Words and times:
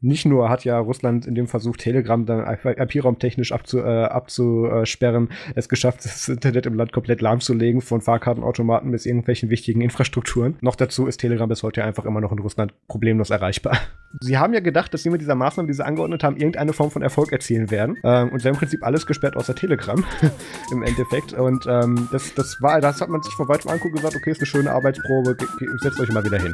nicht 0.00 0.26
nur 0.26 0.48
hat 0.48 0.64
ja 0.64 0.78
Russland 0.78 1.26
in 1.26 1.34
dem 1.34 1.46
Versuch, 1.46 1.76
Telegram 1.76 2.24
dann 2.24 2.46
IP-raumtechnisch 2.46 3.52
abzu, 3.52 3.78
äh, 3.78 4.04
abzusperren, 4.04 5.28
es 5.54 5.68
geschafft, 5.68 5.98
das 6.04 6.28
Internet 6.28 6.66
im 6.66 6.74
Land 6.74 6.92
komplett 6.92 7.20
lahmzulegen, 7.20 7.80
von 7.80 8.00
Fahrkartenautomaten 8.00 8.90
bis 8.90 9.06
irgendwelchen 9.06 9.50
wichtigen 9.50 9.80
Infrastrukturen. 9.80 10.56
Noch 10.60 10.76
dazu 10.76 11.06
ist 11.06 11.18
Telegram 11.18 11.48
bis 11.48 11.62
heute 11.62 11.84
einfach 11.84 12.04
immer 12.04 12.20
noch 12.20 12.32
in 12.32 12.38
Russland 12.38 12.72
problemlos 12.88 13.30
erreichbar. 13.30 13.78
Sie 14.20 14.38
haben 14.38 14.54
ja 14.54 14.60
gedacht, 14.60 14.92
dass 14.92 15.02
sie 15.02 15.10
mit 15.10 15.20
dieser 15.20 15.34
Maßnahme, 15.34 15.68
die 15.68 15.74
sie 15.74 15.84
angeordnet 15.84 16.24
haben, 16.24 16.36
irgendeine 16.36 16.72
Form 16.72 16.90
von 16.90 17.02
Erfolg 17.02 17.32
erzielen 17.32 17.70
werden. 17.70 17.96
Ähm, 18.02 18.30
und 18.30 18.40
sie 18.40 18.48
haben 18.48 18.54
im 18.54 18.58
Prinzip 18.58 18.84
alles 18.84 19.06
gesperrt 19.06 19.36
außer 19.36 19.54
Telegram 19.54 20.04
im 20.72 20.82
Endeffekt. 20.82 21.32
Und 21.34 21.66
ähm, 21.68 22.08
das, 22.10 22.34
das 22.34 22.60
war, 22.60 22.80
das 22.80 23.00
hat 23.00 23.08
man 23.08 23.22
sich 23.22 23.34
von 23.34 23.48
weitem 23.48 23.70
angucken 23.70 23.96
gesagt, 23.96 24.16
okay, 24.16 24.30
ist 24.30 24.40
eine 24.40 24.46
schöne 24.46 24.70
Arbeitsprobe, 24.72 25.36
setzt 25.80 26.00
euch 26.00 26.10
mal 26.10 26.24
wieder 26.24 26.38
hin. 26.38 26.52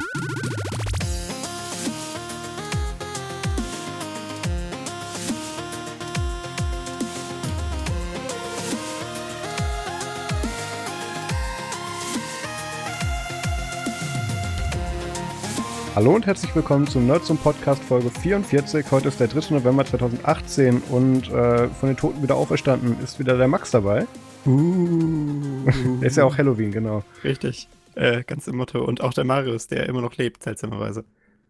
Hallo 15.97 16.13
und 16.13 16.27
herzlich 16.27 16.55
willkommen 16.55 16.85
zum 16.85 17.07
Nerds 17.07 17.25
zum 17.25 17.39
Podcast 17.39 17.83
Folge 17.83 18.11
44. 18.11 18.91
Heute 18.91 19.07
ist 19.07 19.19
der 19.19 19.29
3. 19.29 19.55
November 19.55 19.83
2018 19.83 20.83
und 20.91 21.27
äh, 21.31 21.67
von 21.69 21.89
den 21.89 21.97
Toten 21.97 22.21
wieder 22.21 22.35
auferstanden 22.35 22.99
ist 23.03 23.17
wieder 23.17 23.35
der 23.35 23.47
Max 23.47 23.71
dabei. 23.71 24.05
Uh. 24.45 25.65
ist 26.01 26.17
ja 26.17 26.23
auch 26.25 26.37
Halloween, 26.37 26.69
genau. 26.69 27.03
Richtig, 27.23 27.67
äh, 27.95 28.23
ganz 28.23 28.47
im 28.47 28.57
Motto. 28.57 28.85
Und 28.85 29.01
auch 29.01 29.11
der 29.11 29.23
Marius, 29.23 29.69
der 29.69 29.89
immer 29.89 30.01
noch 30.01 30.15
lebt, 30.17 30.43
seltsamerweise. 30.43 31.03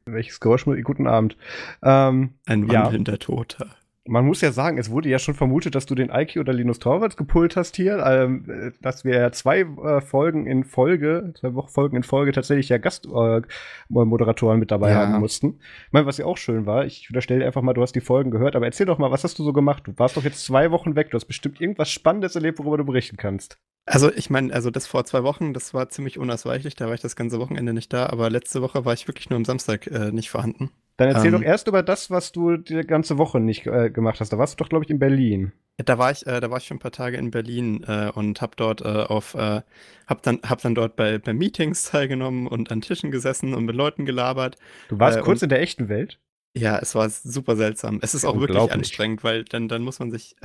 Welches 0.06 0.40
Geräusch? 0.40 0.64
Guten 0.64 1.08
Abend. 1.08 1.36
Ähm, 1.84 2.36
Ein 2.46 2.70
wandelnder 2.70 3.12
ja. 3.12 3.18
Toter 3.18 3.68
man 4.08 4.26
muss 4.26 4.42
ja 4.42 4.52
sagen, 4.52 4.78
es 4.78 4.90
wurde 4.90 5.10
ja 5.10 5.20
schon 5.20 5.34
vermutet, 5.34 5.76
dass 5.76 5.86
du 5.86 5.96
den 5.96 6.10
Ike 6.12 6.40
oder 6.40 6.54
Linus 6.54 6.80
Torvalds 6.80 7.18
gepult 7.18 7.56
hast 7.56 7.76
hier, 7.76 8.04
ähm, 8.06 8.74
dass 8.82 9.06
wir 9.06 9.16
ja 9.16 9.32
zwei 9.32 9.60
äh, 9.60 10.02
Folgen 10.02 10.46
in 10.48 10.64
Folge, 10.64 11.34
zwei 11.40 11.54
Wochen 11.54 11.70
Folgen 11.70 11.98
in 11.98 12.04
Folge 12.04 12.32
tatsächlich 12.32 12.70
ja 12.70 12.78
Gastmoderatoren 12.78 14.58
äh, 14.58 14.60
mit 14.60 14.72
dabei 14.72 14.92
ja. 14.92 14.96
haben 14.96 15.20
mussten. 15.20 15.60
Ich 15.88 15.94
meine, 15.94 16.06
was 16.06 16.18
ja 16.18 16.26
auch 16.26 16.38
schön 16.38 16.66
war, 16.66 16.86
ich 16.86 17.10
unterstelle 17.10 17.46
einfach 17.46 17.62
mal, 17.62 17.74
du 17.74 17.82
hast 17.82 17.94
die 17.94 18.02
Folgen 18.02 18.32
gehört, 18.32 18.56
aber 18.56 18.66
erzähl 18.66 18.86
doch 18.86 18.98
mal, 18.98 19.12
was 19.12 19.24
hast 19.24 19.38
du 19.40 19.44
so 19.44 19.54
gemacht? 19.54 19.84
Du 19.86 19.94
warst 19.98 20.18
doch 20.18 20.24
jetzt 20.24 20.44
zwei 20.44 20.72
Wochen 20.72 20.96
weg, 20.96 21.12
du 21.12 21.16
hast 21.16 21.26
bestimmt 21.26 21.62
irgendwas 21.62 21.90
Spannendes 21.90 22.36
erlebt, 22.36 22.60
worüber 22.60 22.78
du 22.78 22.86
berichten 22.86 23.18
kannst. 23.18 23.58
Also 23.86 24.12
ich 24.12 24.30
meine, 24.30 24.54
also 24.54 24.70
das 24.70 24.86
vor 24.86 25.06
zwei 25.06 25.24
Wochen, 25.24 25.54
das 25.54 25.74
war 25.74 25.88
ziemlich 25.90 26.20
unausweichlich, 26.20 26.76
da 26.76 26.88
war 26.88 26.94
ich 26.94 27.02
das 27.02 27.16
ganze 27.16 27.40
Wochenende 27.40 27.74
nicht 27.74 27.94
da, 27.94 28.08
aber 28.08 28.30
letzte 28.30 28.62
Woche 28.62 28.84
war 28.84 28.94
ich 28.94 29.08
wirklich 29.08 29.30
nur 29.30 29.38
am 29.38 29.46
Samstag 29.46 29.88
äh, 29.88 30.12
nicht 30.12 30.30
vorhanden. 30.30 30.72
Dann 30.98 31.10
erzähl 31.10 31.28
ähm, 31.28 31.42
doch 31.42 31.48
erst 31.48 31.68
über 31.68 31.84
das, 31.84 32.10
was 32.10 32.32
du 32.32 32.58
die 32.58 32.82
ganze 32.82 33.20
Woche 33.20 33.40
nicht 33.40 33.68
äh, 33.68 33.92
gemacht 33.92 34.20
hast. 34.20 34.34
Da 34.34 34.38
warst 34.40 34.60
du 34.60 34.64
doch, 34.64 34.70
glaube 34.70 34.84
ich, 34.84 34.90
in 34.90 34.98
Berlin. 34.98 35.52
Da 35.78 36.00
war 36.00 36.12
ich, 36.12 36.26
äh, 36.26 36.40
da 36.40 36.50
war 36.50 36.58
ich 36.58 36.66
schon 36.66 36.78
ein 36.78 36.80
paar 36.80 36.92
Tage 36.92 37.18
in 37.18 37.30
Berlin 37.30 37.84
äh, 37.88 38.10
und 38.10 38.42
habe 38.42 38.54
dort 38.56 38.82
äh, 38.82 38.86
auf, 38.86 39.36
äh, 39.36 39.62
hab 40.08 40.24
dann, 40.24 40.40
hab 40.44 40.60
dann 40.62 40.74
dort 40.74 40.96
bei, 40.96 41.20
bei 41.20 41.34
Meetings 41.34 41.84
teilgenommen 41.92 42.48
und 42.48 42.72
an 42.72 42.82
Tischen 42.82 43.12
gesessen 43.12 43.54
und 43.54 43.66
mit 43.66 43.76
Leuten 43.76 44.06
gelabert. 44.06 44.58
Du 44.90 45.00
warst 45.00 45.20
äh, 45.20 45.22
kurz 45.22 45.44
in 45.44 45.50
der 45.50 45.62
echten 45.62 45.88
Welt? 45.88 46.20
Ja, 46.56 46.80
es 46.80 46.96
war 46.96 47.08
super 47.12 47.56
seltsam. 47.56 48.00
Es 48.02 48.16
ist 48.16 48.26
auch 48.26 48.40
wirklich 48.40 48.72
anstrengend, 48.72 49.24
weil 49.24 49.44
dann, 49.44 49.68
dann 49.68 49.84
muss 49.84 50.00
man 50.00 50.10
sich, 50.10 50.36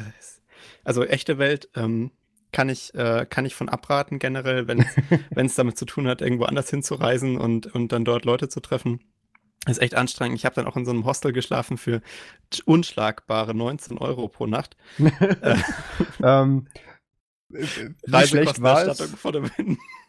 also 0.85 1.03
echte 1.03 1.39
Welt 1.39 1.71
ähm, 1.75 2.11
kann 2.53 2.69
ich, 2.69 2.93
äh, 2.95 3.25
kann 3.29 3.47
ich 3.47 3.55
von 3.55 3.71
abraten 3.71 4.19
generell, 4.19 4.69
wenn 4.69 4.85
es 5.47 5.55
damit 5.57 5.79
zu 5.79 5.87
tun 5.87 6.07
hat, 6.07 6.21
irgendwo 6.21 6.45
anders 6.45 6.69
hinzureisen 6.69 7.39
und, 7.39 7.75
und 7.75 7.93
dann 7.93 8.05
dort 8.05 8.27
Leute 8.27 8.51
zu 8.51 8.61
treffen. 8.61 9.01
Das 9.65 9.77
ist 9.77 9.83
echt 9.83 9.95
anstrengend. 9.95 10.37
Ich 10.39 10.45
habe 10.45 10.55
dann 10.55 10.67
auch 10.67 10.77
in 10.77 10.85
so 10.85 10.91
einem 10.91 11.05
Hostel 11.05 11.33
geschlafen 11.33 11.77
für 11.77 12.03
unschlagbare 12.65 13.55
19 13.55 13.99
Euro 13.99 14.29
pro 14.29 14.47
Nacht. 14.47 14.77
äh, 14.99 15.57
ähm, 16.23 16.67
wie 17.49 18.27
schlecht 18.27 18.63
war 18.63 18.87
es? 18.87 19.01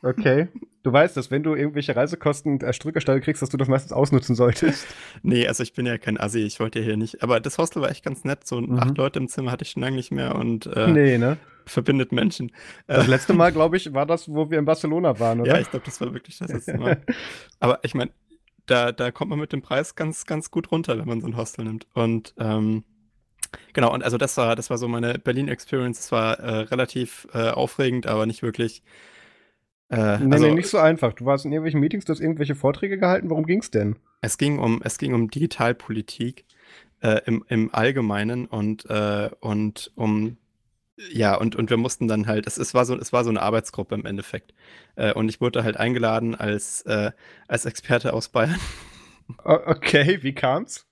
Okay. 0.02 0.47
Du 0.84 0.92
weißt, 0.92 1.16
dass 1.16 1.31
wenn 1.31 1.44
du 1.44 1.56
irgendwelche 1.56 1.96
Reisekosten 1.96 2.59
äh, 2.59 2.74
Strückerstelle 2.74 3.22
kriegst, 3.22 3.42
dass 3.42 3.50
du 3.50 3.58
das 3.58 3.69
meistens 3.69 3.94
ausnutzen 3.94 4.36
solltest. 4.36 4.86
nee, 5.24 5.47
also 5.47 5.63
ich 5.63 5.74
bin 5.74 5.86
ja 5.86 5.97
kein 5.97 6.19
Assi, 6.19 6.40
ich 6.40 6.59
wollte 6.59 6.80
ja 6.80 6.86
hier 6.86 6.97
nicht. 6.97 7.24
Aber 7.24 7.40
das 7.40 7.58
Hostel 7.58 7.81
war 7.81 7.90
echt 7.90 8.03
ganz 8.03 8.25
nett. 8.25 8.46
So 8.46 8.59
mhm. 8.59 8.80
acht 8.80 8.97
Leute 8.97 9.19
im 9.19 9.30
Zimmer 9.30 9.52
hatte 9.52 9.63
ich 9.63 9.72
schon 9.72 9.81
lange 9.81 9.96
nicht 9.96 10.12
mehr 10.12 10.36
und 10.36 10.66
äh, 10.68 10.88
nee, 10.92 11.18
ne? 11.18 11.38
verbindet 11.66 12.12
Menschen. 12.12 12.52
Das 12.88 13.08
letzte 13.08 13.31
Mal, 13.34 13.53
glaube 13.53 13.78
ich, 13.78 13.94
war 13.94 14.06
das, 14.06 14.28
wo 14.28 14.52
wir 14.52 14.59
in 14.59 14.66
Barcelona 14.66 15.18
waren, 15.19 15.40
oder? 15.40 15.53
Ja, 15.56 15.62
ich 15.62 15.69
glaube, 15.69 15.86
das 15.86 16.02
war 16.02 16.13
wirklich 16.13 16.38
das 16.38 16.50
letzte 16.50 16.78
Mal. 16.78 17.02
Aber 17.62 17.80
ich 17.84 17.94
meine, 17.96 18.12
da, 18.66 18.91
da 18.91 19.12
kommt 19.12 19.29
man 19.29 19.40
mit 19.40 19.53
dem 19.53 19.62
Preis 19.62 19.96
ganz, 19.96 20.25
ganz 20.25 20.51
gut 20.51 20.72
runter, 20.72 20.97
wenn 20.97 21.07
man 21.07 21.22
so 21.22 21.28
ein 21.28 21.38
Hostel 21.38 21.66
nimmt. 21.66 21.88
Und 21.94 22.34
ähm, 22.38 22.84
genau, 23.74 23.94
und 23.94 24.03
also 24.03 24.18
das 24.18 24.38
war, 24.38 24.56
das 24.56 24.69
war 24.69 24.78
so 24.78 24.88
meine 24.88 25.19
Berlin-Experience. 25.19 26.00
Es 26.00 26.12
war 26.12 26.40
äh, 26.40 26.59
relativ 26.62 27.28
äh, 27.34 27.50
aufregend, 27.50 28.07
aber 28.07 28.25
nicht 28.25 28.41
wirklich. 28.41 28.84
Äh, 29.90 30.19
nee, 30.19 30.34
also, 30.34 30.47
nee, 30.47 30.56
nicht 30.56 30.69
so 30.69 30.78
einfach. 30.78 31.13
Du 31.13 31.25
warst 31.25 31.46
in 31.46 31.51
irgendwelchen 31.51 31.79
Meetings, 31.79 32.06
du 32.06 32.13
hast 32.13 32.19
irgendwelche 32.19 32.56
Vorträge 32.56 32.97
gehalten. 32.97 33.29
Worum 33.29 33.46
ging 33.46 33.59
es 33.59 33.69
denn? 33.69 33.97
Es 34.22 34.38
ging 34.38 34.59
um, 34.59 34.81
es 34.84 34.97
ging 34.97 35.13
um 35.13 35.30
Digitalpolitik 35.30 36.45
äh, 37.01 37.22
im, 37.25 37.44
im 37.50 37.74
Allgemeinen 37.74 38.45
und, 38.45 38.90
äh, 38.90 39.30
und 39.40 39.91
um 39.95 40.38
ja, 40.98 41.36
und, 41.36 41.56
und 41.56 41.70
wir 41.70 41.78
mussten 41.78 42.08
dann 42.08 42.28
halt, 42.28 42.48
es, 42.48 42.58
es, 42.58 42.74
war 42.74 42.86
so, 42.86 42.96
es 42.98 43.14
war 43.14 43.24
so 43.24 43.30
eine 43.30 43.42
Arbeitsgruppe 43.42 43.96
im 43.96 44.06
Endeffekt. 44.06 44.54
Äh, 44.96 45.14
und 45.14 45.30
ich 45.30 45.42
wurde 45.42 45.64
halt 45.64 45.78
eingeladen 45.78 46.36
als, 46.36 46.81
äh, 46.84 47.12
als 47.48 47.66
Experte 47.66 48.14
aus 48.14 48.30
Bayern. 48.30 48.59
Okay, 49.46 50.22
wie 50.22 50.34
kam's? 50.36 50.86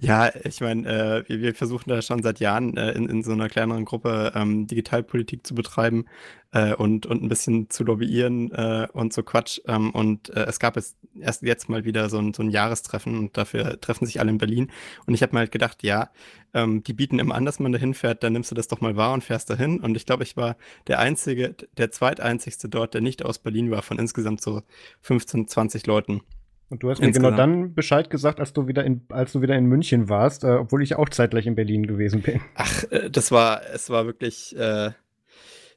Ja, 0.00 0.30
ich 0.44 0.60
meine, 0.60 0.88
äh, 0.88 1.28
wir, 1.28 1.40
wir, 1.40 1.54
versuchen 1.54 1.90
da 1.90 2.00
schon 2.02 2.22
seit 2.22 2.38
Jahren 2.38 2.76
äh, 2.76 2.92
in, 2.92 3.08
in 3.08 3.22
so 3.24 3.32
einer 3.32 3.48
kleineren 3.48 3.84
Gruppe 3.84 4.32
ähm, 4.36 4.68
Digitalpolitik 4.68 5.44
zu 5.44 5.56
betreiben 5.56 6.04
äh, 6.52 6.74
und, 6.74 7.06
und 7.06 7.22
ein 7.22 7.28
bisschen 7.28 7.68
zu 7.68 7.82
lobbyieren 7.82 8.52
äh, 8.52 8.86
und 8.92 9.12
so 9.12 9.24
Quatsch. 9.24 9.60
Ähm, 9.66 9.90
und 9.90 10.30
äh, 10.30 10.44
es 10.44 10.60
gab 10.60 10.76
jetzt 10.76 10.96
erst 11.18 11.42
jetzt 11.42 11.68
mal 11.68 11.84
wieder 11.84 12.08
so 12.08 12.18
ein, 12.18 12.32
so 12.32 12.44
ein 12.44 12.50
Jahrestreffen 12.50 13.18
und 13.18 13.36
dafür 13.36 13.80
treffen 13.80 14.06
sich 14.06 14.20
alle 14.20 14.30
in 14.30 14.38
Berlin. 14.38 14.70
Und 15.06 15.14
ich 15.14 15.22
habe 15.22 15.34
mir 15.34 15.40
halt 15.40 15.52
gedacht, 15.52 15.82
ja, 15.82 16.10
ähm, 16.54 16.84
die 16.84 16.92
bieten 16.92 17.18
immer 17.18 17.34
an, 17.34 17.44
dass 17.44 17.58
man 17.58 17.72
da 17.72 17.78
hinfährt, 17.78 18.22
dann 18.22 18.32
nimmst 18.32 18.52
du 18.52 18.54
das 18.54 18.68
doch 18.68 18.80
mal 18.80 18.96
wahr 18.96 19.12
und 19.12 19.24
fährst 19.24 19.50
dahin. 19.50 19.80
Und 19.80 19.96
ich 19.96 20.06
glaube, 20.06 20.22
ich 20.22 20.36
war 20.36 20.56
der 20.86 21.00
einzige, 21.00 21.56
der 21.76 21.90
zweiteinzigste 21.90 22.68
dort, 22.68 22.94
der 22.94 23.00
nicht 23.00 23.24
aus 23.24 23.40
Berlin 23.40 23.72
war, 23.72 23.82
von 23.82 23.98
insgesamt 23.98 24.40
so 24.42 24.62
15, 25.02 25.48
20 25.48 25.86
Leuten. 25.86 26.22
Und 26.70 26.84
du 26.84 26.90
hast 26.90 27.00
mir 27.00 27.10
genau 27.10 27.32
dann 27.32 27.74
Bescheid 27.74 28.10
gesagt, 28.10 28.38
als 28.38 28.52
du 28.52 28.68
wieder 28.68 28.84
in, 28.84 29.02
als 29.08 29.32
du 29.32 29.42
wieder 29.42 29.56
in 29.56 29.66
München 29.66 30.08
warst, 30.08 30.44
äh, 30.44 30.52
obwohl 30.52 30.82
ich 30.82 30.94
auch 30.94 31.08
zeitgleich 31.08 31.46
in 31.46 31.56
Berlin 31.56 31.86
gewesen 31.86 32.22
bin. 32.22 32.40
Ach, 32.54 32.84
äh, 32.90 33.10
das 33.10 33.32
war, 33.32 33.62
es 33.74 33.90
war 33.90 34.06
wirklich 34.06 34.56
äh, 34.56 34.92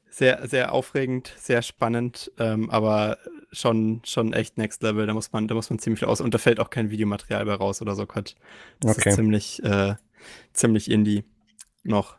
sehr, 0.08 0.46
sehr 0.46 0.72
aufregend, 0.72 1.34
sehr 1.36 1.62
spannend, 1.62 2.30
ähm, 2.38 2.70
aber 2.70 3.18
schon, 3.50 4.02
schon 4.04 4.32
echt 4.32 4.56
Next 4.56 4.84
Level. 4.84 5.06
Da 5.06 5.14
muss 5.14 5.32
man, 5.32 5.48
da 5.48 5.56
muss 5.56 5.68
man 5.68 5.80
ziemlich 5.80 5.98
viel 5.98 6.08
aus. 6.08 6.20
Und 6.20 6.32
da 6.32 6.38
fällt 6.38 6.60
auch 6.60 6.70
kein 6.70 6.90
Videomaterial 6.92 7.44
bei 7.44 7.54
raus 7.54 7.82
oder 7.82 7.96
so 7.96 8.06
Quatsch. 8.06 8.34
Das 8.78 8.96
okay. 8.96 9.08
ist 9.08 9.16
ziemlich, 9.16 9.62
äh, 9.64 9.96
ziemlich 10.52 10.88
Indie 10.88 11.24
noch. 11.82 12.16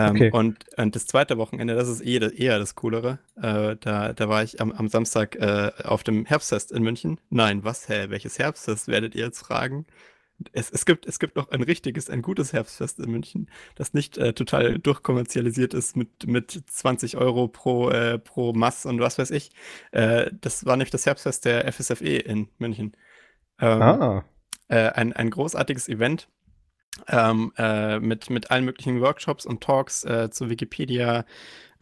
Ähm, 0.00 0.10
okay. 0.16 0.30
und, 0.32 0.64
und 0.78 0.96
das 0.96 1.06
zweite 1.06 1.36
Wochenende, 1.36 1.74
das 1.74 1.88
ist 1.88 2.00
eh, 2.00 2.18
eher 2.18 2.58
das 2.58 2.74
Coolere. 2.74 3.18
Äh, 3.36 3.76
da, 3.80 4.12
da 4.14 4.28
war 4.28 4.42
ich 4.42 4.60
am, 4.60 4.72
am 4.72 4.88
Samstag 4.88 5.36
äh, 5.36 5.72
auf 5.84 6.02
dem 6.02 6.24
Herbstfest 6.24 6.72
in 6.72 6.82
München. 6.82 7.20
Nein, 7.28 7.64
was, 7.64 7.88
hä? 7.88 8.06
Welches 8.08 8.38
Herbstfest, 8.38 8.88
werdet 8.88 9.14
ihr 9.14 9.26
jetzt 9.26 9.40
fragen? 9.40 9.86
Es, 10.52 10.70
es, 10.70 10.86
gibt, 10.86 11.04
es 11.04 11.18
gibt 11.18 11.36
noch 11.36 11.50
ein 11.50 11.62
richtiges, 11.62 12.08
ein 12.08 12.22
gutes 12.22 12.54
Herbstfest 12.54 12.98
in 12.98 13.10
München, 13.10 13.50
das 13.74 13.92
nicht 13.92 14.16
äh, 14.16 14.32
total 14.32 14.78
durchkommerzialisiert 14.78 15.74
ist 15.74 15.98
mit, 15.98 16.26
mit 16.26 16.50
20 16.66 17.18
Euro 17.18 17.46
pro, 17.48 17.90
äh, 17.90 18.18
pro 18.18 18.54
Mass 18.54 18.86
und 18.86 19.00
was 19.00 19.18
weiß 19.18 19.32
ich. 19.32 19.50
Äh, 19.92 20.30
das 20.40 20.64
war 20.64 20.76
nämlich 20.78 20.90
das 20.90 21.04
Herbstfest 21.04 21.44
der 21.44 21.70
FSFE 21.70 22.16
in 22.16 22.48
München. 22.56 22.96
Ähm, 23.60 23.82
ah. 23.82 24.24
Äh, 24.68 24.88
ein, 24.92 25.12
ein 25.12 25.28
großartiges 25.28 25.90
Event 25.90 26.28
ähm, 27.08 27.52
äh, 27.56 27.98
mit, 27.98 28.30
mit 28.30 28.50
allen 28.50 28.64
möglichen 28.64 29.00
Workshops 29.00 29.46
und 29.46 29.62
Talks 29.62 30.04
äh, 30.04 30.30
zu 30.30 30.50
Wikipedia, 30.50 31.24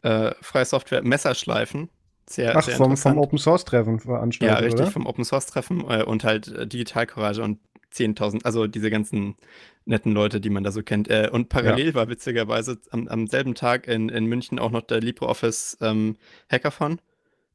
äh, 0.02 0.32
freie 0.40 0.64
Software, 0.64 1.02
Messerschleifen. 1.02 1.88
Sehr, 2.28 2.54
Ach, 2.56 2.62
sehr 2.62 2.76
vom, 2.76 2.96
vom 2.96 3.18
Open 3.18 3.38
Source 3.38 3.64
Treffen 3.64 4.00
veranstaltet. 4.00 4.54
Ja, 4.54 4.62
richtig, 4.62 4.82
oder? 4.82 4.90
vom 4.90 5.06
Open 5.06 5.24
Source 5.24 5.46
Treffen 5.46 5.80
äh, 5.88 6.02
und 6.02 6.24
halt 6.24 6.48
äh, 6.48 6.66
Digital 6.66 7.06
Courage 7.06 7.42
und 7.42 7.58
10.000, 7.94 8.44
also 8.44 8.66
diese 8.66 8.90
ganzen 8.90 9.36
netten 9.86 10.12
Leute, 10.12 10.40
die 10.40 10.50
man 10.50 10.62
da 10.62 10.70
so 10.70 10.82
kennt. 10.82 11.08
Äh, 11.08 11.30
und 11.32 11.48
parallel 11.48 11.88
ja. 11.88 11.94
war 11.94 12.08
witzigerweise 12.08 12.78
am, 12.90 13.08
am, 13.08 13.26
selben 13.26 13.54
Tag 13.54 13.86
in, 13.88 14.08
in 14.10 14.26
München 14.26 14.58
auch 14.58 14.70
noch 14.70 14.82
der 14.82 15.00
LibreOffice 15.00 15.78
ähm, 15.80 16.16
Hackathon. 16.50 17.00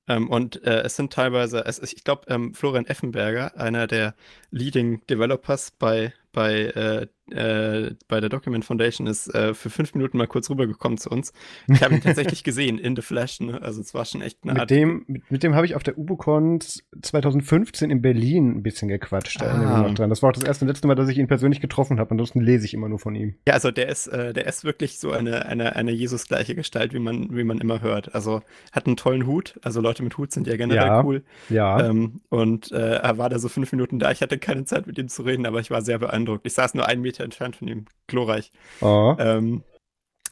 Ähm, 0.08 0.30
und 0.30 0.64
äh, 0.64 0.82
es 0.82 0.96
sind 0.96 1.14
teilweise, 1.14 1.66
es, 1.66 1.80
ich 1.80 2.04
glaube, 2.04 2.24
ähm, 2.28 2.54
Florian 2.54 2.88
Effenberger, 2.88 3.58
einer 3.58 3.88
der 3.88 4.16
Leading 4.52 5.06
Developers 5.08 5.72
bei, 5.72 6.14
bei 6.34 6.64
äh, 6.64 7.08
äh, 7.32 7.92
bei 8.08 8.20
der 8.20 8.30
Document 8.30 8.66
Foundation 8.66 9.08
ist 9.08 9.34
äh, 9.34 9.54
für 9.54 9.70
fünf 9.70 9.94
Minuten 9.94 10.18
mal 10.18 10.28
kurz 10.28 10.50
rübergekommen 10.50 10.98
zu 10.98 11.10
uns. 11.10 11.32
Ich 11.68 11.82
habe 11.82 11.96
ihn 11.96 12.02
tatsächlich 12.04 12.44
gesehen 12.44 12.78
in 12.78 12.96
The 12.96 13.02
Flash. 13.02 13.40
Ne? 13.40 13.62
Also 13.62 13.82
es 13.82 13.94
war 13.94 14.04
schon 14.06 14.22
echt 14.22 14.40
eine 14.44 14.60
Art. 14.60 14.70
Mit 14.70 14.70
dem, 14.70 15.06
mit, 15.08 15.32
mit 15.32 15.44
dem 15.44 15.56
habe 15.56 15.66
ich 15.66 15.76
auf 15.76 15.84
der 15.84 15.98
UboCon 15.98 16.60
2015 17.02 17.90
in 17.90 18.02
Berlin 18.02 18.58
ein 18.58 18.64
bisschen 18.64 18.90
gequatscht. 18.90 19.42
Da 19.42 19.86
ah. 19.86 19.90
dran. 19.90 20.10
Das 20.10 20.22
war 20.22 20.30
auch 20.30 20.34
das 20.34 20.44
erste 20.44 20.66
und 20.66 20.70
letzte 20.70 20.88
Mal, 20.88 20.96
dass 20.96 21.08
ich 21.10 21.18
ihn 21.18 21.28
persönlich 21.28 21.62
getroffen 21.62 22.00
habe. 22.00 22.12
Ansonsten 22.12 22.42
lese 22.42 22.66
ich 22.66 22.74
immer 22.74 22.90
nur 22.90 23.00
von 23.00 23.16
ihm. 23.16 23.36
Ja, 23.48 23.54
also 23.54 23.72
der 23.72 23.88
ist, 23.88 24.08
äh, 24.08 24.34
der 24.34 24.46
ist 24.46 24.66
wirklich 24.66 25.00
so 25.00 25.12
eine, 25.12 25.46
eine, 25.46 25.76
eine 25.76 25.92
Jesus-gleiche 25.92 26.56
Gestalt, 26.56 26.94
wie 26.94 27.00
man, 27.00 27.36
wie 27.36 27.44
man 27.44 27.60
immer 27.60 27.82
hört. 27.82 28.14
Also 28.14 28.42
hat 28.74 28.86
einen 28.86 28.98
tollen 28.98 29.26
Hut. 29.26 29.60
Also 29.64 29.80
Leute 29.80 30.04
mit 30.04 30.18
Hut 30.18 30.32
sind 30.34 30.46
ja 30.48 30.58
generell 30.58 30.88
ja, 30.88 31.04
cool. 31.04 31.24
Ja. 31.50 31.88
Ähm, 31.88 32.20
und 32.30 32.72
äh, 32.72 32.96
er 32.96 33.18
war 33.18 33.30
da 33.30 33.40
so 33.40 33.48
fünf 33.48 33.72
Minuten 33.72 34.00
da. 34.00 34.12
Ich 34.12 34.22
hatte 34.22 34.38
keine 34.38 34.66
Zeit 34.66 34.88
mit 34.88 34.98
ihm 34.98 35.08
zu 35.08 35.22
reden, 35.22 35.46
aber 35.46 35.60
ich 35.62 35.72
war 35.72 35.82
sehr 35.82 36.00
beeindruckt. 36.00 36.46
Ich 36.46 36.54
saß 36.54 36.74
nur 36.74 36.88
einen 36.88 37.02
Meter 37.02 37.13
entfernt 37.22 37.58
von 37.58 37.68
ihm. 37.68 37.86
Glorreich. 38.08 38.52
Oh. 38.82 39.16
Ähm, 39.20 39.64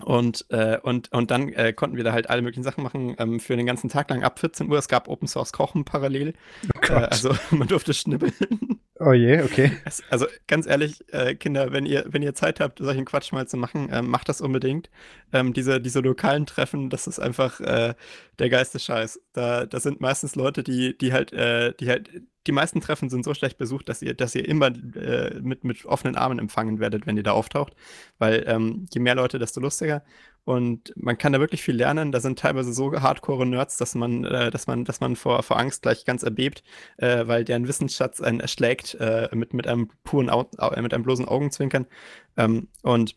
und, 0.04 0.45
äh, 0.50 0.80
und, 0.81 1.12
und 1.12 1.30
dann 1.30 1.50
äh, 1.54 1.74
konnten 1.74 1.98
wir 1.98 2.04
da 2.04 2.12
halt 2.12 2.30
alle 2.30 2.42
möglichen 2.42 2.63
Sachen 2.63 2.83
machen 2.83 3.16
ähm, 3.19 3.39
für 3.39 3.56
den 3.56 3.66
ganzen 3.66 3.89
Tag 3.89 4.10
lang 4.10 4.24
ab 4.24 4.39
14 4.39 4.69
Uhr. 4.69 4.80
Es 4.80 4.88
gab 4.88 5.07
Open 5.07 5.28
Source 5.28 5.54
Kochen 5.54 5.86
parallel. 5.86 6.33
Oh 6.75 6.94
äh, 6.94 6.94
also 6.94 7.36
man 7.51 7.68
durfte 7.68 7.94
schnibbeln. 7.94 8.33
Oh 9.03 9.13
je, 9.13 9.42
okay. 9.42 9.71
Also 10.12 10.27
ganz 10.45 10.68
ehrlich, 10.68 11.03
äh, 11.12 11.33
Kinder, 11.33 11.74
wenn 11.74 11.88
ihr, 11.88 12.06
wenn 12.09 12.21
ihr 12.21 12.36
Zeit 12.36 12.59
habt, 12.59 12.77
solchen 12.77 13.03
Quatsch 13.06 13.31
mal 13.31 13.48
zu 13.48 13.57
machen, 13.57 13.89
ähm, 13.92 14.07
macht 14.07 14.30
das 14.30 14.42
unbedingt. 14.42 14.92
Ähm, 15.33 15.53
diese, 15.53 15.81
diese 15.81 16.01
lokalen 16.01 16.45
Treffen, 16.45 16.92
das 16.92 17.07
ist 17.07 17.18
einfach 17.18 17.59
äh, 17.62 17.95
der 18.38 18.50
geilste 18.50 18.77
Scheiß. 18.77 19.19
Da, 19.33 19.65
das 19.65 19.81
sind 19.83 20.01
meistens 20.01 20.36
Leute, 20.36 20.62
die, 20.63 20.95
die 20.95 21.13
halt, 21.13 21.33
äh, 21.33 21.74
die 21.80 21.89
halt, 21.89 22.12
die 22.45 22.51
meisten 22.51 22.80
Treffen 22.80 23.09
sind 23.09 23.24
so 23.25 23.33
schlecht 23.33 23.57
besucht, 23.57 23.89
dass 23.89 24.03
ihr, 24.03 24.13
dass 24.13 24.36
ihr 24.36 24.48
immer 24.48 24.68
äh, 24.68 25.39
mit, 25.42 25.63
mit 25.63 25.83
offenen 25.86 26.15
Armen 26.15 26.38
empfangen 26.38 26.80
werdet, 26.80 27.07
wenn 27.07 27.18
ihr 27.18 27.24
da 27.24 27.31
auftaucht. 27.31 27.74
Weil 28.19 28.44
ähm, 28.45 28.86
je 28.94 29.01
mehr 29.01 29.15
Leute, 29.15 29.39
desto 29.39 29.59
lustiger. 29.62 30.04
Und 30.44 30.92
man 30.96 31.18
kann 31.18 31.34
da 31.34 31.40
wirklich 31.40 31.62
viel 31.62 31.76
lernen. 31.76 32.12
Da 32.12 32.20
sind 32.20 32.40
teilweise 32.40 32.74
so 32.74 32.92
hardcore 33.00 33.46
Nerds, 33.46 33.78
dass 33.78 33.94
man, 33.94 34.26
äh, 34.26 34.50
dass 34.50 34.66
man, 34.66 34.86
dass 34.86 35.00
man 35.00 35.16
vor, 35.16 35.44
vor 35.44 35.60
Angst 35.60 35.84
gleich 35.84 36.04
ganz 36.04 36.24
erbebt, 36.24 36.64
äh, 36.98 37.28
weil 37.28 37.44
deren 37.44 37.68
Wissensschatz 37.68 38.22
einen 38.22 38.40
erschlägt 38.40 38.96
äh, 38.96 39.30
mit, 39.34 39.54
mit 39.54 39.68
einem 39.68 39.90
puren, 40.04 40.30
Au 40.30 40.48
äh, 40.58 40.82
mit 40.82 40.94
einem 40.94 41.04
bloßen 41.04 41.28
Augenzwinkern. 41.28 41.86
Ähm, 42.38 42.70
und 42.82 43.16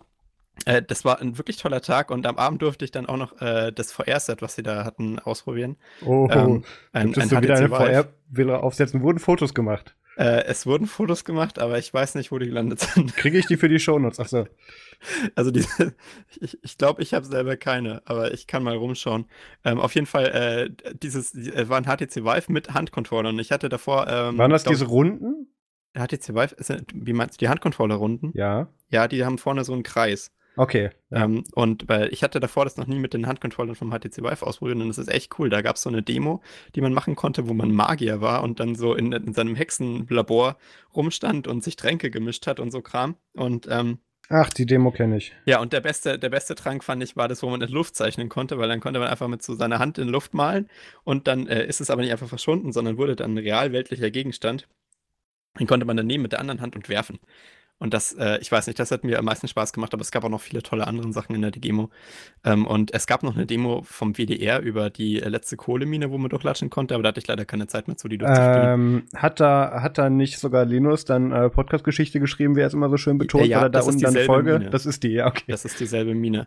äh, 0.67 0.82
das 0.82 1.05
war 1.05 1.21
ein 1.21 1.38
wirklich 1.38 1.56
toller 1.56 1.81
Tag 1.81 2.11
und 2.11 2.26
am 2.26 2.37
Abend 2.37 2.62
durfte 2.62 2.85
ich 2.85 2.91
dann 2.91 3.06
auch 3.06 3.17
noch 3.17 3.41
äh, 3.41 3.73
das 3.73 3.91
VR-Set, 3.93 4.41
was 4.41 4.55
sie 4.55 4.62
da 4.62 4.85
hatten, 4.85 5.19
ausprobieren. 5.19 5.76
Oh, 6.05 6.29
ähm, 6.31 6.65
ein, 6.93 7.15
ein 7.15 7.29
du 7.29 7.43
wieder 7.43 7.56
eine 7.56 7.69
VR-Villa 7.69 8.59
aufsetzen? 8.59 9.03
Wurden 9.03 9.19
Fotos 9.19 9.55
gemacht? 9.55 9.97
Äh, 10.16 10.44
es 10.44 10.66
wurden 10.66 10.87
Fotos 10.87 11.25
gemacht, 11.25 11.58
aber 11.58 11.78
ich 11.78 11.93
weiß 11.93 12.14
nicht, 12.14 12.31
wo 12.31 12.38
die 12.38 12.46
gelandet 12.46 12.81
sind. 12.81 13.16
Kriege 13.16 13.38
ich 13.38 13.46
die 13.46 13.56
für 13.56 13.69
die 13.69 13.81
Shownotes? 13.81 14.20
Achso. 14.20 14.46
Also 15.34 15.50
diese, 15.50 15.94
ich 16.40 16.50
glaube, 16.50 16.58
ich, 16.62 16.78
glaub, 16.78 16.99
ich 17.00 17.12
habe 17.12 17.26
selber 17.26 17.58
keine, 17.58 18.00
aber 18.06 18.32
ich 18.32 18.46
kann 18.46 18.62
mal 18.62 18.75
rumschauen. 18.75 19.26
Ähm, 19.62 19.78
auf 19.78 19.94
jeden 19.94 20.06
Fall, 20.06 20.26
äh, 20.26 20.94
dieses 20.94 21.34
äh, 21.34 21.69
war 21.69 21.76
ein 21.76 21.84
HTC 21.84 22.25
Vive 22.25 22.50
mit 22.50 22.72
Handcontroller 22.72 23.28
und 23.28 23.38
ich 23.38 23.52
hatte 23.52 23.69
davor. 23.69 24.06
Ähm, 24.08 24.38
Waren 24.38 24.50
das 24.50 24.62
glaub, 24.62 24.72
diese 24.72 24.87
Runden? 24.87 25.49
HTC 25.94 26.34
Vive, 26.34 26.55
ist, 26.56 26.72
wie 26.94 27.12
meinst 27.12 27.34
du, 27.34 27.44
die 27.44 27.49
Handcontroller-Runden? 27.50 28.32
Ja. 28.34 28.69
Ja, 28.88 29.06
die 29.06 29.26
haben 29.26 29.37
vorne 29.37 29.64
so 29.64 29.75
einen 29.75 29.82
Kreis. 29.82 30.32
Okay. 30.56 30.90
Ja. 31.10 31.24
Ähm, 31.24 31.44
und 31.52 31.88
weil 31.88 32.12
ich 32.12 32.22
hatte 32.22 32.40
davor 32.40 32.64
das 32.64 32.76
noch 32.76 32.86
nie 32.86 32.98
mit 32.98 33.14
den 33.14 33.26
Handcontrollern 33.26 33.74
vom 33.74 33.90
HTC 33.90 34.18
Vive 34.18 34.46
ausprobiert 34.46 34.78
und 34.78 34.88
das 34.88 34.98
ist 34.98 35.08
echt 35.08 35.38
cool. 35.38 35.50
Da 35.50 35.62
gab 35.62 35.76
es 35.76 35.82
so 35.82 35.90
eine 35.90 36.02
Demo, 36.02 36.42
die 36.74 36.80
man 36.80 36.92
machen 36.92 37.16
konnte, 37.16 37.48
wo 37.48 37.54
man 37.54 37.72
Magier 37.72 38.20
war 38.20 38.42
und 38.42 38.60
dann 38.60 38.74
so 38.74 38.94
in, 38.94 39.12
in 39.12 39.34
seinem 39.34 39.56
Hexenlabor 39.56 40.56
rumstand 40.94 41.48
und 41.48 41.64
sich 41.64 41.76
Tränke 41.76 42.10
gemischt 42.10 42.46
hat 42.46 42.60
und 42.60 42.70
so 42.70 42.82
Kram. 42.82 43.16
Und 43.34 43.66
ähm, 43.70 43.98
Ach, 44.30 44.50
die 44.50 44.64
Demo 44.64 44.90
kenne 44.90 45.18
ich. 45.18 45.32
Ja, 45.44 45.60
und 45.60 45.72
der 45.72 45.80
beste, 45.80 46.18
der 46.18 46.30
beste 46.30 46.54
Trank 46.54 46.82
fand 46.82 47.02
ich, 47.02 47.14
war 47.14 47.28
das, 47.28 47.42
wo 47.42 47.50
man 47.50 47.60
in 47.60 47.68
Luft 47.68 47.94
zeichnen 47.94 48.30
konnte, 48.30 48.58
weil 48.58 48.68
dann 48.68 48.80
konnte 48.80 48.98
man 48.98 49.08
einfach 49.08 49.28
mit 49.28 49.42
so 49.42 49.54
seiner 49.54 49.78
Hand 49.78 49.98
in 49.98 50.08
Luft 50.08 50.32
malen 50.32 50.68
und 51.04 51.26
dann 51.26 51.46
äh, 51.46 51.66
ist 51.66 51.80
es 51.80 51.90
aber 51.90 52.00
nicht 52.00 52.12
einfach 52.12 52.28
verschwunden, 52.28 52.72
sondern 52.72 52.96
wurde 52.96 53.16
dann 53.16 53.34
ein 53.34 53.38
realweltlicher 53.38 54.10
Gegenstand. 54.10 54.66
Den 55.60 55.66
konnte 55.66 55.84
man 55.84 55.96
dann 55.96 56.06
nehmen 56.06 56.22
mit 56.22 56.32
der 56.32 56.40
anderen 56.40 56.60
Hand 56.62 56.74
und 56.74 56.88
werfen. 56.88 57.18
Und 57.79 57.93
das, 57.93 58.12
äh, 58.12 58.38
ich 58.41 58.50
weiß 58.50 58.67
nicht, 58.69 58.79
das 58.79 58.91
hat 58.93 59.05
mir 59.05 59.19
am 59.19 59.25
meisten 59.25 59.49
Spaß 59.49 59.73
gemacht, 59.73 59.93
aber 59.93 60.00
es 60.00 60.12
gab 60.12 60.25
auch 60.25 60.29
noch 60.29 60.41
viele 60.41 60.62
tolle 60.62 60.87
andere 60.87 61.12
Sachen 61.12 61.35
in 61.35 61.43
der 61.43 61.50
Demo. 61.50 61.91
Ähm, 62.44 62.67
und 62.67 62.94
es 62.94 63.06
gab 63.06 63.23
noch 63.23 63.35
eine 63.35 63.47
Demo 63.47 63.82
vom 63.82 64.15
WDR 64.15 64.61
über 64.61 64.91
die 64.91 65.21
äh, 65.21 65.29
letzte 65.29 65.56
Kohlemine, 65.56 66.11
wo 66.11 66.19
man 66.19 66.31
durchlatschen 66.31 66.71
konnte, 66.71 66.94
aber 66.94 67.03
da 67.03 67.09
hatte 67.09 67.21
ich 67.21 67.26
leider 67.26 67.44
keine 67.44 67.67
Zeit 67.67 67.88
mehr 67.88 67.97
zu, 67.97 68.09
die 68.09 68.19
durchzuspielen. 68.19 68.75
Ähm, 68.75 69.03
hat 69.17 69.41
da, 69.41 69.82
hat 69.82 69.99
da 69.99 70.09
nicht 70.09 70.38
sogar 70.38 70.65
Linus 70.65 71.05
dann 71.05 71.32
äh, 71.32 71.50
Podcast-Geschichte 71.50 72.21
geschrieben, 72.21 72.55
wie 72.56 72.61
er 72.61 72.69
es 72.69 72.75
immer 72.75 72.88
so 72.88 72.97
schön 72.97 73.19
betont, 73.19 73.47
ja, 73.47 73.59
oder 73.59 73.71
da 73.71 73.81
unten 73.82 74.00
dann 74.00 74.15
Folge? 74.19 74.59
Mine. 74.59 74.71
Das 74.71 74.87
ist 74.87 75.03
die, 75.03 75.11
ja, 75.11 75.26
okay. 75.26 75.44
Das 75.49 75.65
ist 75.65 75.81
dieselbe 75.81 76.15
Mine. 76.15 76.47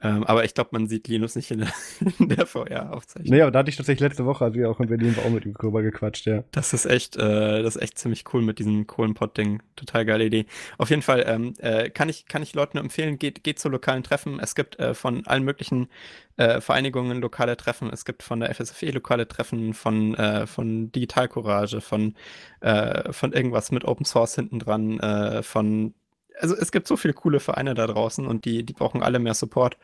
Ähm, 0.00 0.22
aber 0.24 0.44
ich 0.44 0.54
glaube, 0.54 0.70
man 0.72 0.86
sieht 0.86 1.08
Linus 1.08 1.34
nicht 1.34 1.50
in 1.50 1.58
der, 1.58 1.72
der 2.20 2.46
VR-Aufzeichnung. 2.46 3.34
Nee, 3.34 3.42
aber 3.42 3.50
da 3.50 3.60
hatte 3.60 3.70
ich 3.70 3.76
tatsächlich 3.76 4.08
letzte 4.08 4.26
Woche, 4.26 4.44
als 4.44 4.54
wir 4.54 4.70
auch 4.70 4.78
in 4.78 4.86
Berlin 4.86 5.16
war, 5.16 5.24
auch 5.24 5.30
mit 5.30 5.44
ihm 5.44 5.54
drüber 5.54 5.82
gequatscht, 5.82 6.26
ja. 6.26 6.44
Das 6.52 6.72
ist 6.72 6.86
echt, 6.86 7.16
äh, 7.16 7.62
das 7.62 7.74
ist 7.74 7.82
echt 7.82 7.98
ziemlich 7.98 8.24
cool 8.32 8.42
mit 8.42 8.60
diesem 8.60 8.86
Kohlenpott-Ding. 8.86 9.60
Total 9.74 10.04
geile 10.06 10.24
Idee. 10.24 10.46
Auf 10.78 10.90
jeden 10.90 11.02
Fall 11.02 11.24
ähm, 11.26 11.54
äh, 11.58 11.90
kann, 11.90 12.08
ich, 12.08 12.26
kann 12.26 12.42
ich 12.42 12.54
Leuten 12.54 12.76
nur 12.76 12.84
empfehlen, 12.84 13.18
geht, 13.18 13.42
geht 13.42 13.58
zu 13.58 13.68
lokalen 13.68 14.04
Treffen. 14.04 14.38
Es 14.38 14.54
gibt 14.54 14.78
äh, 14.78 14.94
von 14.94 15.26
allen 15.26 15.42
möglichen 15.42 15.88
äh, 16.36 16.60
Vereinigungen 16.60 17.20
lokale 17.20 17.56
Treffen. 17.56 17.90
Es 17.92 18.04
gibt 18.04 18.22
von 18.22 18.38
der 18.38 18.54
FSFE 18.54 18.92
lokale 18.92 19.26
Treffen, 19.26 19.74
von, 19.74 20.14
äh, 20.14 20.46
von 20.46 20.92
Digital 20.92 21.28
Courage, 21.28 21.80
von, 21.80 22.14
äh, 22.60 23.12
von 23.12 23.32
irgendwas 23.32 23.72
mit 23.72 23.84
Open 23.84 24.06
Source 24.06 24.36
hinten 24.36 24.60
dran, 24.60 25.00
von 25.42 25.94
also 26.40 26.54
es 26.54 26.70
gibt 26.70 26.86
so 26.86 26.96
viele 26.96 27.14
coole 27.14 27.40
Vereine 27.40 27.74
da 27.74 27.86
draußen 27.86 28.26
und 28.26 28.44
die, 28.44 28.64
die 28.64 28.72
brauchen 28.72 29.02
alle 29.02 29.18
mehr 29.18 29.34
Support. 29.34 29.76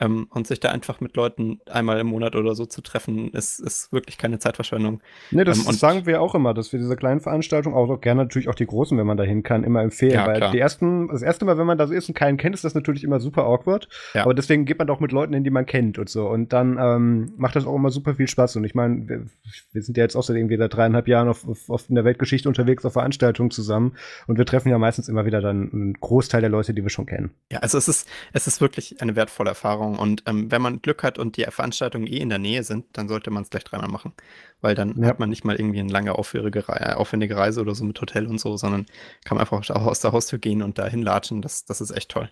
Ähm, 0.00 0.28
und 0.30 0.46
sich 0.46 0.60
da 0.60 0.70
einfach 0.70 1.00
mit 1.00 1.16
Leuten 1.16 1.60
einmal 1.70 1.98
im 1.98 2.08
Monat 2.08 2.36
oder 2.36 2.54
so 2.54 2.66
zu 2.66 2.82
treffen, 2.82 3.30
ist, 3.32 3.58
ist 3.58 3.92
wirklich 3.92 4.18
keine 4.18 4.38
Zeitverschwendung. 4.38 5.00
Nee, 5.30 5.44
das 5.44 5.66
ähm, 5.66 5.72
sagen 5.72 6.06
wir 6.06 6.22
auch 6.22 6.34
immer, 6.34 6.54
dass 6.54 6.72
wir 6.72 6.78
diese 6.78 6.96
kleinen 6.96 7.20
Veranstaltungen, 7.20 7.74
auch 7.76 8.00
gerne 8.00 8.22
natürlich 8.22 8.48
auch 8.48 8.54
die 8.54 8.66
großen, 8.66 8.96
wenn 8.96 9.06
man 9.06 9.16
da 9.16 9.24
hin 9.24 9.42
kann, 9.42 9.64
immer 9.64 9.82
empfehlen. 9.82 10.14
Ja, 10.14 10.26
weil 10.26 10.36
klar. 10.36 10.52
die 10.52 10.58
ersten, 10.58 11.08
das 11.08 11.22
erste 11.22 11.44
Mal, 11.44 11.58
wenn 11.58 11.66
man 11.66 11.78
da 11.78 11.86
so 11.86 11.94
ist 11.94 12.08
und 12.08 12.14
keinen 12.14 12.36
kennt, 12.36 12.54
ist 12.54 12.64
das 12.64 12.74
natürlich 12.74 13.04
immer 13.04 13.20
super 13.20 13.44
awkward. 13.44 13.88
Ja. 14.14 14.22
Aber 14.22 14.34
deswegen 14.34 14.64
geht 14.64 14.78
man 14.78 14.86
doch 14.86 15.00
mit 15.00 15.12
Leuten 15.12 15.34
hin, 15.34 15.44
die 15.44 15.50
man 15.50 15.66
kennt 15.66 15.98
und 15.98 16.08
so. 16.08 16.28
Und 16.28 16.52
dann 16.52 16.78
ähm, 16.80 17.32
macht 17.36 17.56
das 17.56 17.66
auch 17.66 17.74
immer 17.74 17.90
super 17.90 18.14
viel 18.14 18.28
Spaß. 18.28 18.56
Und 18.56 18.64
ich 18.64 18.74
meine, 18.74 19.08
wir, 19.08 19.26
wir, 19.72 19.82
sind 19.82 19.96
ja 19.96 20.04
jetzt 20.04 20.16
außerdem 20.16 20.48
wieder 20.48 20.68
dreieinhalb 20.68 21.08
Jahren 21.08 21.28
auf, 21.28 21.46
auf, 21.48 21.68
auf 21.70 21.88
in 21.88 21.94
der 21.94 22.04
Weltgeschichte 22.04 22.48
unterwegs 22.48 22.84
auf 22.84 22.92
Veranstaltungen 22.92 23.50
zusammen. 23.50 23.94
Und 24.26 24.38
wir 24.38 24.46
treffen 24.46 24.68
ja 24.68 24.78
meistens 24.78 25.08
immer 25.08 25.26
wieder 25.26 25.40
dann 25.40 25.70
einen 25.72 25.94
Großteil 25.94 26.40
der 26.40 26.50
Leute, 26.50 26.74
die 26.74 26.82
wir 26.82 26.90
schon 26.90 27.06
kennen. 27.06 27.30
Ja, 27.50 27.60
also 27.60 27.78
es 27.78 27.88
ist, 27.88 28.08
es 28.32 28.46
ist 28.46 28.60
wirklich 28.60 29.00
eine 29.00 29.16
wertvolle 29.16 29.50
Erfahrung. 29.50 29.87
Erfahrung. 29.88 29.98
Und 29.98 30.22
ähm, 30.26 30.50
wenn 30.50 30.62
man 30.62 30.80
Glück 30.82 31.02
hat 31.02 31.18
und 31.18 31.36
die 31.36 31.44
Veranstaltungen 31.44 32.06
eh 32.06 32.18
in 32.18 32.28
der 32.28 32.38
Nähe 32.38 32.62
sind, 32.62 32.86
dann 32.92 33.08
sollte 33.08 33.30
man 33.30 33.42
es 33.42 33.50
gleich 33.50 33.64
dreimal 33.64 33.88
machen. 33.88 34.12
Weil 34.60 34.74
dann 34.74 35.00
ja. 35.00 35.08
hat 35.08 35.18
man 35.18 35.28
nicht 35.28 35.44
mal 35.44 35.56
irgendwie 35.56 35.80
eine 35.80 35.92
lange 35.92 36.14
aufwendige 36.14 37.36
Reise 37.36 37.60
oder 37.60 37.74
so 37.74 37.84
mit 37.84 38.00
Hotel 38.00 38.26
und 38.26 38.40
so, 38.40 38.56
sondern 38.56 38.86
kann 39.24 39.36
man 39.36 39.40
einfach 39.40 39.58
auch 39.70 39.86
aus 39.86 40.00
der 40.00 40.12
Haustür 40.12 40.38
gehen 40.38 40.62
und 40.62 40.78
da 40.78 40.86
hinlatschen. 40.86 41.42
Das, 41.42 41.64
das 41.64 41.80
ist 41.80 41.90
echt 41.90 42.10
toll. 42.10 42.30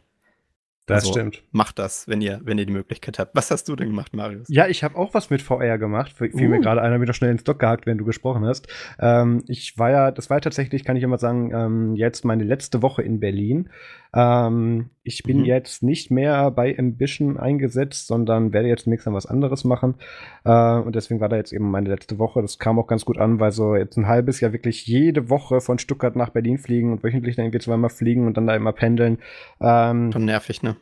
Das 0.86 1.02
also, 1.02 1.14
stimmt. 1.14 1.42
Macht 1.50 1.80
das, 1.80 2.06
wenn 2.06 2.20
ihr, 2.20 2.40
wenn 2.44 2.58
ihr 2.58 2.66
die 2.66 2.72
Möglichkeit 2.72 3.18
habt. 3.18 3.34
Was 3.34 3.50
hast 3.50 3.68
du 3.68 3.74
denn 3.74 3.88
gemacht, 3.88 4.14
Marius? 4.14 4.46
Ja, 4.48 4.68
ich 4.68 4.84
habe 4.84 4.96
auch 4.96 5.14
was 5.14 5.30
mit 5.30 5.42
VR 5.42 5.78
gemacht. 5.78 6.12
Fiel 6.12 6.30
uh. 6.32 6.48
mir 6.48 6.60
gerade 6.60 6.80
einer 6.80 7.00
wieder 7.00 7.12
schnell 7.12 7.32
ins 7.32 7.42
Dock 7.42 7.58
gehakt, 7.58 7.86
wenn 7.86 7.98
du 7.98 8.04
gesprochen 8.04 8.46
hast. 8.46 8.68
Ähm, 9.00 9.42
ich 9.48 9.76
war 9.78 9.90
ja, 9.90 10.10
das 10.12 10.30
war 10.30 10.40
tatsächlich, 10.40 10.84
kann 10.84 10.94
ich 10.94 11.02
immer 11.02 11.18
sagen, 11.18 11.50
ähm, 11.52 11.96
jetzt 11.96 12.24
meine 12.24 12.44
letzte 12.44 12.82
Woche 12.82 13.02
in 13.02 13.18
Berlin. 13.18 13.68
Ähm, 14.16 14.88
ich 15.02 15.22
bin 15.22 15.40
mhm. 15.40 15.44
jetzt 15.44 15.82
nicht 15.82 16.10
mehr 16.10 16.50
bei 16.50 16.76
Ambition 16.78 17.36
eingesetzt, 17.36 18.06
sondern 18.06 18.54
werde 18.54 18.68
jetzt 18.68 18.86
nächstes 18.86 19.10
Mal 19.10 19.16
was 19.16 19.26
anderes 19.26 19.64
machen. 19.64 19.96
Äh, 20.44 20.78
und 20.78 20.96
deswegen 20.96 21.20
war 21.20 21.28
da 21.28 21.36
jetzt 21.36 21.52
eben 21.52 21.70
meine 21.70 21.90
letzte 21.90 22.18
Woche. 22.18 22.40
Das 22.40 22.58
kam 22.58 22.78
auch 22.78 22.86
ganz 22.86 23.04
gut 23.04 23.18
an, 23.18 23.38
weil 23.38 23.52
so 23.52 23.76
jetzt 23.76 23.98
ein 23.98 24.08
halbes 24.08 24.40
Jahr 24.40 24.54
wirklich 24.54 24.86
jede 24.86 25.28
Woche 25.28 25.60
von 25.60 25.78
Stuttgart 25.78 26.16
nach 26.16 26.30
Berlin 26.30 26.56
fliegen 26.56 26.92
und 26.92 27.04
wöchentlich 27.04 27.36
dann 27.36 27.44
irgendwie 27.44 27.62
zweimal 27.62 27.90
fliegen 27.90 28.26
und 28.26 28.38
dann 28.38 28.46
da 28.46 28.56
immer 28.56 28.72
pendeln. 28.72 29.18
Ähm, 29.60 30.12
Schon 30.12 30.24
nervig, 30.24 30.62
ne? 30.62 30.76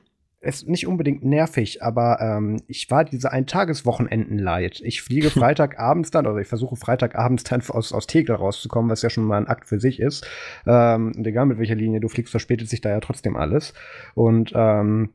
Ist 0.44 0.68
nicht 0.68 0.86
unbedingt 0.86 1.24
nervig, 1.24 1.82
aber 1.82 2.20
ähm, 2.20 2.62
ich 2.66 2.90
war 2.90 3.04
diese 3.04 3.32
Eintageswochenenden 3.32 4.38
leid. 4.38 4.80
Ich 4.84 5.02
fliege 5.02 5.30
Freitagabends 5.30 6.10
dann, 6.10 6.26
oder 6.26 6.38
ich 6.38 6.48
versuche 6.48 6.76
Freitagabends 6.76 7.44
dann 7.44 7.62
aus, 7.68 7.92
aus 7.92 8.06
Tegel 8.06 8.36
rauszukommen, 8.36 8.90
was 8.90 9.02
ja 9.02 9.10
schon 9.10 9.24
mal 9.24 9.38
ein 9.38 9.48
Akt 9.48 9.66
für 9.66 9.80
sich 9.80 10.00
ist. 10.00 10.26
Ähm, 10.66 11.12
egal 11.24 11.46
mit 11.46 11.58
welcher 11.58 11.74
Linie 11.74 12.00
du 12.00 12.08
fliegst, 12.08 12.30
verspätet 12.30 12.68
sich 12.68 12.80
da 12.80 12.90
ja 12.90 13.00
trotzdem 13.00 13.36
alles. 13.36 13.74
Und 14.14 14.52
ähm, 14.54 15.10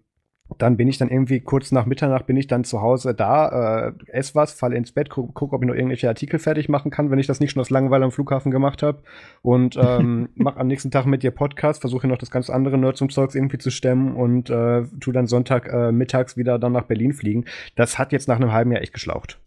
dann 0.57 0.77
bin 0.77 0.87
ich 0.87 0.97
dann 0.97 1.09
irgendwie 1.09 1.39
kurz 1.39 1.71
nach 1.71 1.85
Mitternacht 1.85 2.25
bin 2.25 2.35
ich 2.35 2.47
dann 2.47 2.63
zu 2.63 2.81
Hause 2.81 3.13
da, 3.13 3.87
äh, 3.87 3.93
ess 4.07 4.35
was, 4.35 4.51
falle 4.53 4.75
ins 4.75 4.91
Bett, 4.91 5.09
gucke, 5.09 5.31
guck, 5.33 5.53
ob 5.53 5.61
ich 5.61 5.67
noch 5.67 5.75
irgendwelche 5.75 6.07
Artikel 6.07 6.39
fertig 6.39 6.69
machen 6.69 6.91
kann, 6.91 7.11
wenn 7.11 7.19
ich 7.19 7.27
das 7.27 7.39
nicht 7.39 7.51
schon 7.51 7.61
aus 7.61 7.69
Langeweile 7.69 8.05
am 8.05 8.11
Flughafen 8.11 8.51
gemacht 8.51 8.81
habe. 8.81 9.03
Und 9.41 9.77
ähm, 9.77 10.29
mach 10.35 10.57
am 10.57 10.67
nächsten 10.67 10.91
Tag 10.91 11.05
mit 11.05 11.23
dir 11.23 11.31
Podcast, 11.31 11.81
versuche 11.81 12.07
noch 12.07 12.17
das 12.17 12.31
ganz 12.31 12.49
andere 12.49 12.77
Nerds 12.77 13.01
und 13.01 13.11
Zeugs 13.11 13.35
irgendwie 13.35 13.59
zu 13.59 13.69
stemmen 13.69 14.15
und 14.15 14.49
äh, 14.49 14.83
tu 14.99 15.11
dann 15.11 15.27
Sonntag 15.27 15.71
äh, 15.71 15.91
mittags 15.91 16.35
wieder 16.35 16.57
dann 16.57 16.71
nach 16.71 16.85
Berlin 16.85 17.13
fliegen. 17.13 17.45
Das 17.75 17.99
hat 17.99 18.11
jetzt 18.11 18.27
nach 18.27 18.37
einem 18.37 18.51
halben 18.51 18.71
Jahr 18.71 18.81
echt 18.81 18.93
geschlaucht. 18.93 19.39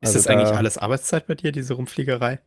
Ist 0.00 0.14
also, 0.14 0.18
das 0.18 0.26
eigentlich 0.26 0.50
da, 0.50 0.56
alles 0.56 0.78
Arbeitszeit 0.78 1.26
bei 1.26 1.34
dir, 1.34 1.52
diese 1.52 1.74
Rumfliegerei? 1.74 2.40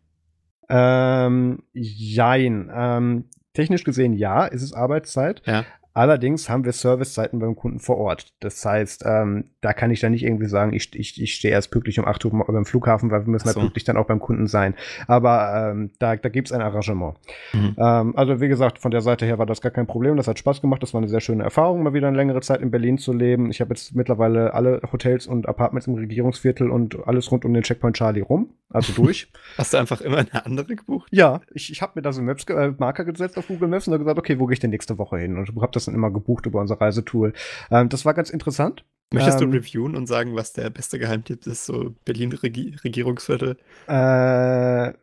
Ähm, 0.69 1.63
jein. 1.73 2.71
Ähm, 2.73 3.25
technisch 3.53 3.83
gesehen 3.83 4.13
ja, 4.13 4.45
ist 4.45 4.61
es 4.61 4.73
Arbeitszeit. 4.73 5.41
Ja. 5.45 5.65
Allerdings 5.99 6.47
haben 6.47 6.63
wir 6.63 6.71
Servicezeiten 6.71 7.39
beim 7.39 7.57
Kunden 7.57 7.81
vor 7.81 7.97
Ort. 7.97 8.31
Das 8.39 8.63
heißt, 8.65 9.03
ähm, 9.05 9.49
da 9.59 9.73
kann 9.73 9.91
ich 9.91 9.99
dann 9.99 10.13
nicht 10.13 10.23
irgendwie 10.23 10.45
sagen, 10.45 10.71
ich, 10.71 10.97
ich, 10.97 11.21
ich 11.21 11.33
stehe 11.33 11.53
erst 11.53 11.71
pünktlich 11.71 11.99
um 11.99 12.05
8 12.05 12.23
Uhr 12.23 12.45
beim 12.47 12.63
Flughafen, 12.63 13.11
weil 13.11 13.25
wir 13.25 13.29
müssen 13.29 13.47
halt 13.47 13.55
so. 13.55 13.59
halt 13.59 13.65
pünktlich 13.67 13.83
dann 13.83 13.97
auch 13.97 14.05
beim 14.05 14.21
Kunden 14.21 14.47
sein. 14.47 14.75
Aber 15.07 15.71
ähm, 15.71 15.91
da, 15.99 16.15
da 16.15 16.29
gibt 16.29 16.47
es 16.47 16.53
ein 16.53 16.61
Arrangement. 16.61 17.17
Mhm. 17.51 17.75
Ähm, 17.77 18.15
also 18.15 18.39
wie 18.39 18.47
gesagt, 18.47 18.79
von 18.79 18.91
der 18.91 19.01
Seite 19.01 19.25
her 19.25 19.39
war 19.39 19.45
das 19.45 19.59
gar 19.59 19.73
kein 19.73 19.87
Problem. 19.87 20.15
Das 20.15 20.29
hat 20.29 20.39
Spaß 20.39 20.61
gemacht. 20.61 20.81
Das 20.81 20.93
war 20.93 21.01
eine 21.01 21.09
sehr 21.09 21.19
schöne 21.19 21.43
Erfahrung, 21.43 21.83
mal 21.83 21.93
wieder 21.93 22.07
eine 22.07 22.15
längere 22.15 22.39
Zeit 22.39 22.61
in 22.61 22.71
Berlin 22.71 22.97
zu 22.97 23.11
leben. 23.11 23.51
Ich 23.51 23.59
habe 23.59 23.71
jetzt 23.71 23.93
mittlerweile 23.93 24.53
alle 24.53 24.79
Hotels 24.93 25.27
und 25.27 25.49
Apartments 25.49 25.87
im 25.87 25.95
Regierungsviertel 25.95 26.69
und 26.69 26.95
alles 27.09 27.29
rund 27.29 27.43
um 27.43 27.53
den 27.53 27.63
Checkpoint 27.63 27.97
Charlie 27.97 28.21
rum. 28.21 28.51
Also 28.69 28.93
durch. 28.93 29.27
Hast 29.57 29.73
du 29.73 29.77
einfach 29.77 29.99
immer 29.99 30.19
eine 30.19 30.45
andere 30.45 30.75
gebucht? 30.75 31.09
Ja, 31.11 31.41
ich, 31.53 31.71
ich 31.71 31.81
habe 31.81 31.93
mir 31.95 32.03
da 32.03 32.13
so 32.13 32.19
einen 32.19 32.27
Maps 32.27 32.45
äh, 32.45 32.71
Marker 32.77 33.03
gesetzt 33.03 33.37
auf 33.37 33.47
Google 33.47 33.67
Maps 33.67 33.87
und 33.87 33.93
habe 33.93 34.03
gesagt, 34.05 34.19
okay, 34.19 34.39
wo 34.39 34.45
gehe 34.45 34.53
ich 34.53 34.59
denn 34.59 34.69
nächste 34.69 34.97
Woche 34.97 35.17
hin? 35.17 35.37
Und 35.37 35.49
habe 35.61 35.71
das 35.73 35.88
dann 35.89 35.95
immer 35.95 36.11
gebucht 36.11 36.45
über 36.45 36.59
unser 36.59 36.79
Reisetool. 36.79 37.33
Ähm, 37.71 37.89
das 37.89 38.05
war 38.05 38.13
ganz 38.13 38.29
interessant. 38.29 38.85
Möchtest 39.11 39.41
Ähm, 39.41 39.51
du 39.51 39.57
reviewen 39.57 39.95
und 39.95 40.05
sagen, 40.07 40.35
was 40.35 40.53
der 40.53 40.69
beste 40.69 40.99
Geheimtipp 40.99 41.47
ist, 41.47 41.65
so 41.65 41.95
Berlin-Regierungsviertel? 42.05 43.57
Äh, 43.87 44.93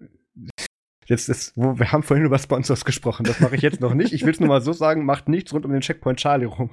jetzt 1.06 1.28
ist, 1.28 1.52
wo, 1.56 1.78
wir 1.78 1.90
haben 1.92 2.02
vorhin 2.02 2.26
über 2.26 2.38
Sponsors 2.38 2.84
gesprochen. 2.84 3.24
Das 3.24 3.40
mache 3.40 3.56
ich 3.56 3.62
jetzt 3.62 3.80
noch 3.80 3.94
nicht. 3.94 4.12
Ich 4.12 4.24
will 4.24 4.32
es 4.32 4.40
nur 4.40 4.48
mal 4.48 4.60
so 4.60 4.72
sagen, 4.72 5.04
macht 5.04 5.28
nichts 5.28 5.52
rund 5.52 5.64
um 5.64 5.72
den 5.72 5.80
Checkpoint 5.80 6.18
Charlie 6.18 6.46
rum. 6.46 6.70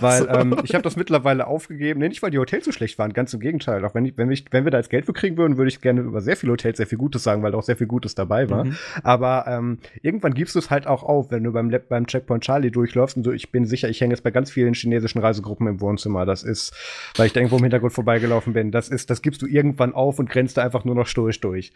Weil 0.00 0.22
so. 0.22 0.28
ähm, 0.28 0.56
ich 0.64 0.74
habe 0.74 0.82
das 0.82 0.96
mittlerweile 0.96 1.46
aufgegeben. 1.46 2.00
Nee, 2.00 2.08
nicht, 2.08 2.22
weil 2.22 2.30
die 2.30 2.38
Hotels 2.38 2.64
so 2.64 2.72
schlecht 2.72 2.98
waren, 2.98 3.12
ganz 3.12 3.34
im 3.34 3.40
Gegenteil. 3.40 3.84
Auch 3.84 3.94
wenn, 3.94 4.04
ich, 4.04 4.16
wenn, 4.16 4.30
ich, 4.30 4.44
wenn 4.50 4.64
wir 4.64 4.70
da 4.70 4.78
jetzt 4.78 4.90
Geld 4.90 5.06
für 5.06 5.12
kriegen 5.12 5.36
würden, 5.36 5.56
würde 5.56 5.68
ich 5.68 5.80
gerne 5.80 6.00
über 6.00 6.20
sehr 6.20 6.36
viele 6.36 6.52
Hotels 6.52 6.76
sehr 6.76 6.86
viel 6.86 6.98
Gutes 6.98 7.22
sagen, 7.22 7.42
weil 7.42 7.52
da 7.52 7.58
auch 7.58 7.62
sehr 7.62 7.76
viel 7.76 7.86
Gutes 7.86 8.14
dabei 8.14 8.48
war. 8.50 8.64
Mhm. 8.64 8.76
Aber 9.02 9.46
ähm, 9.48 9.78
irgendwann 10.02 10.34
gibst 10.34 10.54
du 10.54 10.58
es 10.58 10.70
halt 10.70 10.86
auch 10.86 11.02
auf, 11.02 11.30
wenn 11.30 11.42
du 11.44 11.52
beim, 11.52 11.70
Lab- 11.70 11.88
beim 11.88 12.06
Checkpoint 12.06 12.44
Charlie 12.44 12.70
durchläufst 12.70 13.16
und 13.16 13.24
so, 13.24 13.32
ich 13.32 13.50
bin 13.50 13.64
sicher, 13.64 13.88
ich 13.88 14.00
hänge 14.00 14.12
jetzt 14.12 14.22
bei 14.22 14.30
ganz 14.30 14.50
vielen 14.50 14.74
chinesischen 14.74 15.20
Reisegruppen 15.20 15.66
im 15.66 15.80
Wohnzimmer. 15.80 16.26
Das 16.26 16.42
ist, 16.42 16.74
weil 17.16 17.26
ich 17.26 17.32
da 17.32 17.40
irgendwo 17.40 17.56
im 17.56 17.62
Hintergrund 17.62 17.92
vorbeigelaufen 17.92 18.52
bin, 18.52 18.70
das 18.70 18.88
ist, 18.88 19.10
das 19.10 19.22
gibst 19.22 19.42
du 19.42 19.46
irgendwann 19.46 19.94
auf 19.94 20.18
und 20.18 20.28
grenzt 20.28 20.56
da 20.56 20.62
einfach 20.62 20.84
nur 20.84 20.94
noch 20.94 21.06
stoisch 21.06 21.40
durch. 21.40 21.72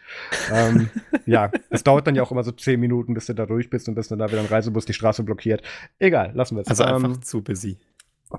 ähm, 0.53 0.89
ja, 1.25 1.51
es 1.69 1.83
dauert 1.83 1.94
dann 2.03 2.15
ja 2.15 2.23
auch 2.23 2.31
immer 2.31 2.43
so 2.43 2.51
zehn 2.51 2.79
Minuten, 2.79 3.13
bis 3.13 3.25
du 3.25 3.33
da 3.33 3.45
durch 3.45 3.69
bist 3.69 3.87
und 3.87 3.95
bis 3.95 4.07
dann 4.07 4.19
da 4.19 4.29
wieder 4.29 4.41
ein 4.41 4.47
Reisebus 4.47 4.85
die 4.85 4.93
Straße 4.93 5.23
blockiert. 5.23 5.61
Egal, 5.99 6.31
lassen 6.33 6.55
wir 6.55 6.61
es. 6.61 6.67
Also 6.67 6.83
Ähm, 6.83 7.05
einfach 7.05 7.17
zu 7.21 7.41
busy. 7.41 7.77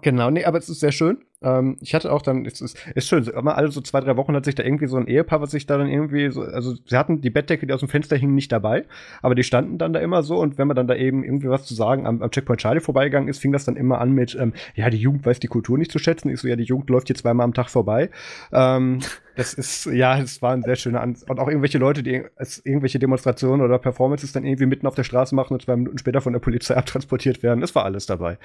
Genau, 0.02 0.30
nee, 0.30 0.44
aber 0.44 0.58
es 0.58 0.68
ist 0.68 0.80
sehr 0.80 0.92
schön. 0.92 1.18
Ähm, 1.42 1.76
ich 1.80 1.94
hatte 1.94 2.12
auch 2.12 2.22
dann, 2.22 2.44
es 2.44 2.60
ist, 2.60 2.76
ist 2.94 3.06
schön, 3.06 3.24
immer 3.24 3.56
alle 3.56 3.70
so 3.70 3.80
zwei, 3.80 4.00
drei 4.00 4.16
Wochen 4.16 4.34
hat 4.34 4.44
sich 4.44 4.54
da 4.54 4.64
irgendwie 4.64 4.88
so 4.88 4.96
ein 4.96 5.06
Ehepaar, 5.06 5.40
was 5.40 5.52
sich 5.52 5.66
da 5.66 5.78
dann 5.78 5.88
irgendwie 5.88 6.30
so, 6.30 6.42
also 6.42 6.74
sie 6.74 6.96
hatten 6.96 7.20
die 7.20 7.30
Bettdecke, 7.30 7.66
die 7.66 7.72
aus 7.72 7.80
dem 7.80 7.88
Fenster 7.88 8.16
hing, 8.16 8.34
nicht 8.34 8.50
dabei, 8.50 8.84
aber 9.22 9.34
die 9.34 9.44
standen 9.44 9.78
dann 9.78 9.92
da 9.92 10.00
immer 10.00 10.22
so 10.22 10.38
und 10.38 10.58
wenn 10.58 10.66
man 10.66 10.76
dann 10.76 10.88
da 10.88 10.96
eben 10.96 11.22
irgendwie 11.22 11.48
was 11.48 11.64
zu 11.64 11.74
sagen 11.74 12.06
am, 12.06 12.20
am 12.20 12.30
Checkpoint 12.30 12.60
Charlie 12.60 12.80
vorbeigegangen 12.80 13.28
ist, 13.28 13.38
fing 13.38 13.52
das 13.52 13.64
dann 13.64 13.76
immer 13.76 14.00
an 14.00 14.12
mit, 14.12 14.36
ähm, 14.38 14.54
ja, 14.74 14.90
die 14.90 14.98
Jugend 14.98 15.24
weiß 15.24 15.38
die 15.38 15.46
Kultur 15.46 15.78
nicht 15.78 15.92
zu 15.92 15.98
schätzen. 15.98 16.30
Ich 16.30 16.40
so, 16.40 16.48
ja, 16.48 16.56
die 16.56 16.64
Jugend 16.64 16.90
läuft 16.90 17.06
hier 17.06 17.16
zweimal 17.16 17.44
am 17.44 17.54
Tag 17.54 17.70
vorbei. 17.70 18.10
Ähm, 18.52 19.00
das 19.36 19.54
ist, 19.54 19.86
ja, 19.86 20.18
es 20.18 20.42
war 20.42 20.52
ein 20.52 20.62
sehr 20.62 20.76
schöner 20.76 21.00
An 21.00 21.16
Und 21.28 21.38
auch 21.38 21.48
irgendwelche 21.48 21.78
Leute, 21.78 22.02
die 22.02 22.22
irgendwelche 22.64 22.98
Demonstrationen 22.98 23.64
oder 23.64 23.78
Performances 23.78 24.32
dann 24.32 24.44
irgendwie 24.44 24.66
mitten 24.66 24.86
auf 24.86 24.94
der 24.94 25.04
Straße 25.04 25.34
machen 25.34 25.54
und 25.54 25.62
zwei 25.62 25.76
Minuten 25.76 25.98
später 25.98 26.20
von 26.20 26.32
der 26.32 26.40
Polizei 26.40 26.74
abtransportiert 26.76 27.42
werden. 27.42 27.62
Es 27.62 27.74
war 27.74 27.84
alles 27.84 28.06
dabei. 28.06 28.38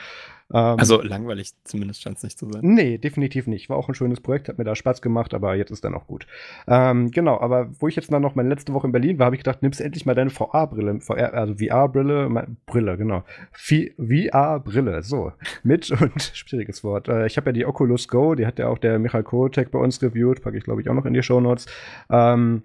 Ähm, 0.53 0.77
Also 0.77 1.01
langweilig 1.01 1.53
zumindest 1.63 2.01
scheint 2.01 2.17
es 2.17 2.23
nicht 2.23 2.37
zu 2.37 2.51
sein. 2.51 2.61
Nee, 2.63 2.97
definitiv 2.97 3.47
nicht. 3.47 3.69
War 3.69 3.77
auch 3.77 3.87
ein 3.87 3.95
schönes 3.95 4.19
Projekt, 4.19 4.49
hat 4.49 4.57
mir 4.57 4.63
da 4.63 4.75
Spaß 4.75 5.01
gemacht, 5.01 5.33
aber 5.33 5.55
jetzt 5.55 5.71
ist 5.71 5.83
dann 5.83 5.95
auch 5.95 6.07
gut. 6.07 6.27
Ähm, 6.67 7.11
genau, 7.11 7.39
aber 7.39 7.69
wo 7.79 7.87
ich 7.87 7.95
jetzt 7.95 8.11
dann 8.11 8.21
noch 8.21 8.35
meine 8.35 8.49
letzte 8.49 8.73
Woche 8.73 8.87
in 8.87 8.91
Berlin 8.91 9.17
war, 9.17 9.27
habe 9.27 9.35
ich 9.35 9.43
gedacht, 9.43 9.61
nimmst 9.61 9.79
endlich 9.79 10.05
mal 10.05 10.15
deine 10.15 10.29
VR-Brille, 10.29 10.99
VR, 10.99 11.33
also 11.33 11.55
VR-Brille, 11.55 12.47
Brille, 12.65 12.97
genau. 12.97 13.23
VR-Brille, 13.53 15.03
so. 15.03 15.31
Mit 15.63 15.89
und 15.91 16.21
schwieriges 16.33 16.83
Wort. 16.83 17.07
Äh, 17.07 17.27
ich 17.27 17.37
habe 17.37 17.49
ja 17.49 17.53
die 17.53 17.65
Oculus 17.65 18.07
Go, 18.07 18.35
die 18.35 18.45
hat 18.45 18.59
ja 18.59 18.67
auch 18.67 18.77
der 18.77 18.99
Michael 18.99 19.23
Kotek 19.23 19.71
bei 19.71 19.79
uns 19.79 20.01
reviewt, 20.01 20.41
packe 20.41 20.57
ich 20.57 20.63
glaube 20.63 20.80
ich 20.81 20.89
auch 20.89 20.93
noch 20.93 21.05
in 21.05 21.13
die 21.13 21.23
Shownotes. 21.23 21.65
Ähm, 22.09 22.63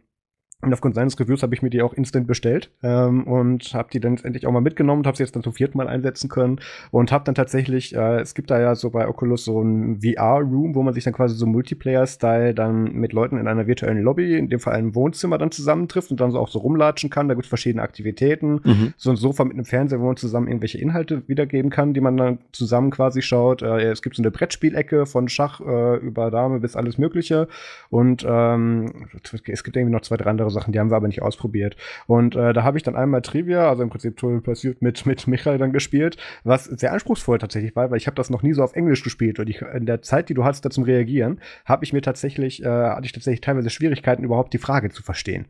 und 0.66 0.72
aufgrund 0.72 0.96
seines 0.96 1.18
Reviews 1.18 1.42
habe 1.42 1.54
ich 1.54 1.62
mir 1.62 1.70
die 1.70 1.80
auch 1.80 1.92
instant 1.92 2.26
bestellt 2.26 2.70
ähm, 2.82 3.24
und 3.24 3.72
habe 3.72 3.88
die 3.92 4.00
dann 4.00 4.16
letztendlich 4.16 4.46
auch 4.46 4.52
mal 4.52 4.60
mitgenommen 4.60 5.00
und 5.00 5.06
habe 5.06 5.16
sie 5.16 5.22
jetzt 5.22 5.36
dann 5.36 5.44
zum 5.44 5.52
vierten 5.52 5.78
Mal 5.78 5.86
einsetzen 5.86 6.28
können 6.28 6.58
und 6.90 7.12
habe 7.12 7.24
dann 7.24 7.36
tatsächlich, 7.36 7.94
äh, 7.94 8.20
es 8.20 8.34
gibt 8.34 8.50
da 8.50 8.60
ja 8.60 8.74
so 8.74 8.90
bei 8.90 9.06
Oculus 9.06 9.44
so 9.44 9.62
ein 9.62 10.00
VR-Room, 10.00 10.74
wo 10.74 10.82
man 10.82 10.92
sich 10.92 11.04
dann 11.04 11.12
quasi 11.12 11.36
so 11.36 11.46
Multiplayer-Style 11.46 12.52
dann 12.52 12.92
mit 12.94 13.12
Leuten 13.12 13.38
in 13.38 13.46
einer 13.46 13.68
virtuellen 13.68 14.02
Lobby, 14.02 14.36
in 14.36 14.48
dem 14.48 14.58
Fall 14.58 14.74
einem 14.74 14.96
Wohnzimmer, 14.96 15.38
dann 15.38 15.52
zusammentrifft 15.52 16.10
und 16.10 16.20
dann 16.20 16.32
so 16.32 16.40
auch 16.40 16.48
so 16.48 16.58
rumlatschen 16.58 17.10
kann. 17.10 17.28
Da 17.28 17.34
gibt 17.34 17.44
es 17.44 17.48
verschiedene 17.48 17.82
Aktivitäten. 17.82 18.60
Mhm. 18.64 18.94
So 18.96 19.10
ein 19.10 19.16
Sofa 19.16 19.44
mit 19.44 19.54
einem 19.54 19.66
Fernseher, 19.66 20.00
wo 20.00 20.06
man 20.06 20.16
zusammen 20.16 20.48
irgendwelche 20.48 20.78
Inhalte 20.78 21.22
wiedergeben 21.28 21.70
kann, 21.70 21.94
die 21.94 22.00
man 22.00 22.16
dann 22.16 22.38
zusammen 22.50 22.90
quasi 22.90 23.22
schaut. 23.22 23.62
Äh, 23.62 23.90
es 23.90 24.02
gibt 24.02 24.16
so 24.16 24.22
eine 24.22 24.32
Brettspielecke 24.32 25.06
von 25.06 25.28
Schach 25.28 25.60
äh, 25.60 25.96
über 25.98 26.32
Dame 26.32 26.58
bis 26.58 26.74
alles 26.74 26.98
Mögliche. 26.98 27.46
Und 27.88 28.26
ähm, 28.28 29.06
es 29.46 29.62
gibt 29.62 29.76
irgendwie 29.76 29.92
noch 29.92 30.02
zwei, 30.02 30.16
drei 30.16 30.30
andere 30.30 30.50
Sachen, 30.56 30.72
die 30.72 30.80
haben 30.80 30.90
wir 30.90 30.96
aber 30.96 31.06
nicht 31.06 31.22
ausprobiert. 31.22 31.76
Und 32.06 32.34
äh, 32.36 32.52
da 32.52 32.62
habe 32.64 32.78
ich 32.78 32.82
dann 32.82 32.96
einmal 32.96 33.22
Trivia, 33.22 33.68
also 33.68 33.82
im 33.82 33.90
Prinzip 33.90 34.16
Total 34.16 34.40
Pursuit 34.40 34.82
mit, 34.82 35.06
mit 35.06 35.26
Michael 35.26 35.58
dann 35.58 35.72
gespielt, 35.72 36.16
was 36.44 36.64
sehr 36.64 36.92
anspruchsvoll 36.92 37.38
tatsächlich 37.38 37.76
war, 37.76 37.90
weil 37.90 37.98
ich 37.98 38.06
habe 38.06 38.16
das 38.16 38.30
noch 38.30 38.42
nie 38.42 38.52
so 38.52 38.62
auf 38.62 38.74
Englisch 38.74 39.02
gespielt. 39.02 39.38
Und 39.38 39.48
ich, 39.48 39.62
in 39.62 39.86
der 39.86 40.02
Zeit, 40.02 40.28
die 40.28 40.34
du 40.34 40.44
hattest 40.44 40.64
da 40.64 40.70
zum 40.70 40.84
Reagieren, 40.84 41.40
habe 41.64 41.84
ich 41.84 41.92
mir 41.92 42.02
tatsächlich, 42.02 42.62
äh, 42.62 42.68
hatte 42.68 43.06
ich 43.06 43.12
tatsächlich 43.12 43.40
teilweise 43.40 43.70
Schwierigkeiten, 43.70 44.24
überhaupt 44.24 44.52
die 44.52 44.58
Frage 44.58 44.90
zu 44.90 45.02
verstehen. 45.02 45.46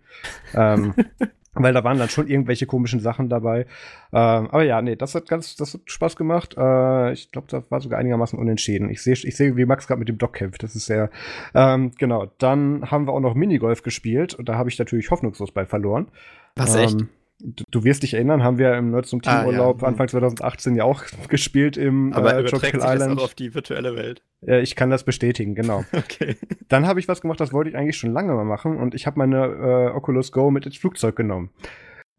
ähm, 0.55 0.95
weil 1.63 1.73
da 1.73 1.85
waren 1.85 1.99
dann 1.99 2.09
schon 2.09 2.29
irgendwelche 2.29 2.67
komischen 2.67 3.01
Sachen 3.01 3.29
dabei. 3.29 3.67
Ähm, 4.13 4.49
aber 4.51 4.63
ja, 4.63 4.81
nee, 4.83 4.97
das 4.97 5.15
hat 5.15 5.29
ganz, 5.29 5.57
das 5.57 5.75
hat 5.75 5.81
Spaß 5.87 6.17
gemacht. 6.17 6.55
Äh, 6.57 7.13
ich 7.13 7.31
glaube, 7.31 7.49
das 7.51 7.71
war 7.71 7.81
sogar 7.81 7.99
einigermaßen 7.99 8.39
unentschieden. 8.39 8.91
Ich 8.91 9.03
sehe, 9.03 9.15
ich 9.15 9.37
sehe, 9.37 9.57
wie 9.57 9.65
Max 9.65 9.87
gerade 9.87 9.99
mit 9.99 10.09
dem 10.09 10.19
Doc 10.19 10.35
kämpft. 10.35 10.63
Das 10.63 10.75
ist 10.77 10.87
sehr, 10.87 11.11
ähm, 11.55 11.93
genau. 11.99 12.27
Dann 12.39 12.91
haben 12.91 13.07
wir 13.07 13.13
auch 13.13 13.21
noch 13.21 13.35
Minigolf 13.35 13.83
gespielt 13.83 14.35
und 14.35 14.49
da 14.49 14.57
habe 14.57 14.69
ich 14.69 14.79
natürlich 14.79 15.11
hoffnungslos 15.11 15.53
bei 15.53 15.67
verloren. 15.67 16.09
Was 16.57 16.75
echt? 16.75 17.05
Du, 17.39 17.65
du 17.71 17.85
wirst 17.85 18.03
dich 18.03 18.15
erinnern, 18.15 18.43
haben 18.43 18.57
wir 18.59 18.75
im 18.75 18.91
Nerd 18.93 19.07
zum 19.07 19.21
Ah, 19.25 19.31
ja. 19.31 19.43
Teamurlaub 19.45 19.83
Mhm. 19.83 19.89
Anfang 19.89 20.09
2018 20.09 20.75
ja 20.75 20.85
auch 20.85 21.05
gespielt 21.29 21.77
im 21.77 22.13
Aber 22.15 22.35
äh, 22.35 22.41
überträgt 22.41 22.63
sich 22.63 22.71
Tropical 22.71 22.81
das 22.81 23.03
Island. 23.03 23.21
auch 23.21 23.25
auf 23.25 23.35
die 23.35 23.55
virtuelle 23.55 23.95
Welt? 23.95 24.23
Äh, 24.47 24.63
ich 24.63 24.75
kann 24.75 24.89
das 24.91 25.05
bestätigen, 25.05 25.55
genau. 25.55 25.85
Okay. 25.93 26.37
Dann 26.69 26.87
habe 26.87 26.99
ich 27.01 27.09
was 27.09 27.21
gemacht, 27.21 27.39
das 27.41 27.53
wollte 27.53 27.71
ich 27.71 27.77
eigentlich 27.77 27.97
schon 27.99 28.13
lange 28.13 28.33
mal 28.35 28.45
machen 28.45 28.77
und 28.79 28.95
ich 28.95 29.07
habe 29.07 29.19
meine 29.19 29.45
äh, 29.47 29.95
Oculus 29.95 30.33
Go 30.33 30.51
mit 30.51 30.65
ins 30.67 30.79
Flugzeug 30.79 31.15
genommen. 31.17 31.51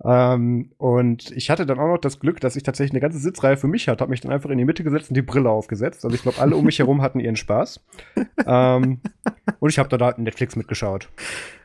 Ähm, 0.05 0.71
und 0.77 1.31
ich 1.31 1.49
hatte 1.49 1.65
dann 1.65 1.79
auch 1.79 1.87
noch 1.87 1.97
das 1.97 2.19
Glück, 2.19 2.39
dass 2.39 2.55
ich 2.55 2.61
tatsächlich 2.61 2.91
eine 2.93 2.99
ganze 3.01 3.17
Sitzreihe 3.17 3.57
für 3.57 3.67
mich 3.67 3.87
hatte, 3.87 4.01
habe 4.01 4.11
mich 4.11 4.21
dann 4.21 4.31
einfach 4.31 4.51
in 4.51 4.59
die 4.59 4.65
Mitte 4.65 4.83
gesetzt 4.83 5.09
und 5.09 5.15
die 5.15 5.23
Brille 5.23 5.49
aufgesetzt. 5.49 6.05
Also 6.05 6.15
ich 6.15 6.21
glaube, 6.21 6.39
alle 6.39 6.55
um 6.55 6.65
mich 6.65 6.77
herum 6.77 7.01
hatten 7.01 7.19
ihren 7.19 7.35
Spaß. 7.35 7.83
ähm, 8.45 9.01
und 9.59 9.69
ich 9.69 9.79
habe 9.79 9.89
da, 9.89 9.97
da 9.97 10.13
Netflix 10.17 10.55
mitgeschaut. 10.55 11.09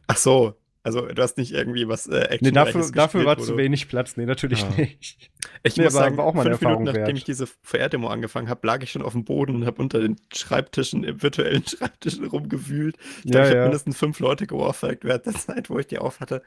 Ach 0.07 0.17
so. 0.17 0.55
Also 0.85 1.07
du 1.07 1.23
hast 1.23 1.39
nicht 1.39 1.53
irgendwie 1.53 1.87
was 1.89 2.07
äh, 2.09 2.39
Nee, 2.41 2.51
dafür, 2.51 2.85
dafür 2.93 3.25
war 3.25 3.39
zu 3.39 3.57
wenig 3.57 3.89
Platz. 3.89 4.17
Nee, 4.17 4.27
natürlich 4.27 4.65
Ah. 4.65 4.73
nicht. 4.77 5.31
Ich 5.65 5.77
Nee, 5.77 5.85
muss 5.85 5.93
sagen, 5.93 6.17
war 6.17 6.25
auch 6.25 6.35
mal 6.35 6.43
fünf 6.45 6.61
Minuten 6.61 6.65
Erfahrung 6.65 6.85
nachdem 6.85 7.07
wert. 7.07 7.19
ich 7.19 7.25
diese 7.25 7.47
VR-Demo 7.63 8.09
angefangen 8.09 8.49
habe, 8.49 8.67
lag 8.67 8.83
ich 8.83 8.91
schon 8.93 9.03
auf 9.03 9.13
dem 9.13 9.25
Boden 9.25 9.55
und 9.57 9.67
habe 9.67 9.81
unter 9.81 10.01
den 10.01 10.17
Schreibtischen, 10.33 11.05
im 11.05 11.23
virtuellen 11.23 11.65
Schreibtischen 11.67 12.27
rumgewühlt. 12.27 12.97
Ich 13.25 13.31
glaube, 13.31 13.39
Ja, 13.39 13.43
ich 13.45 13.49
habe 13.51 13.57
ja. 13.59 13.63
mindestens 13.65 13.97
fünf 13.97 14.19
Leute 14.21 14.47
geohrfeigt 14.47 15.05
während 15.05 15.27
der 15.27 15.33
Zeit, 15.35 15.71
wo 15.71 15.79
ich 15.79 15.87
die 15.87 15.99
auf 15.99 16.21
hatte. 16.21 16.43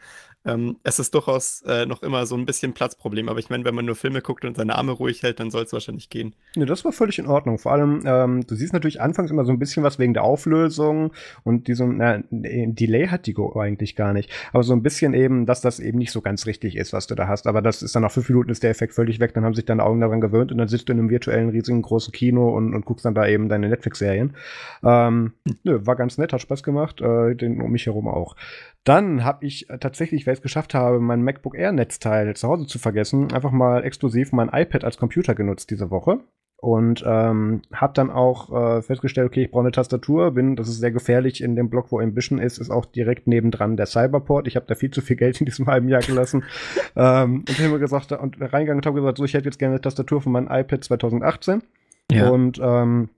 Ähm, 0.45 0.77
es 0.83 0.99
ist 0.99 1.13
durchaus 1.13 1.61
äh, 1.63 1.85
noch 1.85 2.03
immer 2.03 2.25
so 2.25 2.35
ein 2.35 2.45
bisschen 2.45 2.73
Platzproblem, 2.73 3.29
aber 3.29 3.39
ich 3.39 3.49
meine, 3.49 3.63
wenn 3.65 3.73
man 3.75 3.85
nur 3.85 3.95
Filme 3.95 4.21
guckt 4.21 4.45
und 4.45 4.55
seine 4.57 4.75
Arme 4.75 4.91
ruhig 4.91 5.23
hält, 5.23 5.39
dann 5.39 5.49
soll 5.49 5.63
es 5.63 5.73
wahrscheinlich 5.73 6.09
gehen. 6.09 6.35
Nee, 6.55 6.65
das 6.65 6.85
war 6.85 6.91
völlig 6.91 7.17
in 7.19 7.27
Ordnung. 7.27 7.57
Vor 7.57 7.71
allem, 7.71 8.01
ähm, 8.05 8.45
du 8.45 8.55
siehst 8.55 8.73
natürlich 8.73 9.01
anfangs 9.01 9.31
immer 9.31 9.45
so 9.45 9.51
ein 9.51 9.59
bisschen 9.59 9.83
was 9.83 9.97
wegen 9.97 10.13
der 10.13 10.23
Auflösung 10.23 11.13
und 11.43 11.67
diesem, 11.67 11.97
na, 11.97 12.21
Delay 12.29 13.07
hat 13.07 13.25
die 13.25 13.33
Go 13.33 13.59
eigentlich 13.59 13.95
gar 13.95 14.13
nicht. 14.13 14.24
Aber 14.53 14.63
so 14.63 14.73
ein 14.73 14.83
bisschen 14.83 15.13
eben, 15.13 15.45
dass 15.45 15.61
das 15.61 15.79
eben 15.79 15.97
nicht 15.97 16.11
so 16.11 16.21
ganz 16.21 16.45
richtig 16.45 16.75
ist, 16.75 16.93
was 16.93 17.07
du 17.07 17.15
da 17.15 17.27
hast. 17.27 17.47
Aber 17.47 17.61
das 17.61 17.81
ist 17.81 17.95
dann 17.95 18.03
nach 18.03 18.11
fünf 18.11 18.29
Minuten 18.29 18.49
ist 18.49 18.63
der 18.63 18.69
Effekt 18.69 18.93
völlig 18.93 19.19
weg. 19.19 19.33
Dann 19.33 19.45
haben 19.45 19.53
sich 19.53 19.65
deine 19.65 19.83
Augen 19.83 20.01
daran 20.01 20.21
gewöhnt 20.21 20.51
und 20.51 20.57
dann 20.57 20.67
sitzt 20.67 20.89
du 20.89 20.93
in 20.93 20.99
einem 20.99 21.09
virtuellen, 21.09 21.49
riesigen, 21.49 21.81
großen 21.81 22.11
Kino 22.11 22.49
und, 22.55 22.73
und 22.73 22.85
guckst 22.85 23.05
dann 23.05 23.15
da 23.15 23.27
eben 23.27 23.49
deine 23.49 23.69
Netflix-Serien. 23.69 24.35
Ähm, 24.83 25.33
nö, 25.63 25.79
war 25.85 25.95
ganz 25.95 26.17
nett, 26.17 26.33
hat 26.33 26.41
Spaß 26.41 26.63
gemacht, 26.63 27.01
äh, 27.01 27.35
den 27.35 27.61
um 27.61 27.71
mich 27.71 27.85
herum 27.85 28.07
auch. 28.07 28.35
Dann 28.83 29.23
habe 29.23 29.45
ich 29.45 29.69
äh, 29.69 29.79
tatsächlich, 29.79 30.25
weil 30.25 30.33
ich 30.33 30.39
es 30.39 30.43
geschafft 30.43 30.73
habe, 30.73 30.99
mein 30.99 31.23
MacBook 31.23 31.57
Air 31.57 31.71
Netzteil 31.71 32.35
zu 32.35 32.47
Hause 32.47 32.67
zu 32.67 32.79
vergessen, 32.79 33.33
einfach 33.33 33.51
mal 33.51 33.83
exklusiv 33.83 34.31
mein 34.31 34.49
iPad 34.49 34.83
als 34.83 34.97
Computer 34.97 35.35
genutzt 35.35 35.71
diese 35.71 35.89
Woche. 35.89 36.19
Und 36.57 37.03
ähm, 37.05 37.61
habe 37.73 37.93
dann 37.93 38.09
auch 38.09 38.51
äh, 38.51 38.81
festgestellt, 38.81 39.27
okay, 39.27 39.43
ich 39.43 39.51
brauche 39.51 39.63
eine 39.63 39.71
Tastatur, 39.71 40.31
bin, 40.31 40.55
das 40.55 40.67
ist 40.67 40.79
sehr 40.79 40.91
gefährlich 40.91 41.43
in 41.43 41.55
dem 41.55 41.69
Block, 41.69 41.91
wo 41.91 41.99
Ambition 41.99 42.39
ist, 42.39 42.57
ist 42.57 42.71
auch 42.71 42.85
direkt 42.85 43.27
nebendran 43.27 43.77
der 43.77 43.85
Cyberport. 43.85 44.47
Ich 44.47 44.55
habe 44.55 44.65
da 44.65 44.73
viel 44.73 44.89
zu 44.89 45.01
viel 45.01 45.15
Geld 45.15 45.39
in 45.41 45.45
diesem 45.45 45.67
halben 45.67 45.89
Jahr 45.89 46.01
gelassen. 46.01 46.43
ähm, 46.95 47.45
und 47.47 47.59
habe 47.59 47.69
mir 47.69 47.79
gesagt, 47.79 48.11
und 48.13 48.37
reingegangen 48.39 48.79
und 48.79 48.85
habe 48.85 48.99
gesagt, 48.99 49.17
so, 49.17 49.25
ich 49.25 49.33
hätte 49.33 49.45
jetzt 49.45 49.59
gerne 49.59 49.75
eine 49.75 49.81
Tastatur 49.81 50.21
von 50.21 50.31
meinem 50.31 50.47
iPad 50.49 50.83
2018. 50.83 51.61
Und 52.31 52.59
ähm, 52.61 53.09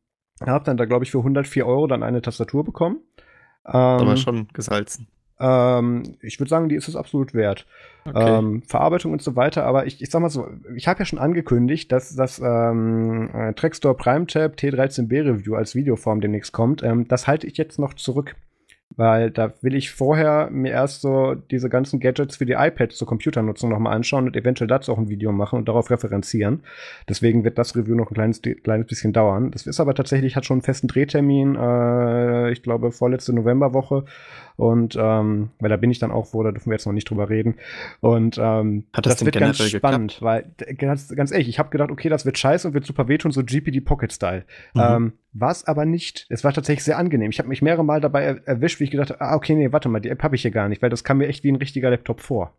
habe 0.46 0.66
dann 0.66 0.78
da, 0.78 0.86
glaube 0.86 1.06
ich, 1.06 1.12
für 1.12 1.20
104 1.20 1.66
Euro 1.66 1.88
dann 1.88 2.04
eine 2.04 2.22
Tastatur 2.22 2.64
bekommen. 2.64 2.98
Ähm, 3.66 3.74
aber 3.74 4.18
schon 4.18 4.48
gesalzen. 4.54 5.08
Ähm, 5.40 6.04
ich 6.22 6.40
würde 6.40 6.50
sagen, 6.50 6.70
die 6.70 6.76
ist 6.76 6.88
es 6.88 6.96
absolut 6.96 7.34
wert. 7.34 7.66
Okay. 8.06 8.38
Ähm, 8.38 8.64
Verarbeitung 8.64 9.12
und 9.12 9.22
so 9.22 9.36
weiter, 9.36 9.66
aber 9.66 9.86
ich, 9.86 10.02
ich 10.02 10.10
sag 10.10 10.22
mal 10.22 10.30
so, 10.30 10.48
ich 10.76 10.88
habe 10.88 11.00
ja 11.00 11.06
schon 11.06 11.20
angekündigt, 11.20 11.92
dass 11.92 12.16
das 12.16 12.40
ähm, 12.40 13.30
äh, 13.34 13.54
Trackstore 13.54 13.96
Prime 13.96 14.28
Tab 14.28 14.56
T13B 14.56 15.26
Review 15.26 15.56
als 15.56 15.76
Videoform 15.76 16.22
demnächst 16.22 16.54
kommt. 16.54 16.84
Ähm, 16.84 17.08
das 17.08 17.28
halte 17.28 17.48
ich 17.48 17.58
jetzt 17.58 17.80
noch 17.80 17.94
zurück. 17.94 18.36
Weil 18.98 19.32
da 19.32 19.54
will 19.62 19.76
ich 19.76 19.92
vorher 19.92 20.50
mir 20.52 20.72
erst 20.72 21.02
so 21.02 21.36
diese 21.36 21.70
ganzen 21.70 22.00
Gadgets 22.00 22.38
für 22.38 22.46
die 22.46 22.54
iPads 22.54 22.98
zur 22.98 23.08
Computernutzung 23.08 23.70
nochmal 23.70 23.96
anschauen 23.96 24.26
und 24.26 24.36
eventuell 24.36 24.68
dazu 24.68 24.92
auch 24.92 24.98
ein 24.98 25.10
Video 25.10 25.32
machen 25.32 25.60
und 25.60 25.68
darauf 25.68 25.90
referenzieren. 25.92 26.64
Deswegen 27.08 27.44
wird 27.44 27.58
das 27.58 27.76
Review 27.76 27.96
noch 27.96 28.10
ein 28.10 28.16
kleines, 28.16 28.42
kleines 28.42 28.88
bisschen 28.88 29.14
dauern. 29.14 29.52
Das 29.52 29.68
ist 29.68 29.80
aber 29.80 29.94
tatsächlich, 29.94 30.36
hat 30.36 30.46
schon 30.46 30.56
einen 30.56 30.62
festen 30.64 30.88
Drehtermin, 30.88 31.56
äh, 31.56 32.52
ich 32.52 32.64
glaube 32.64 32.92
vorletzte 32.92 33.34
Novemberwoche. 33.34 34.06
Und 34.58 34.98
ähm, 35.00 35.52
weil 35.60 35.70
da 35.70 35.78
bin 35.78 35.92
ich 35.92 36.00
dann 36.00 36.12
auch 36.12 36.34
wo, 36.34 36.42
da 36.42 36.52
dürfen 36.52 36.72
wir 36.72 36.74
jetzt 36.74 36.88
noch 36.88 36.94
nicht 36.94 37.08
drüber 37.10 37.30
reden. 37.30 37.56
Und 38.02 38.40
ähm, 38.40 38.86
Hat 38.92 39.06
das, 39.06 39.18
das 39.18 39.26
wird 39.26 39.38
ganz 39.38 39.62
spannend, 39.62 40.16
geklappt? 40.16 40.56
weil 40.60 40.76
ganz, 40.76 41.16
ganz 41.16 41.32
ehrlich, 41.32 41.48
ich 41.48 41.60
habe 41.60 41.70
gedacht, 41.70 41.92
okay, 41.92 42.10
das 42.10 42.26
wird 42.26 42.40
scheiße 42.40 42.68
und 42.68 42.74
wird 42.74 42.86
super 42.86 43.08
wehtun, 43.08 43.32
so 43.32 43.44
GPD 43.44 43.82
Pocket 43.82 44.12
Style. 44.12 44.46
Mhm. 44.74 44.82
Ähm, 44.82 45.14
war 45.40 45.52
es 45.52 45.66
aber 45.66 45.86
nicht. 45.86 46.26
Es 46.30 46.44
war 46.44 46.54
tatsächlich 46.54 46.84
sehr 46.84 46.98
angenehm. 46.98 47.32
Ich 47.32 47.40
habe 47.40 47.50
mich 47.50 47.62
mehrere 47.62 47.86
Mal 47.86 48.02
dabei 48.02 48.24
er 48.24 48.48
erwischt, 48.48 48.80
wie 48.80 48.86
ich 48.86 48.92
gedacht 48.92 49.12
habe, 49.12 49.22
ah, 49.22 49.36
okay, 49.36 49.56
nee, 49.56 49.72
warte 49.72 49.90
mal, 49.90 50.00
die 50.00 50.10
App 50.10 50.24
habe 50.24 50.36
ich 50.36 50.42
hier 50.42 50.52
gar 50.52 50.70
nicht, 50.70 50.82
weil 50.82 50.90
das 50.90 51.04
kam 51.04 51.18
mir 51.18 51.28
echt 51.28 51.44
wie 51.44 51.52
ein 51.52 51.56
richtiger 51.58 51.90
Laptop 51.90 52.22
vor. 52.22 52.58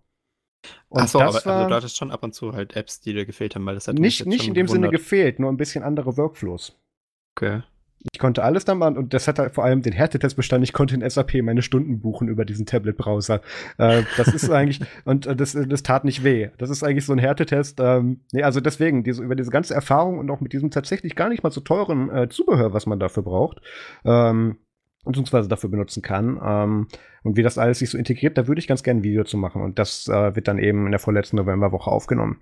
Und 0.88 1.02
Ach 1.02 1.08
so, 1.08 1.20
aber 1.20 1.44
war, 1.44 1.56
also 1.56 1.68
du 1.68 1.74
hattest 1.74 1.96
schon 1.96 2.10
ab 2.10 2.22
und 2.22 2.34
zu 2.34 2.52
halt 2.52 2.74
Apps, 2.74 3.00
die 3.00 3.12
dir 3.12 3.26
gefehlt 3.26 3.54
haben, 3.54 3.64
weil 3.66 3.74
das 3.74 3.88
hat 3.88 3.94
nicht, 3.94 4.26
nicht 4.26 4.48
in 4.48 4.54
dem 4.54 4.66
gewundert. 4.66 4.90
Sinne 4.90 4.98
gefehlt, 4.98 5.38
nur 5.38 5.50
ein 5.50 5.56
bisschen 5.56 5.84
andere 5.84 6.16
Workflows. 6.16 6.76
Okay. 7.36 7.62
Ich 8.12 8.18
konnte 8.18 8.44
alles 8.44 8.64
dann 8.64 8.78
machen 8.78 8.96
und 8.96 9.12
das 9.12 9.26
hat 9.26 9.38
halt 9.38 9.54
vor 9.54 9.64
allem 9.64 9.82
den 9.82 9.92
Härtetest 9.92 10.36
bestanden. 10.36 10.64
Ich 10.64 10.72
konnte 10.72 10.94
in 10.94 11.08
SAP 11.08 11.42
meine 11.42 11.62
Stunden 11.62 12.00
buchen 12.00 12.28
über 12.28 12.44
diesen 12.44 12.64
Tablet-Browser. 12.64 13.40
Äh, 13.78 14.02
das 14.16 14.28
ist 14.28 14.50
eigentlich, 14.50 14.80
und 15.04 15.26
äh, 15.26 15.34
das, 15.34 15.56
das 15.68 15.82
tat 15.82 16.04
nicht 16.04 16.22
weh. 16.22 16.50
Das 16.58 16.70
ist 16.70 16.84
eigentlich 16.84 17.04
so 17.04 17.12
ein 17.12 17.18
Härtetest. 17.18 17.80
Ähm, 17.80 18.20
nee, 18.32 18.42
also 18.42 18.60
deswegen, 18.60 19.02
diese, 19.02 19.22
über 19.22 19.34
diese 19.34 19.50
ganze 19.50 19.74
Erfahrung 19.74 20.18
und 20.18 20.30
auch 20.30 20.40
mit 20.40 20.52
diesem 20.52 20.70
tatsächlich 20.70 21.16
gar 21.16 21.28
nicht 21.28 21.42
mal 21.42 21.50
so 21.50 21.60
teuren 21.60 22.10
äh, 22.10 22.28
Zubehör, 22.28 22.72
was 22.72 22.86
man 22.86 23.00
dafür 23.00 23.24
braucht, 23.24 23.60
ähm, 24.04 24.58
beziehungsweise 25.08 25.48
dafür 25.48 25.70
benutzen 25.70 26.02
kann. 26.02 26.40
Ähm, 26.44 26.88
und 27.24 27.36
wie 27.36 27.42
das 27.42 27.58
alles 27.58 27.80
sich 27.80 27.90
so 27.90 27.98
integriert, 27.98 28.38
da 28.38 28.46
würde 28.46 28.60
ich 28.60 28.68
ganz 28.68 28.82
gerne 28.82 29.00
ein 29.00 29.04
Video 29.04 29.24
zu 29.24 29.36
machen. 29.36 29.62
Und 29.62 29.78
das 29.78 30.08
äh, 30.08 30.36
wird 30.36 30.48
dann 30.48 30.58
eben 30.58 30.86
in 30.86 30.92
der 30.92 31.00
vorletzten 31.00 31.36
Novemberwoche 31.36 31.90
aufgenommen. 31.90 32.38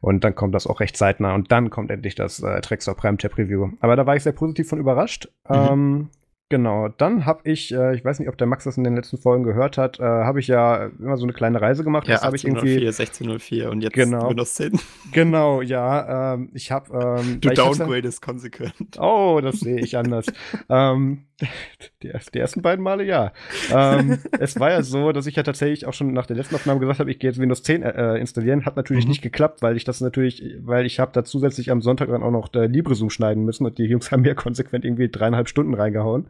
Und 0.00 0.24
dann 0.24 0.34
kommt 0.34 0.54
das 0.54 0.66
auch 0.66 0.80
recht 0.80 0.96
zeitnah. 0.96 1.34
Und 1.34 1.50
dann 1.50 1.70
kommt 1.70 1.90
endlich 1.90 2.14
das 2.14 2.40
äh, 2.42 2.60
Traxor 2.60 2.94
Prime 2.94 3.16
Tab 3.16 3.36
Review. 3.36 3.70
Aber 3.80 3.96
da 3.96 4.06
war 4.06 4.16
ich 4.16 4.22
sehr 4.22 4.32
positiv 4.32 4.68
von 4.68 4.78
überrascht. 4.78 5.28
Mhm. 5.48 5.56
Ähm, 5.56 6.08
Genau, 6.52 6.88
dann 6.88 7.24
habe 7.24 7.48
ich, 7.50 7.72
äh, 7.72 7.94
ich 7.94 8.04
weiß 8.04 8.18
nicht, 8.18 8.28
ob 8.28 8.36
der 8.36 8.46
Max 8.46 8.64
das 8.64 8.76
in 8.76 8.84
den 8.84 8.94
letzten 8.94 9.16
Folgen 9.16 9.42
gehört 9.42 9.78
hat, 9.78 9.98
äh, 10.00 10.02
habe 10.02 10.38
ich 10.38 10.48
ja 10.48 10.90
immer 10.98 11.16
so 11.16 11.24
eine 11.24 11.32
kleine 11.32 11.62
Reise 11.62 11.82
gemacht. 11.82 12.06
Ja, 12.06 12.20
habe 12.20 12.36
ich 12.36 12.44
irgendwie 12.44 12.76
1604 12.76 13.70
und 13.70 13.80
jetzt 13.80 13.94
genau, 13.94 14.28
Windows 14.28 14.52
10. 14.56 14.78
Genau, 15.12 15.62
ja, 15.62 16.34
ähm, 16.34 16.50
ich 16.52 16.70
habe. 16.70 17.20
Ähm, 17.22 17.40
du 17.40 17.48
downgradest 17.48 18.20
konsequent. 18.20 19.00
Oh, 19.00 19.40
das 19.42 19.60
sehe 19.60 19.80
ich 19.80 19.96
anders. 19.96 20.26
ähm, 20.68 21.24
die, 22.02 22.12
die, 22.34 22.38
ersten 22.38 22.62
beiden 22.62 22.82
Male 22.82 23.04
ja. 23.04 23.32
Ähm, 23.72 24.18
es 24.38 24.58
war 24.58 24.70
ja 24.70 24.82
so, 24.82 25.12
dass 25.12 25.26
ich 25.26 25.36
ja 25.36 25.42
tatsächlich 25.42 25.86
auch 25.86 25.92
schon 25.92 26.12
nach 26.12 26.26
der 26.26 26.36
letzten 26.36 26.54
Aufnahme 26.54 26.80
gesagt 26.80 27.00
habe, 27.00 27.10
ich 27.10 27.18
gehe 27.18 27.30
jetzt 27.30 27.38
Windows 27.38 27.62
10 27.62 27.82
äh, 27.82 28.16
installieren. 28.16 28.64
Hat 28.64 28.76
natürlich 28.76 29.04
mhm. 29.04 29.10
nicht 29.10 29.22
geklappt, 29.22 29.62
weil 29.62 29.76
ich 29.76 29.84
das 29.84 30.00
natürlich, 30.00 30.44
weil 30.60 30.86
ich 30.86 31.00
habe 31.00 31.12
da 31.12 31.24
zusätzlich 31.24 31.70
am 31.70 31.82
Sonntag 31.82 32.08
dann 32.08 32.22
auch 32.22 32.30
noch 32.30 32.48
der 32.48 32.68
LibreZoom 32.68 33.10
schneiden 33.10 33.44
müssen 33.44 33.66
und 33.66 33.78
die 33.78 33.84
Jungs 33.84 34.10
haben 34.12 34.22
mir 34.22 34.34
konsequent 34.34 34.84
irgendwie 34.84 35.08
dreieinhalb 35.08 35.48
Stunden 35.48 35.74
reingehauen. 35.74 36.26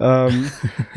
ähm, 0.00 0.50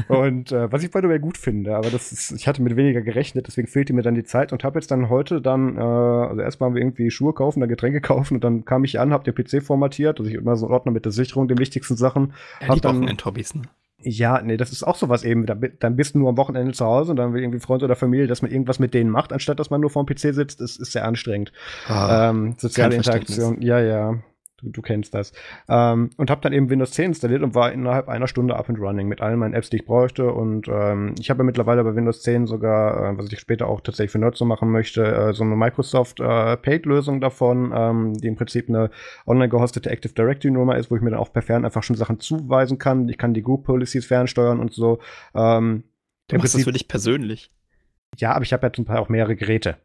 und 0.08 0.52
äh, 0.52 0.72
was 0.72 0.84
ich 0.84 0.92
bei 0.92 1.02
gut 1.20 1.38
finde, 1.38 1.76
aber 1.76 1.90
das 1.90 2.12
ist, 2.12 2.32
ich 2.32 2.48
hatte 2.48 2.62
mit 2.62 2.76
weniger 2.76 3.02
gerechnet, 3.02 3.48
deswegen 3.48 3.68
fehlte 3.68 3.94
mir 3.94 4.02
dann 4.02 4.16
die 4.16 4.24
Zeit 4.24 4.54
und 4.54 4.64
habe 4.64 4.80
jetzt 4.80 4.92
dann 4.92 5.10
heute 5.10 5.42
dann, 5.42 5.78
äh, 5.78 5.82
also 5.82 6.42
erstmal 6.42 6.70
haben 6.70 6.76
wir 6.76 6.82
irgendwie 6.82 7.12
Schuhe 7.12 7.34
kaufen, 7.34 7.60
dann 7.60 7.70
Getränke 7.70 8.02
kaufen 8.02 8.36
und 8.36 8.44
dann 8.44 8.66
kam 8.66 8.84
ich 8.84 9.00
an, 9.00 9.12
habe 9.14 9.30
den 9.30 9.36
PC 9.36 9.64
formatiert, 9.64 10.20
also 10.20 10.30
ich 10.30 10.38
immer 10.38 10.56
so 10.56 10.66
einen 10.66 10.74
Ordner 10.74 10.92
mit 10.92 11.06
der 11.06 11.12
Sicherung, 11.12 11.48
den 11.48 11.60
wichtigsten 11.60 11.96
Sachen. 11.96 12.34
Ja, 12.62 12.70
hab 12.70 12.82
dann, 12.82 13.10
Hobbys, 13.24 13.51
ne? 13.56 13.64
Ja, 14.04 14.42
nee, 14.42 14.58
das 14.58 14.72
ist 14.72 14.84
auch 14.84 14.96
sowas 14.96 15.24
eben. 15.24 15.46
Dann 15.46 15.96
bist 15.96 16.16
du 16.16 16.20
nur 16.20 16.30
am 16.30 16.38
Wochenende 16.38 16.74
zu 16.74 16.86
Hause 16.86 17.12
und 17.12 17.18
dann 17.18 17.34
will 17.34 17.42
irgendwie 17.42 17.60
Freund 17.60 17.84
oder 17.84 17.96
Familie, 17.96 18.28
dass 18.28 18.42
man 18.42 18.50
irgendwas 18.50 18.80
mit 18.80 18.94
denen 18.94 19.12
macht, 19.12 19.32
anstatt 19.32 19.60
dass 19.60 19.70
man 19.70 19.82
nur 19.82 19.92
vorm 19.92 20.08
PC 20.08 20.34
sitzt. 20.34 20.60
Das 20.60 20.78
ist 20.78 20.92
sehr 20.92 21.06
anstrengend. 21.06 21.52
Ah, 21.88 22.30
ähm, 22.30 22.56
soziale 22.58 22.96
Interaktion. 22.96 23.62
Ja, 23.62 23.80
ja. 23.80 24.16
Du, 24.62 24.70
du 24.70 24.82
kennst 24.82 25.14
das. 25.14 25.34
Ähm, 25.68 26.10
und 26.18 26.30
habe 26.30 26.42
dann 26.42 26.54
eben 26.54 26.70
Windows 26.70 26.92
10 26.92 27.06
installiert 27.06 27.42
und 27.42 27.56
war 27.56 27.72
innerhalb 27.72 28.08
einer 28.10 28.28
Stunde 28.28 28.56
up 28.56 28.70
and 28.70 28.80
running 28.80 29.08
mit 29.08 29.22
allen 29.22 29.40
meinen 29.40 29.54
Apps, 29.54 29.70
die 29.70 29.78
ich 29.78 29.86
bräuchte. 29.86 30.32
Und 30.32 30.68
ähm, 30.68 31.16
ich 31.20 31.30
habe 31.30 31.40
ja 31.40 31.44
mittlerweile 31.44 31.84
bei 31.84 31.96
Windows 31.96 32.22
10 32.22 32.48
sogar, 32.48 33.12
äh, 33.12 33.18
was 33.18 33.32
ich 33.32 33.40
später 33.40 33.68
auch 33.68 33.82
tatsächlich 33.82 34.12
für 34.12 34.20
Nerds 34.20 34.40
so 34.40 34.46
machen 34.46 34.70
möchte, 34.72 35.04
äh, 35.04 35.34
so 35.34 35.44
eine 35.44 35.56
Microsoft 35.56 36.20
äh, 36.20 36.58
Paid-Lösung 36.58 37.22
davon, 37.22 37.72
ähm, 37.76 38.14
die 38.14 38.28
im 38.28 38.36
Prinzip 38.36 38.70
eine 38.70 38.90
online 39.26 39.50
gehostete 39.50 39.90
Active 39.90 40.14
Directory-Nummer 40.14 40.78
ist, 40.78 40.92
wo 40.92 40.96
ich 40.96 41.02
mir 41.02 41.12
dann 41.12 41.20
auch 41.20 41.34
per 41.34 41.42
Fern 41.42 41.66
einfach 41.66 41.84
schon 41.84 41.96
Sachen 41.96 42.20
zuweisen 42.20 42.78
kann. 42.78 43.10
Ich 43.10 43.18
kann 43.18 43.34
die 43.34 43.44
Group 43.44 43.66
Policies 43.66 44.06
fernsteuern 44.06 44.60
und 44.60 44.74
so. 44.74 45.00
Ähm, 45.34 45.84
du 46.28 46.38
machst 46.38 46.56
das 46.56 46.64
für 46.64 46.72
dich 46.72 46.88
persönlich. 46.88 47.52
Ja, 48.18 48.34
aber 48.34 48.44
ich 48.44 48.54
habe 48.54 48.68
ja 48.68 48.74
zum 48.74 48.86
Teil 48.86 48.98
auch 48.98 49.10
mehrere 49.10 49.36
Geräte. 49.36 49.78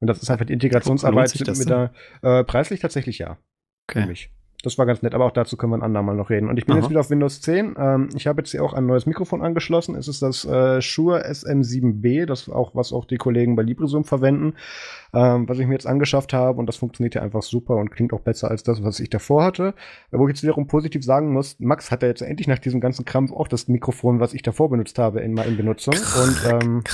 Und 0.00 0.08
das 0.08 0.20
ist 0.20 0.30
einfach 0.30 0.46
die 0.46 0.52
Integrationsarbeit 0.52 1.32
mit 1.38 1.68
der 1.68 1.92
äh, 2.22 2.42
preislich 2.42 2.80
tatsächlich 2.80 3.18
ja. 3.18 3.38
Okay. 3.88 4.02
Für 4.02 4.08
mich. 4.08 4.30
Das 4.62 4.78
war 4.78 4.86
ganz 4.86 5.02
nett, 5.02 5.12
aber 5.14 5.24
auch 5.24 5.32
dazu 5.32 5.56
können 5.56 5.72
wir 5.72 5.78
ein 5.78 5.82
andermal 5.82 6.14
noch 6.14 6.30
reden. 6.30 6.48
Und 6.48 6.56
ich 6.56 6.66
bin 6.66 6.74
Aha. 6.74 6.82
jetzt 6.82 6.90
wieder 6.90 7.00
auf 7.00 7.10
Windows 7.10 7.40
10. 7.40 7.74
Ähm, 7.76 8.08
ich 8.14 8.28
habe 8.28 8.40
jetzt 8.42 8.52
hier 8.52 8.62
auch 8.62 8.72
ein 8.72 8.86
neues 8.86 9.06
Mikrofon 9.06 9.42
angeschlossen. 9.42 9.96
Es 9.96 10.06
ist 10.06 10.22
das 10.22 10.44
äh, 10.44 10.80
Shure 10.80 11.26
SM7B, 11.26 12.26
das 12.26 12.48
auch, 12.48 12.72
was 12.74 12.92
auch 12.92 13.04
die 13.04 13.16
Kollegen 13.16 13.56
bei 13.56 13.64
LibreZoom 13.64 14.04
verwenden, 14.04 14.54
ähm, 15.12 15.48
was 15.48 15.58
ich 15.58 15.66
mir 15.66 15.72
jetzt 15.72 15.88
angeschafft 15.88 16.32
habe. 16.32 16.60
Und 16.60 16.66
das 16.66 16.76
funktioniert 16.76 17.16
ja 17.16 17.22
einfach 17.22 17.42
super 17.42 17.76
und 17.76 17.90
klingt 17.90 18.12
auch 18.12 18.20
besser 18.20 18.50
als 18.50 18.62
das, 18.62 18.84
was 18.84 19.00
ich 19.00 19.10
davor 19.10 19.42
hatte. 19.42 19.74
Wo 20.12 20.28
ich 20.28 20.34
jetzt 20.34 20.44
wiederum 20.44 20.68
positiv 20.68 21.04
sagen 21.04 21.32
muss, 21.32 21.58
Max 21.58 21.90
hat 21.90 22.02
ja 22.02 22.08
jetzt 22.08 22.22
endlich 22.22 22.46
nach 22.46 22.60
diesem 22.60 22.80
ganzen 22.80 23.04
Krampf 23.04 23.32
auch 23.32 23.48
das 23.48 23.66
Mikrofon, 23.66 24.20
was 24.20 24.32
ich 24.32 24.42
davor 24.42 24.70
benutzt 24.70 24.96
habe, 24.98 25.20
in, 25.22 25.36
in 25.38 25.56
Benutzung. 25.56 25.94
Und 25.94 26.52
ähm, 26.52 26.84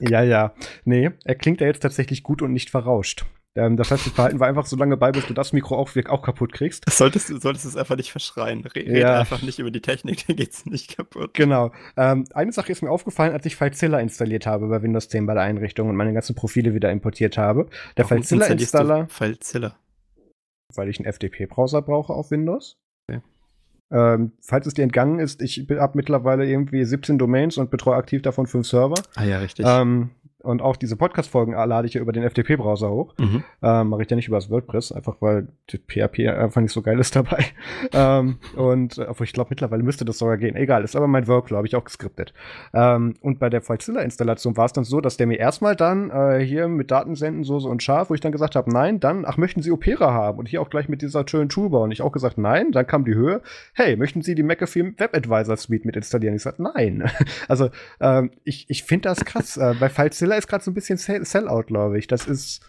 ja, 0.00 0.22
ja. 0.22 0.54
Nee, 0.84 1.10
er 1.24 1.34
klingt 1.36 1.60
ja 1.60 1.68
jetzt 1.68 1.80
tatsächlich 1.80 2.24
gut 2.24 2.42
und 2.42 2.52
nicht 2.52 2.70
verrauscht. 2.70 3.26
Ähm, 3.56 3.76
das 3.76 3.90
heißt, 3.90 4.06
das 4.06 4.12
Verhalten 4.12 4.38
war 4.38 4.48
einfach 4.48 4.66
so 4.66 4.76
lange 4.76 4.96
bei, 4.96 5.10
bis 5.12 5.26
du 5.26 5.34
das 5.34 5.52
Mikro 5.52 5.76
auch, 5.76 5.90
auch 6.08 6.22
kaputt 6.22 6.52
kriegst. 6.52 6.88
solltest 6.90 7.30
du 7.30 7.38
solltest 7.38 7.64
es 7.64 7.76
einfach 7.76 7.96
nicht 7.96 8.12
verschreien. 8.12 8.60
Red 8.60 8.88
ja. 8.88 9.20
einfach 9.20 9.42
nicht 9.42 9.58
über 9.58 9.70
die 9.70 9.80
Technik, 9.80 10.24
dann 10.26 10.36
geht's 10.36 10.66
nicht 10.66 10.96
kaputt. 10.96 11.32
Genau. 11.34 11.72
Ähm, 11.96 12.24
eine 12.34 12.52
Sache 12.52 12.70
ist 12.70 12.82
mir 12.82 12.90
aufgefallen, 12.90 13.32
als 13.32 13.46
ich 13.46 13.56
FileZilla 13.56 13.98
installiert 13.98 14.46
habe 14.46 14.68
bei 14.68 14.82
Windows 14.82 15.08
10 15.08 15.26
bei 15.26 15.34
der 15.34 15.42
Einrichtung 15.42 15.88
und 15.88 15.96
meine 15.96 16.12
ganzen 16.12 16.34
Profile 16.34 16.74
wieder 16.74 16.90
importiert 16.90 17.38
habe. 17.38 17.66
Der 17.96 18.04
FileZilla-Installer. 18.04 19.08
FileZilla. 19.08 19.76
Weil 20.74 20.88
ich 20.90 20.98
einen 20.98 21.10
FTP-Browser 21.10 21.80
brauche 21.80 22.12
auf 22.12 22.30
Windows. 22.30 22.76
Okay. 23.08 23.22
Ähm, 23.90 24.32
falls 24.42 24.66
es 24.66 24.74
dir 24.74 24.82
entgangen 24.82 25.18
ist, 25.18 25.40
ich 25.40 25.66
habe 25.70 25.96
mittlerweile 25.96 26.44
irgendwie 26.44 26.84
17 26.84 27.18
Domains 27.18 27.56
und 27.56 27.70
betreue 27.70 27.96
aktiv 27.96 28.20
davon 28.20 28.46
fünf 28.46 28.66
Server. 28.66 29.00
Ah 29.14 29.24
ja, 29.24 29.38
richtig. 29.38 29.64
Ähm, 29.66 30.10
und 30.46 30.62
auch 30.62 30.76
diese 30.76 30.96
Podcast-Folgen 30.96 31.52
lade 31.52 31.86
ich 31.86 31.94
ja 31.94 32.00
über 32.00 32.12
den 32.12 32.28
FTP-Browser 32.28 32.90
hoch. 32.90 33.14
Mhm. 33.18 33.44
Ähm, 33.62 33.88
Mache 33.88 34.02
ich 34.02 34.10
ja 34.10 34.16
nicht 34.16 34.28
über 34.28 34.36
das 34.36 34.50
WordPress, 34.50 34.92
einfach 34.92 35.16
weil 35.20 35.48
die 35.70 35.78
PHP 35.78 36.28
einfach 36.28 36.60
nicht 36.60 36.72
so 36.72 36.82
geil 36.82 36.98
ist 36.98 37.14
dabei. 37.16 37.44
ähm, 37.92 38.38
und 38.56 38.98
obwohl 38.98 39.24
ich 39.24 39.32
glaube, 39.32 39.48
mittlerweile 39.50 39.82
müsste 39.82 40.04
das 40.04 40.18
sogar 40.18 40.36
gehen. 40.36 40.56
Egal, 40.56 40.84
ist 40.84 40.96
aber 40.96 41.08
mein 41.08 41.26
Workflow, 41.26 41.56
habe 41.56 41.66
ich 41.66 41.76
auch 41.76 41.84
geskriptet. 41.84 42.32
Ähm, 42.72 43.14
und 43.20 43.38
bei 43.38 43.50
der 43.50 43.62
FileZilla-Installation 43.62 44.56
war 44.56 44.66
es 44.66 44.72
dann 44.72 44.84
so, 44.84 45.00
dass 45.00 45.16
der 45.16 45.26
mir 45.26 45.38
erstmal 45.38 45.76
dann 45.76 46.10
äh, 46.10 46.40
hier 46.40 46.68
mit 46.68 46.90
Datensenden 46.90 47.44
so, 47.44 47.58
so 47.58 47.68
und 47.68 47.82
scharf, 47.82 48.10
wo 48.10 48.14
ich 48.14 48.20
dann 48.20 48.32
gesagt 48.32 48.56
habe, 48.56 48.70
nein, 48.72 49.00
dann, 49.00 49.24
ach, 49.26 49.36
möchten 49.36 49.62
Sie 49.62 49.72
Opera 49.72 50.12
haben? 50.12 50.38
Und 50.38 50.48
hier 50.48 50.62
auch 50.62 50.70
gleich 50.70 50.88
mit 50.88 51.02
dieser 51.02 51.24
schönen 51.26 51.48
Toolbar. 51.48 51.82
Und 51.82 51.90
ich 51.90 52.02
auch 52.02 52.12
gesagt, 52.12 52.38
nein. 52.38 52.72
Dann 52.72 52.86
kam 52.86 53.04
die 53.04 53.14
Höhe, 53.14 53.42
hey, 53.74 53.96
möchten 53.96 54.22
Sie 54.22 54.34
die 54.34 54.42
McAfee 54.42 54.94
Web 54.98 55.16
Advisor 55.16 55.56
Suite 55.56 55.84
mit 55.84 55.96
installieren? 55.96 56.36
Ich 56.36 56.42
sagte, 56.42 56.62
nein. 56.62 57.10
also, 57.48 57.70
ähm, 58.00 58.30
ich, 58.44 58.66
ich 58.68 58.84
finde 58.84 59.08
das 59.08 59.24
krass. 59.24 59.56
äh, 59.56 59.74
bei 59.78 59.88
FileZilla 59.88 60.35
ist 60.36 60.48
gerade 60.48 60.64
so 60.64 60.70
ein 60.70 60.74
bisschen 60.74 60.98
Sellout, 60.98 61.64
glaube 61.64 61.98
ich. 61.98 62.06
Das 62.06 62.26
ist. 62.26 62.66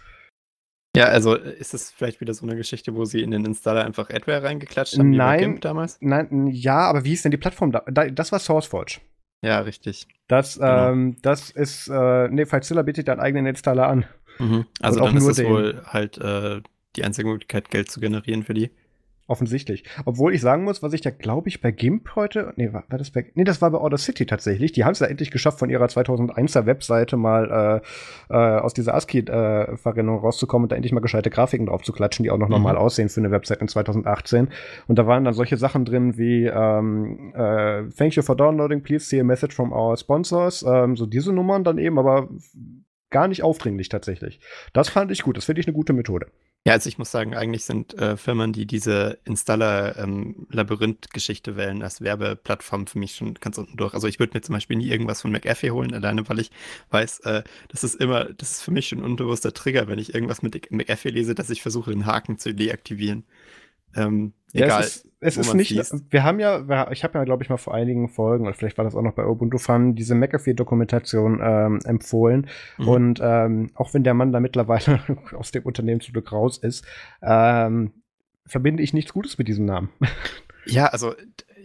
Ja, 0.96 1.06
also 1.06 1.36
ist 1.36 1.74
es 1.74 1.92
vielleicht 1.92 2.22
wieder 2.22 2.34
so 2.34 2.46
eine 2.46 2.56
Geschichte, 2.56 2.96
wo 2.96 3.06
sie 3.06 3.22
in 3.22 3.30
den 3.30 3.46
Installer 3.46 3.86
einfach 3.86 4.10
Adware 4.10 4.44
reingeklatscht 4.44 4.98
haben, 4.98 5.12
nein, 5.12 5.60
damals? 5.60 5.98
Nein, 6.02 6.48
ja, 6.48 6.80
aber 6.80 7.06
wie 7.06 7.14
ist 7.14 7.24
denn 7.24 7.32
die 7.32 7.38
Plattform 7.38 7.72
da? 7.72 7.82
Das 7.82 8.32
war 8.32 8.40
SourceForge. 8.40 9.00
Ja, 9.44 9.60
richtig. 9.60 10.08
Das, 10.28 10.56
genau. 10.56 10.92
ähm, 10.92 11.18
das 11.22 11.52
ist, 11.52 11.88
äh, 11.88 12.28
nee, 12.30 12.46
FileZilla 12.46 12.82
bietet 12.82 13.08
deinen 13.08 13.20
eigenen 13.20 13.46
Installer 13.46 13.88
an. 13.88 14.06
Mhm. 14.40 14.66
Also 14.82 15.00
dann 15.02 15.18
ist 15.18 15.28
es 15.28 15.44
wohl 15.44 15.84
halt 15.86 16.18
äh, 16.18 16.62
die 16.96 17.04
einzige 17.04 17.28
Möglichkeit, 17.28 17.70
Geld 17.70 17.92
zu 17.92 18.00
generieren 18.00 18.44
für 18.44 18.54
die. 18.54 18.72
Offensichtlich. 19.30 19.84
Obwohl 20.06 20.34
ich 20.34 20.40
sagen 20.40 20.64
muss, 20.64 20.82
was 20.82 20.94
ich 20.94 21.02
da, 21.02 21.10
glaube 21.10 21.50
ich, 21.50 21.60
bei 21.60 21.72
GIMP 21.72 22.16
heute, 22.16 22.54
nee, 22.56 22.72
war, 22.72 22.86
war, 22.88 22.98
das 22.98 23.12
bei, 23.12 23.30
nee, 23.36 23.44
das 23.44 23.62
war 23.62 23.70
bei 23.72 23.78
Order 23.78 23.98
City 23.98 24.26
tatsächlich. 24.26 24.72
Die 24.72 24.86
haben 24.86 24.94
es 24.94 25.00
ja 25.00 25.08
endlich 25.08 25.32
geschafft, 25.32 25.60
von 25.60 25.70
ihrer 25.70 25.86
2001er 25.86 26.66
Webseite 26.66 27.18
mal 27.18 27.82
äh, 28.30 28.34
äh, 28.34 28.60
aus 28.60 28.74
dieser 28.74 28.94
ASCII-Verrennung 28.96 30.20
rauszukommen 30.20 30.64
und 30.64 30.72
da 30.72 30.78
endlich 30.78 30.94
mal 30.94 31.02
gescheite 31.02 31.30
Grafiken 31.30 31.66
drauf 31.66 31.84
zu 31.84 31.92
klatschen, 31.92 32.24
die 32.24 32.32
auch 32.32 32.38
noch 32.38 32.48
mhm. 32.48 32.54
normal 32.54 32.78
aussehen 32.78 33.10
für 33.10 33.20
eine 33.20 33.32
Webseite 33.32 33.60
in 33.60 33.68
2018. 33.68 34.48
Und 34.88 34.98
da 34.98 35.06
waren 35.08 35.26
dann 35.26 35.34
solche 35.34 35.58
Sachen 35.58 35.84
drin 35.84 36.18
wie 36.18 36.46
ähm, 36.46 37.34
äh, 37.36 37.90
Thank 37.98 38.16
you 38.16 38.24
for 38.24 38.38
downloading, 38.38 38.82
please 38.82 39.06
see 39.06 39.20
a 39.20 39.26
message 39.26 39.54
from 39.54 39.74
our 39.74 39.98
sponsors. 39.98 40.64
Ähm, 40.64 40.96
so 40.96 41.06
diese 41.06 41.34
Nummern 41.34 41.66
dann 41.66 41.80
eben, 41.80 42.00
aber 42.00 42.30
gar 43.10 43.28
nicht 43.28 43.44
aufdringlich 43.44 43.90
tatsächlich. 43.90 44.40
Das 44.74 44.90
fand 44.90 45.12
ich 45.12 45.24
gut, 45.24 45.38
das 45.38 45.46
finde 45.46 45.62
ich 45.62 45.68
eine 45.68 45.76
gute 45.76 45.94
Methode. 45.94 46.28
Ja, 46.66 46.74
also 46.74 46.90
ich 46.90 46.98
muss 46.98 47.12
sagen, 47.12 47.34
eigentlich 47.34 47.64
sind 47.64 47.94
äh, 47.94 48.18
Firmen, 48.18 48.52
die 48.52 48.66
diese 48.66 49.20
Installer-Labyrinth-Geschichte 49.24 51.52
ähm, 51.52 51.58
wählen 51.58 51.82
als 51.82 52.02
Werbeplattform 52.02 52.88
für 52.88 53.00
mich 53.00 53.16
schon 53.16 53.36
ganz 53.36 53.58
unten 53.58 53.78
durch. 53.78 53.94
Also 53.94 54.10
ich 54.10 54.20
würde 54.20 54.38
mir 54.38 54.42
zum 54.42 54.52
Beispiel 54.52 54.76
nie 54.76 54.90
irgendwas 54.90 55.22
von 55.22 55.32
McAfee 55.32 55.72
holen, 55.72 55.94
alleine 55.94 56.28
weil 56.28 56.40
ich 56.40 56.52
weiß, 56.90 57.22
äh, 57.22 57.44
das 57.70 57.86
ist 57.86 57.96
immer, 57.96 58.26
das 58.26 58.52
ist 58.52 58.64
für 58.64 58.72
mich 58.72 58.90
schon 58.90 59.00
ein 59.00 59.06
unbewusster 59.06 59.54
Trigger, 59.54 59.88
wenn 59.88 59.98
ich 59.98 60.14
irgendwas 60.14 60.42
mit 60.42 60.70
McAfee 60.70 61.12
lese, 61.12 61.36
dass 61.36 61.50
ich 61.50 61.62
versuche, 61.62 61.92
den 61.92 62.06
Haken 62.06 62.38
zu 62.38 62.54
deaktivieren. 62.54 63.24
Ähm, 63.98 64.34
egal. 64.54 64.70
Ja, 64.70 64.80
es 64.80 64.96
ist, 64.98 65.08
es 65.20 65.38
ist 65.38 65.54
nicht, 65.54 65.72
liest. 65.72 66.12
wir 66.12 66.24
haben 66.24 66.40
ja, 66.40 66.92
ich 66.92 67.04
habe 67.04 67.18
ja, 67.18 67.24
glaube 67.24 67.44
ich, 67.44 67.50
mal 67.50 67.58
vor 67.58 67.74
einigen 67.74 68.08
Folgen, 68.08 68.46
oder 68.46 68.54
vielleicht 68.54 68.78
war 68.78 68.86
das 68.86 68.96
auch 68.96 69.02
noch 69.02 69.14
bei 69.14 69.26
Ubuntu 69.26 69.58
Fun, 69.58 69.96
diese 69.96 70.16
McAfee-Dokumentation 70.16 71.40
ähm, 71.44 71.80
empfohlen. 71.86 72.48
Mhm. 72.78 72.88
Und 72.88 73.20
ähm, 73.24 73.72
auch 73.74 73.94
wenn 73.94 74.04
der 74.04 74.14
Mann 74.14 74.32
da 74.32 74.40
mittlerweile 74.40 75.00
aus 75.36 75.52
dem 75.52 75.64
Unternehmen 75.64 76.02
zum 76.02 76.14
Glück 76.14 76.32
raus 76.32 76.58
ist, 76.58 76.86
ähm, 77.22 77.92
verbinde 78.46 78.84
ich 78.84 78.94
nichts 78.94 79.14
Gutes 79.14 79.38
mit 79.38 79.48
diesem 79.48 79.66
Namen. 79.66 79.90
Ja, 80.66 80.88
also 80.88 81.14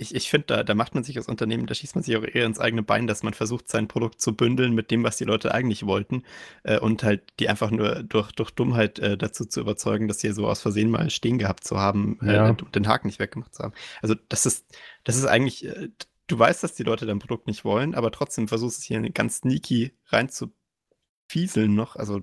ich, 0.03 0.15
ich 0.15 0.29
finde, 0.29 0.47
da, 0.49 0.65
da 0.65 0.75
macht 0.75 0.95
man 0.95 1.05
sich 1.05 1.17
als 1.17 1.29
Unternehmen, 1.29 1.67
da 1.67 1.75
schießt 1.75 1.95
man 1.95 2.05
sich 2.05 2.17
auch 2.17 2.25
eher 2.25 2.45
ins 2.45 2.59
eigene 2.59 2.83
Bein, 2.83 3.07
dass 3.07 3.23
man 3.23 3.33
versucht, 3.33 3.69
sein 3.69 3.89
Produkt 3.89 4.21
zu 4.21 4.37
bündeln 4.37 4.75
mit 4.75 4.91
dem, 4.91 5.05
was 5.05 5.17
die 5.17 5.25
Leute 5.25 5.55
eigentlich 5.55 5.87
wollten 5.87 6.25
äh, 6.65 6.79
und 6.79 7.03
halt 7.03 7.23
die 7.39 7.49
einfach 7.49 7.71
nur 7.71 8.03
durch, 8.03 8.33
durch 8.33 8.51
Dummheit 8.51 8.99
äh, 8.99 9.17
dazu 9.17 9.45
zu 9.47 9.61
überzeugen, 9.61 10.09
dass 10.09 10.21
sie 10.21 10.33
so 10.33 10.47
aus 10.47 10.61
Versehen 10.61 10.91
mal 10.91 11.09
stehen 11.09 11.39
gehabt 11.39 11.65
zu 11.65 11.79
haben 11.79 12.19
äh, 12.23 12.35
ja. 12.35 12.49
und 12.49 12.75
den 12.75 12.87
Haken 12.89 13.07
nicht 13.07 13.19
weggemacht 13.21 13.55
zu 13.55 13.63
haben. 13.63 13.75
Also 14.03 14.15
das 14.29 14.45
ist, 14.45 14.67
das 15.05 15.17
ist 15.17 15.25
eigentlich, 15.25 15.65
äh, 15.65 15.89
du 16.27 16.39
weißt, 16.39 16.63
dass 16.63 16.75
die 16.75 16.85
Leute 16.85 17.07
dein 17.07 17.19
Produkt 17.19 17.47
nicht 17.47 17.65
wollen, 17.65 17.95
aber 17.95 18.11
trotzdem 18.11 18.49
versuchst 18.49 18.79
es 18.79 18.85
hier 18.85 19.01
ganz 19.11 19.39
sneaky 19.39 19.93
reinzufieseln 20.07 21.75
noch. 21.75 21.97
Also 21.97 22.23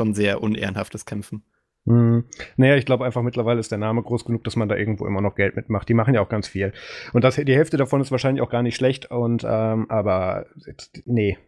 schon 0.00 0.14
sehr 0.14 0.42
unehrenhaftes 0.42 1.06
Kämpfen. 1.06 1.42
Hm. 1.86 2.24
Naja, 2.56 2.76
ich 2.76 2.84
glaube 2.84 3.04
einfach 3.04 3.22
mittlerweile 3.22 3.60
ist 3.60 3.70
der 3.70 3.78
Name 3.78 4.02
groß 4.02 4.24
genug, 4.24 4.44
dass 4.44 4.56
man 4.56 4.68
da 4.68 4.76
irgendwo 4.76 5.06
immer 5.06 5.20
noch 5.20 5.36
Geld 5.36 5.56
mitmacht. 5.56 5.88
Die 5.88 5.94
machen 5.94 6.14
ja 6.14 6.20
auch 6.20 6.28
ganz 6.28 6.48
viel. 6.48 6.72
Und 7.12 7.22
das, 7.22 7.36
die 7.36 7.54
Hälfte 7.54 7.76
davon 7.76 8.00
ist 8.00 8.10
wahrscheinlich 8.10 8.42
auch 8.42 8.50
gar 8.50 8.62
nicht 8.62 8.76
schlecht. 8.76 9.10
Und 9.10 9.44
ähm, 9.48 9.86
aber 9.88 10.46
nee, 11.04 11.38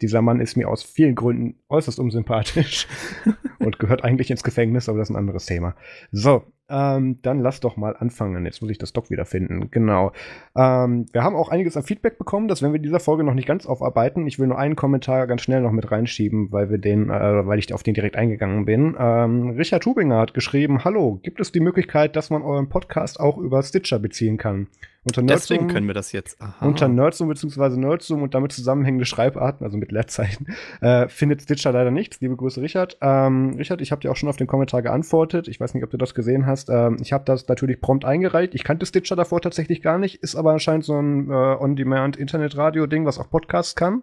dieser 0.00 0.22
Mann 0.22 0.40
ist 0.40 0.56
mir 0.56 0.68
aus 0.68 0.82
vielen 0.82 1.14
Gründen 1.14 1.60
äußerst 1.68 1.98
unsympathisch 1.98 2.86
und 3.58 3.78
gehört 3.78 4.04
eigentlich 4.04 4.30
ins 4.30 4.42
Gefängnis, 4.42 4.88
aber 4.88 4.98
das 4.98 5.08
ist 5.10 5.14
ein 5.14 5.18
anderes 5.18 5.46
Thema. 5.46 5.76
So, 6.10 6.44
ähm, 6.68 7.18
dann 7.22 7.40
lass 7.40 7.60
doch 7.60 7.76
mal 7.76 7.96
anfangen. 7.96 8.44
Jetzt 8.44 8.60
muss 8.60 8.70
ich 8.70 8.78
das 8.78 8.92
Doc 8.92 9.10
wiederfinden. 9.10 9.70
Genau. 9.70 10.12
Ähm, 10.56 11.06
wir 11.12 11.22
haben 11.22 11.36
auch 11.36 11.48
einiges 11.48 11.76
an 11.76 11.84
Feedback 11.84 12.18
bekommen, 12.18 12.48
das 12.48 12.62
werden 12.62 12.72
wir 12.72 12.78
in 12.78 12.82
dieser 12.82 13.00
Folge 13.00 13.24
noch 13.24 13.34
nicht 13.34 13.46
ganz 13.46 13.66
aufarbeiten. 13.66 14.26
Ich 14.26 14.38
will 14.38 14.48
nur 14.48 14.58
einen 14.58 14.76
Kommentar 14.76 15.26
ganz 15.26 15.42
schnell 15.42 15.60
noch 15.60 15.72
mit 15.72 15.90
reinschieben, 15.90 16.50
weil 16.52 16.70
wir 16.70 16.78
den, 16.78 17.10
äh, 17.10 17.46
weil 17.46 17.58
ich 17.58 17.72
auf 17.72 17.82
den 17.82 17.94
direkt 17.94 18.16
eingegangen 18.16 18.64
bin. 18.64 18.96
Ähm, 18.98 19.50
Richard 19.50 19.82
Tubinger 19.82 20.18
hat 20.18 20.34
geschrieben: 20.34 20.84
Hallo, 20.84 21.20
gibt 21.22 21.40
es 21.40 21.52
die 21.52 21.60
Möglichkeit, 21.60 22.16
dass 22.16 22.30
man 22.30 22.42
euren 22.42 22.68
Podcast 22.68 23.20
auch 23.20 23.38
über 23.38 23.62
Stitcher 23.62 23.98
beziehen 23.98 24.36
kann? 24.36 24.68
Unter 25.06 25.22
Nerdsum, 25.22 25.56
Deswegen 25.56 25.68
können 25.72 25.86
wir 25.86 25.94
das 25.94 26.10
jetzt. 26.10 26.42
Aha. 26.42 26.66
Unter 26.66 26.88
Nerdsum 26.88 27.28
bzw. 27.28 27.76
Nerdsum 27.76 28.22
und 28.22 28.34
damit 28.34 28.50
zusammenhängende 28.50 29.04
Schreibarten, 29.04 29.64
also 29.64 29.78
mit 29.78 29.92
Leerzeichen, 29.92 30.48
äh, 30.80 31.06
findet 31.06 31.42
Stitcher 31.42 31.70
leider 31.70 31.92
nichts. 31.92 32.20
Liebe 32.20 32.34
Grüße, 32.34 32.60
Richard. 32.60 32.98
Ähm, 33.00 33.54
Richard, 33.56 33.80
ich 33.80 33.92
habe 33.92 34.00
dir 34.00 34.10
auch 34.10 34.16
schon 34.16 34.28
auf 34.28 34.36
den 34.36 34.48
Kommentar 34.48 34.82
geantwortet. 34.82 35.46
Ich 35.46 35.60
weiß 35.60 35.74
nicht, 35.74 35.84
ob 35.84 35.90
du 35.90 35.96
das 35.96 36.12
gesehen 36.12 36.44
hast. 36.46 36.70
Ähm, 36.70 36.96
ich 37.00 37.12
habe 37.12 37.22
das 37.24 37.46
natürlich 37.46 37.80
prompt 37.80 38.04
eingereicht. 38.04 38.56
Ich 38.56 38.64
kannte 38.64 38.84
Stitcher 38.84 39.14
davor 39.14 39.40
tatsächlich 39.40 39.80
gar 39.80 39.96
nicht, 39.96 40.24
ist 40.24 40.34
aber 40.34 40.50
anscheinend 40.50 40.84
so 40.84 41.00
ein 41.00 41.30
äh, 41.30 41.32
On-Demand-Internet-Radio-Ding, 41.32 43.06
was 43.06 43.20
auch 43.20 43.30
Podcasts 43.30 43.76
kann. 43.76 44.02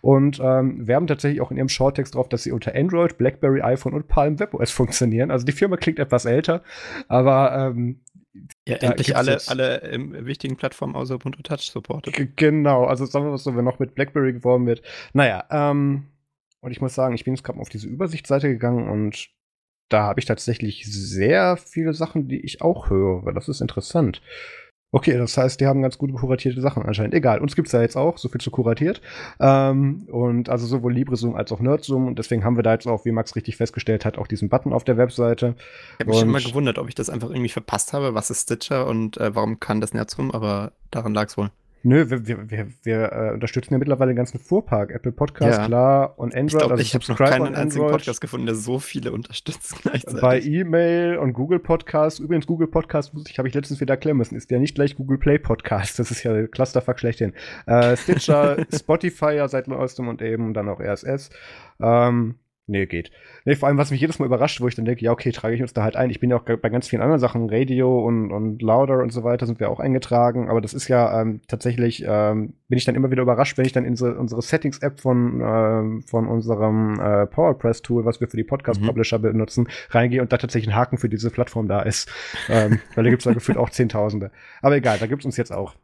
Und 0.00 0.40
ähm, 0.42 0.86
wir 0.86 0.96
haben 0.96 1.06
tatsächlich 1.06 1.40
auch 1.40 1.50
in 1.50 1.58
ihrem 1.58 1.68
Shorttext 1.68 2.14
drauf, 2.14 2.28
dass 2.28 2.42
sie 2.42 2.52
unter 2.52 2.74
Android, 2.74 3.18
BlackBerry, 3.18 3.60
iPhone 3.60 3.92
und 3.92 4.08
Palm 4.08 4.40
WebOS 4.40 4.70
funktionieren. 4.70 5.30
Also 5.30 5.44
die 5.44 5.52
Firma 5.52 5.76
klingt 5.76 5.98
etwas 5.98 6.24
älter, 6.24 6.62
aber 7.06 7.70
ähm, 7.76 8.00
ja, 8.66 8.76
endlich 8.76 9.16
alle, 9.16 9.38
alle 9.48 9.78
im 9.78 10.26
wichtigen 10.26 10.56
Plattformen 10.56 10.94
außer 10.94 11.16
Ubuntu 11.16 11.42
Touch 11.42 11.70
supportet. 11.70 12.36
Genau, 12.36 12.84
also 12.84 13.04
sagen 13.04 13.24
wir 13.24 13.30
mal 13.30 13.38
so, 13.38 13.56
wenn 13.56 13.64
noch 13.64 13.78
mit 13.78 13.94
BlackBerry 13.94 14.32
geworben 14.32 14.66
wird. 14.66 14.82
Naja, 15.12 15.44
ähm, 15.50 16.06
und 16.60 16.70
ich 16.70 16.80
muss 16.80 16.94
sagen, 16.94 17.14
ich 17.14 17.24
bin 17.24 17.34
jetzt 17.34 17.42
gerade 17.42 17.56
mal 17.58 17.62
auf 17.62 17.68
diese 17.68 17.88
Übersichtsseite 17.88 18.48
gegangen 18.48 18.88
und 18.88 19.30
da 19.88 20.02
habe 20.02 20.20
ich 20.20 20.26
tatsächlich 20.26 20.84
sehr 20.86 21.56
viele 21.56 21.94
Sachen, 21.94 22.28
die 22.28 22.40
ich 22.40 22.62
auch 22.62 22.90
höre. 22.90 23.32
Das 23.32 23.48
ist 23.48 23.60
interessant. 23.60 24.22
Okay, 24.92 25.16
das 25.16 25.36
heißt, 25.36 25.60
die 25.60 25.66
haben 25.66 25.82
ganz 25.82 25.98
gut 25.98 26.12
kuratierte 26.12 26.60
Sachen 26.60 26.82
anscheinend. 26.82 27.14
Egal, 27.14 27.40
uns 27.40 27.54
gibt's 27.54 27.70
ja 27.70 27.80
jetzt 27.80 27.96
auch, 27.96 28.18
so 28.18 28.28
viel 28.28 28.40
zu 28.40 28.50
kuratiert. 28.50 29.00
Ähm, 29.38 30.08
und 30.10 30.48
also 30.48 30.66
sowohl 30.66 30.92
LibreSum 30.92 31.36
als 31.36 31.52
auch 31.52 31.60
Nerdsum. 31.60 32.08
Und 32.08 32.18
deswegen 32.18 32.44
haben 32.44 32.56
wir 32.56 32.64
da 32.64 32.72
jetzt 32.72 32.88
auch, 32.88 33.04
wie 33.04 33.12
Max 33.12 33.36
richtig 33.36 33.56
festgestellt 33.56 34.04
hat, 34.04 34.18
auch 34.18 34.26
diesen 34.26 34.48
Button 34.48 34.72
auf 34.72 34.82
der 34.82 34.96
Webseite. 34.96 35.54
Ich 35.98 36.00
habe 36.00 36.10
mich 36.10 36.22
immer 36.22 36.40
gewundert, 36.40 36.78
ob 36.78 36.88
ich 36.88 36.96
das 36.96 37.08
einfach 37.08 37.30
irgendwie 37.30 37.50
verpasst 37.50 37.92
habe. 37.92 38.14
Was 38.14 38.30
ist 38.30 38.42
Stitcher 38.42 38.86
und 38.88 39.16
äh, 39.18 39.32
warum 39.34 39.60
kann 39.60 39.80
das 39.80 39.94
Nerdsum? 39.94 40.32
Aber 40.32 40.72
daran 40.90 41.14
lag's 41.14 41.36
wohl. 41.36 41.50
Nö, 41.82 42.10
wir, 42.10 42.26
wir, 42.26 42.50
wir, 42.50 42.68
wir 42.82 43.12
äh, 43.12 43.32
unterstützen 43.32 43.72
ja 43.72 43.78
mittlerweile 43.78 44.10
den 44.10 44.16
ganzen 44.16 44.38
Fuhrpark. 44.38 44.90
Apple 44.90 45.12
Podcast, 45.12 45.58
ja. 45.58 45.66
klar, 45.66 46.18
und 46.18 46.34
Android. 46.34 46.62
Ich 46.62 46.70
also 46.70 46.82
ich 46.82 46.94
habe 46.94 47.04
noch 47.08 47.18
keinen 47.18 47.54
einzigen 47.54 47.86
Podcast 47.88 48.20
gefunden, 48.20 48.46
der 48.46 48.54
so 48.54 48.78
viele 48.78 49.12
unterstützt 49.12 49.76
gleichzeitig. 49.82 50.20
Bei 50.20 50.40
E-Mail 50.40 51.16
und 51.16 51.32
Google 51.32 51.58
Podcast. 51.58 52.20
Übrigens, 52.20 52.46
Google 52.46 52.68
Podcast, 52.68 53.12
ich 53.28 53.38
habe 53.38 53.48
ich 53.48 53.54
letztens 53.54 53.80
wieder 53.80 53.94
erklären 53.94 54.18
müssen, 54.18 54.36
ist 54.36 54.50
ja 54.50 54.58
nicht 54.58 54.74
gleich 54.74 54.96
Google 54.96 55.16
Play 55.16 55.38
Podcast. 55.38 55.98
Das 55.98 56.10
ist 56.10 56.22
ja 56.22 56.46
Clusterfuck 56.46 56.98
schlechthin. 56.98 57.32
Äh, 57.66 57.96
Stitcher, 57.96 58.58
Spotify 58.74 59.36
ja 59.36 59.48
seit 59.48 59.66
neuestem 59.66 60.08
und 60.08 60.20
eben 60.20 60.52
dann 60.52 60.68
auch 60.68 60.80
RSS. 60.80 61.30
Ähm, 61.80 62.34
Nee, 62.70 62.86
geht. 62.86 63.10
Nee, 63.44 63.56
vor 63.56 63.66
allem, 63.68 63.78
was 63.78 63.90
mich 63.90 64.00
jedes 64.00 64.20
Mal 64.20 64.26
überrascht, 64.26 64.60
wo 64.60 64.68
ich 64.68 64.76
dann 64.76 64.84
denke, 64.84 65.04
ja, 65.04 65.10
okay, 65.10 65.32
trage 65.32 65.56
ich 65.56 65.60
uns 65.60 65.72
da 65.72 65.82
halt 65.82 65.96
ein. 65.96 66.08
Ich 66.08 66.20
bin 66.20 66.30
ja 66.30 66.36
auch 66.36 66.44
bei 66.44 66.68
ganz 66.68 66.86
vielen 66.86 67.02
anderen 67.02 67.18
Sachen, 67.18 67.50
Radio 67.50 68.06
und, 68.06 68.30
und 68.30 68.62
Louder 68.62 69.02
und 69.02 69.12
so 69.12 69.24
weiter, 69.24 69.44
sind 69.44 69.58
wir 69.58 69.70
auch 69.70 69.80
eingetragen. 69.80 70.48
Aber 70.48 70.60
das 70.60 70.72
ist 70.72 70.86
ja 70.86 71.20
ähm, 71.20 71.40
tatsächlich, 71.48 72.04
ähm, 72.06 72.52
bin 72.68 72.78
ich 72.78 72.84
dann 72.84 72.94
immer 72.94 73.10
wieder 73.10 73.22
überrascht, 73.22 73.58
wenn 73.58 73.64
ich 73.64 73.72
dann 73.72 73.84
in 73.84 73.96
so, 73.96 74.06
unsere 74.06 74.40
Settings-App 74.40 75.00
von, 75.00 75.40
äh, 75.40 76.06
von 76.06 76.28
unserem 76.28 77.00
äh, 77.00 77.26
PowerPress-Tool, 77.26 78.04
was 78.04 78.20
wir 78.20 78.28
für 78.28 78.36
die 78.36 78.44
Podcast-Publisher 78.44 79.18
mhm. 79.18 79.22
benutzen, 79.22 79.68
reingehe 79.90 80.22
und 80.22 80.32
da 80.32 80.38
tatsächlich 80.38 80.72
ein 80.72 80.76
Haken 80.76 80.96
für 80.96 81.08
diese 81.08 81.30
Plattform 81.30 81.66
da 81.66 81.82
ist. 81.82 82.08
ähm, 82.48 82.78
weil 82.94 83.02
da 83.02 83.10
gibt 83.10 83.22
es 83.22 83.24
da 83.24 83.32
gefühlt 83.32 83.58
auch 83.58 83.70
Zehntausende. 83.70 84.30
Aber 84.62 84.76
egal, 84.76 84.98
da 85.00 85.08
gibt 85.08 85.22
es 85.22 85.26
uns 85.26 85.36
jetzt 85.36 85.52
auch. 85.52 85.74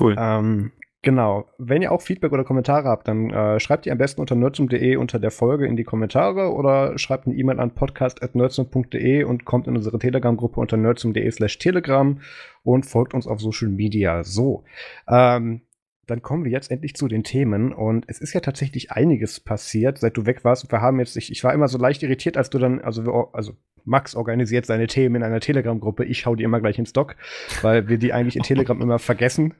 Cool. 0.00 0.16
Ähm, 0.18 0.72
Genau. 1.06 1.46
Wenn 1.56 1.82
ihr 1.82 1.92
auch 1.92 2.02
Feedback 2.02 2.32
oder 2.32 2.42
Kommentare 2.42 2.88
habt, 2.88 3.06
dann 3.06 3.30
äh, 3.30 3.60
schreibt 3.60 3.86
ihr 3.86 3.92
am 3.92 3.98
besten 3.98 4.20
unter 4.20 4.34
nerdsum.de 4.34 4.96
unter 4.96 5.20
der 5.20 5.30
Folge 5.30 5.64
in 5.64 5.76
die 5.76 5.84
Kommentare 5.84 6.52
oder 6.52 6.98
schreibt 6.98 7.28
eine 7.28 7.36
E-Mail 7.36 7.60
an 7.60 7.76
podcast.nerdsum.de 7.76 9.22
und 9.22 9.44
kommt 9.44 9.68
in 9.68 9.76
unsere 9.76 10.00
Telegram-Gruppe 10.00 10.58
unter 10.58 10.76
nerdsum.de 10.76 11.30
slash 11.30 11.60
telegram 11.60 12.18
und 12.64 12.86
folgt 12.86 13.14
uns 13.14 13.28
auf 13.28 13.40
Social 13.40 13.68
Media. 13.68 14.24
So. 14.24 14.64
Ähm, 15.08 15.60
dann 16.08 16.22
kommen 16.22 16.44
wir 16.44 16.50
jetzt 16.50 16.72
endlich 16.72 16.96
zu 16.96 17.06
den 17.06 17.22
Themen 17.22 17.72
und 17.72 18.04
es 18.08 18.20
ist 18.20 18.32
ja 18.32 18.40
tatsächlich 18.40 18.90
einiges 18.90 19.38
passiert, 19.38 19.98
seit 19.98 20.16
du 20.16 20.26
weg 20.26 20.42
warst. 20.42 20.72
Wir 20.72 20.80
haben 20.80 20.98
jetzt, 20.98 21.16
ich, 21.16 21.30
ich 21.30 21.44
war 21.44 21.54
immer 21.54 21.68
so 21.68 21.78
leicht 21.78 22.02
irritiert, 22.02 22.36
als 22.36 22.50
du 22.50 22.58
dann, 22.58 22.80
also, 22.80 23.06
wir, 23.06 23.28
also 23.32 23.52
Max 23.84 24.16
organisiert 24.16 24.66
seine 24.66 24.88
Themen 24.88 25.14
in 25.14 25.22
einer 25.22 25.38
Telegram-Gruppe. 25.38 26.04
Ich 26.04 26.26
hau 26.26 26.34
die 26.34 26.42
immer 26.42 26.60
gleich 26.60 26.80
ins 26.80 26.90
Stock, 26.90 27.14
weil 27.62 27.86
wir 27.86 27.98
die 27.98 28.12
eigentlich 28.12 28.34
in 28.34 28.42
Telegram 28.42 28.82
immer 28.82 28.98
vergessen. 28.98 29.54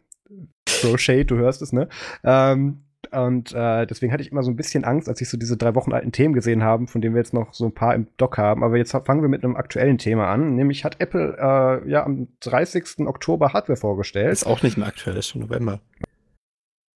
Shade, 0.99 1.25
du 1.27 1.37
hörst 1.37 1.63
es, 1.63 1.73
ne? 1.73 1.89
Ähm, 2.25 2.83
und 3.13 3.53
äh, 3.53 3.87
deswegen 3.87 4.13
hatte 4.13 4.23
ich 4.23 4.33
immer 4.33 4.43
so 4.43 4.51
ein 4.51 4.57
bisschen 4.57 4.85
Angst, 4.85 5.09
als 5.09 5.21
ich 5.21 5.29
so 5.29 5.37
diese 5.37 5.57
drei 5.57 5.75
Wochen 5.75 5.93
alten 5.93 6.13
Themen 6.13 6.35
gesehen 6.35 6.63
habe, 6.63 6.87
von 6.87 7.01
denen 7.01 7.15
wir 7.15 7.21
jetzt 7.21 7.35
noch 7.35 7.53
so 7.55 7.67
ein 7.67 7.73
paar 7.73 7.95
im 7.95 8.09
Doc 8.17 8.39
haben. 8.39 8.65
Aber 8.65 8.77
jetzt 8.77 8.93
fangen 8.93 9.23
wir 9.23 9.29
mit 9.29 9.45
einem 9.45 9.57
aktuellen 9.57 9.99
Thema 9.99 10.29
an. 10.29 10.55
Nämlich 10.55 10.85
hat 10.85 11.01
Apple 11.01 11.37
äh, 11.39 11.91
ja 11.91 12.05
am 12.05 12.29
30. 12.41 13.07
Oktober 13.07 13.53
Hardware 13.53 13.77
vorgestellt. 13.77 14.33
Ist 14.33 14.47
auch 14.47 14.63
nicht 14.63 14.77
mehr 14.77 14.89
aktuell, 14.89 15.17
ist 15.17 15.29
schon 15.29 15.43
November. 15.43 15.81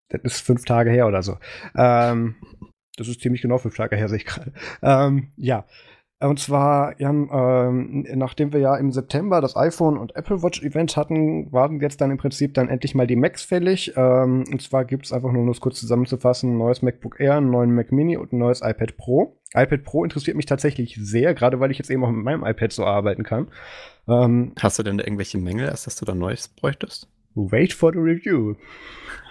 Das 0.09 0.21
ist 0.25 0.41
fünf 0.41 0.65
Tage 0.65 0.91
her 0.91 1.07
oder 1.07 1.23
so. 1.23 1.39
Ähm, 1.77 2.35
das 2.97 3.09
ist 3.09 3.21
ziemlich 3.21 3.43
genau 3.43 3.59
fünf 3.59 3.77
Tage 3.77 3.97
her, 3.97 4.09
sehe 4.09 4.19
ich 4.19 4.27
gerade. 4.27 4.53
Ähm, 4.83 5.29
ja. 5.37 5.65
Und 6.23 6.39
zwar, 6.39 7.01
Jan, 7.01 7.31
ähm, 7.33 8.07
nachdem 8.15 8.53
wir 8.53 8.61
ja 8.61 8.77
im 8.77 8.93
September 8.93 9.41
das 9.41 9.57
iPhone 9.57 9.97
und 9.97 10.15
Apple 10.17 10.43
Watch 10.43 10.63
Event 10.63 10.95
hatten, 10.99 11.51
waren 11.51 11.81
jetzt 11.81 12.03
dann 12.03 12.11
im 12.11 12.19
Prinzip 12.19 12.53
dann 12.53 12.69
endlich 12.69 12.95
mal 12.95 13.07
die 13.07 13.17
Macs 13.17 13.43
fällig. 13.43 13.95
Ähm, 13.97 14.45
und 14.53 14.61
zwar 14.61 14.85
gibt 14.85 15.07
es 15.07 15.13
einfach 15.13 15.33
nur, 15.33 15.41
um 15.41 15.49
das 15.49 15.61
kurz 15.61 15.81
zusammenzufassen, 15.81 16.53
ein 16.53 16.59
neues 16.59 16.83
MacBook 16.83 17.19
Air, 17.21 17.37
einen 17.37 17.51
neuen 17.51 17.75
Mac 17.75 17.91
Mini 17.91 18.19
und 18.19 18.35
ein 18.35 18.39
neues 18.39 18.61
iPad 18.61 18.99
Pro. 18.99 19.41
iPad 19.55 19.83
Pro 19.83 20.05
interessiert 20.05 20.37
mich 20.37 20.45
tatsächlich 20.45 20.99
sehr, 21.01 21.33
gerade 21.33 21.59
weil 21.59 21.71
ich 21.71 21.79
jetzt 21.79 21.91
eben 21.91 22.05
auch 22.05 22.11
mit 22.11 22.23
meinem 22.23 22.45
iPad 22.45 22.71
so 22.71 22.85
arbeiten 22.85 23.23
kann. 23.23 23.49
Ähm, 24.07 24.53
Hast 24.61 24.79
du 24.79 24.83
denn 24.83 24.99
da 24.99 25.05
irgendwelche 25.05 25.39
Mängel, 25.39 25.71
als 25.71 25.85
dass 25.85 25.97
du 25.97 26.05
da 26.05 26.15
Neues 26.15 26.49
bräuchtest? 26.49 27.09
Wait 27.35 27.73
for 27.73 27.93
the 27.93 27.99
review. 27.99 28.57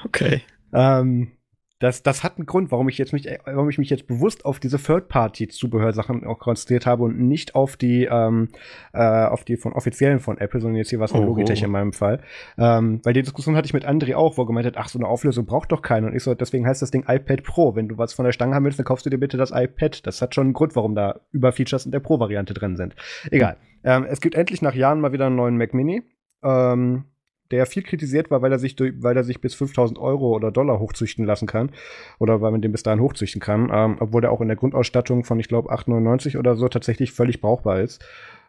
Okay. 0.05 0.41
Ähm, 0.73 1.33
das, 1.79 2.03
das 2.03 2.23
hat 2.23 2.37
einen 2.37 2.45
Grund, 2.45 2.71
warum 2.71 2.89
ich 2.89 2.97
jetzt 2.97 3.13
mich, 3.13 3.25
warum 3.45 3.69
ich 3.69 3.77
mich 3.77 3.89
jetzt 3.89 4.05
bewusst 4.05 4.43
auf 4.43 4.59
diese 4.59 4.77
Third-Party-Zubehörsachen 4.77 6.25
auch 6.25 6.37
konzentriert 6.37 6.85
habe 6.85 7.03
und 7.03 7.19
nicht 7.19 7.55
auf 7.55 7.77
die, 7.77 8.03
ähm, 8.03 8.49
äh, 8.93 8.99
auf 8.99 9.45
die 9.45 9.55
von 9.55 9.71
offiziellen 9.71 10.19
von 10.19 10.37
Apple, 10.37 10.59
sondern 10.59 10.77
jetzt 10.77 10.89
hier 10.89 10.99
was 10.99 11.11
von 11.11 11.25
Logitech 11.25 11.63
in 11.63 11.71
meinem 11.71 11.93
Fall. 11.93 12.19
Ähm, 12.57 12.99
weil 13.03 13.13
die 13.13 13.21
Diskussion 13.21 13.55
hatte 13.55 13.65
ich 13.65 13.73
mit 13.73 13.87
André 13.87 14.15
auch, 14.15 14.37
wo 14.37 14.43
er 14.43 14.47
gemeint 14.47 14.67
hat, 14.67 14.77
ach, 14.77 14.89
so 14.89 14.99
eine 14.99 15.07
Auflösung 15.07 15.45
braucht 15.45 15.71
doch 15.71 15.81
keiner. 15.81 16.07
Und 16.07 16.15
ich 16.15 16.23
so, 16.23 16.35
deswegen 16.35 16.67
heißt 16.67 16.81
das 16.81 16.91
Ding 16.91 17.05
iPad 17.07 17.43
Pro. 17.43 17.75
Wenn 17.75 17.87
du 17.87 17.97
was 17.97 18.13
von 18.13 18.25
der 18.25 18.33
Stange 18.33 18.55
haben 18.55 18.65
willst, 18.65 18.77
dann 18.77 18.85
kaufst 18.85 19.05
du 19.05 19.09
dir 19.09 19.17
bitte 19.17 19.37
das 19.37 19.51
iPad. 19.51 20.05
Das 20.05 20.21
hat 20.21 20.35
schon 20.35 20.47
einen 20.47 20.53
Grund, 20.53 20.75
warum 20.75 20.95
da 20.95 21.21
Überfeatures 21.31 21.85
in 21.85 21.93
der 21.93 22.01
Pro-Variante 22.01 22.53
drin 22.53 22.75
sind. 22.75 22.95
Egal. 23.31 23.55
Ähm, 23.85 24.05
es 24.09 24.19
gibt 24.19 24.35
endlich 24.35 24.61
nach 24.61 24.75
Jahren 24.75 24.99
mal 24.99 25.13
wieder 25.13 25.27
einen 25.27 25.37
neuen 25.37 25.55
Mac 25.55 25.73
Mini. 25.73 26.03
Ähm, 26.43 27.05
der 27.51 27.65
viel 27.65 27.83
kritisiert 27.83 28.31
war, 28.31 28.41
weil 28.41 28.51
er 28.51 28.59
sich, 28.59 28.75
durch, 28.75 28.93
weil 28.97 29.17
er 29.17 29.23
sich 29.23 29.41
bis 29.41 29.55
5000 29.55 29.99
Euro 29.99 30.35
oder 30.35 30.51
Dollar 30.51 30.79
hochzüchten 30.79 31.25
lassen 31.25 31.47
kann. 31.47 31.71
Oder 32.19 32.41
weil 32.41 32.51
man 32.51 32.61
den 32.61 32.71
bis 32.71 32.83
dahin 32.83 33.01
hochzüchten 33.01 33.41
kann. 33.41 33.69
Ähm, 33.73 33.97
obwohl 33.99 34.21
der 34.21 34.31
auch 34.31 34.41
in 34.41 34.47
der 34.47 34.57
Grundausstattung 34.57 35.23
von, 35.23 35.39
ich 35.39 35.47
glaube, 35.47 35.71
8,99 35.71 36.37
oder 36.37 36.55
so 36.55 36.67
tatsächlich 36.67 37.11
völlig 37.11 37.41
brauchbar 37.41 37.81
ist. 37.81 38.03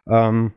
Ähm, 0.07 0.53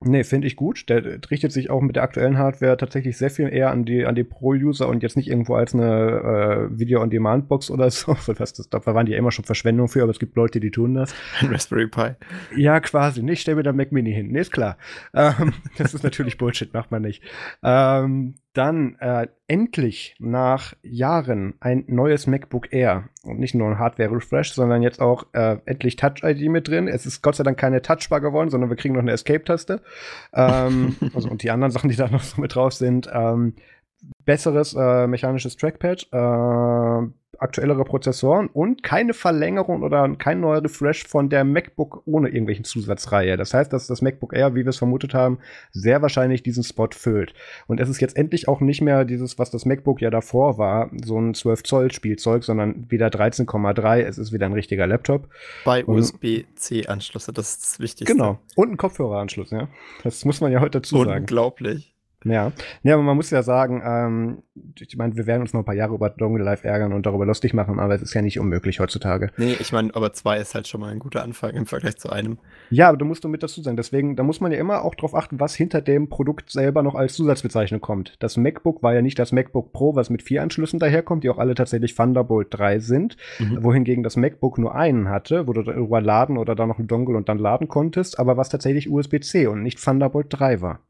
Nee, 0.00 0.24
finde 0.24 0.46
ich 0.46 0.56
gut. 0.56 0.88
Der 0.88 1.04
richtet 1.30 1.52
sich 1.52 1.70
auch 1.70 1.80
mit 1.80 1.96
der 1.96 2.02
aktuellen 2.02 2.38
Hardware 2.38 2.76
tatsächlich 2.76 3.16
sehr 3.16 3.30
viel 3.30 3.48
eher 3.48 3.70
an 3.70 3.84
die, 3.84 4.06
an 4.06 4.14
die 4.14 4.24
Pro-User 4.24 4.88
und 4.88 5.02
jetzt 5.02 5.16
nicht 5.16 5.28
irgendwo 5.28 5.54
als 5.54 5.74
eine 5.74 6.70
äh, 6.72 6.78
Video-on-Demand-Box 6.78 7.70
oder 7.70 7.90
so. 7.90 8.16
Das, 8.26 8.52
das, 8.52 8.68
da 8.68 8.84
waren 8.86 9.06
die 9.06 9.12
ja 9.12 9.18
immer 9.18 9.32
schon 9.32 9.44
Verschwendung 9.44 9.88
für, 9.88 10.02
aber 10.02 10.10
es 10.10 10.18
gibt 10.18 10.36
Leute, 10.36 10.60
die 10.60 10.70
tun 10.70 10.94
das. 10.94 11.14
Ein 11.40 11.48
Raspberry 11.48 11.88
Pi. 11.88 12.10
Ja, 12.56 12.80
quasi. 12.80 13.22
Nicht, 13.22 13.42
stell 13.42 13.56
mir 13.56 13.62
da 13.62 13.72
Mac 13.72 13.92
Mini 13.92 14.12
hin. 14.12 14.28
Nee, 14.32 14.40
ist 14.40 14.52
klar. 14.52 14.76
Ähm, 15.14 15.52
das 15.78 15.94
ist 15.94 16.04
natürlich 16.04 16.38
Bullshit, 16.38 16.72
macht 16.72 16.90
man 16.90 17.02
nicht. 17.02 17.22
Ähm, 17.62 18.34
dann 18.52 18.96
äh, 19.00 19.28
endlich 19.46 20.16
nach 20.18 20.74
Jahren 20.82 21.54
ein 21.60 21.84
neues 21.86 22.26
MacBook 22.26 22.72
Air. 22.72 23.08
Und 23.22 23.38
nicht 23.38 23.54
nur 23.54 23.68
ein 23.68 23.78
Hardware-Refresh, 23.78 24.52
sondern 24.52 24.82
jetzt 24.82 25.00
auch 25.00 25.26
äh, 25.32 25.58
endlich 25.64 25.96
Touch-ID 25.96 26.48
mit 26.50 26.68
drin. 26.68 26.88
Es 26.88 27.06
ist 27.06 27.22
Gott 27.22 27.36
sei 27.36 27.44
Dank 27.44 27.58
keine 27.58 27.82
Touchbar 27.82 28.20
geworden, 28.20 28.50
sondern 28.50 28.70
wir 28.70 28.76
kriegen 28.76 28.94
noch 28.94 29.02
eine 29.02 29.12
Escape-Taste. 29.12 29.80
Ähm, 30.32 30.96
also, 31.14 31.28
und 31.28 31.42
die 31.42 31.50
anderen 31.50 31.70
Sachen, 31.70 31.90
die 31.90 31.96
da 31.96 32.08
noch 32.08 32.22
so 32.22 32.40
mit 32.40 32.54
drauf 32.54 32.72
sind. 32.72 33.08
Ähm, 33.12 33.54
besseres 34.24 34.74
äh, 34.74 35.06
mechanisches 35.06 35.56
Trackpad, 35.56 36.08
äh, 36.12 37.08
aktuellere 37.38 37.84
Prozessoren 37.84 38.48
und 38.48 38.82
keine 38.82 39.14
Verlängerung 39.14 39.82
oder 39.82 40.08
kein 40.16 40.40
neuer 40.40 40.62
Refresh 40.62 41.06
von 41.06 41.28
der 41.28 41.44
MacBook 41.44 42.02
ohne 42.04 42.28
irgendwelchen 42.28 42.64
Zusatzreihe. 42.64 43.36
Das 43.36 43.54
heißt, 43.54 43.72
dass 43.72 43.86
das 43.86 44.02
MacBook 44.02 44.34
Air, 44.34 44.54
wie 44.54 44.64
wir 44.64 44.70
es 44.70 44.78
vermutet 44.78 45.14
haben, 45.14 45.38
sehr 45.70 46.02
wahrscheinlich 46.02 46.42
diesen 46.42 46.64
Spot 46.64 46.88
füllt. 46.90 47.34
Und 47.66 47.80
es 47.80 47.88
ist 47.88 48.00
jetzt 48.00 48.16
endlich 48.16 48.48
auch 48.48 48.60
nicht 48.60 48.80
mehr 48.80 49.04
dieses, 49.04 49.38
was 49.38 49.50
das 49.50 49.64
MacBook 49.64 50.00
ja 50.00 50.10
davor 50.10 50.58
war, 50.58 50.90
so 51.04 51.18
ein 51.18 51.34
12 51.34 51.62
Zoll 51.62 51.92
Spielzeug, 51.92 52.44
sondern 52.44 52.90
wieder 52.90 53.08
13,3. 53.08 54.00
Es 54.00 54.18
ist 54.18 54.32
wieder 54.32 54.46
ein 54.46 54.52
richtiger 54.52 54.86
Laptop. 54.86 55.28
Bei 55.64 55.84
USB-C-Anschlüsse, 55.84 57.32
das 57.32 57.50
ist 57.50 57.62
das 57.62 57.80
Wichtigste. 57.80 58.12
Genau. 58.12 58.38
Und 58.56 58.72
ein 58.72 58.76
Kopfhöreranschluss, 58.76 59.50
ja. 59.50 59.68
Das 60.02 60.24
muss 60.24 60.40
man 60.40 60.50
ja 60.52 60.60
heute 60.60 60.80
dazu 60.80 61.04
sagen. 61.04 61.20
Unglaublich. 61.20 61.94
Ja. 62.24 62.52
ja, 62.82 62.94
aber 62.94 63.02
man 63.04 63.16
muss 63.16 63.30
ja 63.30 63.44
sagen, 63.44 63.80
ähm, 63.84 64.42
ich 64.78 64.96
meine, 64.96 65.16
wir 65.16 65.26
werden 65.26 65.42
uns 65.42 65.52
noch 65.52 65.60
ein 65.60 65.64
paar 65.64 65.74
Jahre 65.74 65.94
über 65.94 66.10
Dongle 66.10 66.42
Live 66.42 66.64
ärgern 66.64 66.92
und 66.92 67.06
darüber 67.06 67.24
lustig 67.24 67.54
machen, 67.54 67.78
aber 67.78 67.94
es 67.94 68.02
ist 68.02 68.14
ja 68.14 68.22
nicht 68.22 68.40
unmöglich 68.40 68.80
heutzutage. 68.80 69.30
Nee, 69.36 69.56
ich 69.60 69.72
meine, 69.72 69.94
aber 69.94 70.12
zwei 70.12 70.38
ist 70.38 70.54
halt 70.54 70.66
schon 70.66 70.80
mal 70.80 70.90
ein 70.90 70.98
guter 70.98 71.22
Anfang 71.22 71.54
im 71.54 71.66
Vergleich 71.66 71.96
zu 71.96 72.10
einem. 72.10 72.38
Ja, 72.70 72.88
aber 72.88 72.98
du 72.98 73.04
musst 73.04 73.22
du 73.22 73.28
mit 73.28 73.42
dazu 73.42 73.62
sagen. 73.62 73.76
Deswegen, 73.76 74.16
da 74.16 74.24
muss 74.24 74.40
man 74.40 74.50
ja 74.50 74.58
immer 74.58 74.84
auch 74.84 74.96
drauf 74.96 75.14
achten, 75.14 75.38
was 75.38 75.54
hinter 75.54 75.80
dem 75.80 76.08
Produkt 76.08 76.50
selber 76.50 76.82
noch 76.82 76.96
als 76.96 77.14
Zusatzbezeichnung 77.14 77.80
kommt. 77.80 78.16
Das 78.18 78.36
MacBook 78.36 78.82
war 78.82 78.94
ja 78.94 79.02
nicht 79.02 79.18
das 79.18 79.30
MacBook 79.30 79.72
Pro, 79.72 79.94
was 79.94 80.10
mit 80.10 80.22
vier 80.22 80.42
Anschlüssen 80.42 80.80
daherkommt, 80.80 81.22
die 81.22 81.30
auch 81.30 81.38
alle 81.38 81.54
tatsächlich 81.54 81.94
Thunderbolt 81.94 82.48
3 82.50 82.80
sind, 82.80 83.16
mhm. 83.38 83.62
wohingegen 83.62 84.02
das 84.02 84.16
MacBook 84.16 84.58
nur 84.58 84.74
einen 84.74 85.08
hatte, 85.08 85.46
wo 85.46 85.52
du 85.52 85.62
darüber 85.62 86.00
laden 86.00 86.36
oder 86.36 86.56
da 86.56 86.66
noch 86.66 86.78
einen 86.78 86.88
Dongle 86.88 87.16
und 87.16 87.28
dann 87.28 87.38
laden 87.38 87.68
konntest, 87.68 88.18
aber 88.18 88.36
was 88.36 88.48
tatsächlich 88.48 88.90
USB-C 88.90 89.46
und 89.46 89.62
nicht 89.62 89.82
Thunderbolt 89.82 90.26
3 90.30 90.60
war. 90.60 90.80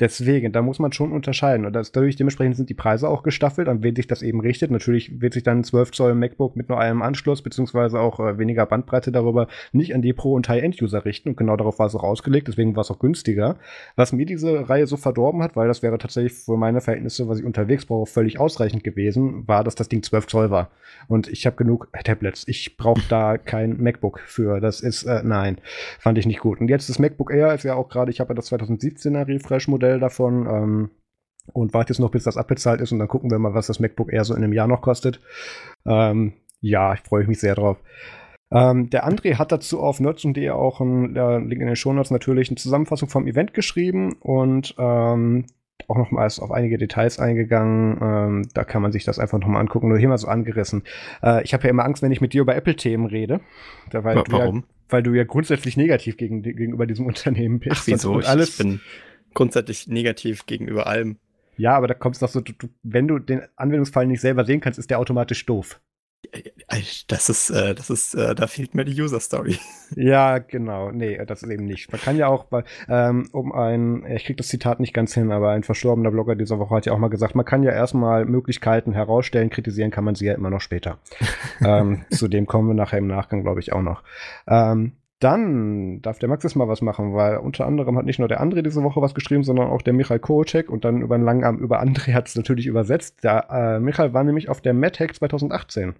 Deswegen, 0.00 0.50
da 0.50 0.60
muss 0.60 0.80
man 0.80 0.90
schon 0.90 1.12
unterscheiden. 1.12 1.64
Und 1.66 1.72
das, 1.72 1.92
dadurch 1.92 2.16
dementsprechend 2.16 2.56
sind 2.56 2.68
die 2.68 2.74
Preise 2.74 3.08
auch 3.08 3.22
gestaffelt, 3.22 3.68
an 3.68 3.84
wen 3.84 3.94
sich 3.94 4.08
das 4.08 4.22
eben 4.22 4.40
richtet. 4.40 4.72
Natürlich 4.72 5.20
wird 5.20 5.34
sich 5.34 5.44
dann 5.44 5.58
ein 5.58 5.64
12 5.64 5.92
Zoll 5.92 6.14
MacBook 6.16 6.56
mit 6.56 6.68
nur 6.68 6.80
einem 6.80 7.00
Anschluss, 7.00 7.42
beziehungsweise 7.42 8.00
auch 8.00 8.18
äh, 8.18 8.36
weniger 8.36 8.66
Bandbreite 8.66 9.12
darüber, 9.12 9.46
nicht 9.70 9.94
an 9.94 10.02
die 10.02 10.12
Pro- 10.12 10.34
und 10.34 10.48
High-End-User 10.48 11.04
richten. 11.04 11.28
Und 11.28 11.36
genau 11.36 11.56
darauf 11.56 11.78
war 11.78 11.86
es 11.86 11.94
auch 11.94 12.02
ausgelegt, 12.02 12.48
deswegen 12.48 12.74
war 12.74 12.80
es 12.80 12.90
auch 12.90 12.98
günstiger. 12.98 13.56
Was 13.94 14.12
mir 14.12 14.26
diese 14.26 14.68
Reihe 14.68 14.88
so 14.88 14.96
verdorben 14.96 15.44
hat, 15.44 15.54
weil 15.54 15.68
das 15.68 15.84
wäre 15.84 15.96
tatsächlich 15.96 16.32
für 16.32 16.56
meine 16.56 16.80
Verhältnisse, 16.80 17.28
was 17.28 17.38
ich 17.38 17.44
unterwegs 17.44 17.86
brauche, 17.86 18.10
völlig 18.10 18.40
ausreichend 18.40 18.82
gewesen, 18.82 19.46
war, 19.46 19.62
dass 19.62 19.76
das 19.76 19.88
Ding 19.88 20.02
12 20.02 20.26
Zoll 20.26 20.50
war. 20.50 20.72
Und 21.06 21.28
ich 21.28 21.46
habe 21.46 21.54
genug 21.54 21.88
Tablets. 22.02 22.48
Ich 22.48 22.76
brauche 22.76 23.02
da 23.08 23.38
kein 23.38 23.80
MacBook 23.80 24.18
für. 24.18 24.58
Das 24.58 24.80
ist, 24.80 25.04
äh, 25.04 25.22
nein, 25.22 25.58
fand 26.00 26.18
ich 26.18 26.26
nicht 26.26 26.40
gut. 26.40 26.60
Und 26.60 26.66
jetzt 26.66 26.88
das 26.88 26.98
MacBook 26.98 27.32
Air 27.32 27.54
ist 27.54 27.62
ja 27.62 27.76
auch 27.76 27.88
gerade, 27.88 28.10
ich 28.10 28.18
habe 28.18 28.30
ja 28.30 28.34
das 28.34 28.50
2017er 28.50 29.28
Refresh-Modell 29.28 29.83
Modell 29.84 30.00
davon. 30.00 30.46
Ähm, 30.46 30.90
und 31.52 31.74
warte 31.74 31.92
jetzt 31.92 31.98
noch, 31.98 32.10
bis 32.10 32.24
das 32.24 32.38
abbezahlt 32.38 32.80
ist 32.80 32.92
und 32.92 32.98
dann 32.98 33.08
gucken 33.08 33.30
wir 33.30 33.38
mal, 33.38 33.52
was 33.52 33.66
das 33.66 33.78
MacBook 33.78 34.10
Air 34.12 34.24
so 34.24 34.34
in 34.34 34.42
einem 34.42 34.54
Jahr 34.54 34.66
noch 34.66 34.80
kostet. 34.80 35.20
Ähm, 35.86 36.32
ja, 36.60 36.94
ich 36.94 37.00
freue 37.00 37.26
mich 37.26 37.38
sehr 37.38 37.54
drauf. 37.54 37.76
Ähm, 38.50 38.88
der 38.88 39.06
André 39.06 39.36
hat 39.36 39.52
dazu 39.52 39.80
auf 39.80 40.00
nerds.de 40.00 40.50
auch 40.50 40.80
einen 40.80 41.14
äh, 41.14 41.38
Link 41.38 41.60
in 41.60 41.66
den 41.66 41.76
Shownotes 41.76 42.10
natürlich 42.10 42.48
eine 42.48 42.56
Zusammenfassung 42.56 43.10
vom 43.10 43.26
Event 43.26 43.52
geschrieben 43.52 44.14
und 44.20 44.74
ähm, 44.78 45.44
auch 45.86 45.98
nochmals 45.98 46.40
auf 46.40 46.50
einige 46.50 46.78
Details 46.78 47.18
eingegangen. 47.18 47.98
Ähm, 48.00 48.48
da 48.54 48.64
kann 48.64 48.80
man 48.80 48.92
sich 48.92 49.04
das 49.04 49.18
einfach 49.18 49.38
nochmal 49.38 49.60
angucken. 49.60 49.88
Nur 49.88 49.98
hier 49.98 50.08
mal 50.08 50.16
so 50.16 50.28
angerissen. 50.28 50.84
Äh, 51.22 51.44
ich 51.44 51.52
habe 51.52 51.64
ja 51.64 51.70
immer 51.70 51.84
Angst, 51.84 52.02
wenn 52.02 52.12
ich 52.12 52.22
mit 52.22 52.32
dir 52.32 52.40
über 52.40 52.56
Apple-Themen 52.56 53.04
rede. 53.04 53.40
Da, 53.90 54.02
weil 54.02 54.16
Warum? 54.16 54.56
Ja, 54.56 54.62
weil 54.88 55.02
du 55.02 55.12
ja 55.12 55.24
grundsätzlich 55.24 55.76
negativ 55.76 56.16
gegen, 56.16 56.42
gegenüber 56.42 56.86
diesem 56.86 57.04
Unternehmen 57.06 57.58
bist. 57.58 57.82
Ach, 57.82 57.86
wieso? 57.86 58.14
alles, 58.14 58.50
ich 58.50 58.58
bin 58.58 58.80
grundsätzlich 59.34 59.88
negativ 59.88 60.46
gegenüber 60.46 60.86
allem. 60.86 61.18
Ja, 61.56 61.76
aber 61.76 61.86
da 61.86 61.94
kommst 61.94 62.20
du 62.20 62.26
doch 62.26 62.32
so, 62.32 62.40
du, 62.40 62.52
du, 62.52 62.68
wenn 62.82 63.06
du 63.06 63.18
den 63.18 63.42
Anwendungsfall 63.56 64.06
nicht 64.06 64.20
selber 64.20 64.44
sehen 64.44 64.60
kannst, 64.60 64.78
ist 64.78 64.90
der 64.90 64.98
automatisch 64.98 65.46
doof. 65.46 65.80
Das 67.06 67.28
ist, 67.28 67.50
äh, 67.50 67.74
das 67.74 67.90
ist, 67.90 68.14
äh, 68.14 68.34
da 68.34 68.46
fehlt 68.46 68.74
mir 68.74 68.84
die 68.84 69.00
User 69.00 69.20
Story. 69.20 69.58
Ja, 69.96 70.38
genau. 70.38 70.90
Nee, 70.90 71.24
das 71.24 71.44
ist 71.44 71.50
eben 71.50 71.66
nicht. 71.66 71.92
Man 71.92 72.00
kann 72.00 72.16
ja 72.16 72.26
auch, 72.26 72.46
ähm, 72.88 73.28
um 73.30 73.52
ein, 73.52 74.04
ich 74.06 74.24
krieg 74.24 74.36
das 74.36 74.48
Zitat 74.48 74.80
nicht 74.80 74.92
ganz 74.92 75.14
hin, 75.14 75.30
aber 75.30 75.50
ein 75.50 75.62
verstorbener 75.62 76.10
Blogger 76.10 76.34
dieser 76.34 76.58
Woche 76.58 76.74
hat 76.74 76.86
ja 76.86 76.92
auch 76.92 76.98
mal 76.98 77.10
gesagt, 77.10 77.36
man 77.36 77.44
kann 77.44 77.62
ja 77.62 77.70
erstmal 77.70 78.24
Möglichkeiten 78.24 78.92
herausstellen, 78.92 79.50
kritisieren 79.50 79.92
kann 79.92 80.02
man 80.02 80.16
sie 80.16 80.26
ja 80.26 80.34
immer 80.34 80.50
noch 80.50 80.60
später. 80.60 80.98
ähm, 81.64 82.04
zu 82.10 82.26
dem 82.26 82.46
kommen 82.46 82.66
wir 82.66 82.74
nachher 82.74 82.98
im 82.98 83.06
Nachgang, 83.06 83.42
glaube 83.42 83.60
ich, 83.60 83.72
auch 83.72 83.82
noch. 83.82 84.02
Ähm, 84.48 84.94
dann 85.20 86.02
darf 86.02 86.18
der 86.18 86.28
Max 86.28 86.44
jetzt 86.44 86.56
mal 86.56 86.68
was 86.68 86.82
machen, 86.82 87.14
weil 87.14 87.38
unter 87.38 87.66
anderem 87.66 87.96
hat 87.96 88.04
nicht 88.04 88.18
nur 88.18 88.28
der 88.28 88.42
André 88.42 88.62
diese 88.62 88.82
Woche 88.82 89.00
was 89.00 89.14
geschrieben, 89.14 89.44
sondern 89.44 89.68
auch 89.68 89.82
der 89.82 89.92
Michael 89.92 90.18
Kołczek 90.18 90.68
und 90.68 90.84
dann 90.84 91.02
über 91.02 91.14
einen 91.14 91.24
langen 91.24 91.44
Arm 91.44 91.58
über 91.58 91.82
André 91.82 92.12
hat 92.12 92.28
es 92.28 92.36
natürlich 92.36 92.66
übersetzt. 92.66 93.22
Der 93.24 93.48
äh, 93.50 93.80
Michael 93.80 94.12
war 94.12 94.24
nämlich 94.24 94.48
auf 94.48 94.60
der 94.60 94.74
MadHack 94.74 95.14
2018. 95.14 95.94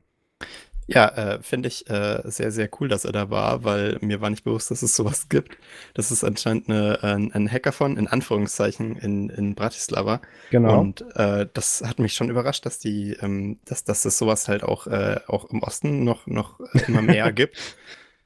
Ja, 0.87 1.09
äh, 1.09 1.43
finde 1.43 1.69
ich 1.69 1.89
äh, 1.89 2.21
sehr, 2.25 2.51
sehr 2.51 2.69
cool, 2.79 2.89
dass 2.89 3.07
er 3.07 3.13
da 3.13 3.31
war, 3.31 3.65
weil 3.65 3.99
mir 4.03 4.21
war 4.21 4.29
nicht 4.29 4.45
bewusst, 4.45 4.71
dass 4.71 4.83
es 4.83 4.95
sowas 4.95 5.29
gibt. 5.31 5.57
Das 5.95 6.11
ist 6.11 6.25
anscheinend 6.25 6.69
eine, 6.69 7.03
ein, 7.03 7.33
ein 7.33 7.51
Hackathon, 7.51 7.97
in 7.97 8.07
Anführungszeichen, 8.07 8.97
in, 8.97 9.31
in 9.31 9.55
Bratislava. 9.55 10.21
Genau. 10.51 10.79
Und 10.81 11.03
äh, 11.17 11.47
das 11.55 11.83
hat 11.87 11.99
mich 11.99 12.13
schon 12.13 12.29
überrascht, 12.29 12.67
dass 12.67 12.79
die, 12.79 13.17
ähm, 13.23 13.59
dass, 13.65 13.85
dass 13.85 14.05
es 14.05 14.19
sowas 14.19 14.49
halt 14.49 14.63
auch, 14.63 14.87
äh, 14.87 15.21
auch 15.27 15.47
im 15.47 15.63
Osten 15.63 16.05
noch, 16.05 16.27
noch 16.27 16.61
immer 16.87 17.01
mehr 17.01 17.33
gibt. 17.33 17.57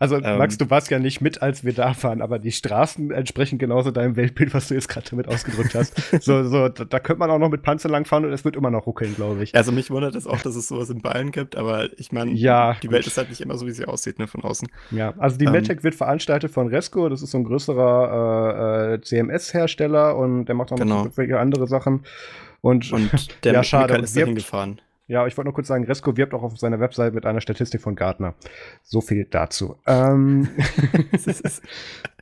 Also, 0.00 0.16
ähm, 0.16 0.38
Max, 0.38 0.56
du 0.58 0.70
warst 0.70 0.90
ja 0.90 0.98
nicht 0.98 1.20
mit, 1.20 1.42
als 1.42 1.64
wir 1.64 1.72
da 1.72 1.92
fahren, 1.92 2.22
aber 2.22 2.38
die 2.38 2.52
Straßen 2.52 3.11
entsprechen 3.11 3.58
genauso 3.58 3.90
deinem 3.90 4.14
Weltbild, 4.14 4.54
was 4.54 4.68
du 4.68 4.74
jetzt 4.74 4.88
gerade 4.88 5.08
damit 5.11 5.26
ausgedrückt 5.26 5.74
hast. 5.74 5.96
so, 6.22 6.44
so, 6.44 6.68
da, 6.68 6.84
da 6.84 7.00
könnte 7.00 7.18
man 7.18 7.30
auch 7.30 7.38
noch 7.38 7.48
mit 7.48 7.62
Panzer 7.62 7.88
langfahren 7.88 8.24
und 8.24 8.32
es 8.32 8.44
wird 8.44 8.54
immer 8.54 8.70
noch 8.70 8.87
ruckeln, 8.87 9.14
glaube 9.16 9.42
ich. 9.42 9.54
Also, 9.56 9.72
mich 9.72 9.90
wundert 9.90 10.14
es 10.14 10.26
auch, 10.26 10.40
dass 10.40 10.54
es 10.54 10.68
sowas 10.68 10.88
in 10.90 11.00
Bayern 11.02 11.32
gibt, 11.32 11.56
aber 11.56 11.88
ich 11.98 12.12
meine, 12.12 12.30
ja, 12.32 12.76
die 12.82 12.90
Welt 12.90 13.06
ist 13.06 13.18
halt 13.18 13.28
nicht 13.28 13.40
immer 13.40 13.56
so, 13.56 13.66
wie 13.66 13.72
sie 13.72 13.87
aussieht, 13.87 14.20
ne, 14.20 14.28
von 14.28 14.42
außen. 14.42 14.68
Ja, 14.92 15.14
also 15.18 15.37
die 15.37 15.46
ähm, 15.46 15.52
MedTech 15.52 15.82
wird 15.82 15.96
veranstaltet 15.96 16.52
von 16.52 16.68
Resco, 16.68 17.08
das 17.08 17.22
ist 17.22 17.32
so 17.32 17.38
ein 17.38 17.44
größerer 17.44 18.90
äh, 18.90 18.94
äh 18.94 19.00
CMS-Hersteller 19.00 20.16
und 20.16 20.46
der 20.46 20.54
macht 20.54 20.72
auch 20.72 20.76
genau. 20.76 21.06
noch 21.06 21.38
andere 21.38 21.66
Sachen. 21.66 22.04
Und, 22.61 22.92
und 22.92 23.44
der 23.44 23.52
ja, 23.54 23.62
schade. 23.62 23.96
ist 23.98 24.16
dahin 24.16 24.34
gefahren. 24.34 24.80
Ja, 25.08 25.26
ich 25.26 25.36
wollte 25.36 25.46
nur 25.46 25.54
kurz 25.54 25.68
sagen, 25.68 25.84
Resco 25.84 26.16
wirbt 26.16 26.34
auch 26.34 26.42
auf 26.42 26.58
seiner 26.58 26.80
Website 26.80 27.14
mit 27.14 27.24
einer 27.24 27.40
Statistik 27.40 27.80
von 27.80 27.96
Gartner. 27.96 28.34
So 28.82 29.00
viel 29.00 29.24
dazu. 29.24 29.76
Ähm. 29.86 30.48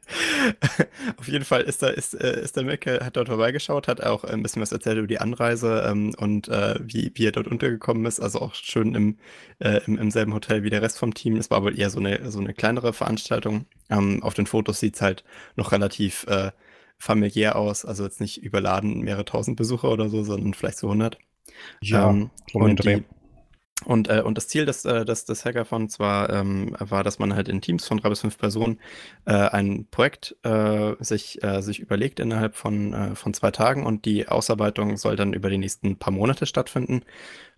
auf 1.17 1.27
jeden 1.27 1.45
Fall 1.45 1.63
ist 1.63 1.83
da 1.83 1.89
ist, 1.89 2.15
äh, 2.15 2.41
ist 2.41 2.57
der 2.57 2.63
Mecke, 2.63 3.05
hat 3.05 3.17
dort 3.17 3.29
vorbeigeschaut, 3.29 3.89
hat 3.89 4.03
auch 4.05 4.23
ein 4.23 4.41
bisschen 4.43 4.63
was 4.63 4.71
erzählt 4.71 4.99
über 4.99 5.09
die 5.09 5.19
Anreise 5.19 5.85
ähm, 5.89 6.15
und 6.17 6.47
äh, 6.47 6.79
wie, 6.81 7.11
wie 7.15 7.27
er 7.27 7.33
dort 7.33 7.49
untergekommen 7.49 8.07
ist. 8.07 8.21
Also 8.21 8.41
auch 8.41 8.55
schön 8.55 8.95
im, 8.95 9.19
äh, 9.59 9.81
im, 9.87 9.99
im, 9.99 10.11
selben 10.13 10.33
Hotel 10.33 10.63
wie 10.63 10.71
der 10.71 10.83
Rest 10.83 10.99
vom 10.99 11.13
Team. 11.13 11.37
Es 11.37 11.51
war 11.51 11.65
wohl 11.65 11.77
eher 11.77 11.91
so 11.91 11.99
eine, 11.99 12.31
so 12.31 12.39
eine 12.39 12.55
kleinere 12.55 12.93
Veranstaltung. 12.93 13.67
Ähm, 13.91 14.23
auf 14.23 14.35
den 14.35 14.47
Fotos 14.47 14.79
sieht 14.79 14.95
es 14.95 15.03
halt 15.03 15.25
noch 15.57 15.73
relativ 15.73 16.25
äh, 16.29 16.53
familiär 16.99 17.57
aus, 17.57 17.85
also 17.85 18.05
jetzt 18.05 18.21
nicht 18.21 18.43
überladen, 18.43 19.01
mehrere 19.01 19.25
tausend 19.25 19.57
Besucher 19.57 19.91
oder 19.91 20.09
so, 20.09 20.23
sondern 20.23 20.55
vielleicht 20.55 20.79
so 20.79 20.87
100. 20.87 21.19
Ja, 21.81 22.11
Ähm, 22.11 22.31
und, 22.53 22.85
die, 22.85 23.05
und, 23.85 24.09
äh, 24.09 24.23
und 24.23 24.37
das 24.37 24.49
Ziel 24.49 24.67
des, 24.67 24.85
äh, 24.85 25.05
des, 25.05 25.25
des 25.27 25.45
Hackathons 25.45 25.99
war, 25.99 26.31
ähm, 26.31 26.75
war, 26.79 27.05
dass 27.05 27.19
man 27.19 27.35
halt 27.35 27.49
in 27.49 27.61
Teams 27.61 27.87
von 27.87 27.99
drei 27.99 28.09
bis 28.09 28.21
fünf 28.21 28.39
Personen 28.39 28.81
äh, 29.27 29.33
ein 29.35 29.87
Projekt 29.91 30.37
äh, 30.45 30.95
sich, 31.01 31.43
äh, 31.45 31.61
sich 31.63 31.81
überlegt 31.81 32.21
innerhalb 32.21 32.57
von, 32.57 32.93
äh, 32.95 33.15
von 33.15 33.35
zwei 33.35 33.51
Tagen 33.51 33.85
und 33.87 34.05
die 34.05 34.29
Ausarbeitung 34.29 34.97
soll 34.97 35.17
dann 35.17 35.33
über 35.35 35.51
die 35.51 35.59
nächsten 35.59 35.99
paar 35.99 36.13
Monate 36.13 36.47
stattfinden. 36.47 37.03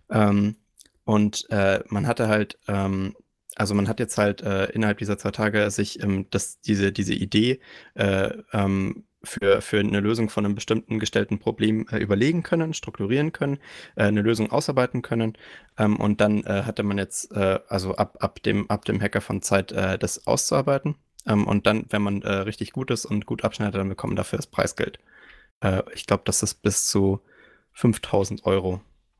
Ähm, 0.09 0.57
und 1.05 1.47
man 1.49 2.05
hatte 2.07 2.27
halt, 2.27 2.59
ähm, 2.67 3.15
also 3.55 3.73
man 3.73 3.87
hat 3.87 3.99
jetzt 3.99 4.17
halt 4.17 4.41
äh, 4.41 4.65
innerhalb 4.67 4.99
dieser 4.99 5.17
zwei 5.17 5.31
Tage 5.31 5.69
sich 5.71 6.01
ähm, 6.03 6.27
das, 6.29 6.61
diese, 6.61 6.91
diese 6.91 7.13
Idee 7.13 7.59
äh, 7.95 8.31
ähm, 8.53 9.05
für, 9.23 9.61
für 9.61 9.79
eine 9.79 9.99
Lösung 9.99 10.29
von 10.29 10.45
einem 10.45 10.55
bestimmten 10.55 10.99
gestellten 10.99 11.39
Problem 11.39 11.85
äh, 11.91 11.97
überlegen 11.97 12.43
können, 12.43 12.73
strukturieren 12.73 13.31
können, 13.33 13.57
äh, 13.95 14.03
eine 14.03 14.21
Lösung 14.21 14.51
ausarbeiten 14.51 15.01
können. 15.01 15.37
Ähm, 15.77 15.97
und 15.97 16.21
dann 16.21 16.43
äh, 16.45 16.63
hatte 16.63 16.83
man 16.83 16.97
jetzt, 16.97 17.31
äh, 17.33 17.59
also 17.67 17.95
ab, 17.95 18.17
ab, 18.21 18.41
dem, 18.43 18.69
ab 18.69 18.85
dem 18.85 19.01
Hacker 19.01 19.21
von 19.21 19.41
Zeit, 19.41 19.71
äh, 19.71 19.97
das 19.99 20.25
auszuarbeiten. 20.27 20.95
Ähm, 21.27 21.47
und 21.47 21.67
dann, 21.67 21.85
wenn 21.89 22.01
man 22.01 22.21
äh, 22.21 22.31
richtig 22.31 22.71
gut 22.71 22.91
ist 22.91 23.05
und 23.05 23.25
gut 23.25 23.43
abschneidet, 23.43 23.75
dann 23.75 23.89
bekommt 23.89 24.11
man 24.11 24.17
dafür 24.17 24.37
das 24.37 24.47
Preisgeld. 24.47 24.99
Ich 25.93 26.07
glaube, 26.07 26.23
das 26.25 26.41
ist 26.41 26.61
bis 26.61 26.85
zu 26.87 27.19
5000 27.73 28.45
Euro. 28.45 28.79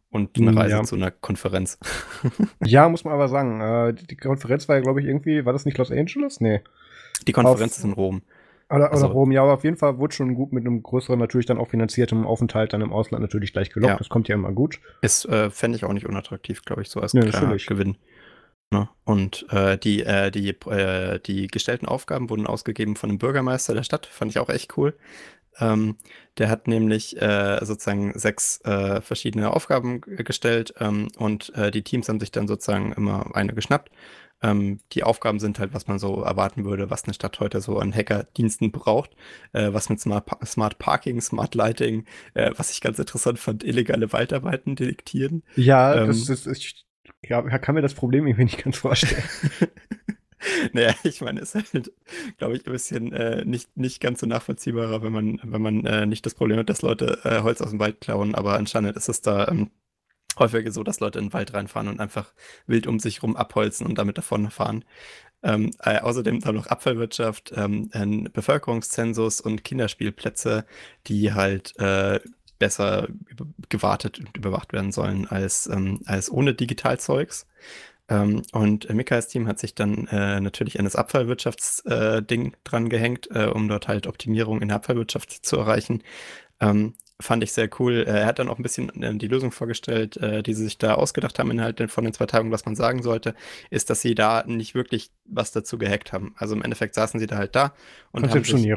Und 0.10 0.40
eine 0.40 0.52
Mm, 0.52 0.58
Reise 0.58 0.70
ja. 0.70 0.84
zu 0.84 0.96
einer 0.96 1.12
Konferenz. 1.12 1.78
Ja, 2.64 2.88
muss 2.90 3.04
man 3.04 3.14
aber 3.14 3.28
sagen. 3.28 3.96
Die, 3.96 4.08
die 4.08 4.16
Konferenz 4.18 4.68
war 4.70 4.76
ja, 4.78 4.82
glaube 4.82 5.02
ich, 5.02 5.08
irgendwie, 5.08 5.46
war 5.46 5.54
das 5.54 5.66
nicht 5.66 5.78
Los 5.78 5.92
Angeles? 5.92 6.40
Nee. 6.42 6.62
Die 7.28 7.32
Konferenz 7.34 7.74
Auf- 7.74 7.78
ist 7.78 7.84
in 7.84 7.94
Rom. 7.94 8.24
Oder, 8.70 8.86
oder 8.86 8.92
Also- 8.92 9.08
Rom, 9.08 9.32
ja, 9.32 9.42
aber 9.42 9.54
auf 9.54 9.64
jeden 9.64 9.78
Fall 9.78 9.98
wurde 9.98 10.14
schon 10.14 10.36
gut 10.36 10.54
mit 10.54 10.66
einem 10.66 10.84
größeren, 10.84 11.18
natürlich 11.20 11.48
dann 11.48 11.58
auch 11.58 11.70
finanziertem 11.70 12.26
Aufenthalt 12.26 12.72
dann 12.74 12.82
im 12.82 12.94
Ausland 12.94 13.22
natürlich 13.24 13.52
gleich 13.54 13.72
gelockt. 13.72 13.92
Ja. 13.94 13.98
Das 13.98 14.10
kommt 14.10 14.28
ja 14.28 14.36
immer 14.36 14.52
gut. 14.52 14.80
Ist, 15.02 15.26
äh, 15.26 15.50
fände 15.50 15.76
ich 15.78 15.86
auch 15.86 15.94
nicht 15.94 16.06
unattraktiv, 16.06 16.64
glaube 16.64 16.82
ich, 16.84 16.90
so 16.90 17.00
als 17.00 17.14
natürlich. 17.14 17.66
Gewinn. 17.66 17.98
Ne? 18.72 18.88
Und 19.04 19.48
äh, 19.50 19.80
die, 19.80 20.04
äh, 20.04 20.30
die, 20.30 20.50
äh, 20.50 21.20
die 21.20 21.48
gestellten 21.48 21.88
Aufgaben 21.88 22.30
wurden 22.30 22.46
ausgegeben 22.46 22.96
von 22.96 23.10
dem 23.10 23.18
Bürgermeister 23.18 23.74
der 23.74 23.82
Stadt, 23.84 24.06
fand 24.06 24.30
ich 24.30 24.38
auch 24.38 24.50
echt 24.50 24.78
cool. 24.78 24.96
Ähm, 25.60 25.98
der 26.38 26.50
hat 26.50 26.68
nämlich 26.68 27.20
äh, 27.20 27.58
sozusagen 27.66 28.18
sechs 28.18 28.62
äh, 28.66 29.02
verschiedene 29.02 29.52
Aufgaben 29.52 30.02
g- 30.02 30.24
gestellt 30.24 30.76
ähm, 30.80 31.08
und 31.18 31.52
äh, 31.56 31.72
die 31.72 31.82
Teams 31.84 32.08
haben 32.08 32.20
sich 32.20 32.32
dann 32.32 32.48
sozusagen 32.48 32.94
immer 32.94 33.36
eine 33.36 33.54
geschnappt. 33.56 33.90
Ähm, 34.42 34.80
die 34.94 35.04
Aufgaben 35.04 35.40
sind 35.40 35.60
halt, 35.60 35.74
was 35.74 35.88
man 35.88 36.00
so 36.00 36.22
erwarten 36.22 36.66
würde, 36.66 36.90
was 36.90 37.04
eine 37.04 37.14
Stadt 37.14 37.40
heute 37.40 37.60
so 37.62 37.78
an 37.80 37.94
Hackerdiensten 37.94 38.72
braucht. 38.72 39.16
Äh, 39.54 39.74
was 39.74 39.90
mit 39.90 40.00
Smart, 40.00 40.26
Pa- 40.26 40.46
Smart 40.46 40.80
Parking, 40.80 41.20
Smart 41.22 41.56
Lighting, 41.56 42.06
äh, 42.34 42.52
was 42.56 42.72
ich 42.72 42.82
ganz 42.82 43.00
interessant 43.00 43.40
fand, 43.40 43.64
illegale 43.64 44.12
Waldarbeiten 44.14 44.76
detektieren. 44.76 45.44
Ja, 45.56 45.96
Ähm. 45.96 46.08
das 46.08 46.30
ist, 46.30 46.48
ich, 46.48 46.86
ja, 47.24 47.42
kann 47.60 47.76
mir 47.76 47.82
das 47.82 47.94
Problem 47.94 48.28
irgendwie 48.28 48.46
nicht 48.46 48.64
ganz 48.64 48.78
vorstellen. 48.78 49.24
Naja, 50.72 50.94
ich 51.04 51.20
meine, 51.20 51.42
ist 51.42 51.54
halt, 51.56 51.92
glaube 52.38 52.56
ich, 52.56 52.66
ein 52.66 52.72
bisschen 52.72 53.12
äh, 53.12 53.44
nicht, 53.44 53.76
nicht 53.76 54.00
ganz 54.00 54.22
so 54.22 54.26
nachvollziehbarer, 54.26 55.04
wenn 55.04 55.12
man, 55.12 55.40
wenn 55.44 55.62
man 55.62 55.86
äh, 55.86 56.06
nicht 56.06 56.26
das 56.26 56.34
Problem 56.34 56.58
hat, 56.60 56.70
dass 56.70 56.82
Leute 56.82 57.20
äh, 57.26 57.42
Holz 57.42 57.62
aus 57.62 57.72
dem 57.72 57.80
Wald 57.80 58.00
klauen, 58.00 58.36
aber 58.36 58.54
anscheinend 58.56 58.96
ist 58.96 59.10
es 59.10 59.22
da 59.22 59.50
ähm, 59.50 59.70
häufiger 60.40 60.72
so, 60.72 60.84
dass 60.84 61.00
Leute 61.00 61.20
in 61.20 61.26
den 61.28 61.34
Wald 61.34 61.54
reinfahren 61.54 61.88
und 61.88 62.00
einfach 62.00 62.34
wild 62.68 62.88
um 62.88 63.00
sich 63.00 63.24
rum 63.24 63.36
abholzen 63.36 63.86
und 63.86 63.98
damit 63.98 64.18
davonfahren. 64.18 64.86
Ähm, 65.42 65.72
äh, 65.84 66.00
außerdem 66.00 66.42
dann 66.42 66.56
noch 66.56 66.68
Abfallwirtschaft, 66.68 67.54
ähm, 67.56 67.90
ein 67.94 68.30
Bevölkerungszensus 68.34 69.40
und 69.40 69.64
Kinderspielplätze, 69.64 70.66
die 71.08 71.34
halt 71.34 71.78
äh, 71.80 72.20
besser 72.60 73.08
gewartet 73.70 74.20
und 74.20 74.36
überwacht 74.38 74.74
werden 74.74 74.92
sollen 74.92 75.28
als, 75.28 75.68
ähm, 75.68 76.02
als 76.06 76.30
ohne 76.30 76.54
Digitalzeugs. 76.54 77.48
Ähm, 78.10 78.42
und 78.52 78.90
äh, 78.90 78.94
Michaels 78.94 79.28
Team 79.28 79.48
hat 79.48 79.60
sich 79.60 79.76
dann 79.76 80.08
äh, 80.08 80.42
natürlich 80.42 80.78
an 80.78 80.86
das 80.86 80.96
Abfallwirtschaftsding 80.96 82.56
dran 82.64 82.90
gehängt, 82.90 83.30
äh, 83.32 83.46
um 83.46 83.68
dort 83.68 83.88
halt 83.88 84.08
Optimierung 84.08 84.62
in 84.62 84.68
der 84.68 84.78
Abfallwirtschaft 84.78 85.46
zu 85.46 85.58
erreichen. 85.58 86.04
Ähm, 86.60 86.96
fand 87.22 87.44
ich 87.44 87.52
sehr 87.52 87.70
cool. 87.80 88.06
Äh, 88.08 88.20
Er 88.20 88.26
hat 88.26 88.40
dann 88.40 88.50
auch 88.50 88.58
ein 88.60 88.64
bisschen 88.64 88.90
äh, 89.02 89.16
die 89.16 89.28
Lösung 89.28 89.52
vorgestellt, 89.52 90.18
äh, 90.18 90.44
die 90.44 90.54
sie 90.54 90.64
sich 90.64 90.78
da 90.78 90.96
ausgedacht 90.96 91.40
haben 91.40 91.52
innerhalb 91.52 91.90
von 91.92 92.04
den 92.04 92.14
zwei 92.14 92.26
Tagen. 92.26 92.52
Was 92.52 92.66
man 92.66 92.76
sagen 92.76 93.04
sollte, 93.04 93.36
ist, 93.70 93.90
dass 93.90 94.02
sie 94.02 94.16
da 94.16 94.44
nicht 94.46 94.76
wirklich 94.76 95.12
was 95.26 95.52
dazu 95.52 95.78
gehackt 95.78 96.14
haben. 96.14 96.34
Also 96.38 96.56
im 96.56 96.62
Endeffekt 96.64 96.96
saßen 96.96 97.20
sie 97.20 97.28
da 97.28 97.38
halt 97.38 97.56
da 97.56 97.74
und 98.12 98.24
haben 98.30 98.44
sich 98.44 98.68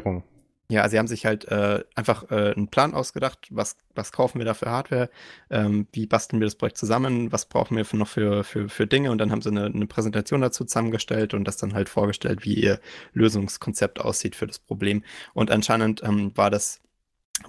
ja, 0.69 0.87
sie 0.89 0.97
haben 0.97 1.07
sich 1.07 1.25
halt 1.25 1.45
äh, 1.49 1.83
einfach 1.93 2.31
äh, 2.31 2.53
einen 2.55 2.69
Plan 2.69 2.93
ausgedacht, 2.93 3.47
was, 3.51 3.77
was 3.95 4.11
kaufen 4.11 4.39
wir 4.39 4.45
da 4.45 4.53
für 4.53 4.71
Hardware, 4.71 5.09
ähm, 5.49 5.87
wie 5.91 6.07
basteln 6.07 6.39
wir 6.39 6.47
das 6.47 6.55
Projekt 6.55 6.77
zusammen, 6.77 7.31
was 7.31 7.45
brauchen 7.45 7.77
wir 7.77 7.85
für, 7.85 7.97
noch 7.97 8.07
für, 8.07 8.43
für, 8.43 8.69
für 8.69 8.87
Dinge 8.87 9.11
und 9.11 9.17
dann 9.19 9.29
haben 9.31 9.41
sie 9.41 9.49
eine, 9.49 9.65
eine 9.65 9.85
Präsentation 9.87 10.41
dazu 10.41 10.65
zusammengestellt 10.65 11.33
und 11.33 11.43
das 11.45 11.57
dann 11.57 11.73
halt 11.73 11.89
vorgestellt, 11.89 12.43
wie 12.45 12.55
ihr 12.55 12.79
Lösungskonzept 13.13 13.99
aussieht 13.99 14.35
für 14.35 14.47
das 14.47 14.57
Problem. 14.57 15.03
Und 15.33 15.51
anscheinend 15.51 16.01
ähm, 16.03 16.31
war 16.35 16.49
das 16.49 16.81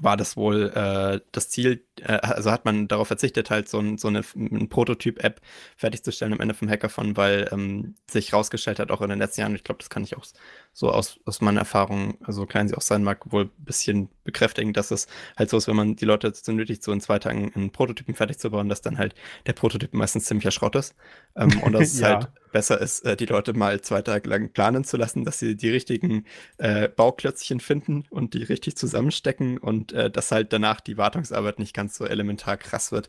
war 0.00 0.16
das 0.16 0.36
wohl 0.36 0.70
äh, 0.74 1.20
das 1.30 1.50
Ziel, 1.50 1.84
äh, 2.00 2.14
also 2.14 2.50
hat 2.50 2.64
man 2.64 2.88
darauf 2.88 3.06
verzichtet, 3.08 3.50
halt 3.50 3.68
so, 3.68 3.78
ein, 3.78 3.96
so 3.98 4.08
eine, 4.08 4.22
eine 4.34 4.66
Prototyp-App 4.66 5.40
fertigzustellen 5.76 6.32
am 6.32 6.40
Ende 6.40 6.54
vom 6.54 6.68
Hackathon, 6.68 7.16
weil 7.16 7.48
ähm, 7.52 7.94
sich 8.10 8.32
rausgestellt 8.32 8.80
hat, 8.80 8.90
auch 8.90 9.02
in 9.02 9.10
den 9.10 9.18
letzten 9.18 9.42
Jahren, 9.42 9.54
ich 9.54 9.62
glaube, 9.62 9.78
das 9.78 9.90
kann 9.90 10.02
ich 10.02 10.16
auch 10.16 10.24
so 10.72 10.90
aus, 10.90 11.20
aus 11.26 11.40
meiner 11.40 11.60
Erfahrung, 11.60 12.18
so 12.26 12.46
klein 12.46 12.66
sie 12.68 12.76
auch 12.76 12.80
sein 12.82 13.04
mag, 13.04 13.30
wohl 13.30 13.44
ein 13.44 13.64
bisschen 13.64 14.08
bekräftigen, 14.24 14.72
dass 14.72 14.90
es 14.90 15.06
halt 15.36 15.50
so 15.50 15.58
ist, 15.58 15.68
wenn 15.68 15.76
man 15.76 15.96
die 15.96 16.06
Leute 16.06 16.28
dazu 16.28 16.52
nötigt, 16.52 16.82
so 16.82 16.90
in 16.90 17.00
zwei 17.00 17.18
Tagen 17.18 17.52
einen 17.54 17.70
Prototypen 17.70 18.14
fertig 18.14 18.38
zu 18.38 18.50
bauen, 18.50 18.68
dass 18.68 18.80
dann 18.80 18.98
halt 18.98 19.14
der 19.46 19.52
Prototyp 19.52 19.94
meistens 19.94 20.24
ziemlicher 20.24 20.50
Schrott 20.50 20.74
ist. 20.76 20.94
Ähm, 21.36 21.60
und 21.60 21.72
dass 21.72 21.88
es 21.92 22.00
Ja. 22.00 22.08
halt 22.08 22.30
besser 22.54 22.80
ist, 22.80 23.04
äh, 23.04 23.16
die 23.16 23.26
Leute 23.26 23.52
mal 23.52 23.80
zwei 23.80 24.00
Tage 24.00 24.30
lang 24.30 24.50
planen 24.50 24.84
zu 24.84 24.96
lassen, 24.96 25.24
dass 25.24 25.40
sie 25.40 25.56
die 25.56 25.70
richtigen 25.70 26.24
äh, 26.56 26.88
Bauklötzchen 26.88 27.58
finden 27.58 28.04
und 28.10 28.32
die 28.32 28.44
richtig 28.44 28.76
zusammenstecken 28.76 29.58
und 29.58 29.92
äh, 29.92 30.08
dass 30.08 30.30
halt 30.30 30.52
danach 30.52 30.80
die 30.80 30.96
Wartungsarbeit 30.96 31.58
nicht 31.58 31.74
ganz 31.74 31.96
so 31.96 32.06
elementar 32.06 32.56
krass 32.56 32.92
wird, 32.92 33.08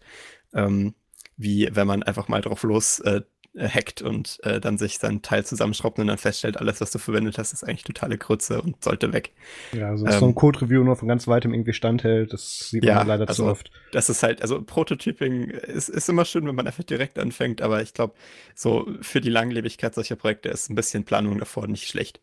ähm, 0.54 0.96
wie 1.38 1.70
wenn 1.72 1.86
man 1.86 2.02
einfach 2.02 2.28
mal 2.28 2.42
drauf 2.42 2.64
los 2.64 3.00
äh, 3.02 3.22
äh, 3.56 3.68
hackt 3.68 4.02
und 4.02 4.40
äh, 4.44 4.60
dann 4.60 4.78
sich 4.78 5.00
sein 5.00 5.22
Teil 5.22 5.46
zusammenschraubt 5.46 5.98
und 6.00 6.08
dann 6.08 6.18
feststellt, 6.18 6.58
alles, 6.58 6.82
was 6.82 6.92
du 6.92 7.00
verwendet 7.00 7.38
hast, 7.38 7.54
ist 7.54 7.64
eigentlich 7.64 7.84
totale 7.84 8.18
Grütze 8.18 8.62
und 8.62 8.84
sollte 8.84 9.14
weg. 9.14 9.32
Ja, 9.74 9.90
also 9.90 10.06
dass 10.06 10.20
so 10.20 10.26
Ähm, 10.26 10.32
ein 10.32 10.36
Code-Review 10.36 10.84
nur 10.84 10.96
von 10.96 11.08
ganz 11.08 11.28
weitem 11.28 11.54
irgendwie 11.54 11.74
standhält, 11.74 12.34
das 12.34 12.70
sieht 12.70 12.84
man 12.84 12.88
Ja, 12.90 12.98
ja, 12.98 13.04
leider 13.04 13.26
zu 13.28 13.32
also- 13.44 13.48
oft. 13.48 13.72
Das 13.92 14.10
ist 14.10 14.24
halt, 14.24 14.42
also 14.42 14.62
Prototyping 14.62 15.50
ist, 15.50 15.90
ist 15.90 16.10
immer 16.10 16.26
schön, 16.26 16.46
wenn 16.48 16.56
man 16.56 16.68
einfach 16.68 16.84
direkt 16.84 17.18
anfängt, 17.18 17.62
aber 17.62 17.82
ich 17.82 17.94
glaube, 17.94 18.14
so 18.54 18.88
für 19.02 19.22
die 19.22 19.30
Langlebigkeit 19.30 19.96
solcher 19.96 20.16
Projekte 20.18 20.50
ist 20.50 20.70
ein 20.70 20.76
bisschen 20.76 21.06
Planung 21.06 21.38
davor 21.40 21.68
nicht 21.68 21.88
schlecht. 21.88 22.20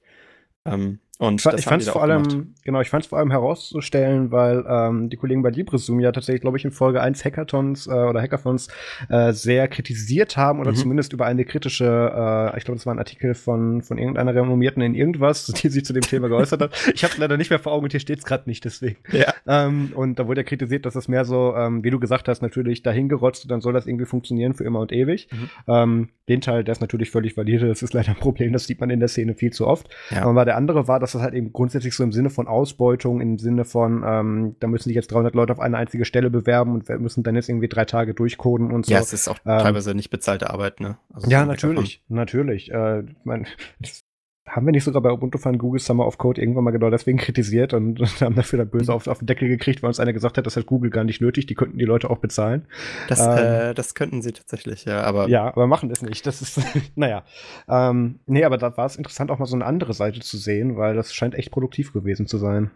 Ähm, 0.64 1.00
und 1.18 1.44
Ich, 1.44 1.52
ich 1.52 1.64
fand 1.64 1.82
es 1.82 1.88
vor 1.88 2.02
allem, 2.02 2.22
gemacht. 2.24 2.46
genau, 2.64 2.80
ich 2.80 2.90
fand 2.90 3.04
es 3.04 3.08
vor 3.08 3.18
allem 3.18 3.30
herauszustellen, 3.30 4.30
weil 4.32 4.64
ähm, 4.68 5.08
die 5.10 5.16
Kollegen 5.16 5.42
bei 5.42 5.50
LibreZoom 5.50 6.00
ja 6.00 6.10
tatsächlich, 6.10 6.40
glaube 6.40 6.56
ich, 6.58 6.64
in 6.64 6.72
Folge 6.72 7.00
1 7.00 7.24
Hackathons 7.24 7.86
äh, 7.86 7.90
oder 7.90 8.20
Hackathons 8.20 8.68
äh, 9.08 9.32
sehr 9.32 9.68
kritisiert 9.68 10.36
haben 10.36 10.58
oder 10.60 10.72
Mhm. 10.72 10.76
zumindest 10.76 11.12
über 11.12 11.26
eine 11.26 11.44
kritische, 11.44 11.84
äh, 11.86 12.58
ich 12.58 12.64
glaube, 12.64 12.78
das 12.78 12.86
war 12.86 12.94
ein 12.94 12.98
Artikel 12.98 13.34
von, 13.34 13.82
von 13.82 13.98
irgendeiner 13.98 14.34
Renommierten 14.34 14.82
in 14.82 14.94
irgendwas, 14.94 15.46
die 15.62 15.68
sich 15.68 15.84
zu 15.84 15.92
dem 15.92 16.02
Thema 16.02 16.28
geäußert 16.28 16.60
hat. 16.60 16.72
Ich 16.94 17.04
habe 17.04 17.14
leider 17.18 17.36
nicht 17.36 17.50
mehr 17.50 17.58
vor 17.58 17.72
Augen 17.72 17.84
und 17.84 17.90
hier 17.92 18.00
steht 18.00 18.18
es 18.18 18.24
gerade 18.24 18.48
nicht, 18.48 18.64
deswegen. 18.64 18.96
Ja, 19.12 19.32
Ähm, 19.46 19.92
und 19.94 20.18
da 20.18 20.26
wurde 20.26 20.40
ja 20.40 20.44
kritisiert, 20.44 20.86
dass 20.86 20.94
das 20.94 21.08
mehr 21.08 21.24
so, 21.24 21.54
ähm, 21.56 21.84
wie 21.84 21.90
du 21.90 22.00
gesagt 22.00 22.28
hast, 22.28 22.42
natürlich 22.42 22.82
dahingerotzt 22.82 23.44
und 23.44 23.50
dann 23.50 23.60
soll 23.60 23.72
das 23.74 23.86
irgendwie 23.86 24.06
funktionieren 24.06 24.54
für 24.54 24.64
immer 24.64 24.80
und 24.80 24.92
ewig. 24.92 25.28
Mhm. 25.30 25.50
Ähm, 25.68 26.08
den 26.28 26.40
Teil, 26.40 26.64
der 26.64 26.72
ist 26.72 26.80
natürlich 26.80 27.10
völlig 27.10 27.36
valide, 27.36 27.68
das 27.68 27.82
ist 27.82 27.92
leider 27.92 28.10
ein 28.10 28.16
Problem, 28.16 28.52
das 28.52 28.66
sieht 28.66 28.80
man 28.80 28.90
in 28.90 29.00
der 29.00 29.08
Szene 29.08 29.34
viel 29.34 29.52
zu 29.52 29.66
oft. 29.66 29.88
Ja. 30.10 30.24
Aber 30.24 30.44
der 30.44 30.56
andere 30.56 30.88
war, 30.88 31.00
dass 31.02 31.12
das 31.12 31.22
halt 31.22 31.34
eben 31.34 31.52
grundsätzlich 31.52 31.94
so 31.94 32.02
im 32.02 32.12
Sinne 32.12 32.30
von 32.30 32.46
Ausbeutung, 32.46 33.20
im 33.20 33.38
Sinne 33.38 33.64
von, 33.64 34.02
ähm, 34.06 34.56
da 34.60 34.66
müssen 34.66 34.88
sich 34.88 34.94
jetzt 34.94 35.12
300 35.12 35.34
Leute 35.34 35.52
auf 35.52 35.60
eine 35.60 35.76
einzige 35.76 36.04
Stelle 36.04 36.30
bewerben 36.30 36.72
und 36.72 36.88
wir 36.88 36.98
müssen 36.98 37.22
dann 37.22 37.34
jetzt 37.34 37.48
irgendwie 37.48 37.68
drei 37.68 37.84
Tage 37.84 38.14
durchcoden 38.14 38.70
und 38.70 38.86
so. 38.86 38.92
ja, 38.92 39.00
es 39.00 39.12
ist 39.12 39.28
auch 39.28 39.38
Ähm, 39.44 39.58
teilweise 39.58 39.94
nicht 39.94 40.10
bezahlte 40.10 40.50
Arbeit, 40.50 40.80
ne? 40.80 40.96
Also 41.12 41.30
ja, 41.30 41.42
ein 41.42 41.48
Hackathon. 41.48 41.70
natürlich, 41.74 42.02
natürlich. 42.08 42.70
Äh, 42.72 43.02
mein, 43.24 43.46
das 43.80 44.01
haben 44.46 44.66
wir 44.66 44.72
nicht 44.72 44.84
sogar 44.84 45.00
bei 45.02 45.12
Ubuntu 45.12 45.38
Fun 45.38 45.56
Google 45.56 45.80
Summer 45.80 46.06
of 46.06 46.18
Code 46.18 46.40
irgendwann 46.40 46.64
mal 46.64 46.72
genau 46.72 46.90
deswegen 46.90 47.18
kritisiert 47.18 47.74
und 47.74 48.00
haben 48.20 48.34
dafür 48.34 48.58
dann 48.58 48.70
böse 48.70 48.92
auf, 48.92 49.06
auf 49.06 49.18
den 49.18 49.26
Deckel 49.26 49.48
gekriegt, 49.48 49.82
weil 49.82 49.88
uns 49.88 50.00
einer 50.00 50.12
gesagt 50.12 50.36
hat, 50.36 50.46
das 50.46 50.56
hat 50.56 50.66
Google 50.66 50.90
gar 50.90 51.04
nicht 51.04 51.20
nötig, 51.20 51.46
die 51.46 51.54
könnten 51.54 51.78
die 51.78 51.84
Leute 51.84 52.10
auch 52.10 52.18
bezahlen. 52.18 52.66
Das, 53.08 53.20
Ähm, 53.20 53.38
äh, 53.38 53.74
das 53.74 53.94
könnten 53.94 54.20
sie 54.20 54.32
tatsächlich, 54.32 54.84
ja, 54.84 55.02
aber 55.02 55.28
Ja, 55.28 55.46
aber 55.46 55.66
machen 55.66 55.90
es 55.90 56.02
nicht. 56.02 56.26
Das 56.26 56.42
ist, 56.42 56.60
naja. 56.96 57.24
Ähm, 57.68 58.18
nee, 58.26 58.44
aber 58.44 58.58
da 58.58 58.76
war 58.76 58.86
es 58.86 58.96
interessant, 58.96 59.30
auch 59.30 59.38
mal 59.38 59.46
so 59.46 59.54
eine 59.54 59.64
andere 59.64 59.94
Seite 59.94 60.20
zu 60.20 60.36
sehen, 60.36 60.76
weil 60.76 60.94
das 60.94 61.14
scheint 61.14 61.34
echt 61.34 61.52
produktiv 61.52 61.92
gewesen 61.92 62.26
zu 62.26 62.38
sein. 62.38 62.70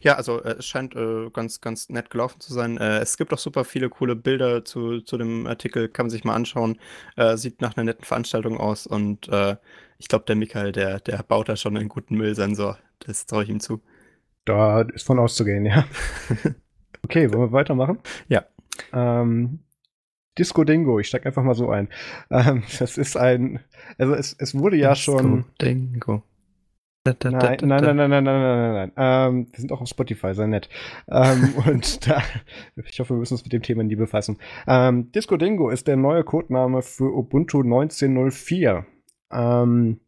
Ja, 0.00 0.14
also 0.14 0.42
äh, 0.42 0.56
es 0.58 0.66
scheint 0.66 0.94
äh, 0.94 1.30
ganz, 1.32 1.60
ganz 1.60 1.88
nett 1.88 2.10
gelaufen 2.10 2.40
zu 2.40 2.52
sein. 2.52 2.78
Äh, 2.78 2.98
es 2.98 3.16
gibt 3.16 3.32
auch 3.32 3.38
super 3.38 3.64
viele 3.64 3.88
coole 3.88 4.16
Bilder 4.16 4.64
zu, 4.64 5.00
zu 5.00 5.18
dem 5.18 5.46
Artikel, 5.46 5.88
kann 5.88 6.06
man 6.06 6.10
sich 6.10 6.24
mal 6.24 6.34
anschauen. 6.34 6.78
Äh, 7.16 7.36
sieht 7.36 7.60
nach 7.60 7.76
einer 7.76 7.84
netten 7.84 8.04
Veranstaltung 8.04 8.58
aus 8.58 8.86
und 8.86 9.28
äh, 9.28 9.56
ich 10.02 10.08
glaube, 10.08 10.24
der 10.26 10.34
Michael, 10.34 10.72
der, 10.72 10.98
der 10.98 11.22
baut 11.22 11.48
da 11.48 11.54
schon 11.54 11.76
einen 11.76 11.88
guten 11.88 12.16
Müllsensor. 12.16 12.76
Das 13.06 13.24
traue 13.26 13.44
ich 13.44 13.50
ihm 13.50 13.60
zu. 13.60 13.80
Da 14.44 14.80
ist 14.80 15.06
von 15.06 15.20
auszugehen, 15.20 15.64
ja. 15.64 15.84
okay, 17.04 17.32
wollen 17.32 17.42
wir 17.42 17.52
weitermachen? 17.52 18.00
Ja. 18.28 18.44
Ähm, 18.92 19.60
Disco 20.36 20.64
Dingo, 20.64 20.98
ich 20.98 21.06
steig 21.06 21.24
einfach 21.24 21.44
mal 21.44 21.54
so 21.54 21.70
ein. 21.70 21.88
Ähm, 22.30 22.64
das 22.80 22.98
ist 22.98 23.16
ein, 23.16 23.60
also 23.96 24.14
es, 24.14 24.34
es 24.40 24.58
wurde 24.58 24.76
ja 24.76 24.94
Disco 24.94 25.18
schon. 25.18 25.44
Dingo. 25.60 26.24
Nein, 27.04 27.16
nein, 27.22 27.32
nein, 27.32 27.56
nein, 27.62 27.96
nein, 27.96 28.10
nein, 28.10 28.24
nein, 28.24 28.24
nein, 28.24 28.72
nein. 28.72 28.92
Ähm, 28.96 29.46
wir 29.52 29.60
sind 29.60 29.70
auch 29.70 29.82
auf 29.82 29.88
Spotify, 29.88 30.34
sehr 30.34 30.48
nett. 30.48 30.68
ähm, 31.08 31.54
und 31.66 32.08
da, 32.08 32.22
ich 32.74 32.98
hoffe, 32.98 33.14
wir 33.14 33.18
müssen 33.18 33.34
uns 33.34 33.44
mit 33.44 33.52
dem 33.52 33.62
Thema 33.62 33.84
nie 33.84 33.96
befassen. 33.96 34.38
Ähm, 34.66 35.12
Disco 35.12 35.36
Dingo 35.36 35.70
ist 35.70 35.86
der 35.86 35.96
neue 35.96 36.24
Codename 36.24 36.82
für 36.82 37.12
Ubuntu 37.12 37.62
1904. 37.62 38.84
Ähm, 39.32 40.00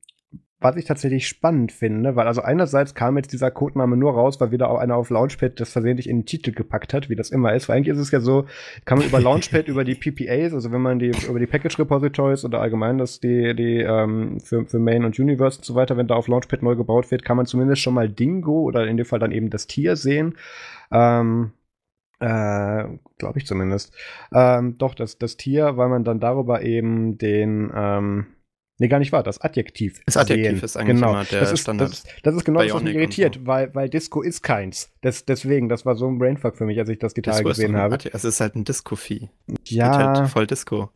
was 0.64 0.77
ich 0.77 0.87
tatsächlich 0.87 1.29
spannend 1.29 1.72
finde, 1.72 2.16
weil 2.16 2.27
also 2.27 2.41
einerseits 2.41 2.95
kam 2.95 3.18
jetzt 3.18 3.35
dieser 3.35 3.51
Codename 3.51 3.99
nur 3.99 4.14
raus, 4.14 4.41
weil 4.41 4.51
wieder 4.51 4.70
auch 4.70 4.79
einer 4.79 4.97
auf 4.97 5.11
Launchpad 5.11 5.61
das 5.61 5.70
versehentlich 5.70 6.09
in 6.09 6.20
den 6.20 6.27
Titel 6.27 6.53
gepackt 6.53 6.95
hat, 6.95 7.11
wie 7.11 7.16
das 7.16 7.29
immer 7.29 7.53
ist. 7.53 7.68
Weil 7.68 7.77
eigentlich 7.77 7.95
ist 7.95 8.01
es 8.01 8.11
ja 8.11 8.20
so, 8.20 8.47
kann 8.87 8.99
man 8.99 9.07
über 9.07 9.20
Launchpad, 9.20 9.68
über 9.68 9.85
die 9.85 9.95
PPAs, 9.95 10.55
also 10.55 10.72
wenn 10.72 10.81
man 10.81 10.99
die 10.99 11.12
über 11.29 11.39
die 11.39 11.47
Package 11.47 11.79
Repositories 11.81 12.47
oder 12.47 12.62
allgemein 12.62 12.97
das 12.97 13.20
die, 13.20 13.55
die 13.55 13.81
ähm, 13.81 14.41
für, 14.41 14.64
für 14.64 14.79
Main 14.79 15.05
und 15.05 15.18
Universe 15.18 15.59
und 15.59 15.66
so 15.66 15.75
weiter, 15.75 15.99
wenn 15.99 16.07
da 16.07 16.14
auf 16.14 16.29
Launchpad 16.29 16.62
neu 16.62 16.77
gebaut 16.77 17.11
wird, 17.11 17.27
kann 17.27 17.37
man 17.37 17.45
zumindest 17.45 17.83
schon 17.83 17.93
mal 17.93 18.09
Dingo 18.09 18.62
oder 18.62 18.87
in 18.87 18.97
dem 18.97 19.05
Fall 19.05 19.18
dann 19.18 19.33
eben 19.33 19.51
das 19.51 19.66
Tier 19.66 19.97
sehen. 19.97 20.39
Ähm, 20.91 21.53
äh, 22.20 22.85
glaube 23.18 23.39
ich 23.39 23.47
zumindest. 23.47 23.95
Ähm, 24.33 24.79
doch, 24.79 24.95
das, 24.95 25.18
das 25.18 25.37
Tier, 25.37 25.77
weil 25.77 25.91
man 25.91 26.05
dann 26.05 26.20
darüber 26.20 26.62
eben 26.62 27.18
den, 27.18 27.70
ähm, 27.75 28.27
Nee, 28.79 28.89
gar 28.89 28.99
nicht 28.99 29.12
wahr, 29.12 29.22
das 29.22 29.41
Adjektiv. 29.41 30.01
Das 30.05 30.16
Adjektiv 30.16 30.47
sehen. 30.47 30.64
ist 30.64 30.77
eigentlich 30.77 30.97
genau. 30.97 31.12
immer 31.12 31.25
der 31.25 31.41
das 31.41 31.53
ist, 31.53 31.61
Standard. 31.61 31.91
Das, 31.93 32.05
das 32.22 32.35
ist 32.35 32.45
genau 32.45 32.61
das, 32.61 32.75
was 32.75 32.83
mich 32.83 32.93
Bionic 32.93 33.03
irritiert, 33.03 33.35
so. 33.37 33.47
weil, 33.47 33.72
weil 33.75 33.89
Disco 33.89 34.20
ist 34.20 34.43
keins. 34.43 34.91
Das, 35.01 35.25
deswegen, 35.25 35.68
das 35.68 35.87
war 35.87 35.95
so 35.95 36.09
ein 36.09 36.18
Brainfuck 36.18 36.57
für 36.57 36.64
mich, 36.64 36.79
als 36.81 36.89
ich 36.89 36.99
das 36.99 37.14
Tage 37.14 37.31
Disco 37.31 37.49
gesehen 37.49 37.77
habe. 37.77 37.95
Adjektiv. 37.95 38.14
Es 38.14 38.25
ist 38.25 38.41
halt 38.41 38.57
ein 38.57 38.64
Disco-Vieh. 38.64 39.31
Ja, 39.66 40.18
Halt 40.18 40.31
voll 40.31 40.49
Disco. 40.49 40.91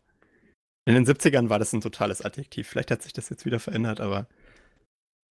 In 0.87 0.95
den 0.95 1.07
70ern 1.07 1.51
war 1.51 1.61
das 1.61 1.72
ein 1.72 1.81
totales 1.81 2.24
Adjektiv. 2.24 2.66
Vielleicht 2.66 2.91
hat 2.91 3.03
sich 3.03 3.12
das 3.12 3.29
jetzt 3.29 3.45
wieder 3.45 3.61
verändert, 3.61 4.01
aber 4.01 4.26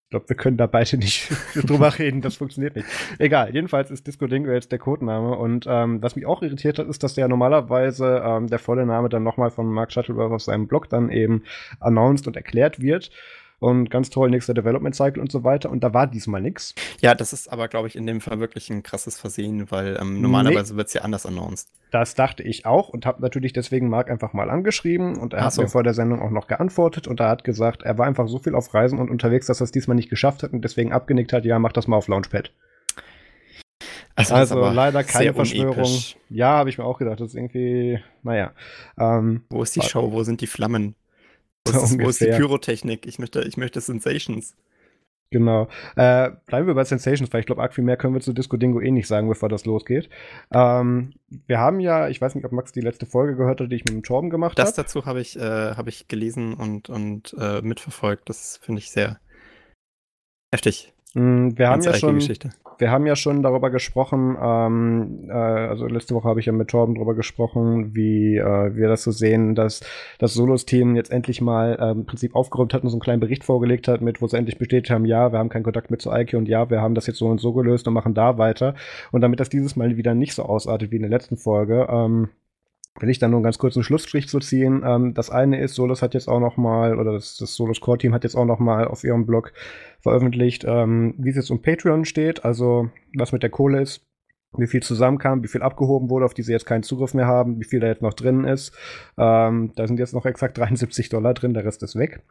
ich 0.06 0.10
glaube, 0.10 0.28
wir 0.28 0.36
können 0.36 0.56
da 0.56 0.68
beide 0.68 0.98
nicht 0.98 1.32
drüber 1.66 1.98
reden, 1.98 2.20
das 2.20 2.36
funktioniert 2.36 2.76
nicht. 2.76 2.86
Egal, 3.18 3.52
jedenfalls 3.52 3.90
ist 3.90 4.06
Disco 4.06 4.28
Dingo 4.28 4.52
jetzt 4.52 4.70
der 4.70 4.78
Codename 4.78 5.36
und 5.36 5.66
ähm, 5.68 6.00
was 6.00 6.14
mich 6.14 6.26
auch 6.26 6.42
irritiert 6.42 6.78
hat, 6.78 6.86
ist, 6.86 7.02
dass 7.02 7.14
der 7.14 7.26
normalerweise 7.26 8.22
ähm, 8.24 8.46
der 8.46 8.60
volle 8.60 8.86
Name 8.86 9.08
dann 9.08 9.24
nochmal 9.24 9.50
von 9.50 9.66
Mark 9.66 9.92
Shuttleworth 9.92 10.30
auf 10.30 10.42
seinem 10.42 10.68
Blog 10.68 10.88
dann 10.88 11.10
eben 11.10 11.42
announced 11.80 12.28
und 12.28 12.36
erklärt 12.36 12.80
wird. 12.80 13.10
Und 13.58 13.90
ganz 13.90 14.10
toll, 14.10 14.28
nächster 14.30 14.52
Development 14.52 14.94
Cycle 14.94 15.20
und 15.22 15.32
so 15.32 15.42
weiter. 15.42 15.70
Und 15.70 15.82
da 15.82 15.94
war 15.94 16.06
diesmal 16.06 16.42
nix. 16.42 16.74
ja, 17.00 17.14
das 17.14 17.32
ist 17.32 17.50
aber, 17.50 17.68
glaube 17.68 17.88
ich, 17.88 17.96
in 17.96 18.06
dem 18.06 18.20
Fall 18.20 18.38
wirklich 18.38 18.68
ein 18.68 18.82
krasses 18.82 19.18
Versehen, 19.18 19.70
weil 19.70 19.96
ähm, 20.00 20.20
normalerweise 20.20 20.76
wird 20.76 20.88
es 20.88 20.94
ja 20.94 21.00
anders 21.02 21.24
announced. 21.24 21.68
Das 21.90 22.14
dachte 22.14 22.42
ich 22.42 22.66
auch 22.66 22.90
und 22.90 23.06
habe 23.06 23.22
natürlich 23.22 23.54
deswegen 23.54 23.88
Mark 23.88 24.10
einfach 24.10 24.34
mal 24.34 24.50
angeschrieben 24.50 25.16
und 25.16 25.32
er 25.32 25.40
Ach 25.40 25.44
hat 25.46 25.52
so. 25.54 25.62
mir 25.62 25.68
vor 25.68 25.82
der 25.84 25.94
Sendung 25.94 26.20
auch 26.20 26.30
noch 26.30 26.48
geantwortet 26.48 27.06
und 27.08 27.20
er 27.20 27.28
hat 27.28 27.44
gesagt, 27.44 27.82
er 27.82 27.96
war 27.96 28.06
einfach 28.06 28.28
so 28.28 28.38
viel 28.38 28.54
auf 28.54 28.74
Reisen 28.74 28.98
und 28.98 29.10
unterwegs, 29.10 29.46
dass 29.46 29.60
er 29.60 29.64
es 29.64 29.72
diesmal 29.72 29.94
nicht 29.94 30.10
geschafft 30.10 30.42
hat 30.42 30.52
und 30.52 30.62
deswegen 30.62 30.92
abgenickt 30.92 31.32
hat, 31.32 31.44
ja, 31.46 31.58
mach 31.58 31.72
das 31.72 31.86
mal 31.86 31.96
auf 31.96 32.08
Launchpad. 32.08 32.52
das 34.16 34.32
Also 34.32 34.60
leider 34.70 35.02
keine 35.04 35.32
Verschwörung. 35.32 35.74
unepisch. 35.76 36.16
Ja, 36.28 36.48
habe 36.58 36.68
ich 36.68 36.76
mir 36.78 36.84
auch 36.84 36.98
gedacht, 36.98 37.20
das 37.20 37.28
ist 37.28 37.34
irgendwie, 37.34 38.00
naja. 38.22 38.52
Ähm, 38.98 39.44
Wo 39.48 39.62
ist 39.62 39.74
die 39.76 39.80
Warte. 39.80 39.90
Show? 39.92 40.12
Wo 40.12 40.22
sind 40.24 40.40
die 40.40 40.46
Flammen? 40.46 40.94
Wo 41.66 41.84
ist, 41.84 41.98
wo 42.00 42.08
ist 42.08 42.20
die. 42.20 42.26
Pyrotechnik? 42.26 43.06
Ich 43.06 43.18
möchte, 43.18 43.42
ich 43.42 43.56
möchte 43.56 43.80
Sensations. 43.80 44.54
Genau. 45.30 45.68
Äh, 45.96 46.30
bleiben 46.46 46.68
wir 46.68 46.74
bei 46.74 46.84
Sensations, 46.84 47.32
weil 47.32 47.40
ich 47.40 47.46
glaube, 47.46 47.60
arg 47.60 47.74
viel 47.74 47.82
mehr 47.82 47.96
können 47.96 48.14
wir 48.14 48.20
zu 48.20 48.32
Disco 48.32 48.56
Dingo 48.56 48.80
eh 48.80 48.92
nicht 48.92 49.08
sagen, 49.08 49.28
bevor 49.28 49.48
das 49.48 49.64
losgeht. 49.64 50.08
Ähm, 50.52 51.14
wir 51.46 51.58
haben 51.58 51.80
ja, 51.80 52.08
ich 52.08 52.20
weiß 52.20 52.36
nicht, 52.36 52.44
ob 52.44 52.52
Max 52.52 52.70
die 52.72 52.80
letzte 52.80 53.06
Folge 53.06 53.34
gehört 53.34 53.60
hat, 53.60 53.70
die 53.72 53.74
ich 53.76 53.84
mit 53.84 53.92
dem 53.92 54.02
Torben 54.04 54.30
gemacht 54.30 54.56
Das 54.58 54.68
habe. 54.68 54.76
dazu 54.82 55.04
habe 55.04 55.20
ich, 55.20 55.36
äh, 55.36 55.40
habe 55.74 55.88
ich 55.88 56.06
gelesen 56.06 56.54
und, 56.54 56.88
und 56.88 57.34
äh, 57.38 57.60
mitverfolgt. 57.60 58.28
Das 58.28 58.58
finde 58.58 58.78
ich 58.78 58.90
sehr 58.92 59.18
heftig. 60.54 60.92
Mm, 61.14 61.50
Wir 61.56 61.68
haben 61.70 61.82
ja 61.82 61.94
schon, 61.94 62.14
Geschichte. 62.14 62.50
Wir 62.78 62.90
haben 62.90 63.06
ja 63.06 63.16
schon 63.16 63.42
darüber 63.42 63.70
gesprochen, 63.70 64.36
ähm, 64.40 65.28
äh, 65.28 65.32
also 65.32 65.86
letzte 65.86 66.14
Woche 66.14 66.28
habe 66.28 66.40
ich 66.40 66.46
ja 66.46 66.52
mit 66.52 66.68
Torben 66.68 66.94
darüber 66.94 67.14
gesprochen, 67.14 67.94
wie 67.94 68.36
äh, 68.36 68.76
wir 68.76 68.88
das 68.88 69.02
so 69.02 69.10
sehen, 69.10 69.54
dass 69.54 69.80
das 70.18 70.34
Solos-Team 70.34 70.96
jetzt 70.96 71.10
endlich 71.10 71.40
mal 71.40 71.78
ähm, 71.80 72.00
im 72.00 72.06
Prinzip 72.06 72.34
aufgeräumt 72.34 72.74
hat 72.74 72.82
und 72.82 72.90
so 72.90 72.96
einen 72.96 73.02
kleinen 73.02 73.20
Bericht 73.20 73.44
vorgelegt 73.44 73.88
hat, 73.88 74.00
mit 74.00 74.20
wo 74.20 74.26
sie 74.26 74.36
endlich 74.36 74.58
bestätigt 74.58 74.90
haben, 74.90 75.04
ja, 75.04 75.32
wir 75.32 75.38
haben 75.38 75.48
keinen 75.48 75.64
Kontakt 75.64 75.90
mehr 75.90 75.98
zu 75.98 76.12
Ike 76.12 76.36
und 76.36 76.48
ja, 76.48 76.70
wir 76.70 76.80
haben 76.80 76.94
das 76.94 77.06
jetzt 77.06 77.18
so 77.18 77.26
und 77.26 77.40
so 77.40 77.52
gelöst 77.52 77.86
und 77.88 77.94
machen 77.94 78.14
da 78.14 78.38
weiter. 78.38 78.74
Und 79.12 79.20
damit 79.20 79.40
das 79.40 79.48
dieses 79.48 79.76
Mal 79.76 79.96
wieder 79.96 80.14
nicht 80.14 80.34
so 80.34 80.44
ausartet 80.44 80.90
wie 80.90 80.96
in 80.96 81.02
der 81.02 81.10
letzten 81.10 81.36
Folge, 81.36 81.86
ähm, 81.90 82.28
will 83.00 83.10
ich 83.10 83.18
dann 83.18 83.30
nur 83.30 83.38
einen 83.38 83.44
ganz 83.44 83.58
kurzen 83.58 83.82
Schlussstrich 83.82 84.28
zu 84.28 84.38
ziehen. 84.38 84.82
Ähm, 84.84 85.14
das 85.14 85.30
eine 85.30 85.60
ist, 85.60 85.74
Solos 85.74 86.02
hat 86.02 86.14
jetzt 86.14 86.28
auch 86.28 86.40
noch 86.40 86.56
mal, 86.56 86.98
oder 86.98 87.12
das, 87.12 87.36
das 87.36 87.54
Solos 87.54 87.80
Core 87.80 87.98
Team 87.98 88.14
hat 88.14 88.24
jetzt 88.24 88.36
auch 88.36 88.44
noch 88.44 88.58
mal 88.58 88.86
auf 88.86 89.04
ihrem 89.04 89.26
Blog 89.26 89.52
veröffentlicht, 90.00 90.64
ähm, 90.66 91.14
wie 91.18 91.30
es 91.30 91.36
jetzt 91.36 91.50
um 91.50 91.62
Patreon 91.62 92.04
steht, 92.04 92.44
also 92.44 92.90
was 93.14 93.32
mit 93.32 93.42
der 93.42 93.50
Kohle 93.50 93.80
ist, 93.80 94.06
wie 94.56 94.66
viel 94.66 94.82
zusammenkam, 94.82 95.42
wie 95.42 95.48
viel 95.48 95.62
abgehoben 95.62 96.10
wurde, 96.10 96.24
auf 96.24 96.34
die 96.34 96.42
sie 96.42 96.52
jetzt 96.52 96.66
keinen 96.66 96.82
Zugriff 96.82 97.14
mehr 97.14 97.26
haben, 97.26 97.60
wie 97.60 97.64
viel 97.64 97.80
da 97.80 97.86
jetzt 97.86 98.02
noch 98.02 98.14
drin 98.14 98.44
ist. 98.44 98.74
Ähm, 99.18 99.72
da 99.76 99.86
sind 99.86 99.98
jetzt 99.98 100.14
noch 100.14 100.26
exakt 100.26 100.58
73 100.58 101.08
Dollar 101.08 101.34
drin, 101.34 101.54
der 101.54 101.64
Rest 101.64 101.82
ist 101.82 101.96
weg. 101.96 102.22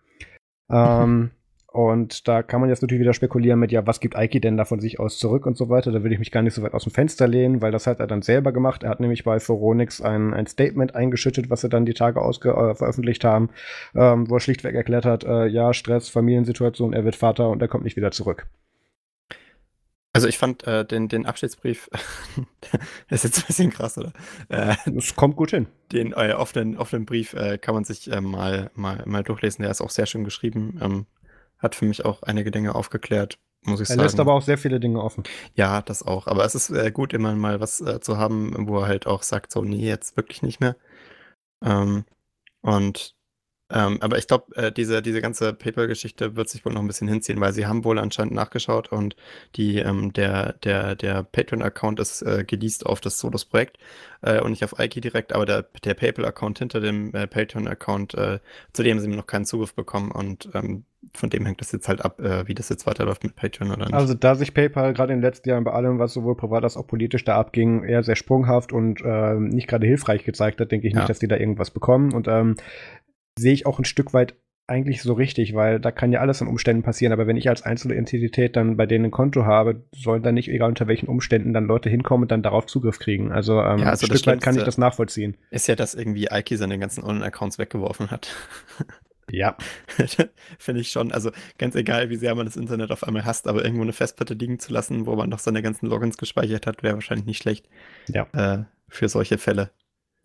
Ähm, 0.70 1.32
und 1.76 2.26
da 2.30 2.42
kann 2.42 2.62
man 2.62 2.70
jetzt 2.70 2.82
natürlich 2.82 3.02
wieder 3.02 3.14
spekulieren 3.14 3.60
mit, 3.60 3.70
ja, 3.70 3.86
was 3.86 4.00
gibt 4.00 4.16
Ike 4.18 4.40
denn 4.40 4.56
da 4.56 4.64
von 4.64 4.80
sich 4.80 4.98
aus 4.98 5.18
zurück 5.18 5.46
und 5.46 5.58
so 5.58 5.68
weiter. 5.68 5.92
Da 5.92 6.06
will 6.06 6.14
ich 6.14 6.20
mich 6.20 6.32
gar 6.32 6.42
nicht 6.42 6.54
so 6.54 6.64
weit 6.64 6.74
aus 6.74 6.84
dem 6.84 6.94
Fenster 6.94 7.28
lehnen, 7.28 7.62
weil 7.62 7.74
das 7.74 7.86
hat 7.86 8.00
er 8.00 8.08
dann 8.08 8.22
selber 8.22 8.54
gemacht. 8.54 8.84
Er 8.84 8.92
hat 8.92 9.02
nämlich 9.02 9.26
bei 9.26 9.42
Phoronix 9.42 10.00
ein, 10.00 10.34
ein 10.34 10.48
Statement 10.48 10.96
eingeschüttet, 10.96 11.50
was 11.50 11.60
sie 11.60 11.68
dann 11.68 11.86
die 11.86 11.94
Tage 11.94 12.22
ausge 12.22 12.52
äh, 12.52 12.76
veröffentlicht 12.76 13.26
haben, 13.26 13.50
ähm, 13.94 14.30
wo 14.30 14.36
er 14.36 14.40
schlichtweg 14.40 14.74
erklärt 14.74 15.04
hat, 15.04 15.26
äh, 15.26 15.48
ja, 15.48 15.74
Stress, 15.74 16.08
Familiensituation, 16.08 16.94
er 16.94 17.04
wird 17.04 17.18
Vater 17.18 17.50
und 17.50 17.62
er 17.62 17.68
kommt 17.68 17.84
nicht 17.84 17.98
wieder 17.98 18.12
zurück. 18.12 18.48
Also 20.14 20.30
ich 20.30 20.38
fand 20.38 20.66
äh, 20.66 20.86
den, 20.86 21.10
den 21.10 21.26
Abschiedsbrief, 21.26 21.90
ist 23.10 23.26
jetzt 23.26 23.40
ein 23.40 23.48
bisschen 23.48 23.70
krass, 23.70 23.98
oder? 23.98 24.14
Äh, 24.48 24.76
Das 24.86 25.14
kommt 25.18 25.36
gut 25.36 25.52
hin. 25.52 25.68
den 25.92 26.14
äh, 26.14 26.32
offenen, 26.32 26.78
offenen 26.78 27.06
Brief 27.06 27.34
äh, 27.34 27.58
kann 27.58 27.76
man 27.76 27.84
sich 27.84 28.10
äh, 28.10 28.22
mal, 28.22 28.72
mal, 28.76 29.04
mal 29.06 29.24
durchlesen. 29.24 29.64
Der 29.64 29.72
ist 29.72 29.82
auch 29.82 29.90
sehr 29.90 30.06
schön 30.06 30.24
geschrieben. 30.24 30.80
Ähm, 30.82 31.06
hat 31.60 31.76
für 31.76 31.86
mich 31.86 32.06
auch 32.06 32.24
einige 32.24 32.52
Dinge 32.52 32.76
aufgeklärt, 32.76 33.40
muss 33.64 33.80
ich 33.82 33.90
Er 33.90 33.98
sagen. 33.98 34.02
lässt 34.02 34.20
aber 34.20 34.34
auch 34.34 34.42
sehr 34.42 34.58
viele 34.58 34.80
Dinge 34.80 35.02
offen. 35.04 35.24
Ja, 35.56 35.82
das 35.82 36.04
auch. 36.04 36.28
Aber 36.28 36.46
es 36.46 36.56
ist 36.56 36.70
äh, 36.70 36.92
gut, 36.92 37.14
immer 37.14 37.36
mal 37.36 37.60
was 37.60 37.82
äh, 37.82 38.00
zu 38.00 38.18
haben, 38.18 38.68
wo 38.68 38.80
er 38.80 38.88
halt 38.88 39.08
auch 39.08 39.24
sagt, 39.24 39.52
so, 39.52 39.62
nee, 39.64 39.88
jetzt 39.88 40.18
wirklich 40.18 40.42
nicht 40.42 40.60
mehr. 40.60 40.76
Ähm, 41.64 42.06
und 42.62 43.16
ähm, 43.72 43.98
aber 44.02 44.18
ich 44.18 44.28
glaube, 44.28 44.56
äh, 44.56 44.72
diese, 44.72 45.02
diese 45.02 45.22
ganze 45.22 45.54
PayPal-Geschichte 45.54 46.36
wird 46.36 46.50
sich 46.50 46.64
wohl 46.66 46.74
noch 46.74 46.82
ein 46.82 46.88
bisschen 46.88 47.08
hinziehen, 47.08 47.42
weil 47.42 47.54
sie 47.54 47.66
haben 47.66 47.84
wohl 47.84 47.98
anscheinend 47.98 48.34
nachgeschaut 48.34 48.92
und 48.92 49.16
die, 49.56 49.80
ähm, 49.80 50.14
der, 50.14 50.54
der, 50.54 50.96
der 50.96 51.24
Patreon-Account 51.24 52.00
ist 52.00 52.22
äh, 52.22 52.44
geleast 52.46 52.86
auf 52.86 53.02
das 53.02 53.18
Solos-Projekt 53.20 53.78
äh, 54.22 54.40
und 54.40 54.52
nicht 54.52 54.64
auf 54.64 54.76
Ike 54.80 55.02
direkt, 55.02 55.34
aber 55.34 55.46
der, 55.46 55.66
der 55.84 55.96
PayPal-Account 55.96 56.60
hinter 56.60 56.80
dem 56.80 57.14
äh, 57.16 57.26
Patreon-Account, 57.26 58.14
äh, 58.14 58.40
zu 58.74 58.84
dem 58.84 58.98
haben 58.98 59.02
sie 59.02 59.08
noch 59.08 59.26
keinen 59.28 59.46
Zugriff 59.46 59.74
bekommen 59.74 60.12
und 60.12 60.50
ähm, 60.54 60.84
von 61.14 61.30
dem 61.30 61.46
hängt 61.46 61.62
das 61.62 61.72
jetzt 61.72 61.88
halt 61.88 62.04
ab, 62.04 62.20
äh, 62.20 62.48
wie 62.48 62.56
das 62.56 62.70
jetzt 62.70 62.86
weiterläuft 62.88 63.24
mit 63.24 63.36
Patreon 63.36 63.72
oder 63.72 63.86
nicht. 63.86 63.94
Also 63.94 64.14
da 64.14 64.36
sich 64.36 64.54
PayPal 64.54 64.94
gerade 64.94 65.14
in 65.14 65.20
den 65.20 65.24
letzten 65.24 65.50
Jahren 65.50 65.64
bei 65.64 65.72
allem, 65.72 66.00
was 66.00 66.14
sowohl 66.14 66.36
privat 66.36 66.64
als 66.64 66.78
auch 66.78 66.88
politisch 66.88 67.24
da 67.24 67.38
abging, 67.38 67.84
eher 67.84 68.04
sehr 68.04 68.16
sprunghaft 68.16 68.74
und 68.74 69.02
äh, 69.04 69.36
nicht 69.36 69.68
gerade 69.68 69.86
hilfreich 69.88 70.24
gezeigt 70.24 70.60
hat, 70.60 70.72
denke 70.72 70.88
ich 70.88 70.94
Ja. 70.94 71.00
nicht, 71.02 71.10
dass 71.10 71.20
die 71.20 71.28
da 71.28 71.38
irgendwas 71.38 71.72
bekommen. 71.72 72.14
Und 72.14 72.28
ähm, 72.28 72.56
sehe 73.38 73.54
ich 73.54 73.66
auch 73.66 73.80
ein 73.80 73.86
Stück 73.86 74.14
weit 74.14 74.36
eigentlich 74.68 75.04
so 75.04 75.14
richtig, 75.14 75.54
weil 75.54 75.80
da 75.80 75.92
kann 75.92 76.12
ja 76.12 76.22
alles 76.22 76.42
an 76.42 76.48
Umständen 76.48 76.82
passieren. 76.82 77.14
Aber 77.14 77.28
wenn 77.28 77.38
ich 77.38 77.50
als 77.50 77.62
einzelne 77.62 77.94
Entität 77.96 78.56
dann 78.56 78.78
bei 78.78 78.88
denen 78.88 79.06
ein 79.06 79.12
Konto 79.12 79.46
habe, 79.46 79.84
sollen 79.96 80.24
dann 80.24 80.34
nicht, 80.34 80.48
egal 80.50 80.70
unter 80.70 80.88
welchen 80.88 81.06
Umständen, 81.08 81.54
dann 81.54 81.66
Leute 81.66 81.88
hinkommen 81.90 82.24
und 82.24 82.32
dann 82.32 82.42
darauf 82.42 82.66
Zugriff 82.66 82.98
kriegen. 82.98 83.32
Also, 83.32 83.62
ähm, 83.62 83.78
Ja, 83.80 83.90
also 83.92 84.08
ein 84.08 84.18
Stück 84.18 84.26
weit 84.26 84.42
kann 84.42 84.58
ich 84.58 84.64
das 84.64 84.80
nachvollziehen. 84.80 85.38
ist 85.52 85.68
ja, 85.68 85.76
dass 85.76 85.94
irgendwie 85.94 86.30
Ike 86.32 86.58
seine 86.58 86.80
ganzen 86.80 87.04
Online-Accounts 87.04 87.60
weggeworfen 87.60 88.10
hat. 88.12 88.34
Ja. 89.32 89.58
Finde 90.60 90.82
ich 90.82 90.92
schon. 90.92 91.12
Also 91.12 91.32
ganz 91.58 91.74
egal, 91.74 92.12
wie 92.12 92.16
sehr 92.16 92.36
man 92.36 92.46
das 92.46 92.56
Internet 92.58 92.92
auf 92.92 93.04
einmal 93.04 93.26
hasst, 93.26 93.48
aber 93.48 93.64
irgendwo 93.66 93.82
eine 93.82 93.92
Festplatte 93.92 94.36
liegen 94.36 94.60
zu 94.60 94.72
lassen, 94.72 95.08
wo 95.08 95.16
man 95.16 95.30
noch 95.30 95.40
seine 95.40 95.64
ganzen 95.64 95.88
Logins 95.88 96.18
gespeichert 96.18 96.68
hat, 96.68 96.84
wäre 96.84 96.94
wahrscheinlich 96.94 97.26
nicht 97.26 97.42
schlecht 97.42 97.68
Ja. 98.08 98.28
äh, 98.34 98.66
für 98.88 99.10
solche 99.10 99.40
Fälle. 99.40 99.72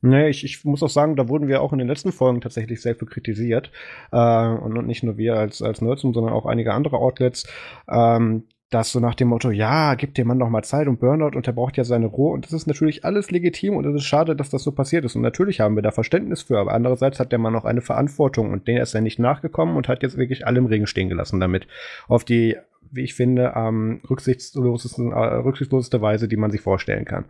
Nee, 0.02 0.28
ich, 0.30 0.44
ich 0.44 0.64
muss 0.64 0.82
auch 0.82 0.88
sagen, 0.88 1.16
da 1.16 1.28
wurden 1.28 1.48
wir 1.48 1.60
auch 1.60 1.72
in 1.72 1.78
den 1.78 1.88
letzten 1.88 2.12
Folgen 2.12 2.40
tatsächlich 2.40 2.80
sehr 2.80 2.94
viel 2.94 3.08
kritisiert. 3.08 3.70
Äh, 4.12 4.16
und, 4.16 4.78
und 4.78 4.86
nicht 4.86 5.02
nur 5.02 5.18
wir 5.18 5.36
als, 5.36 5.60
als 5.60 5.82
Nerdsum, 5.82 6.14
sondern 6.14 6.32
auch 6.32 6.46
einige 6.46 6.72
andere 6.72 6.96
Outlets. 6.96 7.46
Ähm, 7.88 8.44
das 8.70 8.92
so 8.92 9.00
nach 9.00 9.16
dem 9.16 9.28
Motto, 9.28 9.50
ja, 9.50 9.96
gib 9.96 10.14
dem 10.14 10.28
Mann 10.28 10.38
noch 10.38 10.48
mal 10.48 10.62
Zeit 10.62 10.86
und 10.86 11.00
Burnout 11.00 11.36
und 11.36 11.46
er 11.46 11.52
braucht 11.52 11.76
ja 11.76 11.82
seine 11.82 12.06
Ruhe. 12.06 12.32
Und 12.32 12.46
das 12.46 12.52
ist 12.52 12.68
natürlich 12.68 13.04
alles 13.04 13.30
legitim 13.30 13.76
und 13.76 13.84
es 13.84 13.96
ist 13.96 14.04
schade, 14.04 14.36
dass 14.36 14.48
das 14.48 14.62
so 14.62 14.70
passiert 14.70 15.04
ist. 15.04 15.16
Und 15.16 15.22
natürlich 15.22 15.60
haben 15.60 15.74
wir 15.74 15.82
da 15.82 15.90
Verständnis 15.90 16.42
für, 16.42 16.58
aber 16.58 16.72
andererseits 16.72 17.18
hat 17.18 17.32
der 17.32 17.40
Mann 17.40 17.56
auch 17.56 17.64
eine 17.64 17.80
Verantwortung 17.80 18.52
und 18.52 18.68
der 18.68 18.82
ist 18.82 18.94
ja 18.94 19.00
nicht 19.00 19.18
nachgekommen 19.18 19.76
und 19.76 19.88
hat 19.88 20.04
jetzt 20.04 20.16
wirklich 20.16 20.46
alle 20.46 20.58
im 20.58 20.66
Regen 20.66 20.86
stehen 20.86 21.08
gelassen 21.08 21.40
damit. 21.40 21.66
Auf 22.06 22.24
die 22.24 22.56
wie 22.92 23.02
ich 23.02 23.14
finde, 23.14 23.54
am 23.54 24.00
rücksichtslosesten, 24.08 25.12
äh, 25.12 25.14
rücksichtsloseste 25.14 26.02
Weise, 26.02 26.26
die 26.26 26.36
man 26.36 26.50
sich 26.50 26.60
vorstellen 26.60 27.04
kann. 27.04 27.24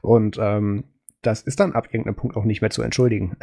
Und 0.00 0.38
ähm, 0.40 0.84
das 1.26 1.42
ist 1.42 1.60
dann 1.60 1.72
ab 1.72 1.88
irgendeinem 1.90 2.16
Punkt 2.16 2.36
auch 2.36 2.44
nicht 2.44 2.60
mehr 2.60 2.70
zu 2.70 2.82
entschuldigen. 2.82 3.36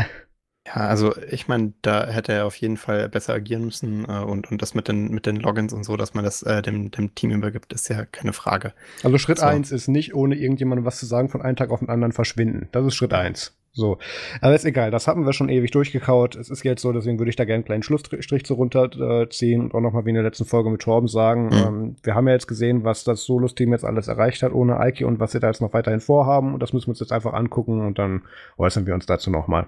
Ja, 0.67 0.73
also 0.75 1.15
ich 1.31 1.47
meine, 1.47 1.73
da 1.81 2.05
hätte 2.05 2.33
er 2.33 2.45
auf 2.45 2.55
jeden 2.55 2.77
Fall 2.77 3.09
besser 3.09 3.33
agieren 3.33 3.65
müssen 3.65 4.05
äh, 4.05 4.19
und, 4.19 4.51
und 4.51 4.61
das 4.61 4.75
mit 4.75 4.87
den, 4.87 5.09
mit 5.09 5.25
den 5.25 5.37
Logins 5.37 5.73
und 5.73 5.83
so, 5.83 5.97
dass 5.97 6.13
man 6.13 6.23
das 6.23 6.43
äh, 6.43 6.61
dem, 6.61 6.91
dem 6.91 7.15
Team 7.15 7.31
übergibt, 7.31 7.73
ist 7.73 7.89
ja 7.89 8.05
keine 8.05 8.31
Frage. 8.31 8.73
Also 9.01 9.17
Schritt 9.17 9.39
so. 9.39 9.45
eins 9.45 9.71
ist 9.71 9.87
nicht, 9.87 10.13
ohne 10.13 10.35
irgendjemandem 10.35 10.85
was 10.85 10.99
zu 10.99 11.07
sagen, 11.07 11.29
von 11.29 11.41
einem 11.41 11.55
Tag 11.55 11.71
auf 11.71 11.79
den 11.79 11.89
anderen 11.89 12.11
verschwinden. 12.11 12.69
Das 12.71 12.85
ist 12.85 12.93
Schritt 12.93 13.13
eins. 13.13 13.57
So. 13.73 13.97
Aber 14.41 14.53
ist 14.53 14.65
egal, 14.65 14.91
das 14.91 15.07
hatten 15.07 15.25
wir 15.25 15.31
schon 15.33 15.49
ewig 15.49 15.71
durchgekaut. 15.71 16.35
Es 16.35 16.49
ist 16.49 16.63
jetzt 16.63 16.81
so, 16.81 16.91
deswegen 16.91 17.19
würde 17.19 17.29
ich 17.29 17.37
da 17.37 17.45
gerne 17.45 17.55
einen 17.55 17.65
kleinen 17.65 17.83
Schlussstrich 17.83 18.45
so 18.45 18.55
runterziehen 18.55 19.61
und 19.61 19.73
auch 19.73 19.79
nochmal 19.79 20.05
wie 20.05 20.09
in 20.09 20.15
der 20.15 20.23
letzten 20.23 20.45
Folge 20.45 20.69
mit 20.69 20.81
Torben 20.81 21.07
sagen. 21.07 21.45
Mhm. 21.45 21.53
Ähm, 21.53 21.95
wir 22.03 22.15
haben 22.15 22.27
ja 22.27 22.33
jetzt 22.33 22.47
gesehen, 22.47 22.83
was 22.83 23.03
das 23.03 23.23
Solos-Team 23.23 23.71
jetzt 23.71 23.85
alles 23.85 24.07
erreicht 24.09 24.43
hat 24.43 24.53
ohne 24.53 24.79
Eiki 24.79 25.05
und 25.05 25.19
was 25.19 25.31
sie 25.31 25.39
da 25.39 25.47
jetzt 25.47 25.61
noch 25.61 25.73
weiterhin 25.73 26.01
vorhaben. 26.01 26.53
Und 26.53 26.61
das 26.61 26.73
müssen 26.73 26.87
wir 26.87 26.91
uns 26.91 26.99
jetzt 26.99 27.13
einfach 27.13 27.33
angucken 27.33 27.85
und 27.85 27.97
dann 27.97 28.23
äußern 28.57 28.85
wir 28.85 28.93
uns 28.93 29.05
dazu 29.05 29.31
nochmal. 29.31 29.67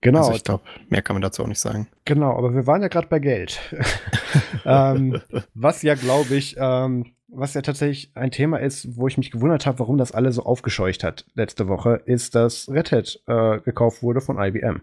Genau. 0.00 0.18
Also 0.18 0.32
ich 0.32 0.44
glaube, 0.44 0.64
mehr 0.88 1.02
kann 1.02 1.14
man 1.14 1.22
dazu 1.22 1.42
auch 1.42 1.48
nicht 1.48 1.60
sagen. 1.60 1.86
Genau, 2.04 2.36
aber 2.36 2.54
wir 2.54 2.66
waren 2.66 2.82
ja 2.82 2.88
gerade 2.88 3.06
bei 3.06 3.20
Geld. 3.20 3.60
ähm, 4.64 5.20
was 5.54 5.82
ja, 5.82 5.94
glaube 5.94 6.34
ich, 6.34 6.56
ähm, 6.58 7.12
was 7.32 7.54
ja 7.54 7.62
tatsächlich 7.62 8.10
ein 8.14 8.30
Thema 8.30 8.58
ist, 8.58 8.96
wo 8.96 9.08
ich 9.08 9.16
mich 9.16 9.30
gewundert 9.30 9.66
habe, 9.66 9.78
warum 9.80 9.96
das 9.96 10.12
alle 10.12 10.32
so 10.32 10.44
aufgescheucht 10.44 11.02
hat 11.02 11.24
letzte 11.34 11.66
Woche, 11.66 12.02
ist, 12.04 12.34
dass 12.34 12.68
Red 12.68 12.92
Hat 12.92 13.20
äh, 13.26 13.60
gekauft 13.60 14.02
wurde 14.02 14.20
von 14.20 14.38
IBM. 14.38 14.82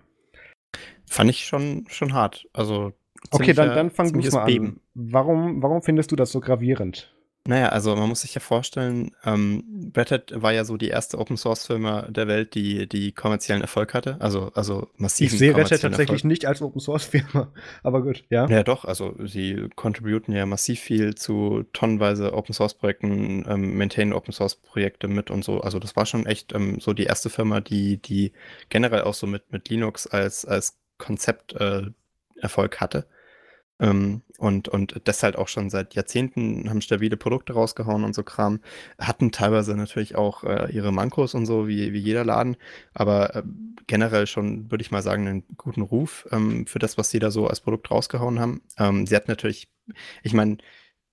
Fand 1.06 1.30
ich 1.30 1.46
schon, 1.46 1.86
schon 1.90 2.14
hart. 2.14 2.48
Also 2.54 2.94
okay, 3.32 3.54
dann, 3.54 3.70
dann 3.70 3.90
fang 3.92 4.12
du 4.12 4.20
mal 4.32 4.44
an. 4.44 4.80
Warum, 4.94 5.62
warum 5.62 5.82
findest 5.82 6.12
du 6.12 6.16
das 6.16 6.32
so 6.32 6.40
gravierend? 6.40 7.14
Naja, 7.50 7.70
also 7.70 7.96
man 7.96 8.08
muss 8.08 8.22
sich 8.22 8.36
ja 8.36 8.42
vorstellen, 8.42 9.10
ähm, 9.26 9.92
Red 9.98 10.12
Hat 10.12 10.32
war 10.36 10.54
ja 10.54 10.64
so 10.66 10.78
die 10.78 10.90
erste 10.90 11.18
Open 11.18 11.36
Source 11.36 11.66
Firma 11.66 12.04
der 12.04 12.28
Welt, 12.28 12.54
die, 12.54 12.88
die 12.88 13.12
kommerziellen 13.12 13.64
Erfolg 13.64 13.96
hatte. 13.96 14.18
Also, 14.20 14.52
also 14.54 14.88
massiv. 14.98 15.34
Ich 15.34 15.40
sehe 15.40 15.56
Red 15.56 15.72
Hat 15.72 15.82
tatsächlich 15.82 16.10
Erfolg. 16.10 16.26
nicht 16.26 16.46
als 16.46 16.62
Open 16.62 16.80
Source 16.80 17.06
Firma, 17.06 17.52
aber 17.84 18.04
gut, 18.04 18.24
ja. 18.30 18.48
Ja, 18.50 18.62
doch, 18.62 18.86
also 18.86 19.16
sie 19.26 19.68
contributen 19.76 20.32
ja 20.36 20.46
massiv 20.46 20.80
viel 20.80 21.16
zu 21.16 21.64
tonnenweise 21.74 22.36
Open 22.36 22.54
Source 22.54 22.76
Projekten, 22.76 23.44
ähm, 23.50 23.80
maintainen 23.80 24.14
Open 24.14 24.32
Source 24.32 24.56
Projekte 24.56 25.08
mit 25.08 25.32
und 25.32 25.44
so. 25.44 25.62
Also 25.62 25.80
das 25.80 25.96
war 25.96 26.06
schon 26.06 26.28
echt 26.28 26.54
ähm, 26.54 26.80
so 26.80 26.94
die 26.94 27.06
erste 27.06 27.32
Firma, 27.32 27.62
die, 27.62 27.98
die 27.98 28.32
generell 28.70 29.02
auch 29.02 29.16
so 29.16 29.26
mit, 29.26 29.52
mit 29.52 29.70
Linux 29.70 30.06
als, 30.06 30.46
als 30.46 30.78
Konzept 31.00 31.54
äh, 31.54 31.88
Erfolg 32.36 32.80
hatte. 32.80 33.08
Ähm, 33.80 34.22
und, 34.38 34.68
und 34.68 35.02
das 35.06 35.24
halt 35.24 35.38
auch 35.38 35.48
schon 35.48 35.70
seit 35.70 35.96
Jahrzehnten 35.96 36.70
haben 36.70 36.82
stabile 36.82 37.18
Produkte 37.18 37.54
rausgehauen 37.54 38.04
und 38.04 38.14
so 38.14 38.24
Kram. 38.24 38.60
Hatten 38.98 39.32
teilweise 39.32 39.76
natürlich 39.76 40.16
auch 40.16 40.44
äh, 40.44 40.72
ihre 40.72 40.92
Mankos 40.92 41.34
und 41.34 41.46
so, 41.46 41.68
wie, 41.68 41.94
wie 41.94 42.00
jeder 42.00 42.26
Laden, 42.26 42.58
aber 42.94 43.36
äh, 43.36 43.44
generell 43.88 44.28
schon, 44.28 44.70
würde 44.72 44.82
ich 44.82 44.92
mal 44.92 45.02
sagen, 45.02 45.28
einen 45.28 45.44
guten 45.58 45.82
Ruf 45.82 46.28
ähm, 46.32 46.68
für 46.68 46.80
das, 46.80 46.98
was 46.98 47.10
sie 47.10 47.20
da 47.20 47.32
so 47.32 47.48
als 47.48 47.62
Produkt 47.62 47.90
rausgehauen 47.92 48.40
haben. 48.40 48.62
Ähm, 48.78 49.08
sie 49.08 49.16
hat 49.16 49.28
natürlich, 49.28 49.70
ich 50.24 50.34
meine, 50.34 50.58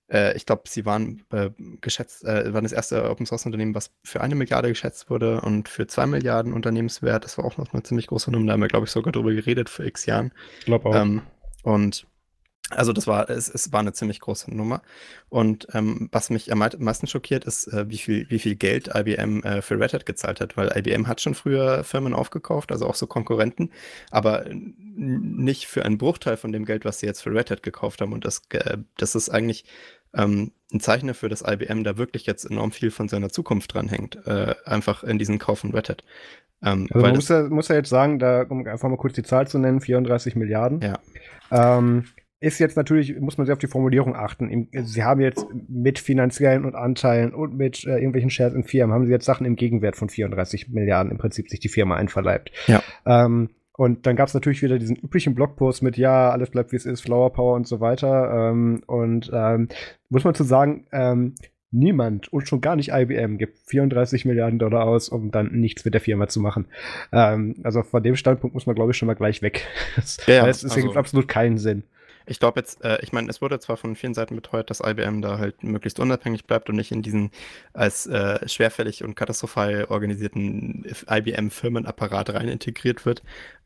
äh, 0.09 0.35
ich 0.35 0.45
glaube, 0.45 0.63
sie 0.67 0.85
waren 0.85 1.23
äh, 1.31 1.49
geschätzt, 1.81 2.23
äh, 2.23 2.53
waren 2.53 2.63
das 2.63 2.73
erste 2.73 3.09
Open 3.09 3.25
Source 3.25 3.45
Unternehmen, 3.45 3.75
was 3.75 3.91
für 4.03 4.21
eine 4.21 4.35
Milliarde 4.35 4.69
geschätzt 4.69 5.09
wurde 5.09 5.41
und 5.41 5.69
für 5.69 5.87
zwei 5.87 6.05
Milliarden 6.05 6.53
Unternehmenswert. 6.53 7.23
Das 7.25 7.37
war 7.37 7.45
auch 7.45 7.57
noch 7.57 7.73
eine 7.73 7.83
ziemlich 7.83 8.07
große 8.07 8.31
Nummer. 8.31 8.47
Da 8.47 8.53
haben 8.53 8.61
wir, 8.61 8.67
glaube 8.67 8.85
ich, 8.85 8.91
sogar 8.91 9.11
drüber 9.11 9.33
geredet 9.33 9.69
vor 9.69 9.85
x 9.85 10.05
Jahren. 10.05 10.31
Ich 10.59 10.65
glaube 10.65 10.89
auch. 10.89 10.95
Ähm, 10.95 11.21
und 11.63 12.07
also 12.69 12.91
das 12.91 13.07
war, 13.07 13.29
es, 13.29 13.47
es 13.47 13.71
war 13.71 13.79
eine 13.79 13.93
ziemlich 13.93 14.19
große 14.19 14.53
Nummer. 14.53 14.81
Und 15.29 15.67
ähm, 15.73 16.09
was 16.11 16.29
mich 16.29 16.51
am 16.51 16.59
meisten 16.59 17.07
schockiert, 17.07 17.45
ist, 17.45 17.67
äh, 17.67 17.89
wie, 17.89 17.97
viel, 17.97 18.29
wie 18.29 18.39
viel 18.39 18.55
Geld 18.55 18.89
IBM 18.93 19.43
äh, 19.43 19.61
für 19.61 19.79
Red 19.79 19.93
Hat 19.93 20.05
gezahlt 20.05 20.41
hat, 20.41 20.57
weil 20.57 20.71
IBM 20.75 21.07
hat 21.07 21.21
schon 21.21 21.33
früher 21.33 21.83
Firmen 21.83 22.13
aufgekauft, 22.13 22.71
also 22.71 22.87
auch 22.87 22.95
so 22.95 23.07
Konkurrenten, 23.07 23.71
aber 24.11 24.45
nicht 24.49 25.67
für 25.67 25.85
einen 25.85 25.97
Bruchteil 25.97 26.37
von 26.37 26.51
dem 26.51 26.65
Geld, 26.65 26.83
was 26.83 26.99
sie 26.99 27.05
jetzt 27.05 27.21
für 27.21 27.33
Red 27.33 27.51
Hat 27.51 27.63
gekauft 27.63 28.01
haben. 28.01 28.13
Und 28.13 28.25
das, 28.25 28.41
äh, 28.49 28.77
das 28.97 29.15
ist 29.15 29.29
eigentlich 29.29 29.65
ähm, 30.13 30.51
ein 30.73 30.79
Zeichen 30.79 31.07
dafür, 31.07 31.29
dass 31.29 31.43
IBM 31.47 31.83
da 31.83 31.97
wirklich 31.97 32.25
jetzt 32.25 32.43
enorm 32.43 32.71
viel 32.71 32.91
von 32.91 33.07
seiner 33.07 33.29
Zukunft 33.29 33.73
dranhängt, 33.73 34.17
äh, 34.25 34.55
einfach 34.65 35.03
in 35.03 35.17
diesen 35.17 35.39
Kauf 35.39 35.59
von 35.59 35.73
Red 35.73 35.89
Hat. 35.89 36.03
Ähm, 36.61 36.87
also 36.91 37.05
man 37.05 37.15
muss 37.15 37.29
ja, 37.29 37.43
muss 37.43 37.67
ja 37.69 37.75
jetzt 37.75 37.89
sagen, 37.89 38.19
da 38.19 38.41
um 38.43 38.65
einfach 38.67 38.89
mal 38.89 38.97
kurz 38.97 39.13
die 39.13 39.23
Zahl 39.23 39.47
zu 39.47 39.57
nennen, 39.59 39.79
34 39.79 40.35
Milliarden. 40.35 40.81
Ja. 40.81 40.99
Ähm, 41.51 42.05
ist 42.39 42.59
jetzt 42.59 42.77
natürlich, 42.77 43.19
muss 43.19 43.37
man 43.37 43.45
sehr 43.45 43.53
auf 43.53 43.59
die 43.59 43.67
Formulierung 43.67 44.15
achten. 44.15 44.69
Sie 44.83 45.03
haben 45.03 45.21
jetzt 45.21 45.45
mit 45.67 45.97
finanziellen 45.97 46.65
und 46.65 46.75
Anteilen 46.75 47.33
und 47.33 47.57
mit 47.57 47.83
äh, 47.85 47.95
irgendwelchen 47.95 48.29
Shares 48.29 48.53
in 48.53 48.63
Firmen, 48.63 48.93
haben 48.93 49.05
sie 49.05 49.11
jetzt 49.11 49.25
Sachen 49.25 49.45
im 49.45 49.55
Gegenwert 49.55 49.95
von 49.95 50.09
34 50.09 50.69
Milliarden 50.69 51.11
im 51.11 51.17
Prinzip 51.17 51.49
sich 51.49 51.59
die 51.59 51.69
Firma 51.69 51.95
einverleibt. 51.95 52.51
Ja. 52.67 52.83
Ähm, 53.05 53.49
und 53.73 54.05
dann 54.07 54.15
gab 54.15 54.27
es 54.27 54.33
natürlich 54.33 54.61
wieder 54.61 54.79
diesen 54.79 54.95
üblichen 54.95 55.35
Blogpost 55.35 55.83
mit, 55.83 55.97
ja, 55.97 56.31
alles 56.31 56.49
bleibt 56.49 56.71
wie 56.71 56.77
es 56.77 56.85
ist, 56.85 57.01
Flower 57.01 57.31
Power 57.31 57.55
und 57.55 57.67
so 57.67 57.79
weiter. 57.79 58.49
Ähm, 58.49 58.81
und 58.87 59.31
ähm, 59.33 59.69
muss 60.09 60.23
man 60.23 60.33
zu 60.33 60.43
sagen, 60.43 60.87
ähm, 60.91 61.35
niemand 61.71 62.31
und 62.31 62.47
schon 62.47 62.61
gar 62.61 62.75
nicht 62.75 62.91
IBM 62.91 63.37
gibt 63.37 63.57
34 63.67 64.25
Milliarden 64.25 64.57
Dollar 64.57 64.85
aus, 64.85 65.09
um 65.09 65.31
dann 65.31 65.51
nichts 65.53 65.85
mit 65.85 65.93
der 65.93 66.01
Firma 66.01 66.27
zu 66.27 66.39
machen. 66.39 66.65
Ähm, 67.11 67.55
also 67.63 67.83
von 67.83 68.01
dem 68.01 68.15
Standpunkt 68.15 68.53
muss 68.53 68.65
man, 68.65 68.75
glaube 68.75 68.91
ich, 68.91 68.97
schon 68.97 69.07
mal 69.07 69.15
gleich 69.15 69.41
weg. 69.41 69.65
Das 69.95 70.17
ja, 70.27 70.43
heißt, 70.43 70.63
es 70.63 70.71
also, 70.71 70.79
ergibt 70.79 70.97
absolut 70.97 71.27
keinen 71.27 71.57
Sinn. 71.57 71.83
Ich 72.27 72.39
glaube 72.39 72.59
jetzt, 72.59 72.83
äh, 72.83 72.99
ich 73.01 73.13
meine, 73.13 73.29
es 73.29 73.41
wurde 73.41 73.59
zwar 73.59 73.77
von 73.77 73.95
vielen 73.95 74.13
Seiten 74.13 74.35
beteuert, 74.35 74.69
dass 74.69 74.81
IBM 74.81 75.21
da 75.21 75.37
halt 75.37 75.63
möglichst 75.63 75.99
unabhängig 75.99 76.45
bleibt 76.45 76.69
und 76.69 76.75
nicht 76.75 76.91
in 76.91 77.01
diesen 77.01 77.31
als 77.73 78.05
äh, 78.05 78.47
schwerfällig 78.47 79.03
und 79.03 79.15
katastrophal 79.15 79.85
organisierten 79.85 80.85
IBM-Firmenapparat 81.09 82.33
rein 82.33 82.49
integriert 82.49 83.05
wird. 83.05 83.23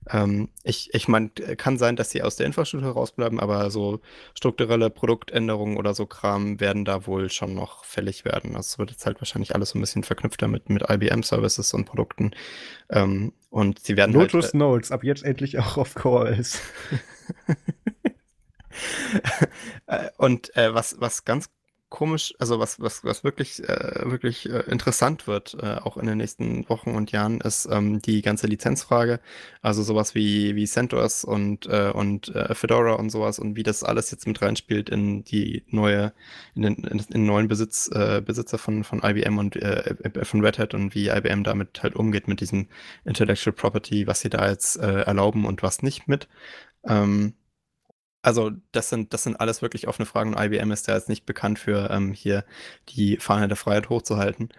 Ähm, 0.10 0.50
ich 0.64 0.94
ich 0.94 1.08
meine, 1.08 1.30
kann 1.30 1.78
sein, 1.78 1.96
dass 1.96 2.12
sie 2.12 2.22
aus 2.22 2.36
der 2.36 2.46
Infrastruktur 2.46 2.92
rausbleiben, 2.92 3.40
aber 3.40 3.72
so 3.72 4.00
strukturelle 4.36 4.90
Produktänderungen 4.90 5.78
oder 5.78 5.94
so 5.96 6.06
Kram 6.06 6.60
werden 6.60 6.86
da 6.86 7.08
wohl 7.08 7.30
schon 7.30 7.56
noch 7.56 7.84
fällig 7.84 8.26
werden. 8.26 8.56
Also 8.56 8.68
es 8.74 8.80
wird 8.80 8.92
jetzt 8.92 9.06
halt 9.06 9.20
wahrscheinlich 9.22 9.56
alles 9.56 9.72
so 9.72 9.80
ein 9.80 9.82
bisschen 9.82 10.04
verknüpfter 10.04 10.48
mit, 10.48 10.70
mit 10.70 10.88
IBM-Services 10.88 11.74
und 11.74 11.86
Produkten. 11.86 12.32
Ähm, 12.90 13.34
und 13.50 13.80
sie 13.80 13.98
werden 13.98 14.14
Lotus 14.14 14.46
halt, 14.46 14.54
Notes, 14.54 14.92
ab 14.92 15.04
jetzt 15.04 15.24
endlich 15.24 15.58
auch 15.58 15.78
auf. 15.78 15.96
Äh, 16.06 16.44
und 20.18 20.56
äh, 20.56 20.74
was, 20.74 21.00
was 21.00 21.26
ganz 21.26 21.50
komisch, 21.92 22.34
also 22.40 22.58
was, 22.58 22.80
was, 22.80 23.04
was 23.04 23.24
wirklich, 23.24 23.62
äh, 23.68 24.10
wirklich 24.10 24.50
äh, 24.50 24.64
interessant 24.72 25.28
wird, 25.28 25.58
äh, 25.62 25.76
auch 25.76 25.98
in 25.98 26.08
den 26.08 26.18
nächsten 26.18 26.68
Wochen 26.70 26.92
und 26.96 27.12
Jahren, 27.12 27.42
ist 27.42 27.68
ähm, 27.70 28.02
die 28.02 28.22
ganze 28.22 28.48
Lizenzfrage. 28.48 29.20
Also 29.62 29.84
sowas 29.84 30.16
wie, 30.16 30.56
wie 30.56 30.66
CentOS 30.66 31.26
und, 31.26 31.68
äh, 31.68 31.92
und 31.94 32.34
Fedora 32.54 32.94
und 32.94 33.10
sowas 33.10 33.40
und 33.40 33.56
wie 33.58 33.64
das 33.64 33.84
alles 33.84 34.10
jetzt 34.10 34.26
mit 34.26 34.42
reinspielt 34.42 34.90
in 34.90 35.24
die 35.26 35.64
neue, 35.68 36.14
in 36.56 36.62
den, 36.64 36.76
in 36.76 36.98
den 36.98 37.26
neuen 37.26 37.50
Besitz, 37.50 37.90
Besitzer 38.26 38.58
von, 38.58 38.86
von 38.86 39.02
IBM 39.04 39.38
und 39.38 39.60
von 40.24 40.46
Red 40.46 40.60
Hat 40.60 40.74
und 40.74 40.96
wie 40.96 41.10
IBM 41.10 41.44
damit 41.44 41.84
halt 41.84 41.96
umgeht 41.96 42.30
mit 42.30 42.40
diesem 42.40 42.68
Intellectual 43.04 43.54
Property, 43.54 44.08
was 44.08 44.22
sie 44.22 44.30
da 44.30 44.48
jetzt 44.48 44.78
erlauben 44.78 45.46
und 45.46 45.62
was 45.62 45.84
nicht 45.84 46.08
mit. 46.08 46.30
Ähm, 46.88 47.34
also, 48.22 48.52
das 48.72 48.90
sind, 48.90 49.14
das 49.14 49.24
sind 49.24 49.40
alles 49.40 49.62
wirklich 49.62 49.88
offene 49.88 50.06
Fragen 50.06 50.34
und 50.34 50.42
IBM 50.42 50.72
ist 50.72 50.88
ja 50.88 50.96
jetzt 50.96 51.10
nicht 51.10 51.26
bekannt 51.26 51.60
für 51.60 51.90
ähm, 51.90 52.14
hier 52.14 52.46
die 52.90 53.18
Fahne 53.18 53.48
der 53.48 53.58
Freiheit 53.58 53.90
hochzuhalten. 53.90 54.50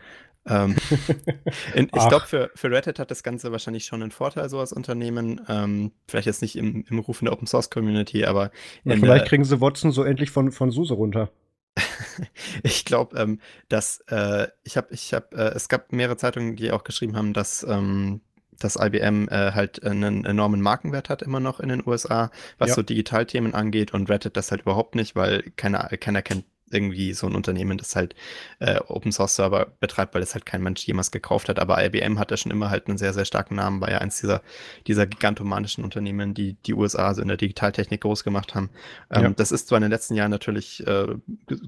Ähm, 0.46 0.76
in, 1.74 1.84
ich 1.84 2.08
glaube, 2.08 2.26
für, 2.26 2.50
für 2.54 2.70
Red 2.70 2.86
Hat 2.86 2.98
hat 2.98 3.10
das 3.10 3.22
Ganze 3.22 3.52
wahrscheinlich 3.52 3.84
schon 3.84 4.02
einen 4.02 4.10
Vorteil, 4.10 4.48
so 4.48 4.58
als 4.58 4.72
Unternehmen. 4.72 5.40
Ähm, 5.48 5.92
vielleicht 6.08 6.26
jetzt 6.26 6.42
nicht 6.42 6.56
im, 6.56 6.84
im 6.88 6.98
Ruf 6.98 7.20
in 7.20 7.26
der 7.26 7.32
Open 7.32 7.46
Source 7.46 7.70
Community, 7.70 8.24
aber. 8.24 8.50
Ja, 8.84 8.96
vielleicht 8.96 9.22
der, 9.22 9.28
kriegen 9.28 9.44
sie 9.44 9.60
Watson 9.60 9.92
so 9.92 10.02
endlich 10.02 10.30
von, 10.30 10.50
von 10.50 10.70
SUSE 10.70 10.94
runter. 10.94 11.30
ich 12.62 12.84
glaube, 12.84 13.16
ähm, 13.18 13.40
dass 13.68 14.00
äh, 14.08 14.48
ich 14.64 14.76
habe, 14.76 14.92
ich 14.92 15.14
habe, 15.14 15.36
äh, 15.36 15.54
es 15.54 15.68
gab 15.68 15.92
mehrere 15.92 16.16
Zeitungen, 16.16 16.56
die 16.56 16.72
auch 16.72 16.84
geschrieben 16.84 17.16
haben, 17.16 17.32
dass 17.32 17.64
ähm, 17.68 18.20
dass 18.58 18.76
IBM 18.76 19.28
äh, 19.28 19.52
halt 19.52 19.82
einen 19.84 20.24
enormen 20.24 20.60
Markenwert 20.60 21.08
hat 21.08 21.22
immer 21.22 21.40
noch 21.40 21.60
in 21.60 21.68
den 21.68 21.86
USA, 21.86 22.30
was 22.58 22.70
ja. 22.70 22.74
so 22.74 22.82
Digitalthemen 22.82 23.54
angeht 23.54 23.92
und 23.92 24.10
Red 24.10 24.24
Hat 24.24 24.36
das 24.36 24.50
halt 24.50 24.62
überhaupt 24.62 24.94
nicht, 24.94 25.16
weil 25.16 25.42
keiner, 25.56 25.88
keiner 25.98 26.22
kennt 26.22 26.44
irgendwie 26.72 27.12
so 27.14 27.26
ein 27.26 27.34
Unternehmen, 27.34 27.78
das 27.78 27.96
halt 27.96 28.14
äh, 28.58 28.78
Open 28.88 29.12
Source 29.12 29.36
Server 29.36 29.66
betreibt, 29.80 30.14
weil 30.14 30.20
das 30.20 30.34
halt 30.34 30.46
kein 30.46 30.62
Mensch 30.62 30.84
jemals 30.86 31.10
gekauft 31.10 31.48
hat. 31.48 31.58
Aber 31.58 31.84
IBM 31.84 32.18
hat 32.18 32.30
ja 32.30 32.36
schon 32.36 32.52
immer 32.52 32.70
halt 32.70 32.88
einen 32.88 32.98
sehr, 32.98 33.12
sehr 33.12 33.24
starken 33.24 33.56
Namen, 33.56 33.80
war 33.80 33.90
ja 33.90 33.98
eins 33.98 34.20
dieser, 34.20 34.42
dieser 34.86 35.06
gigantomanischen 35.06 35.84
Unternehmen, 35.84 36.34
die 36.34 36.54
die 36.66 36.74
USA 36.74 37.08
also 37.08 37.22
in 37.22 37.28
der 37.28 37.36
Digitaltechnik 37.36 38.00
groß 38.00 38.24
gemacht 38.24 38.54
haben. 38.54 38.70
Ähm, 39.10 39.22
ja. 39.22 39.30
Das 39.30 39.52
ist 39.52 39.68
zwar 39.68 39.78
in 39.78 39.82
den 39.82 39.90
letzten 39.90 40.14
Jahren 40.14 40.30
natürlich 40.30 40.86
äh, 40.86 41.06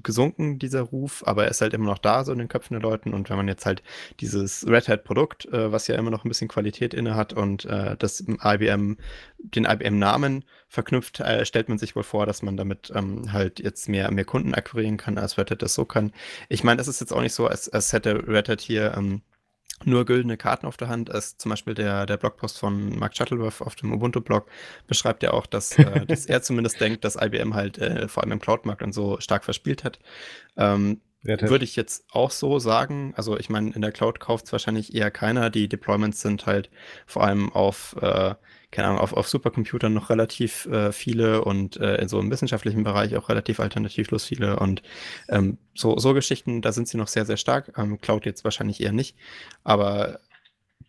gesunken, 0.03 0.59
dieser 0.59 0.81
Ruf, 0.81 1.23
aber 1.25 1.45
er 1.45 1.51
ist 1.51 1.61
halt 1.61 1.73
immer 1.73 1.85
noch 1.85 1.99
da, 1.99 2.23
so 2.23 2.31
in 2.31 2.39
den 2.39 2.47
Köpfen 2.47 2.73
der 2.73 2.81
Leuten. 2.81 3.13
Und 3.13 3.29
wenn 3.29 3.37
man 3.37 3.47
jetzt 3.47 3.65
halt 3.65 3.83
dieses 4.19 4.65
Red 4.67 4.87
Hat 4.87 5.03
Produkt, 5.03 5.45
äh, 5.45 5.71
was 5.71 5.87
ja 5.87 5.95
immer 5.95 6.11
noch 6.11 6.25
ein 6.25 6.29
bisschen 6.29 6.47
Qualität 6.47 6.93
inne 6.93 7.15
hat 7.15 7.33
und 7.33 7.65
äh, 7.65 7.95
das 7.97 8.21
IBM, 8.21 8.97
den 9.37 9.65
IBM-Namen 9.65 10.43
verknüpft, 10.67 11.19
äh, 11.19 11.45
stellt 11.45 11.69
man 11.69 11.77
sich 11.77 11.95
wohl 11.95 12.03
vor, 12.03 12.25
dass 12.25 12.41
man 12.41 12.57
damit 12.57 12.91
ähm, 12.93 13.31
halt 13.31 13.59
jetzt 13.59 13.87
mehr, 13.89 14.11
mehr 14.11 14.25
Kunden 14.25 14.53
akquirieren 14.53 14.94
kann, 14.97 15.17
als 15.17 15.37
Red 15.37 15.51
Hat 15.51 15.61
das 15.61 15.73
so 15.73 15.85
kann. 15.85 16.11
Ich 16.49 16.63
meine, 16.63 16.77
das 16.77 16.87
ist 16.87 16.99
jetzt 16.99 17.13
auch 17.13 17.21
nicht 17.21 17.33
so, 17.33 17.47
als, 17.47 17.69
als 17.69 17.93
hätte 17.93 18.27
Red 18.27 18.49
Hat 18.49 18.61
hier 18.61 18.93
ähm, 18.97 19.21
nur 19.83 20.05
güldene 20.05 20.37
Karten 20.37 20.65
auf 20.65 20.77
der 20.77 20.87
Hand. 20.87 21.11
Als 21.11 21.37
zum 21.37 21.49
Beispiel 21.49 21.73
der, 21.73 22.05
der 22.05 22.17
Blogpost 22.17 22.57
von 22.57 22.97
Mark 22.97 23.15
Shuttleworth 23.17 23.61
auf 23.61 23.75
dem 23.75 23.91
Ubuntu-Blog 23.91 24.47
beschreibt 24.87 25.23
ja 25.23 25.31
auch, 25.31 25.45
dass, 25.45 25.77
äh, 25.77 26.05
dass 26.05 26.25
er 26.25 26.41
zumindest 26.41 26.79
denkt, 26.79 27.03
dass 27.03 27.17
IBM 27.19 27.53
halt 27.53 27.77
äh, 27.77 28.07
vor 28.07 28.23
allem 28.23 28.31
im 28.33 28.39
Cloud-Markt 28.39 28.81
und 28.81 28.93
so 28.93 29.19
stark 29.19 29.43
verspielt 29.43 29.83
hat. 29.83 29.99
Ähm, 30.55 31.01
würde 31.25 31.65
ich 31.65 31.75
jetzt 31.75 32.05
auch 32.11 32.31
so 32.31 32.59
sagen. 32.59 33.13
Also 33.15 33.37
ich 33.37 33.49
meine, 33.49 33.71
in 33.71 33.81
der 33.81 33.91
Cloud 33.91 34.19
kauft 34.19 34.45
es 34.45 34.51
wahrscheinlich 34.51 34.93
eher 34.93 35.11
keiner. 35.11 35.49
Die 35.49 35.67
Deployments 35.67 36.21
sind 36.21 36.45
halt 36.45 36.69
vor 37.05 37.23
allem 37.23 37.51
auf 37.51 37.95
äh, 38.01 38.35
keine 38.75 38.89
Ahnung, 38.89 38.99
auf, 38.99 39.13
auf 39.13 39.29
Supercomputern 39.29 39.93
noch 39.93 40.09
relativ 40.09 40.65
äh, 40.65 40.91
viele 40.91 41.43
und 41.45 41.77
äh, 41.77 41.95
in 41.95 42.09
so 42.09 42.19
einem 42.19 42.29
wissenschaftlichen 42.29 42.83
Bereich 42.83 43.15
auch 43.15 43.29
relativ 43.29 43.61
alternativlos 43.61 44.25
viele. 44.25 44.59
Und 44.59 44.83
ähm, 45.29 45.57
so, 45.73 45.97
so 45.97 46.13
Geschichten, 46.13 46.61
da 46.61 46.73
sind 46.73 46.89
sie 46.89 46.97
noch 46.97 47.07
sehr, 47.07 47.25
sehr 47.25 47.37
stark. 47.37 47.71
Ähm, 47.77 48.01
Cloud 48.01 48.25
jetzt 48.25 48.43
wahrscheinlich 48.43 48.81
eher 48.81 48.91
nicht. 48.91 49.15
Aber 49.63 50.19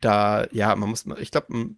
da, 0.00 0.46
ja, 0.50 0.74
man 0.74 0.90
muss, 0.90 1.06
ich 1.20 1.30
glaube, 1.30 1.76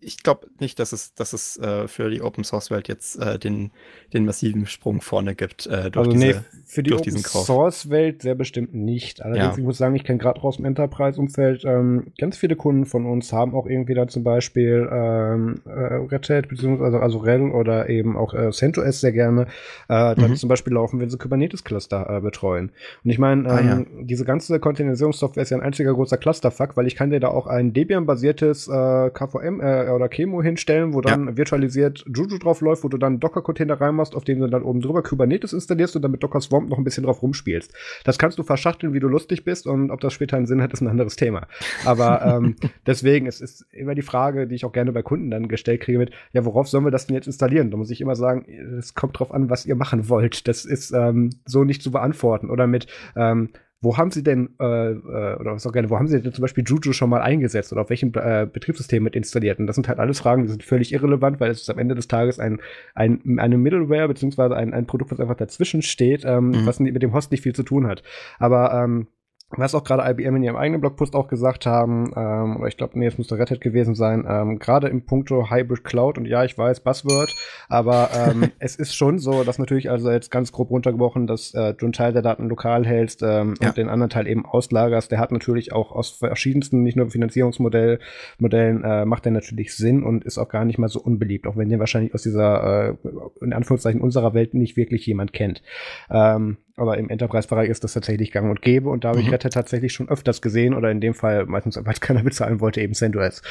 ich 0.00 0.22
glaube 0.22 0.48
nicht, 0.58 0.78
dass 0.78 0.92
es, 0.92 1.14
dass 1.14 1.32
es 1.32 1.56
äh, 1.58 1.88
für 1.88 2.10
die 2.10 2.22
Open 2.22 2.44
Source 2.44 2.70
Welt 2.70 2.88
jetzt 2.88 3.16
äh, 3.16 3.38
den, 3.38 3.70
den 4.12 4.24
massiven 4.24 4.66
Sprung 4.66 5.00
vorne 5.00 5.34
gibt 5.34 5.66
äh, 5.66 5.90
durch, 5.90 6.06
also, 6.06 6.10
diese, 6.12 6.26
nee, 6.26 6.34
für 6.64 6.82
die 6.82 6.92
Open 6.92 7.18
Source 7.18 7.90
Welt 7.90 8.22
sehr 8.22 8.34
bestimmt 8.34 8.74
nicht. 8.74 9.22
Allerdings, 9.22 9.56
ja. 9.56 9.58
ich 9.58 9.64
muss 9.64 9.78
sagen, 9.78 9.94
ich 9.94 10.04
kenne 10.04 10.18
gerade 10.18 10.42
aus 10.42 10.56
dem 10.56 10.64
Enterprise-Umfeld 10.64 11.64
ähm, 11.64 12.12
ganz 12.18 12.36
viele 12.36 12.56
Kunden 12.56 12.86
von 12.86 13.06
uns 13.06 13.32
haben 13.32 13.54
auch 13.54 13.66
irgendwie 13.66 13.94
da 13.94 14.06
zum 14.08 14.24
Beispiel 14.24 14.88
ähm, 14.90 15.62
äh, 15.66 15.70
Red 15.70 16.28
Hat 16.28 16.48
beziehungsweise 16.48 17.00
also 17.00 17.18
RHEL 17.18 17.50
oder 17.50 17.88
eben 17.88 18.16
auch 18.16 18.34
äh, 18.34 18.50
CentOS 18.50 19.00
sehr 19.00 19.12
gerne 19.12 19.46
äh, 19.88 20.14
mhm. 20.14 20.36
zum 20.36 20.48
Beispiel 20.48 20.72
laufen, 20.74 21.00
wenn 21.00 21.10
sie 21.10 21.18
Kubernetes-Cluster 21.18 22.08
äh, 22.08 22.20
betreuen. 22.20 22.70
Und 23.04 23.10
ich 23.10 23.18
meine, 23.18 23.42
ähm, 23.42 23.50
ah, 23.50 23.60
ja. 23.60 23.72
Ähm, 23.78 24.06
diese 24.06 24.24
ganze 24.24 24.60
Containerisierungssoftware 24.60 25.42
ist 25.42 25.50
ja 25.50 25.56
ein 25.56 25.62
einziger 25.62 25.94
großer 25.94 26.16
Clusterfuck, 26.16 26.76
weil 26.76 26.86
ich 26.86 26.96
kann 26.96 27.10
dir 27.10 27.20
da 27.20 27.28
auch 27.28 27.46
ein 27.46 27.72
Debian-basiertes 27.72 28.66
KVM 28.66 29.60
äh, 29.60 29.71
oder 29.94 30.08
Chemo 30.08 30.42
hinstellen, 30.42 30.94
wo 30.94 31.00
dann 31.00 31.28
ja. 31.28 31.36
virtualisiert 31.36 32.04
Juju 32.06 32.38
drauf 32.38 32.60
läuft, 32.60 32.84
wo 32.84 32.88
du 32.88 32.98
dann 32.98 33.20
Docker-Container 33.20 33.80
reinmachst, 33.80 34.14
auf 34.14 34.24
dem 34.24 34.40
du 34.40 34.46
dann 34.48 34.62
oben 34.62 34.80
drüber 34.80 35.02
Kubernetes 35.02 35.52
installierst 35.52 35.96
und 35.96 36.02
dann 36.02 36.10
mit 36.10 36.22
Docker 36.22 36.40
Swamp 36.40 36.68
noch 36.68 36.78
ein 36.78 36.84
bisschen 36.84 37.04
drauf 37.04 37.22
rumspielst. 37.22 37.72
Das 38.04 38.18
kannst 38.18 38.38
du 38.38 38.42
verschachteln, 38.42 38.92
wie 38.92 39.00
du 39.00 39.08
lustig 39.08 39.44
bist 39.44 39.66
und 39.66 39.90
ob 39.90 40.00
das 40.00 40.12
später 40.12 40.36
einen 40.36 40.46
Sinn 40.46 40.62
hat, 40.62 40.72
ist 40.72 40.80
ein 40.80 40.88
anderes 40.88 41.16
Thema. 41.16 41.46
Aber 41.84 42.22
ähm, 42.36 42.56
deswegen, 42.86 43.26
es 43.26 43.40
ist 43.40 43.66
immer 43.72 43.94
die 43.94 44.02
Frage, 44.02 44.46
die 44.46 44.54
ich 44.54 44.64
auch 44.64 44.72
gerne 44.72 44.92
bei 44.92 45.02
Kunden 45.02 45.30
dann 45.30 45.48
gestellt 45.48 45.80
kriege 45.80 45.98
mit, 45.98 46.10
ja, 46.32 46.44
worauf 46.44 46.68
sollen 46.68 46.84
wir 46.84 46.90
das 46.90 47.06
denn 47.06 47.14
jetzt 47.14 47.26
installieren? 47.26 47.70
Da 47.70 47.76
muss 47.76 47.90
ich 47.90 48.00
immer 48.00 48.16
sagen, 48.16 48.46
es 48.78 48.94
kommt 48.94 49.18
drauf 49.18 49.32
an, 49.32 49.50
was 49.50 49.66
ihr 49.66 49.74
machen 49.74 50.08
wollt. 50.08 50.48
Das 50.48 50.64
ist 50.64 50.92
ähm, 50.92 51.30
so 51.44 51.64
nicht 51.64 51.82
zu 51.82 51.90
beantworten. 51.90 52.50
Oder 52.50 52.66
mit, 52.66 52.86
ähm, 53.16 53.50
wo 53.82 53.98
haben 53.98 54.12
Sie 54.12 54.22
denn, 54.22 54.50
äh, 54.60 54.92
äh, 54.92 55.36
oder 55.38 55.52
was 55.52 55.66
auch 55.66 55.72
gerne, 55.72 55.90
wo 55.90 55.98
haben 55.98 56.06
Sie 56.06 56.22
denn 56.22 56.32
zum 56.32 56.42
Beispiel 56.42 56.64
Juju 56.64 56.92
schon 56.92 57.10
mal 57.10 57.20
eingesetzt 57.20 57.72
oder 57.72 57.82
auf 57.82 57.90
welchem 57.90 58.12
äh, 58.14 58.46
Betriebssystem 58.50 59.02
mit 59.02 59.16
installiert? 59.16 59.58
Und 59.58 59.66
das 59.66 59.74
sind 59.74 59.88
halt 59.88 59.98
alles 59.98 60.20
Fragen, 60.20 60.42
die 60.42 60.48
sind 60.48 60.62
völlig 60.62 60.92
irrelevant, 60.92 61.40
weil 61.40 61.50
es 61.50 61.62
ist 61.62 61.70
am 61.70 61.78
Ende 61.78 61.96
des 61.96 62.06
Tages 62.06 62.38
ein, 62.38 62.60
ein, 62.94 63.38
eine 63.38 63.58
Middleware, 63.58 64.06
beziehungsweise 64.06 64.56
ein, 64.56 64.72
ein 64.72 64.86
Produkt, 64.86 65.10
was 65.10 65.20
einfach 65.20 65.36
dazwischen 65.36 65.82
steht, 65.82 66.24
ähm, 66.24 66.50
mhm. 66.50 66.66
was 66.66 66.78
mit 66.78 67.02
dem 67.02 67.12
Host 67.12 67.32
nicht 67.32 67.42
viel 67.42 67.54
zu 67.54 67.64
tun 67.64 67.88
hat. 67.88 68.04
Aber 68.38 68.72
ähm, 68.72 69.08
was 69.56 69.74
auch 69.74 69.84
gerade 69.84 70.08
IBM 70.10 70.36
in 70.36 70.42
ihrem 70.42 70.56
eigenen 70.56 70.80
Blogpost 70.80 71.14
auch 71.14 71.28
gesagt 71.28 71.66
haben, 71.66 72.12
ähm, 72.16 72.56
oder 72.56 72.68
ich 72.68 72.76
glaube, 72.76 72.98
nee, 72.98 73.06
es 73.06 73.18
müsste 73.18 73.38
Red 73.38 73.50
Hat 73.50 73.60
gewesen 73.60 73.94
sein, 73.94 74.26
ähm, 74.28 74.58
gerade 74.58 74.88
im 74.88 75.04
Punkto 75.04 75.50
Hybrid 75.50 75.84
Cloud 75.84 76.18
und 76.18 76.26
ja, 76.26 76.44
ich 76.44 76.56
weiß, 76.56 76.80
Buzzword, 76.80 77.34
aber 77.68 78.10
ähm, 78.14 78.50
es 78.58 78.76
ist 78.76 78.94
schon 78.94 79.18
so, 79.18 79.44
dass 79.44 79.58
natürlich 79.58 79.90
also 79.90 80.10
jetzt 80.10 80.30
ganz 80.30 80.52
grob 80.52 80.70
runtergebrochen, 80.70 81.26
dass 81.26 81.54
äh, 81.54 81.74
du 81.74 81.86
einen 81.86 81.92
Teil 81.92 82.12
der 82.12 82.22
Daten 82.22 82.48
lokal 82.48 82.86
hältst 82.86 83.22
ähm, 83.22 83.54
ja. 83.60 83.68
und 83.68 83.76
den 83.76 83.88
anderen 83.88 84.10
Teil 84.10 84.26
eben 84.26 84.44
auslagerst. 84.46 85.10
Der 85.10 85.18
hat 85.18 85.32
natürlich 85.32 85.72
auch 85.72 85.92
aus 85.92 86.10
verschiedensten, 86.10 86.82
nicht 86.82 86.96
nur 86.96 87.10
Finanzierungsmodellen, 87.10 87.98
Modellen, 88.38 88.84
äh, 88.84 89.04
macht 89.04 89.24
der 89.24 89.32
natürlich 89.32 89.74
Sinn 89.74 90.02
und 90.02 90.24
ist 90.24 90.38
auch 90.38 90.48
gar 90.48 90.64
nicht 90.64 90.78
mal 90.78 90.88
so 90.88 91.00
unbeliebt, 91.00 91.46
auch 91.46 91.56
wenn 91.56 91.68
den 91.68 91.78
wahrscheinlich 91.78 92.14
aus 92.14 92.22
dieser, 92.22 92.90
äh, 92.90 92.94
in 93.40 93.52
Anführungszeichen, 93.52 94.00
unserer 94.00 94.34
Welt 94.34 94.54
nicht 94.54 94.76
wirklich 94.76 95.06
jemand 95.06 95.32
kennt. 95.32 95.62
Ähm, 96.10 96.58
aber 96.82 96.98
im 96.98 97.08
Enterprise-Bereich 97.08 97.70
ist 97.70 97.84
das 97.84 97.94
tatsächlich 97.94 98.32
gang 98.32 98.50
und 98.50 98.60
gäbe 98.60 98.90
und 98.90 99.04
da 99.04 99.10
habe 99.10 99.20
ich 99.20 99.26
mhm. 99.26 99.32
Red 99.32 99.44
Hat 99.44 99.52
tatsächlich 99.52 99.92
schon 99.92 100.08
öfters 100.08 100.42
gesehen 100.42 100.74
oder 100.74 100.90
in 100.90 101.00
dem 101.00 101.14
Fall 101.14 101.46
meistens, 101.46 101.76
weil 101.76 101.92
es 101.92 102.00
keiner 102.00 102.22
bezahlen 102.24 102.60
wollte, 102.60 102.80
eben 102.80 102.94
CentOS. 102.94 103.42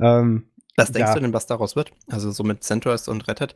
Ähm, 0.00 0.44
was 0.76 0.92
denkst 0.92 1.08
ja. 1.08 1.14
du 1.14 1.20
denn, 1.20 1.32
was 1.32 1.46
daraus 1.46 1.76
wird? 1.76 1.92
Also 2.08 2.30
so 2.30 2.42
mit 2.42 2.62
CentOS 2.64 3.08
und 3.08 3.28
Red 3.28 3.40
Hat? 3.40 3.54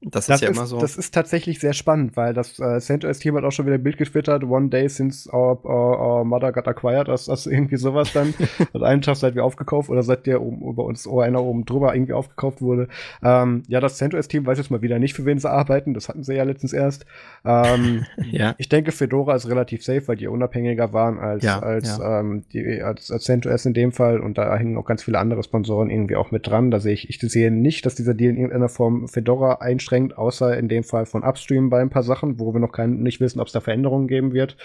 Das, 0.00 0.26
das 0.26 0.36
ist 0.36 0.42
ja 0.42 0.50
ist, 0.50 0.56
immer 0.56 0.66
so. 0.66 0.78
Das 0.78 0.96
ist 0.96 1.12
tatsächlich 1.12 1.58
sehr 1.58 1.72
spannend, 1.72 2.16
weil 2.16 2.32
das 2.32 2.60
äh, 2.60 2.78
CentOS-Team 2.78 3.34
hat 3.34 3.42
auch 3.42 3.50
schon 3.50 3.66
wieder 3.66 3.74
ein 3.74 3.82
Bild 3.82 3.98
getwittert, 3.98 4.44
one 4.44 4.68
day 4.68 4.88
since 4.88 5.28
our, 5.32 5.58
our, 5.64 5.98
our 5.98 6.24
mother 6.24 6.52
got 6.52 6.68
acquired, 6.68 7.08
das, 7.08 7.24
das 7.24 7.46
irgendwie 7.46 7.78
sowas 7.78 8.12
dann. 8.12 8.32
und 8.72 8.84
einen 8.84 9.02
Tag 9.02 9.16
seit 9.16 9.34
wir 9.34 9.44
aufgekauft 9.44 9.90
oder 9.90 10.04
seit 10.04 10.26
der 10.26 10.40
um, 10.40 10.62
über 10.62 10.84
uns 10.84 11.04
oh, 11.04 11.20
einer 11.20 11.42
oben 11.42 11.64
drüber 11.64 11.96
irgendwie 11.96 12.12
aufgekauft 12.12 12.62
wurde. 12.62 12.86
Ähm, 13.24 13.64
ja, 13.66 13.80
das 13.80 13.96
CentOS-Team 13.96 14.46
weiß 14.46 14.58
jetzt 14.58 14.70
mal 14.70 14.82
wieder 14.82 15.00
nicht, 15.00 15.14
für 15.14 15.24
wen 15.24 15.40
sie 15.40 15.50
arbeiten. 15.50 15.94
Das 15.94 16.08
hatten 16.08 16.22
sie 16.22 16.34
ja 16.34 16.44
letztens 16.44 16.72
erst. 16.72 17.04
Ähm, 17.44 18.06
ja. 18.30 18.54
Ich 18.58 18.68
denke, 18.68 18.92
Fedora 18.92 19.34
ist 19.34 19.48
relativ 19.48 19.84
safe, 19.84 20.06
weil 20.06 20.16
die 20.16 20.28
unabhängiger 20.28 20.92
waren 20.92 21.18
als, 21.18 21.42
ja, 21.42 21.58
als, 21.58 21.98
ja. 21.98 22.20
Ähm, 22.20 22.44
die, 22.52 22.82
als, 22.82 23.10
als 23.10 23.24
CentOS 23.24 23.66
in 23.66 23.74
dem 23.74 23.90
Fall. 23.90 24.20
Und 24.20 24.38
da 24.38 24.56
hängen 24.56 24.76
auch 24.76 24.86
ganz 24.86 25.02
viele 25.02 25.18
andere 25.18 25.42
Sponsoren 25.42 25.90
irgendwie 25.90 26.14
auch 26.14 26.30
mit 26.30 26.46
dran. 26.46 26.70
Da 26.70 26.78
sehe 26.78 26.94
ich, 26.94 27.10
ich 27.10 27.18
sehe 27.18 27.50
nicht, 27.50 27.84
dass 27.84 27.96
dieser 27.96 28.14
Deal 28.14 28.30
in 28.30 28.36
irgendeiner 28.36 28.68
Form 28.68 29.08
Fedora 29.08 29.54
einschränkt 29.54 29.87
eingeschränkt, 29.88 30.16
außer 30.16 30.56
in 30.56 30.68
dem 30.68 30.84
Fall 30.84 31.06
von 31.06 31.22
Upstream 31.22 31.70
bei 31.70 31.80
ein 31.80 31.90
paar 31.90 32.02
Sachen, 32.02 32.38
wo 32.38 32.52
wir 32.52 32.60
noch 32.60 32.72
kein, 32.72 33.02
nicht 33.02 33.20
wissen, 33.20 33.40
ob 33.40 33.46
es 33.46 33.52
da 33.52 33.60
Veränderungen 33.60 34.08
geben 34.08 34.32
wird. 34.32 34.56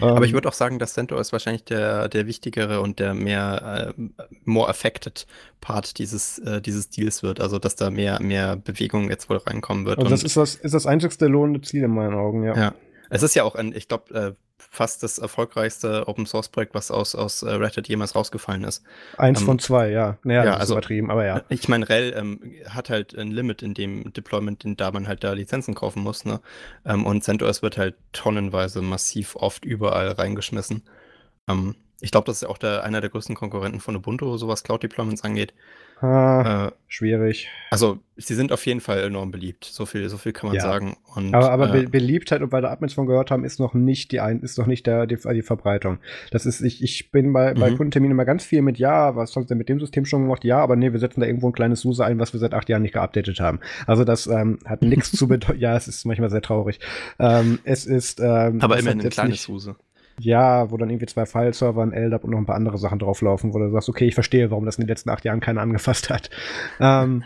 Aber 0.00 0.16
ähm, 0.16 0.22
ich 0.24 0.32
würde 0.32 0.48
auch 0.48 0.54
sagen, 0.54 0.78
dass 0.78 0.94
CentOS 0.94 1.32
wahrscheinlich 1.32 1.64
der, 1.64 2.08
der 2.08 2.26
wichtigere 2.26 2.80
und 2.80 2.98
der 2.98 3.14
mehr 3.14 3.94
äh, 3.96 4.02
more 4.44 4.68
affected 4.68 5.26
Part 5.60 5.98
dieses, 5.98 6.38
äh, 6.40 6.60
dieses 6.60 6.90
Deals 6.90 7.22
wird. 7.22 7.40
Also, 7.40 7.58
dass 7.58 7.76
da 7.76 7.90
mehr, 7.90 8.20
mehr 8.20 8.56
Bewegung 8.56 9.08
jetzt 9.08 9.30
wohl 9.30 9.36
reinkommen 9.36 9.86
wird. 9.86 9.98
Also, 9.98 10.10
das 10.10 10.24
ist 10.24 10.36
das, 10.36 10.56
ist 10.56 10.74
das 10.74 10.86
einzigste 10.86 11.26
lohnende 11.26 11.60
Ziel 11.60 11.84
in 11.84 11.92
meinen 11.92 12.14
Augen, 12.14 12.42
ja. 12.42 12.56
Ja. 12.56 12.74
Es 13.10 13.22
ist 13.22 13.34
ja 13.34 13.44
auch 13.44 13.54
ein, 13.54 13.74
ich 13.74 13.88
glaube, 13.88 14.14
äh, 14.14 14.32
fast 14.58 15.02
das 15.02 15.18
erfolgreichste 15.18 16.08
Open 16.08 16.26
Source 16.26 16.48
Projekt, 16.48 16.74
was 16.74 16.90
aus, 16.90 17.14
aus 17.14 17.42
äh, 17.42 17.50
Red 17.50 17.76
Hat 17.76 17.88
jemals 17.88 18.14
rausgefallen 18.14 18.64
ist. 18.64 18.82
Eins 19.16 19.40
ähm, 19.40 19.46
von 19.46 19.58
zwei, 19.58 19.90
ja. 19.90 20.18
Naja, 20.22 20.44
ja, 20.44 20.56
also 20.56 20.74
übertrieben, 20.74 21.10
aber 21.10 21.24
ja. 21.24 21.42
Ich 21.48 21.68
meine, 21.68 21.88
RHEL 21.88 22.14
ähm, 22.16 22.40
hat 22.68 22.90
halt 22.90 23.16
ein 23.16 23.30
Limit 23.30 23.62
in 23.62 23.74
dem 23.74 24.12
Deployment, 24.12 24.64
in 24.64 24.76
da 24.76 24.90
man 24.90 25.06
halt 25.06 25.24
da 25.24 25.32
Lizenzen 25.32 25.74
kaufen 25.74 26.02
muss, 26.02 26.24
ne? 26.24 26.40
Ähm, 26.84 27.06
und 27.06 27.22
CentOS 27.22 27.62
wird 27.62 27.78
halt 27.78 27.94
tonnenweise 28.12 28.82
massiv 28.82 29.36
oft 29.36 29.64
überall 29.64 30.08
reingeschmissen. 30.08 30.82
Ähm, 31.48 31.76
ich 32.00 32.10
glaube, 32.10 32.26
das 32.26 32.36
ist 32.36 32.42
ja 32.42 32.48
auch 32.48 32.58
der, 32.58 32.84
einer 32.84 33.00
der 33.00 33.10
größten 33.10 33.34
Konkurrenten 33.34 33.80
von 33.80 33.96
Ubuntu, 33.96 34.36
so 34.36 34.48
was 34.48 34.62
Cloud-Deployments 34.64 35.24
angeht. 35.24 35.54
Ah, 36.04 36.66
äh, 36.66 36.72
schwierig. 36.86 37.48
Also, 37.70 37.98
sie 38.16 38.34
sind 38.34 38.52
auf 38.52 38.64
jeden 38.66 38.80
Fall 38.80 39.02
enorm 39.04 39.30
beliebt. 39.30 39.64
So 39.64 39.86
viel, 39.86 40.08
so 40.08 40.18
viel 40.18 40.32
kann 40.32 40.48
man 40.48 40.56
ja. 40.56 40.62
sagen. 40.62 40.96
Und, 41.14 41.34
aber 41.34 41.50
aber 41.50 41.74
äh, 41.74 41.86
Beliebtheit, 41.86 42.42
und 42.42 42.52
weil 42.52 42.62
da 42.62 42.70
Admins 42.70 42.92
von 42.92 43.06
gehört 43.06 43.30
haben, 43.30 43.44
ist 43.44 43.58
noch 43.58 43.74
nicht 43.74 44.12
die 44.12 44.20
ein, 44.20 44.40
ist 44.40 44.58
noch 44.58 44.66
nicht 44.66 44.86
der, 44.86 45.06
die, 45.06 45.16
die 45.16 45.42
Verbreitung. 45.42 45.98
Das 46.30 46.46
ist, 46.46 46.60
ich, 46.60 46.82
ich 46.82 47.10
bin 47.10 47.32
bei, 47.32 47.54
mhm. 47.54 47.60
bei 47.60 47.68
Kundenterminen 47.70 48.12
immer 48.12 48.24
ganz 48.24 48.44
viel 48.44 48.60
mit 48.62 48.78
Ja, 48.78 49.16
was 49.16 49.34
haben 49.34 49.44
sie 49.44 49.48
denn 49.48 49.58
mit 49.58 49.68
dem 49.68 49.80
System 49.80 50.04
schon 50.04 50.22
gemacht? 50.22 50.44
Ja, 50.44 50.58
aber 50.58 50.76
nee, 50.76 50.92
wir 50.92 51.00
setzen 51.00 51.20
da 51.20 51.26
irgendwo 51.26 51.48
ein 51.48 51.54
kleines 51.54 51.80
SUSE 51.80 52.04
ein, 52.04 52.18
was 52.18 52.32
wir 52.32 52.40
seit 52.40 52.54
acht 52.54 52.68
Jahren 52.68 52.82
nicht 52.82 52.94
geupdatet 52.94 53.40
haben. 53.40 53.60
Also 53.86 54.04
das 54.04 54.26
ähm, 54.26 54.58
hat 54.64 54.82
nichts 54.82 55.12
zu 55.12 55.26
bedeuten. 55.26 55.58
Ja, 55.58 55.76
es 55.76 55.88
ist 55.88 56.04
manchmal 56.04 56.30
sehr 56.30 56.42
traurig. 56.42 56.80
Ähm, 57.18 57.58
es 57.64 57.86
ist. 57.86 58.20
Ähm, 58.20 58.60
aber 58.60 58.78
immerhin 58.78 59.00
ein 59.00 59.10
kleines 59.10 59.42
SUSE. 59.42 59.76
Ja, 60.20 60.70
wo 60.70 60.76
dann 60.76 60.90
irgendwie 60.90 61.06
zwei 61.06 61.26
File-Server, 61.26 61.82
ein 61.82 61.92
LDAP 61.92 62.24
und 62.24 62.30
noch 62.30 62.38
ein 62.38 62.46
paar 62.46 62.56
andere 62.56 62.78
Sachen 62.78 62.98
drauflaufen, 62.98 63.52
wo 63.52 63.58
du 63.58 63.70
sagst, 63.70 63.88
okay, 63.88 64.06
ich 64.06 64.14
verstehe, 64.14 64.50
warum 64.50 64.64
das 64.64 64.76
in 64.76 64.82
den 64.82 64.88
letzten 64.88 65.10
acht 65.10 65.24
Jahren 65.24 65.40
keiner 65.40 65.60
angefasst 65.60 66.10
hat. 66.10 66.30
Ähm, 66.80 67.24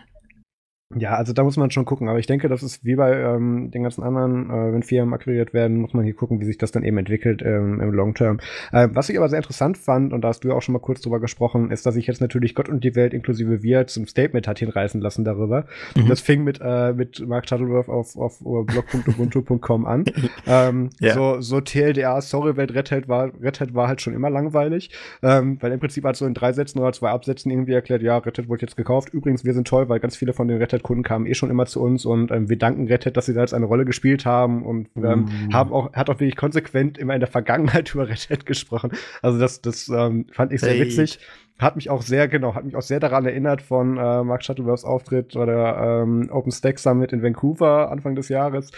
Ja, 0.97 1.16
also 1.16 1.34
da 1.34 1.45
muss 1.45 1.59
man 1.59 1.70
schon 1.70 1.84
gucken. 1.84 2.09
Aber 2.09 2.18
ich 2.18 2.26
denke, 2.26 2.49
das 2.49 2.62
ist 2.62 2.82
wie 2.82 2.97
bei 2.97 3.14
ähm, 3.14 3.70
den 3.70 3.82
ganzen 3.82 4.03
anderen, 4.03 4.49
äh, 4.49 4.72
wenn 4.72 4.82
Firmen 4.82 5.12
akquiriert 5.12 5.53
werden, 5.53 5.76
muss 5.76 5.93
man 5.93 6.03
hier 6.03 6.14
gucken, 6.14 6.41
wie 6.41 6.47
sich 6.47 6.57
das 6.57 6.72
dann 6.72 6.82
eben 6.82 6.97
entwickelt 6.97 7.43
ähm, 7.43 7.78
im 7.82 7.93
Long 7.93 8.14
Term. 8.14 8.41
Äh, 8.72 8.89
was 8.93 9.11
ich 9.11 9.18
aber 9.18 9.28
sehr 9.28 9.39
interessant 9.39 9.76
fand, 9.76 10.14
und 10.14 10.22
da 10.22 10.28
hast 10.28 10.45
du 10.45 10.49
ja 10.49 10.55
auch 10.55 10.62
schon 10.62 10.72
mal 10.72 10.78
kurz 10.78 11.03
drüber 11.03 11.20
gesprochen, 11.20 11.70
ist, 11.70 11.84
dass 11.84 11.93
sich 11.93 12.07
jetzt 12.07 12.22
natürlich 12.22 12.55
Gott 12.55 12.70
und 12.70 12.84
die 12.84 12.95
Welt 12.95 13.12
inklusive 13.12 13.62
wir 13.62 13.86
zum 13.86 14.07
Statement 14.07 14.49
hat 14.49 14.61
hinreißen 14.61 14.99
lassen 15.03 15.26
darüber. 15.26 15.66
Mhm. 15.95 16.09
Das 16.09 16.22
fing 16.22 16.43
mit, 16.43 16.59
äh, 16.62 16.95
mit 16.95 17.20
Mark 17.26 17.47
Shuttleworth 17.47 17.91
auf, 17.91 18.16
auf 18.16 18.39
blog.ubuntu.com 18.39 19.84
an. 19.84 20.07
ähm, 20.47 20.89
ja. 21.01 21.12
So, 21.12 21.43
so 21.43 21.61
TLDR, 21.61 22.22
sorry, 22.22 22.57
Welt 22.57 22.74
Red 22.74 22.91
Hat 22.91 23.09
war, 23.09 23.30
Red 23.43 23.61
Hat 23.61 23.74
war 23.74 23.89
halt 23.89 24.01
schon 24.01 24.14
immer 24.14 24.30
langweilig, 24.30 24.91
ähm, 25.22 25.59
weil 25.61 25.70
im 25.70 25.80
Prinzip 25.80 26.05
hat 26.05 26.16
so 26.16 26.24
in 26.24 26.32
drei 26.32 26.55
Sätzen 26.55 26.78
oder 26.78 26.95
zwei 26.95 27.11
Absätzen 27.11 27.51
irgendwie 27.51 27.74
erklärt, 27.74 28.01
ja, 28.01 28.16
Red 28.16 28.39
Hat 28.39 28.49
wurde 28.49 28.62
jetzt 28.62 28.78
gekauft. 28.78 29.12
Übrigens, 29.12 29.45
wir 29.45 29.53
sind 29.53 29.68
toll, 29.68 29.91
weil 29.91 30.01
ganz 30.01 30.16
viele 30.16 30.32
von 30.32 30.49
den 30.49 30.57
Red 30.57 30.72
Hat 30.72 30.78
Kunden 30.83 31.03
kamen 31.03 31.26
eh 31.26 31.35
schon 31.35 31.51
immer 31.51 31.66
zu 31.66 31.83
uns 31.83 32.05
und 32.05 32.31
ähm, 32.31 32.49
wir 32.49 32.59
danken 32.59 32.87
Red 32.87 33.07
Hat, 33.07 33.16
dass 33.16 33.26
sie 33.26 33.35
da 33.35 33.41
jetzt 33.41 33.55
eine 33.55 33.66
Rolle 33.66 33.85
gespielt 33.85 34.24
haben 34.24 34.64
und 34.64 34.89
ähm, 34.97 35.26
mm. 35.49 35.53
haben 35.53 35.72
auch, 35.72 35.93
hat 35.93 36.11
auch 36.11 36.20
wirklich 36.20 36.37
konsequent 36.37 36.99
immer 36.99 37.14
in 37.14 37.20
der 37.20 37.29
Vergangenheit 37.29 37.93
über 37.95 38.09
Red 38.09 38.31
Hat 38.31 38.47
gesprochen. 38.47 38.93
Also 39.22 39.39
das, 39.39 39.61
das 39.61 39.89
ähm, 39.89 40.26
fand 40.33 40.53
ich 40.53 40.61
sehr 40.61 40.74
hey. 40.74 40.83
witzig. 40.83 41.18
Hat 41.59 41.74
mich 41.74 41.91
auch 41.91 42.03
sehr, 42.03 42.29
genau, 42.29 42.55
hat 42.55 42.64
mich 42.64 42.76
auch 42.76 42.83
sehr 42.83 43.01
daran 43.01 43.26
erinnert 43.26 43.62
von 43.62 43.97
äh, 43.97 44.22
Mark 44.22 44.45
Shuttleworths 44.45 44.85
Auftritt 44.85 45.35
bei 45.35 45.45
der 45.45 46.03
ähm, 46.05 46.29
OpenStack 46.31 46.79
Summit 46.79 47.12
in 47.12 47.22
Vancouver 47.22 47.91
Anfang 47.91 48.14
des 48.14 48.29
Jahres 48.29 48.70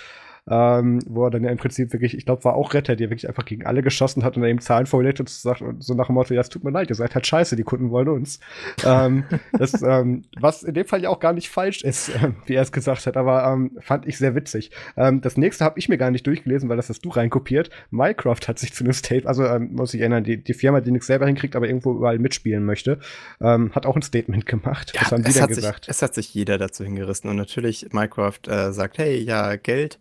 ähm, 0.49 1.01
wo 1.07 1.27
er 1.27 1.31
dann 1.31 1.45
ja 1.45 1.51
im 1.51 1.59
Prinzip 1.59 1.93
wirklich, 1.93 2.17
ich 2.17 2.25
glaube, 2.25 2.45
war 2.45 2.55
auch 2.55 2.75
Retter, 2.75 2.97
der 2.97 3.11
wirklich 3.11 3.29
einfach 3.29 3.45
gegen 3.45 3.67
alle 3.67 3.83
geschossen 3.83 4.25
hat 4.25 4.37
und 4.37 4.43
dann 4.43 4.51
eben 4.51 4.61
Zahlen 4.61 4.87
vorgelegt 4.87 5.21
und 5.21 5.29
sagt 5.29 5.63
und 5.63 5.83
so 5.83 5.95
nach 5.95 6.07
dem 6.07 6.15
Motto, 6.15 6.35
ja, 6.35 6.41
es 6.41 6.49
tut 6.49 6.65
mir 6.65 6.71
leid, 6.71 6.91
ihr 6.91 6.97
seid 6.97 7.15
halt 7.15 7.27
scheiße, 7.27 7.57
die 7.57 7.63
Kunden 7.63 7.91
wollen 7.91 8.09
uns. 8.09 8.41
ähm, 8.85 9.25
das, 9.53 9.81
ähm, 9.83 10.23
was 10.39 10.63
in 10.63 10.75
dem 10.75 10.87
Fall 10.87 11.03
ja 11.03 11.11
auch 11.11 11.21
gar 11.21 11.33
nicht 11.33 11.49
falsch 11.49 11.83
ist, 11.83 12.11
äh, 12.11 12.33
wie 12.47 12.55
er 12.55 12.63
es 12.63 12.73
gesagt 12.73 13.07
hat, 13.07 13.17
aber 13.17 13.45
ähm, 13.45 13.79
fand 13.81 14.07
ich 14.07 14.19
sehr 14.19 14.35
witzig. 14.35 14.71
Ähm, 14.97 15.21
das 15.21 15.37
nächste 15.37 15.65
habe 15.65 15.79
ich 15.79 15.89
mir 15.89 15.99
gar 15.99 16.11
nicht 16.11 16.27
durchgelesen, 16.27 16.69
weil 16.69 16.77
das 16.77 16.89
hast 16.89 17.05
du 17.05 17.11
reinkopiert. 17.11 17.71
Minecraft 17.91 18.41
hat 18.47 18.59
sich 18.59 18.73
zu 18.73 18.85
einem 18.85 18.93
Statement, 18.93 19.27
also 19.27 19.45
ähm, 19.45 19.73
muss 19.73 19.95
ich 19.95 20.01
erinnern, 20.01 20.25
die, 20.25 20.43
die 20.43 20.55
Firma, 20.55 20.81
die 20.81 20.91
nichts 20.91 21.07
selber 21.07 21.27
hinkriegt, 21.27 21.57
aber 21.57 21.67
irgendwo 21.67 21.93
überall 21.93 22.19
mitspielen 22.19 22.65
möchte, 22.65 22.99
ähm, 23.41 23.73
hat 23.75 23.87
auch 23.87 23.97
ein 23.97 24.03
Statement 24.03 24.47
gemacht. 24.47 24.93
Ja, 24.95 25.03
Was 25.03 25.13
haben 25.13 25.23
die 25.23 25.33
denn 25.33 25.47
gesagt? 25.47 25.85
Sich, 25.85 25.91
es 25.91 26.03
hat 26.03 26.15
sich 26.15 26.33
jeder 26.35 26.59
dazu 26.59 26.85
hingerissen 26.85 27.29
und 27.31 27.37
natürlich 27.37 27.89
Minecraft 27.93 28.41
äh, 28.47 28.73
sagt, 28.73 28.99
hey, 28.99 29.19
ja, 29.19 29.57
Geld 29.57 29.99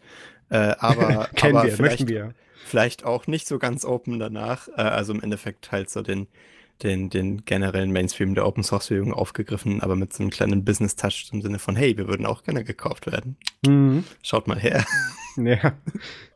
äh, 0.49 0.75
aber 0.79 1.29
Kennen 1.35 1.57
aber 1.57 1.67
wir, 1.67 1.75
vielleicht, 1.75 2.07
wir. 2.07 2.33
Vielleicht 2.65 3.03
auch 3.03 3.27
nicht 3.27 3.47
so 3.47 3.59
ganz 3.59 3.85
open 3.85 4.19
danach. 4.19 4.67
Äh, 4.69 4.81
also 4.81 5.13
im 5.13 5.21
Endeffekt 5.21 5.71
halt 5.71 5.89
so 5.89 6.01
den, 6.01 6.27
den, 6.83 7.09
den 7.09 7.45
generellen 7.45 7.91
Mainstream 7.91 8.35
der 8.35 8.45
Open 8.45 8.63
Source 8.63 8.87
Bewegung 8.87 9.13
aufgegriffen, 9.13 9.81
aber 9.81 9.95
mit 9.95 10.13
so 10.13 10.23
einem 10.23 10.29
kleinen 10.29 10.63
Business 10.63 10.95
Touch 10.95 11.29
im 11.31 11.41
Sinne 11.41 11.59
von, 11.59 11.75
hey, 11.75 11.97
wir 11.97 12.07
würden 12.07 12.25
auch 12.25 12.43
gerne 12.43 12.63
gekauft 12.63 13.05
werden. 13.07 13.37
Mhm. 13.65 14.03
Schaut 14.23 14.47
mal 14.47 14.59
her. 14.59 14.85
Ja, 15.37 15.73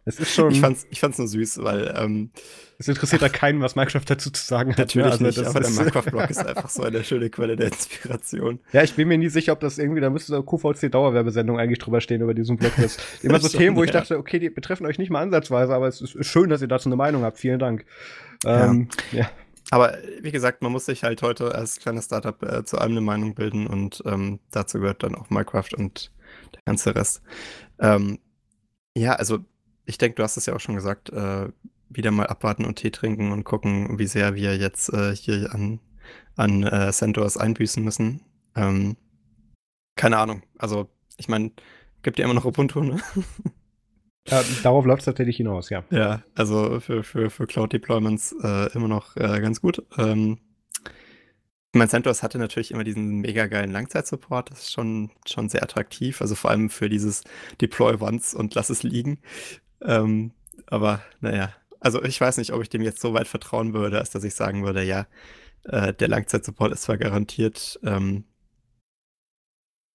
es 0.06 0.20
ist 0.20 0.34
schon. 0.34 0.52
Ich 0.52 0.62
fand's, 0.62 0.88
ich 0.90 1.00
fand's 1.00 1.18
nur 1.18 1.28
süß, 1.28 1.64
weil. 1.64 1.94
Ähm, 1.98 2.32
es 2.78 2.88
interessiert 2.88 3.22
da 3.22 3.30
keinen, 3.30 3.62
was 3.62 3.76
Minecraft 3.76 4.04
dazu 4.06 4.30
zu 4.30 4.46
sagen 4.46 4.72
hat. 4.72 4.78
Ne? 4.78 4.84
Natürlich 4.84 5.12
also 5.12 5.24
nicht, 5.24 5.40
aber 5.40 5.60
der 5.60 5.70
Minecraft-Blog 5.70 6.30
ist 6.30 6.38
einfach 6.46 6.70
so 6.70 6.84
eine 6.84 7.04
schöne 7.04 7.30
Quelle 7.30 7.56
der 7.56 7.68
Inspiration. 7.68 8.60
Ja, 8.72 8.84
ich 8.84 8.96
bin 8.96 9.08
mir 9.08 9.18
nie 9.18 9.30
sicher, 9.30 9.54
ob 9.54 9.60
das 9.60 9.78
irgendwie, 9.78 10.02
da 10.02 10.10
müsste 10.10 10.34
so 10.34 10.44
QVC-Dauerwerbesendung 10.44 11.60
eigentlich 11.60 11.80
drüber 11.80 12.02
stehen 12.02 12.22
über 12.22 12.34
diesen 12.34 12.58
Blog. 12.58 12.72
Das 12.78 12.98
immer 13.24 13.40
so 13.40 13.48
Themen, 13.48 13.76
wo 13.76 13.84
ich 13.84 13.92
dachte, 13.92 14.18
okay, 14.18 14.40
die 14.40 14.50
betreffen 14.50 14.86
euch 14.86 14.98
nicht 14.98 15.10
mal 15.10 15.22
ansatzweise, 15.22 15.74
aber 15.74 15.88
es 15.88 16.02
ist 16.02 16.26
schön, 16.26 16.50
dass 16.50 16.62
ihr 16.62 16.68
dazu 16.68 16.90
eine 16.90 16.96
Meinung 16.96 17.24
habt. 17.24 17.40
Vielen 17.40 17.60
Dank. 17.60 17.86
Ähm, 18.46 18.90
ja. 19.12 19.20
ja. 19.22 19.30
Aber 19.74 19.98
wie 20.22 20.30
gesagt, 20.30 20.62
man 20.62 20.72
muss 20.72 20.86
sich 20.86 21.04
halt 21.04 21.24
heute 21.24 21.56
als 21.56 21.80
kleines 21.80 22.06
Startup 22.06 22.40
äh, 22.44 22.64
zu 22.64 22.78
allem 22.78 22.92
eine 22.92 23.02
Meinung 23.02 23.34
bilden 23.34 23.66
und 23.66 24.04
ähm, 24.06 24.40
dazu 24.52 24.80
gehört 24.80 25.02
dann 25.02 25.16
auch 25.16 25.32
Minecraft 25.32 25.74
und 25.76 26.12
der 26.54 26.62
ganze 26.64 26.94
Rest. 26.94 27.24
Ähm, 27.80 28.20
ja, 28.96 29.14
also 29.14 29.40
ich 29.86 29.98
denke, 29.98 30.18
du 30.18 30.22
hast 30.24 30.38
es 30.38 30.46
ja 30.46 30.54
auch 30.54 30.60
schon 30.60 30.76
gesagt, 30.76 31.10
äh, 31.10 31.50
wieder 31.90 32.12
mal 32.12 32.28
abwarten 32.28 32.66
und 32.66 32.76
Tee 32.76 32.92
trinken 32.92 33.32
und 33.32 33.46
gucken, 33.46 33.98
wie 33.98 34.06
sehr 34.06 34.36
wir 34.36 34.56
jetzt 34.58 34.94
äh, 34.94 35.16
hier 35.16 35.52
an, 35.56 35.80
an 36.36 36.62
äh, 36.62 36.92
Centaurs 36.92 37.38
einbüßen 37.38 37.84
müssen. 37.84 38.22
Ähm, 38.56 38.96
keine 39.96 40.20
Ahnung. 40.20 40.44
Also, 40.56 40.88
ich 41.18 41.30
meine, 41.30 41.50
gibt 42.04 42.20
ja 42.20 42.26
immer 42.26 42.36
noch 42.36 42.46
Ubuntu, 42.46 42.82
ne? 42.82 43.02
Ja, 44.30 44.42
darauf 44.64 44.86
läuft 44.86 45.02
es 45.02 45.06
tatsächlich 45.06 45.38
hinaus, 45.38 45.70
ja. 45.70 45.84
Ja, 45.92 46.24
also 46.36 46.80
für, 46.80 47.04
für, 47.04 47.30
für 47.30 47.46
Cloud-Deployments 47.46 48.36
äh, 48.42 48.72
immer 48.74 48.88
noch 48.88 49.16
äh, 49.18 49.42
ganz 49.42 49.60
gut. 49.62 49.84
Ähm, 49.98 50.40
ich 51.76 51.90
CentOS 51.90 52.22
hatte 52.22 52.38
natürlich 52.38 52.72
immer 52.72 52.84
diesen 52.84 53.22
mega 53.22 53.48
geilen 53.48 53.72
Langzeitsupport. 53.72 54.52
Das 54.52 54.60
ist 54.60 54.72
schon, 54.72 55.10
schon 55.26 55.50
sehr 55.50 55.64
attraktiv. 55.64 56.22
Also 56.22 56.36
vor 56.36 56.52
allem 56.52 56.70
für 56.70 56.88
dieses 56.88 57.24
Deploy 57.62 57.98
once 58.00 58.34
und 58.36 58.54
lass 58.54 58.70
es 58.70 58.84
liegen. 58.84 59.20
Ähm, 59.82 60.32
aber 60.68 61.02
naja, 61.20 61.52
also 61.80 62.04
ich 62.04 62.20
weiß 62.22 62.38
nicht, 62.38 62.54
ob 62.54 62.62
ich 62.62 62.70
dem 62.70 62.84
jetzt 62.84 63.02
so 63.02 63.14
weit 63.14 63.28
vertrauen 63.28 63.74
würde, 63.74 64.00
als 64.00 64.12
dass 64.12 64.24
ich 64.24 64.36
sagen 64.36 64.64
würde, 64.64 64.84
ja, 64.84 65.08
äh, 65.66 65.94
der 65.94 66.08
Langzeitsupport 66.10 66.72
ist 66.74 66.84
zwar 66.84 66.98
garantiert. 66.98 67.80
Ähm, 67.84 68.26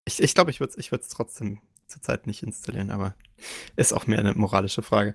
ich 0.05 0.21
ich 0.21 0.35
glaube, 0.35 0.51
ich 0.51 0.61
würde 0.61 0.73
es 0.77 0.79
ich 0.79 1.09
trotzdem 1.11 1.61
zurzeit 1.89 2.27
nicht 2.27 2.43
installieren, 2.43 2.91
aber 2.91 3.15
ist 3.77 3.93
auch 3.93 4.07
mehr 4.07 4.19
eine 4.19 4.35
moralische 4.35 4.83
Frage. 4.83 5.15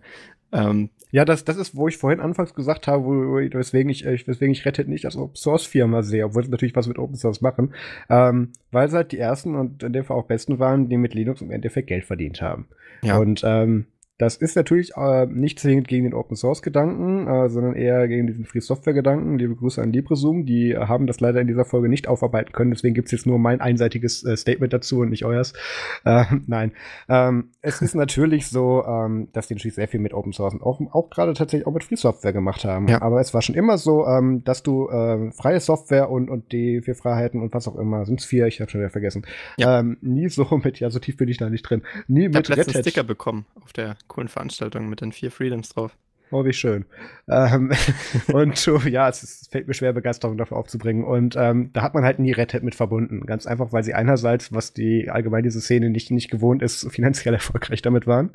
Ähm, 0.51 0.89
ja, 1.11 1.25
das, 1.25 1.45
das 1.45 1.57
ist, 1.57 1.75
wo 1.75 1.87
ich 1.87 1.97
vorhin 1.97 2.19
anfangs 2.19 2.53
gesagt 2.53 2.87
habe, 2.87 3.03
wo, 3.03 3.35
weswegen 3.35 3.89
ich, 3.89 4.05
äh, 4.05 4.19
weswegen 4.25 4.51
ich 4.51 4.65
Reddit 4.65 4.87
nicht 4.87 5.05
als 5.05 5.15
Open 5.15 5.35
Source 5.35 5.65
Firma 5.65 6.03
sehe, 6.03 6.25
obwohl 6.25 6.43
sie 6.43 6.51
natürlich 6.51 6.75
was 6.75 6.87
mit 6.87 6.99
Open 6.99 7.15
Source 7.15 7.41
machen, 7.41 7.73
ähm, 8.09 8.53
weil 8.71 8.89
sie 8.89 8.97
halt 8.97 9.11
die 9.11 9.19
ersten 9.19 9.55
und 9.55 9.83
in 9.83 9.93
dem 9.93 10.05
Fall 10.05 10.17
auch 10.17 10.25
besten 10.25 10.59
waren, 10.59 10.89
die 10.89 10.97
mit 10.97 11.13
Linux 11.13 11.41
im 11.41 11.51
Endeffekt 11.51 11.87
Geld 11.87 12.05
verdient 12.05 12.41
haben. 12.41 12.67
Ja. 13.01 13.17
Und 13.17 13.41
ähm, 13.43 13.87
das 14.19 14.37
ist 14.37 14.55
natürlich 14.55 14.91
äh, 14.95 15.25
nicht 15.25 15.59
zwingend 15.59 15.87
gegen 15.87 16.03
den 16.03 16.13
Open 16.13 16.35
Source 16.35 16.61
Gedanken, 16.61 17.27
äh, 17.27 17.49
sondern 17.49 17.75
eher 17.75 18.07
gegen 18.07 18.27
diesen 18.27 18.45
Free 18.45 18.59
Software 18.59 18.93
Gedanken. 18.93 19.39
Liebe 19.39 19.55
Grüße 19.55 19.81
an 19.81 19.91
LibreZoom, 19.91 20.45
die 20.45 20.77
haben 20.77 21.07
das 21.07 21.19
leider 21.19 21.41
in 21.41 21.47
dieser 21.47 21.65
Folge 21.65 21.89
nicht 21.89 22.07
aufarbeiten 22.07 22.51
können, 22.51 22.71
deswegen 22.71 22.93
gibt 22.93 23.07
es 23.07 23.11
jetzt 23.11 23.25
nur 23.25 23.39
mein 23.39 23.59
einseitiges 23.59 24.23
äh, 24.23 24.37
Statement 24.37 24.71
dazu 24.71 24.99
und 24.99 25.09
nicht 25.09 25.25
euers. 25.25 25.53
Äh, 26.05 26.25
nein. 26.45 26.73
Ähm, 27.09 27.49
es 27.61 27.81
ist 27.81 27.95
natürlich 27.95 28.47
so, 28.47 28.83
ähm, 28.85 29.29
dass 29.33 29.47
die 29.47 29.55
natürlich 29.55 29.75
sehr 29.75 29.87
viel 29.87 29.99
mit 29.99 30.13
Open 30.13 30.31
Source 30.31 30.53
und 30.53 30.61
auch, 30.61 30.79
auch 30.91 31.09
gerade 31.09 31.33
tatsächlich 31.33 31.65
auch 31.65 31.73
mit 31.73 31.83
Free 31.83 31.95
Software 31.95 32.33
gemacht 32.33 32.65
haben. 32.65 32.87
Ja. 32.87 33.01
Aber 33.01 33.19
es 33.19 33.33
war 33.33 33.41
schon 33.41 33.55
immer 33.55 33.79
so, 33.79 34.05
ähm, 34.05 34.43
dass 34.43 34.61
du 34.61 34.89
äh, 34.89 35.31
freie 35.31 35.59
Software 35.59 36.11
und, 36.11 36.29
und 36.29 36.51
die 36.51 36.81
vier 36.81 36.95
Freiheiten 36.95 37.41
und 37.41 37.53
was 37.55 37.67
auch 37.67 37.77
immer, 37.77 38.05
sind 38.05 38.19
es 38.19 38.25
vier, 38.25 38.45
ich 38.45 38.61
habe 38.61 38.69
schon 38.69 38.81
wieder 38.81 38.91
vergessen, 38.91 39.25
ja. 39.57 39.79
ähm, 39.79 39.97
nie 40.01 40.29
so 40.29 40.45
mit, 40.63 40.79
ja, 40.79 40.91
so 40.91 40.99
tief 40.99 41.17
bin 41.17 41.29
ich 41.29 41.37
da 41.37 41.49
nicht 41.49 41.63
drin, 41.63 41.81
nie 42.07 42.27
ich 42.27 42.33
mit 42.33 42.49
Red 42.49 42.67
Hat. 42.67 42.83
Sticker 42.83 43.03
bekommen 43.03 43.45
auf 43.61 43.73
der 43.73 43.95
coolen 44.07 44.27
Veranstaltung 44.27 44.89
mit 44.89 45.01
den 45.01 45.11
vier 45.11 45.31
Freedoms 45.31 45.69
drauf. 45.69 45.97
Oh, 46.33 46.43
wie 46.45 46.53
schön. 46.53 46.85
Ähm, 47.29 47.71
und 48.33 48.65
ja, 48.85 49.07
es, 49.07 49.21
ist, 49.21 49.51
fällt 49.51 49.67
mir 49.67 49.75
schwer, 49.75 49.93
Begeisterung 49.93 50.35
dafür 50.35 50.57
aufzubringen. 50.57 51.03
Und 51.03 51.35
ähm, 51.37 51.69
da 51.73 51.83
hat 51.83 51.93
man 51.93 52.03
halt 52.03 52.17
nie 52.17 52.31
Red 52.31 52.55
Hat 52.55 52.63
mit 52.63 52.73
verbunden. 52.73 53.27
Ganz 53.27 53.45
einfach, 53.45 53.71
weil 53.71 53.83
sie 53.83 53.93
einerseits, 53.93 54.51
was 54.51 54.73
die 54.73 55.11
allgemein 55.11 55.43
diese 55.43 55.61
Szene 55.61 55.91
nicht, 55.91 56.09
nicht 56.09 56.31
gewohnt 56.31 56.63
ist, 56.63 56.91
finanziell 56.91 57.33
erfolgreich 57.35 57.83
damit 57.83 58.07
waren. 58.07 58.31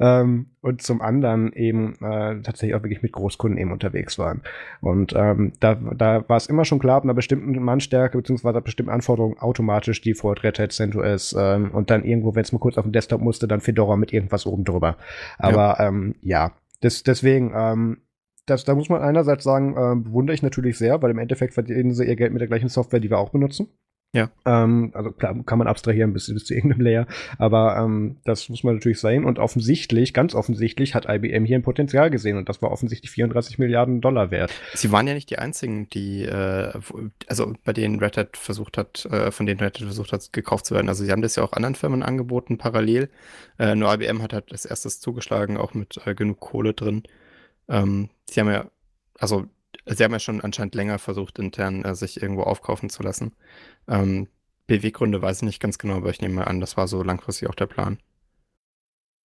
Ähm, 0.00 0.46
und 0.60 0.82
zum 0.82 1.00
anderen 1.00 1.52
eben 1.52 1.94
äh, 2.02 2.42
tatsächlich 2.42 2.74
auch 2.74 2.82
wirklich 2.82 3.02
mit 3.02 3.12
Großkunden 3.12 3.60
eben 3.60 3.70
unterwegs 3.70 4.18
waren. 4.18 4.42
Und 4.80 5.12
ähm, 5.14 5.52
da, 5.60 5.76
da 5.76 6.28
war 6.28 6.36
es 6.36 6.48
immer 6.48 6.64
schon 6.64 6.80
klar, 6.80 6.96
ab 6.96 7.04
einer 7.04 7.14
bestimmten 7.14 7.56
Mannstärke 7.62 8.18
beziehungsweise 8.18 8.60
bestimmten 8.60 8.90
Anforderungen 8.90 9.38
automatisch 9.38 10.00
Default 10.00 10.42
Red 10.42 10.58
Hat 10.58 10.72
CentOS 10.72 11.36
ähm, 11.38 11.70
und 11.70 11.90
dann 11.90 12.02
irgendwo, 12.02 12.34
wenn 12.34 12.42
es 12.42 12.50
mal 12.50 12.58
kurz 12.58 12.76
auf 12.76 12.84
den 12.84 12.92
Desktop 12.92 13.20
musste, 13.20 13.46
dann 13.46 13.60
Fedora 13.60 13.96
mit 13.96 14.12
irgendwas 14.12 14.46
oben 14.46 14.64
drüber. 14.64 14.96
Aber 15.38 15.76
ja, 15.78 15.86
ähm, 15.86 16.16
ja 16.22 16.50
das, 16.80 17.02
deswegen, 17.02 17.52
ähm, 17.54 18.02
das, 18.46 18.64
da 18.64 18.74
muss 18.74 18.88
man 18.88 19.02
einerseits 19.02 19.44
sagen, 19.44 19.72
äh, 19.72 20.02
bewundere 20.02 20.34
ich 20.34 20.42
natürlich 20.42 20.78
sehr, 20.78 21.02
weil 21.02 21.10
im 21.10 21.18
Endeffekt 21.18 21.54
verdienen 21.54 21.94
sie 21.94 22.04
ihr 22.04 22.16
Geld 22.16 22.32
mit 22.32 22.40
der 22.40 22.48
gleichen 22.48 22.68
Software, 22.68 23.00
die 23.00 23.10
wir 23.10 23.18
auch 23.18 23.30
benutzen. 23.30 23.68
Ja. 24.16 24.30
Ähm, 24.46 24.92
also 24.94 25.12
klar, 25.12 25.36
kann 25.44 25.58
man 25.58 25.68
abstrahieren 25.68 26.14
bis, 26.14 26.32
bis 26.32 26.46
zu 26.46 26.54
irgendeinem 26.54 26.80
Layer, 26.80 27.06
aber 27.36 27.76
ähm, 27.76 28.16
das 28.24 28.48
muss 28.48 28.64
man 28.64 28.76
natürlich 28.76 28.98
sehen. 28.98 29.26
Und 29.26 29.38
offensichtlich, 29.38 30.14
ganz 30.14 30.34
offensichtlich, 30.34 30.94
hat 30.94 31.04
IBM 31.06 31.44
hier 31.44 31.58
ein 31.58 31.62
Potenzial 31.62 32.08
gesehen 32.08 32.38
und 32.38 32.48
das 32.48 32.62
war 32.62 32.72
offensichtlich 32.72 33.10
34 33.10 33.58
Milliarden 33.58 34.00
Dollar 34.00 34.30
wert. 34.30 34.50
Sie 34.72 34.90
waren 34.90 35.06
ja 35.06 35.12
nicht 35.12 35.28
die 35.28 35.38
einzigen, 35.38 35.90
die, 35.90 36.22
äh, 36.22 36.72
also 37.26 37.52
bei 37.62 37.74
denen 37.74 38.00
Red 38.00 38.16
Hat 38.16 38.38
versucht 38.38 38.78
hat, 38.78 39.04
äh, 39.04 39.30
von 39.30 39.44
denen 39.44 39.60
Red 39.60 39.80
Hat 39.80 39.84
versucht 39.84 40.12
hat, 40.12 40.32
gekauft 40.32 40.64
zu 40.64 40.74
werden. 40.74 40.88
Also 40.88 41.04
sie 41.04 41.12
haben 41.12 41.20
das 41.20 41.36
ja 41.36 41.42
auch 41.42 41.52
anderen 41.52 41.74
Firmen 41.74 42.02
angeboten, 42.02 42.56
parallel. 42.56 43.10
Äh, 43.58 43.74
nur 43.74 43.92
IBM 43.92 44.22
hat 44.22 44.32
halt 44.32 44.50
als 44.50 44.64
erstes 44.64 44.98
zugeschlagen, 44.98 45.58
auch 45.58 45.74
mit 45.74 46.00
äh, 46.06 46.14
genug 46.14 46.40
Kohle 46.40 46.72
drin. 46.72 47.02
Ähm, 47.68 48.08
sie 48.30 48.40
haben 48.40 48.48
ja, 48.48 48.70
also 49.18 49.44
Sie 49.86 50.02
haben 50.02 50.12
ja 50.12 50.18
schon 50.18 50.40
anscheinend 50.40 50.74
länger 50.74 50.98
versucht, 50.98 51.38
intern 51.38 51.84
äh, 51.84 51.94
sich 51.94 52.20
irgendwo 52.20 52.42
aufkaufen 52.42 52.90
zu 52.90 53.02
lassen. 53.02 53.32
Ähm, 53.88 54.28
Beweggründe 54.66 55.22
weiß 55.22 55.38
ich 55.38 55.42
nicht 55.42 55.62
ganz 55.62 55.78
genau, 55.78 55.96
aber 55.96 56.10
ich 56.10 56.20
nehme 56.20 56.34
mal 56.34 56.44
an, 56.44 56.60
das 56.60 56.76
war 56.76 56.88
so 56.88 57.02
langfristig 57.02 57.48
auch 57.48 57.54
der 57.54 57.66
Plan. 57.66 57.98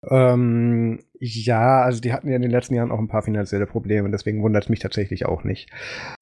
Ähm, 0.10 1.00
ja, 1.20 1.82
also 1.82 2.02
die 2.02 2.12
hatten 2.12 2.28
ja 2.28 2.36
in 2.36 2.42
den 2.42 2.52
letzten 2.52 2.74
Jahren 2.74 2.92
auch 2.92 3.00
ein 3.00 3.08
paar 3.08 3.22
finanzielle 3.22 3.68
Probleme, 3.68 4.10
deswegen 4.10 4.42
wundert 4.42 4.64
es 4.64 4.70
mich 4.70 4.80
tatsächlich 4.80 5.26
auch 5.26 5.44
nicht. 5.44 5.70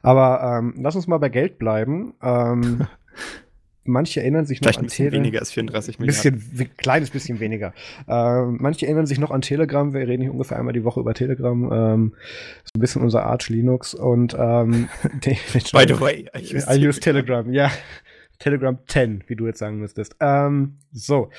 Aber 0.01 0.57
ähm, 0.59 0.75
lass 0.77 0.95
uns 0.95 1.07
mal 1.07 1.17
bei 1.17 1.29
Geld 1.29 1.57
bleiben. 1.59 2.13
Ähm, 2.21 2.87
manche 3.83 4.19
erinnern 4.21 4.45
sich 4.45 4.61
noch 4.61 4.69
an 4.71 4.77
ein 4.77 4.83
bisschen 4.83 5.05
Telegram. 5.05 5.23
weniger 5.23 5.39
als 5.39 5.51
34 5.51 5.99
Milliarden. 5.99 6.33
Bisschen, 6.35 6.59
wi- 6.59 6.69
kleines 6.77 7.09
bisschen 7.09 7.39
weniger. 7.39 7.73
Ähm, 8.07 8.57
manche 8.59 8.85
erinnern 8.85 9.05
sich 9.05 9.19
noch 9.19 9.31
an 9.31 9.41
Telegram. 9.41 9.93
Wir 9.93 10.07
reden 10.07 10.21
hier 10.21 10.31
ungefähr 10.31 10.57
einmal 10.59 10.73
die 10.73 10.83
Woche 10.83 10.99
über 10.99 11.13
Telegram. 11.13 11.63
Ähm, 11.71 12.13
so 12.63 12.71
ein 12.75 12.79
bisschen 12.81 13.01
unser 13.01 13.25
Arch 13.25 13.49
Linux 13.49 13.93
und 13.93 14.35
ähm, 14.37 14.89
By 15.23 15.85
the 15.87 15.99
way, 15.99 16.25
I 16.35 16.55
use, 16.55 16.67
I 16.73 16.87
use 16.87 16.99
Telegram, 16.99 17.51
ja. 17.51 17.71
Telegram 18.39 18.77
10, 18.87 19.25
wie 19.27 19.35
du 19.35 19.47
jetzt 19.47 19.59
sagen 19.59 19.79
müsstest. 19.79 20.15
Ähm, 20.21 20.77
so. 20.93 21.29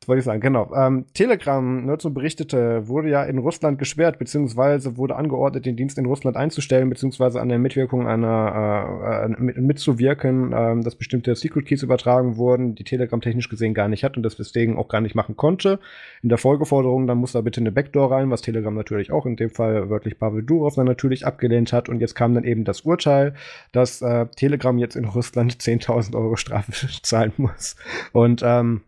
Was 0.00 0.08
wollte 0.08 0.18
ich 0.20 0.24
sagen? 0.24 0.40
Genau. 0.40 0.72
Ähm, 0.74 1.06
Telegram, 1.14 1.84
Nerdzoom 1.84 2.14
berichtete, 2.14 2.88
wurde 2.88 3.10
ja 3.10 3.24
in 3.24 3.38
Russland 3.38 3.78
gesperrt, 3.78 4.18
beziehungsweise 4.18 4.96
wurde 4.96 5.16
angeordnet, 5.16 5.66
den 5.66 5.76
Dienst 5.76 5.98
in 5.98 6.06
Russland 6.06 6.36
einzustellen, 6.36 6.88
beziehungsweise 6.90 7.40
an 7.40 7.48
der 7.48 7.58
Mitwirkung 7.58 8.06
einer, 8.06 9.26
äh, 9.26 9.32
äh, 9.32 9.40
mit, 9.40 9.56
mitzuwirken, 9.56 10.52
ähm, 10.56 10.82
dass 10.82 10.94
bestimmte 10.96 11.34
Secret 11.34 11.66
Keys 11.66 11.82
übertragen 11.82 12.36
wurden, 12.36 12.74
die 12.74 12.84
Telegram 12.84 13.20
technisch 13.20 13.48
gesehen 13.48 13.74
gar 13.74 13.88
nicht 13.88 14.04
hat 14.04 14.16
und 14.16 14.22
das 14.22 14.36
deswegen 14.36 14.76
auch 14.76 14.88
gar 14.88 15.00
nicht 15.00 15.14
machen 15.14 15.36
konnte. 15.36 15.78
In 16.22 16.28
der 16.28 16.38
Folgeforderung, 16.38 17.06
dann 17.06 17.18
muss 17.18 17.32
da 17.32 17.40
bitte 17.40 17.60
eine 17.60 17.72
Backdoor 17.72 18.12
rein, 18.12 18.30
was 18.30 18.42
Telegram 18.42 18.74
natürlich 18.74 19.12
auch 19.12 19.26
in 19.26 19.36
dem 19.36 19.50
Fall 19.50 19.88
wörtlich 19.90 20.18
Pavel 20.18 20.42
Durov 20.42 20.74
dann 20.74 20.86
natürlich 20.86 21.26
abgelehnt 21.26 21.72
hat. 21.72 21.88
Und 21.88 22.00
jetzt 22.00 22.14
kam 22.14 22.34
dann 22.34 22.44
eben 22.44 22.64
das 22.64 22.82
Urteil, 22.82 23.34
dass 23.72 24.02
äh, 24.02 24.26
Telegram 24.36 24.76
jetzt 24.78 24.96
in 24.96 25.04
Russland 25.04 25.56
10.000 25.60 26.16
Euro 26.16 26.36
Strafe 26.36 26.72
zahlen 27.02 27.32
muss. 27.36 27.76
Und 28.12 28.42
ähm, 28.44 28.82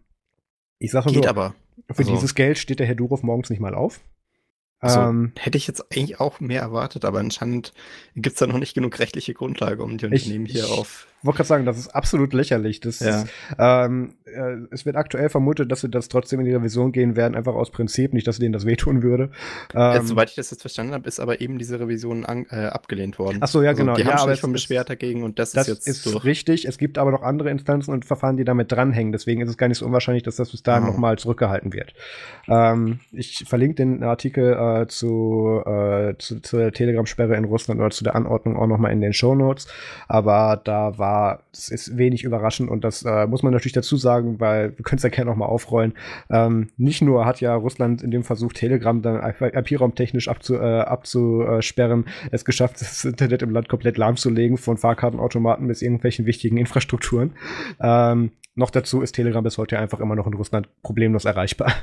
ich 0.78 0.90
sag 0.90 1.04
mal 1.04 1.12
Geht 1.12 1.24
so, 1.24 1.30
aber. 1.30 1.54
für 1.90 1.98
also- 1.98 2.12
dieses 2.14 2.34
Geld 2.34 2.58
steht 2.58 2.78
der 2.78 2.86
Herr 2.86 2.94
Durov 2.94 3.22
morgens 3.22 3.50
nicht 3.50 3.60
mal 3.60 3.74
auf. 3.74 4.00
Also, 4.80 5.00
Ähm, 5.00 5.32
hätte 5.36 5.58
ich 5.58 5.66
jetzt 5.66 5.90
eigentlich 5.92 6.20
auch 6.20 6.38
mehr 6.38 6.60
erwartet, 6.60 7.04
aber 7.04 7.18
anscheinend 7.18 7.72
gibt 8.14 8.34
es 8.34 8.38
da 8.38 8.46
noch 8.46 8.58
nicht 8.58 8.74
genug 8.74 8.96
rechtliche 9.00 9.34
Grundlage, 9.34 9.82
um 9.82 9.98
die 9.98 10.06
Ich- 10.06 10.22
Unternehmen 10.26 10.46
hier 10.46 10.64
ich- 10.64 10.70
auf. 10.70 11.08
Wollte 11.22 11.38
gerade 11.38 11.48
sagen, 11.48 11.64
das 11.66 11.78
ist 11.78 11.88
absolut 11.88 12.32
lächerlich. 12.32 12.80
Das 12.80 13.00
Ja. 13.00 13.22
ist, 13.22 13.26
ähm, 13.58 14.14
äh, 14.24 14.56
es 14.70 14.86
wird 14.86 14.96
aktuell 14.96 15.28
vermutet, 15.28 15.70
dass 15.72 15.80
sie 15.80 15.88
das 15.88 16.08
trotzdem 16.08 16.40
in 16.40 16.46
die 16.46 16.52
Revision 16.54 16.92
gehen 16.92 17.16
werden, 17.16 17.34
einfach 17.34 17.54
aus 17.54 17.70
Prinzip, 17.70 18.12
nicht, 18.12 18.26
dass 18.26 18.38
denen 18.38 18.52
das 18.52 18.66
wehtun 18.66 19.02
würde. 19.02 19.30
Ähm, 19.74 19.92
Jetzt, 19.94 20.08
soweit 20.08 20.30
ich 20.30 20.36
das 20.36 20.50
jetzt 20.50 20.60
verstanden 20.60 20.92
habe, 20.94 21.08
ist 21.08 21.18
aber 21.20 21.40
eben 21.40 21.58
diese 21.58 21.80
Revision 21.80 22.24
an, 22.24 22.46
äh, 22.50 22.66
abgelehnt 22.66 23.18
worden. 23.18 23.38
Ach 23.40 23.48
so, 23.48 23.62
ja, 23.62 23.70
Also, 23.70 23.82
genau. 23.82 23.94
Die 23.96 24.02
Ja, 24.02 24.08
haben 24.12 24.18
aber 24.20 24.32
sich 24.32 24.40
schon 24.40 24.52
beschwert 24.52 24.90
dagegen 24.90 25.22
und 25.22 25.38
das, 25.38 25.52
Das 25.52 25.68
ist 25.68 25.86
jetzt 25.86 25.88
ist 25.88 26.06
durch. 26.06 26.24
richtig. 26.24 26.66
Es 26.66 26.78
gibt 26.78 26.98
aber 26.98 27.10
noch 27.10 27.22
andere 27.22 27.50
Instanzen 27.50 27.92
und 27.92 28.04
Verfahren, 28.04 28.36
die 28.36 28.44
damit 28.44 28.70
dranhängen. 28.70 29.12
Deswegen 29.12 29.40
ist 29.40 29.48
es 29.48 29.56
gar 29.56 29.68
nicht 29.68 29.78
so 29.78 29.86
unwahrscheinlich, 29.86 30.22
dass 30.22 30.36
das 30.36 30.50
bis 30.50 30.62
dahin 30.62 30.84
Ah. 30.84 30.86
nochmal 30.88 31.18
zurückgehalten 31.18 31.72
wird. 31.72 31.94
Ähm, 32.48 33.00
ich 33.12 33.44
verlinke 33.48 33.76
den 33.76 34.02
Artikel 34.02 34.52
äh, 34.52 34.86
zu, 34.86 35.62
äh, 35.66 36.14
zu, 36.18 36.40
zur 36.40 36.72
Telegram-Sperre 36.72 37.36
in 37.36 37.44
Russland 37.44 37.80
oder 37.80 37.90
zu 37.90 38.04
der 38.04 38.14
Anordnung 38.14 38.56
auch 38.56 38.66
nochmal 38.66 38.92
in 38.92 39.00
den 39.00 39.12
Shownotes. 39.12 39.66
Aber 40.06 40.60
da 40.62 40.96
war, 40.98 41.07
es 41.52 41.68
ist 41.68 41.96
wenig 41.98 42.24
überraschend 42.24 42.70
und 42.70 42.84
das 42.84 43.02
äh, 43.04 43.26
muss 43.26 43.42
man 43.42 43.52
natürlich 43.52 43.72
dazu 43.72 43.96
sagen, 43.96 44.40
weil 44.40 44.76
wir 44.76 44.82
können 44.84 44.98
es 44.98 45.02
ja 45.02 45.08
gerne 45.08 45.30
nochmal 45.30 45.48
aufrollen. 45.48 45.94
Ähm, 46.30 46.68
nicht 46.76 47.02
nur 47.02 47.24
hat 47.26 47.40
ja 47.40 47.54
Russland 47.54 48.02
in 48.02 48.10
dem 48.10 48.24
Versuch, 48.24 48.52
Telegram 48.52 49.00
dann 49.02 49.16
IP-Raum 49.22 49.94
technisch 49.94 50.28
abzu, 50.28 50.54
äh, 50.56 50.80
abzusperren, 50.80 52.06
es 52.30 52.44
geschafft, 52.44 52.80
das 52.80 53.04
Internet 53.04 53.42
im 53.42 53.50
Land 53.50 53.68
komplett 53.68 53.96
lahmzulegen, 53.98 54.56
von 54.58 54.76
Fahrkartenautomaten 54.76 55.66
bis 55.68 55.82
irgendwelchen 55.82 56.26
wichtigen 56.26 56.56
Infrastrukturen. 56.56 57.32
Ähm, 57.80 58.32
noch 58.54 58.70
dazu 58.70 59.02
ist 59.02 59.12
Telegram 59.12 59.44
bis 59.44 59.56
heute 59.56 59.78
einfach 59.78 60.00
immer 60.00 60.16
noch 60.16 60.26
in 60.26 60.34
Russland 60.34 60.68
problemlos 60.82 61.24
erreichbar. 61.24 61.72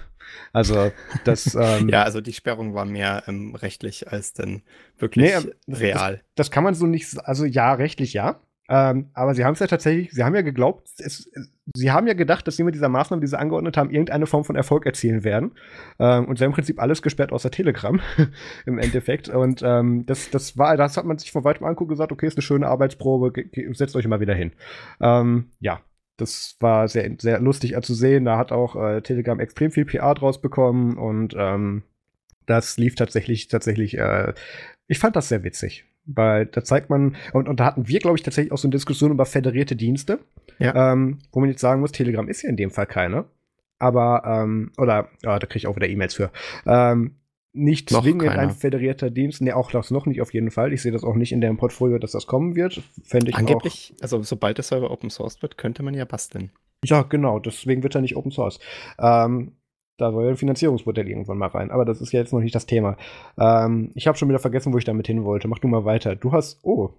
Also 0.54 0.92
das, 1.24 1.54
ähm, 1.60 1.88
Ja, 1.88 2.02
also 2.02 2.20
die 2.20 2.34
Sperrung 2.34 2.74
war 2.74 2.84
mehr 2.86 3.24
ähm, 3.28 3.54
rechtlich 3.54 4.12
als 4.12 4.34
denn 4.34 4.64
wirklich 4.98 5.24
Nee, 5.26 5.32
ähm, 5.34 5.52
das- 5.68 5.80
real. 5.80 6.22
das 6.34 6.50
kann 6.50 6.64
man 6.64 6.74
so 6.74 6.88
nicht, 6.88 7.16
also 7.28 7.46
ja, 7.46 7.74
rechtlich 7.74 8.14
ja. 8.14 8.40
Ähm, 8.68 9.10
aber 9.14 9.36
sie 9.36 9.46
haben 9.46 9.54
es 9.54 9.60
ja 9.60 9.68
tatsächlich, 9.68 10.12
sie 10.12 10.24
haben 10.24 10.34
ja 10.34 10.42
geglaubt, 10.42 10.90
es, 10.98 11.30
sie 11.76 11.92
haben 11.92 12.08
ja 12.08 12.14
gedacht, 12.14 12.48
dass 12.48 12.56
sie 12.56 12.64
mit 12.64 12.74
dieser 12.74 12.90
Maßnahme, 12.90 13.22
die 13.22 13.28
sie 13.28 13.38
angeordnet 13.38 13.78
haben, 13.78 13.92
irgendeine 13.92 14.26
Form 14.26 14.44
von 14.44 14.56
Erfolg 14.56 14.86
erzielen 14.86 15.24
werden. 15.24 15.52
Ähm, 16.00 16.26
und 16.26 16.38
sie 16.38 16.44
haben 16.44 16.52
im 16.52 16.56
Prinzip 16.56 16.82
alles 16.82 17.02
gesperrt 17.02 17.32
außer 17.32 17.52
Telegram 17.52 18.00
im 18.66 18.80
Endeffekt. 18.80 19.30
Und 19.30 19.62
ähm, 19.64 20.06
das, 20.06 20.32
das 20.32 20.58
war, 20.58 20.78
das 20.78 20.98
hat 20.98 21.06
man 21.06 21.18
sich 21.18 21.32
von 21.32 21.44
weitem 21.44 21.66
angeguckt 21.66 21.90
und 21.90 21.96
gesagt, 21.96 22.12
okay, 22.12 22.28
ist 22.28 22.38
eine 22.38 22.42
schöne 22.44 22.68
Arbeitsprobe, 22.68 23.34
setzt 23.74 23.96
euch 23.96 24.08
mal 24.08 24.20
wieder 24.20 24.36
hin. 24.36 24.52
Ähm, 25.00 25.52
ja. 25.60 25.82
Das 26.18 26.56
war 26.62 26.88
sehr, 26.88 27.12
sehr 27.20 27.42
lustig 27.42 27.76
zu 27.82 27.94
sehen. 27.94 28.24
Da 28.24 28.38
hat 28.38 28.54
auch 28.54 28.78
äh, 28.78 29.02
Telegram 29.02 29.38
extrem 29.42 29.72
viel 29.72 29.84
PR 29.84 30.14
draus 30.14 30.40
bekommen 30.40 30.98
und 30.98 31.36
ähm, 31.38 31.84
das 32.46 32.78
lief 32.78 32.96
tatsächlich, 32.96 33.50
tatsächlich, 33.50 33.98
äh, 33.98 34.34
ich 34.88 35.00
fand 35.00 35.18
das 35.18 35.30
sehr 35.30 35.44
witzig. 35.44 35.86
Weil 36.06 36.46
da 36.46 36.64
zeigt 36.64 36.90
man, 36.90 37.16
und, 37.34 37.50
und 37.50 37.60
da 37.60 37.66
hatten 37.66 37.88
wir, 37.88 38.00
glaube 38.00 38.18
ich, 38.18 38.24
tatsächlich 38.24 38.52
auch 38.52 38.58
so 38.58 38.68
eine 38.68 38.74
Diskussion 38.74 39.12
über 39.12 39.26
föderierte 39.26 39.76
Dienste, 39.76 40.20
Ja. 40.60 40.94
ähm, 40.94 41.20
wo 41.32 41.40
man 41.40 41.50
jetzt 41.50 41.62
sagen 41.62 41.82
muss, 41.82 41.92
Telegram 41.92 42.28
ist 42.28 42.42
ja 42.44 42.50
in 42.50 42.58
dem 42.58 42.72
Fall 42.72 42.86
keine. 42.86 43.26
Aber, 43.80 44.24
ähm, 44.26 44.72
oder, 44.78 45.10
ja, 45.24 45.38
da 45.40 45.48
kriege 45.48 45.58
ich 45.60 45.68
auch 45.68 45.76
wieder 45.76 45.88
E-Mails 45.90 46.14
für. 46.14 46.32
Ähm, 46.66 47.16
nicht 47.54 47.92
Noch 47.92 48.04
zwingend 48.04 48.24
keiner. 48.24 48.42
ein 48.42 48.50
föderierter 48.52 49.10
Dienst, 49.10 49.42
ne, 49.42 49.56
auch 49.56 49.72
das 49.72 49.90
noch 49.90 50.06
nicht 50.06 50.22
auf 50.22 50.34
jeden 50.34 50.52
Fall. 50.52 50.74
Ich 50.74 50.82
sehe 50.82 50.92
das 50.92 51.04
auch 51.04 51.16
nicht 51.16 51.32
in 51.32 51.40
dem 51.42 51.58
Portfolio, 51.58 51.98
dass 52.00 52.12
das 52.12 52.28
kommen 52.28 52.56
wird. 52.56 52.82
Fände 53.04 53.30
ich 53.30 53.36
auch. 53.36 53.40
Angeblich, 53.40 53.94
also 54.02 54.22
sobald 54.24 54.58
der 54.58 54.64
Server 54.64 54.92
Open 54.92 55.10
Source 55.10 55.42
wird, 55.42 55.58
könnte 55.58 55.82
man 55.82 55.94
ja 55.94 56.04
basteln. 56.06 56.52
Ja, 56.84 57.04
genau, 57.04 57.40
deswegen 57.40 57.82
wird 57.82 57.96
er 57.96 58.02
nicht 58.02 58.16
Open 58.18 58.32
Source. 58.32 58.60
Ähm, 59.00 59.54
da 59.98 60.12
soll 60.12 60.26
ja 60.26 60.30
ein 60.32 60.38
Finanzierungsmodell 60.38 61.08
irgendwann 61.08 61.38
mal 61.38 61.48
rein, 61.48 61.72
aber 61.72 61.86
das 61.86 62.02
ist 62.02 62.12
ja 62.12 62.20
jetzt 62.20 62.34
noch 62.34 62.42
nicht 62.42 62.56
das 62.56 62.66
Thema. 62.66 62.98
Ähm, 63.38 63.92
ich 63.96 64.08
habe 64.08 64.18
schon 64.18 64.30
wieder 64.30 64.40
vergessen, 64.40 64.74
wo 64.74 64.78
ich 64.78 64.86
damit 64.86 65.08
hin 65.08 65.24
wollte. 65.24 65.48
Mach 65.48 65.60
du 65.60 65.68
mal 65.68 65.86
weiter. 65.86 66.16
Du 66.16 66.32
hast, 66.32 66.60
oh, 66.64 66.92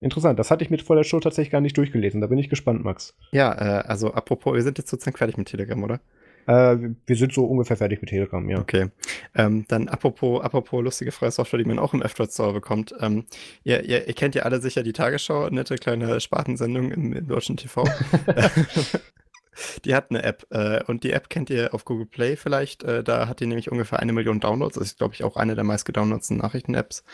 interessant, 0.00 0.38
das 0.38 0.50
hatte 0.50 0.64
ich 0.64 0.70
mit 0.70 0.82
vor 0.82 0.96
der 0.96 1.04
Show 1.04 1.20
tatsächlich 1.20 1.50
gar 1.50 1.60
nicht 1.60 1.76
durchgelesen. 1.76 2.20
Da 2.20 2.26
bin 2.26 2.38
ich 2.38 2.48
gespannt, 2.48 2.84
Max. 2.84 3.16
Ja, 3.32 3.52
äh, 3.52 3.82
also 3.86 4.12
apropos, 4.12 4.54
wir 4.54 4.62
sind 4.62 4.78
jetzt 4.78 4.90
sozusagen 4.90 5.16
fertig 5.16 5.36
mit 5.36 5.48
Telegram, 5.48 5.82
oder? 5.82 6.00
Äh, 6.46 6.94
wir 7.04 7.16
sind 7.16 7.34
so 7.34 7.44
ungefähr 7.44 7.76
fertig 7.76 8.00
mit 8.00 8.08
Telegram, 8.08 8.48
ja. 8.48 8.58
Okay. 8.58 8.88
Ähm, 9.34 9.66
dann 9.68 9.88
apropos, 9.88 10.42
apropos 10.42 10.82
lustige 10.82 11.12
freie 11.12 11.30
Software, 11.30 11.58
die 11.58 11.68
man 11.68 11.78
auch 11.78 11.92
im 11.92 12.00
F-Droid 12.00 12.32
Store 12.32 12.54
bekommt. 12.54 12.94
Ähm, 13.00 13.26
ihr, 13.64 13.84
ihr, 13.84 14.08
ihr 14.08 14.14
kennt 14.14 14.34
ja 14.34 14.44
alle 14.44 14.60
sicher 14.62 14.82
die 14.82 14.94
Tagesschau, 14.94 15.50
nette 15.50 15.74
kleine 15.74 16.18
Spartensendung 16.20 16.90
im, 16.90 17.12
im 17.12 17.28
deutschen 17.28 17.58
TV. 17.58 17.84
die 19.84 19.94
hat 19.94 20.10
eine 20.10 20.22
App 20.22 20.46
äh, 20.50 20.82
und 20.84 21.04
die 21.04 21.12
App 21.12 21.28
kennt 21.30 21.50
ihr 21.50 21.74
auf 21.74 21.84
Google 21.84 22.06
Play 22.06 22.36
vielleicht. 22.36 22.82
Äh, 22.84 23.02
da 23.02 23.28
hat 23.28 23.40
die 23.40 23.46
nämlich 23.46 23.70
ungefähr 23.70 24.00
eine 24.00 24.12
Million 24.12 24.40
Downloads. 24.40 24.74
Das 24.74 24.84
ist, 24.84 24.98
glaube 24.98 25.14
ich, 25.14 25.24
auch 25.24 25.36
eine 25.36 25.54
der 25.54 25.64
meistgedownloadeten 25.64 26.36
Nachrichten-Apps. 26.38 27.04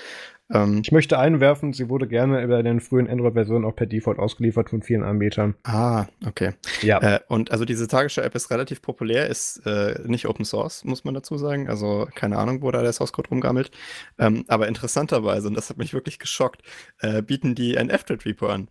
Ähm, 0.52 0.82
Ich 0.84 0.92
möchte 0.92 1.18
einwerfen, 1.18 1.72
sie 1.72 1.88
wurde 1.88 2.06
gerne 2.06 2.42
über 2.42 2.62
den 2.62 2.80
frühen 2.80 3.08
Android-Versionen 3.08 3.64
auch 3.64 3.74
per 3.74 3.86
Default 3.86 4.18
ausgeliefert 4.18 4.68
von 4.68 4.82
vielen 4.82 5.02
Anbietern. 5.02 5.54
ah, 5.64 6.06
okay. 6.26 6.52
Ja. 6.82 7.00
Äh, 7.00 7.20
und 7.28 7.50
also 7.50 7.64
diese 7.64 7.88
Tagesschau-App 7.88 8.34
ist 8.34 8.50
relativ 8.50 8.82
populär, 8.82 9.28
ist 9.28 9.62
äh, 9.64 9.98
nicht 10.04 10.26
Open 10.28 10.44
Source, 10.44 10.84
muss 10.84 11.04
man 11.04 11.14
dazu 11.14 11.38
sagen. 11.38 11.68
Also 11.68 12.06
keine 12.14 12.36
Ahnung, 12.36 12.60
wo 12.60 12.70
da 12.70 12.82
der 12.82 12.92
Source-Code 12.92 13.30
rumgammelt. 13.30 13.70
Ähm, 14.18 14.44
aber 14.48 14.68
interessanterweise, 14.68 15.48
und 15.48 15.54
das 15.54 15.70
hat 15.70 15.78
mich 15.78 15.94
wirklich 15.94 16.18
geschockt, 16.18 16.62
äh, 17.00 17.22
bieten 17.22 17.54
die 17.54 17.78
ein 17.78 17.88
F-Droid-Repo 17.88 18.46
an. 18.46 18.68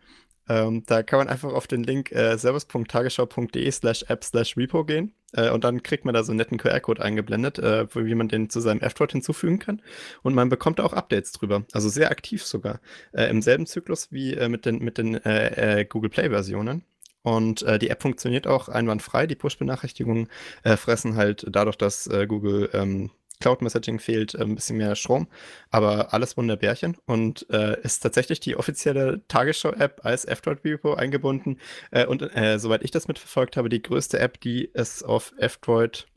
Ähm, 0.50 0.84
da 0.86 1.04
kann 1.04 1.20
man 1.20 1.30
einfach 1.30 1.54
auf 1.54 1.68
den 1.68 1.84
Link 1.84 2.12
äh, 2.12 2.38
service.tagesschau.de 2.38 3.72
slash 3.72 4.06
app 4.08 4.24
slash 4.24 4.58
repo 4.58 4.84
gehen 4.84 5.14
äh, 5.34 5.50
und 5.50 5.64
dann 5.64 5.84
kriegt 5.84 6.06
man 6.06 6.14
da 6.14 6.24
so 6.24 6.32
einen 6.32 6.38
netten 6.38 6.58
QR-Code 6.58 7.02
eingeblendet, 7.02 7.60
äh, 7.60 7.88
wie 7.94 8.16
man 8.16 8.28
den 8.28 8.50
zu 8.50 8.60
seinem 8.60 8.82
F-Droid 8.82 9.14
hinzufügen 9.14 9.60
kann. 9.60 9.82
Und 10.22 10.36
man 10.36 10.50
bekommt 10.50 10.80
auch 10.80 10.94
Updates 10.94 11.32
drüber. 11.32 11.64
Also 11.72 11.90
sehr 11.90 12.12
aktiv 12.12 12.44
sogar. 12.44 12.80
Äh, 13.14 13.30
Im 13.30 13.42
selben 13.42 13.66
Zyklus 13.66 14.12
wie 14.12 14.34
äh, 14.34 14.50
mit 14.50 14.66
den, 14.66 14.80
mit 14.80 14.98
den 14.98 15.16
äh, 15.16 15.86
Google 15.90 16.10
Play-Versionen. 16.10 16.84
Und 17.24 17.64
äh, 17.64 17.80
die 17.80 17.90
App 17.90 18.02
funktioniert 18.02 18.48
auch 18.48 18.68
einwandfrei. 18.68 19.28
Die 19.28 19.36
Push-Benachrichtigungen 19.36 20.28
äh, 20.64 20.76
fressen 20.76 21.16
halt 21.16 21.46
dadurch, 21.50 21.78
dass 21.78 22.06
äh, 22.08 22.28
Google 22.28 22.70
ähm, 22.74 23.12
Cloud 23.44 23.62
Messaging 23.62 24.00
fehlt, 24.00 24.36
äh, 24.36 24.42
ein 24.42 24.56
bisschen 24.56 24.78
mehr 24.78 24.96
Strom. 24.96 25.28
Aber 25.70 26.14
alles 26.14 26.38
Wunderbärchen. 26.38 26.96
Und 27.06 27.46
äh, 27.50 27.80
ist 27.82 28.00
tatsächlich 28.00 28.40
die 28.40 28.56
offizielle 28.56 29.22
Tagesschau-App 29.28 30.06
als 30.06 30.24
F-Droid 30.24 30.64
Repo 30.64 30.94
eingebunden. 30.94 31.60
Äh, 31.92 32.06
und 32.06 32.22
äh, 32.36 32.58
soweit 32.58 32.84
ich 32.84 32.92
das 32.92 33.10
mitverfolgt 33.10 33.58
habe, 33.58 33.68
die 33.68 33.82
größte 33.82 34.18
App, 34.18 34.40
die 34.40 34.72
es 34.74 35.04
auf 35.04 35.34
F-Droid, 35.38 36.08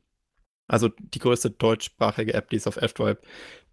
also 0.69 0.89
die 0.89 1.19
größte 1.19 1.51
deutschsprachige 1.51 2.33
App, 2.35 2.49
die 2.51 2.57
es 2.57 2.69
auf 2.69 2.77
F-Droid 2.77 3.19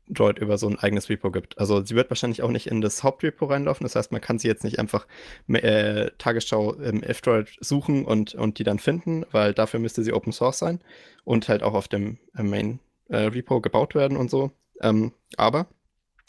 Droid 0.10 0.38
über 0.38 0.58
so 0.58 0.68
ein 0.68 0.78
eigenes 0.80 1.08
Repo 1.10 1.32
gibt. 1.32 1.58
Also 1.58 1.82
sie 1.86 1.96
wird 1.96 2.10
wahrscheinlich 2.10 2.42
auch 2.42 2.50
nicht 2.50 2.68
in 2.68 2.82
das 2.82 3.04
Hauptrepo 3.04 3.46
reinlaufen. 3.46 3.86
Das 3.86 3.96
heißt, 3.96 4.12
man 4.12 4.20
kann 4.20 4.38
sie 4.38 4.50
jetzt 4.50 4.66
nicht 4.66 4.78
einfach 4.78 5.08
äh, 5.48 6.12
Tagesschau 6.18 6.74
im 6.74 7.04
F-Droid 7.04 7.56
suchen 7.62 8.04
und, 8.04 8.36
und 8.36 8.60
die 8.60 8.66
dann 8.66 8.80
finden, 8.80 9.26
weil 9.32 9.54
dafür 9.54 9.80
müsste 9.80 10.04
sie 10.04 10.12
Open 10.12 10.34
Source 10.34 10.60
sein 10.60 10.82
und 11.24 11.48
halt 11.48 11.64
auch 11.64 11.74
auf 11.74 11.88
dem 11.88 12.18
äh, 12.36 12.44
Main 12.44 12.80
Repo 13.18 13.62
gebaut 13.62 13.96
werden 13.96 14.18
und 14.18 14.30
so. 14.30 14.52
Ähm, 14.82 15.14
aber 15.38 15.68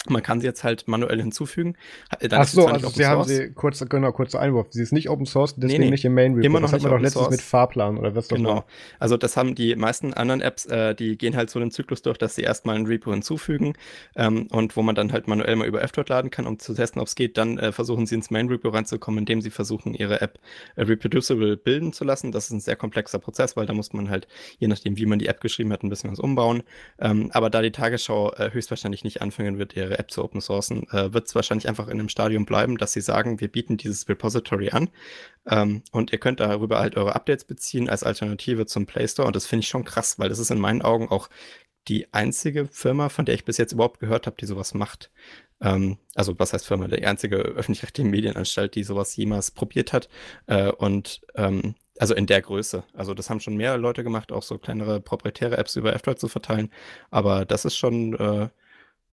Man 0.08 0.22
kann 0.22 0.40
sie 0.40 0.46
jetzt 0.46 0.64
halt 0.64 0.86
manuell 0.86 1.20
hinzufügen. 1.20 1.76
Dann 2.20 2.40
Ach 2.40 2.46
so, 2.46 2.66
also 2.66 2.88
sie 2.88 3.06
haben 3.06 3.24
sie, 3.24 3.52
kurz, 3.52 3.84
genau, 3.88 4.12
kurzer 4.12 4.40
Einwurf, 4.40 4.66
sie 4.70 4.82
ist 4.82 4.92
nicht 4.92 5.08
Open 5.08 5.24
Source, 5.26 5.54
deswegen 5.56 5.80
nee, 5.80 5.84
nee, 5.86 5.90
nicht 5.92 6.04
im 6.04 6.14
Main 6.14 6.34
Repo. 6.34 6.46
Immer 6.46 6.60
noch 6.60 6.70
das 6.70 6.74
hat 6.74 6.82
man 6.82 6.92
doch 6.92 7.00
letztens 7.00 7.24
Source. 7.24 7.30
mit 7.30 7.40
Fahrplan 7.40 7.98
oder 7.98 8.14
was 8.14 8.28
Genau. 8.28 8.48
War. 8.56 8.64
Also 8.98 9.16
das 9.16 9.36
haben 9.36 9.54
die 9.54 9.76
meisten 9.76 10.12
anderen 10.14 10.40
Apps, 10.40 10.66
äh, 10.66 10.94
die 10.94 11.16
gehen 11.16 11.36
halt 11.36 11.50
so 11.50 11.58
den 11.60 11.70
Zyklus 11.70 12.02
durch, 12.02 12.18
dass 12.18 12.34
sie 12.34 12.42
erstmal 12.42 12.76
ein 12.76 12.86
Repo 12.86 13.10
hinzufügen 13.12 13.74
ähm, 14.16 14.46
und 14.50 14.76
wo 14.76 14.82
man 14.82 14.94
dann 14.94 15.12
halt 15.12 15.28
manuell 15.28 15.56
mal 15.56 15.66
über 15.66 15.82
F-Droid 15.82 16.08
laden 16.08 16.30
kann, 16.30 16.46
um 16.46 16.58
zu 16.58 16.74
testen, 16.74 17.00
ob 17.00 17.08
es 17.08 17.14
geht. 17.14 17.36
Dann 17.38 17.58
äh, 17.58 17.72
versuchen 17.72 18.06
sie 18.06 18.14
ins 18.16 18.30
Main 18.30 18.48
Repo 18.48 18.68
reinzukommen, 18.68 19.18
indem 19.20 19.40
sie 19.40 19.50
versuchen, 19.50 19.94
ihre 19.94 20.20
App 20.20 20.38
äh, 20.76 20.82
reproducible 20.82 21.56
bilden 21.56 21.92
zu 21.92 22.04
lassen. 22.04 22.32
Das 22.32 22.46
ist 22.46 22.50
ein 22.50 22.60
sehr 22.60 22.76
komplexer 22.76 23.18
Prozess, 23.18 23.56
weil 23.56 23.66
da 23.66 23.72
muss 23.72 23.92
man 23.92 24.10
halt, 24.10 24.26
je 24.58 24.68
nachdem, 24.68 24.96
wie 24.96 25.06
man 25.06 25.18
die 25.18 25.26
App 25.28 25.40
geschrieben 25.40 25.72
hat, 25.72 25.82
ein 25.82 25.88
bisschen 25.88 26.10
was 26.10 26.18
umbauen. 26.18 26.62
Ähm, 26.98 27.30
aber 27.32 27.50
da 27.50 27.62
die 27.62 27.72
Tagesschau 27.72 28.32
äh, 28.34 28.50
höchstwahrscheinlich 28.52 29.04
nicht 29.04 29.22
anfangen 29.22 29.58
wird, 29.58 29.76
ihre 29.76 29.93
App 29.98 30.10
zu 30.10 30.22
open 30.22 30.40
sourcen, 30.40 30.88
äh, 30.90 31.12
wird 31.12 31.26
es 31.26 31.34
wahrscheinlich 31.34 31.68
einfach 31.68 31.86
in 31.88 31.98
einem 31.98 32.08
Stadium 32.08 32.44
bleiben, 32.46 32.78
dass 32.78 32.92
sie 32.92 33.00
sagen, 33.00 33.40
wir 33.40 33.48
bieten 33.48 33.76
dieses 33.76 34.08
Repository 34.08 34.70
an 34.70 34.90
ähm, 35.46 35.82
und 35.92 36.12
ihr 36.12 36.18
könnt 36.18 36.40
darüber 36.40 36.78
halt 36.78 36.96
eure 36.96 37.14
Updates 37.14 37.44
beziehen 37.44 37.88
als 37.88 38.02
Alternative 38.02 38.66
zum 38.66 38.86
Play 38.86 39.06
Store. 39.08 39.26
Und 39.26 39.36
das 39.36 39.46
finde 39.46 39.60
ich 39.60 39.68
schon 39.68 39.84
krass, 39.84 40.18
weil 40.18 40.28
das 40.28 40.38
ist 40.38 40.50
in 40.50 40.58
meinen 40.58 40.82
Augen 40.82 41.08
auch 41.08 41.28
die 41.88 42.12
einzige 42.12 42.66
Firma, 42.66 43.08
von 43.08 43.24
der 43.26 43.34
ich 43.34 43.44
bis 43.44 43.58
jetzt 43.58 43.72
überhaupt 43.72 44.00
gehört 44.00 44.26
habe, 44.26 44.36
die 44.40 44.46
sowas 44.46 44.74
macht. 44.74 45.10
Ähm, 45.60 45.98
also 46.14 46.38
was 46.38 46.52
heißt 46.52 46.66
Firma? 46.66 46.88
Die 46.88 47.06
einzige 47.06 47.36
öffentlich-rechtliche 47.36 48.08
Medienanstalt, 48.08 48.74
die 48.74 48.84
sowas 48.84 49.14
jemals 49.16 49.50
probiert 49.50 49.92
hat. 49.92 50.08
Äh, 50.46 50.70
und 50.70 51.20
ähm, 51.34 51.74
also 51.98 52.14
in 52.14 52.26
der 52.26 52.42
Größe. 52.42 52.84
Also 52.92 53.14
das 53.14 53.30
haben 53.30 53.40
schon 53.40 53.56
mehr 53.56 53.76
Leute 53.78 54.02
gemacht, 54.04 54.32
auch 54.32 54.42
so 54.42 54.58
kleinere 54.58 55.00
proprietäre 55.00 55.56
Apps 55.58 55.76
über 55.76 55.94
F-Droid 55.94 56.18
zu 56.18 56.28
verteilen. 56.28 56.70
Aber 57.10 57.44
das 57.44 57.64
ist 57.64 57.76
schon 57.76 58.14
äh, 58.14 58.48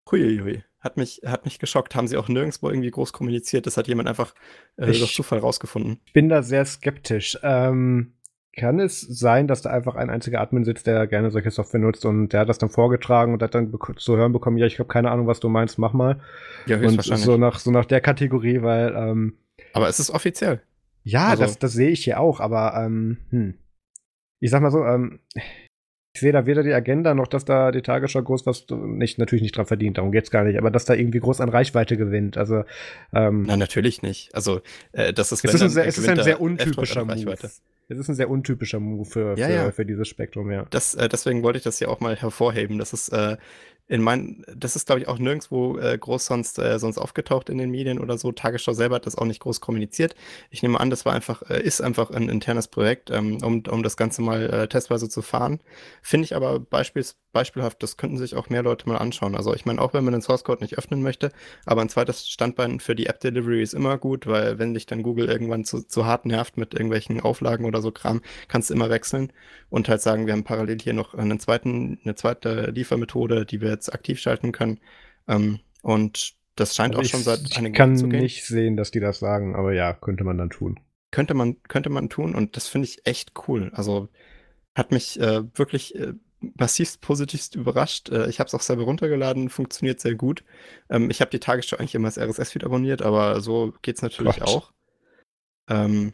huiuiui. 0.10 0.64
Hat 0.80 0.98
mich, 0.98 1.22
hat 1.26 1.46
mich 1.46 1.60
geschockt. 1.60 1.96
Haben 1.96 2.08
sie 2.08 2.18
auch 2.18 2.30
nirgendwo 2.30 2.70
irgendwie 2.70 2.92
groß 2.92 3.12
kommuniziert. 3.14 3.66
Das 3.66 3.78
hat 3.78 3.88
jemand 3.88 4.08
einfach 4.08 4.34
äh, 4.78 4.86
durch 4.86 5.14
Zufall 5.14 5.40
rausgefunden. 5.40 6.00
Ich 6.06 6.14
bin 6.14 6.30
da 6.30 6.42
sehr 6.42 6.66
skeptisch. 6.66 7.38
Ähm, 7.44 8.14
kann 8.60 8.80
es 8.80 9.02
sein, 9.02 9.48
dass 9.48 9.62
da 9.62 9.70
einfach 9.70 9.96
ein 9.96 10.10
einziger 10.10 10.42
Admin 10.42 10.66
sitzt, 10.66 10.88
der 10.88 11.08
gerne 11.08 11.32
solche 11.32 11.52
Software 11.52 11.80
nutzt 11.80 12.06
und 12.06 12.30
der 12.30 12.42
hat 12.42 12.50
das 12.50 12.58
dann 12.58 12.70
vorgetragen 12.70 13.34
und 13.34 13.42
hat 13.42 13.56
dann 13.56 13.74
zu 13.98 14.18
hören 14.18 14.34
bekommen, 14.34 14.58
ja, 14.58 14.66
ich 14.66 14.80
habe 14.80 14.90
keine 14.90 15.12
Ahnung, 15.12 15.28
was 15.28 15.40
du 15.40 15.50
meinst, 15.50 15.78
mach 15.78 15.94
mal. 15.94 16.20
Ja, 16.66 16.78
höchstwahrscheinlich. 16.78 17.28
Und 17.28 17.34
so 17.34 17.38
nach, 17.38 17.60
so 17.60 17.72
nach 17.72 17.86
der 17.86 18.02
Kategorie, 18.02 18.62
weil 18.62 18.94
ähm, 18.96 19.38
Aber 19.74 19.88
es 19.88 20.00
ist 20.00 20.10
offiziell. 20.10 20.62
Ja, 21.04 21.30
also. 21.30 21.44
das, 21.44 21.60
das 21.60 21.74
sehe 21.74 21.90
ich 21.90 22.04
hier 22.04 22.20
auch, 22.20 22.40
aber 22.40 22.74
ähm, 22.76 23.18
hm. 23.30 23.54
ich 24.40 24.52
sag 24.52 24.62
mal 24.62 24.72
so, 24.72 24.84
ähm, 24.84 25.20
ich 26.14 26.22
sehe 26.22 26.32
da 26.32 26.46
weder 26.46 26.64
die 26.64 26.74
Agenda 26.74 27.14
noch, 27.14 27.28
dass 27.28 27.46
da 27.46 27.72
die 27.72 27.82
Tagesschau 27.82 28.24
groß 28.24 28.46
was 28.46 28.66
nicht, 28.70 29.20
natürlich 29.20 29.44
nicht 29.44 29.56
dran 29.56 29.68
verdient, 29.68 29.98
darum 29.98 30.12
geht's 30.12 30.32
gar 30.32 30.44
nicht, 30.44 30.58
aber 30.58 30.72
dass 30.72 30.86
da 30.86 30.96
irgendwie 30.96 31.20
groß 31.20 31.40
an 31.40 31.50
Reichweite 31.50 31.98
gewinnt. 31.98 32.38
Also 32.38 32.64
ähm, 33.14 33.44
Nein, 33.44 33.60
natürlich 33.60 34.02
nicht. 34.02 34.34
Also 34.34 34.62
äh, 34.92 35.14
das 35.14 35.32
ist, 35.32 35.46
es 35.46 35.54
ist, 35.54 35.62
ein 35.62 35.70
sehr, 35.70 35.86
es 35.86 35.98
ist 35.98 36.10
ein 36.10 36.24
sehr 36.24 36.42
untypischer 36.42 37.06
Move. 37.06 37.36
Es 37.92 37.98
ist 37.98 38.10
ein 38.10 38.16
sehr 38.16 38.30
untypischer 38.30 38.80
Move 38.80 39.06
für, 39.06 39.38
ja, 39.38 39.48
für, 39.48 39.54
ja. 39.54 39.72
für 39.72 39.86
dieses 39.86 40.08
Spektrum, 40.08 40.52
ja. 40.52 40.66
Das, 40.70 40.96
äh, 40.96 41.10
deswegen 41.10 41.42
wollte 41.44 41.58
ich 41.58 41.64
das 41.64 41.80
ja 41.80 41.88
auch 41.88 42.00
mal 42.00 42.16
hervorheben. 42.16 42.78
Das 42.78 42.94
ist 42.94 43.10
äh, 43.10 43.38
in 43.90 44.04
mein, 44.04 44.46
das 44.56 44.76
ist, 44.76 44.86
glaube 44.86 45.02
ich, 45.02 45.08
auch 45.08 45.18
nirgendwo 45.18 45.78
äh, 45.80 45.98
groß 45.98 46.28
sonst, 46.28 46.60
äh, 46.60 46.78
sonst 46.78 47.00
aufgetaucht 47.00 47.50
in 47.50 47.58
den 47.58 47.72
Medien 47.72 48.00
oder 48.00 48.20
so. 48.20 48.32
Tagesschau 48.32 48.74
selber 48.74 48.96
hat 48.96 49.08
das 49.08 49.18
auch 49.18 49.26
nicht 49.26 49.40
groß 49.42 49.62
kommuniziert. 49.62 50.16
Ich 50.52 50.62
nehme 50.62 50.80
an, 50.80 50.92
das 50.92 51.06
war 51.06 51.14
einfach, 51.14 51.42
äh, 51.50 51.62
ist 51.62 51.82
einfach 51.82 52.12
ein 52.12 52.30
internes 52.30 52.68
Projekt, 52.68 53.10
ähm, 53.10 53.40
um, 53.44 53.64
um 53.68 53.82
das 53.82 53.98
Ganze 53.98 54.22
mal 54.22 54.48
äh, 54.48 54.68
testweise 54.68 55.10
zu 55.10 55.24
fahren. 55.24 55.60
Finde 56.04 56.26
ich 56.26 56.36
aber 56.36 56.60
beispielsweise 56.60 57.16
beispielhaft, 57.32 57.84
das 57.84 57.98
könnten 57.98 58.18
sich 58.18 58.36
auch 58.36 58.50
mehr 58.50 58.64
Leute 58.64 58.88
mal 58.90 58.98
anschauen. 58.98 59.36
Also 59.36 59.54
ich 59.54 59.66
meine, 59.66 59.82
auch 59.82 59.94
wenn 59.94 60.04
man 60.04 60.14
den 60.14 60.22
Source 60.22 60.44
Code 60.44 60.64
nicht 60.64 60.78
öffnen 60.78 61.02
möchte, 61.02 61.32
aber 61.66 61.82
ein 61.82 61.90
zweites 61.90 62.28
Standbein 62.28 62.80
für 62.80 62.96
die 62.96 63.06
App 63.06 63.20
Delivery 63.20 63.62
ist 63.62 63.74
immer 63.74 63.98
gut, 63.98 64.26
weil 64.28 64.58
wenn 64.58 64.74
dich 64.74 64.86
dann 64.86 65.04
Google 65.04 65.30
irgendwann 65.30 65.64
zu, 65.64 65.86
zu 65.86 66.06
hart 66.06 66.26
nervt 66.26 66.58
mit 66.58 66.74
irgendwelchen 66.74 67.22
Auflagen 67.22 67.66
oder 67.66 67.82
so 67.82 67.92
Kram, 67.92 68.22
kannst 68.48 68.70
du 68.70 68.74
immer 68.74 68.90
wechseln 68.90 69.32
und 69.70 69.88
halt 69.90 70.02
sagen, 70.02 70.26
wir 70.26 70.34
haben 70.34 70.44
parallel 70.44 70.80
hier 70.82 70.94
noch 70.94 71.14
einen 71.14 71.40
zweiten, 71.40 72.00
eine 72.04 72.16
zweite 72.16 72.72
Liefermethode, 72.72 73.46
die 73.46 73.62
wir 73.62 73.79
jetzt 73.80 73.94
aktiv 73.94 74.20
schalten 74.20 74.52
können. 74.52 74.80
Ähm, 75.28 75.60
und 75.82 76.36
das 76.56 76.76
scheint 76.76 76.96
also 76.96 77.08
auch 77.08 77.12
schon 77.12 77.24
seit 77.24 77.58
einigen 77.58 77.76
Jahren 77.76 77.98
zu 77.98 78.10
gehen. 78.10 78.12
Ich 78.12 78.14
kann 78.14 78.24
nicht 78.24 78.46
sehen, 78.46 78.78
dass 78.78 78.92
die 78.92 79.00
das 79.00 79.20
sagen, 79.20 79.56
aber 79.56 79.74
ja, 79.74 79.94
könnte 79.94 80.24
man 80.24 80.38
dann 80.38 80.50
tun. 80.50 80.80
Könnte 81.12 81.34
man, 81.34 81.62
könnte 81.64 81.90
man 81.90 82.10
tun 82.10 82.36
und 82.36 82.56
das 82.56 82.68
finde 82.68 82.88
ich 82.88 83.06
echt 83.06 83.32
cool. 83.48 83.72
Also 83.74 84.10
hat 84.76 84.92
mich 84.92 85.20
äh, 85.20 85.44
wirklich 85.58 85.96
äh, 85.96 86.14
massivst 86.40 87.02
positivst 87.02 87.56
überrascht. 87.56 88.10
Äh, 88.10 88.30
ich 88.30 88.40
habe 88.40 88.48
es 88.48 88.54
auch 88.54 88.62
selber 88.62 88.84
runtergeladen, 88.84 89.50
funktioniert 89.50 90.00
sehr 90.00 90.16
gut. 90.16 90.44
Ähm, 90.90 91.10
ich 91.10 91.22
habe 91.22 91.32
die 91.32 91.40
Tagesschau 91.40 91.78
eigentlich 91.78 91.96
immer 91.96 92.08
als 92.08 92.18
RSS-Feed 92.18 92.64
abonniert, 92.64 93.02
aber 93.02 93.42
so 93.42 93.74
geht 93.82 93.96
es 93.96 94.02
natürlich 94.02 94.40
Gott. 94.40 94.48
auch. 94.48 94.74
Ähm, 95.70 96.14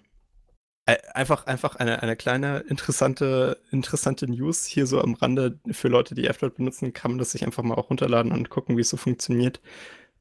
einfach, 0.85 1.47
einfach 1.47 1.75
eine, 1.77 2.01
eine 2.03 2.15
kleine 2.15 2.59
interessante, 2.59 3.57
interessante 3.71 4.29
News 4.29 4.65
hier 4.65 4.85
so 4.85 5.01
am 5.01 5.15
Rande 5.15 5.59
für 5.71 5.87
Leute, 5.87 6.13
die 6.15 6.27
F-Droid 6.27 6.55
benutzen, 6.55 6.93
kann 6.93 7.11
man 7.11 7.17
das 7.17 7.31
sich 7.31 7.45
einfach 7.45 7.63
mal 7.63 7.75
auch 7.75 7.89
runterladen 7.89 8.31
und 8.31 8.49
gucken, 8.49 8.77
wie 8.77 8.81
es 8.81 8.89
so 8.89 8.97
funktioniert. 8.97 9.61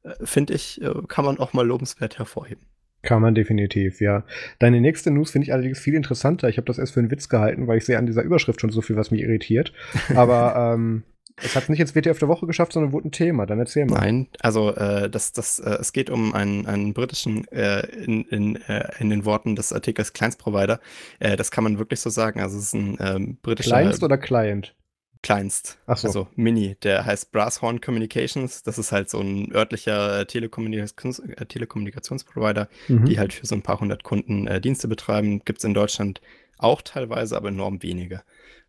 Äh, 0.03 0.13
Finde 0.23 0.53
ich, 0.53 0.81
äh, 0.81 0.93
kann 1.07 1.25
man 1.25 1.37
auch 1.37 1.53
mal 1.53 1.65
lobenswert 1.65 2.17
hervorheben. 2.17 2.65
Kann 3.03 3.21
man 3.21 3.35
definitiv, 3.35 4.01
ja. 4.01 4.23
Deine 4.57 4.81
nächste 4.81 5.11
News 5.11 5.29
finde 5.29 5.45
ich 5.45 5.53
allerdings 5.53 5.79
viel 5.79 5.93
interessanter. 5.93 6.49
Ich 6.49 6.57
habe 6.57 6.65
das 6.65 6.79
erst 6.79 6.93
für 6.93 6.99
einen 6.99 7.11
Witz 7.11 7.29
gehalten, 7.29 7.67
weil 7.67 7.77
ich 7.77 7.85
sehe 7.85 7.99
an 7.99 8.07
dieser 8.07 8.23
Überschrift 8.23 8.59
schon 8.59 8.71
so 8.71 8.81
viel, 8.81 8.95
was 8.95 9.11
mich 9.11 9.21
irritiert. 9.21 9.73
Aber 10.15 10.55
ähm, 10.73 11.03
es 11.43 11.55
hat 11.55 11.69
nicht 11.69 11.79
ins 11.79 11.95
WTF 11.95 12.17
der 12.19 12.27
Woche 12.27 12.47
geschafft, 12.47 12.73
sondern 12.73 12.93
wurde 12.93 13.09
ein 13.09 13.11
Thema. 13.11 13.45
Dann 13.45 13.59
erzähl 13.59 13.85
mal. 13.85 13.99
Nein, 13.99 14.27
also 14.39 14.73
äh, 14.73 15.09
das, 15.09 15.33
das, 15.33 15.59
äh, 15.59 15.77
es 15.79 15.91
geht 15.91 16.09
um 16.09 16.33
einen, 16.33 16.65
einen 16.65 16.93
britischen, 16.93 17.47
äh, 17.49 17.85
in, 17.87 18.23
in, 18.25 18.55
äh, 18.67 18.89
in 18.99 19.09
den 19.09 19.25
Worten 19.25 19.55
des 19.55 19.73
Artikels 19.73 20.13
Kleinstprovider. 20.13 20.79
Äh, 21.19 21.35
das 21.35 21.51
kann 21.51 21.63
man 21.63 21.77
wirklich 21.77 21.99
so 21.99 22.09
sagen. 22.09 22.39
Also 22.39 22.57
es 22.57 22.65
ist 22.65 22.73
ein 22.73 22.97
ähm, 22.99 23.37
britischer. 23.41 23.71
Kleinst 23.71 24.03
oder 24.03 24.17
Client? 24.17 24.75
kleinst. 25.21 25.79
Ach 25.87 25.97
so. 25.97 26.07
Also 26.07 26.27
Mini, 26.35 26.75
der 26.83 27.03
heißt 27.03 27.31
Brasshorn 27.31 27.81
Communications. 27.81 28.61
Das 28.61 28.77
ist 28.77 28.91
halt 28.91 29.09
so 29.09 29.19
ein 29.19 29.51
örtlicher 29.55 30.27
Telekommunikations 30.27 31.17
äh, 31.17 31.47
Telekommunikationsprovider, 31.47 32.69
mhm. 32.87 33.05
die 33.05 33.17
halt 33.17 33.33
für 33.33 33.47
so 33.47 33.55
ein 33.55 33.63
paar 33.63 33.79
hundert 33.79 34.03
Kunden 34.03 34.61
Dienste 34.61 34.87
betreiben. 34.87 35.41
Gibt 35.43 35.59
es 35.59 35.63
in 35.63 35.73
Deutschland 35.73 36.21
auch 36.59 36.83
teilweise, 36.83 37.35
aber 37.35 37.49
enorm 37.49 37.81
wenige. 37.81 38.21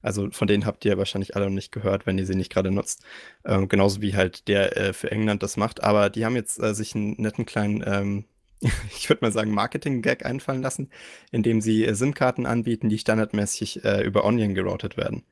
Also 0.03 0.30
von 0.30 0.47
denen 0.47 0.66
habt 0.66 0.84
ihr 0.84 0.99
wahrscheinlich 0.99 1.34
alle 1.34 1.47
noch 1.47 1.55
nicht 1.55 1.72
gehört, 1.72 2.07
wenn 2.07 2.18
ihr 2.18 2.26
sie 2.26 2.36
nicht 2.36 2.53
gerade 2.53 2.70
nutzt. 2.70 3.05
Ähm, 3.44 3.68
genauso 3.68 4.03
wie 4.03 4.14
halt 4.14 4.49
der 4.49 4.76
äh, 4.76 4.92
für 4.92 5.11
England 5.11 5.42
das 5.42 5.57
macht. 5.57 5.82
Aber 5.82 6.11
die 6.11 6.24
haben 6.24 6.36
jetzt 6.36 6.62
äh, 6.62 6.74
sich 6.74 6.94
einen 6.94 7.20
netten 7.20 7.47
kleinen 7.47 7.82
ähm, 7.86 8.24
ich 8.97 9.09
würde 9.09 9.24
mal 9.24 9.32
sagen, 9.32 9.51
Marketing-Gag 9.53 10.24
einfallen 10.24 10.62
lassen, 10.62 10.90
indem 11.30 11.61
sie 11.61 11.84
äh, 11.84 11.94
SIM-Karten 11.94 12.47
anbieten, 12.47 12.88
die 12.88 12.99
standardmäßig 12.99 13.84
äh, 13.84 14.03
über 14.03 14.24
Onion 14.24 14.55
geroutet 14.55 14.97
werden. 14.97 15.24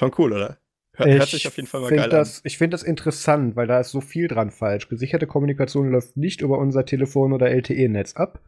Schon 0.00 0.12
cool, 0.18 0.32
oder? 0.32 0.58
Hört, 0.94 1.08
hört 1.08 1.28
sich 1.28 1.46
auf 1.46 1.56
jeden 1.56 1.68
Fall 1.68 1.80
mal 1.80 1.90
geil 1.90 2.10
das, 2.10 2.38
an. 2.38 2.42
Ich 2.44 2.58
finde 2.58 2.74
das 2.74 2.82
interessant, 2.82 3.56
weil 3.56 3.66
da 3.66 3.80
ist 3.80 3.90
so 3.90 4.00
viel 4.00 4.28
dran 4.28 4.50
falsch. 4.50 4.88
Gesicherte 4.88 5.26
Kommunikation 5.26 5.90
läuft 5.90 6.16
nicht 6.16 6.42
über 6.42 6.58
unser 6.58 6.84
Telefon- 6.84 7.32
oder 7.32 7.50
LTE-Netz 7.50 8.14
ab. 8.16 8.40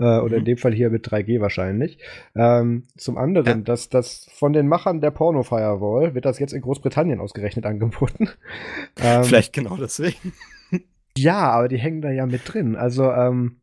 Äh. 0.00 0.20
Oder 0.20 0.36
in 0.36 0.42
mhm. 0.42 0.46
dem 0.46 0.56
Fall 0.56 0.72
hier 0.72 0.90
mit 0.90 1.06
3G 1.06 1.40
wahrscheinlich. 1.40 1.98
Ähm, 2.34 2.84
zum 2.96 3.18
anderen, 3.18 3.58
ja. 3.58 3.64
dass 3.64 3.88
das 3.88 4.28
von 4.32 4.52
den 4.52 4.66
Machern 4.66 5.00
der 5.00 5.10
Porno-Firewall 5.10 6.14
wird 6.14 6.24
das 6.24 6.38
jetzt 6.38 6.52
in 6.52 6.62
Großbritannien 6.62 7.20
ausgerechnet 7.20 7.66
angeboten. 7.66 8.28
ähm, 9.02 9.24
Vielleicht 9.24 9.52
genau 9.52 9.76
deswegen. 9.76 10.32
ja, 11.16 11.50
aber 11.50 11.68
die 11.68 11.78
hängen 11.78 12.00
da 12.00 12.10
ja 12.10 12.26
mit 12.26 12.42
drin. 12.44 12.76
Also, 12.76 13.12
ähm, 13.12 13.59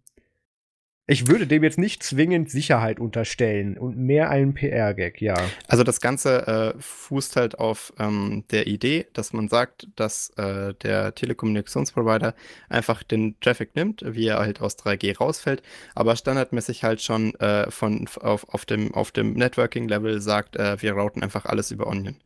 ich 1.09 1.27
würde 1.27 1.47
dem 1.47 1.63
jetzt 1.63 1.77
nicht 1.77 2.03
zwingend 2.03 2.51
Sicherheit 2.51 2.99
unterstellen 2.99 3.77
und 3.77 3.97
mehr 3.97 4.29
einen 4.29 4.53
PR-Gag, 4.53 5.21
ja. 5.21 5.35
Also 5.67 5.85
das 5.85 6.01
Ganze 6.01 6.75
äh, 6.75 6.81
fußt 6.81 7.37
halt 7.37 7.59
auf 7.59 7.93
ähm, 7.97 8.43
der 8.51 8.67
Idee, 8.67 9.07
dass 9.13 9.31
man 9.31 9.47
sagt, 9.47 9.87
dass 9.95 10.31
äh, 10.31 10.73
der 10.73 11.15
Telekommunikationsprovider 11.15 12.35
einfach 12.67 13.03
den 13.03 13.39
Traffic 13.39 13.73
nimmt, 13.75 14.03
wie 14.05 14.27
er 14.27 14.39
halt 14.39 14.59
aus 14.59 14.77
3G 14.77 15.17
rausfällt, 15.17 15.63
aber 15.95 16.17
standardmäßig 16.17 16.83
halt 16.83 17.01
schon 17.01 17.33
äh, 17.35 17.71
von, 17.71 18.07
auf, 18.19 18.49
auf 18.49 18.65
dem, 18.65 18.93
auf 18.93 19.11
dem 19.11 19.33
Networking-Level 19.33 20.19
sagt, 20.19 20.57
äh, 20.57 20.81
wir 20.81 20.91
routen 20.91 21.23
einfach 21.23 21.45
alles 21.45 21.71
über 21.71 21.87
Onion. 21.87 22.17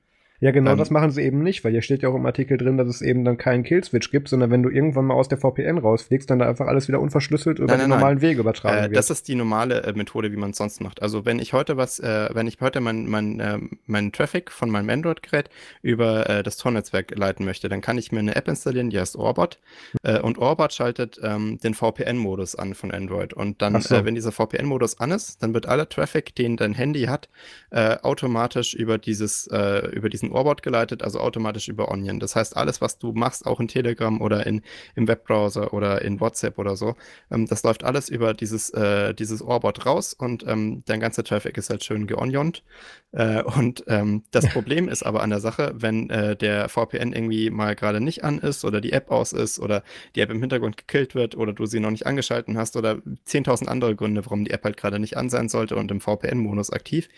Ja, 0.41 0.49
genau, 0.49 0.71
ähm, 0.71 0.77
das 0.79 0.89
machen 0.89 1.11
sie 1.11 1.21
eben 1.21 1.43
nicht, 1.43 1.63
weil 1.63 1.71
hier 1.71 1.83
steht 1.83 2.01
ja 2.01 2.09
auch 2.09 2.15
im 2.15 2.25
Artikel 2.25 2.57
drin, 2.57 2.75
dass 2.75 2.87
es 2.87 3.03
eben 3.03 3.23
dann 3.23 3.37
keinen 3.37 3.63
Killswitch 3.63 4.09
gibt, 4.09 4.27
sondern 4.27 4.49
wenn 4.49 4.63
du 4.63 4.69
irgendwann 4.69 5.05
mal 5.05 5.13
aus 5.13 5.27
der 5.27 5.37
VPN 5.37 5.77
rausfliegst, 5.77 6.27
dann 6.31 6.39
da 6.39 6.49
einfach 6.49 6.65
alles 6.65 6.87
wieder 6.87 6.99
unverschlüsselt 6.99 7.59
über 7.59 7.67
nein, 7.67 7.81
den 7.81 7.89
normalen 7.89 8.17
nein. 8.17 8.21
Weg 8.23 8.39
übertragen 8.39 8.77
äh, 8.77 8.81
wird. 8.85 8.95
Das 8.95 9.11
ist 9.11 9.27
die 9.27 9.35
normale 9.35 9.83
äh, 9.83 9.93
Methode, 9.93 10.31
wie 10.31 10.37
man 10.37 10.49
es 10.49 10.57
sonst 10.57 10.81
macht. 10.81 11.03
Also 11.03 11.25
wenn 11.25 11.37
ich 11.37 11.53
heute 11.53 11.77
was, 11.77 11.99
äh, 11.99 12.29
wenn 12.33 12.47
ich 12.47 12.57
heute 12.59 12.81
meinen 12.81 13.07
mein, 13.07 13.39
äh, 13.39 13.59
mein 13.85 14.11
Traffic 14.11 14.49
von 14.49 14.71
meinem 14.71 14.89
Android-Gerät 14.89 15.51
über 15.83 16.27
äh, 16.27 16.41
das 16.41 16.57
Tor-Netzwerk 16.57 17.15
leiten 17.15 17.45
möchte, 17.45 17.69
dann 17.69 17.81
kann 17.81 17.99
ich 17.99 18.11
mir 18.11 18.19
eine 18.19 18.35
App 18.35 18.47
installieren, 18.47 18.89
die 18.89 18.99
heißt 18.99 19.17
Orbot. 19.17 19.59
Äh, 20.01 20.21
und 20.21 20.39
Orbot 20.39 20.73
schaltet 20.73 21.19
ähm, 21.21 21.59
den 21.59 21.75
VPN-Modus 21.75 22.55
an 22.55 22.73
von 22.73 22.89
Android. 22.89 23.33
Und 23.33 23.61
dann, 23.61 23.79
so. 23.79 24.03
wenn 24.05 24.15
dieser 24.15 24.31
VPN-Modus 24.31 24.99
an 24.99 25.11
ist, 25.11 25.43
dann 25.43 25.53
wird 25.53 25.67
aller 25.67 25.87
Traffic, 25.87 26.33
den 26.33 26.57
dein 26.57 26.73
Handy 26.73 27.03
hat, 27.03 27.29
automatisch 27.71 28.73
über 28.73 28.97
dieses, 28.97 29.47
über 29.47 30.09
diesen 30.09 30.30
ein 30.31 30.35
Orbot 30.35 30.63
geleitet, 30.63 31.03
also 31.03 31.19
automatisch 31.19 31.67
über 31.67 31.91
Onion. 31.91 32.19
Das 32.19 32.35
heißt, 32.35 32.57
alles, 32.57 32.81
was 32.81 32.97
du 32.97 33.11
machst, 33.11 33.45
auch 33.45 33.59
in 33.59 33.67
Telegram 33.67 34.19
oder 34.21 34.45
in, 34.45 34.61
im 34.95 35.07
Webbrowser 35.07 35.73
oder 35.73 36.01
in 36.01 36.19
WhatsApp 36.19 36.57
oder 36.57 36.75
so, 36.75 36.95
ähm, 37.29 37.47
das 37.47 37.63
läuft 37.63 37.83
alles 37.83 38.09
über 38.09 38.33
dieses, 38.33 38.69
äh, 38.71 39.13
dieses 39.13 39.41
Orbot 39.41 39.85
raus 39.85 40.13
und 40.13 40.45
ähm, 40.47 40.83
dein 40.85 40.99
ganzer 40.99 41.23
Traffic 41.23 41.57
ist 41.57 41.69
halt 41.69 41.83
schön 41.83 42.07
geoniont. 42.07 42.63
Äh, 43.11 43.43
und 43.43 43.83
ähm, 43.87 44.23
das 44.31 44.47
Problem 44.53 44.87
ist 44.89 45.03
aber 45.03 45.21
an 45.21 45.29
der 45.29 45.39
Sache, 45.39 45.73
wenn 45.75 46.09
äh, 46.09 46.35
der 46.35 46.69
VPN 46.69 47.13
irgendwie 47.13 47.49
mal 47.49 47.75
gerade 47.75 48.01
nicht 48.01 48.23
an 48.23 48.39
ist 48.39 48.65
oder 48.65 48.81
die 48.81 48.93
App 48.93 49.11
aus 49.11 49.33
ist 49.33 49.59
oder 49.59 49.83
die 50.15 50.21
App 50.21 50.29
im 50.29 50.39
Hintergrund 50.39 50.77
gekillt 50.77 51.15
wird 51.15 51.35
oder 51.35 51.53
du 51.53 51.65
sie 51.65 51.79
noch 51.79 51.91
nicht 51.91 52.05
angeschalten 52.05 52.57
hast 52.57 52.75
oder 52.77 53.01
10.000 53.27 53.67
andere 53.67 53.95
Gründe, 53.95 54.25
warum 54.25 54.45
die 54.45 54.51
App 54.51 54.63
halt 54.63 54.77
gerade 54.77 54.99
nicht 54.99 55.17
an 55.17 55.29
sein 55.29 55.49
sollte 55.49 55.75
und 55.75 55.91
im 55.91 56.01
VPN-Modus 56.01 56.71
aktiv, 56.71 57.09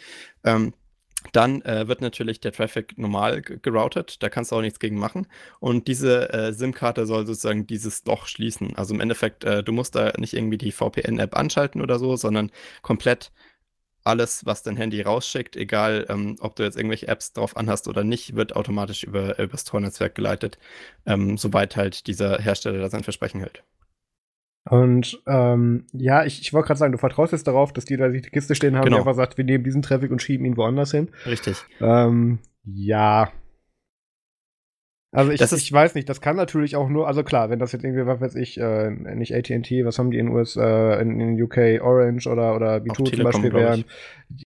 ähm, 0.44 0.74
dann 1.32 1.62
äh, 1.62 1.88
wird 1.88 2.02
natürlich 2.02 2.40
der 2.40 2.52
Traffic 2.52 2.98
normal 2.98 3.42
geroutet, 3.42 4.22
da 4.22 4.30
kannst 4.30 4.52
du 4.52 4.56
auch 4.58 4.62
nichts 4.62 4.80
gegen 4.80 4.98
machen. 4.98 5.28
Und 5.60 5.88
diese 5.88 6.32
äh, 6.34 6.54
SIM-Karte 6.54 7.06
soll 7.06 7.26
sozusagen 7.26 7.66
dieses 7.68 8.06
Loch 8.06 8.28
schließen. 8.28 8.76
Also 8.76 8.94
im 8.94 9.00
Endeffekt, 9.00 9.44
äh, 9.44 9.64
du 9.64 9.72
musst 9.72 9.96
da 9.96 10.14
nicht 10.18 10.34
irgendwie 10.34 10.58
die 10.58 10.72
VPN-App 10.72 11.36
anschalten 11.36 11.82
oder 11.82 12.00
so, 12.00 12.16
sondern 12.16 12.52
komplett 12.82 13.32
alles, 14.04 14.46
was 14.46 14.64
dein 14.64 14.78
Handy 14.78 15.02
rausschickt, 15.02 15.56
egal 15.56 16.06
ähm, 16.10 16.36
ob 16.40 16.56
du 16.56 16.64
jetzt 16.64 16.76
irgendwelche 16.78 17.08
Apps 17.08 17.34
drauf 17.34 17.56
anhast 17.58 17.88
oder 17.88 18.04
nicht, 18.04 18.36
wird 18.36 18.56
automatisch 18.56 19.04
über, 19.04 19.40
über 19.40 19.48
das 19.48 19.64
Tor-Netzwerk 19.64 20.16
geleitet, 20.16 20.58
ähm, 21.06 21.38
sobald 21.38 21.76
halt 21.76 22.08
dieser 22.08 22.40
Hersteller 22.40 22.80
da 22.80 22.90
sein 22.90 23.04
Versprechen 23.04 23.40
hält. 23.40 23.64
Und 24.70 25.22
ähm, 25.28 25.86
ja, 25.92 26.24
ich, 26.24 26.42
ich 26.42 26.54
wollte 26.54 26.68
gerade 26.68 26.78
sagen, 26.78 26.92
du 26.94 26.98
vertraust 26.98 27.34
jetzt 27.34 27.48
darauf, 27.48 27.74
dass 27.74 27.86
die 27.86 27.98
da 27.98 28.08
die 28.08 28.22
Kiste 28.22 28.56
stehen 28.56 28.76
haben, 28.76 28.86
genau. 28.86 28.98
die 28.98 29.02
einfach 29.02 29.16
sagt, 29.16 29.38
wir 29.38 29.44
nehmen 29.44 29.64
diesen 29.64 29.82
Traffic 29.82 30.10
und 30.12 30.22
schieben 30.22 30.46
ihn 30.46 30.56
woanders 30.56 30.92
hin. 30.92 31.10
Richtig. 31.26 31.58
Ähm, 31.82 32.40
ja. 32.64 33.30
Also 35.12 35.32
ich, 35.32 35.42
ich 35.42 35.72
weiß 35.72 35.94
nicht, 35.94 36.10
das 36.10 36.22
kann 36.22 36.36
natürlich 36.36 36.76
auch 36.76 36.90
nur, 36.90 37.08
also 37.08 37.24
klar, 37.24 37.52
wenn 37.52 37.60
das 37.60 37.72
jetzt 37.72 37.84
irgendwie, 37.84 38.08
was 38.08 38.20
weiß 38.20 38.36
ich, 38.36 38.60
äh, 38.60 38.90
nicht 38.90 39.36
AT&T, 39.36 39.86
was 39.86 40.00
haben 40.00 40.10
die 40.10 40.18
in 40.18 40.30
US, 40.30 40.56
äh, 40.56 41.02
in, 41.02 41.20
in 41.20 41.42
UK 41.42 41.84
Orange 41.84 42.28
oder 42.28 42.56
oder 42.56 42.78
B2 42.78 43.16
zum 43.16 43.24
Beispiel 43.24 43.54
wären. 43.54 43.86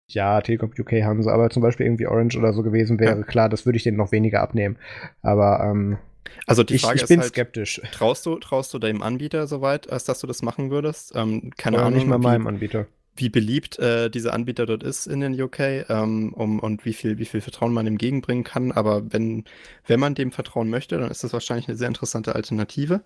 Ja, 0.07 0.41
Telekom 0.41 0.71
UK 0.77 1.03
haben 1.03 1.23
sie, 1.23 1.31
aber 1.31 1.49
zum 1.51 1.61
Beispiel 1.61 1.85
irgendwie 1.85 2.07
Orange 2.07 2.37
oder 2.37 2.51
so 2.51 2.63
gewesen 2.63 2.99
wäre, 2.99 3.19
ja. 3.19 3.23
klar, 3.23 3.47
das 3.47 3.65
würde 3.65 3.77
ich 3.77 3.83
denen 3.83 3.95
noch 3.95 4.11
weniger 4.11 4.41
abnehmen. 4.41 4.77
Aber 5.21 5.61
ähm, 5.63 5.99
also 6.45 6.63
die 6.63 6.79
Frage 6.79 6.97
ich, 6.97 7.03
ich 7.03 7.07
bin 7.07 7.19
halt, 7.19 7.29
skeptisch. 7.29 7.81
Traust 7.91 8.25
du, 8.25 8.37
traust 8.39 8.73
du 8.73 8.79
dem 8.79 9.01
Anbieter 9.01 9.47
soweit, 9.47 9.89
als 9.89 10.03
dass 10.05 10.19
du 10.19 10.27
das 10.27 10.41
machen 10.41 10.71
würdest? 10.71 11.13
Ähm, 11.15 11.51
keine 11.57 11.77
ja, 11.77 11.83
Ahnung. 11.83 11.99
Nicht 11.99 12.07
mal 12.07 12.17
meinem 12.17 12.47
Anbieter. 12.47 12.87
Wie 13.15 13.29
beliebt 13.29 13.79
äh, 13.79 14.09
dieser 14.09 14.33
Anbieter 14.33 14.65
dort 14.65 14.83
ist 14.83 15.07
in 15.07 15.21
den 15.21 15.39
UK 15.41 15.89
ähm, 15.89 16.33
um, 16.33 16.59
und 16.59 16.85
wie 16.85 16.93
viel, 16.93 17.17
wie 17.17 17.25
viel 17.25 17.41
Vertrauen 17.41 17.73
man 17.73 17.87
ihm 17.87 17.93
entgegenbringen 17.93 18.43
kann. 18.43 18.71
Aber 18.71 19.11
wenn, 19.11 19.45
wenn 19.87 19.99
man 19.99 20.13
dem 20.13 20.31
vertrauen 20.31 20.69
möchte, 20.69 20.97
dann 20.99 21.09
ist 21.09 21.23
das 21.23 21.33
wahrscheinlich 21.33 21.67
eine 21.67 21.77
sehr 21.77 21.87
interessante 21.87 22.35
Alternative. 22.35 23.01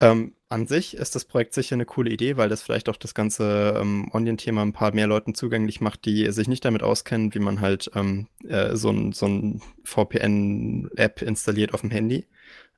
Ähm, 0.00 0.34
an 0.48 0.66
sich 0.66 0.96
ist 0.96 1.14
das 1.14 1.24
Projekt 1.24 1.54
sicher 1.54 1.74
eine 1.74 1.86
coole 1.86 2.10
Idee, 2.10 2.36
weil 2.36 2.48
das 2.48 2.62
vielleicht 2.62 2.88
auch 2.88 2.96
das 2.96 3.14
ganze 3.14 3.78
ähm, 3.80 4.08
Onion-Thema 4.12 4.62
ein 4.62 4.72
paar 4.72 4.94
mehr 4.94 5.06
Leuten 5.06 5.34
zugänglich 5.34 5.80
macht, 5.80 6.04
die 6.04 6.30
sich 6.30 6.48
nicht 6.48 6.64
damit 6.64 6.82
auskennen, 6.82 7.34
wie 7.34 7.38
man 7.40 7.60
halt 7.60 7.90
ähm, 7.94 8.28
äh, 8.46 8.76
so 8.76 8.90
ein, 8.90 9.12
so 9.12 9.26
ein 9.26 9.62
VPN-App 9.84 11.22
installiert 11.22 11.74
auf 11.74 11.80
dem 11.80 11.90
Handy. 11.90 12.26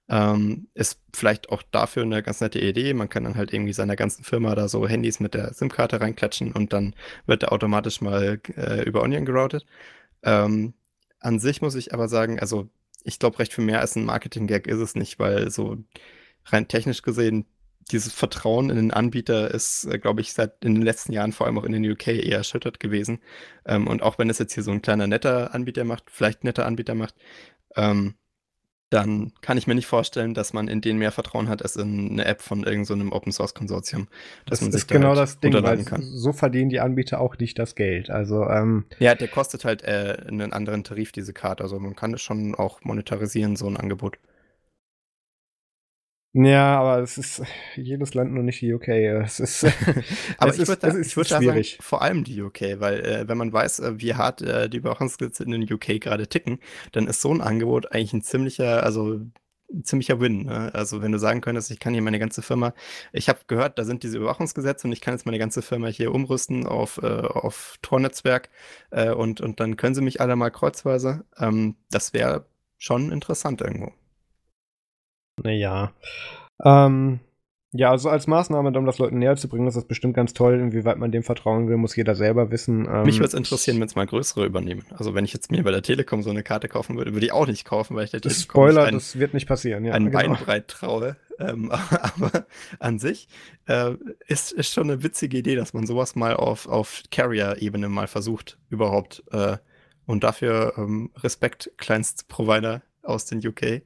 Ähm, 0.09 0.69
ist 0.75 1.01
vielleicht 1.12 1.51
auch 1.51 1.62
dafür 1.62 2.05
eine 2.05 2.23
ganz 2.23 2.41
nette 2.41 2.61
Idee. 2.61 2.95
Man 2.95 3.09
kann 3.09 3.25
dann 3.25 3.35
halt 3.37 3.53
irgendwie 3.53 3.73
seiner 3.73 3.97
ganzen 3.97 4.25
Firma 4.25 4.55
da 4.55 4.69
so 4.69 4.87
Handys 4.87 5.19
mit 5.21 5.35
der 5.35 5.53
SIM-Karte 5.53 6.01
reinklatschen 6.01 6.53
und 6.53 6.73
dann 6.73 6.95
wird 7.27 7.43
er 7.43 7.53
automatisch 7.53 8.01
mal 8.01 8.41
äh, 8.57 8.85
über 8.85 9.03
Onion 9.03 9.25
geroutet. 9.25 9.67
Ähm, 10.23 10.75
an 11.21 11.39
sich 11.41 11.61
muss 11.62 11.75
ich 11.75 11.93
aber 11.93 12.09
sagen, 12.09 12.39
also 12.41 12.69
ich 13.05 13.19
glaube, 13.19 13.39
recht 13.39 13.53
viel 13.53 13.64
mehr 13.64 13.81
als 13.81 13.97
ein 13.97 14.05
Marketing-Gag 14.05 14.67
ist 14.67 14.79
es 14.79 14.95
nicht, 14.95 15.19
weil 15.19 15.51
so 15.51 15.79
rein 16.47 16.69
technisch 16.69 17.03
gesehen, 17.03 17.47
dieses 17.93 18.13
Vertrauen 18.13 18.71
in 18.71 18.77
den 18.77 18.91
Anbieter 18.91 19.51
ist, 19.53 19.85
äh, 19.85 19.99
glaube 19.99 20.21
ich, 20.21 20.33
seit 20.33 20.65
in 20.65 20.75
den 20.75 20.83
letzten 20.83 21.13
Jahren, 21.13 21.33
vor 21.33 21.47
allem 21.47 21.59
auch 21.59 21.65
in 21.65 21.73
den 21.73 21.89
UK, 21.89 22.09
eher 22.09 22.39
erschüttert 22.39 22.81
gewesen. 22.81 23.21
Ähm, 23.65 23.87
und 23.87 24.03
auch 24.03 24.19
wenn 24.19 24.29
es 24.29 24.39
jetzt 24.39 24.55
hier 24.55 24.65
so 24.65 24.73
ein 24.73 24.83
kleiner 24.83 25.07
netter 25.07 25.55
Anbieter 25.55 25.85
macht, 25.85 26.11
vielleicht 26.11 26.43
netter 26.43 26.67
Anbieter 26.67 26.95
macht, 26.95 27.15
ähm, 27.77 28.15
dann 28.91 29.33
kann 29.41 29.59
ich 29.59 29.67
mir 29.67 29.75
nicht 29.75 29.87
vorstellen, 29.87 30.33
dass 30.33 30.53
man 30.53 30.69
in 30.69 30.81
denen 30.81 31.01
mehr 31.01 31.11
Vertrauen 31.11 31.49
hat 31.49 31.63
als 31.63 31.75
in 31.75 32.11
eine 32.11 32.25
App 32.25 32.41
von 32.41 32.63
irgendeinem 32.63 33.09
so 33.09 33.17
Open 33.17 33.33
Source 33.33 33.53
Konsortium. 33.53 34.07
Das 34.47 34.63
ist 34.63 34.87
genau 34.87 35.09
halt 35.09 35.19
das 35.19 35.41
Ding, 35.41 35.53
weil 35.55 35.85
kann. 35.85 36.03
so 36.03 36.33
verdienen 36.33 36.71
die 36.71 36.79
Anbieter 36.79 37.21
auch 37.21 37.37
nicht 37.39 37.59
das 37.59 37.75
Geld. 37.75 38.11
Also 38.11 38.45
ähm, 38.49 38.85
ja, 39.01 39.17
der 39.17 39.27
kostet 39.27 39.65
halt 39.65 39.83
äh, 39.83 40.19
einen 40.29 40.53
anderen 40.53 40.85
Tarif 40.85 41.11
diese 41.11 41.33
Karte. 41.33 41.65
Also 41.65 41.81
man 41.81 41.97
kann 41.97 42.15
es 42.15 42.23
schon 42.23 42.55
auch 42.55 42.81
monetarisieren 42.85 43.57
so 43.57 43.67
ein 43.67 43.77
Angebot. 43.77 44.19
Ja, 46.39 46.78
aber 46.80 47.03
es 47.03 47.16
ist 47.16 47.43
jedes 47.76 48.12
Land 48.12 48.34
nur 48.34 48.43
nicht 48.43 48.61
die 48.61 48.74
UK. 48.74 48.89
Es 48.89 49.41
ist, 49.41 49.64
aber 50.39 50.51
es 50.51 50.59
ich 50.59 50.68
würde 50.68 50.93
würd 50.93 51.28
schwierig. 51.28 51.70
Sagen, 51.70 51.82
vor 51.82 52.03
allem 52.03 52.24
die 52.24 52.43
UK, 52.43 52.78
weil 52.78 53.01
äh, 53.01 53.24
wenn 53.26 53.39
man 53.39 53.55
weiß, 53.55 53.78
äh, 53.78 54.01
wie 54.01 54.14
hart 54.14 54.43
äh, 54.43 54.68
die 54.68 54.76
Überwachungsgesetze 54.76 55.45
in 55.45 55.53
den 55.53 55.62
UK 55.62 55.99
gerade 55.99 56.26
ticken, 56.26 56.59
dann 56.93 57.07
ist 57.07 57.22
so 57.22 57.32
ein 57.32 57.41
Angebot 57.41 57.91
eigentlich 57.91 58.12
ein 58.12 58.20
ziemlicher, 58.20 58.82
also 58.82 59.14
ein 59.72 59.84
ziemlicher 59.84 60.20
Win. 60.20 60.45
Ne? 60.45 60.74
Also 60.74 61.01
wenn 61.01 61.12
du 61.12 61.18
sagen 61.18 61.41
könntest, 61.41 61.70
ich 61.70 61.80
kann 61.80 61.95
hier 61.95 62.03
meine 62.03 62.18
ganze 62.18 62.43
Firma, 62.43 62.74
ich 63.14 63.30
habe 63.30 63.41
gehört, 63.47 63.78
da 63.78 63.84
sind 63.84 64.03
diese 64.03 64.18
Überwachungsgesetze 64.18 64.87
und 64.87 64.93
ich 64.93 65.01
kann 65.01 65.14
jetzt 65.14 65.24
meine 65.24 65.39
ganze 65.39 65.62
Firma 65.62 65.87
hier 65.89 66.14
umrüsten 66.14 66.66
auf, 66.66 66.99
äh, 67.03 67.07
auf 67.07 67.76
Tor-Netzwerk 67.80 68.51
äh, 68.91 69.11
und, 69.11 69.41
und 69.41 69.59
dann 69.59 69.78
können 69.78 69.95
sie 69.95 70.03
mich 70.03 70.20
alle 70.20 70.37
mal 70.37 70.51
kreuzweise. 70.51 71.24
Ähm, 71.39 71.76
das 71.91 72.12
wäre 72.12 72.45
schon 72.76 73.11
interessant 73.11 73.62
irgendwo. 73.62 73.95
Naja. 75.43 75.93
Ähm, 76.64 77.20
ja, 77.72 77.91
also 77.91 78.09
als 78.09 78.26
Maßnahme, 78.26 78.76
um 78.78 78.87
das 78.87 78.99
Leuten 78.99 79.18
näher 79.18 79.37
zu 79.37 79.49
bringen, 79.49 79.66
ist 79.66 79.76
das 79.76 79.87
bestimmt 79.87 80.14
ganz 80.14 80.32
toll. 80.32 80.55
Inwieweit 80.55 80.99
man 80.99 81.12
dem 81.12 81.22
vertrauen 81.22 81.68
will, 81.68 81.76
muss 81.76 81.97
jeder 81.97 82.14
selber 82.14 82.51
wissen. 82.51 82.87
Ähm, 82.87 83.03
Mich 83.03 83.16
würde 83.16 83.28
es 83.28 83.34
interessieren, 83.34 83.78
wenn 83.80 83.87
es 83.87 83.95
mal 83.95 84.07
größere 84.07 84.47
übernehmen. 84.47 84.84
Also 84.97 85.14
wenn 85.14 85.24
ich 85.24 85.32
jetzt 85.32 85.51
mir 85.51 85.62
bei 85.62 85.72
der 85.72 85.82
Telekom 85.82 86.22
so 86.22 86.30
eine 86.30 86.43
Karte 86.43 86.68
kaufen 86.68 86.97
würde, 86.97 87.12
würde 87.12 87.26
ich 87.26 87.32
auch 87.32 87.47
nicht 87.47 87.64
kaufen, 87.64 87.97
weil 87.97 88.05
ich 88.05 88.12
der 88.12 88.20
Telekom 88.20 88.43
Spoiler, 88.43 88.84
ein, 88.84 88.95
das 88.95 89.18
wird 89.18 89.34
nicht 89.34 89.47
passieren. 89.47 89.84
Ja, 89.84 89.93
ein 89.95 90.07
genau. 90.07 90.18
Beinbreit 90.18 90.68
traue. 90.68 91.16
Ähm, 91.39 91.70
aber 91.70 92.47
an 92.78 92.99
sich 92.99 93.28
äh, 93.66 93.93
ist, 94.26 94.53
ist 94.53 94.72
schon 94.72 94.91
eine 94.91 95.03
witzige 95.03 95.37
Idee, 95.37 95.57
dass 95.57 95.74
man 95.74 95.87
sowas 95.87 96.14
mal 96.14 96.34
auf, 96.34 96.66
auf 96.66 97.03
Carrier-Ebene 97.11 97.89
mal 97.89 98.07
versucht, 98.07 98.59
überhaupt. 98.70 99.22
Äh, 99.32 99.59
und 100.07 100.24
dafür 100.24 100.74
ähm, 100.78 101.11
Respekt, 101.16 101.72
Kleinstprovider 101.76 102.82
aus 103.03 103.26
den 103.26 103.47
UK. 103.47 103.82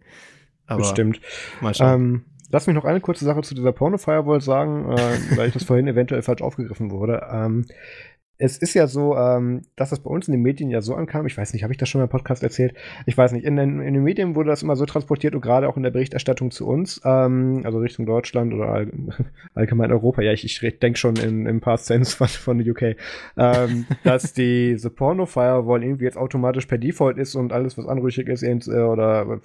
Aber 0.71 0.83
Bestimmt. 0.83 1.21
Mal 1.61 1.75
schauen. 1.75 2.01
Ähm, 2.01 2.25
lass 2.51 2.67
mich 2.67 2.77
noch 2.77 2.85
eine 2.85 3.01
kurze 3.01 3.25
Sache 3.25 3.43
zu 3.43 3.55
dieser 3.55 3.73
Porno-Firewall 3.73 4.41
sagen, 4.41 4.93
äh, 4.93 4.97
weil 5.37 5.49
ich 5.49 5.55
das 5.55 5.65
vorhin 5.65 5.89
eventuell 5.89 6.23
falsch 6.23 6.43
aufgegriffen 6.43 6.91
wurde. 6.91 7.27
Ähm, 7.31 7.67
es 8.41 8.57
ist 8.57 8.73
ja 8.73 8.87
so, 8.87 9.17
ähm, 9.17 9.63
dass 9.77 9.91
das 9.91 10.01
bei 10.01 10.11
uns 10.11 10.27
in 10.27 10.33
den 10.33 10.41
Medien 10.41 10.71
ja 10.71 10.81
so 10.81 10.95
ankam. 10.95 11.27
Ich 11.27 11.37
weiß 11.37 11.53
nicht, 11.53 11.63
habe 11.63 11.75
ich 11.75 11.79
das 11.79 11.89
schon 11.89 12.01
mal 12.01 12.05
im 12.05 12.11
Podcast 12.11 12.43
erzählt? 12.43 12.75
Ich 13.05 13.19
weiß 13.19 13.33
nicht. 13.33 13.45
In 13.45 13.57
den, 13.57 13.81
in 13.81 13.93
den 13.93 14.03
Medien 14.03 14.35
wurde 14.35 14.49
das 14.49 14.63
immer 14.63 14.77
so 14.77 14.87
transportiert 14.87 15.35
und 15.35 15.43
gerade 15.43 15.69
auch 15.69 15.77
in 15.77 15.83
der 15.83 15.91
Berichterstattung 15.91 16.51
zu 16.51 16.67
uns, 16.67 17.03
ähm, 17.05 17.63
also 17.65 17.79
Richtung 17.79 18.07
Deutschland 18.07 18.55
oder 18.55 18.69
all, 18.69 18.91
allgemein 19.55 19.93
Europa. 19.93 20.23
Ja, 20.23 20.33
ich, 20.33 20.45
ich 20.45 20.79
denke 20.79 20.99
schon 20.99 21.17
in, 21.17 21.47
in 21.47 21.61
Past 21.61 21.87
Sense 21.87 22.17
von, 22.17 22.29
von 22.29 22.59
der 22.59 22.73
UK, 22.73 22.97
ähm, 23.37 23.87
dass 24.05 24.33
diese 24.33 24.89
Porno 24.89 25.27
Firewall 25.27 25.83
irgendwie 25.83 26.05
jetzt 26.05 26.17
automatisch 26.17 26.65
per 26.65 26.79
Default 26.79 27.19
ist 27.19 27.35
und 27.35 27.53
alles, 27.53 27.77
was 27.77 27.87
anrüchig 27.87 28.29
ist, 28.29 28.43
äh, 28.43 28.81
oder 28.81 29.41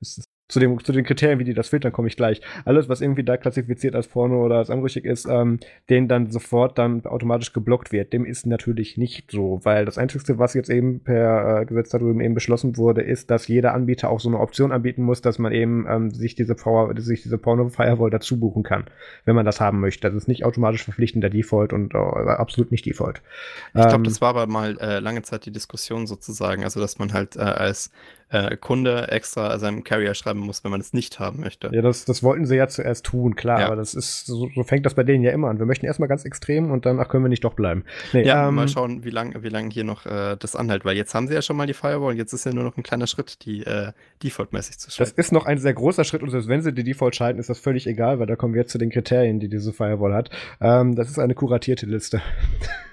das 0.00 0.24
zu, 0.50 0.60
dem, 0.60 0.82
zu 0.82 0.92
den 0.92 1.04
Kriterien, 1.04 1.38
wie 1.38 1.44
die 1.44 1.54
das 1.54 1.68
filtern, 1.68 1.92
komme 1.92 2.08
ich 2.08 2.16
gleich. 2.16 2.40
Alles, 2.64 2.88
was 2.88 3.00
irgendwie 3.00 3.24
da 3.24 3.36
klassifiziert 3.36 3.94
als 3.94 4.08
Porno 4.08 4.44
oder 4.44 4.56
als 4.56 4.70
anrüchig 4.70 5.04
ist, 5.04 5.26
ähm, 5.26 5.60
den 5.88 6.08
dann 6.08 6.30
sofort 6.30 6.78
dann 6.78 7.04
automatisch 7.06 7.52
geblockt 7.52 7.92
wird. 7.92 8.12
Dem 8.12 8.24
ist 8.24 8.46
natürlich 8.46 8.96
nicht 8.96 9.30
so, 9.30 9.60
weil 9.62 9.84
das 9.84 9.98
Einzige, 9.98 10.38
was 10.38 10.54
jetzt 10.54 10.70
eben 10.70 11.00
per 11.00 11.60
äh, 11.60 11.66
Gesetz 11.66 11.90
darüber 11.90 12.22
eben 12.22 12.34
beschlossen 12.34 12.76
wurde, 12.76 13.02
ist, 13.02 13.30
dass 13.30 13.48
jeder 13.48 13.74
Anbieter 13.74 14.10
auch 14.10 14.20
so 14.20 14.28
eine 14.28 14.40
Option 14.40 14.72
anbieten 14.72 15.02
muss, 15.02 15.22
dass 15.22 15.38
man 15.38 15.52
eben 15.52 15.86
ähm, 15.88 16.10
sich 16.10 16.34
diese, 16.34 16.56
sich 16.96 17.22
diese 17.22 17.38
Porno-Firewall 17.38 18.10
dazu 18.10 18.38
buchen 18.38 18.62
kann, 18.62 18.84
wenn 19.24 19.36
man 19.36 19.46
das 19.46 19.60
haben 19.60 19.80
möchte. 19.80 20.08
Das 20.08 20.14
ist 20.14 20.28
nicht 20.28 20.44
automatisch 20.44 20.84
verpflichtender 20.84 21.30
Default 21.30 21.72
und 21.72 21.94
äh, 21.94 21.98
absolut 21.98 22.72
nicht 22.72 22.86
Default. 22.86 23.22
Ich 23.68 23.80
glaube, 23.80 23.94
ähm, 23.94 24.04
das 24.04 24.20
war 24.20 24.30
aber 24.30 24.46
mal 24.46 24.76
äh, 24.80 24.98
lange 24.98 25.22
Zeit 25.22 25.46
die 25.46 25.52
Diskussion 25.52 26.06
sozusagen, 26.06 26.64
also 26.64 26.80
dass 26.80 26.98
man 26.98 27.12
halt 27.12 27.36
äh, 27.36 27.40
als 27.40 27.90
äh, 28.30 28.56
Kunde 28.56 29.08
extra 29.08 29.58
seinem 29.58 29.84
Carrier 29.84 30.14
schreiben 30.14 30.40
muss, 30.40 30.62
wenn 30.64 30.70
man 30.70 30.80
es 30.80 30.92
nicht 30.92 31.18
haben 31.18 31.40
möchte. 31.40 31.70
Ja, 31.72 31.82
das, 31.82 32.04
das 32.04 32.22
wollten 32.22 32.46
sie 32.46 32.56
ja 32.56 32.68
zuerst 32.68 33.04
tun, 33.04 33.34
klar, 33.34 33.60
ja. 33.60 33.66
aber 33.66 33.76
das 33.76 33.94
ist, 33.94 34.26
so, 34.26 34.48
so, 34.54 34.62
fängt 34.62 34.86
das 34.86 34.94
bei 34.94 35.02
denen 35.02 35.24
ja 35.24 35.32
immer 35.32 35.48
an. 35.48 35.58
Wir 35.58 35.66
möchten 35.66 35.86
erstmal 35.86 36.08
ganz 36.08 36.24
extrem 36.24 36.70
und 36.70 36.86
dann, 36.86 37.00
ach, 37.00 37.08
können 37.08 37.24
wir 37.24 37.28
nicht 37.28 37.44
doch 37.44 37.54
bleiben. 37.54 37.84
Nee, 38.12 38.24
ja, 38.24 38.48
ähm, 38.48 38.54
mal 38.54 38.68
schauen, 38.68 39.04
wie 39.04 39.10
lange 39.10 39.42
wie 39.42 39.48
lang 39.48 39.70
hier 39.70 39.84
noch 39.84 40.06
äh, 40.06 40.36
das 40.38 40.54
anhält, 40.54 40.84
weil 40.84 40.96
jetzt 40.96 41.14
haben 41.14 41.26
sie 41.26 41.34
ja 41.34 41.42
schon 41.42 41.56
mal 41.56 41.66
die 41.66 41.74
Firewall 41.74 42.12
und 42.12 42.16
jetzt 42.16 42.32
ist 42.32 42.46
ja 42.46 42.52
nur 42.52 42.64
noch 42.64 42.76
ein 42.76 42.82
kleiner 42.82 43.06
Schritt, 43.06 43.44
die 43.44 43.66
äh, 43.66 43.92
Default-mäßig 44.22 44.78
zu 44.78 44.90
schalten. 44.90 45.12
Das 45.16 45.26
ist 45.26 45.32
noch 45.32 45.46
ein 45.46 45.58
sehr 45.58 45.74
großer 45.74 46.04
Schritt 46.04 46.22
und 46.22 46.30
selbst 46.30 46.48
wenn 46.48 46.62
sie 46.62 46.72
die 46.72 46.84
Default 46.84 47.16
schalten, 47.16 47.40
ist 47.40 47.50
das 47.50 47.58
völlig 47.58 47.86
egal, 47.86 48.20
weil 48.20 48.26
da 48.26 48.36
kommen 48.36 48.54
wir 48.54 48.60
jetzt 48.60 48.72
zu 48.72 48.78
den 48.78 48.90
Kriterien, 48.90 49.40
die 49.40 49.48
diese 49.48 49.72
Firewall 49.72 50.14
hat. 50.14 50.30
Ähm, 50.60 50.94
das 50.94 51.10
ist 51.10 51.18
eine 51.18 51.34
kuratierte 51.34 51.86
Liste. 51.86 52.22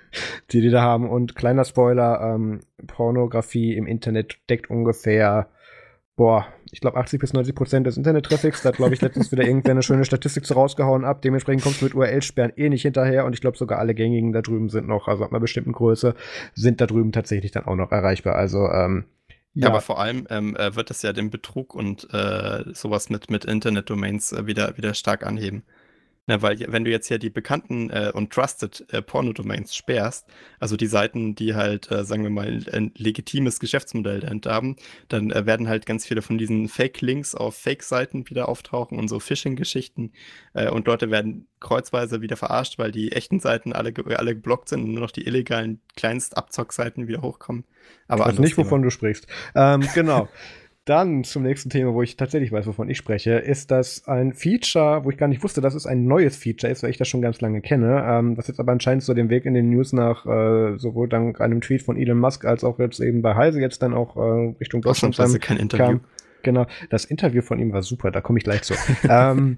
die 0.52 0.62
die 0.62 0.70
da 0.70 0.82
haben. 0.82 1.10
Und 1.10 1.36
kleiner 1.36 1.66
Spoiler, 1.66 2.22
ähm, 2.22 2.62
Pornografie 2.88 3.76
im 3.76 3.88
Internet 3.88 4.38
deckt 4.50 4.70
ungefähr, 4.70 5.50
boah, 6.16 6.48
ich 6.72 6.82
glaube 6.82 6.98
80 6.98 7.20
bis 7.20 7.34
90 7.34 7.56
Prozent 7.56 7.88
des 7.88 7.98
Internet-Traffics. 7.98 8.62
Da 8.62 8.72
glaube 8.72 8.94
ich, 8.94 9.02
letztens 9.02 9.32
wieder 9.32 9.46
irgendwer 9.46 9.72
eine 9.72 9.84
schöne 9.84 10.04
Statistik 10.04 10.46
so 10.46 10.56
rausgehauen 10.56 11.06
ab. 11.06 11.22
Dementsprechend 11.22 11.64
kommst 11.64 11.82
du 11.82 11.86
mit 11.86 11.96
URL-Sperren 11.96 12.54
eh 12.56 12.70
nicht 12.70 12.82
hinterher. 12.82 13.26
Und 13.26 13.34
ich 13.34 13.42
glaube, 13.42 13.58
sogar 13.58 13.80
alle 13.80 13.96
gängigen 13.96 14.34
da 14.34 14.42
drüben 14.42 14.70
sind 14.70 14.88
noch, 14.88 15.08
also 15.08 15.24
ab 15.24 15.32
einer 15.32 15.40
bestimmten 15.40 15.72
Größe, 15.72 16.16
sind 16.54 16.82
da 16.82 16.88
drüben 16.88 17.12
tatsächlich 17.12 17.52
dann 17.52 17.66
auch 17.66 17.76
noch 17.76 17.92
erreichbar. 17.92 18.36
Also, 18.36 18.68
ähm, 18.68 19.06
ja, 19.54 19.70
aber 19.70 19.82
vor 19.82 20.00
allem 20.00 20.28
ähm, 20.30 20.56
äh, 20.56 20.76
wird 20.76 20.92
es 20.92 21.02
ja 21.02 21.14
den 21.14 21.32
Betrug 21.32 21.74
und 21.74 22.08
äh, 22.14 22.64
sowas 22.74 23.10
mit, 23.10 23.32
mit 23.32 23.46
Internet-Domains 23.46 24.32
äh, 24.32 24.46
wieder, 24.46 24.78
wieder 24.78 24.94
stark 24.94 25.26
anheben. 25.26 25.64
Na, 26.30 26.42
weil 26.42 26.60
wenn 26.68 26.84
du 26.84 26.92
jetzt 26.92 27.08
hier 27.08 27.20
die 27.20 27.30
bekannten 27.30 27.90
äh, 27.90 28.12
und 28.14 28.32
trusted 28.34 28.86
äh, 28.92 29.02
Porno-Domains 29.02 29.74
sperrst, 29.74 30.28
also 30.60 30.76
die 30.76 30.88
Seiten, 30.88 31.36
die 31.36 31.56
halt, 31.56 31.90
äh, 31.90 32.04
sagen 32.04 32.24
wir 32.24 32.30
mal, 32.30 32.66
ein 32.72 32.92
legitimes 32.98 33.62
Geschäftsmodell 33.62 34.20
dahinter 34.20 34.54
haben, 34.54 34.76
dann 35.08 35.32
äh, 35.32 35.46
werden 35.46 35.70
halt 35.70 35.86
ganz 35.86 36.06
viele 36.06 36.22
von 36.22 36.38
diesen 36.38 36.68
Fake-Links 36.68 37.34
auf 37.34 37.56
Fake-Seiten 37.56 38.30
wieder 38.30 38.50
auftauchen 38.50 39.00
und 39.00 39.08
so 39.08 39.22
Phishing-Geschichten. 39.22 40.12
Äh, 40.54 40.70
und 40.70 40.86
Leute 40.86 41.10
werden 41.12 41.48
kreuzweise 41.62 42.22
wieder 42.22 42.36
verarscht, 42.36 42.78
weil 42.78 42.92
die 42.92 43.14
echten 43.14 43.40
Seiten 43.40 43.72
alle, 43.72 43.94
alle 44.18 44.36
geblockt 44.36 44.68
sind 44.68 44.84
und 44.84 44.92
nur 44.92 45.02
noch 45.02 45.12
die 45.12 45.26
illegalen 45.26 45.80
Kleinstabzock-Seiten 45.96 47.08
wieder 47.08 47.22
hochkommen. 47.22 47.64
Aber 48.10 48.26
ich 48.26 48.34
weiß 48.34 48.40
nicht, 48.40 48.58
wovon 48.58 48.82
du 48.82 48.90
sprichst. 48.90 49.28
Ähm, 49.56 49.88
genau. 49.96 50.28
Dann 50.88 51.26
zum 51.26 51.44
nächsten 51.44 51.70
Thema, 51.70 51.94
wo 51.94 52.02
ich 52.02 52.16
tatsächlich 52.16 52.54
weiß, 52.54 52.66
wovon 52.66 52.90
ich 52.90 52.98
spreche, 52.98 53.34
ist 53.34 53.72
das 53.72 54.08
ein 54.08 54.32
Feature, 54.32 55.04
wo 55.04 55.10
ich 55.10 55.18
gar 55.18 55.28
nicht 55.28 55.44
wusste, 55.44 55.60
dass 55.60 55.76
es 55.76 55.86
ein 55.86 56.06
neues 56.06 56.38
Feature 56.38 56.72
ist, 56.72 56.82
weil 56.82 56.92
ich 56.92 56.98
das 56.98 57.10
schon 57.10 57.22
ganz 57.22 57.42
lange 57.42 57.60
kenne, 57.60 58.06
ähm, 58.08 58.38
was 58.38 58.48
jetzt 58.48 58.62
aber 58.62 58.72
anscheinend 58.72 59.04
so 59.04 59.14
den 59.14 59.30
Weg 59.30 59.46
in 59.46 59.54
den 59.54 59.70
News 59.70 59.92
nach 59.92 60.26
äh, 60.26 60.78
sowohl 60.78 61.10
dank 61.10 61.42
einem 61.42 61.60
Tweet 61.60 61.82
von 61.82 61.98
Elon 61.98 62.18
Musk 62.18 62.46
als 62.46 62.64
auch 62.64 62.80
jetzt 62.80 63.02
eben 63.02 63.22
bei 63.22 63.36
Heise 63.36 63.60
jetzt 63.60 63.82
dann 63.82 63.94
auch 63.94 64.16
äh, 64.16 64.56
Richtung 64.62 64.82
Deutschland 64.82 65.18
kam. 65.18 65.38
kein 65.40 65.58
Interview. 65.58 65.86
Kam. 65.86 66.02
Genau, 66.44 66.68
das 66.90 67.04
Interview 67.04 67.42
von 67.42 67.60
ihm 67.60 67.74
war 67.74 67.82
super, 67.82 68.10
da 68.10 68.22
komme 68.22 68.40
ich 68.40 68.46
gleich 68.46 68.62
zu. 68.62 68.74
ähm, 69.10 69.58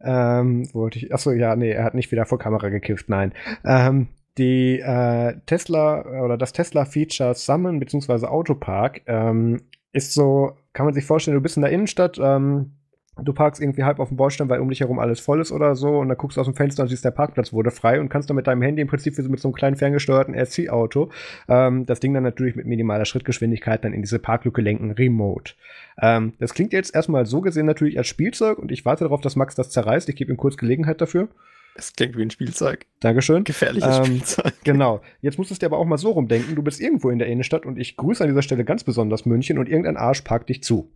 ähm, 0.00 0.66
wollte 0.72 0.98
ich, 0.98 1.12
achso, 1.12 1.32
ja, 1.32 1.56
nee, 1.56 1.72
er 1.72 1.84
hat 1.84 1.94
nicht 1.94 2.10
wieder 2.10 2.24
vor 2.24 2.38
Kamera 2.38 2.70
gekifft, 2.70 3.10
nein. 3.10 3.34
Ähm, 3.66 4.08
die 4.38 4.80
äh, 4.80 5.34
Tesla 5.44 6.06
oder 6.24 6.38
das 6.38 6.54
Tesla-Feature 6.54 7.34
Summon 7.34 7.80
bzw. 7.80 8.24
Autopark 8.24 9.02
ähm, 9.06 9.60
ist 9.92 10.14
so 10.14 10.56
kann 10.72 10.86
man 10.86 10.94
sich 10.94 11.04
vorstellen, 11.04 11.36
du 11.36 11.40
bist 11.40 11.56
in 11.56 11.62
der 11.62 11.72
Innenstadt, 11.72 12.18
ähm, 12.22 12.72
du 13.22 13.32
parkst 13.32 13.60
irgendwie 13.60 13.84
halb 13.84 13.98
auf 13.98 14.08
dem 14.08 14.16
Bordstein, 14.16 14.48
weil 14.48 14.60
um 14.60 14.68
dich 14.68 14.80
herum 14.80 14.98
alles 14.98 15.20
voll 15.20 15.40
ist 15.40 15.52
oder 15.52 15.74
so, 15.74 15.98
und 15.98 16.08
dann 16.08 16.16
guckst 16.16 16.36
du 16.36 16.40
aus 16.40 16.46
dem 16.46 16.54
Fenster 16.54 16.82
und 16.82 16.88
siehst, 16.88 17.04
der 17.04 17.10
Parkplatz 17.10 17.52
wurde 17.52 17.70
frei 17.70 18.00
und 18.00 18.08
kannst 18.08 18.30
dann 18.30 18.36
mit 18.36 18.46
deinem 18.46 18.62
Handy 18.62 18.82
im 18.82 18.88
Prinzip 18.88 19.16
wie 19.18 19.22
so 19.22 19.28
mit 19.28 19.40
so 19.40 19.48
einem 19.48 19.54
kleinen 19.54 19.76
ferngesteuerten 19.76 20.34
RC-Auto 20.34 21.10
ähm, 21.48 21.86
das 21.86 22.00
Ding 22.00 22.14
dann 22.14 22.22
natürlich 22.22 22.56
mit 22.56 22.66
minimaler 22.66 23.04
Schrittgeschwindigkeit 23.04 23.84
dann 23.84 23.92
in 23.92 24.02
diese 24.02 24.18
Parklücke 24.18 24.62
lenken, 24.62 24.92
remote. 24.92 25.54
Ähm, 26.00 26.34
das 26.38 26.54
klingt 26.54 26.72
jetzt 26.72 26.94
erstmal 26.94 27.26
so 27.26 27.40
gesehen 27.40 27.66
natürlich 27.66 27.98
als 27.98 28.06
Spielzeug 28.06 28.58
und 28.58 28.72
ich 28.72 28.84
warte 28.84 29.04
darauf, 29.04 29.20
dass 29.20 29.36
Max 29.36 29.54
das 29.54 29.70
zerreißt. 29.70 30.08
Ich 30.08 30.16
gebe 30.16 30.32
ihm 30.32 30.36
kurz 30.36 30.56
Gelegenheit 30.56 31.00
dafür. 31.00 31.28
Es 31.80 31.94
klingt 31.94 32.16
wie 32.16 32.22
ein 32.22 32.30
Spielzeug. 32.30 32.86
Dankeschön. 33.00 33.44
Gefährliches 33.44 33.98
ähm, 33.98 34.04
Spielzeug. 34.04 34.52
Genau. 34.64 35.00
Jetzt 35.22 35.38
musst 35.38 35.50
du 35.50 35.54
es 35.54 35.58
dir 35.58 35.66
aber 35.66 35.78
auch 35.78 35.86
mal 35.86 35.96
so 35.96 36.10
rumdenken. 36.10 36.54
Du 36.54 36.62
bist 36.62 36.80
irgendwo 36.80 37.08
in 37.08 37.18
der 37.18 37.28
Innenstadt 37.28 37.64
und 37.64 37.78
ich 37.78 37.96
grüße 37.96 38.22
an 38.22 38.28
dieser 38.28 38.42
Stelle 38.42 38.64
ganz 38.64 38.84
besonders 38.84 39.24
München 39.24 39.58
und 39.58 39.68
irgendein 39.68 39.96
Arsch 39.96 40.20
parkt 40.20 40.50
dich 40.50 40.62
zu. 40.62 40.92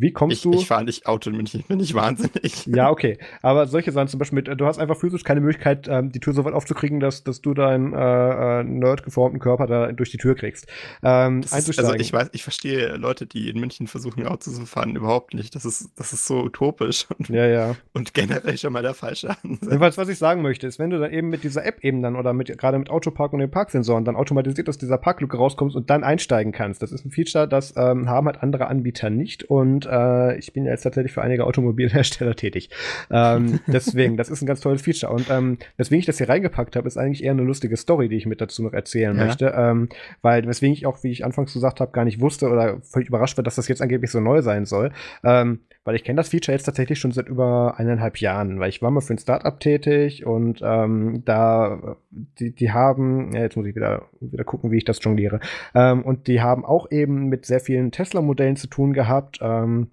Wie 0.00 0.12
kommst 0.12 0.38
ich, 0.38 0.42
du? 0.42 0.52
Ich 0.54 0.66
fahre 0.66 0.84
nicht 0.84 1.06
Auto 1.06 1.28
in 1.28 1.36
München, 1.36 1.60
ich 1.60 1.66
bin 1.66 1.76
nicht 1.78 1.94
wahnsinnig. 1.94 2.66
Ja, 2.70 2.90
okay. 2.90 3.18
Aber 3.42 3.66
solche 3.66 3.90
Sachen 3.92 4.08
zum 4.08 4.18
Beispiel 4.18 4.36
mit, 4.36 4.60
du 4.60 4.64
hast 4.64 4.78
einfach 4.78 4.96
physisch 4.96 5.24
keine 5.24 5.40
Möglichkeit, 5.40 5.88
ähm, 5.88 6.12
die 6.12 6.20
Tür 6.20 6.32
so 6.32 6.44
weit 6.44 6.54
aufzukriegen, 6.54 7.00
dass, 7.00 7.24
dass 7.24 7.42
du 7.42 7.52
deinen 7.52 7.92
äh, 7.92 8.60
äh, 8.60 8.64
nerd-geformten 8.64 9.40
Körper 9.40 9.66
da 9.66 9.92
durch 9.92 10.10
die 10.10 10.16
Tür 10.16 10.34
kriegst. 10.34 10.66
Ähm, 11.02 11.40
ist, 11.40 11.52
also 11.52 11.94
ich 11.94 12.12
weiß, 12.12 12.30
ich 12.32 12.42
verstehe 12.42 12.96
Leute, 12.96 13.26
die 13.26 13.50
in 13.50 13.58
München 13.58 13.88
versuchen, 13.88 14.26
Auto 14.26 14.50
zu 14.50 14.66
fahren, 14.66 14.94
überhaupt 14.96 15.34
nicht. 15.34 15.54
Das 15.54 15.64
ist, 15.64 15.90
das 15.96 16.12
ist 16.12 16.26
so 16.26 16.42
utopisch 16.44 17.06
und, 17.18 17.28
ja, 17.28 17.46
ja. 17.46 17.76
und 17.92 18.14
generell 18.14 18.56
schon 18.56 18.72
mal 18.72 18.82
der 18.82 18.94
falsche 18.94 19.30
Ansatz. 19.30 19.62
Jedenfalls, 19.62 19.98
was 19.98 20.08
ich 20.08 20.18
sagen 20.18 20.42
möchte, 20.42 20.66
ist, 20.66 20.78
wenn 20.78 20.90
du 20.90 20.98
dann 20.98 21.12
eben 21.12 21.28
mit 21.28 21.44
dieser 21.44 21.66
App 21.66 21.82
eben 21.82 22.02
dann 22.02 22.16
oder 22.16 22.32
mit 22.32 22.56
gerade 22.56 22.78
mit 22.78 22.88
Autopark 22.88 23.32
und 23.32 23.40
den 23.40 23.50
Parksensoren 23.50 24.04
dann 24.04 24.16
automatisiert 24.16 24.68
aus 24.68 24.78
dieser 24.78 24.98
Parklücke 24.98 25.36
rauskommst 25.36 25.76
und 25.76 25.90
dann 25.90 26.04
einsteigen 26.04 26.52
kannst. 26.52 26.82
Das 26.82 26.92
ist 26.92 27.04
ein 27.04 27.10
Feature, 27.10 27.48
das 27.48 27.74
ähm, 27.76 28.08
haben 28.08 28.26
halt 28.26 28.42
andere 28.42 28.68
Anbieter 28.68 29.10
nicht 29.10 29.44
und 29.44 29.89
äh, 29.90 30.38
ich 30.38 30.52
bin 30.52 30.64
ja 30.64 30.72
jetzt 30.72 30.82
tatsächlich 30.82 31.12
für 31.12 31.22
einige 31.22 31.44
Automobilhersteller 31.44 32.36
tätig. 32.36 32.70
Ähm, 33.10 33.60
deswegen, 33.66 34.16
das 34.16 34.28
ist 34.28 34.42
ein 34.42 34.46
ganz 34.46 34.60
tolles 34.60 34.82
Feature. 34.82 35.12
Und 35.12 35.28
ähm, 35.30 35.58
weswegen 35.76 36.00
ich 36.00 36.06
das 36.06 36.18
hier 36.18 36.28
reingepackt 36.28 36.76
habe, 36.76 36.86
ist 36.86 36.96
eigentlich 36.96 37.24
eher 37.24 37.32
eine 37.32 37.42
lustige 37.42 37.76
Story, 37.76 38.08
die 38.08 38.16
ich 38.16 38.26
mit 38.26 38.40
dazu 38.40 38.62
noch 38.62 38.72
erzählen 38.72 39.16
ja. 39.16 39.24
möchte. 39.24 39.54
Ähm, 39.56 39.88
weil, 40.22 40.46
weswegen 40.46 40.72
ich 40.72 40.86
auch, 40.86 41.02
wie 41.02 41.10
ich 41.10 41.24
anfangs 41.24 41.52
gesagt 41.52 41.80
habe, 41.80 41.92
gar 41.92 42.04
nicht 42.04 42.20
wusste 42.20 42.48
oder 42.48 42.80
völlig 42.82 43.08
überrascht 43.08 43.36
war, 43.36 43.44
dass 43.44 43.56
das 43.56 43.68
jetzt 43.68 43.82
angeblich 43.82 44.10
so 44.10 44.20
neu 44.20 44.42
sein 44.42 44.64
soll. 44.64 44.92
Ähm, 45.24 45.60
weil 45.90 45.96
ich 45.96 46.04
kenne 46.04 46.18
das 46.18 46.28
Feature 46.28 46.54
jetzt 46.54 46.66
tatsächlich 46.66 47.00
schon 47.00 47.10
seit 47.10 47.26
über 47.26 47.74
eineinhalb 47.76 48.18
Jahren, 48.18 48.60
weil 48.60 48.68
ich 48.68 48.80
war 48.80 48.92
mal 48.92 49.00
für 49.00 49.12
ein 49.12 49.18
Startup 49.18 49.58
tätig 49.58 50.24
und 50.24 50.60
ähm, 50.62 51.24
da, 51.24 51.96
die, 52.12 52.54
die 52.54 52.70
haben, 52.70 53.32
ja, 53.34 53.40
jetzt 53.40 53.56
muss 53.56 53.66
ich 53.66 53.74
wieder, 53.74 54.02
wieder 54.20 54.44
gucken, 54.44 54.70
wie 54.70 54.76
ich 54.76 54.84
das 54.84 55.02
jongliere, 55.02 55.40
ähm, 55.74 56.02
und 56.02 56.28
die 56.28 56.42
haben 56.42 56.64
auch 56.64 56.92
eben 56.92 57.28
mit 57.28 57.44
sehr 57.44 57.58
vielen 57.58 57.90
Tesla-Modellen 57.90 58.54
zu 58.54 58.68
tun 58.68 58.92
gehabt. 58.92 59.40
Ähm, 59.42 59.88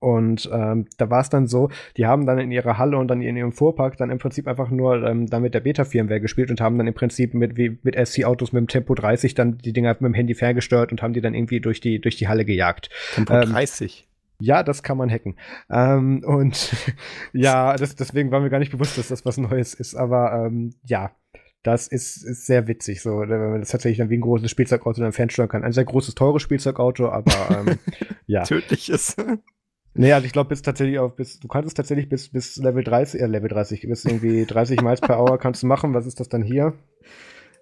und 0.00 0.50
ähm, 0.52 0.86
da 0.96 1.10
war 1.10 1.20
es 1.20 1.28
dann 1.28 1.46
so, 1.46 1.68
die 1.96 2.06
haben 2.06 2.26
dann 2.26 2.40
in 2.40 2.50
ihrer 2.50 2.78
Halle 2.78 2.96
und 2.96 3.06
dann 3.06 3.22
in 3.22 3.36
ihrem 3.36 3.52
Fuhrpark 3.52 3.98
dann 3.98 4.10
im 4.10 4.18
Prinzip 4.18 4.48
einfach 4.48 4.70
nur 4.70 5.06
ähm, 5.06 5.26
dann 5.26 5.42
mit 5.42 5.54
der 5.54 5.60
Beta-Firmware 5.60 6.20
gespielt 6.20 6.50
und 6.50 6.60
haben 6.60 6.76
dann 6.76 6.88
im 6.88 6.94
Prinzip 6.94 7.34
mit, 7.34 7.56
wie, 7.56 7.78
mit 7.84 7.94
SC-Autos 7.94 8.52
mit 8.52 8.62
dem 8.62 8.66
Tempo 8.66 8.94
30 8.94 9.34
dann 9.34 9.58
die 9.58 9.72
Dinger 9.72 9.90
mit 9.90 10.00
dem 10.00 10.14
Handy 10.14 10.34
ferngesteuert 10.34 10.90
und 10.90 11.02
haben 11.02 11.12
die 11.12 11.20
dann 11.20 11.34
irgendwie 11.34 11.60
durch 11.60 11.80
die, 11.80 12.00
durch 12.00 12.16
die 12.16 12.26
Halle 12.26 12.44
gejagt. 12.44 12.88
Tempo 13.14 13.34
ähm, 13.34 13.50
30? 13.50 14.08
Ja, 14.40 14.62
das 14.62 14.82
kann 14.82 14.96
man 14.96 15.10
hacken. 15.10 15.36
Ähm, 15.70 16.22
und 16.24 16.74
ja, 17.32 17.76
das, 17.76 17.94
deswegen 17.94 18.30
war 18.30 18.40
mir 18.40 18.50
gar 18.50 18.58
nicht 18.58 18.72
bewusst, 18.72 18.98
dass 18.98 19.08
das 19.08 19.24
was 19.24 19.38
Neues 19.38 19.74
ist. 19.74 19.94
Aber 19.94 20.32
ähm, 20.32 20.74
ja, 20.84 21.12
das 21.62 21.88
ist, 21.88 22.24
ist 22.24 22.46
sehr 22.46 22.68
witzig, 22.68 23.02
so, 23.02 23.20
wenn 23.20 23.50
man 23.50 23.60
das 23.60 23.70
tatsächlich 23.70 23.98
dann 23.98 24.08
wie 24.08 24.16
ein 24.16 24.22
großes 24.22 24.50
Spielzeugauto 24.50 25.00
dann 25.02 25.12
fernsteuern 25.12 25.48
kann. 25.48 25.62
Ein 25.62 25.72
sehr 25.72 25.84
großes, 25.84 26.14
teures 26.14 26.42
Spielzeugauto, 26.42 27.08
aber 27.08 27.64
ähm, 27.66 27.78
ja. 28.26 28.44
Tödliches. 28.44 29.16
Nee, 29.94 30.12
also 30.12 30.24
ich 30.24 30.32
glaube, 30.32 30.48
bis 30.48 30.62
tatsächlich 30.62 30.98
auf, 30.98 31.16
bis, 31.16 31.40
du 31.40 31.48
kannst 31.48 31.66
es 31.66 31.74
tatsächlich 31.74 32.08
bis, 32.08 32.30
bis 32.30 32.56
Level 32.56 32.84
30, 32.84 33.20
äh, 33.20 33.26
Level 33.26 33.48
30, 33.48 33.82
bis 33.88 34.04
irgendwie 34.04 34.46
30 34.46 34.80
Miles 34.82 35.00
per 35.00 35.18
Hour 35.18 35.38
kannst 35.38 35.62
du 35.62 35.66
machen. 35.66 35.94
Was 35.94 36.06
ist 36.06 36.20
das 36.20 36.28
dann 36.28 36.42
hier? 36.42 36.74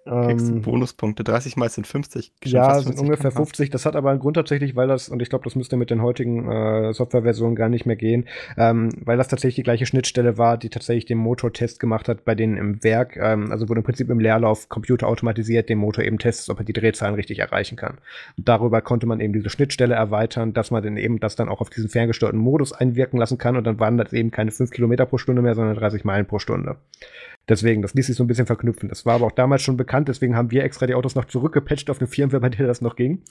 Kriegst 0.05 0.49
ähm, 0.49 0.61
Bonuspunkte. 0.61 1.23
30 1.23 1.55
mal 1.57 1.69
sind 1.69 1.85
50. 1.85 2.31
Ja, 2.45 2.73
50 2.73 2.95
sind 2.95 2.99
ungefähr 3.03 3.31
50. 3.31 3.69
Das 3.69 3.85
hat 3.85 3.95
aber 3.95 4.09
einen 4.09 4.19
Grund 4.19 4.35
tatsächlich, 4.35 4.75
weil 4.75 4.87
das, 4.87 5.09
und 5.09 5.21
ich 5.21 5.29
glaube, 5.29 5.43
das 5.43 5.55
müsste 5.55 5.77
mit 5.77 5.89
den 5.89 6.01
heutigen 6.01 6.49
äh, 6.49 6.93
Softwareversionen 6.93 7.55
gar 7.55 7.69
nicht 7.69 7.85
mehr 7.85 7.95
gehen, 7.95 8.27
ähm, 8.57 8.89
weil 9.03 9.17
das 9.17 9.27
tatsächlich 9.27 9.55
die 9.55 9.63
gleiche 9.63 9.85
Schnittstelle 9.85 10.37
war, 10.37 10.57
die 10.57 10.69
tatsächlich 10.69 11.05
den 11.05 11.17
Motortest 11.17 11.79
gemacht 11.79 12.07
hat 12.07 12.25
bei 12.25 12.33
denen 12.33 12.57
im 12.57 12.83
Werk. 12.83 13.17
Ähm, 13.17 13.51
also 13.51 13.67
wo 13.69 13.73
im 13.73 13.83
Prinzip 13.83 14.09
im 14.09 14.19
Leerlauf 14.19 14.69
Computer 14.69 15.07
automatisiert 15.07 15.69
den 15.69 15.77
Motor 15.77 16.03
eben 16.03 16.17
testet, 16.17 16.49
ob 16.49 16.59
er 16.59 16.65
die 16.65 16.73
Drehzahlen 16.73 17.15
richtig 17.15 17.39
erreichen 17.39 17.75
kann. 17.75 17.97
Und 18.37 18.47
darüber 18.47 18.81
konnte 18.81 19.05
man 19.05 19.19
eben 19.19 19.33
diese 19.33 19.49
Schnittstelle 19.49 19.95
erweitern, 19.95 20.53
dass 20.53 20.71
man 20.71 20.81
dann 20.81 20.97
eben 20.97 21.19
das 21.19 21.35
dann 21.35 21.49
auch 21.49 21.61
auf 21.61 21.69
diesen 21.69 21.89
ferngesteuerten 21.89 22.39
Modus 22.39 22.73
einwirken 22.73 23.19
lassen 23.19 23.37
kann 23.37 23.57
und 23.57 23.65
dann 23.65 23.79
waren 23.79 23.97
das 23.97 24.13
eben 24.13 24.31
keine 24.31 24.51
5 24.51 24.71
Kilometer 24.71 25.05
pro 25.05 25.17
Stunde 25.17 25.41
mehr, 25.41 25.55
sondern 25.55 25.75
30 25.75 26.03
Meilen 26.03 26.25
pro 26.25 26.39
Stunde. 26.39 26.77
Deswegen, 27.49 27.81
das 27.81 27.95
ließ 27.95 28.07
sich 28.07 28.15
so 28.15 28.23
ein 28.23 28.27
bisschen 28.27 28.45
verknüpfen. 28.45 28.89
Das 28.89 29.05
war 29.05 29.15
aber 29.15 29.25
auch 29.25 29.31
damals 29.31 29.63
schon 29.63 29.75
bekannt, 29.75 30.07
deswegen 30.07 30.35
haben 30.35 30.51
wir 30.51 30.63
extra 30.63 30.85
die 30.85 30.93
Autos 30.93 31.15
noch 31.15 31.25
zurückgepatcht 31.25 31.89
auf 31.89 31.99
eine 31.99 32.07
Firmware, 32.07 32.41
bei 32.41 32.49
der 32.49 32.67
das 32.67 32.81
noch 32.81 32.95
ging. 32.95 33.23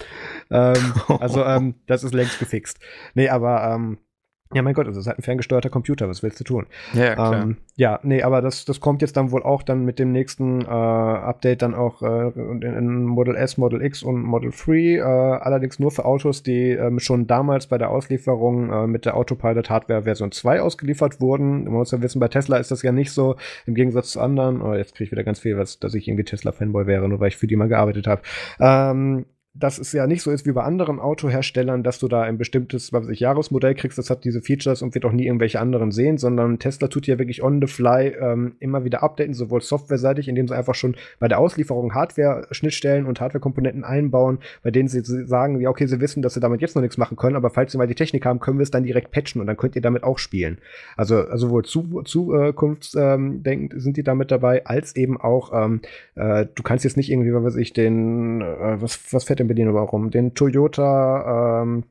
Ähm, 0.51 0.93
also, 1.21 1.45
ähm, 1.45 1.77
das 1.87 2.05
ist 2.05 2.15
längst 2.15 2.39
gefixt. 2.39 2.79
Nee, 3.15 3.29
aber 3.29 3.73
ähm, 3.75 3.99
ja, 4.55 4.63
mein 4.63 4.73
Gott, 4.73 4.87
also 4.87 4.99
es 4.99 5.05
ist 5.05 5.09
halt 5.09 5.19
ein 5.19 5.23
ferngesteuerter 5.23 5.69
Computer, 5.69 6.09
was 6.09 6.23
willst 6.23 6.41
du 6.41 6.45
tun? 6.45 6.67
Ja, 6.95 7.15
klar. 7.15 7.43
Ähm, 7.43 7.57
ja, 7.77 8.01
nee, 8.03 8.23
aber 8.23 8.41
das, 8.41 8.65
das 8.65 8.81
kommt 8.81 9.03
jetzt 9.03 9.17
dann 9.19 9.31
wohl 9.31 9.43
auch 9.43 9.63
dann 9.63 9.85
mit 9.85 9.99
dem 9.99 10.11
nächsten 10.11 10.63
äh, 10.63 10.69
Update 10.69 11.61
dann 11.61 11.75
auch 11.75 12.01
äh, 12.01 12.31
in, 12.31 12.63
in, 12.63 13.03
Model 13.05 13.37
S, 13.37 13.59
Model 13.59 13.83
X 13.83 14.03
und 14.03 14.23
Model 14.23 14.51
3, 14.51 14.75
äh, 14.75 15.03
allerdings 15.03 15.79
nur 15.79 15.91
für 15.91 16.07
Autos, 16.07 16.43
die 16.43 16.71
ähm, 16.71 16.99
schon 16.99 17.27
damals 17.27 17.67
bei 17.67 17.77
der 17.77 17.91
Auslieferung 17.91 18.73
äh, 18.73 18.87
mit 18.87 19.05
der 19.05 19.17
Autopilot 19.17 19.69
Hardware 19.69 20.05
Version 20.05 20.33
2 20.33 20.63
ausgeliefert 20.63 21.21
wurden. 21.21 21.65
Man 21.65 21.75
muss 21.75 21.91
ja 21.91 22.01
wissen, 22.01 22.19
bei 22.19 22.29
Tesla 22.29 22.57
ist 22.57 22.71
das 22.71 22.83
ja 22.83 22.91
nicht 22.91 23.13
so, 23.13 23.37
im 23.67 23.75
Gegensatz 23.75 24.13
zu 24.13 24.21
anderen, 24.21 24.63
oh, 24.63 24.75
jetzt 24.75 24.95
kriege 24.95 25.05
ich 25.05 25.13
wieder 25.13 25.25
ganz 25.25 25.41
viel, 25.41 25.59
was, 25.59 25.79
dass 25.79 25.93
ich 25.95 26.09
irgendwie 26.09 26.25
Tesla-Fanboy 26.25 26.87
wäre, 26.87 27.07
nur 27.07 27.21
weil 27.21 27.29
ich 27.29 27.37
für 27.37 27.47
die 27.47 27.57
mal 27.57 27.69
gearbeitet 27.69 28.07
habe. 28.07 28.23
Ähm, 28.61 29.27
dass 29.61 29.79
es 29.79 29.93
ja 29.93 30.07
nicht 30.07 30.23
so 30.23 30.31
ist 30.31 30.47
wie 30.47 30.53
bei 30.53 30.63
anderen 30.63 31.01
Autoherstellern, 31.01 31.83
dass 31.83 31.99
du 31.99 32.09
da 32.09 32.23
ein 32.23 32.39
bestimmtes, 32.39 32.93
was 32.93 33.05
weiß 33.05 33.11
ich, 33.11 33.21
Jahresmodell 33.21 33.75
kriegst, 33.75 33.99
das 33.99 34.11
hat 34.11 34.25
diese 34.25 34.41
Features 34.41 34.83
und 34.83 34.95
wird 34.95 35.05
auch 35.05 35.13
nie 35.13 35.27
irgendwelche 35.27 35.61
anderen 35.61 35.91
sehen, 35.91 36.19
sondern 36.19 36.59
Tesla 36.59 36.89
tut 36.89 37.07
ja 37.07 37.19
wirklich 37.19 37.43
on 37.43 37.61
the 37.61 37.67
fly 37.67 38.15
ähm, 38.21 38.55
immer 38.61 38.85
wieder 38.85 39.03
updaten, 39.03 39.35
sowohl 39.35 39.61
softwareseitig, 39.61 40.29
indem 40.29 40.47
sie 40.47 40.57
einfach 40.57 40.75
schon 40.75 40.97
bei 41.19 41.29
der 41.29 41.39
Auslieferung 41.39 41.95
Hardware-Schnittstellen 41.95 43.07
und 43.07 43.21
Hardware-Komponenten 43.21 43.85
einbauen, 43.85 44.39
bei 44.63 44.71
denen 44.71 44.89
sie 44.89 45.03
sagen, 45.03 45.61
ja, 45.61 45.71
okay, 45.71 45.87
sie 45.87 46.01
wissen, 46.01 46.23
dass 46.23 46.35
sie 46.35 46.41
damit 46.41 46.61
jetzt 46.61 46.77
noch 46.77 46.83
nichts 46.83 46.97
machen 46.97 47.17
können, 47.17 47.37
aber 47.37 47.51
falls 47.51 47.73
sie 47.73 47.79
mal 47.79 47.87
die 47.87 47.95
Technik 47.95 48.25
haben, 48.27 48.41
können 48.41 48.59
wir 48.59 48.65
es 48.65 48.71
dann 48.71 48.85
direkt 48.85 49.11
patchen 49.11 49.41
und 49.41 49.47
dann 49.47 49.57
könnt 49.57 49.75
ihr 49.75 49.83
damit 49.83 50.05
auch 50.05 50.19
spielen. 50.19 50.59
Also, 50.97 51.17
also 51.17 51.51
wohl 51.51 51.65
zu, 51.65 52.03
zukunftsdenkend 52.05 53.75
ähm, 53.75 53.81
sind 53.81 53.97
die 53.97 54.05
damit 54.05 54.31
dabei, 54.31 54.65
als 54.67 54.95
eben 54.95 55.21
auch, 55.21 55.53
ähm, 55.53 55.81
äh, 56.15 56.47
du 56.55 56.63
kannst 56.63 56.85
jetzt 56.85 56.97
nicht 56.97 57.11
irgendwie, 57.11 57.35
was 57.35 57.43
weiß 57.43 57.57
ich, 57.57 57.73
den, 57.73 58.41
äh, 58.41 58.81
was, 58.81 59.13
was 59.13 59.25
fährt 59.25 59.41
denn 59.41 59.48
Berlin 59.49 59.69
rum? 59.69 60.11
Den 60.11 60.35
Toyota, 60.35 61.63
ähm, 61.63 61.85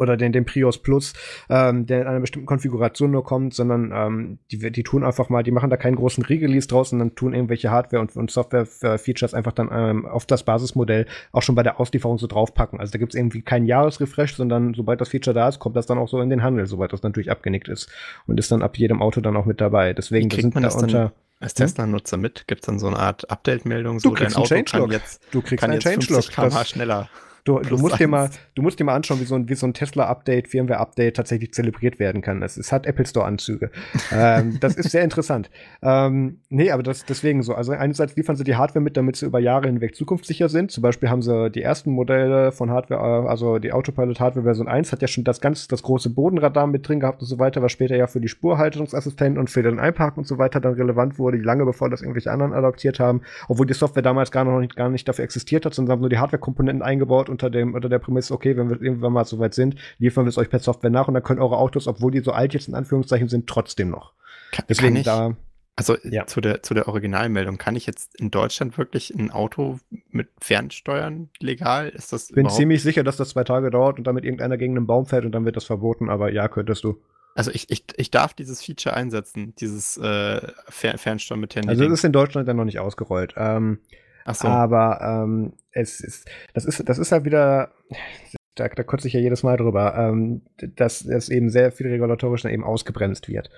oder 0.00 0.16
den, 0.16 0.32
den 0.32 0.46
Prius 0.46 0.78
Plus, 0.78 1.12
ähm, 1.50 1.86
der 1.86 2.00
in 2.00 2.06
einer 2.06 2.20
bestimmten 2.20 2.46
Konfiguration 2.46 3.10
nur 3.10 3.22
kommt, 3.22 3.54
sondern 3.54 3.92
ähm, 3.94 4.38
die, 4.50 4.72
die 4.72 4.82
tun 4.82 5.04
einfach 5.04 5.28
mal, 5.28 5.42
die 5.42 5.50
machen 5.50 5.70
da 5.70 5.76
keinen 5.76 5.96
großen 5.96 6.24
Re-Release 6.24 6.66
draus, 6.66 6.90
sondern 6.90 7.14
tun 7.14 7.34
irgendwelche 7.34 7.70
Hardware- 7.70 8.00
und, 8.00 8.16
und 8.16 8.30
Software-Features 8.30 9.34
einfach 9.34 9.52
dann 9.52 9.68
ähm, 9.70 10.06
auf 10.06 10.24
das 10.24 10.42
Basismodell 10.42 11.06
auch 11.32 11.42
schon 11.42 11.54
bei 11.54 11.62
der 11.62 11.78
Auslieferung 11.78 12.18
so 12.18 12.26
draufpacken. 12.26 12.80
Also 12.80 12.92
da 12.92 12.98
gibt 12.98 13.14
es 13.14 13.18
irgendwie 13.18 13.42
keinen 13.42 13.66
Jahresrefresh, 13.66 14.34
sondern 14.34 14.72
sobald 14.74 15.00
das 15.00 15.10
Feature 15.10 15.34
da 15.34 15.48
ist, 15.48 15.58
kommt 15.58 15.76
das 15.76 15.86
dann 15.86 15.98
auch 15.98 16.08
so 16.08 16.20
in 16.20 16.30
den 16.30 16.42
Handel, 16.42 16.66
soweit 16.66 16.92
das 16.92 17.02
natürlich 17.02 17.30
abgenickt 17.30 17.68
ist. 17.68 17.90
Und 18.26 18.40
ist 18.40 18.50
dann 18.50 18.62
ab 18.62 18.78
jedem 18.78 19.02
Auto 19.02 19.20
dann 19.20 19.36
auch 19.36 19.44
mit 19.44 19.60
dabei. 19.60 19.92
Deswegen 19.92 20.30
sind 20.30 20.54
man 20.54 20.62
da 20.62 20.70
unter. 20.70 21.12
Als? 21.40 21.54
Tesla-Nutzer 21.54 22.18
mit? 22.18 22.46
Gibt 22.46 22.62
es 22.62 22.66
dann 22.66 22.78
so 22.78 22.86
eine 22.86 22.98
Art 22.98 23.30
Update-Meldung, 23.30 23.98
so 23.98 24.14
dein 24.14 24.34
Auto 24.34 24.62
kann 24.62 24.90
jetzt, 24.90 25.22
du 25.30 25.40
kriegst 25.40 25.60
kann 25.60 25.70
einen 25.70 25.80
jetzt 25.80 26.06
50 26.06 26.30
km 26.30 26.64
schneller 26.64 27.08
Du, 27.44 27.58
du, 27.60 27.78
musst 27.78 27.98
dir 27.98 28.08
mal, 28.08 28.30
du 28.54 28.62
musst 28.62 28.78
dir 28.78 28.84
mal 28.84 28.94
anschauen, 28.94 29.20
wie 29.20 29.24
so 29.24 29.34
ein, 29.34 29.48
wie 29.48 29.54
so 29.54 29.66
ein 29.66 29.74
Tesla-Update, 29.74 30.48
Firmware-Update 30.48 31.16
tatsächlich 31.16 31.52
zelebriert 31.52 31.98
werden 31.98 32.22
kann. 32.22 32.42
Es, 32.42 32.56
es 32.56 32.72
hat 32.72 32.86
Apple 32.86 33.06
Store-Anzüge. 33.06 33.70
ähm, 34.12 34.58
das 34.60 34.74
ist 34.74 34.90
sehr 34.90 35.02
interessant. 35.02 35.50
Ähm, 35.82 36.40
nee, 36.48 36.70
aber 36.70 36.82
das 36.82 37.04
deswegen 37.04 37.42
so. 37.42 37.54
Also 37.54 37.72
einerseits 37.72 38.16
liefern 38.16 38.36
sie 38.36 38.44
die 38.44 38.56
Hardware 38.56 38.82
mit, 38.82 38.96
damit 38.96 39.16
sie 39.16 39.26
über 39.26 39.40
Jahre 39.40 39.68
hinweg 39.68 39.94
zukunftssicher 39.94 40.48
sind. 40.48 40.70
Zum 40.70 40.82
Beispiel 40.82 41.08
haben 41.08 41.22
sie 41.22 41.50
die 41.50 41.62
ersten 41.62 41.90
Modelle 41.90 42.52
von 42.52 42.70
Hardware, 42.70 43.28
also 43.28 43.58
die 43.58 43.72
Autopilot-Hardware 43.72 44.44
Version 44.44 44.68
1 44.68 44.92
hat 44.92 45.02
ja 45.02 45.08
schon 45.08 45.24
das 45.24 45.40
ganz, 45.40 45.68
das 45.68 45.82
große 45.82 46.10
Bodenradar 46.10 46.66
mit 46.66 46.86
drin 46.86 47.00
gehabt 47.00 47.22
und 47.22 47.26
so 47.26 47.38
weiter, 47.38 47.62
was 47.62 47.72
später 47.72 47.96
ja 47.96 48.06
für 48.06 48.20
die 48.20 48.28
Spurhaltungsassistenten 48.28 49.38
und 49.38 49.48
für 49.50 49.62
den 49.62 49.78
Einparken 49.78 50.20
und 50.20 50.26
so 50.26 50.38
weiter 50.38 50.60
dann 50.60 50.74
relevant 50.74 51.18
wurde, 51.18 51.38
lange 51.38 51.64
bevor 51.64 51.88
das 51.88 52.02
irgendwelche 52.02 52.30
anderen 52.30 52.52
adaptiert 52.52 53.00
haben, 53.00 53.22
obwohl 53.48 53.66
die 53.66 53.74
Software 53.74 54.02
damals 54.02 54.30
gar 54.30 54.44
noch 54.44 54.60
nicht, 54.60 54.76
gar 54.76 54.90
nicht 54.90 55.08
dafür 55.08 55.24
existiert 55.24 55.64
hat, 55.64 55.74
sondern 55.74 55.92
haben 55.92 56.00
nur 56.00 56.10
die 56.10 56.18
Hardware-Komponenten 56.18 56.82
eingebaut 56.82 57.29
unter 57.30 57.50
dem, 57.50 57.74
unter 57.74 57.88
der 57.88 57.98
Prämisse, 57.98 58.34
okay, 58.34 58.56
wenn 58.56 58.68
wir 58.68 58.80
irgendwann 58.80 59.12
mal 59.12 59.24
so 59.24 59.38
weit 59.38 59.54
sind, 59.54 59.76
liefern 59.98 60.24
wir 60.24 60.30
es 60.30 60.38
euch 60.38 60.50
per 60.50 60.58
Software 60.58 60.90
nach 60.90 61.08
und 61.08 61.14
dann 61.14 61.22
können 61.22 61.40
eure 61.40 61.56
Autos, 61.56 61.86
obwohl 61.86 62.10
die 62.12 62.20
so 62.20 62.32
alt 62.32 62.54
jetzt 62.54 62.68
in 62.68 62.74
Anführungszeichen 62.74 63.28
sind, 63.28 63.46
trotzdem 63.46 63.90
noch. 63.90 64.12
Kann, 64.52 64.64
Deswegen 64.68 64.94
kann 64.94 64.96
ich, 64.96 65.04
da. 65.04 65.36
Also 65.76 65.96
ja. 66.04 66.26
zu, 66.26 66.42
der, 66.42 66.62
zu 66.62 66.74
der 66.74 66.88
Originalmeldung, 66.88 67.56
kann 67.56 67.74
ich 67.74 67.86
jetzt 67.86 68.14
in 68.20 68.30
Deutschland 68.30 68.76
wirklich 68.76 69.14
ein 69.14 69.30
Auto 69.30 69.78
mit 70.10 70.28
Fernsteuern 70.38 71.30
legal? 71.38 71.88
Ist 71.88 72.12
das 72.12 72.28
Ich 72.28 72.34
bin 72.34 72.50
ziemlich 72.50 72.82
sicher, 72.82 73.02
dass 73.02 73.16
das 73.16 73.30
zwei 73.30 73.44
Tage 73.44 73.70
dauert 73.70 73.96
und 73.96 74.06
damit 74.06 74.24
irgendeiner 74.24 74.58
gegen 74.58 74.76
einen 74.76 74.86
Baum 74.86 75.06
fährt 75.06 75.24
und 75.24 75.32
dann 75.32 75.46
wird 75.46 75.56
das 75.56 75.64
verboten, 75.64 76.10
aber 76.10 76.32
ja, 76.32 76.48
könntest 76.48 76.84
du. 76.84 77.00
Also 77.34 77.50
ich, 77.52 77.70
ich, 77.70 77.84
ich 77.96 78.10
darf 78.10 78.34
dieses 78.34 78.62
Feature 78.62 78.94
einsetzen, 78.94 79.54
dieses 79.56 79.96
äh, 79.96 80.40
Fernsteuern 80.68 81.40
mit 81.40 81.54
Handy. 81.54 81.68
Also 81.68 81.84
es 81.84 81.92
ist 81.92 82.04
in 82.04 82.12
Deutschland 82.12 82.46
dann 82.48 82.56
noch 82.56 82.64
nicht 82.64 82.80
ausgerollt. 82.80 83.34
Ähm, 83.36 83.78
Ach 84.24 84.34
so. 84.34 84.48
Aber 84.48 85.00
ähm, 85.02 85.52
es 85.72 86.00
ist, 86.00 86.28
das 86.54 86.64
ist, 86.64 86.88
das 86.88 86.98
ist 86.98 87.12
halt 87.12 87.24
wieder, 87.24 87.72
da, 88.60 88.68
da 88.68 88.82
kotze 88.82 89.08
ich 89.08 89.14
ja 89.14 89.20
jedes 89.20 89.42
Mal 89.42 89.56
drüber, 89.56 89.94
ähm, 89.96 90.42
dass 90.76 91.04
es 91.04 91.28
eben 91.28 91.50
sehr 91.50 91.72
viel 91.72 91.88
regulatorisch 91.88 92.42
dann 92.42 92.52
eben 92.52 92.64
ausgebremst 92.64 93.28
wird. 93.28 93.50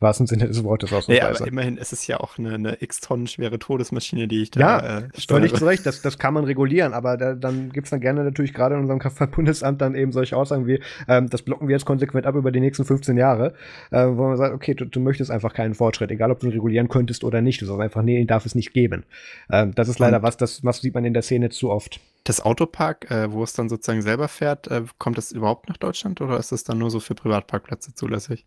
Wahrsten 0.00 0.26
Sinne 0.26 0.48
des 0.48 0.64
Wortes 0.64 0.92
ausnahmsweise. 0.92 1.32
Ja, 1.32 1.40
aber 1.40 1.46
immerhin 1.46 1.76
ist 1.76 1.92
es 1.92 2.06
ja 2.06 2.18
auch 2.18 2.38
eine, 2.38 2.54
eine 2.54 2.82
x 2.82 3.00
Tonnen 3.00 3.26
schwere 3.26 3.58
Todesmaschine, 3.58 4.26
die 4.26 4.42
ich 4.42 4.50
da 4.50 4.60
Ja, 4.60 4.98
äh, 4.98 5.02
völlig 5.28 5.54
zu 5.54 5.64
Recht, 5.64 5.86
das, 5.86 6.02
das 6.02 6.18
kann 6.18 6.34
man 6.34 6.44
regulieren, 6.44 6.92
aber 6.92 7.16
da, 7.16 7.34
dann 7.34 7.70
gibt 7.70 7.86
es 7.86 7.90
dann 7.90 8.00
gerne 8.00 8.24
natürlich 8.24 8.52
gerade 8.52 8.74
in 8.74 8.80
unserem 8.80 8.98
Kraftfahrtbundesamt 8.98 9.80
dann 9.80 9.94
eben 9.94 10.12
solche 10.12 10.36
Aussagen 10.36 10.66
wie, 10.66 10.80
ähm, 11.06 11.28
das 11.30 11.42
blocken 11.42 11.68
wir 11.68 11.74
jetzt 11.74 11.86
konsequent 11.86 12.26
ab 12.26 12.34
über 12.34 12.50
die 12.50 12.60
nächsten 12.60 12.84
15 12.84 13.16
Jahre, 13.16 13.54
äh, 13.90 14.06
wo 14.06 14.26
man 14.26 14.36
sagt, 14.36 14.54
okay, 14.54 14.74
du, 14.74 14.84
du, 14.84 15.00
möchtest 15.00 15.30
einfach 15.30 15.54
keinen 15.54 15.74
Fortschritt, 15.74 16.10
egal 16.10 16.30
ob 16.30 16.40
du 16.40 16.48
ihn 16.48 16.52
regulieren 16.52 16.88
könntest 16.88 17.22
oder 17.22 17.40
nicht, 17.40 17.62
du 17.62 17.66
sagst 17.66 17.80
einfach, 17.80 18.02
nee, 18.02 18.20
ihn 18.20 18.26
darf 18.26 18.44
es 18.44 18.54
nicht 18.54 18.72
geben. 18.72 19.04
Ähm, 19.50 19.74
das 19.74 19.88
ist 19.88 19.98
leider 19.98 20.22
was, 20.22 20.36
das 20.36 20.64
was 20.64 20.80
sieht 20.80 20.94
man 20.94 21.04
in 21.04 21.14
der 21.14 21.22
Szene 21.22 21.50
zu 21.50 21.70
oft. 21.70 22.00
Das 22.24 22.40
Autopark, 22.40 23.10
äh, 23.10 23.32
wo 23.32 23.42
es 23.42 23.52
dann 23.52 23.68
sozusagen 23.68 24.02
selber 24.02 24.28
fährt, 24.28 24.68
äh, 24.68 24.84
kommt 24.98 25.18
das 25.18 25.32
überhaupt 25.32 25.68
nach 25.68 25.76
Deutschland 25.76 26.20
oder 26.20 26.38
ist 26.38 26.52
das 26.52 26.64
dann 26.64 26.78
nur 26.78 26.90
so 26.90 27.00
für 27.00 27.14
Privatparkplätze 27.14 27.94
zulässig? 27.94 28.44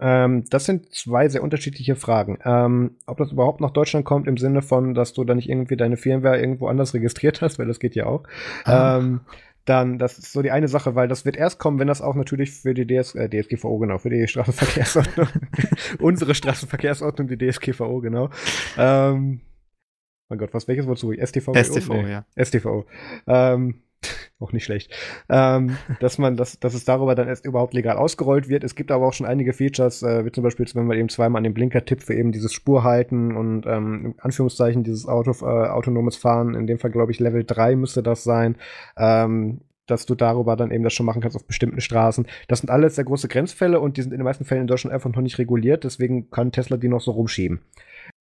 Ähm, 0.00 0.44
das 0.50 0.64
sind 0.64 0.92
zwei 0.92 1.28
sehr 1.28 1.42
unterschiedliche 1.42 1.94
Fragen. 1.94 2.38
Ähm, 2.44 2.96
ob 3.06 3.18
das 3.18 3.30
überhaupt 3.30 3.60
nach 3.60 3.70
Deutschland 3.70 4.04
kommt 4.04 4.26
im 4.26 4.36
Sinne 4.36 4.60
von, 4.60 4.94
dass 4.94 5.12
du 5.12 5.24
da 5.24 5.34
nicht 5.34 5.48
irgendwie 5.48 5.76
deine 5.76 5.96
Firmware 5.96 6.40
irgendwo 6.40 6.66
anders 6.66 6.94
registriert 6.94 7.40
hast, 7.40 7.58
weil 7.58 7.66
das 7.66 7.78
geht 7.78 7.94
ja 7.94 8.06
auch. 8.06 8.24
Ah. 8.64 8.98
Ähm, 8.98 9.20
dann, 9.64 9.98
das 9.98 10.18
ist 10.18 10.32
so 10.32 10.42
die 10.42 10.50
eine 10.50 10.68
Sache, 10.68 10.94
weil 10.94 11.08
das 11.08 11.24
wird 11.24 11.36
erst 11.36 11.58
kommen, 11.58 11.78
wenn 11.78 11.88
das 11.88 12.02
auch 12.02 12.14
natürlich 12.14 12.50
für 12.50 12.74
die 12.74 12.86
DS, 12.86 13.14
äh, 13.14 13.30
DSGVO, 13.30 13.78
genau, 13.78 13.96
für 13.96 14.10
die 14.10 14.28
Straßenverkehrsordnung, 14.28 15.28
unsere 16.00 16.34
Straßenverkehrsordnung, 16.34 17.28
die 17.28 17.38
DSGVO, 17.38 18.00
genau, 18.00 18.28
ähm, 18.76 19.40
mein 20.28 20.38
Gott, 20.38 20.54
was 20.54 20.68
welches 20.68 20.86
Wort 20.86 20.98
suche 20.98 21.16
ich? 21.16 21.28
STV? 21.28 21.52
STV, 21.54 21.92
nee. 21.94 22.10
ja. 22.10 22.24
STV. 22.36 22.86
Ähm, 23.26 23.82
auch 24.40 24.52
nicht 24.52 24.64
schlecht. 24.64 24.92
Ähm, 25.28 25.76
dass 26.00 26.18
man, 26.18 26.36
dass, 26.36 26.58
dass 26.58 26.74
es 26.74 26.84
darüber 26.84 27.14
dann 27.14 27.28
erst 27.28 27.44
überhaupt 27.44 27.74
legal 27.74 27.96
ausgerollt 27.96 28.48
wird. 28.48 28.64
Es 28.64 28.74
gibt 28.74 28.90
aber 28.90 29.06
auch 29.06 29.12
schon 29.12 29.26
einige 29.26 29.52
Features, 29.52 30.02
äh, 30.02 30.24
wie 30.24 30.32
zum 30.32 30.44
Beispiel, 30.44 30.66
wenn 30.74 30.86
man 30.86 30.98
eben 30.98 31.08
zweimal 31.08 31.40
an 31.40 31.44
den 31.44 31.54
Blinker 31.54 31.84
tippt 31.84 32.04
für 32.04 32.14
eben 32.14 32.32
dieses 32.32 32.52
Spurhalten 32.52 33.36
und 33.36 33.66
ähm, 33.66 34.06
in 34.06 34.20
Anführungszeichen 34.20 34.82
dieses 34.82 35.06
Auto, 35.06 35.32
äh, 35.42 35.68
autonomes 35.68 36.16
Fahren. 36.16 36.54
In 36.54 36.66
dem 36.66 36.78
Fall, 36.78 36.90
glaube 36.90 37.12
ich, 37.12 37.20
Level 37.20 37.44
3 37.44 37.76
müsste 37.76 38.02
das 38.02 38.24
sein. 38.24 38.56
Ähm, 38.96 39.60
dass 39.86 40.06
du 40.06 40.14
darüber 40.14 40.56
dann 40.56 40.70
eben 40.70 40.82
das 40.82 40.94
schon 40.94 41.04
machen 41.04 41.20
kannst 41.20 41.36
auf 41.36 41.44
bestimmten 41.44 41.82
Straßen. 41.82 42.26
Das 42.48 42.60
sind 42.60 42.70
alles 42.70 42.94
sehr 42.94 43.04
große 43.04 43.28
Grenzfälle 43.28 43.80
und 43.80 43.98
die 43.98 44.02
sind 44.02 44.12
in 44.12 44.18
den 44.18 44.24
meisten 44.24 44.46
Fällen 44.46 44.62
in 44.62 44.66
Deutschland 44.66 44.94
einfach 44.94 45.10
noch 45.10 45.20
nicht 45.20 45.38
reguliert, 45.38 45.84
deswegen 45.84 46.30
kann 46.30 46.52
Tesla 46.52 46.78
die 46.78 46.88
noch 46.88 47.02
so 47.02 47.10
rumschieben. 47.10 47.60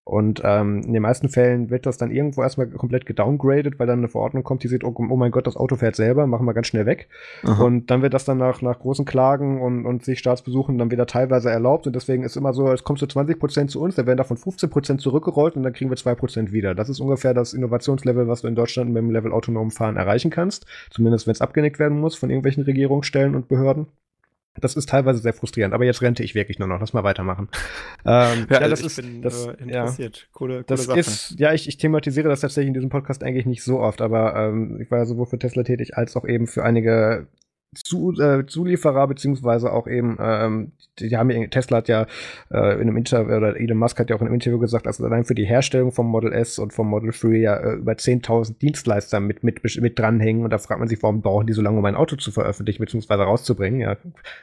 Und 0.06 0.42
ähm, 0.44 0.82
in 0.82 0.92
den 0.92 1.02
meisten 1.02 1.30
Fällen 1.30 1.70
wird 1.70 1.86
das 1.86 1.98
dann 1.98 2.12
irgendwo 2.12 2.44
erstmal 2.44 2.68
komplett 2.68 3.06
gedowngradet, 3.06 3.80
weil 3.80 3.88
dann 3.88 4.00
eine 4.00 4.10
Verordnung 4.10 4.44
kommt, 4.44 4.64
die 4.64 4.68
sieht, 4.68 4.84
oh, 4.84 4.94
oh 4.94 5.16
mein 5.16 5.32
Gott, 5.32 5.48
das 5.48 5.56
Auto 5.56 5.78
fährt 5.78 5.96
selber, 5.96 6.28
machen 6.28 6.46
wir 6.46 6.54
ganz 6.54 6.68
schnell 6.68 6.86
weg. 6.86 7.08
Aha. 7.44 7.64
Und 7.64 7.90
dann 7.90 8.02
wird 8.02 8.14
das 8.14 8.26
dann 8.26 8.38
nach, 8.38 8.62
nach 8.62 8.80
großen 8.80 9.06
Klagen 9.06 9.62
und, 9.62 9.86
und 9.86 10.04
sich 10.04 10.20
Staatsbesuchen 10.20 10.78
dann 10.78 10.92
wieder 10.92 11.06
teilweise 11.06 11.50
erlaubt. 11.50 11.88
Und 11.88 11.96
deswegen 11.96 12.24
ist 12.24 12.36
immer 12.36 12.54
so, 12.54 12.70
es 12.70 12.84
kommt 12.84 13.00
zu 13.00 13.08
20 13.08 13.40
Prozent 13.40 13.72
zu 13.72 13.82
uns, 13.82 13.96
dann 13.96 14.06
werden 14.06 14.18
davon 14.18 14.36
15 14.36 14.70
Prozent 14.70 15.02
zurückgerollt 15.02 15.56
und 15.56 15.64
dann 15.64 15.72
kriegen 15.72 15.90
wir 15.90 15.96
2 15.96 16.16
Prozent 16.16 16.52
wieder. 16.52 16.76
Das 16.76 16.90
ist 16.90 17.00
ungefähr 17.00 17.34
das 17.34 17.54
Innovationslevel, 17.54 18.28
was 18.28 18.42
du 18.42 18.50
in 18.50 18.56
Deutschland 18.56 18.92
mit 18.92 19.02
dem 19.02 19.10
Level 19.10 19.32
autonom 19.32 19.72
fahren 19.72 19.96
erreichen 19.96 20.32
kannst. 20.32 20.66
Zumindest 20.90 21.28
wenn 21.28 21.32
es 21.32 21.42
abgenickt 21.42 21.80
werden 21.80 22.00
muss 22.00 22.16
von 22.16 22.30
irgendwelchen 22.30 22.64
Regierungsstellen 22.64 23.36
und 23.36 23.48
Behörden. 23.48 23.88
Das 24.62 24.76
ist 24.76 24.90
teilweise 24.90 25.20
sehr 25.20 25.34
frustrierend, 25.34 25.74
aber 25.74 25.86
jetzt 25.86 26.02
rente 26.02 26.24
ich 26.24 26.36
wirklich 26.36 26.60
nur 26.60 26.68
noch. 26.68 26.80
Lass 26.80 26.94
mal 26.94 27.04
weitermachen. 27.04 27.50
ähm, 28.06 28.46
ja, 28.50 28.62
ja, 28.62 28.68
das 28.68 28.82
ist 28.82 29.02
bin, 29.02 29.22
das, 29.22 29.48
äh, 29.48 29.52
interessiert. 29.54 30.18
Ja, 30.18 30.28
coole, 30.32 30.54
coole 30.54 30.64
das 30.66 30.86
Sache. 30.86 31.00
ist, 31.00 31.40
ja, 31.40 31.54
ich, 31.54 31.68
ich 31.68 31.78
thematisiere 31.78 32.30
das 32.30 32.42
tatsächlich 32.42 32.68
in 32.68 32.74
diesem 32.76 32.90
Podcast 32.90 33.24
eigentlich 33.24 33.46
nicht 33.46 33.64
so 33.64 33.80
oft, 33.80 34.02
aber 34.02 34.36
ähm, 34.36 34.80
ich 34.80 34.92
war 34.92 35.00
ja 35.00 35.06
sowohl 35.06 35.26
für 35.26 35.40
Tesla 35.40 35.64
tätig 35.64 35.98
als 35.98 36.16
auch 36.16 36.26
eben 36.26 36.48
für 36.48 36.64
einige 36.64 37.28
zu, 37.76 38.14
äh, 38.20 38.45
Zulieferer, 38.45 39.08
beziehungsweise 39.08 39.72
auch 39.72 39.88
eben, 39.88 40.18
ähm, 40.20 40.72
die 41.00 41.16
haben 41.18 41.30
ja, 41.30 41.48
Tesla 41.48 41.78
hat 41.78 41.88
ja 41.88 42.06
äh, 42.52 42.76
in 42.76 42.82
einem 42.82 42.98
Interview, 42.98 43.36
oder 43.36 43.60
Elon 43.60 43.78
Musk 43.78 44.00
hat 44.00 44.10
ja 44.10 44.16
auch 44.16 44.22
in 44.22 44.28
einem 44.28 44.36
Interview 44.36 44.60
gesagt, 44.60 44.86
dass 44.86 45.02
allein 45.02 45.26
für 45.26 45.36
die 45.36 45.45
Herstellung 45.45 45.91
vom 45.91 46.08
Model 46.08 46.32
S 46.32 46.60
und 46.60 46.74
vom 46.74 46.88
Model 46.88 47.12
3 47.12 47.28
ja 47.38 47.58
äh, 47.58 47.74
über 47.74 47.94
10.000 47.94 48.60
Dienstleister 48.60 49.20
mit, 49.20 49.44
mit, 49.44 49.64
mit 49.64 50.00
dranhängen. 50.00 50.44
Und 50.44 50.52
da 50.52 50.58
fragt 50.58 50.80
man 50.80 50.88
sich, 50.88 51.02
warum 51.02 51.22
brauchen 51.22 51.48
die 51.48 51.54
so 51.54 51.62
lange, 51.62 51.80
um 51.80 51.86
ein 51.86 51.95
Auto 51.95 52.16
zu 52.16 52.32
veröffentlichen, 52.32 52.84
beziehungsweise 52.84 53.24
rauszubringen? 53.24 53.82
Ja, 53.82 53.98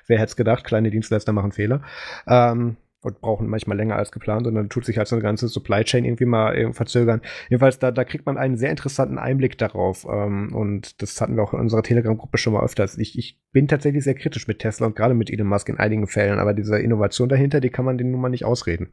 wer 0.07 0.19
hätte 0.19 0.31
es 0.31 0.36
gedacht, 0.36 0.65
kleine 0.65 0.90
Dienstleister 0.90 1.32
machen 1.32 1.52
Fehler. 1.52 1.82
Ähm, 2.27 2.77
und 3.02 3.20
brauchen 3.20 3.48
manchmal 3.48 3.77
länger 3.77 3.97
als 3.97 4.12
geplant 4.12 4.47
und 4.47 4.55
dann 4.55 4.68
tut 4.68 4.85
sich 4.85 4.98
halt 4.98 5.09
so 5.09 5.16
eine 5.16 5.22
ganze 5.22 5.48
Supply 5.48 5.85
Chain 5.85 6.05
irgendwie 6.05 6.27
mal 6.27 6.55
irgendwie 6.55 6.77
verzögern. 6.77 7.22
Jedenfalls, 7.48 7.78
da, 7.78 7.90
da 7.90 8.05
kriegt 8.05 8.27
man 8.27 8.36
einen 8.36 8.56
sehr 8.56 8.70
interessanten 8.70 9.18
Einblick 9.18 9.56
darauf 9.56 10.06
ähm, 10.10 10.55
und 10.55 11.01
das 11.01 11.20
hatten 11.20 11.36
wir 11.36 11.43
auch 11.43 11.55
in 11.55 11.60
unserer 11.60 11.82
Telegram-Gruppe 11.82 12.39
schon 12.39 12.52
mal 12.52 12.62
öfters. 12.62 12.98
Ich, 12.98 13.18
ich 13.18 13.40
bin 13.52 13.68
tatsächlich 13.68 14.05
sehr 14.05 14.14
kritisch 14.14 14.47
mit 14.47 14.59
Tesla 14.59 14.86
und 14.86 14.97
gerade 14.97 15.14
mit 15.14 15.31
Elon 15.31 15.47
Musk 15.47 15.68
in 15.68 15.78
einigen 15.78 16.06
Fällen, 16.06 16.39
aber 16.39 16.52
diese 16.52 16.78
Innovation 16.78 17.28
dahinter, 17.28 17.60
die 17.60 17.70
kann 17.70 17.85
man 17.85 17.97
den 17.97 18.10
nun 18.10 18.20
mal 18.20 18.28
nicht 18.28 18.44
ausreden. 18.44 18.90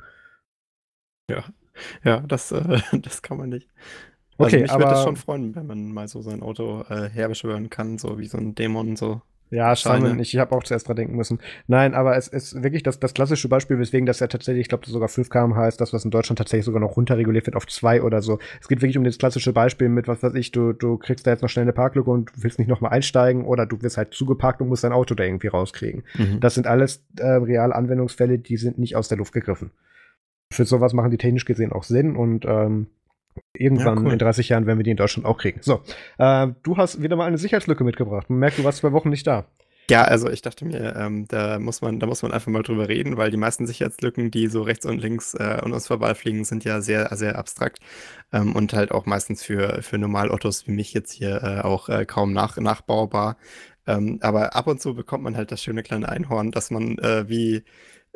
Ja, 1.30 1.44
ja, 2.04 2.22
das, 2.22 2.52
äh, 2.52 2.80
das 3.02 3.22
kann 3.22 3.38
man 3.38 3.50
nicht. 3.50 3.70
Also 4.38 4.56
okay, 4.56 4.62
mich 4.62 4.72
aber, 4.72 4.86
würde 4.86 4.96
es 5.00 5.04
schon 5.04 5.16
freuen, 5.16 5.56
wenn 5.56 5.66
man 5.66 5.92
mal 5.92 6.08
so 6.08 6.22
sein 6.22 6.44
Auto 6.44 6.84
äh, 6.90 7.10
herbeschwören 7.10 7.70
kann, 7.70 7.98
so 7.98 8.20
wie 8.20 8.28
so 8.28 8.38
ein 8.38 8.56
Dämon 8.56 8.96
so. 8.96 9.22
Ja, 9.50 9.76
Simon, 9.76 10.20
ich, 10.20 10.34
ich 10.34 10.40
habe 10.40 10.56
auch 10.56 10.64
zuerst 10.64 10.88
dran 10.88 10.98
denken 10.98 11.16
müssen. 11.16 11.40
Nein, 11.68 11.94
aber 11.94 12.18
es 12.18 12.28
ist 12.28 12.62
wirklich 12.64 12.84
das, 12.84 13.00
das 13.00 13.14
klassische 13.14 13.48
Beispiel, 13.48 13.80
weswegen 13.80 14.06
das 14.06 14.20
ja 14.20 14.28
tatsächlich, 14.28 14.62
ich 14.62 14.70
glaube, 14.70 14.88
sogar 14.88 15.08
5 15.08 15.30
km/h 15.30 15.68
ist, 15.68 15.80
das, 15.80 15.94
was 15.94 16.04
in 16.04 16.12
Deutschland 16.12 16.38
tatsächlich 16.38 16.66
sogar 16.66 16.82
noch 16.82 16.98
runterreguliert 16.98 17.46
wird 17.46 17.56
auf 17.56 17.66
2 17.66 18.02
oder 18.02 18.22
so. 18.22 18.40
Es 18.60 18.68
geht 18.68 18.82
wirklich 18.82 18.98
um 18.98 19.04
das 19.04 19.18
klassische 19.18 19.54
Beispiel 19.54 19.88
mit, 19.88 20.08
was 20.08 20.22
weiß 20.22 20.34
ich, 20.36 20.52
du, 20.52 20.74
du 20.74 20.98
kriegst 20.98 21.26
da 21.26 21.32
jetzt 21.32 21.42
noch 21.42 21.50
schnell 21.50 21.64
eine 21.64 21.74
Parklücke 21.74 22.10
und 22.10 22.30
du 22.30 22.44
willst 22.44 22.60
nicht 22.60 22.68
nochmal 22.68 22.92
einsteigen 22.92 23.46
oder 23.46 23.66
du 23.66 23.82
wirst 23.82 23.98
halt 23.98 24.14
zugeparkt 24.14 24.62
und 24.62 24.68
musst 24.68 24.84
dein 24.84 24.92
Auto 24.92 25.16
da 25.16 25.24
irgendwie 25.24 25.48
rauskriegen. 25.48 26.04
Mhm. 26.16 26.40
Das 26.42 26.56
sind 26.56 26.68
alles 26.68 27.06
äh, 27.18 27.26
reale 27.26 27.74
Anwendungsfälle, 27.74 28.40
die 28.40 28.58
sind 28.58 28.78
nicht 28.78 28.96
aus 28.96 29.08
der 29.08 29.18
Luft 29.18 29.34
gegriffen. 29.34 29.72
Für 30.52 30.66
sowas 30.66 30.94
machen 30.94 31.12
die 31.12 31.18
technisch 31.18 31.46
gesehen 31.46 31.72
auch 31.72 31.84
Sinn 31.84 32.16
und 32.16 32.46
ähm, 32.46 32.88
Irgendwann 33.54 33.98
ja, 33.98 34.04
cool. 34.04 34.14
in 34.14 34.20
30 34.20 34.50
Jahren 34.50 34.66
werden 34.66 34.80
wir 34.80 34.84
die 34.84 34.92
in 34.92 34.98
Deutschland 34.98 35.26
auch 35.26 35.38
kriegen. 35.38 35.60
So, 35.62 35.82
äh, 36.18 36.48
du 36.64 36.78
hast 36.78 37.02
wieder 37.02 37.16
mal 37.16 37.26
eine 37.26 37.38
Sicherheitslücke 37.38 37.84
mitgebracht. 37.84 38.30
Man 38.30 38.40
merkt, 38.40 38.58
du 38.58 38.64
warst 38.64 38.80
zwei 38.80 38.92
Wochen 38.92 39.10
nicht 39.10 39.28
da. 39.28 39.46
Ja, 39.90 40.04
also 40.04 40.30
ich 40.30 40.42
dachte 40.42 40.66
mir, 40.66 40.98
ähm, 40.98 41.28
da 41.30 41.60
muss 41.60 41.82
man, 41.82 42.02
da 42.02 42.08
muss 42.08 42.22
man 42.22 42.34
einfach 42.34 42.52
mal 42.52 42.62
drüber 42.62 42.90
reden, 42.90 43.16
weil 43.16 43.32
die 43.32 43.38
meisten 43.38 43.66
Sicherheitslücken, 43.66 44.32
die 44.32 44.48
so 44.48 44.62
rechts 44.62 44.86
und 44.86 45.00
links 45.00 45.34
äh, 45.34 45.44
an 45.44 45.72
uns 45.72 45.88
vorbeifliegen, 45.88 46.44
sind 46.44 46.66
ja 46.66 46.82
sehr, 46.82 47.08
sehr 47.16 47.38
abstrakt 47.38 47.80
ähm, 48.34 48.54
und 48.54 48.74
halt 48.74 48.92
auch 48.92 49.06
meistens 49.06 49.44
für, 49.44 49.82
für 49.82 49.98
Normalautos 49.98 50.68
wie 50.68 50.72
mich 50.72 50.94
jetzt 50.94 51.14
hier 51.14 51.42
äh, 51.42 51.62
auch 51.62 51.88
äh, 51.88 52.06
kaum 52.06 52.34
nach, 52.34 52.58
nachbaubar. 52.58 53.38
Ähm, 53.86 54.20
aber 54.22 54.58
ab 54.58 54.68
und 54.68 54.82
zu 54.82 54.94
bekommt 54.94 55.24
man 55.24 55.38
halt 55.38 55.54
das 55.54 55.64
schöne 55.64 55.84
kleine 55.84 56.10
Einhorn, 56.10 56.52
dass 56.52 56.70
man 56.70 56.98
äh, 56.98 57.30
wie 57.30 57.64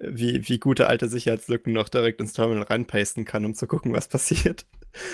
wie, 0.04 0.48
wie 0.48 0.60
gute 0.60 0.88
alte 0.88 1.08
Sicherheitslücken 1.08 1.74
noch 1.74 1.90
direkt 1.90 2.20
ins 2.22 2.34
Terminal 2.34 2.64
reinpasten 2.64 3.26
kann, 3.26 3.46
um 3.46 3.54
zu 3.54 3.68
gucken, 3.68 3.94
was 3.94 4.08
passiert. 4.08 4.66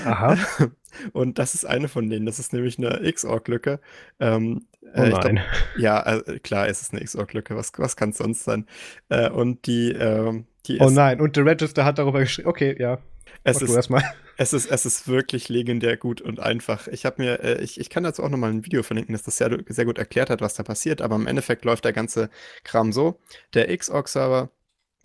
Aha. 0.05 0.37
Und 1.13 1.37
das 1.37 1.53
ist 1.53 1.65
eine 1.65 1.87
von 1.87 2.09
denen. 2.09 2.25
Das 2.25 2.39
ist 2.39 2.53
nämlich 2.53 2.77
eine 2.77 3.11
Xorg-Lücke. 3.11 3.79
Ähm, 4.19 4.65
oh 4.81 4.87
äh, 5.01 5.09
nein. 5.09 5.35
Glaub, 5.35 5.39
ja, 5.77 6.17
äh, 6.17 6.39
klar, 6.39 6.67
es 6.67 6.81
ist 6.81 6.93
eine 6.93 7.03
Xorg-Lücke. 7.03 7.55
Was, 7.55 7.71
was 7.77 7.95
kann 7.95 8.09
es 8.09 8.17
sonst 8.17 8.43
sein? 8.43 8.65
Äh, 9.09 9.29
und 9.29 9.67
die, 9.67 9.91
ähm, 9.91 10.47
die 10.65 10.79
Oh 10.79 10.89
nein, 10.89 11.21
und 11.21 11.35
der 11.35 11.45
Register 11.45 11.85
hat 11.85 11.99
darüber 11.99 12.19
geschrieben. 12.19 12.49
Okay, 12.49 12.75
ja. 12.79 12.99
Es 13.43 13.61
ist, 13.61 13.89
es, 14.37 14.53
ist, 14.53 14.71
es 14.71 14.85
ist 14.85 15.07
wirklich 15.07 15.49
legendär 15.49 15.97
gut 15.97 16.21
und 16.21 16.39
einfach. 16.39 16.87
Ich 16.87 17.05
habe 17.05 17.21
mir, 17.21 17.39
äh, 17.43 17.61
ich, 17.63 17.79
ich 17.79 17.89
kann 17.89 18.03
dazu 18.03 18.23
auch 18.23 18.29
nochmal 18.29 18.51
ein 18.51 18.65
Video 18.65 18.83
verlinken, 18.83 19.13
das 19.13 19.23
das 19.23 19.37
sehr, 19.37 19.57
sehr 19.67 19.85
gut 19.85 19.97
erklärt 19.97 20.29
hat, 20.29 20.41
was 20.41 20.55
da 20.55 20.63
passiert, 20.63 21.01
aber 21.01 21.15
im 21.15 21.27
Endeffekt 21.27 21.65
läuft 21.65 21.85
der 21.85 21.93
ganze 21.93 22.29
Kram 22.63 22.91
so. 22.91 23.19
Der 23.53 23.75
Xorg-Server 23.75 24.49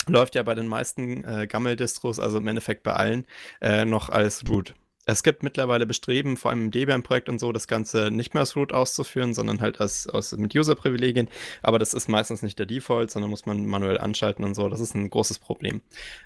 läuft 0.08 0.34
ja 0.34 0.42
bei 0.42 0.54
den 0.54 0.66
meisten 0.66 1.24
äh, 1.24 1.46
Gammel-Distros, 1.46 2.18
also 2.18 2.38
im 2.38 2.46
Endeffekt 2.46 2.82
bei 2.82 2.92
allen, 2.92 3.26
äh, 3.60 3.84
noch 3.84 4.08
als 4.08 4.48
Root. 4.48 4.74
Es 5.04 5.24
gibt 5.24 5.42
mittlerweile 5.42 5.84
Bestreben, 5.84 6.36
vor 6.36 6.52
allem 6.52 6.66
im 6.66 6.70
Debian-Projekt 6.70 7.28
und 7.28 7.40
so, 7.40 7.50
das 7.50 7.66
Ganze 7.66 8.12
nicht 8.12 8.34
mehr 8.34 8.42
als 8.42 8.54
Root 8.54 8.72
auszuführen, 8.72 9.34
sondern 9.34 9.60
halt 9.60 9.80
als, 9.80 10.08
als 10.08 10.30
mit 10.36 10.54
User-Privilegien. 10.54 11.28
Aber 11.60 11.80
das 11.80 11.92
ist 11.92 12.08
meistens 12.08 12.42
nicht 12.42 12.58
der 12.58 12.66
Default, 12.66 13.10
sondern 13.10 13.30
muss 13.30 13.44
man 13.44 13.66
manuell 13.66 13.98
anschalten 13.98 14.44
und 14.44 14.54
so. 14.54 14.68
Das 14.68 14.78
ist 14.78 14.94
ein 14.94 15.10
großes 15.10 15.40
Problem. 15.40 15.82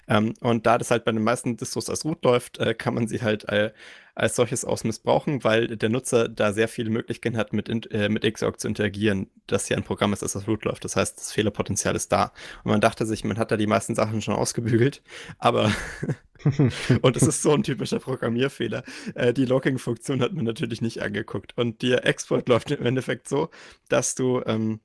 Ähm, 0.07 0.35
und 0.41 0.67
da 0.67 0.77
das 0.77 0.91
halt 0.91 1.05
bei 1.05 1.11
den 1.11 1.23
meisten 1.23 1.57
Distros 1.57 1.89
als 1.89 2.05
Root 2.05 2.23
läuft, 2.23 2.59
äh, 2.59 2.75
kann 2.75 2.93
man 2.93 3.07
sie 3.07 3.21
halt 3.23 3.49
äh, 3.49 3.71
als 4.17 4.35
solches 4.35 4.65
aus 4.65 4.83
missbrauchen, 4.83 5.43
weil 5.43 5.77
der 5.77 5.89
Nutzer 5.89 6.27
da 6.27 6.51
sehr 6.51 6.67
viele 6.67 6.89
Möglichkeiten 6.89 7.37
hat, 7.37 7.53
mit, 7.53 7.69
äh, 7.91 8.09
mit 8.09 8.33
Xorg 8.33 8.59
zu 8.59 8.67
interagieren, 8.67 9.29
dass 9.45 9.67
hier 9.67 9.77
ein 9.77 9.83
Programm 9.83 10.11
ist, 10.11 10.23
das 10.23 10.33
das 10.33 10.47
Root 10.47 10.65
läuft. 10.65 10.83
Das 10.85 10.95
heißt, 10.95 11.17
das 11.17 11.31
Fehlerpotenzial 11.31 11.95
ist 11.95 12.11
da. 12.11 12.31
Und 12.63 12.71
man 12.71 12.81
dachte 12.81 13.05
sich, 13.05 13.23
man 13.23 13.37
hat 13.37 13.51
da 13.51 13.57
die 13.57 13.67
meisten 13.67 13.93
Sachen 13.93 14.23
schon 14.23 14.33
ausgebügelt, 14.33 15.03
aber 15.37 15.71
und 17.01 17.15
es 17.15 17.23
ist 17.23 17.43
so 17.43 17.53
ein 17.53 17.61
typischer 17.61 17.99
Programmierfehler. 17.99 18.83
Äh, 19.13 19.33
die 19.33 19.45
Logging-Funktion 19.45 20.21
hat 20.21 20.33
man 20.33 20.45
natürlich 20.45 20.81
nicht 20.81 21.03
angeguckt. 21.03 21.55
Und 21.55 21.83
der 21.83 22.07
Export 22.07 22.49
läuft 22.49 22.71
im 22.71 22.85
Endeffekt 22.85 23.29
so, 23.29 23.49
dass 23.87 24.15
du, 24.15 24.41
ähm, 24.47 24.79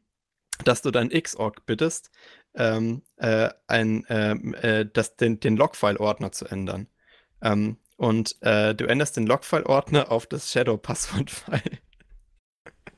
dass 0.65 0.83
du 0.83 0.91
dein 0.91 1.09
Xorg 1.09 1.65
bittest, 1.65 2.11
ähm, 2.55 3.01
äh, 3.17 3.49
ein, 3.67 4.05
ähm, 4.11 4.55
äh, 4.61 4.85
das, 4.93 5.17
den, 5.17 5.41
den 5.41 5.57
Logfile-Ordner 5.57 6.33
zu 6.33 6.45
ändern. 6.45 6.89
Ähm, 7.41 7.79
und 8.03 8.37
äh, 8.41 8.75
du 8.75 8.87
änderst 8.87 9.17
den 9.17 9.29
Logfile-Ordner 9.29 10.11
auf 10.11 10.27
das 10.27 10.51
Shadow-Passwort-File. 10.51 11.79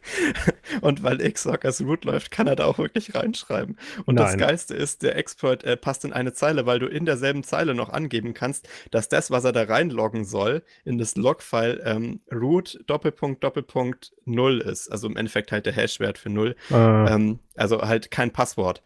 und 0.81 1.03
weil 1.03 1.19
Xorg 1.31 1.67
als 1.67 1.83
Root 1.83 2.07
läuft, 2.07 2.31
kann 2.31 2.47
er 2.47 2.57
da 2.57 2.65
auch 2.65 2.79
wirklich 2.79 3.15
reinschreiben. 3.15 3.77
Und 4.07 4.15
Nein. 4.15 4.25
das 4.25 4.39
Geiste 4.39 4.75
ist, 4.75 5.03
der 5.03 5.17
Exploit 5.17 5.63
äh, 5.63 5.77
passt 5.77 6.07
in 6.07 6.15
eine 6.15 6.33
Zeile, 6.33 6.65
weil 6.65 6.79
du 6.79 6.87
in 6.87 7.05
derselben 7.05 7.43
Zeile 7.43 7.75
noch 7.75 7.91
angeben 7.91 8.33
kannst, 8.33 8.67
dass 8.91 9.11
das, 9.11 9.31
was 9.31 9.45
er 9.45 9.53
da 9.53 9.65
reinloggen 9.65 10.25
soll, 10.25 10.63
in 10.87 10.97
das 10.97 11.17
Logfile 11.17 11.83
ähm, 11.85 12.21
root 12.33 12.81
Doppelpunkt 12.87 13.45
Doppelpunkt 13.45 14.15
0 14.25 14.61
ist. 14.61 14.91
Also 14.91 15.07
im 15.07 15.19
Endeffekt 15.19 15.53
halt 15.53 15.67
der 15.67 15.75
Hashwert 15.75 16.17
für 16.17 16.31
0. 16.31 16.57
Uh. 16.71 16.75
Ähm, 16.75 17.41
also 17.57 17.83
halt 17.83 18.11
kein 18.11 18.31
Passwort. 18.31 18.83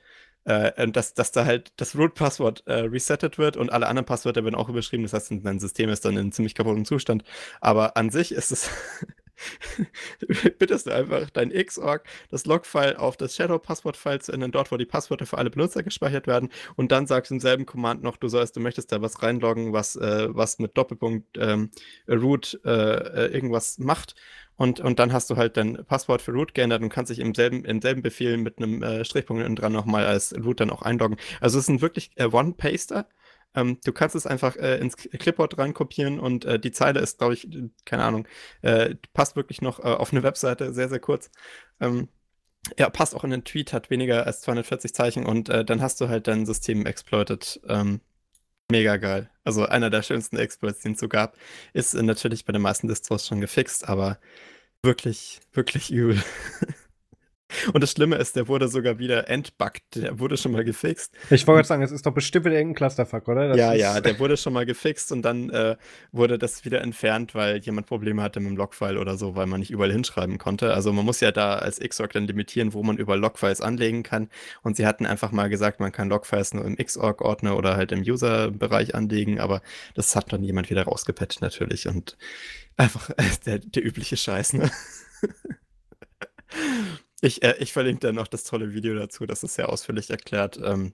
Äh, 0.48 0.88
dass, 0.88 1.12
dass 1.12 1.30
da 1.30 1.44
halt 1.44 1.72
das 1.76 1.94
Root-Passwort 1.94 2.62
äh, 2.66 2.72
resettet 2.72 3.36
wird 3.36 3.58
und 3.58 3.70
alle 3.70 3.86
anderen 3.86 4.06
Passwörter 4.06 4.44
werden 4.44 4.54
auch 4.54 4.70
überschrieben. 4.70 5.02
Das 5.02 5.12
heißt, 5.12 5.30
dein 5.42 5.60
System 5.60 5.90
ist 5.90 6.06
dann 6.06 6.16
in 6.16 6.32
ziemlich 6.32 6.54
kaputtem 6.54 6.86
Zustand. 6.86 7.22
Aber 7.60 7.98
an 7.98 8.08
sich 8.08 8.32
ist 8.32 8.50
es. 8.50 8.70
bittest 10.58 10.86
du 10.86 10.94
einfach 10.94 11.28
dein 11.30 11.50
Xorg, 11.50 12.04
das 12.30 12.46
Logfile 12.46 12.98
auf 12.98 13.18
das 13.18 13.36
Shadow-Passwort-File 13.36 14.22
zu 14.22 14.32
ändern, 14.32 14.50
dort, 14.50 14.72
wo 14.72 14.78
die 14.78 14.86
Passwörter 14.86 15.26
für 15.26 15.36
alle 15.36 15.50
Benutzer 15.50 15.82
gespeichert 15.82 16.26
werden. 16.26 16.48
Und 16.76 16.92
dann 16.92 17.06
sagst 17.06 17.30
du 17.30 17.34
im 17.34 17.40
selben 17.40 17.66
Command 17.66 18.02
noch, 18.02 18.16
du 18.16 18.28
sollst, 18.28 18.56
du 18.56 18.60
möchtest 18.60 18.90
da 18.90 19.02
was 19.02 19.22
reinloggen, 19.22 19.74
was, 19.74 19.96
äh, 19.96 20.28
was 20.30 20.58
mit 20.58 20.78
Doppelpunkt 20.78 21.36
ähm, 21.36 21.70
root 22.08 22.58
äh, 22.64 22.70
äh 22.70 23.34
irgendwas 23.34 23.78
macht. 23.78 24.14
Und, 24.58 24.80
und 24.80 24.98
dann 24.98 25.12
hast 25.12 25.30
du 25.30 25.36
halt 25.36 25.56
dein 25.56 25.84
Passwort 25.86 26.20
für 26.20 26.32
root 26.32 26.52
geändert 26.52 26.82
und 26.82 26.88
kannst 26.88 27.10
dich 27.10 27.20
im 27.20 27.32
selben, 27.32 27.64
im 27.64 27.80
selben 27.80 28.02
Befehl 28.02 28.36
mit 28.36 28.58
einem 28.58 28.82
äh, 28.82 29.04
Strichpunkt 29.04 29.60
dran 29.60 29.72
nochmal 29.72 30.04
als 30.04 30.34
root 30.36 30.58
dann 30.60 30.70
auch 30.70 30.82
einloggen. 30.82 31.16
Also 31.40 31.58
es 31.58 31.64
ist 31.64 31.68
ein 31.68 31.80
wirklich 31.80 32.10
äh, 32.16 32.26
One-Paster. 32.26 33.06
Ähm, 33.54 33.78
du 33.84 33.92
kannst 33.92 34.16
es 34.16 34.26
einfach 34.26 34.56
äh, 34.56 34.78
ins 34.78 34.96
Clipboard 34.96 35.58
reinkopieren 35.58 36.18
und 36.18 36.44
äh, 36.44 36.58
die 36.58 36.72
Zeile 36.72 36.98
ist, 36.98 37.18
glaube 37.18 37.34
ich, 37.34 37.48
keine 37.84 38.02
Ahnung, 38.02 38.26
äh, 38.62 38.96
passt 39.14 39.36
wirklich 39.36 39.62
noch 39.62 39.78
äh, 39.78 39.84
auf 39.84 40.12
eine 40.12 40.24
Webseite, 40.24 40.74
sehr, 40.74 40.88
sehr 40.88 41.00
kurz. 41.00 41.30
Ähm, 41.80 42.08
ja, 42.78 42.90
passt 42.90 43.14
auch 43.14 43.24
in 43.24 43.30
den 43.30 43.44
Tweet, 43.44 43.72
hat 43.72 43.90
weniger 43.90 44.26
als 44.26 44.40
240 44.42 44.92
Zeichen 44.92 45.24
und 45.24 45.48
äh, 45.48 45.64
dann 45.64 45.80
hast 45.80 46.00
du 46.00 46.08
halt 46.08 46.26
dein 46.26 46.46
System 46.46 46.84
exploited. 46.84 47.60
Ähm, 47.68 48.00
mega 48.70 48.96
geil. 48.96 49.30
Also 49.44 49.66
einer 49.66 49.90
der 49.90 50.02
schönsten 50.02 50.36
Exploits, 50.36 50.80
den 50.80 50.92
es 50.92 51.00
so 51.00 51.08
gab, 51.08 51.36
ist 51.72 51.94
natürlich 51.94 52.44
bei 52.44 52.52
den 52.52 52.62
meisten 52.62 52.88
Distros 52.88 53.26
schon 53.26 53.40
gefixt, 53.40 53.88
aber 53.88 54.18
wirklich, 54.82 55.40
wirklich 55.52 55.90
übel. 55.90 56.22
Und 57.72 57.82
das 57.82 57.92
Schlimme 57.92 58.16
ist, 58.16 58.36
der 58.36 58.46
wurde 58.46 58.68
sogar 58.68 58.98
wieder 58.98 59.28
entbuggt. 59.28 59.96
Der 59.96 60.18
wurde 60.18 60.36
schon 60.36 60.52
mal 60.52 60.64
gefixt. 60.64 61.12
Ich 61.30 61.46
wollte 61.46 61.66
sagen, 61.66 61.82
es 61.82 61.90
ist 61.90 62.04
doch 62.04 62.12
bestimmt 62.12 62.44
wieder 62.44 62.56
irgendein 62.56 62.76
Clusterfuck, 62.76 63.26
oder? 63.28 63.48
Das 63.48 63.56
ja, 63.56 63.72
ja, 63.72 64.00
der 64.00 64.18
wurde 64.18 64.36
schon 64.36 64.52
mal 64.52 64.66
gefixt 64.66 65.12
und 65.12 65.22
dann 65.22 65.48
äh, 65.50 65.76
wurde 66.12 66.38
das 66.38 66.64
wieder 66.64 66.82
entfernt, 66.82 67.34
weil 67.34 67.58
jemand 67.58 67.86
Probleme 67.86 68.22
hatte 68.22 68.40
mit 68.40 68.50
dem 68.50 68.56
Logfile 68.56 69.00
oder 69.00 69.16
so, 69.16 69.34
weil 69.34 69.46
man 69.46 69.60
nicht 69.60 69.70
überall 69.70 69.92
hinschreiben 69.92 70.38
konnte. 70.38 70.74
Also 70.74 70.92
man 70.92 71.04
muss 71.04 71.20
ja 71.20 71.32
da 71.32 71.56
als 71.56 71.80
Xorg 71.80 72.12
dann 72.12 72.26
limitieren, 72.26 72.74
wo 72.74 72.82
man 72.82 72.98
überall 72.98 73.18
Logfiles 73.18 73.60
anlegen 73.60 74.02
kann. 74.02 74.28
Und 74.62 74.76
sie 74.76 74.86
hatten 74.86 75.06
einfach 75.06 75.32
mal 75.32 75.48
gesagt, 75.48 75.80
man 75.80 75.92
kann 75.92 76.10
Logfiles 76.10 76.52
nur 76.52 76.64
im 76.64 76.76
Xorg-Ordner 76.76 77.56
oder 77.56 77.76
halt 77.76 77.92
im 77.92 78.00
User-Bereich 78.00 78.94
anlegen, 78.94 79.40
aber 79.40 79.62
das 79.94 80.14
hat 80.14 80.32
dann 80.32 80.42
jemand 80.42 80.68
wieder 80.68 80.84
rausgepatcht 80.84 81.40
natürlich 81.40 81.88
und 81.88 82.18
einfach 82.76 83.10
der, 83.46 83.58
der 83.58 83.84
übliche 83.84 84.16
Scheiß, 84.16 84.52
ne? 84.52 84.70
Ich, 87.20 87.42
äh, 87.42 87.56
ich 87.58 87.72
verlinke 87.72 88.00
dann 88.00 88.14
noch 88.14 88.28
das 88.28 88.44
tolle 88.44 88.74
Video 88.74 88.94
dazu, 88.94 89.26
das 89.26 89.42
ist 89.42 89.54
sehr 89.54 89.68
ausführlich 89.68 90.10
erklärt. 90.10 90.60
Ähm, 90.62 90.92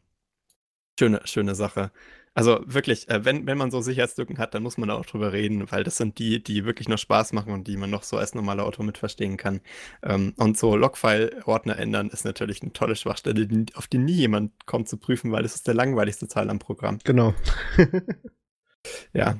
schöne, 0.98 1.20
schöne 1.24 1.54
Sache. 1.54 1.90
Also 2.36 2.60
wirklich, 2.66 3.08
äh, 3.08 3.24
wenn, 3.24 3.46
wenn 3.46 3.56
man 3.56 3.70
so 3.70 3.80
Sicherheitslücken 3.80 4.38
hat, 4.38 4.54
dann 4.54 4.64
muss 4.64 4.76
man 4.76 4.88
da 4.88 4.96
auch 4.96 5.06
drüber 5.06 5.32
reden, 5.32 5.70
weil 5.70 5.84
das 5.84 5.96
sind 5.96 6.18
die, 6.18 6.42
die 6.42 6.64
wirklich 6.64 6.88
noch 6.88 6.98
Spaß 6.98 7.32
machen 7.32 7.52
und 7.52 7.68
die 7.68 7.76
man 7.76 7.90
noch 7.90 8.02
so 8.02 8.16
als 8.16 8.34
normaler 8.34 8.64
Auto 8.64 8.82
mit 8.82 8.98
verstehen 8.98 9.36
kann. 9.36 9.60
Ähm, 10.02 10.34
und 10.36 10.58
so 10.58 10.74
Logfile-Ordner 10.76 11.78
ändern 11.78 12.08
ist 12.08 12.24
natürlich 12.24 12.62
eine 12.62 12.72
tolle 12.72 12.96
Schwachstelle, 12.96 13.66
auf 13.74 13.86
die 13.86 13.98
nie 13.98 14.14
jemand 14.14 14.66
kommt 14.66 14.88
zu 14.88 14.96
prüfen, 14.96 15.30
weil 15.30 15.44
es 15.44 15.54
ist 15.54 15.68
der 15.68 15.74
langweiligste 15.74 16.26
Teil 16.26 16.50
am 16.50 16.58
Programm. 16.58 16.98
Genau. 17.04 17.34
ja, 19.12 19.38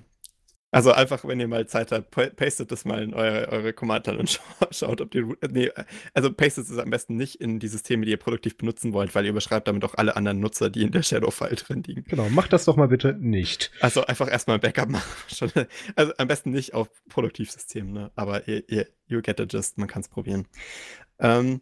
also 0.74 0.92
einfach, 0.92 1.24
wenn 1.24 1.38
ihr 1.38 1.46
mal 1.46 1.66
Zeit 1.66 1.92
habt, 1.92 2.10
pastet 2.10 2.72
das 2.72 2.84
mal 2.84 3.02
in 3.02 3.14
eure, 3.14 3.48
eure 3.51 3.72
Command 3.72 4.09
und 4.09 4.40
schaut, 4.70 5.01
ob 5.01 5.10
die. 5.10 5.24
Nee, 5.48 5.70
also 6.14 6.32
pastet 6.32 6.68
es 6.68 6.78
am 6.78 6.90
besten 6.90 7.16
nicht 7.16 7.36
in 7.36 7.60
die 7.60 7.68
Systeme, 7.68 8.05
die 8.05 8.10
ihr 8.10 8.16
produktiv 8.16 8.56
benutzen 8.56 8.92
wollt, 8.92 9.14
weil 9.14 9.24
ihr 9.24 9.30
überschreibt 9.30 9.68
damit 9.68 9.84
auch 9.84 9.94
alle 9.94 10.16
anderen 10.16 10.40
Nutzer, 10.40 10.70
die 10.70 10.82
in 10.82 10.90
der 10.90 11.02
Shadow-File 11.02 11.55
drin 11.55 11.82
liegen. 11.84 12.05
Genau, 12.09 12.28
macht 12.28 12.52
das 12.52 12.64
doch 12.64 12.76
mal 12.76 12.88
bitte 12.88 13.14
nicht. 13.14 13.70
Also 13.80 14.05
einfach 14.05 14.30
erstmal 14.30 14.56
ein 14.56 14.60
Backup 14.60 14.88
machen. 14.90 15.66
also 15.94 16.12
am 16.18 16.28
besten 16.28 16.51
nicht 16.51 16.74
auf 16.74 16.88
Produktivsystemen, 17.09 17.92
ne? 17.92 18.10
Aber 18.16 18.48
ihr, 18.48 18.68
ihr, 18.68 18.88
you 19.06 19.22
get 19.22 19.38
it 19.38 19.52
just, 19.52 19.78
man 19.78 19.86
kann 19.86 20.02
es 20.02 20.09
probieren. 20.09 20.48
Ähm, 21.20 21.60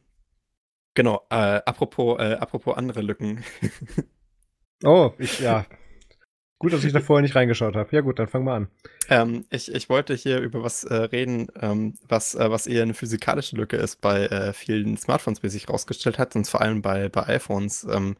genau, 0.95 1.27
äh, 1.31 1.61
apropos, 1.67 2.19
äh, 2.19 2.35
apropos 2.35 2.77
andere 2.77 3.03
Lücken. 3.03 3.45
oh, 4.85 5.13
ich, 5.19 5.41
ja. 5.41 5.67
Gut, 6.63 6.73
dass 6.73 6.85
ich 6.85 6.93
da 6.93 7.01
vorher 7.01 7.23
nicht 7.23 7.35
reingeschaut 7.35 7.75
habe. 7.75 7.89
Ja 7.91 8.03
gut, 8.03 8.21
dann 8.21 8.29
fangen 8.29 8.45
wir 8.45 8.53
an. 8.53 8.69
Ähm, 9.09 9.45
ich, 9.51 9.75
ich 9.75 9.89
wollte 9.89 10.15
hier 10.15 10.39
über 10.39 10.63
was 10.63 10.85
äh, 10.85 10.95
reden, 10.95 11.49
ähm, 11.61 11.95
was, 12.07 12.37
äh, 12.37 12.53
was 12.53 12.69
eher 12.69 12.85
eine 12.85 12.95
physikalische 12.95 13.57
Lücke 13.57 13.77
ist 13.77 14.01
bei 14.01 14.27
äh, 14.27 14.53
vielen 14.53 14.97
Smartphones, 14.97 15.43
wie 15.43 15.49
sich 15.49 15.67
herausgestellt 15.67 16.21
hat, 16.21 16.37
und 16.37 16.47
vor 16.47 16.61
allem 16.61 16.81
bei, 16.81 17.09
bei 17.09 17.27
iPhones 17.27 17.83
ähm, 17.93 18.17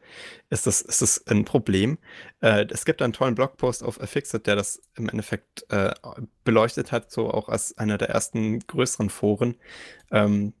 ist, 0.49 0.67
das, 0.67 0.81
ist 0.81 1.01
das 1.01 1.25
ein 1.27 1.45
Problem. 1.45 1.99
Äh, 2.41 2.65
es 2.69 2.83
gibt 2.83 3.01
einen 3.01 3.13
tollen 3.13 3.33
Blogpost 3.33 3.81
auf 3.81 4.01
Affixit, 4.01 4.45
der 4.45 4.57
das 4.57 4.81
im 4.97 5.07
Endeffekt 5.07 5.65
äh, 5.69 5.93
beleuchtet 6.43 6.91
hat, 6.91 7.11
so 7.13 7.31
auch 7.31 7.47
als 7.47 7.77
einer 7.77 7.97
der 7.97 8.09
ersten 8.09 8.59
größeren 8.59 9.09
Foren. 9.09 9.55
Ähm, 10.11 10.51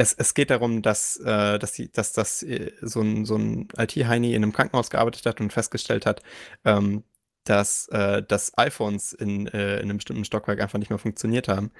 es, 0.00 0.14
es 0.14 0.32
geht 0.32 0.48
darum, 0.48 0.80
dass, 0.80 1.18
äh, 1.18 1.58
dass, 1.58 1.72
die, 1.72 1.92
dass 1.92 2.14
das 2.14 2.42
äh, 2.42 2.72
so 2.80 3.02
ein, 3.02 3.26
so 3.26 3.36
ein 3.36 3.68
IT-Heini 3.76 4.30
in 4.34 4.42
einem 4.42 4.52
Krankenhaus 4.54 4.88
gearbeitet 4.88 5.26
hat 5.26 5.42
und 5.42 5.52
festgestellt 5.52 6.06
hat, 6.06 6.22
ähm, 6.64 7.04
dass, 7.44 7.86
äh, 7.88 8.22
dass 8.22 8.56
iPhones 8.56 9.12
in, 9.12 9.46
äh, 9.48 9.76
in 9.76 9.82
einem 9.82 9.98
bestimmten 9.98 10.24
Stockwerk 10.24 10.58
einfach 10.62 10.78
nicht 10.78 10.88
mehr 10.88 10.98
funktioniert 10.98 11.48
haben. 11.48 11.70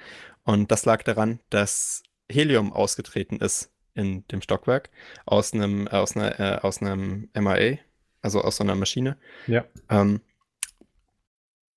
Und 0.43 0.71
das 0.71 0.85
lag 0.85 1.01
daran, 1.01 1.39
dass 1.49 2.03
Helium 2.31 2.71
ausgetreten 2.73 3.37
ist 3.37 3.71
in 3.95 4.27
dem 4.27 4.43
Stockwerk 4.43 4.91
aus 5.25 5.53
einem, 5.53 5.87
aus 5.87 6.15
einer, 6.15 6.39
äh, 6.39 6.59
aus 6.61 6.79
einem 6.79 7.27
MIA, 7.33 7.79
also 8.21 8.41
aus 8.41 8.57
so 8.57 8.63
einer 8.63 8.75
Maschine. 8.75 9.17
Ja. 9.47 9.65
Ähm, 9.89 10.21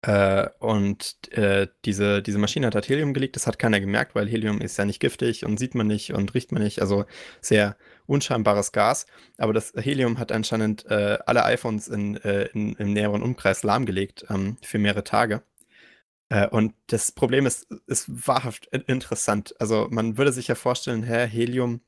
äh, 0.07 0.51
und 0.59 1.17
äh, 1.33 1.67
diese, 1.87 2.21
diese 2.21 2.39
Maschine 2.39 2.67
hat 2.67 2.75
halt 2.75 2.89
Helium 2.91 3.15
gelegt, 3.15 3.37
das 3.37 3.47
hat 3.47 3.59
keiner 3.59 3.81
gemerkt, 3.81 4.15
weil 4.15 4.29
Helium 4.29 4.61
ist 4.61 4.77
ja 4.77 4.85
nicht 4.85 5.01
giftig 5.01 5.47
und 5.47 5.59
sieht 5.59 5.75
man 5.75 5.87
nicht 5.87 6.13
und 6.13 6.35
riecht 6.35 6.53
man 6.53 6.63
nicht, 6.63 6.83
also 6.83 7.07
sehr 7.41 7.77
unscheinbares 8.05 8.73
Gas. 8.73 9.07
Aber 9.39 9.55
das 9.55 9.73
Helium 9.75 10.19
hat 10.19 10.31
anscheinend 10.31 10.85
äh, 10.91 11.17
alle 11.25 11.45
iPhones 11.45 11.89
in, 11.89 12.17
äh, 12.19 12.45
in, 12.53 12.75
im 12.75 12.93
näheren 12.93 13.23
Umkreis 13.23 13.63
lahmgelegt 13.63 14.27
ähm, 14.29 14.59
für 14.61 14.79
mehrere 14.79 15.05
Tage. 15.05 15.43
Äh, 16.31 16.49
und 16.49 16.75
das 16.87 17.13
Problem 17.13 17.47
ist, 17.47 17.67
ist 17.87 18.27
wahrhaft 18.27 18.67
interessant. 18.67 19.55
Also 19.61 19.89
man 19.91 20.17
würde 20.17 20.33
sich 20.33 20.49
ja 20.49 20.55
vorstellen, 20.55 21.03
hä, 21.03 21.27
Helium, 21.27 21.81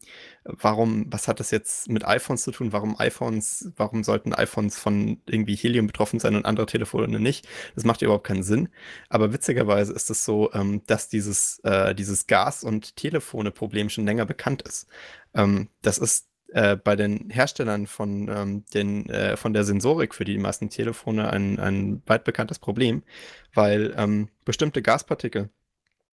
warum, 0.44 1.06
was 1.10 1.26
hat 1.28 1.40
das 1.40 1.50
jetzt 1.50 1.88
mit 1.88 2.06
iPhones 2.06 2.42
zu 2.42 2.52
tun? 2.52 2.72
Warum 2.72 2.98
iPhones, 2.98 3.72
warum 3.76 4.04
sollten 4.04 4.34
iPhones 4.34 4.78
von 4.78 5.20
irgendwie 5.26 5.56
Helium 5.56 5.86
betroffen 5.86 6.20
sein 6.20 6.36
und 6.36 6.46
andere 6.46 6.66
Telefone 6.66 7.18
nicht? 7.18 7.48
Das 7.74 7.84
macht 7.84 8.02
überhaupt 8.02 8.26
keinen 8.26 8.42
Sinn. 8.42 8.68
Aber 9.08 9.32
witzigerweise 9.32 9.92
ist 9.92 10.10
es 10.10 10.24
so, 10.24 10.52
ähm, 10.52 10.82
dass 10.86 11.08
dieses, 11.08 11.58
äh, 11.60 11.94
dieses 11.94 12.26
Gas- 12.26 12.62
und 12.64 12.96
Telefone-Problem 12.96 13.88
schon 13.88 14.04
länger 14.04 14.26
bekannt 14.26 14.62
ist. 14.62 14.86
Ähm, 15.34 15.68
das 15.82 15.98
ist 15.98 16.28
äh, 16.56 16.74
bei 16.74 16.96
den 16.96 17.28
Herstellern 17.28 17.86
von, 17.86 18.28
ähm, 18.30 18.64
den, 18.72 19.10
äh, 19.10 19.36
von 19.36 19.52
der 19.52 19.62
Sensorik 19.62 20.14
für 20.14 20.24
die 20.24 20.38
meisten 20.38 20.70
Telefone 20.70 21.30
ein, 21.30 21.58
ein 21.58 22.02
weit 22.06 22.24
bekanntes 22.24 22.58
Problem, 22.58 23.02
weil 23.52 23.94
ähm, 23.98 24.30
bestimmte 24.46 24.80
Gaspartikel, 24.80 25.50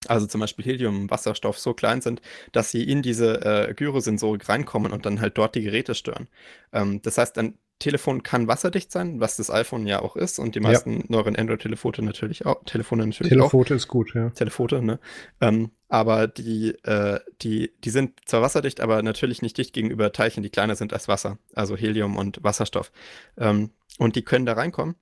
also 0.06 0.28
zum 0.28 0.42
Beispiel 0.42 0.66
Helium, 0.66 1.10
Wasserstoff, 1.10 1.58
so 1.58 1.74
klein 1.74 2.02
sind, 2.02 2.22
dass 2.52 2.72
sie 2.72 2.84
in 2.84 3.02
diese 3.02 3.70
äh, 3.70 3.74
Gyrosensorik 3.74 4.50
reinkommen 4.50 4.92
und 4.92 5.06
dann 5.06 5.22
halt 5.22 5.38
dort 5.38 5.56
die 5.56 5.62
Geräte 5.62 5.96
stören. 5.96 6.28
Ähm, 6.74 7.02
das 7.02 7.18
heißt, 7.18 7.38
ein 7.38 7.58
Telefon 7.84 8.24
kann 8.24 8.48
wasserdicht 8.48 8.94
sein, 8.94 9.20
was 9.20 9.36
das 9.36 9.52
iPhone 9.52 9.86
ja 9.86 10.02
auch 10.02 10.16
ist 10.16 10.40
und 10.40 10.56
die 10.56 10.62
meisten 10.62 11.02
ja. 11.02 11.06
neueren 11.10 11.36
Android-Telefone 11.36 12.02
natürlich 12.02 12.46
auch. 12.46 12.64
Telefone 12.64 13.06
natürlich 13.06 13.30
Telefote 13.30 13.74
auch. 13.74 13.78
ist 13.78 13.90
gut, 13.90 14.16
ja. 14.16 14.30
Telefote, 14.30 14.82
ne? 14.82 15.00
Ähm, 15.42 15.72
aber 15.90 16.28
die, 16.28 16.70
äh, 16.84 17.20
die, 17.42 17.74
die 17.84 17.90
sind 17.90 18.22
zwar 18.26 18.42
wasserdicht, 18.42 18.80
aber 18.80 19.04
natürlich 19.04 19.42
nicht 19.42 19.58
dicht 19.58 19.74
gegenüber 19.74 20.14
Teilchen, 20.14 20.44
die 20.44 20.50
kleiner 20.50 20.78
sind 20.78 20.94
als 20.94 21.10
Wasser, 21.10 21.38
also 21.56 21.76
Helium 21.76 22.16
und 22.16 22.42
Wasserstoff. 22.42 22.94
Ähm, 23.38 23.72
und 24.00 24.16
die 24.16 24.24
können 24.24 24.46
da 24.46 24.54
reinkommen. 24.54 24.96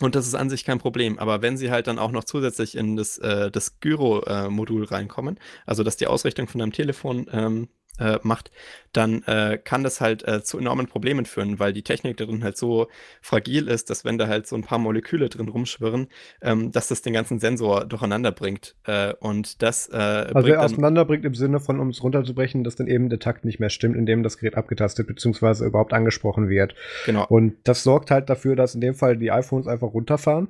Und 0.00 0.14
das 0.14 0.26
ist 0.26 0.34
an 0.34 0.48
sich 0.48 0.64
kein 0.64 0.78
Problem. 0.78 1.18
Aber 1.18 1.42
wenn 1.42 1.58
sie 1.58 1.70
halt 1.70 1.86
dann 1.86 1.98
auch 1.98 2.10
noch 2.10 2.24
zusätzlich 2.24 2.74
in 2.74 2.96
das, 2.96 3.18
äh, 3.18 3.50
das 3.50 3.80
Gyro-Modul 3.80 4.84
äh, 4.84 4.86
reinkommen, 4.86 5.38
also 5.66 5.84
dass 5.84 5.98
die 5.98 6.06
Ausrichtung 6.06 6.48
von 6.48 6.58
deinem 6.58 6.72
Telefon 6.72 7.26
ähm, 7.30 7.68
äh, 7.98 8.18
macht, 8.22 8.50
dann 8.92 9.22
äh, 9.24 9.58
kann 9.62 9.82
das 9.82 10.00
halt 10.00 10.26
äh, 10.26 10.42
zu 10.42 10.58
enormen 10.58 10.86
Problemen 10.86 11.26
führen, 11.26 11.58
weil 11.58 11.72
die 11.72 11.82
Technik 11.82 12.16
darin 12.16 12.44
halt 12.44 12.56
so 12.56 12.88
fragil 13.20 13.68
ist, 13.68 13.90
dass 13.90 14.04
wenn 14.04 14.18
da 14.18 14.28
halt 14.28 14.46
so 14.46 14.56
ein 14.56 14.62
paar 14.62 14.78
Moleküle 14.78 15.28
drin 15.28 15.48
rumschwirren, 15.48 16.08
ähm, 16.42 16.72
dass 16.72 16.88
das 16.88 17.02
den 17.02 17.12
ganzen 17.12 17.38
Sensor 17.38 17.84
durcheinander 17.84 18.32
bringt. 18.32 18.76
Äh, 18.84 19.14
und 19.20 19.62
das 19.62 19.88
äh, 19.88 19.96
also 19.96 20.40
bringt 20.40 20.58
auseinander 20.58 21.04
bringt 21.04 21.24
im 21.24 21.34
Sinne 21.34 21.60
von, 21.60 21.80
um 21.80 21.88
es 21.88 22.02
runterzubrechen, 22.02 22.64
dass 22.64 22.76
dann 22.76 22.86
eben 22.86 23.08
der 23.08 23.18
Takt 23.18 23.44
nicht 23.44 23.60
mehr 23.60 23.70
stimmt, 23.70 23.96
indem 23.96 24.22
das 24.22 24.38
Gerät 24.38 24.56
abgetastet 24.56 25.06
bzw. 25.06 25.66
überhaupt 25.66 25.92
angesprochen 25.92 26.48
wird. 26.48 26.74
Genau. 27.06 27.26
Und 27.28 27.56
das 27.64 27.82
sorgt 27.82 28.10
halt 28.10 28.30
dafür, 28.30 28.56
dass 28.56 28.74
in 28.74 28.80
dem 28.80 28.94
Fall 28.94 29.16
die 29.16 29.30
iPhones 29.30 29.66
einfach 29.66 29.92
runterfahren 29.92 30.48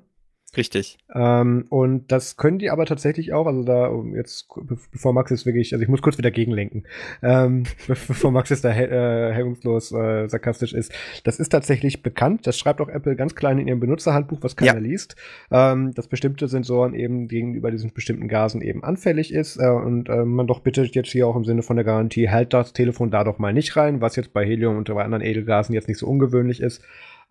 Richtig. 0.56 0.98
Ähm, 1.14 1.66
und 1.68 2.10
das 2.12 2.36
können 2.36 2.58
die 2.58 2.70
aber 2.70 2.86
tatsächlich 2.86 3.32
auch, 3.32 3.46
also 3.46 3.64
da 3.64 3.90
jetzt, 4.14 4.48
bevor 4.92 5.12
Max 5.12 5.30
jetzt 5.30 5.46
wirklich, 5.46 5.72
also 5.72 5.82
ich 5.82 5.88
muss 5.88 6.02
kurz 6.02 6.18
wieder 6.18 6.30
gegenlenken, 6.30 6.84
ähm, 7.22 7.64
bevor 7.86 8.30
Max 8.30 8.50
jetzt 8.50 8.64
da 8.64 8.70
äh, 8.70 9.32
hemmungslos 9.32 9.92
äh, 9.92 10.28
sarkastisch 10.28 10.72
ist. 10.72 10.92
Das 11.24 11.38
ist 11.38 11.48
tatsächlich 11.50 12.02
bekannt, 12.02 12.46
das 12.46 12.58
schreibt 12.58 12.80
auch 12.80 12.88
Apple 12.88 13.16
ganz 13.16 13.34
klein 13.34 13.58
in 13.58 13.68
ihrem 13.68 13.80
Benutzerhandbuch, 13.80 14.38
was 14.42 14.56
keiner 14.56 14.74
ja. 14.74 14.78
liest, 14.78 15.16
ähm, 15.50 15.92
dass 15.94 16.08
bestimmte 16.08 16.48
Sensoren 16.48 16.94
eben 16.94 17.28
gegenüber 17.28 17.70
diesen 17.70 17.92
bestimmten 17.92 18.28
Gasen 18.28 18.60
eben 18.62 18.84
anfällig 18.84 19.32
ist 19.32 19.56
äh, 19.56 19.68
und 19.68 20.08
äh, 20.08 20.24
man 20.24 20.46
doch 20.46 20.60
bitte 20.60 20.82
jetzt 20.84 21.10
hier 21.10 21.26
auch 21.26 21.36
im 21.36 21.44
Sinne 21.44 21.62
von 21.62 21.76
der 21.76 21.84
Garantie, 21.84 22.28
hält 22.28 22.52
das 22.52 22.72
Telefon 22.72 23.10
da 23.10 23.24
doch 23.24 23.38
mal 23.38 23.52
nicht 23.52 23.76
rein, 23.76 24.00
was 24.00 24.16
jetzt 24.16 24.32
bei 24.32 24.44
Helium 24.44 24.76
und 24.76 24.92
bei 24.92 25.04
anderen 25.04 25.24
Edelgasen 25.24 25.74
jetzt 25.74 25.88
nicht 25.88 25.98
so 25.98 26.06
ungewöhnlich 26.06 26.60
ist. 26.60 26.82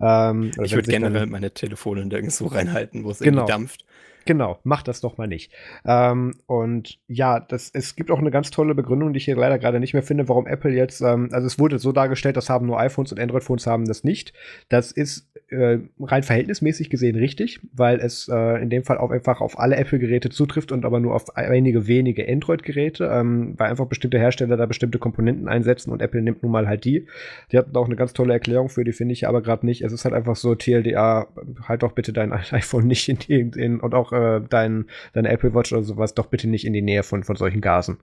Ähm, 0.02 0.52
ich 0.62 0.74
würde 0.74 0.90
generell 0.90 1.26
meine 1.28 1.52
Telefone 1.52 2.06
nirgendwo 2.06 2.48
reinhalten, 2.48 3.04
wo 3.04 3.12
es 3.12 3.20
genau. 3.20 3.42
irgendwie 3.42 3.52
dampft. 3.52 3.86
Genau, 4.26 4.60
mach 4.64 4.84
das 4.84 5.02
doch 5.02 5.18
mal 5.18 5.28
nicht. 5.28 5.52
Ähm, 5.86 6.36
und 6.46 7.00
ja, 7.08 7.40
das, 7.40 7.70
es 7.74 7.96
gibt 7.96 8.10
auch 8.10 8.20
eine 8.20 8.32
ganz 8.32 8.52
tolle 8.52 8.74
Begründung, 8.74 9.12
die 9.14 9.18
ich 9.18 9.26
hier 9.26 9.36
leider 9.36 9.60
gerade 9.60 9.80
nicht 9.80 9.94
mehr 9.94 10.04
finde, 10.04 10.30
warum 10.30 10.48
Apple 10.48 10.72
jetzt, 10.72 11.02
ähm, 11.02 11.30
also 11.34 11.46
es 11.46 11.60
wurde 11.60 11.78
so 11.78 11.92
dargestellt, 11.92 12.38
das 12.38 12.50
haben 12.50 12.66
nur 12.66 12.80
iPhones 12.80 13.12
und 13.12 13.20
Android-Phones 13.20 13.68
haben 13.68 13.86
das 13.86 14.04
nicht. 14.04 14.34
Das 14.70 14.92
ist 14.92 15.30
äh, 15.54 15.80
rein 16.00 16.24
verhältnismäßig 16.24 16.90
gesehen 16.90 17.16
richtig, 17.16 17.60
weil 17.74 18.00
es 18.00 18.28
äh, 18.28 18.62
in 18.62 18.70
dem 18.70 18.84
Fall 18.84 18.98
auch 18.98 19.12
einfach 19.12 19.42
auf 19.42 19.60
alle 19.60 19.76
Apple-Geräte 19.78 20.30
zutrifft 20.30 20.72
und 20.72 20.86
aber 20.86 21.00
nur 21.00 21.16
auf 21.16 21.36
einige 21.38 21.88
wenige 21.88 22.28
Android-Geräte, 22.28 23.06
ähm, 23.06 23.54
weil 23.58 23.70
einfach 23.70 23.86
bestimmte 23.86 24.20
Hersteller 24.20 24.58
da 24.58 24.66
bestimmte 24.66 25.00
Komponenten 25.00 25.48
einsetzen 25.48 25.92
und 25.92 26.02
Apple 26.02 26.22
nimmt 26.22 26.44
nun 26.44 26.52
mal 26.52 26.68
halt 26.68 26.84
die. 26.86 27.08
Die 27.52 27.58
hatten 27.58 27.76
auch 27.76 27.86
eine 27.86 27.96
ganz 27.96 28.14
tolle 28.14 28.34
Erklärung 28.34 28.70
für, 28.70 28.84
die 28.84 28.92
finde 28.92 29.14
ich 29.14 29.28
aber 29.28 29.42
gerade 29.42 29.66
nicht. 29.66 29.84
Es 29.84 29.94
ist 29.94 30.04
halt 30.04 30.14
einfach 30.14 30.36
so, 30.36 30.56
TLDA, 30.56 31.28
halt 31.68 31.84
doch 31.84 31.94
bitte 31.94 32.14
dein 32.14 32.32
iPhone 32.52 32.88
nicht 32.88 33.08
in 33.08 33.20
die, 33.20 33.40
in, 33.40 33.80
und 33.80 33.94
auch 33.94 34.12
äh, 34.12 34.42
dein, 34.50 34.86
deine 35.14 35.30
Apple 35.30 35.54
Watch 35.54 35.72
oder 35.72 35.84
sowas 35.84 36.14
doch 36.14 36.28
bitte 36.28 36.50
nicht 36.50 36.66
in 36.66 36.74
die 36.74 36.82
Nähe 36.82 37.04
von, 37.04 37.24
von 37.24 37.36
solchen 37.36 37.62
Gasen. 37.62 37.98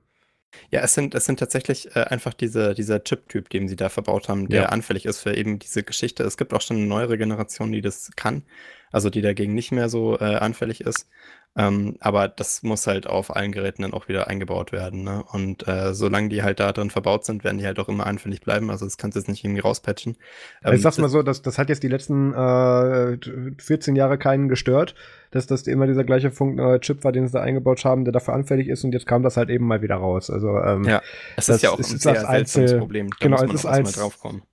Ja, 0.71 0.81
es 0.81 0.95
sind, 0.95 1.15
es 1.15 1.25
sind 1.25 1.39
tatsächlich 1.39 1.95
äh, 1.95 2.01
einfach 2.01 2.35
diese, 2.35 2.75
dieser 2.75 3.03
Chip-Typ, 3.03 3.51
den 3.51 3.69
sie 3.69 3.77
da 3.77 3.89
verbaut 3.89 4.29
haben, 4.29 4.49
der 4.49 4.63
ja. 4.63 4.69
anfällig 4.69 5.07
ist 5.07 5.21
für 5.21 5.37
eben 5.37 5.59
diese 5.59 5.83
Geschichte. 5.83 6.25
Es 6.25 6.37
gibt 6.37 6.53
auch 6.55 6.61
schon 6.61 6.77
eine 6.77 6.87
neuere 6.87 7.19
Generation, 7.19 7.73
die 7.73 7.81
das 7.81 8.11
kann, 8.17 8.45
also 8.91 9.11
die 9.11 9.23
dagegen 9.23 9.55
nicht 9.55 9.73
mehr 9.73 9.89
so 9.89 10.19
äh, 10.19 10.37
anfällig 10.37 10.81
ist. 10.81 11.09
Ähm, 11.57 11.97
aber 11.99 12.29
das 12.29 12.63
muss 12.63 12.87
halt 12.87 13.09
auf 13.09 13.35
allen 13.35 13.51
Geräten 13.51 13.83
dann 13.83 13.93
auch 13.93 14.07
wieder 14.07 14.29
eingebaut 14.29 14.71
werden. 14.71 15.03
Ne? 15.03 15.25
Und 15.33 15.67
äh, 15.67 15.93
solange 15.95 16.29
die 16.29 16.45
halt 16.45 16.61
da 16.61 16.71
drin 16.71 16.91
verbaut 16.91 17.25
sind, 17.25 17.43
werden 17.43 17.59
die 17.59 17.67
halt 17.67 17.81
auch 17.81 17.89
immer 17.89 18.07
anfällig 18.07 18.41
bleiben. 18.41 18.71
Also 18.71 18.85
das 18.85 18.99
kannst 18.99 19.17
du 19.17 19.21
jetzt 19.21 19.29
nicht 19.29 19.45
irgendwie 19.45 19.61
rauspatchen. 19.61 20.17
Ähm, 20.65 20.75
ich 20.75 20.83
sag's 20.83 20.99
mal 20.99 21.09
so, 21.09 21.23
das, 21.23 21.43
das 21.43 21.59
hat 21.59 21.69
jetzt 21.69 21.83
die 21.83 21.89
letzten 21.89 22.33
äh, 22.35 23.19
14 23.59 23.97
Jahre 23.97 24.17
keinen 24.17 24.49
gestört, 24.49 24.95
dass 25.33 25.49
das 25.49 25.67
immer 25.67 25.89
dieser 25.89 26.05
gleiche 26.05 26.31
Funk 26.31 26.61
äh, 26.61 26.79
Chip 26.79 27.03
war, 27.03 27.11
den 27.11 27.27
sie 27.27 27.33
da 27.33 27.41
eingebaut 27.41 27.85
haben, 27.85 28.05
der 28.05 28.13
dafür 28.13 28.35
anfällig 28.35 28.69
ist 28.69 28.85
und 28.85 28.93
jetzt 28.93 29.07
kam 29.07 29.25
das 29.25 29.37
halt 29.37 29.51
eben 29.51 29.67
mal 29.67 29.83
wieder 29.83 29.97
raus. 29.97 30.31
Also 30.31 30.57
ähm, 30.57 30.85
ja, 30.85 31.03
es 31.37 31.49
ist 31.49 31.63
ja 31.63 31.71
auch 31.71 31.81
ist 31.81 31.93
ein 31.93 31.99
sehr 31.99 32.29
Einzel 32.29 32.79
Problem. 32.79 33.11
Da 33.11 33.17
genau, 33.21 33.43
es 33.43 33.53
ist 33.53 33.67
als, 33.67 34.01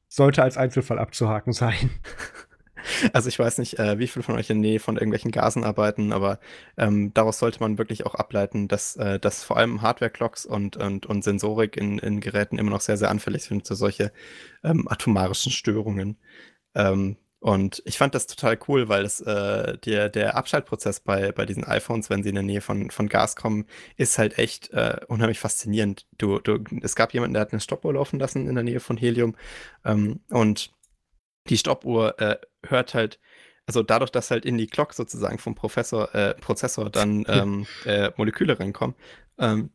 sollte 0.07 0.41
als 0.41 0.57
Einzelfall 0.57 0.97
abzuhaken 0.97 1.53
sein. 1.53 1.91
Also 3.13 3.29
ich 3.29 3.39
weiß 3.39 3.57
nicht, 3.59 3.79
äh, 3.79 3.99
wie 3.99 4.07
viele 4.07 4.23
von 4.23 4.35
euch 4.35 4.49
in 4.49 4.59
Nähe 4.59 4.79
von 4.79 4.95
irgendwelchen 4.95 5.31
Gasen 5.31 5.63
arbeiten, 5.63 6.11
aber 6.13 6.39
ähm, 6.77 7.13
daraus 7.13 7.39
sollte 7.39 7.59
man 7.59 7.77
wirklich 7.77 8.05
auch 8.05 8.15
ableiten, 8.15 8.67
dass, 8.67 8.95
äh, 8.95 9.19
dass 9.19 9.43
vor 9.43 9.57
allem 9.57 9.81
Hardware-Clocks 9.81 10.45
und, 10.45 10.77
und, 10.77 11.05
und 11.05 11.23
Sensorik 11.23 11.77
in, 11.77 11.99
in 11.99 12.19
Geräten 12.21 12.57
immer 12.57 12.71
noch 12.71 12.81
sehr, 12.81 12.97
sehr 12.97 13.09
anfällig 13.09 13.43
sind 13.43 13.65
zu 13.65 13.75
solche 13.75 14.11
ähm, 14.63 14.87
atomarischen 14.87 15.51
Störungen. 15.51 16.17
Ähm, 16.75 17.17
und 17.39 17.83
ich 17.85 17.99
fand 17.99 18.15
das 18.15 18.25
total 18.25 18.57
cool, 18.67 18.89
weil 18.89 19.03
das, 19.03 19.21
äh, 19.21 19.77
der, 19.77 20.09
der 20.09 20.35
Abschaltprozess 20.35 21.01
bei, 21.01 21.31
bei 21.31 21.45
diesen 21.45 21.63
iPhones, 21.63 22.09
wenn 22.09 22.23
sie 22.23 22.29
in 22.29 22.35
der 22.35 22.43
Nähe 22.43 22.61
von, 22.61 22.89
von 22.89 23.07
Gas 23.07 23.35
kommen, 23.35 23.65
ist 23.95 24.17
halt 24.17 24.39
echt 24.39 24.71
äh, 24.73 24.99
unheimlich 25.07 25.39
faszinierend. 25.39 26.07
Du, 26.17 26.39
du, 26.39 26.63
es 26.81 26.95
gab 26.95 27.13
jemanden, 27.13 27.35
der 27.35 27.41
hat 27.41 27.51
eine 27.51 27.61
Stoppuhr 27.61 27.93
laufen 27.93 28.19
lassen 28.19 28.47
in 28.47 28.55
der 28.55 28.63
Nähe 28.63 28.79
von 28.79 28.97
Helium 28.97 29.35
ähm, 29.85 30.19
und 30.29 30.71
die 31.49 31.57
Stoppuhr 31.57 32.19
äh, 32.19 32.37
hört 32.65 32.93
halt, 32.93 33.19
also 33.65 33.83
dadurch, 33.83 34.11
dass 34.11 34.31
halt 34.31 34.45
in 34.45 34.57
die 34.57 34.67
Clock 34.67 34.93
sozusagen 34.93 35.39
vom 35.39 35.55
Professor, 35.55 36.13
äh, 36.15 36.35
Prozessor 36.35 36.89
dann 36.89 37.25
ähm, 37.29 37.67
äh, 37.85 38.11
Moleküle 38.17 38.59
reinkommen, 38.59 38.95
ähm, 39.37 39.71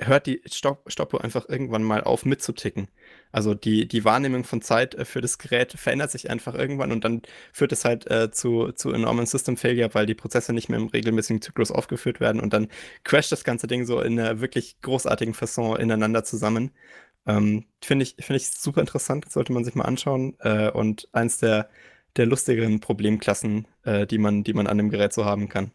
hört 0.00 0.26
die 0.26 0.42
Stopp 0.46 0.84
Stoppuhr 0.90 1.24
einfach 1.24 1.48
irgendwann 1.48 1.82
mal 1.82 2.02
auf 2.02 2.26
mitzuticken. 2.26 2.88
Also 3.30 3.54
die, 3.54 3.88
die 3.88 4.04
Wahrnehmung 4.04 4.44
von 4.44 4.60
Zeit 4.60 4.94
äh, 4.94 5.04
für 5.04 5.22
das 5.22 5.38
Gerät 5.38 5.72
verändert 5.72 6.10
sich 6.10 6.28
einfach 6.28 6.54
irgendwann 6.54 6.92
und 6.92 7.04
dann 7.04 7.22
führt 7.52 7.72
es 7.72 7.84
halt 7.84 8.10
äh, 8.10 8.30
zu, 8.30 8.72
zu 8.72 8.92
enormen 8.92 9.24
System 9.24 9.56
Failure, 9.56 9.94
weil 9.94 10.04
die 10.04 10.14
Prozesse 10.14 10.52
nicht 10.52 10.68
mehr 10.68 10.78
im 10.78 10.88
regelmäßigen 10.88 11.40
Zyklus 11.40 11.70
aufgeführt 11.70 12.20
werden 12.20 12.40
und 12.40 12.52
dann 12.52 12.68
crasht 13.04 13.32
das 13.32 13.44
ganze 13.44 13.66
Ding 13.66 13.86
so 13.86 14.00
in 14.00 14.18
einer 14.20 14.40
wirklich 14.40 14.80
großartigen 14.82 15.34
Fasson 15.34 15.80
ineinander 15.80 16.24
zusammen. 16.24 16.72
Ähm, 17.26 17.66
Finde 17.82 18.04
ich, 18.04 18.16
find 18.18 18.36
ich 18.36 18.48
super 18.50 18.80
interessant, 18.80 19.30
sollte 19.30 19.52
man 19.52 19.64
sich 19.64 19.74
mal 19.74 19.84
anschauen. 19.84 20.36
Äh, 20.40 20.70
und 20.70 21.08
eins 21.12 21.38
der, 21.38 21.68
der 22.16 22.26
lustigeren 22.26 22.80
Problemklassen, 22.80 23.66
äh, 23.84 24.06
die, 24.06 24.18
man, 24.18 24.44
die 24.44 24.54
man 24.54 24.66
an 24.66 24.78
dem 24.78 24.90
Gerät 24.90 25.12
so 25.12 25.24
haben 25.24 25.48
kann. 25.48 25.72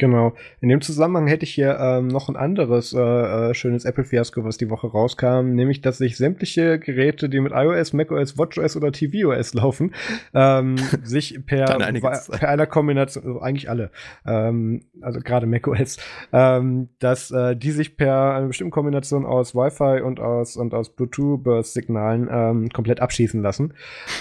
Genau. 0.00 0.32
In 0.60 0.68
dem 0.70 0.80
Zusammenhang 0.80 1.28
hätte 1.28 1.44
ich 1.44 1.54
hier 1.54 1.78
ähm, 1.78 2.08
noch 2.08 2.28
ein 2.28 2.34
anderes 2.34 2.92
äh, 2.92 2.98
äh, 2.98 3.54
schönes 3.54 3.84
Apple-Fiasko, 3.84 4.42
was 4.42 4.56
die 4.56 4.68
Woche 4.68 4.88
rauskam, 4.88 5.54
nämlich, 5.54 5.82
dass 5.82 5.98
sich 5.98 6.16
sämtliche 6.16 6.80
Geräte, 6.80 7.28
die 7.28 7.38
mit 7.38 7.52
iOS, 7.54 7.92
macOS, 7.92 8.36
WatchOS 8.36 8.76
oder 8.76 8.90
tvOS 8.90 9.54
laufen, 9.54 9.94
ähm, 10.34 10.74
sich 11.04 11.46
per, 11.46 11.78
per 11.78 12.48
einer 12.48 12.66
Kombination, 12.66 13.24
also 13.24 13.40
eigentlich 13.40 13.70
alle, 13.70 13.92
ähm, 14.26 14.82
also 15.00 15.20
gerade 15.20 15.46
macOS, 15.46 15.98
ähm, 16.32 16.88
dass 16.98 17.30
äh, 17.30 17.54
die 17.54 17.70
sich 17.70 17.96
per 17.96 18.34
einer 18.34 18.48
bestimmten 18.48 18.72
Kombination 18.72 19.24
aus 19.24 19.54
Wi-Fi 19.54 20.02
und 20.02 20.18
aus 20.18 20.56
und 20.56 20.74
aus 20.74 20.90
Bluetooth-Burst-Signalen 20.96 22.28
ähm, 22.32 22.68
komplett 22.70 22.98
abschießen 22.98 23.40
lassen. 23.40 23.74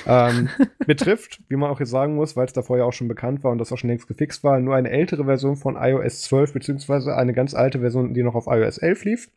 Ähm, 0.06 0.50
betrifft, 0.86 1.42
wie 1.50 1.56
man 1.56 1.72
auch 1.72 1.80
jetzt 1.80 1.90
sagen 1.90 2.14
muss, 2.14 2.36
weil 2.36 2.46
es 2.46 2.54
da 2.54 2.62
vorher 2.62 2.86
auch 2.86 2.94
schon 2.94 3.08
bekannt 3.08 3.44
war 3.44 3.52
und 3.52 3.58
das 3.58 3.72
auch 3.72 3.78
schon 3.80 3.90
längst 3.90 4.08
gefixt 4.08 4.44
war, 4.44 4.60
nur 4.60 4.76
eine 4.76 4.92
ältere 4.92 5.26
Version 5.26 5.56
von 5.64 5.76
iOS 5.76 6.22
12, 6.24 6.54
beziehungsweise 6.54 7.16
eine 7.16 7.34
ganz 7.34 7.56
alte 7.56 7.80
Version, 7.80 8.14
die 8.14 8.22
noch 8.22 8.36
auf 8.36 8.46
iOS 8.48 8.78
11 8.78 9.06
lief. 9.06 9.32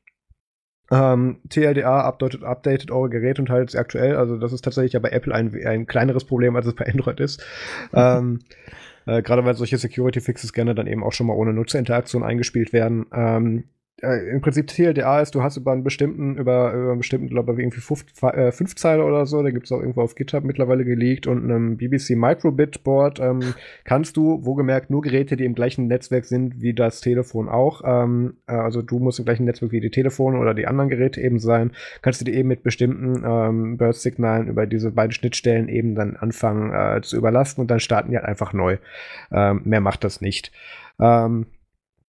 Ähm, 0.90 1.40
TLDA 1.48 2.02
updated, 2.02 2.44
updated 2.44 2.90
eure 2.90 3.08
Geräte 3.08 3.42
und 3.42 3.50
haltet 3.50 3.70
sie 3.70 3.78
aktuell. 3.78 4.16
Also 4.16 4.36
das 4.36 4.52
ist 4.52 4.62
tatsächlich 4.62 4.92
ja 4.92 5.00
bei 5.00 5.10
Apple 5.10 5.34
ein, 5.34 5.52
ein 5.66 5.86
kleineres 5.86 6.24
Problem, 6.24 6.54
als 6.54 6.66
es 6.66 6.74
bei 6.74 6.86
Android 6.86 7.18
ist. 7.18 7.44
ähm, 7.94 8.40
äh, 9.06 9.22
Gerade 9.22 9.44
weil 9.44 9.54
solche 9.54 9.78
Security-Fixes 9.78 10.52
gerne 10.52 10.74
dann 10.74 10.86
eben 10.86 11.02
auch 11.02 11.12
schon 11.12 11.26
mal 11.26 11.34
ohne 11.34 11.52
Nutzerinteraktion 11.52 12.22
eingespielt 12.22 12.72
werden. 12.72 13.06
Ähm, 13.12 13.64
äh, 14.02 14.28
im 14.30 14.42
Prinzip 14.42 14.66
TLDA 14.66 15.20
ist, 15.22 15.34
du 15.34 15.42
hast 15.42 15.56
über 15.56 15.72
einen 15.72 15.82
bestimmten, 15.82 16.36
über, 16.36 16.72
über 16.74 16.90
einen 16.90 16.98
bestimmten, 16.98 17.28
glaube 17.28 17.52
ich, 17.52 17.58
irgendwie 17.60 17.80
fünf, 17.80 18.04
äh, 18.22 18.52
fünf 18.52 18.74
Zeile 18.76 19.04
oder 19.04 19.24
so, 19.24 19.42
da 19.42 19.50
gibt 19.50 19.66
es 19.66 19.72
auch 19.72 19.80
irgendwo 19.80 20.02
auf 20.02 20.14
GitHub 20.14 20.44
mittlerweile 20.44 20.84
geleakt 20.84 21.26
und 21.26 21.44
einem 21.44 21.78
BBC 21.78 22.10
Microbit 22.10 22.84
Board 22.84 23.20
ähm, 23.20 23.54
kannst 23.84 24.16
du, 24.18 24.40
wo 24.42 24.54
gemerkt, 24.54 24.90
nur 24.90 25.00
Geräte, 25.00 25.36
die 25.36 25.46
im 25.46 25.54
gleichen 25.54 25.86
Netzwerk 25.86 26.26
sind 26.26 26.60
wie 26.60 26.74
das 26.74 27.00
Telefon 27.00 27.48
auch, 27.48 27.82
ähm, 27.86 28.34
äh, 28.46 28.52
also 28.52 28.82
du 28.82 28.98
musst 28.98 29.18
im 29.18 29.24
gleichen 29.24 29.44
Netzwerk 29.44 29.72
wie 29.72 29.80
die 29.80 29.90
Telefone 29.90 30.38
oder 30.38 30.52
die 30.52 30.66
anderen 30.66 30.90
Geräte 30.90 31.22
eben 31.22 31.38
sein, 31.38 31.70
kannst 32.02 32.20
du 32.20 32.26
die 32.26 32.34
eben 32.34 32.48
mit 32.48 32.62
bestimmten 32.62 33.24
ähm, 33.26 33.78
Burst-Signalen 33.78 34.48
über 34.48 34.66
diese 34.66 34.90
beiden 34.90 35.12
Schnittstellen 35.12 35.68
eben 35.68 35.94
dann 35.94 36.16
anfangen 36.16 36.72
äh, 36.72 37.00
zu 37.00 37.16
überlasten 37.16 37.62
und 37.62 37.70
dann 37.70 37.80
starten 37.80 38.10
die 38.10 38.16
halt 38.16 38.26
einfach 38.26 38.52
neu. 38.52 38.76
Ähm, 39.32 39.62
mehr 39.64 39.80
macht 39.80 40.04
das 40.04 40.20
nicht. 40.20 40.52
Ähm, 41.00 41.46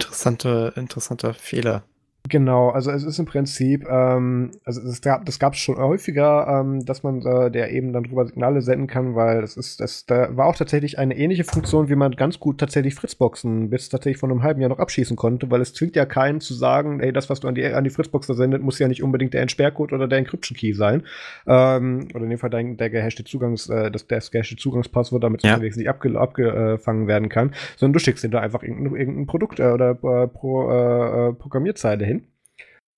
Interessante, 0.02 0.74
interessanter 0.76 1.34
Fehler. 1.34 1.84
Genau, 2.30 2.70
also 2.70 2.92
es 2.92 3.04
ist 3.04 3.20
im 3.20 3.26
Prinzip, 3.26 3.88
ähm, 3.90 4.52
also 4.66 4.82
es 4.82 5.02
gab, 5.02 5.26
das 5.26 5.40
gab 5.40 5.54
es 5.54 5.60
schon 5.60 5.78
häufiger, 5.78 6.48
ähm, 6.48 6.84
dass 6.86 7.04
man 7.04 7.22
äh, 7.22 7.52
der 7.52 7.72
eben 7.72 7.94
dann 7.94 8.04
drüber 8.04 8.26
Signale 8.26 8.62
senden 8.62 8.88
kann, 8.88 9.16
weil 9.16 9.42
das 9.42 9.56
ist, 9.56 9.80
das 9.80 10.06
da 10.06 10.36
war 10.36 10.48
auch 10.48 10.56
tatsächlich 10.56 11.00
eine 11.00 11.16
ähnliche 11.16 11.44
Funktion, 11.44 11.90
wie 11.90 11.96
man 11.96 12.12
ganz 12.14 12.40
gut 12.40 12.60
tatsächlich 12.60 12.96
Fritzboxen 12.96 13.70
bis 13.70 13.90
tatsächlich 13.90 14.20
vor 14.20 14.30
einem 14.30 14.44
halben 14.44 14.62
Jahr 14.62 14.70
noch 14.70 14.80
abschießen 14.80 15.16
konnte, 15.16 15.50
weil 15.52 15.62
es 15.62 15.74
zwingt 15.74 15.96
ja 15.96 16.06
keinen 16.06 16.42
zu 16.42 16.54
sagen, 16.54 17.00
ey, 17.00 17.14
das, 17.14 17.30
was 17.30 17.40
du 17.40 17.48
an 17.48 17.56
die, 17.56 17.66
an 17.66 17.84
die 17.84 17.90
Fritzbox 17.92 18.28
da 18.28 18.34
sendet, 18.34 18.62
muss 18.62 18.80
ja 18.80 18.88
nicht 18.88 19.04
unbedingt 19.04 19.34
der 19.34 19.42
Entsperrcode 19.42 19.94
oder 19.94 20.08
der 20.08 20.18
Encryption 20.20 20.58
Key 20.58 20.74
sein. 20.74 21.04
Ähm, 21.46 22.08
oder 22.14 22.24
in 22.24 22.30
dem 22.32 22.40
Fall 22.40 22.50
dein, 22.50 22.78
der 22.78 22.90
gehashte 22.90 23.24
Zugangs, 23.24 23.70
äh, 23.70 23.92
das, 23.92 24.08
das 24.08 24.32
gehashte 24.32 24.56
Zugangspasswort, 24.56 25.24
damit 25.24 25.44
es 25.44 25.50
ja. 25.50 25.58
nicht 25.58 25.88
abge, 25.88 26.20
abgefangen 26.20 27.08
werden 27.08 27.30
kann, 27.30 27.54
sondern 27.78 27.94
du 27.94 28.00
schickst 28.00 28.24
dir 28.24 28.30
da 28.30 28.40
einfach 28.40 28.64
irgendein, 28.64 28.96
irgendein 28.96 29.28
Produkt 29.28 29.60
äh, 29.60 29.68
oder 29.68 29.92
äh, 29.92 30.28
Pro, 30.28 30.72
äh, 30.72 31.30
äh, 31.30 31.34
Programmierzeile 31.34 32.06
hin 32.06 32.17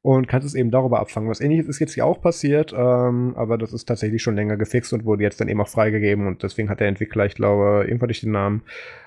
und 0.01 0.27
kannst 0.27 0.47
es 0.47 0.55
eben 0.55 0.71
darüber 0.71 0.99
abfangen. 0.99 1.29
Was 1.29 1.41
ähnliches 1.41 1.67
ist 1.67 1.79
jetzt 1.79 1.93
hier 1.93 2.05
auch 2.05 2.21
passiert, 2.21 2.73
ähm, 2.73 3.33
aber 3.35 3.57
das 3.57 3.73
ist 3.73 3.85
tatsächlich 3.85 4.21
schon 4.21 4.35
länger 4.35 4.55
gefixt 4.55 4.93
und 4.93 5.03
wurde 5.03 5.23
jetzt 5.23 5.41
dann 5.41 5.49
eben 5.49 5.59
auch 5.59 5.67
freigegeben 5.67 6.25
und 6.25 6.41
deswegen 6.41 6.69
hat 6.69 6.79
der 6.79 6.87
Entwickler, 6.87 7.25
ich 7.25 7.35
glaube, 7.35 7.83
irgendwann 7.85 8.07
nicht 8.07 8.23
den 8.23 8.31
Namen, 8.31 8.61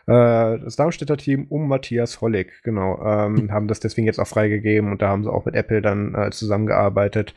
äh, 0.06 0.59
das 0.59 0.77
Darmstädter 0.77 1.16
Team 1.16 1.47
um 1.48 1.66
Matthias 1.66 2.20
Hollig, 2.20 2.52
genau, 2.62 3.02
ähm, 3.05 3.39
hm. 3.39 3.51
haben 3.52 3.69
das 3.69 3.81
deswegen 3.81 4.06
jetzt 4.06 4.19
auch 4.19 4.27
freigegeben 4.27 4.90
und 4.90 5.01
da 5.01 5.09
haben 5.09 5.24
sie 5.24 5.32
auch 5.32 5.47
mit 5.47 5.55
Apple 5.55 5.81
dann 5.81 6.14
äh, 6.14 6.31
zusammengearbeitet. 6.31 7.35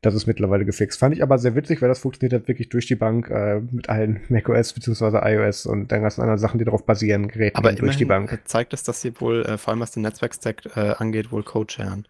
Das 0.00 0.14
ist 0.14 0.26
mittlerweile 0.26 0.66
gefixt. 0.66 1.00
Fand 1.00 1.14
ich 1.14 1.22
aber 1.22 1.38
sehr 1.38 1.54
witzig, 1.54 1.80
weil 1.80 1.88
das 1.88 2.00
funktioniert 2.00 2.34
halt 2.34 2.46
wirklich 2.46 2.68
durch 2.68 2.86
die 2.86 2.94
Bank 2.94 3.30
äh, 3.30 3.62
mit 3.70 3.88
allen 3.88 4.20
macOS 4.28 4.74
bzw. 4.74 5.18
iOS 5.26 5.64
und 5.64 5.90
den 5.90 6.02
ganzen 6.02 6.20
anderen 6.20 6.38
Sachen, 6.38 6.58
die 6.58 6.66
darauf 6.66 6.84
basieren, 6.84 7.28
Geräten 7.28 7.56
aber 7.56 7.72
durch 7.72 7.96
die 7.96 8.04
Bank. 8.04 8.38
Zeigt 8.44 8.74
es, 8.74 8.82
dass 8.82 9.00
sie 9.00 9.18
wohl, 9.20 9.46
äh, 9.46 9.56
vor 9.56 9.72
allem 9.72 9.80
was 9.80 9.92
den 9.92 10.02
Netzwerkstack 10.02 10.76
äh, 10.76 10.94
angeht, 10.98 11.32
wohl 11.32 11.42
Code 11.42 11.72
sharen. 11.72 12.06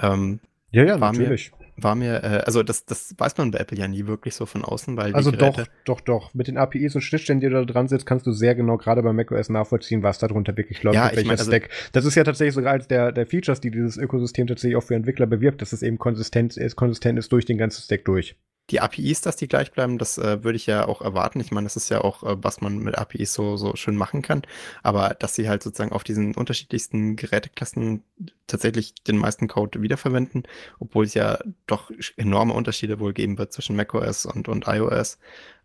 Ähm, 0.00 0.40
ja, 0.70 0.84
ja, 0.84 1.00
war 1.00 1.12
natürlich. 1.12 1.52
Mir, 1.52 1.82
war 1.82 1.94
mir, 1.94 2.22
äh, 2.22 2.42
also 2.44 2.62
das, 2.62 2.86
das 2.86 3.14
weiß 3.18 3.36
man 3.36 3.50
bei 3.50 3.58
Apple 3.58 3.78
ja 3.78 3.86
nie 3.86 4.06
wirklich 4.06 4.34
so 4.34 4.46
von 4.46 4.64
außen, 4.64 4.96
weil 4.96 5.14
Also 5.14 5.30
doch, 5.30 5.66
doch, 5.84 6.00
doch. 6.00 6.34
Mit 6.34 6.48
den 6.48 6.56
APIs 6.56 6.94
und 6.94 7.02
Schnittstellen, 7.02 7.40
die 7.40 7.48
du 7.48 7.54
da 7.54 7.64
dran 7.64 7.88
sitzt, 7.88 8.06
kannst 8.06 8.26
du 8.26 8.32
sehr 8.32 8.54
genau 8.54 8.76
gerade 8.76 9.02
bei 9.02 9.12
macOS 9.12 9.48
nachvollziehen, 9.48 10.02
was 10.02 10.18
darunter 10.18 10.56
wirklich 10.56 10.82
läuft, 10.82 10.96
ja, 10.96 11.10
ich 11.12 11.24
mein, 11.24 11.38
also, 11.38 11.50
Stack. 11.50 11.68
Das 11.92 12.04
ist 12.04 12.14
ja 12.14 12.24
tatsächlich 12.24 12.54
sogar 12.54 12.72
eines 12.72 12.88
der, 12.88 13.12
der 13.12 13.26
Features, 13.26 13.60
die 13.60 13.70
dieses 13.70 13.96
Ökosystem 13.96 14.46
tatsächlich 14.46 14.76
auch 14.76 14.82
für 14.82 14.94
Entwickler 14.94 15.26
bewirbt, 15.26 15.60
dass 15.60 15.72
es 15.72 15.82
eben 15.82 15.98
konsistent 15.98 16.56
ist, 16.56 16.76
konsistent 16.76 17.18
ist 17.18 17.30
durch 17.32 17.44
den 17.44 17.58
ganzen 17.58 17.82
Stack 17.82 18.04
durch 18.04 18.36
die 18.70 18.80
APIs, 18.80 19.20
dass 19.20 19.36
die 19.36 19.46
gleich 19.46 19.70
bleiben, 19.70 19.98
das 19.98 20.18
äh, 20.18 20.42
würde 20.42 20.56
ich 20.56 20.66
ja 20.66 20.86
auch 20.88 21.00
erwarten. 21.00 21.38
Ich 21.40 21.52
meine, 21.52 21.66
das 21.66 21.76
ist 21.76 21.88
ja 21.88 22.00
auch, 22.00 22.22
äh, 22.24 22.36
was 22.42 22.60
man 22.60 22.78
mit 22.78 22.98
APIs 22.98 23.32
so, 23.32 23.56
so 23.56 23.76
schön 23.76 23.96
machen 23.96 24.22
kann. 24.22 24.42
Aber 24.82 25.10
dass 25.10 25.34
sie 25.36 25.48
halt 25.48 25.62
sozusagen 25.62 25.92
auf 25.92 26.02
diesen 26.02 26.34
unterschiedlichsten 26.34 27.14
Geräteklassen 27.16 28.02
tatsächlich 28.46 28.94
den 28.94 29.18
meisten 29.18 29.46
Code 29.46 29.82
wiederverwenden, 29.82 30.44
obwohl 30.80 31.04
es 31.04 31.14
ja 31.14 31.38
doch 31.66 31.90
enorme 32.16 32.54
Unterschiede 32.54 32.98
wohl 32.98 33.12
geben 33.12 33.38
wird 33.38 33.52
zwischen 33.52 33.76
macOS 33.76 34.26
und, 34.26 34.48
und 34.48 34.66
iOS, 34.66 35.18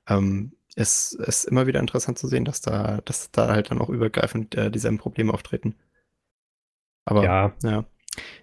ähm, 0.07 0.51
ist, 0.75 1.13
ist 1.13 1.45
immer 1.45 1.67
wieder 1.67 1.79
interessant 1.79 2.19
zu 2.19 2.27
sehen, 2.27 2.45
dass 2.45 2.61
da, 2.61 3.01
dass 3.05 3.31
da 3.31 3.47
halt 3.49 3.71
dann 3.71 3.79
auch 3.79 3.89
übergreifend 3.89 4.55
äh, 4.55 4.69
dieselben 4.71 4.99
Probleme 4.99 5.33
auftreten. 5.33 5.75
Aber 7.05 7.23
ja. 7.23 7.53
ja. 7.63 7.85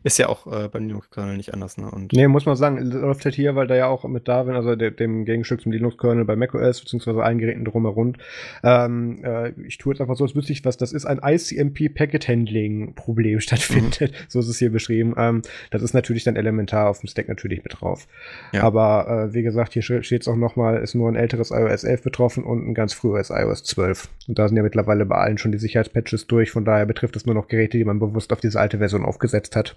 Ist 0.03 0.19
ja 0.19 0.31
auch 0.31 0.47
äh, 0.47 0.69
beim 0.69 0.87
Linux-Kernel 0.87 1.37
nicht 1.37 1.53
anders, 1.53 1.77
ne? 1.77 1.91
Und 1.91 2.15
nee, 2.15 2.27
muss 2.27 2.47
man 2.47 2.57
sagen, 2.57 2.79
läuft 2.79 3.27
halt 3.27 3.35
hier, 3.35 3.55
weil 3.55 3.67
da 3.67 3.75
ja 3.75 3.87
auch 3.87 4.05
mit 4.05 4.27
Darwin, 4.27 4.55
also 4.55 4.75
de 4.77 4.91
dem 4.91 5.27
Gegenstück 5.27 5.61
zum 5.61 5.73
Linux-Kernel 5.73 6.25
bei 6.25 6.37
macOS, 6.37 6.81
beziehungsweise 6.81 7.23
allen 7.23 7.39
Geräten 7.39 7.67
drumherum, 7.67 8.15
ähm, 8.63 9.23
äh, 9.23 9.51
ich 9.67 9.77
tue 9.77 9.93
jetzt 9.93 10.01
einfach 10.01 10.17
so, 10.17 10.25
als 10.25 10.35
wüsste 10.35 10.53
ich, 10.53 10.65
was 10.65 10.79
das 10.79 10.93
ist, 10.93 11.05
ein 11.05 11.21
ICMP-Packet-Handling-Problem 11.23 13.41
stattfindet. 13.41 14.13
Mhm. 14.13 14.17
So 14.29 14.41
ist 14.41 14.49
es 14.49 14.59
hier 14.59 14.73
beschrieben. 14.73 15.13
Ähm, 15.19 15.43
das 15.71 15.83
ist 15.83 15.93
natürlich 15.93 16.25
dann 16.25 16.37
elementar 16.37 16.89
auf 16.89 17.01
dem 17.01 17.09
Stack 17.09 17.29
natürlich 17.29 17.63
mit 17.63 17.75
drauf. 17.79 18.09
Ja. 18.53 18.63
Aber 18.63 19.29
äh, 19.29 19.35
wie 19.35 19.43
gesagt, 19.43 19.75
hier 19.75 19.83
steht 19.83 20.23
es 20.23 20.29
auch 20.29 20.37
nochmal, 20.37 20.79
ist 20.79 20.95
nur 20.95 21.11
ein 21.11 21.17
älteres 21.17 21.51
iOS 21.51 21.85
11 21.85 22.05
betroffen 22.05 22.45
und 22.45 22.67
ein 22.67 22.73
ganz 22.73 22.95
frühes 22.95 23.29
iOS 23.29 23.65
12. 23.65 24.09
Und 24.29 24.39
da 24.39 24.49
sind 24.49 24.57
ja 24.57 24.63
mittlerweile 24.63 25.05
bei 25.05 25.17
allen 25.17 25.37
schon 25.37 25.53
die 25.53 25.59
Sicherheitspatches 25.59 26.27
durch, 26.27 26.53
von 26.53 26.65
daher 26.65 26.87
betrifft 26.87 27.17
es 27.17 27.27
nur 27.27 27.35
noch 27.35 27.49
Geräte, 27.49 27.77
die 27.77 27.85
man 27.85 27.99
bewusst 27.99 28.33
auf 28.33 28.41
diese 28.41 28.59
alte 28.59 28.79
Version 28.79 29.05
aufgesetzt 29.05 29.57
hat 29.57 29.58
hat. 29.59 29.77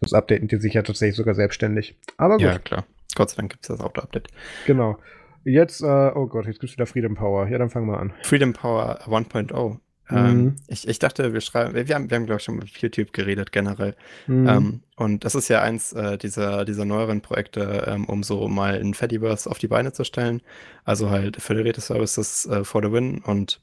Das 0.00 0.12
updaten 0.12 0.48
die 0.48 0.56
sich 0.56 0.74
ja 0.74 0.82
tatsächlich 0.82 1.16
sogar 1.16 1.34
selbstständig. 1.34 1.96
Aber 2.16 2.34
gut. 2.34 2.42
Ja, 2.42 2.58
klar. 2.58 2.86
Gott 3.14 3.30
sei 3.30 3.36
Dank 3.36 3.50
gibt 3.50 3.64
es 3.64 3.68
das 3.68 3.80
Auto-Update. 3.80 4.28
Genau. 4.66 4.98
Jetzt, 5.44 5.82
äh, 5.82 6.12
oh 6.14 6.26
Gott, 6.26 6.46
jetzt 6.46 6.60
gibt 6.60 6.70
es 6.70 6.76
wieder 6.76 6.86
Freedom 6.86 7.14
Power. 7.14 7.48
Ja, 7.48 7.58
dann 7.58 7.70
fangen 7.70 7.86
wir 7.86 7.98
an. 7.98 8.12
Freedom 8.22 8.52
Power 8.52 9.00
1.0. 9.06 9.78
Ähm, 10.10 10.42
mhm. 10.42 10.56
ich, 10.68 10.88
ich 10.88 10.98
dachte, 10.98 11.34
wir 11.34 11.40
schreiben, 11.40 11.74
wir 11.74 11.94
haben, 11.94 12.10
wir 12.10 12.16
haben 12.16 12.26
glaube 12.26 12.38
ich, 12.38 12.44
schon 12.44 12.56
mit 12.56 12.68
YouTube 12.78 13.12
geredet 13.12 13.52
generell. 13.52 13.94
Mhm. 14.26 14.48
Ähm, 14.48 14.80
und 14.96 15.24
das 15.24 15.34
ist 15.34 15.48
ja 15.48 15.60
eins 15.60 15.92
äh, 15.92 16.16
dieser, 16.16 16.64
dieser 16.64 16.84
neueren 16.84 17.20
Projekte, 17.20 17.84
ähm, 17.86 18.06
um 18.06 18.22
so 18.22 18.48
mal 18.48 18.80
ein 18.80 18.94
Fediverse 18.94 19.50
auf 19.50 19.58
die 19.58 19.68
Beine 19.68 19.92
zu 19.92 20.04
stellen. 20.04 20.40
Also 20.84 21.10
halt 21.10 21.40
Federated 21.40 21.82
Services 21.82 22.46
äh, 22.46 22.64
for 22.64 22.82
the 22.82 22.90
Win 22.90 23.18
und 23.18 23.60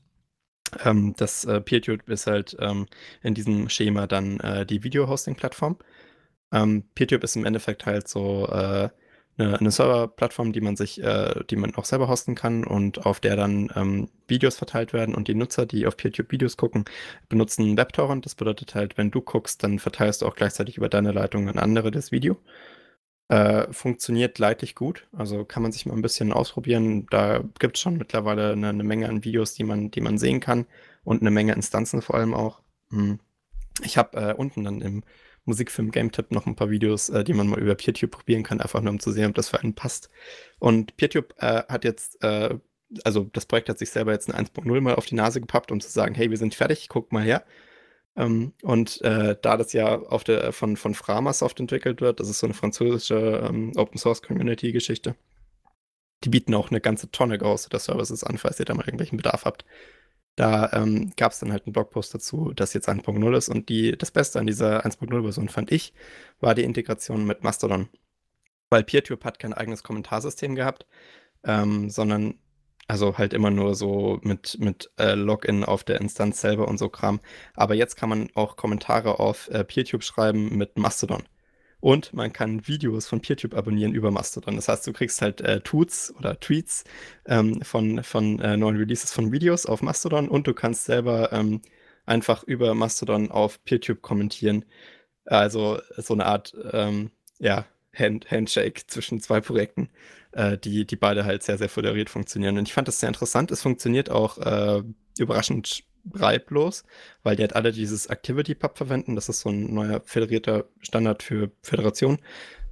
ähm, 0.83 1.13
das 1.17 1.45
äh, 1.45 1.61
PeerTube 1.61 2.07
ist 2.09 2.27
halt 2.27 2.55
ähm, 2.59 2.87
in 3.23 3.33
diesem 3.33 3.69
Schema 3.69 4.07
dann 4.07 4.39
äh, 4.39 4.65
die 4.65 4.83
Video-Hosting-Plattform. 4.83 5.77
Ähm, 6.51 6.83
PeerTube 6.95 7.23
ist 7.23 7.35
im 7.35 7.45
Endeffekt 7.45 7.85
halt 7.85 8.07
so 8.07 8.47
äh, 8.47 8.89
eine, 9.37 9.59
eine 9.59 9.71
Server-Plattform, 9.71 10.53
die 10.53 10.61
man 10.61 10.75
sich, 10.75 11.01
äh, 11.03 11.43
die 11.49 11.55
man 11.55 11.75
auch 11.75 11.85
selber 11.85 12.07
hosten 12.07 12.35
kann 12.35 12.63
und 12.63 13.05
auf 13.05 13.19
der 13.19 13.35
dann 13.35 13.69
ähm, 13.75 14.09
Videos 14.27 14.57
verteilt 14.57 14.93
werden 14.93 15.15
und 15.15 15.27
die 15.27 15.35
Nutzer, 15.35 15.65
die 15.65 15.85
auf 15.87 15.97
PeerTube 15.97 16.31
Videos 16.31 16.57
gucken, 16.57 16.85
benutzen 17.29 17.77
WebTorrent. 17.77 18.25
Das 18.25 18.35
bedeutet 18.35 18.75
halt, 18.75 18.97
wenn 18.97 19.11
du 19.11 19.21
guckst, 19.21 19.63
dann 19.63 19.79
verteilst 19.79 20.21
du 20.21 20.25
auch 20.27 20.35
gleichzeitig 20.35 20.77
über 20.77 20.89
deine 20.89 21.11
Leitung 21.11 21.49
an 21.49 21.59
andere 21.59 21.91
das 21.91 22.11
Video. 22.11 22.37
Äh, 23.27 23.73
funktioniert 23.73 24.37
leidlich 24.37 24.75
gut. 24.75 25.07
Also 25.11 25.45
kann 25.45 25.63
man 25.63 25.71
sich 25.71 25.85
mal 25.85 25.95
ein 25.95 26.01
bisschen 26.01 26.31
ausprobieren. 26.31 27.07
Da 27.09 27.43
gibt 27.59 27.77
es 27.77 27.81
schon 27.81 27.97
mittlerweile 27.97 28.51
eine, 28.51 28.69
eine, 28.69 28.83
Menge 28.83 29.09
an 29.09 29.23
Videos, 29.23 29.55
die 29.55 29.63
man, 29.63 29.89
die 29.89 30.01
man 30.01 30.19
sehen 30.19 30.39
kann 30.39 30.67
und 31.03 31.21
eine 31.21 31.31
Menge 31.31 31.53
Instanzen 31.53 32.03
vor 32.03 32.15
allem 32.15 32.35
auch. 32.35 32.61
Hm. 32.91 33.19
Ich 33.83 33.97
habe 33.97 34.17
äh, 34.17 34.33
unten 34.33 34.63
dann 34.63 34.81
im 34.81 35.03
Musikfilm 35.45 35.91
Game 35.91 36.11
Tip 36.11 36.31
noch 36.31 36.45
ein 36.45 36.55
paar 36.55 36.69
Videos, 36.69 37.09
äh, 37.09 37.23
die 37.23 37.33
man 37.33 37.47
mal 37.47 37.59
über 37.59 37.75
PeerTube 37.75 38.11
probieren 38.11 38.43
kann, 38.43 38.61
einfach 38.61 38.81
nur 38.81 38.91
um 38.91 38.99
zu 38.99 39.11
sehen, 39.11 39.29
ob 39.29 39.35
das 39.35 39.49
für 39.49 39.59
einen 39.59 39.73
passt. 39.73 40.09
Und 40.59 40.95
PeerTube 40.97 41.33
äh, 41.39 41.63
hat 41.67 41.83
jetzt, 41.83 42.23
äh, 42.23 42.57
also 43.03 43.29
das 43.33 43.45
Projekt 43.45 43.69
hat 43.69 43.79
sich 43.79 43.89
selber 43.89 44.11
jetzt 44.11 44.31
ein 44.31 44.45
1.0 44.45 44.81
mal 44.81 44.95
auf 44.95 45.05
die 45.05 45.15
Nase 45.15 45.41
gepappt, 45.41 45.71
um 45.71 45.79
zu 45.81 45.89
sagen, 45.89 46.15
hey, 46.15 46.29
wir 46.29 46.37
sind 46.37 46.55
fertig, 46.55 46.89
guck 46.89 47.11
mal 47.11 47.23
her. 47.23 47.43
Ähm, 48.17 48.53
und 48.61 49.01
äh, 49.01 49.35
da 49.41 49.57
das 49.57 49.73
ja 49.73 49.99
auf 49.99 50.23
der, 50.23 50.53
von, 50.53 50.77
von 50.77 50.95
Framasoft 50.95 51.59
entwickelt 51.59 52.01
wird, 52.01 52.19
das 52.19 52.29
ist 52.29 52.39
so 52.39 52.47
eine 52.47 52.53
französische 52.53 53.47
ähm, 53.49 53.73
Open 53.75 53.97
Source 53.97 54.21
Community 54.21 54.71
Geschichte, 54.71 55.15
die 56.23 56.29
bieten 56.29 56.55
auch 56.55 56.71
eine 56.71 56.81
ganze 56.81 57.11
Tonne 57.11 57.37
gehostete 57.37 57.79
Services 57.79 58.23
an, 58.23 58.37
falls 58.37 58.59
ihr 58.59 58.65
da 58.65 58.73
mal 58.73 58.83
irgendwelchen 58.85 59.17
Bedarf 59.17 59.45
habt. 59.45 59.65
Da 60.35 60.71
ähm, 60.73 61.13
gab 61.15 61.31
es 61.31 61.39
dann 61.39 61.51
halt 61.51 61.65
einen 61.65 61.73
Blogpost 61.73 62.13
dazu, 62.13 62.51
das 62.53 62.73
jetzt 62.73 62.89
1.0 62.89 63.37
ist. 63.37 63.49
Und 63.49 63.69
die, 63.69 63.97
das 63.97 64.11
Beste 64.11 64.39
an 64.39 64.47
dieser 64.47 64.85
1.0-Version 64.85 65.49
fand 65.49 65.71
ich, 65.71 65.93
war 66.41 66.55
die 66.55 66.63
Integration 66.63 67.25
mit 67.25 67.43
Mastodon. 67.43 67.87
Weil 68.69 68.83
PeerTube 68.83 69.23
hat 69.23 69.39
kein 69.39 69.53
eigenes 69.53 69.83
Kommentarsystem 69.83 70.55
gehabt, 70.55 70.85
ähm, 71.45 71.89
sondern 71.89 72.39
also 72.87 73.17
halt 73.17 73.33
immer 73.33 73.51
nur 73.51 73.75
so 73.75 74.19
mit, 74.23 74.57
mit 74.59 74.91
äh, 74.97 75.13
Login 75.15 75.63
auf 75.63 75.83
der 75.83 76.01
Instanz 76.01 76.41
selber 76.41 76.67
und 76.67 76.77
so 76.77 76.89
Kram. 76.89 77.19
Aber 77.55 77.73
jetzt 77.75 77.95
kann 77.95 78.09
man 78.09 78.29
auch 78.35 78.55
Kommentare 78.55 79.19
auf 79.19 79.49
äh, 79.49 79.63
PeerTube 79.63 80.03
schreiben 80.03 80.55
mit 80.57 80.77
Mastodon. 80.77 81.23
Und 81.79 82.13
man 82.13 82.33
kann 82.33 82.67
Videos 82.67 83.07
von 83.07 83.21
PeerTube 83.21 83.53
abonnieren 83.55 83.93
über 83.93 84.09
Mastodon. 84.11 84.55
Das 84.55 84.67
heißt, 84.67 84.87
du 84.87 84.93
kriegst 84.93 85.21
halt 85.21 85.41
äh, 85.41 85.61
Tweets 85.61 86.13
oder 86.17 86.39
Tweets 86.39 86.83
ähm, 87.25 87.61
von, 87.61 88.03
von 88.03 88.39
äh, 88.39 88.57
neuen 88.57 88.77
Releases 88.77 89.11
von 89.11 89.31
Videos 89.31 89.65
auf 89.65 89.81
Mastodon 89.81 90.27
und 90.27 90.47
du 90.47 90.53
kannst 90.53 90.85
selber 90.85 91.31
ähm, 91.31 91.61
einfach 92.05 92.43
über 92.43 92.73
Mastodon 92.73 93.31
auf 93.31 93.63
PeerTube 93.65 94.01
kommentieren. 94.01 94.65
Also 95.25 95.79
so 95.97 96.13
eine 96.13 96.25
Art 96.25 96.55
ähm, 96.71 97.11
ja, 97.39 97.65
Hand 97.95 98.29
Handshake 98.31 98.87
zwischen 98.87 99.19
zwei 99.21 99.41
Projekten, 99.41 99.89
äh, 100.35 100.57
die, 100.57 100.85
die 100.85 100.95
beide 100.95 101.25
halt 101.25 101.43
sehr, 101.43 101.57
sehr 101.57 101.69
föderiert 101.69 102.09
funktionieren. 102.09 102.57
Und 102.57 102.67
ich 102.67 102.73
fand 102.73 102.87
das 102.87 102.99
sehr 102.99 103.07
interessant. 103.07 103.51
Es 103.51 103.61
funktioniert 103.61 104.09
auch 104.11 104.37
äh, 104.37 104.83
überraschend 105.17 105.83
reiblos, 106.13 106.83
weil 107.23 107.35
die 107.35 107.41
halt 107.43 107.55
alle 107.55 107.71
dieses 107.71 108.07
Activity-Pub 108.07 108.77
verwenden. 108.77 109.15
Das 109.15 109.29
ist 109.29 109.39
so 109.39 109.49
ein 109.49 109.73
neuer 109.73 110.01
föderierter 110.05 110.65
Standard 110.81 111.23
für 111.23 111.51
Föderation. 111.61 112.19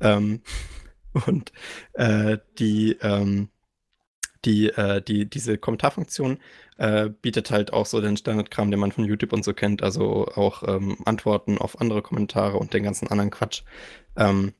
Ähm, 0.01 0.41
und 1.25 1.51
äh, 1.93 2.37
die, 2.59 2.97
ähm, 3.01 3.49
die, 4.45 4.67
äh, 4.69 5.01
die, 5.01 5.29
diese 5.29 5.57
Kommentarfunktion 5.57 6.39
äh, 6.77 7.09
bietet 7.09 7.49
halt 7.49 7.71
auch 7.71 7.85
so 7.85 8.01
den 8.01 8.17
Standardkram, 8.17 8.71
den 8.71 8.79
man 8.79 8.91
von 8.91 9.05
YouTube 9.05 9.31
und 9.31 9.45
so 9.45 9.53
kennt, 9.53 9.83
also 9.83 10.27
auch 10.27 10.63
ähm, 10.67 10.97
Antworten 11.05 11.57
auf 11.57 11.79
andere 11.79 12.01
Kommentare 12.01 12.57
und 12.57 12.73
den 12.73 12.83
ganzen 12.83 13.07
anderen 13.07 13.31
Quatsch. 13.31 13.63
Ähm, 14.17 14.53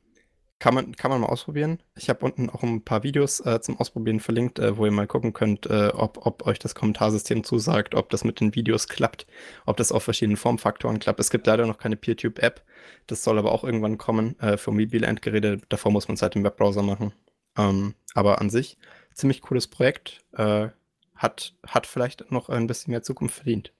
kann 0.64 0.76
man, 0.76 0.96
kann 0.96 1.12
man 1.12 1.20
mal 1.20 1.28
ausprobieren. 1.28 1.80
Ich 1.94 2.08
habe 2.08 2.24
unten 2.24 2.50
auch 2.50 2.64
ein 2.64 2.86
paar 2.86 3.04
Videos 3.04 3.42
äh, 3.42 3.60
zum 3.60 3.78
Ausprobieren 3.82 4.22
verlinkt, 4.22 4.60
äh, 4.60 4.78
wo 4.78 4.86
ihr 4.86 4.94
mal 4.94 5.08
gucken 5.08 5.34
könnt, 5.34 5.66
äh, 5.66 5.90
ob, 5.94 6.26
ob 6.26 6.48
euch 6.48 6.58
das 6.58 6.74
Kommentarsystem 6.74 7.44
zusagt, 7.44 7.96
ob 7.96 8.10
das 8.10 8.24
mit 8.24 8.40
den 8.40 8.56
Videos 8.56 8.88
klappt, 8.88 9.28
ob 9.66 9.76
das 9.76 9.92
auf 9.92 10.04
verschiedenen 10.04 10.38
Formfaktoren 10.38 11.00
klappt. 11.00 11.20
Es 11.20 11.32
gibt 11.32 11.48
leider 11.48 11.68
noch 11.68 11.80
keine 11.80 11.98
PeerTube-App. 11.98 12.64
Das 13.08 13.26
soll 13.26 13.40
aber 13.40 13.52
auch 13.52 13.66
irgendwann 13.66 13.98
kommen 13.98 14.40
äh, 14.40 14.56
für 14.56 14.72
mobile 14.72 15.06
Endgeräte. 15.06 15.60
Davor 15.68 15.92
muss 15.92 16.08
man 16.08 16.16
es 16.16 16.22
halt 16.22 16.38
im 16.38 16.46
Webbrowser 16.46 16.82
machen. 16.82 17.12
Ähm, 17.58 17.96
aber 18.14 18.40
an 18.40 18.50
sich 18.50 18.78
ziemlich 19.14 19.42
cooles 19.42 19.68
Projekt. 19.68 20.24
Äh, 20.32 20.70
hat, 21.14 21.56
hat 21.68 21.88
vielleicht 21.88 22.32
noch 22.32 22.48
ein 22.48 22.68
bisschen 22.68 22.92
mehr 22.92 23.04
Zukunft 23.04 23.36
verdient. 23.36 23.74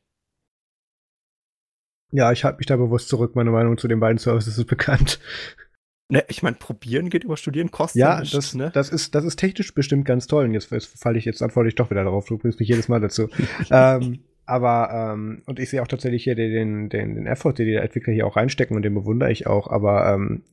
Ja, 2.12 2.34
ich 2.34 2.44
halte 2.44 2.58
mich 2.58 2.68
da 2.68 2.76
bewusst 2.76 3.08
zurück. 3.08 3.38
Meine 3.38 3.52
Meinung 3.52 3.78
zu 3.78 3.88
den 3.88 4.02
beiden 4.02 4.18
Services 4.18 4.58
ist 4.58 4.68
bekannt. 4.68 5.22
Ne, 6.10 6.24
ich 6.28 6.44
meine, 6.44 6.58
probieren 6.58 7.10
geht 7.10 7.24
über 7.24 7.38
Studieren, 7.38 7.72
kostet 7.72 8.02
Ja, 8.02 8.20
nicht, 8.20 8.34
das, 8.34 8.54
ne? 8.54 8.72
das, 8.74 8.90
ist, 8.90 9.16
das 9.16 9.24
ist 9.24 9.38
technisch 9.38 9.74
bestimmt 9.74 10.06
ganz 10.06 10.28
toll. 10.28 10.46
Und 10.46 10.54
jetzt, 10.54 10.72
jetzt 10.72 11.00
falle 11.00 11.18
ich, 11.18 11.26
jetzt 11.26 11.42
antworte 11.42 11.70
ich 11.70 11.76
doch 11.76 11.90
wieder 11.90 12.04
darauf. 12.04 12.28
Du 12.28 12.38
bringst 12.38 12.60
mich 12.60 12.70
jedes 12.70 12.90
Mal 12.90 13.00
dazu. 13.00 13.30
ähm, 13.72 14.20
aber, 14.46 15.14
ähm, 15.14 15.42
und 15.46 15.60
ich 15.60 15.70
sehe 15.70 15.82
auch 15.82 15.88
tatsächlich 15.88 16.24
hier 16.26 16.36
den, 16.36 16.90
den, 16.90 17.16
den 17.16 17.26
Effort, 17.26 17.54
den 17.54 17.68
die 17.68 17.76
Entwickler 17.76 18.14
hier 18.14 18.28
auch 18.28 18.36
reinstecken 18.36 18.76
und 18.76 18.84
den 18.84 18.94
bewundere 18.94 19.32
ich 19.32 19.48
auch. 19.48 19.68
Aber 19.68 20.14
ähm, 20.14 20.44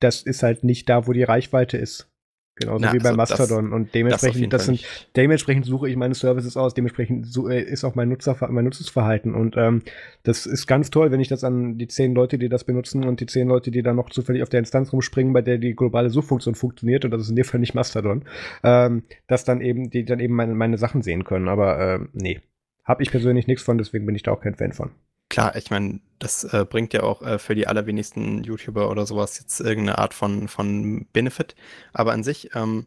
das 0.00 0.22
ist 0.22 0.42
halt 0.42 0.64
nicht 0.64 0.88
da, 0.88 1.06
wo 1.06 1.12
die 1.12 1.22
Reichweite 1.22 1.78
ist. 1.78 2.13
Genauso 2.56 2.84
Na, 2.84 2.92
wie 2.92 2.98
bei 2.98 3.08
also 3.08 3.16
Mastodon. 3.16 3.64
Das, 3.64 3.74
und 3.74 3.94
dementsprechend, 3.94 4.52
das, 4.52 4.66
das 4.66 4.66
sind, 4.66 5.08
dementsprechend 5.16 5.66
suche 5.66 5.88
ich 5.88 5.96
meine 5.96 6.14
Services 6.14 6.56
aus, 6.56 6.72
dementsprechend 6.72 7.26
so, 7.26 7.48
äh, 7.48 7.60
ist 7.60 7.82
auch 7.82 7.96
mein, 7.96 8.08
Nutzer, 8.08 8.36
mein 8.48 8.64
Nutzungsverhalten. 8.64 9.34
Und 9.34 9.56
ähm, 9.56 9.82
das 10.22 10.46
ist 10.46 10.68
ganz 10.68 10.90
toll, 10.90 11.10
wenn 11.10 11.18
ich 11.18 11.26
das 11.26 11.42
an 11.42 11.78
die 11.78 11.88
zehn 11.88 12.14
Leute, 12.14 12.38
die 12.38 12.48
das 12.48 12.62
benutzen 12.62 13.04
und 13.04 13.18
die 13.18 13.26
zehn 13.26 13.48
Leute, 13.48 13.72
die 13.72 13.82
dann 13.82 13.96
noch 13.96 14.10
zufällig 14.10 14.42
auf 14.44 14.50
der 14.50 14.60
Instanz 14.60 14.92
rumspringen, 14.92 15.32
bei 15.32 15.42
der 15.42 15.58
die 15.58 15.74
globale 15.74 16.10
Suchfunktion 16.10 16.54
funktioniert, 16.54 17.04
und 17.04 17.10
das 17.10 17.22
ist 17.22 17.30
in 17.30 17.36
dem 17.36 17.44
Fall 17.44 17.58
nicht 17.58 17.74
Mastodon, 17.74 18.24
ähm, 18.62 19.02
dass 19.26 19.44
dann 19.44 19.60
eben, 19.60 19.90
die 19.90 20.04
dann 20.04 20.20
eben 20.20 20.34
meine, 20.34 20.54
meine 20.54 20.78
Sachen 20.78 21.02
sehen 21.02 21.24
können. 21.24 21.48
Aber 21.48 21.80
ähm, 21.80 22.10
nee, 22.12 22.40
habe 22.84 23.02
ich 23.02 23.10
persönlich 23.10 23.48
nichts 23.48 23.64
von, 23.64 23.78
deswegen 23.78 24.06
bin 24.06 24.14
ich 24.14 24.22
da 24.22 24.30
auch 24.30 24.40
kein 24.40 24.54
Fan 24.54 24.72
von. 24.72 24.92
Klar, 25.28 25.56
ich 25.56 25.70
meine, 25.70 26.00
das 26.18 26.44
äh, 26.44 26.64
bringt 26.68 26.92
ja 26.92 27.02
auch 27.02 27.22
äh, 27.22 27.38
für 27.38 27.54
die 27.54 27.66
allerwenigsten 27.66 28.44
YouTuber 28.44 28.90
oder 28.90 29.06
sowas 29.06 29.38
jetzt 29.38 29.60
irgendeine 29.60 29.98
Art 29.98 30.14
von, 30.14 30.48
von 30.48 31.06
Benefit. 31.12 31.54
Aber 31.92 32.12
an 32.12 32.22
sich 32.22 32.54
ähm, 32.54 32.86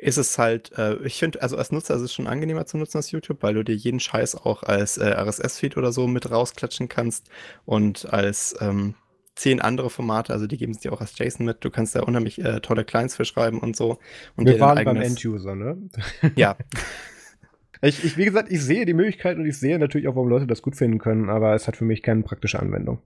ist 0.00 0.16
es 0.16 0.38
halt, 0.38 0.72
äh, 0.78 0.96
ich 1.04 1.18
finde, 1.18 1.42
also 1.42 1.56
als 1.56 1.72
Nutzer 1.72 1.94
ist 1.94 2.02
es 2.02 2.12
schon 2.12 2.26
angenehmer 2.26 2.66
zu 2.66 2.78
nutzen 2.78 2.98
als 2.98 3.10
YouTube, 3.10 3.42
weil 3.42 3.54
du 3.54 3.64
dir 3.64 3.74
jeden 3.74 4.00
Scheiß 4.00 4.34
auch 4.34 4.62
als 4.62 4.98
äh, 4.98 5.10
RSS-Feed 5.10 5.76
oder 5.76 5.92
so 5.92 6.06
mit 6.06 6.30
rausklatschen 6.30 6.88
kannst 6.88 7.28
und 7.66 8.10
als 8.12 8.56
ähm, 8.60 8.94
zehn 9.34 9.60
andere 9.60 9.90
Formate, 9.90 10.32
also 10.32 10.46
die 10.46 10.56
geben 10.56 10.72
es 10.72 10.80
dir 10.80 10.92
auch 10.92 11.00
als 11.00 11.18
JSON 11.18 11.46
mit. 11.46 11.64
Du 11.64 11.70
kannst 11.70 11.94
da 11.94 12.02
unheimlich 12.02 12.42
äh, 12.42 12.60
tolle 12.60 12.84
Clients 12.84 13.16
für 13.16 13.24
schreiben 13.24 13.58
und 13.58 13.76
so. 13.76 13.98
Und 14.36 14.46
Wir 14.46 14.60
waren 14.60 14.84
beim 14.84 14.96
End-User, 14.96 15.54
ne? 15.54 15.78
Ja. 16.36 16.56
Ich, 17.82 18.04
ich, 18.04 18.16
wie 18.16 18.26
gesagt, 18.26 18.52
ich 18.52 18.62
sehe 18.62 18.84
die 18.84 18.94
Möglichkeit 18.94 19.38
und 19.38 19.46
ich 19.46 19.58
sehe 19.58 19.78
natürlich 19.78 20.06
auch, 20.08 20.14
warum 20.14 20.28
Leute 20.28 20.46
das 20.46 20.62
gut 20.62 20.76
finden 20.76 20.98
können, 20.98 21.30
aber 21.30 21.54
es 21.54 21.66
hat 21.66 21.76
für 21.76 21.84
mich 21.84 22.02
keine 22.02 22.22
praktische 22.22 22.60
Anwendung. 22.60 23.00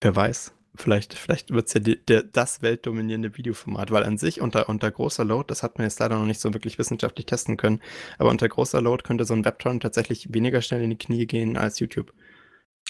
Wer 0.00 0.16
weiß. 0.16 0.52
Vielleicht, 0.76 1.14
vielleicht 1.14 1.52
wird 1.52 1.68
es 1.68 1.74
ja 1.74 1.80
die, 1.80 2.04
der, 2.04 2.24
das 2.24 2.60
weltdominierende 2.60 3.36
Videoformat, 3.36 3.92
weil 3.92 4.02
an 4.02 4.18
sich 4.18 4.40
unter, 4.40 4.68
unter 4.68 4.90
großer 4.90 5.24
Load, 5.24 5.44
das 5.46 5.62
hat 5.62 5.78
man 5.78 5.86
jetzt 5.86 6.00
leider 6.00 6.18
noch 6.18 6.26
nicht 6.26 6.40
so 6.40 6.52
wirklich 6.52 6.78
wissenschaftlich 6.78 7.26
testen 7.26 7.56
können, 7.56 7.80
aber 8.18 8.30
unter 8.30 8.48
großer 8.48 8.82
Load 8.82 9.04
könnte 9.04 9.24
so 9.24 9.34
ein 9.34 9.44
Webtorrent 9.44 9.84
tatsächlich 9.84 10.34
weniger 10.34 10.60
schnell 10.62 10.82
in 10.82 10.90
die 10.90 10.98
Knie 10.98 11.26
gehen 11.26 11.56
als 11.56 11.78
YouTube. 11.78 12.12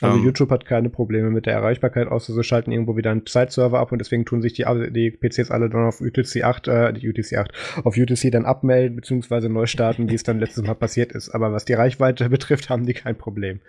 Also 0.01 0.15
um, 0.15 0.21
ähm. 0.21 0.27
YouTube 0.27 0.51
hat 0.51 0.65
keine 0.65 0.91
Probleme 0.91 1.31
mit 1.31 1.47
der 1.47 1.55
Erreichbarkeit, 1.55 2.09
außer 2.09 2.33
sie 2.33 2.43
schalten 2.43 2.73
irgendwo 2.73 2.97
wieder 2.97 3.11
einen 3.11 3.27
Zeitserver 3.27 3.79
ab 3.79 3.93
und 3.93 3.99
deswegen 3.99 4.25
tun 4.25 4.43
sich 4.43 4.53
die, 4.53 4.65
die 4.91 5.11
PCs 5.11 5.51
alle 5.51 5.71
dann 5.71 5.85
auf 5.85 6.01
UTC 6.01 6.43
8, 6.43 6.69
äh, 6.69 6.93
die 6.93 7.09
UTC 7.09 7.39
8, 7.39 7.53
auf 7.85 7.97
UTC 7.97 8.33
dann 8.33 8.45
abmelden 8.45 8.97
bzw. 8.97 9.49
neu 9.49 9.66
starten, 9.66 10.09
wie 10.11 10.15
es 10.15 10.25
dann 10.25 10.41
letztes 10.41 10.65
Mal 10.65 10.75
passiert 10.75 11.12
ist. 11.12 11.31
Aber 11.31 11.53
was 11.53 11.65
die 11.65 11.75
Reichweite 11.75 12.29
betrifft, 12.29 12.71
haben 12.71 12.87
die 12.87 12.95
kein 12.95 13.16
Problem. 13.16 13.61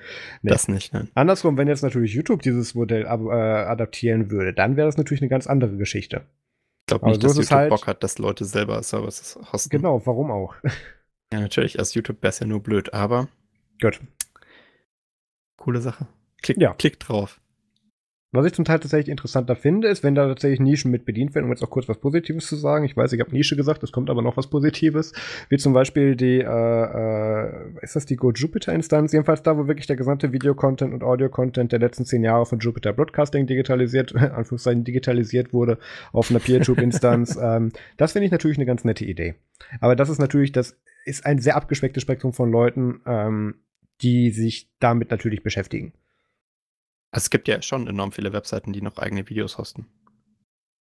Nee. 0.41 0.51
Das 0.51 0.67
nicht, 0.67 0.93
ne? 0.93 1.07
Andersrum, 1.13 1.57
wenn 1.57 1.67
jetzt 1.67 1.83
natürlich 1.83 2.13
YouTube 2.13 2.41
dieses 2.41 2.73
Modell 2.73 3.05
ab, 3.05 3.21
äh, 3.25 3.31
adaptieren 3.31 4.31
würde, 4.31 4.53
dann 4.53 4.77
wäre 4.77 4.87
das 4.87 4.97
natürlich 4.97 5.21
eine 5.21 5.29
ganz 5.29 5.45
andere 5.45 5.77
Geschichte. 5.77 6.23
Ich 6.81 6.87
glaube 6.87 7.07
nicht, 7.07 7.23
dass 7.23 7.35
YouTube 7.35 7.51
halt, 7.51 7.69
Bock 7.69 7.87
hat, 7.87 8.03
dass 8.03 8.17
Leute 8.17 8.45
selber 8.45 8.81
Services 8.81 9.39
hosten. 9.51 9.69
Genau, 9.69 10.05
warum 10.05 10.31
auch? 10.31 10.55
ja, 11.33 11.39
natürlich, 11.39 11.77
als 11.77 11.93
YouTube 11.93 12.21
wäre 12.21 12.29
es 12.29 12.39
ja 12.39 12.47
nur 12.47 12.61
blöd, 12.61 12.93
aber. 12.93 13.27
Gut. 13.81 13.99
Coole 15.65 15.81
Sache. 15.81 16.05
Klick, 16.43 16.61
ja. 16.61 16.75
klick 16.77 16.99
drauf. 16.99 17.41
Was 18.31 18.45
ich 18.45 18.53
zum 18.53 18.65
Teil 18.65 18.77
tatsächlich 18.77 19.09
interessanter 19.09 19.55
finde, 19.55 19.87
ist, 19.87 20.03
wenn 20.03 20.13
da 20.13 20.27
tatsächlich 20.27 20.59
Nischen 20.59 20.91
mit 20.91 21.05
bedient 21.05 21.33
werden, 21.33 21.45
um 21.45 21.51
jetzt 21.51 21.63
auch 21.63 21.71
kurz 21.71 21.89
was 21.89 21.97
Positives 21.97 22.45
zu 22.45 22.55
sagen. 22.55 22.85
Ich 22.85 22.95
weiß, 22.95 23.13
ich 23.13 23.19
habe 23.19 23.31
Nische 23.31 23.55
gesagt, 23.55 23.81
es 23.81 23.91
kommt 23.91 24.11
aber 24.11 24.21
noch 24.21 24.37
was 24.37 24.47
Positives. 24.47 25.11
Wie 25.49 25.57
zum 25.57 25.73
Beispiel 25.73 26.15
die, 26.15 26.39
äh, 26.41 26.43
äh, 26.43 27.73
ist 27.81 27.95
das 27.95 28.05
die 28.05 28.15
Go 28.15 28.31
Jupiter 28.31 28.73
Instanz? 28.73 29.11
Jedenfalls 29.11 29.41
da, 29.41 29.57
wo 29.57 29.67
wirklich 29.67 29.87
der 29.87 29.95
gesamte 29.95 30.31
Video-Content 30.31 30.93
und 30.93 31.03
Audio-Content 31.03 31.71
der 31.71 31.79
letzten 31.79 32.05
zehn 32.05 32.23
Jahre 32.23 32.45
von 32.45 32.59
Jupiter 32.59 32.93
Broadcasting 32.93 33.47
digitalisiert, 33.47 34.15
Anführungszeichen 34.15 34.83
digitalisiert 34.83 35.51
wurde, 35.51 35.79
auf 36.11 36.29
einer 36.29 36.41
PeerTube-Instanz. 36.41 37.39
ähm, 37.41 37.71
das 37.97 38.11
finde 38.11 38.27
ich 38.27 38.31
natürlich 38.31 38.59
eine 38.59 38.67
ganz 38.67 38.83
nette 38.83 39.05
Idee. 39.05 39.33
Aber 39.79 39.95
das 39.95 40.09
ist 40.09 40.19
natürlich, 40.19 40.51
das 40.51 40.77
ist 41.05 41.25
ein 41.25 41.39
sehr 41.39 41.55
abgeschwecktes 41.55 42.03
Spektrum 42.03 42.33
von 42.33 42.51
Leuten, 42.51 43.01
ähm, 43.07 43.55
die 44.01 44.31
sich 44.31 44.69
damit 44.79 45.11
natürlich 45.11 45.43
beschäftigen. 45.43 45.93
Also 47.11 47.25
es 47.25 47.29
gibt 47.29 47.47
ja 47.47 47.61
schon 47.61 47.87
enorm 47.87 48.11
viele 48.11 48.33
Webseiten, 48.33 48.73
die 48.73 48.81
noch 48.81 48.97
eigene 48.97 49.27
Videos 49.29 49.57
hosten. 49.57 49.87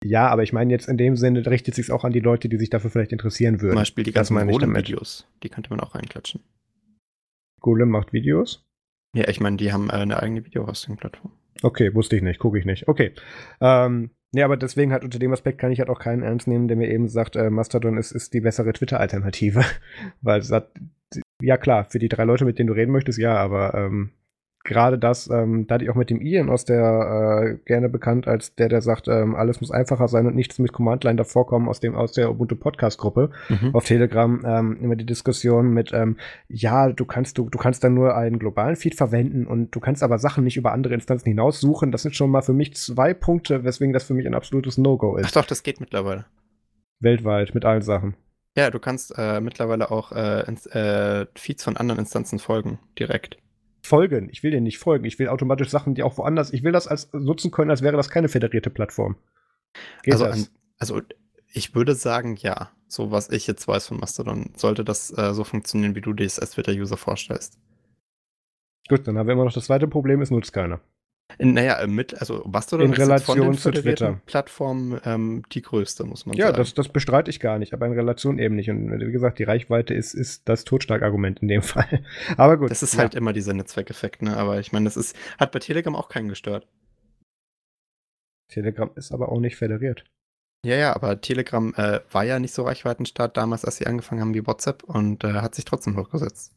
Ja, 0.05 0.29
aber 0.29 0.43
ich 0.43 0.53
meine 0.53 0.73
jetzt 0.73 0.89
in 0.89 0.97
dem 0.97 1.17
Sinne 1.17 1.47
richtet 1.47 1.75
sich 1.75 1.93
auch 1.93 2.05
an 2.05 2.13
die 2.13 2.21
Leute, 2.21 2.49
die 2.49 2.59
sich 2.59 2.71
dafür 2.71 2.91
vielleicht 2.91 3.13
interessieren 3.13 3.61
würden. 3.61 3.73
Zum 3.73 3.81
Beispiel 3.81 4.05
die 4.05 4.13
ganzen 4.13 4.37
Golem-Videos, 4.37 5.29
die 5.43 5.49
könnte 5.49 5.71
man 5.71 5.81
auch 5.81 5.95
reinklatschen. 5.95 6.43
Golem 7.61 7.91
macht 7.91 8.13
Videos? 8.13 8.65
Ja, 9.15 9.29
ich 9.29 9.41
meine, 9.41 9.57
die 9.57 9.73
haben 9.73 9.91
äh, 9.91 9.95
eine 9.95 10.21
eigene 10.23 10.45
Video-Hosting-Plattform. 10.45 11.33
Okay, 11.63 11.95
wusste 11.95 12.17
ich 12.17 12.23
nicht, 12.23 12.41
gucke 12.41 12.59
ich 12.59 12.65
nicht. 12.65 12.89
Okay. 12.89 13.13
Ähm, 13.61 14.11
ja, 14.33 14.47
aber 14.47 14.57
deswegen 14.57 14.93
halt 14.93 15.05
unter 15.05 15.19
dem 15.19 15.33
Aspekt 15.33 15.59
kann 15.59 15.71
ich 15.71 15.79
halt 15.79 15.91
auch 15.91 16.01
keinen 16.01 16.23
ernst 16.23 16.49
nehmen, 16.49 16.67
der 16.67 16.77
mir 16.77 16.91
eben 16.91 17.09
sagt, 17.09 17.37
äh, 17.37 17.51
Mastodon 17.51 17.99
ist, 17.99 18.13
ist 18.13 18.35
die 18.35 18.41
bessere 18.41 18.73
Twitter-Alternative. 18.73 19.65
Weil 20.23 20.41
es 20.41 20.51
hat, 20.51 20.73
ja 21.43 21.57
klar, 21.57 21.87
für 21.89 21.99
die 21.99 22.09
drei 22.09 22.25
Leute, 22.25 22.45
mit 22.45 22.59
denen 22.59 22.69
du 22.69 22.75
reden 22.75 22.93
möchtest, 22.93 23.19
ja, 23.19 23.37
aber 23.37 23.75
ähm, 23.75 24.13
gerade 24.65 24.99
das, 24.99 25.29
ähm, 25.29 25.67
da 25.67 25.75
hatte 25.75 25.85
ich 25.85 25.91
auch 25.91 25.97
mit 25.97 26.11
dem 26.11 26.21
Ian 26.21 26.49
aus 26.49 26.65
der 26.65 27.43
äh, 27.45 27.57
gerne 27.65 27.89
bekannt 27.89 28.29
als 28.29 28.55
der, 28.55 28.69
der 28.69 28.81
sagt, 28.81 29.09
ähm, 29.09 29.35
alles 29.35 29.61
muss 29.61 29.71
einfacher 29.71 30.09
sein 30.09 30.27
und 30.27 30.37
nichts 30.37 30.59
mit 30.59 30.73
Command-Line 30.73 31.17
davor 31.17 31.47
kommen 31.47 31.69
aus 31.69 31.81
dem 31.81 31.95
aus 31.95 32.13
der 32.13 32.31
Ubuntu 32.31 32.57
Podcast-Gruppe 32.57 33.31
mhm. 33.49 33.75
auf 33.75 33.85
Telegram 33.85 34.43
ähm, 34.47 34.79
immer 34.81 34.97
die 34.97 35.07
Diskussion 35.07 35.73
mit, 35.73 35.93
ähm, 35.93 36.17
ja, 36.49 36.91
du 36.91 37.05
kannst 37.05 37.39
du 37.39 37.49
du 37.49 37.59
kannst 37.59 37.83
dann 37.83 37.95
nur 37.95 38.17
einen 38.17 38.39
globalen 38.39 38.77
Feed 38.77 38.95
verwenden 38.95 39.47
und 39.47 39.75
du 39.75 39.81
kannst 39.81 40.03
aber 40.03 40.19
Sachen 40.19 40.45
nicht 40.45 40.57
über 40.57 40.73
andere 40.73 40.95
Instanzen 40.95 41.29
hinaus 41.29 41.61
suchen. 41.61 41.91
Das 41.91 42.03
sind 42.03 42.15
schon 42.15 42.31
mal 42.31 42.43
für 42.43 42.53
mich 42.53 42.75
zwei 42.75 43.15
Punkte, 43.15 43.65
weswegen 43.65 43.93
das 43.93 44.05
für 44.05 44.15
mich 44.15 44.27
ein 44.27 44.35
absolutes 44.35 44.79
No-Go 44.79 45.17
ist. 45.17 45.27
Ach 45.27 45.43
doch, 45.43 45.47
das 45.47 45.63
geht 45.63 45.81
mittlerweile. 45.81 46.27
Weltweit 47.01 47.55
mit 47.55 47.65
allen 47.65 47.83
Sachen. 47.83 48.15
Ja, 48.57 48.71
du 48.71 48.79
kannst 48.79 49.15
äh, 49.17 49.41
mittlerweile 49.41 49.91
auch 49.91 50.13
äh, 50.13 50.47
ins, 50.47 50.67
äh, 50.67 51.27
Feeds 51.35 51.65
von 51.65 51.77
anderen 51.77 52.01
Instanzen 52.01 52.39
folgen 52.39 52.79
direkt 52.99 53.39
folgen. 53.83 54.29
Ich 54.31 54.43
will 54.43 54.51
denen 54.51 54.65
nicht 54.65 54.79
folgen. 54.79 55.05
Ich 55.05 55.19
will 55.19 55.29
automatisch 55.29 55.69
Sachen, 55.69 55.95
die 55.95 56.03
auch 56.03 56.19
woanders. 56.19 56.53
Ich 56.53 56.63
will 56.63 56.73
das 56.73 56.87
als 56.87 57.13
nutzen 57.13 57.51
können, 57.51 57.71
als 57.71 57.83
wäre 57.83 57.97
das 57.97 58.11
keine 58.11 58.29
föderierte 58.29 58.71
Plattform. 58.71 59.17
Geht 60.03 60.15
also, 60.15 60.27
an, 60.27 60.47
also 60.79 61.01
ich 61.53 61.75
würde 61.75 61.95
sagen, 61.95 62.37
ja. 62.37 62.71
So 62.89 63.11
was 63.11 63.31
ich 63.31 63.47
jetzt 63.47 63.67
weiß 63.67 63.87
von 63.87 63.99
Mastodon, 64.01 64.51
sollte 64.55 64.85
das 64.85 65.17
äh, 65.17 65.33
so 65.33 65.45
funktionieren, 65.45 65.95
wie 65.95 66.03
du 66.03 66.13
dir 66.13 66.27
es 66.27 66.39
als 66.39 66.51
Twitter-User 66.51 66.99
vorstellst. 66.99 67.59
Gut, 68.87 69.09
dann 69.09 69.17
haben 69.17 69.27
wir 69.27 69.33
immer 69.33 69.47
noch 69.47 69.53
das 69.53 69.65
zweite 69.65 69.89
Problem, 69.89 70.21
es 70.21 70.31
nutzt 70.31 70.53
keiner. 70.53 70.81
Naja, 71.39 71.81
äh, 71.81 71.87
mit, 71.87 72.19
also 72.19 72.45
Mastodon 72.47 72.89
in 72.89 72.95
Relation 72.95 73.55
zu 73.55 73.71
Twitter. 73.71 74.21
Plattform 74.27 75.01
ähm, 75.05 75.43
die 75.53 75.63
größte, 75.63 76.05
muss 76.05 76.27
man 76.27 76.37
ja, 76.37 76.47
sagen. 76.47 76.57
Ja, 76.57 76.63
das, 76.63 76.75
das 76.75 76.89
bestreite 76.89 77.31
ich 77.31 77.41
gar 77.41 77.59
nicht, 77.59 77.73
aber 77.73 77.87
in 77.87 77.93
Relation 77.93 78.39
eben 78.39 78.57
nicht. 78.57 78.71
Und 78.71 78.91
wie 79.01 79.13
gesagt, 79.13 79.39
die 79.39 79.45
Reichweite 79.45 79.95
ist, 79.95 80.15
ist 80.15 80.49
das 80.49 80.65
Totschlagargument 80.65 81.41
in 81.41 81.49
dem 81.49 81.63
Fall. 81.63 82.05
aber 82.37 82.57
gut. 82.57 82.71
Das 82.71 82.83
ist 82.83 82.95
ja. 82.95 83.01
halt 83.01 83.15
immer 83.15 83.33
dieser 83.33 83.55
Netzwerkeffekt, 83.55 84.23
ne? 84.23 84.37
Aber 84.37 84.61
ich 84.61 84.73
meine, 84.73 84.85
das 84.85 84.97
ist, 84.97 85.17
hat 85.39 85.53
bei 85.53 85.59
Telegram 85.59 85.95
auch 85.97 86.09
keinen 86.09 86.29
gestört. 86.29 86.67
Telegram 88.49 88.91
ist 88.97 89.13
aber 89.13 89.31
auch 89.31 89.41
nicht 89.41 89.57
föderiert. 89.57 90.05
Ja, 90.65 90.77
ja, 90.77 90.95
aber 90.95 91.21
Telegram 91.21 91.75
äh, 91.75 92.01
war 92.11 92.25
ja 92.25 92.39
nicht 92.39 92.55
so 92.55 92.63
reichweitenstark 92.63 93.35
damals, 93.35 93.65
als 93.65 93.79
sie 93.79 93.87
angefangen 93.87 94.21
haben 94.21 94.35
wie 94.35 94.47
WhatsApp 94.47 94.85
und 94.85 95.25
äh, 95.25 95.33
hat 95.35 95.55
sich 95.57 95.65
trotzdem 95.65 95.97
hochgesetzt. 95.97 96.53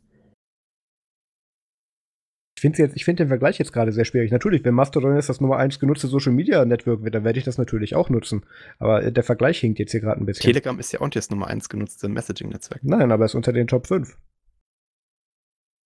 Ich 2.66 2.76
finde 2.76 2.94
jetzt, 2.94 3.04
find 3.04 3.20
den 3.20 3.28
Vergleich 3.28 3.60
jetzt 3.60 3.72
gerade 3.72 3.92
sehr 3.92 4.06
schwierig. 4.06 4.32
Natürlich, 4.32 4.66
wenn 4.66 4.74
Mastodon 4.74 5.18
ist 5.18 5.30
das 5.30 5.40
Nummer 5.40 5.58
1 5.58 5.80
genutzte 5.80 6.08
Social 6.08 6.34
Media 6.34 6.66
Network 6.66 7.04
wird, 7.04 7.14
dann 7.14 7.24
werde 7.24 7.38
ich 7.38 7.46
das 7.46 7.58
natürlich 7.58 7.96
auch 7.96 8.10
nutzen. 8.10 8.44
Aber 8.80 9.04
äh, 9.04 9.12
der 9.12 9.24
Vergleich 9.24 9.60
hinkt 9.60 9.78
jetzt 9.80 9.92
hier 9.92 10.02
gerade 10.02 10.20
ein 10.20 10.26
bisschen. 10.26 10.44
Telegram 10.44 10.78
ist 10.80 10.92
ja 10.92 11.00
auch 11.00 11.06
nicht 11.06 11.16
das 11.16 11.30
Nummer 11.30 11.48
1 11.48 11.70
genutzte 11.70 12.10
Messaging-Netzwerk. 12.10 12.84
Nein, 12.84 13.12
aber 13.12 13.26
es 13.26 13.32
ist 13.32 13.36
unter 13.36 13.54
den 13.54 13.68
Top 13.68 13.88
5. 13.88 14.18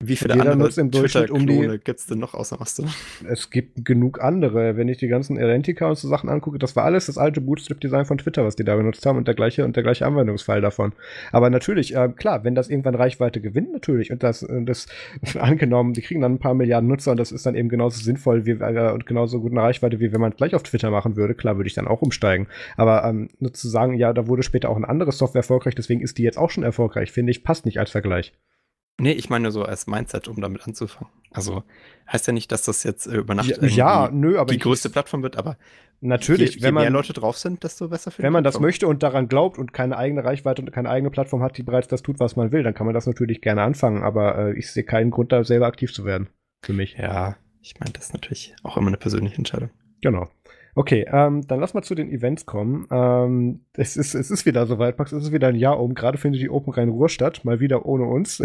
Wie 0.01 0.15
viele 0.15 0.35
Jeder 0.35 0.53
andere 0.53 0.79
im 0.79 0.91
Durchschnitt 0.91 1.29
um 1.29 1.45
die 1.45 1.77
gibt 1.83 1.99
es 1.99 2.05
denn 2.05 2.19
noch 2.19 2.33
außer 2.33 2.55
Mastodon? 2.57 2.89
Es 3.27 3.49
gibt 3.49 3.83
genug 3.83 4.21
andere. 4.21 4.77
Wenn 4.77 4.87
ich 4.87 4.97
die 4.97 5.09
ganzen 5.09 5.35
Identica 5.35 5.89
und 5.89 5.97
so 5.97 6.07
Sachen 6.07 6.29
angucke, 6.29 6.57
das 6.57 6.77
war 6.77 6.85
alles 6.85 7.07
das 7.07 7.17
alte 7.17 7.41
Bootstrap-Design 7.41 8.05
von 8.05 8.17
Twitter, 8.17 8.45
was 8.45 8.55
die 8.55 8.63
da 8.63 8.77
benutzt 8.77 9.05
haben 9.05 9.17
und 9.17 9.27
der 9.27 9.35
gleiche 9.35 9.65
und 9.65 9.75
der 9.75 9.83
gleiche 9.83 10.05
Anwendungsfall 10.05 10.61
davon. 10.61 10.93
Aber 11.33 11.49
natürlich, 11.49 11.97
äh, 11.97 12.07
klar, 12.15 12.45
wenn 12.45 12.55
das 12.55 12.69
irgendwann 12.69 12.95
Reichweite 12.95 13.41
gewinnt, 13.41 13.73
natürlich 13.73 14.09
und 14.09 14.23
das, 14.23 14.41
äh, 14.41 14.63
das 14.63 14.87
angenommen, 15.37 15.91
die 15.91 16.01
kriegen 16.01 16.21
dann 16.21 16.35
ein 16.35 16.39
paar 16.39 16.53
Milliarden 16.53 16.87
Nutzer 16.87 17.11
und 17.11 17.17
das 17.17 17.33
ist 17.33 17.45
dann 17.45 17.55
eben 17.55 17.67
genauso 17.67 18.01
sinnvoll 18.01 18.45
wie, 18.45 18.51
äh, 18.51 18.93
und 18.93 19.05
genauso 19.05 19.41
gut 19.41 19.51
eine 19.51 19.63
Reichweite, 19.63 19.99
wie 19.99 20.13
wenn 20.13 20.21
man 20.21 20.31
es 20.31 20.37
gleich 20.37 20.55
auf 20.55 20.63
Twitter 20.63 20.91
machen 20.91 21.17
würde. 21.17 21.35
Klar, 21.35 21.57
würde 21.57 21.67
ich 21.67 21.75
dann 21.75 21.89
auch 21.89 22.01
umsteigen. 22.01 22.47
Aber 22.77 23.03
ähm, 23.03 23.27
nur 23.39 23.53
zu 23.53 23.67
sagen, 23.67 23.95
ja, 23.95 24.13
da 24.13 24.27
wurde 24.27 24.43
später 24.43 24.69
auch 24.69 24.77
eine 24.77 24.87
andere 24.87 25.11
Software 25.11 25.39
erfolgreich, 25.39 25.75
deswegen 25.75 25.99
ist 25.99 26.17
die 26.17 26.23
jetzt 26.23 26.37
auch 26.37 26.51
schon 26.51 26.63
erfolgreich, 26.63 27.11
finde 27.11 27.31
ich, 27.31 27.43
passt 27.43 27.65
nicht 27.65 27.79
als 27.79 27.91
Vergleich. 27.91 28.31
Nee, 28.99 29.13
ich 29.13 29.29
meine 29.29 29.51
so 29.51 29.63
als 29.63 29.87
Mindset, 29.87 30.27
um 30.27 30.41
damit 30.41 30.67
anzufangen. 30.67 31.11
Also 31.31 31.63
heißt 32.11 32.27
ja 32.27 32.33
nicht, 32.33 32.51
dass 32.51 32.63
das 32.63 32.83
jetzt 32.83 33.07
äh, 33.07 33.17
über 33.17 33.35
Nacht 33.35 33.49
ja, 33.49 33.67
ja 33.67 34.09
nö, 34.11 34.37
aber 34.37 34.51
die 34.51 34.59
größte 34.59 34.89
Plattform 34.89 35.23
wird, 35.23 35.37
aber 35.37 35.57
natürlich, 36.01 36.55
je, 36.55 36.59
je 36.59 36.63
wenn 36.63 36.73
man, 36.73 36.83
mehr 36.83 36.91
Leute 36.91 37.13
drauf 37.13 37.37
sind, 37.37 37.63
desto 37.63 37.87
besser 37.87 38.11
für 38.11 38.23
Wenn 38.23 38.33
man 38.33 38.43
das 38.43 38.59
möchte 38.59 38.87
und 38.87 39.03
daran 39.03 39.27
glaubt 39.27 39.57
und 39.57 39.73
keine 39.73 39.97
eigene 39.97 40.23
Reichweite 40.23 40.61
und 40.61 40.71
keine 40.71 40.89
eigene 40.89 41.11
Plattform 41.11 41.41
hat, 41.43 41.57
die 41.57 41.63
bereits 41.63 41.87
das 41.87 42.01
tut, 42.01 42.19
was 42.19 42.35
man 42.35 42.51
will, 42.51 42.63
dann 42.63 42.73
kann 42.73 42.85
man 42.85 42.93
das 42.93 43.05
natürlich 43.05 43.41
gerne 43.41 43.61
anfangen, 43.61 44.03
aber 44.03 44.37
äh, 44.37 44.57
ich 44.57 44.71
sehe 44.71 44.83
keinen 44.83 45.11
Grund, 45.11 45.31
da 45.31 45.43
selber 45.43 45.67
aktiv 45.67 45.93
zu 45.93 46.05
werden. 46.05 46.29
Für 46.61 46.73
mich. 46.73 46.97
Ja, 46.97 47.37
ich 47.61 47.79
meine, 47.79 47.93
das 47.93 48.05
ist 48.05 48.13
natürlich 48.13 48.55
auch 48.63 48.77
immer 48.77 48.87
eine 48.87 48.97
persönliche 48.97 49.37
Entscheidung. 49.37 49.69
Genau. 50.01 50.29
Okay, 50.79 51.05
ähm, 51.11 51.45
dann 51.45 51.59
lass 51.59 51.73
mal 51.73 51.81
zu 51.81 51.93
den 51.93 52.09
Events 52.09 52.45
kommen. 52.45 52.87
Ähm, 52.89 53.65
es, 53.73 53.97
ist, 53.97 54.15
es 54.15 54.31
ist 54.31 54.45
wieder 54.45 54.65
soweit, 54.65 54.97
Max. 54.97 55.11
Es 55.11 55.25
ist 55.25 55.33
wieder 55.33 55.49
ein 55.49 55.57
Jahr 55.57 55.77
um. 55.77 55.93
Gerade 55.93 56.17
findet 56.17 56.41
die 56.41 56.49
Open 56.49 56.71
Rhein-Ruhr 56.71 57.09
statt. 57.09 57.43
Mal 57.43 57.59
wieder 57.59 57.85
ohne 57.85 58.05
uns. 58.05 58.39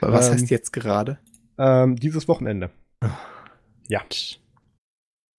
Was 0.00 0.26
ähm, 0.30 0.34
heißt 0.34 0.50
jetzt 0.50 0.72
gerade? 0.72 1.18
Ähm, 1.56 1.94
dieses 1.94 2.26
Wochenende. 2.26 2.70
Oh. 3.04 3.06
Ja. 3.86 4.00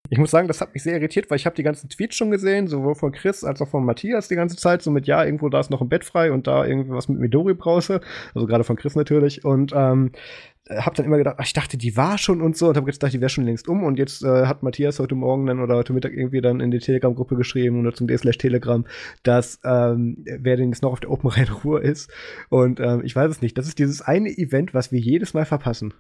Ich 0.10 0.18
muss 0.18 0.32
sagen, 0.32 0.48
das 0.48 0.62
hat 0.62 0.74
mich 0.74 0.84
sehr 0.84 0.94
irritiert, 0.94 1.30
weil 1.30 1.38
ich 1.38 1.46
habe 1.46 1.56
die 1.56 1.64
ganzen 1.64 1.90
Tweets 1.90 2.16
schon 2.16 2.32
gesehen, 2.32 2.68
sowohl 2.68 2.96
von 2.96 3.12
Chris 3.12 3.44
als 3.44 3.62
auch 3.62 3.68
von 3.68 3.86
Matthias 3.86 4.28
die 4.28 4.36
ganze 4.36 4.56
Zeit, 4.56 4.82
so 4.82 4.92
mit 4.92 5.08
ja, 5.08 5.24
irgendwo 5.24 5.50
da 5.50 5.60
ist 5.60 5.72
noch 5.72 5.82
ein 5.82 5.90
Bett 5.90 6.06
frei 6.06 6.32
und 6.32 6.48
da 6.48 6.66
irgendwie 6.66 6.92
was 6.92 7.08
mit 7.10 7.20
Midori 7.20 7.54
brause, 7.54 8.02
also 8.34 8.48
gerade 8.48 8.64
von 8.64 8.76
Chris 8.76 8.96
natürlich. 8.96 9.46
Und 9.46 9.74
ähm, 9.76 10.12
habe 10.70 10.96
dann 10.96 11.06
immer 11.06 11.18
gedacht, 11.18 11.36
ach, 11.38 11.46
ich 11.46 11.54
dachte, 11.54 11.78
die 11.78 11.96
war 11.96 12.18
schon 12.18 12.42
und 12.42 12.58
so. 12.58 12.70
Und 12.70 12.78
habe 12.78 12.92
gedacht, 12.92 13.14
die 13.14 13.22
wäre 13.22 13.30
schon 13.30 13.46
längst 13.46 13.68
um. 13.68 13.84
Und 13.84 14.00
jetzt 14.00 14.24
äh, 14.24 14.48
hat 14.48 14.64
Matthias 14.64 15.00
heute 15.00 15.16
Morgen 15.16 15.46
dann 15.46 15.60
oder 15.60 15.76
heute 15.76 15.94
Mittag 15.94 16.14
irgendwie 16.14 16.42
dann 16.42 16.60
in 16.60 16.72
die 16.72 16.80
Telegram-Gruppe 16.80 17.36
geschrieben 17.36 17.80
oder 17.80 17.94
zum 17.94 18.08
D-Slash 18.08 18.38
Telegram, 18.38 18.86
dass 19.24 19.60
ähm, 19.64 20.26
wer 20.26 20.58
denn 20.58 20.70
jetzt 20.70 20.82
noch 20.82 20.94
auf 20.94 21.00
der 21.00 21.12
Open 21.12 21.30
Rhein 21.30 21.50
Ruhr 21.64 21.82
ist. 21.82 22.12
Und 22.50 22.80
ähm, 22.80 23.02
ich 23.04 23.16
weiß 23.16 23.30
es 23.30 23.42
nicht, 23.42 23.58
das 23.58 23.68
ist 23.68 23.78
dieses 23.78 24.02
eine 24.02 24.30
Event, 24.30 24.74
was 24.74 24.92
wir 24.92 25.00
jedes 25.00 25.34
Mal 25.34 25.46
verpassen. 25.46 25.94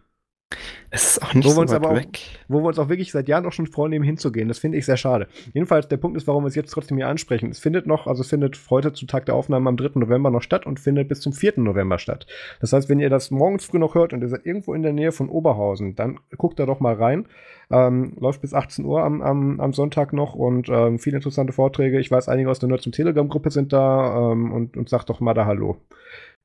Es 0.96 1.04
ist 1.04 1.24
auch 1.24 1.34
nicht 1.34 1.46
wo 1.46 1.50
so 1.50 1.58
weit 1.58 1.72
aber 1.72 1.90
auch, 1.90 1.96
weg. 1.96 2.20
Wo 2.48 2.62
wir 2.62 2.68
uns 2.68 2.80
auch 2.80 2.88
wirklich 2.88 3.12
seit 3.12 3.28
Jahren 3.28 3.46
auch 3.46 3.52
schon 3.52 3.68
vornehmen, 3.68 4.06
hinzugehen. 4.06 4.48
Das 4.48 4.60
finde 4.60 4.78
ich 4.78 4.86
sehr 4.86 4.96
schade. 4.96 5.28
Jedenfalls, 5.54 5.90
der 5.90 5.98
Punkt 5.98 6.16
ist, 6.16 6.26
warum 6.26 6.44
wir 6.44 6.48
es 6.48 6.56
jetzt 6.56 6.72
trotzdem 6.72 6.98
hier 6.98 7.10
ansprechen. 7.10 7.50
Es 7.50 7.60
findet 7.60 7.86
noch, 7.86 8.08
also 8.08 8.22
es 8.22 8.30
findet 8.30 8.58
heute 8.70 8.94
zu 8.94 9.06
Tag 9.06 9.26
der 9.26 9.36
Aufnahme 9.36 9.68
am 9.68 9.76
3. 9.76 10.00
November 10.00 10.30
noch 10.30 10.42
statt 10.42 10.66
und 10.66 10.80
findet 10.80 11.10
bis 11.10 11.20
zum 11.20 11.34
4. 11.34 11.54
November 11.58 12.00
statt. 12.00 12.28
Das 12.62 12.72
heißt, 12.72 12.88
wenn 12.88 13.00
ihr 13.00 13.10
das 13.10 13.30
morgens 13.30 13.66
früh 13.66 13.80
noch 13.80 13.96
hört 13.96 14.14
und 14.14 14.22
ihr 14.22 14.30
seid 14.30 14.46
irgendwo 14.46 14.74
in 14.74 14.84
der 14.84 14.94
Nähe 14.94 15.12
von 15.12 15.28
Oberhausen, 15.28 15.96
dann 15.96 16.20
guckt 16.38 16.60
da 16.60 16.66
doch 16.66 16.80
mal 16.80 16.94
rein. 16.94 17.28
Ähm, 17.72 18.16
läuft 18.20 18.42
bis 18.42 18.54
18 18.54 18.86
Uhr 18.86 19.04
am, 19.04 19.22
am, 19.22 19.60
am 19.60 19.74
Sonntag 19.74 20.14
noch 20.14 20.36
und 20.36 20.70
ähm, 20.70 21.00
viele 21.00 21.18
interessante 21.18 21.52
Vorträge. 21.52 22.00
Ich 22.00 22.12
weiß, 22.12 22.30
einige 22.30 22.50
aus 22.50 22.60
der 22.60 22.70
Nerds 22.70 22.84
zum 22.84 22.92
Telegram-Gruppe 22.92 23.50
sind 23.50 23.74
da 23.74 24.32
ähm, 24.32 24.54
und, 24.54 24.78
und 24.78 24.88
sagt 24.88 25.10
doch 25.10 25.20
mal 25.20 25.34
da 25.34 25.46
Hallo. 25.46 25.78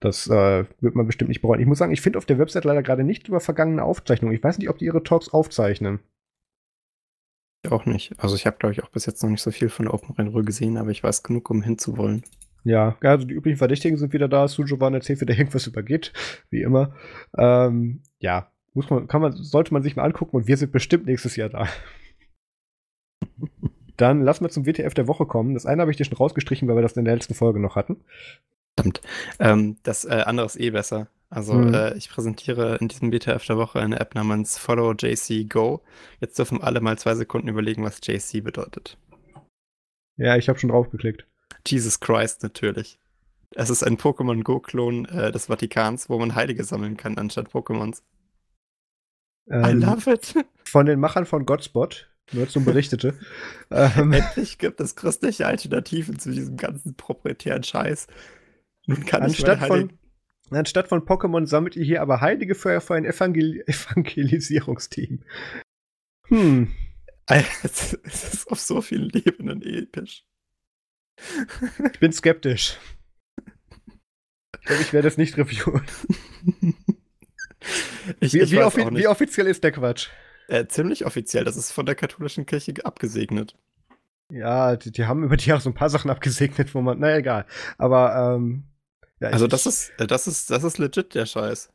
Das 0.01 0.27
äh, 0.29 0.65
wird 0.81 0.95
man 0.95 1.07
bestimmt 1.07 1.29
nicht 1.29 1.43
bereuen. 1.43 1.61
Ich 1.61 1.67
muss 1.67 1.79
sagen, 1.79 1.93
ich 1.93 2.01
finde 2.01 2.19
auf 2.19 2.25
der 2.25 2.39
Website 2.39 2.65
leider 2.65 2.83
gerade 2.83 3.05
nicht 3.05 3.29
über 3.29 3.39
vergangene 3.39 3.85
Aufzeichnungen. 3.85 4.35
Ich 4.35 4.43
weiß 4.43 4.59
nicht, 4.59 4.71
ob 4.71 4.79
die 4.79 4.87
ihre 4.87 5.03
Talks 5.03 5.29
aufzeichnen. 5.29 6.01
Ich 7.63 7.71
auch 7.71 7.85
nicht. 7.85 8.15
Also 8.19 8.35
ich 8.35 8.47
habe, 8.47 8.57
glaube 8.57 8.73
ich, 8.73 8.83
auch 8.83 8.89
bis 8.89 9.05
jetzt 9.05 9.23
noch 9.23 9.29
nicht 9.29 9.43
so 9.43 9.51
viel 9.51 9.69
von 9.69 9.85
der 9.85 9.95
Open 9.95 10.15
Rhein 10.15 10.33
gesehen, 10.47 10.79
aber 10.79 10.91
ich 10.91 11.03
weiß 11.03 11.23
genug, 11.23 11.51
um 11.51 11.63
hinzuwollen. 11.63 12.25
Ja, 12.65 12.97
also 13.01 13.27
die 13.27 13.35
üblichen 13.35 13.59
Verdächtigen 13.59 13.99
sind 13.99 14.13
wieder 14.15 14.29
da. 14.29 14.49
Sujovan 14.49 14.95
erzählt 14.95 15.21
wieder 15.21 15.37
irgendwas 15.37 15.67
übergeht, 15.67 16.13
wie 16.51 16.63
immer. 16.63 16.95
Ähm, 17.37 18.03
ja, 18.19 18.51
muss 18.73 18.89
man, 18.89 19.07
kann 19.07 19.21
man, 19.21 19.33
sollte 19.33 19.75
man 19.75 19.83
sich 19.83 19.97
mal 19.97 20.05
angucken 20.05 20.37
und 20.37 20.47
wir 20.47 20.57
sind 20.57 20.73
bestimmt 20.73 21.07
nächstes 21.07 21.37
Jahr 21.37 21.51
da. 21.51 21.69
Dann 23.97 24.23
lass 24.23 24.41
mal 24.41 24.49
zum 24.49 24.65
WTF 24.65 24.95
der 24.95 25.09
Woche 25.09 25.27
kommen. 25.27 25.53
Das 25.53 25.67
eine 25.67 25.83
habe 25.83 25.91
ich 25.91 25.99
dir 25.99 26.05
schon 26.05 26.17
rausgestrichen, 26.17 26.67
weil 26.69 26.77
wir 26.77 26.83
das 26.83 26.97
in 26.97 27.05
der 27.05 27.15
letzten 27.15 27.35
Folge 27.35 27.61
noch 27.61 27.77
hatten. 27.77 28.03
Verdammt. 28.83 29.01
Ähm, 29.39 29.77
das 29.83 30.05
äh, 30.05 30.23
andere 30.27 30.47
ist 30.47 30.59
eh 30.59 30.71
besser. 30.71 31.09
Also 31.31 31.55
mhm. 31.55 31.75
äh, 31.75 31.95
ich 31.95 32.11
präsentiere 32.11 32.77
in 32.81 32.89
diesem 32.89 33.13
WTF 33.13 33.45
der 33.47 33.57
Woche 33.57 33.81
eine 33.81 34.01
App 34.01 34.17
namens 34.17 34.59
Follow 34.59 34.93
JC 34.93 35.49
Go. 35.49 35.81
Jetzt 36.19 36.39
dürfen 36.39 36.61
alle 36.61 36.81
mal 36.81 36.99
zwei 36.99 37.15
Sekunden 37.15 37.49
überlegen, 37.49 37.85
was 37.85 38.01
JC 38.03 38.43
bedeutet. 38.43 38.99
Ja, 40.17 40.37
ich 40.37 40.49
habe 40.49 40.59
schon 40.59 40.71
drauf 40.71 40.91
geklickt. 40.91 41.27
Jesus 41.67 42.01
Christ, 42.01 42.43
natürlich. 42.43 42.99
Es 43.55 43.71
ist 43.71 43.83
ein 43.83 43.97
Pokémon 43.97 44.43
Go-Klon 44.43 45.07
äh, 45.07 45.33
des 45.33 45.47
Vatikans, 45.47 46.09
wo 46.09 46.19
man 46.19 46.35
Heilige 46.35 46.65
sammeln 46.65 46.97
kann 46.97 47.17
anstatt 47.17 47.49
Pokémons. 47.49 48.03
Ähm, 49.49 49.65
I 49.65 49.73
love 49.73 50.11
it. 50.13 50.35
Von 50.65 50.87
den 50.87 51.01
Machern 51.01 51.27
von 51.27 51.47
Godspot, 51.47 52.09
nur 52.33 52.49
zum 52.49 52.65
Berichtete. 52.65 53.19
ähm, 53.73 54.13
Endlich 54.13 54.59
gibt 54.59 54.81
es 54.81 54.95
christliche 54.95 55.47
Alternativen 55.47 56.19
zu 56.19 56.31
diesem 56.31 56.57
ganzen 56.57 56.95
proprietären 56.95 57.65
Scheiß. 57.65 58.07
Nun 58.91 59.05
kann 59.07 59.23
anstatt 59.23 59.61
von, 59.65 59.93
anstatt 60.51 60.89
von 60.89 61.03
Pokémon 61.03 61.47
sammelt 61.47 61.77
ihr 61.77 61.85
hier 61.85 62.03
aber 62.03 62.21
Heilige 62.21 62.55
Feuer 62.55 62.81
für 62.81 62.95
ein 62.95 63.05
Evangel 63.05 63.63
Evangelisierungsteam. 63.67 65.23
Hm. 66.29 66.75
Es 67.63 67.93
ist 67.93 68.51
auf 68.51 68.59
so 68.59 68.81
vielen 68.81 69.11
Ebenen 69.11 69.63
episch. 69.63 70.25
Ich 71.93 72.01
bin 72.01 72.13
skeptisch. 72.13 72.77
Ich 74.61 74.67
glaube, 74.67 74.83
ich 74.83 74.93
werde 74.93 75.07
es 75.07 75.17
nicht 75.17 75.39
reviewen. 75.39 75.83
Ich, 78.19 78.33
wie, 78.33 78.41
ich 78.41 78.51
wie, 78.51 78.59
offi 78.59 78.85
wie, 78.91 79.07
offiziell 79.07 79.47
ist 79.47 79.63
der 79.63 79.71
Quatsch? 79.71 80.09
Äh, 80.49 80.67
ziemlich 80.67 81.07
offiziell. 81.07 81.45
Das 81.45 81.57
ist 81.57 81.71
von 81.71 81.87
der 81.87 81.95
katholischen 81.95 82.47
Kirche 82.47 82.75
abgesegnet. 82.83 83.55
Ja, 84.29 84.75
die, 84.75 84.91
die, 84.91 85.05
haben 85.05 85.23
über 85.23 85.37
die 85.37 85.53
auch 85.53 85.61
so 85.61 85.71
ein 85.71 85.75
paar 85.75 85.91
Sachen 85.91 86.11
abgesegnet, 86.11 86.75
wo 86.75 86.81
man, 86.81 86.99
na 86.99 87.17
egal. 87.17 87.47
Aber 87.79 88.35
ähm, 88.35 88.65
ja, 89.21 89.29
also 89.31 89.47
das 89.47 89.67
ist, 89.67 89.91
äh, 89.99 90.07
das 90.07 90.27
ist, 90.27 90.51
das 90.51 90.65
ist 90.65 90.79
legit 90.79 91.15
der 91.15 91.27
Scheiß. 91.27 91.71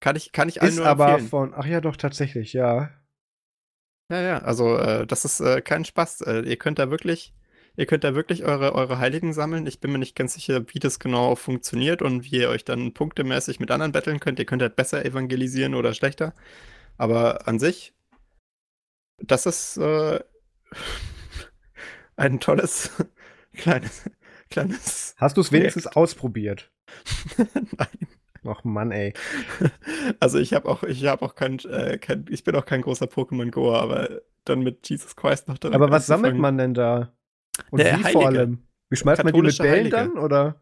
Kann 0.00 0.16
ich, 0.16 0.32
kann 0.32 0.48
ich 0.48 0.62
allen 0.62 0.72
Ist 0.72 0.78
nur 0.78 0.86
aber 0.86 1.08
empfehlen. 1.08 1.28
von, 1.28 1.54
ach 1.54 1.66
ja, 1.66 1.80
doch, 1.80 1.96
tatsächlich, 1.96 2.52
ja. 2.52 2.90
Ja, 4.10 4.20
ja, 4.20 4.38
also 4.38 4.76
äh, 4.76 5.06
das 5.06 5.24
ist 5.24 5.40
äh, 5.40 5.60
kein 5.62 5.84
Spaß. 5.84 6.22
Äh, 6.22 6.40
ihr 6.40 6.56
könnt 6.56 6.78
da 6.80 6.90
wirklich, 6.90 7.32
ihr 7.76 7.86
könnt 7.86 8.02
da 8.02 8.14
wirklich 8.14 8.44
eure, 8.44 8.74
eure 8.74 8.98
Heiligen 8.98 9.32
sammeln. 9.32 9.66
Ich 9.66 9.80
bin 9.80 9.92
mir 9.92 9.98
nicht 9.98 10.16
ganz 10.16 10.34
sicher, 10.34 10.64
wie 10.74 10.80
das 10.80 10.98
genau 10.98 11.36
funktioniert 11.36 12.02
und 12.02 12.24
wie 12.24 12.38
ihr 12.40 12.48
euch 12.48 12.64
dann 12.64 12.92
punktemäßig 12.92 13.60
mit 13.60 13.70
anderen 13.70 13.92
betteln 13.92 14.18
könnt. 14.18 14.38
Ihr 14.40 14.46
könnt 14.46 14.62
halt 14.62 14.74
besser 14.76 15.04
evangelisieren 15.04 15.74
oder 15.76 15.94
schlechter. 15.94 16.34
Aber 16.98 17.46
an 17.48 17.58
sich, 17.60 17.94
das 19.18 19.46
ist 19.46 19.76
äh, 19.76 20.20
ein 22.16 22.40
tolles 22.40 22.90
kleines, 23.54 24.04
kleines. 24.50 25.14
Hast 25.16 25.36
du 25.36 25.40
es 25.40 25.52
wenigstens 25.52 25.86
ausprobiert? 25.86 26.70
Nein. 27.36 28.08
Ach 28.46 28.64
Mann, 28.64 28.90
ey. 28.90 29.12
Also 30.20 30.38
ich 30.38 30.54
habe 30.54 30.68
auch, 30.68 30.82
ich 30.82 31.04
habe 31.06 31.24
auch 31.24 31.34
kein, 31.34 31.58
äh, 31.60 31.98
kein, 31.98 32.24
ich 32.30 32.42
bin 32.44 32.54
auch 32.56 32.64
kein 32.64 32.82
großer 32.82 33.06
Pokémon 33.06 33.50
Goer, 33.50 33.80
aber 33.80 34.20
dann 34.44 34.60
mit 34.60 34.88
Jesus 34.88 35.14
Christ 35.14 35.48
noch 35.48 35.58
direkt 35.58 35.74
Aber 35.76 35.90
was 35.90 36.06
sammelt 36.06 36.36
man 36.36 36.56
denn 36.58 36.74
da? 36.74 37.12
Und 37.70 37.78
Der 37.78 37.98
wie 37.98 38.04
Heilige. 38.04 38.12
vor 38.12 38.26
allem? 38.26 38.62
Beschmeißt 38.88 39.22
man 39.24 39.32
die 39.34 39.42
mit 39.42 39.58
Bällen 39.58 39.72
Heilige. 39.72 39.90
dann? 39.90 40.18
Oder? 40.18 40.60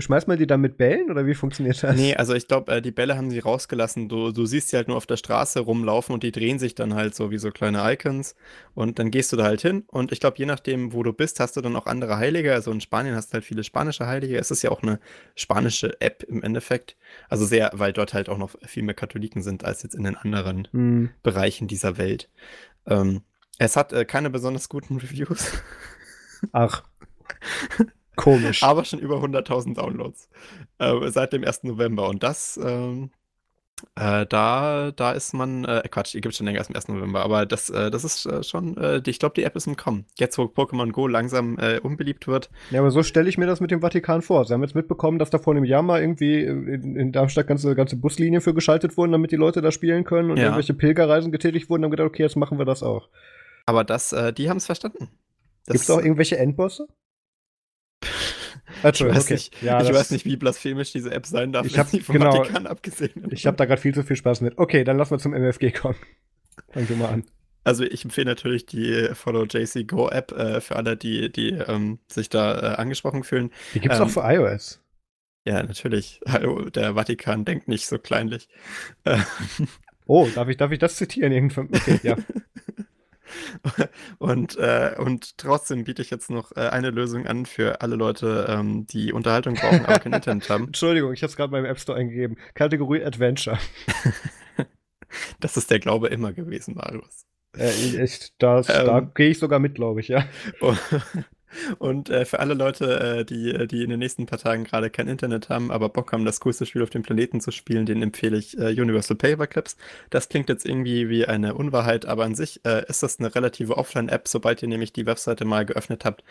Hm? 0.00 0.10
Beschmeißt 0.10 0.28
man 0.28 0.38
die 0.38 0.46
dann 0.46 0.60
mit 0.60 0.76
Bällen 0.78 1.10
oder 1.10 1.26
wie 1.26 1.34
funktioniert 1.34 1.82
das? 1.82 1.94
Nee, 1.94 2.16
also 2.16 2.34
ich 2.34 2.48
glaube, 2.48 2.72
äh, 2.72 2.82
die 2.82 2.90
Bälle 2.90 3.16
haben 3.16 3.30
sie 3.30 3.38
rausgelassen. 3.38 4.08
Du, 4.08 4.32
du 4.32 4.46
siehst 4.46 4.68
sie 4.70 4.76
halt 4.76 4.88
nur 4.88 4.96
auf 4.96 5.06
der 5.06 5.18
Straße 5.18 5.60
rumlaufen 5.60 6.14
und 6.14 6.22
die 6.22 6.32
drehen 6.32 6.58
sich 6.58 6.74
dann 6.74 6.94
halt 6.94 7.14
so 7.14 7.30
wie 7.30 7.38
so 7.38 7.50
kleine 7.50 7.82
Icons. 7.92 8.34
Und 8.74 8.98
dann 8.98 9.10
gehst 9.10 9.30
du 9.32 9.36
da 9.36 9.44
halt 9.44 9.60
hin. 9.60 9.84
Und 9.88 10.10
ich 10.10 10.20
glaube, 10.20 10.38
je 10.38 10.46
nachdem, 10.46 10.92
wo 10.94 11.02
du 11.02 11.12
bist, 11.12 11.38
hast 11.38 11.56
du 11.56 11.60
dann 11.60 11.76
auch 11.76 11.86
andere 11.86 12.16
Heilige. 12.16 12.54
Also 12.54 12.72
in 12.72 12.80
Spanien 12.80 13.14
hast 13.14 13.28
du 13.30 13.34
halt 13.34 13.44
viele 13.44 13.62
spanische 13.62 14.06
Heilige. 14.06 14.38
Es 14.38 14.50
ist 14.50 14.62
ja 14.62 14.70
auch 14.70 14.82
eine 14.82 14.98
spanische 15.36 16.00
App 16.00 16.22
im 16.22 16.42
Endeffekt. 16.42 16.96
Also 17.28 17.44
sehr, 17.44 17.70
weil 17.74 17.92
dort 17.92 18.14
halt 18.14 18.28
auch 18.28 18.38
noch 18.38 18.56
viel 18.64 18.82
mehr 18.82 18.94
Katholiken 18.94 19.42
sind 19.42 19.64
als 19.64 19.82
jetzt 19.82 19.94
in 19.94 20.04
den 20.04 20.16
anderen 20.16 20.66
Hm. 20.72 21.10
Bereichen 21.22 21.68
dieser 21.68 21.98
Welt. 21.98 22.28
Ähm, 22.86 23.20
es 23.58 23.76
hat 23.76 23.92
äh, 23.92 24.06
keine 24.06 24.30
besonders 24.30 24.68
guten 24.70 24.96
Reviews, 24.96 25.52
Ach. 26.52 26.84
Komisch. 28.16 28.62
aber 28.62 28.84
schon 28.84 28.98
über 28.98 29.16
100.000 29.22 29.74
Downloads 29.74 30.28
äh, 30.78 31.08
seit 31.10 31.32
dem 31.32 31.44
1. 31.44 31.64
November. 31.64 32.08
Und 32.08 32.22
das, 32.22 32.58
ähm, 32.62 33.10
äh, 33.96 34.26
da, 34.26 34.90
da 34.94 35.12
ist 35.12 35.32
man, 35.32 35.64
äh, 35.64 35.82
Quatsch, 35.90 36.12
die 36.12 36.20
gibt 36.20 36.32
es 36.32 36.36
schon 36.36 36.46
länger 36.46 36.58
als 36.58 36.68
am 36.68 36.74
1. 36.76 36.88
November, 36.88 37.22
aber 37.22 37.46
das, 37.46 37.70
äh, 37.70 37.90
das 37.90 38.04
ist 38.04 38.26
äh, 38.26 38.42
schon, 38.42 38.76
äh, 38.76 39.00
die- 39.00 39.08
ich 39.10 39.18
glaube, 39.18 39.34
die 39.36 39.42
App 39.44 39.56
ist 39.56 39.66
im 39.66 39.76
Kommen. 39.76 40.04
Jetzt, 40.18 40.36
wo 40.36 40.42
Pokémon 40.42 40.90
Go 40.92 41.06
langsam 41.06 41.56
äh, 41.58 41.78
unbeliebt 41.78 42.26
wird. 42.26 42.50
Ja, 42.70 42.80
aber 42.80 42.90
so 42.90 43.02
stelle 43.02 43.28
ich 43.30 43.38
mir 43.38 43.46
das 43.46 43.60
mit 43.60 43.70
dem 43.70 43.80
Vatikan 43.80 44.20
vor. 44.20 44.44
Sie 44.44 44.52
haben 44.52 44.62
jetzt 44.62 44.74
mitbekommen, 44.74 45.18
dass 45.18 45.30
da 45.30 45.38
vor 45.38 45.54
einem 45.54 45.64
Jahr 45.64 45.82
mal 45.82 45.98
irgendwie 46.02 46.42
in, 46.44 46.94
in 46.94 47.12
Darmstadt 47.12 47.46
ganze, 47.46 47.74
ganze 47.74 47.96
Buslinien 47.96 48.42
für 48.42 48.52
geschaltet 48.52 48.98
wurden, 48.98 49.12
damit 49.12 49.32
die 49.32 49.36
Leute 49.36 49.62
da 49.62 49.70
spielen 49.70 50.04
können 50.04 50.30
und 50.30 50.36
Ja. 50.36 50.44
irgendwelche 50.44 50.74
Pilgerreisen 50.74 51.32
getätigt 51.32 51.70
wurden, 51.70 51.84
haben 51.84 51.90
gedacht, 51.90 52.08
okay, 52.08 52.22
jetzt 52.24 52.36
machen 52.36 52.58
wir 52.58 52.66
das 52.66 52.82
auch. 52.82 53.08
Aber 53.64 53.82
das, 53.84 54.12
äh, 54.12 54.34
die 54.34 54.50
haben 54.50 54.58
es 54.58 54.66
verstanden. 54.66 55.08
Gibt 55.66 55.80
es 55.80 55.90
auch 55.90 56.00
irgendwelche 56.02 56.36
Endbosse? 56.36 56.86
Ich 58.82 58.84
weiß, 59.04 59.24
okay. 59.24 59.34
nicht, 59.34 59.62
Ja, 59.62 59.82
ich 59.82 59.92
weiß 59.92 60.10
nicht, 60.10 60.24
wie 60.24 60.36
blasphemisch 60.36 60.92
diese 60.92 61.10
App 61.12 61.26
sein 61.26 61.52
darf, 61.52 61.66
Ich 61.66 61.78
hab- 61.78 61.88
sie 61.88 62.00
vom 62.00 62.14
genau. 62.14 62.32
Vatikan 62.36 62.66
abgesehen. 62.66 63.26
Ich 63.30 63.46
habe 63.46 63.56
da 63.56 63.64
gerade 63.64 63.80
viel 63.80 63.94
zu 63.94 64.02
viel 64.02 64.16
Spaß 64.16 64.40
mit. 64.40 64.58
Okay, 64.58 64.84
dann 64.84 64.96
lass 64.96 65.10
mal 65.10 65.18
zum 65.18 65.32
MFG 65.34 65.72
kommen. 65.72 65.96
Fangen 66.72 66.88
wir 66.88 66.96
mal 66.96 67.08
an. 67.08 67.24
Also 67.62 67.84
ich 67.84 68.04
empfehle 68.04 68.26
natürlich 68.26 68.64
die 68.66 69.10
Follow 69.12 69.44
JC 69.44 69.86
Go 69.86 70.08
App 70.08 70.32
äh, 70.32 70.60
für 70.60 70.76
alle, 70.76 70.96
die, 70.96 71.30
die 71.30 71.50
ähm, 71.50 71.98
sich 72.10 72.30
da 72.30 72.58
äh, 72.58 72.76
angesprochen 72.76 73.22
fühlen. 73.22 73.50
Die 73.74 73.80
gibt's 73.80 73.98
Ähm, 73.98 74.04
auch 74.04 74.10
für 74.10 74.22
iOS. 74.22 74.80
Ja, 75.46 75.62
natürlich. 75.62 76.20
Hallo, 76.28 76.70
der 76.70 76.94
Vatikan 76.94 77.44
denkt 77.44 77.68
nicht 77.68 77.86
so 77.86 77.98
kleinlich. 77.98 78.48
Oh, 80.06 80.28
darf 80.34 80.48
ich, 80.48 80.56
darf 80.56 80.70
ich 80.72 80.78
das 80.78 80.96
zitieren? 80.96 81.50
Okay, 81.56 82.00
ja. 82.02 82.16
und, 84.18 84.56
äh, 84.56 84.94
und 84.98 85.38
trotzdem 85.38 85.84
biete 85.84 86.02
ich 86.02 86.10
jetzt 86.10 86.30
noch 86.30 86.52
äh, 86.56 86.60
eine 86.68 86.90
Lösung 86.90 87.26
an 87.26 87.46
für 87.46 87.80
alle 87.80 87.96
Leute, 87.96 88.46
ähm, 88.48 88.86
die 88.86 89.12
Unterhaltung 89.12 89.54
brauchen, 89.54 89.84
aber 89.84 89.98
kein 89.98 90.12
Internet 90.12 90.48
haben. 90.48 90.64
Entschuldigung, 90.66 91.12
ich 91.12 91.22
habe 91.22 91.30
es 91.30 91.36
gerade 91.36 91.50
beim 91.50 91.64
App 91.64 91.80
Store 91.80 91.98
eingegeben. 91.98 92.36
Kategorie 92.54 93.04
Adventure. 93.04 93.58
Das 95.40 95.56
ist 95.56 95.70
der 95.70 95.80
Glaube 95.80 96.08
immer 96.08 96.32
gewesen, 96.32 96.74
Marius. 96.74 97.26
Äh, 97.56 97.70
ich, 97.70 98.32
das, 98.38 98.68
Ähm. 98.68 98.86
da 98.86 99.00
gehe 99.00 99.30
ich 99.30 99.38
sogar 99.38 99.58
mit, 99.58 99.74
glaube 99.74 100.00
ich, 100.00 100.08
ja. 100.08 100.24
Und 100.60 100.78
äh, 101.80 102.24
für 102.24 102.40
alle 102.40 102.54
Leute, 102.54 103.00
äh, 103.00 103.24
die, 103.24 103.66
die 103.66 103.82
in 103.82 103.90
den 103.90 103.98
nächsten 103.98 104.26
paar 104.26 104.38
Tagen 104.38 104.64
gerade 104.64 104.90
kein 104.90 105.08
Internet 105.08 105.48
haben, 105.48 105.70
aber 105.70 105.88
Bock 105.88 106.12
haben, 106.12 106.24
das 106.24 106.40
coolste 106.40 106.66
Spiel 106.66 106.82
auf 106.82 106.90
dem 106.90 107.02
Planeten 107.02 107.40
zu 107.40 107.50
spielen, 107.50 107.86
den 107.86 108.02
empfehle 108.02 108.36
ich 108.36 108.58
äh, 108.58 108.70
Universal 108.80 109.16
Paperclips. 109.16 109.76
Das 110.10 110.28
klingt 110.28 110.48
jetzt 110.48 110.66
irgendwie 110.66 111.08
wie 111.08 111.26
eine 111.26 111.54
Unwahrheit, 111.54 112.06
aber 112.06 112.24
an 112.24 112.34
sich 112.34 112.64
äh, 112.64 112.84
ist 112.88 113.02
das 113.02 113.18
eine 113.18 113.34
relative 113.34 113.76
Offline-App. 113.76 114.28
Sobald 114.28 114.62
ihr 114.62 114.68
nämlich 114.68 114.92
die 114.92 115.06
Webseite 115.06 115.44
mal 115.44 115.64
geöffnet 115.66 116.04
habt, 116.04 116.24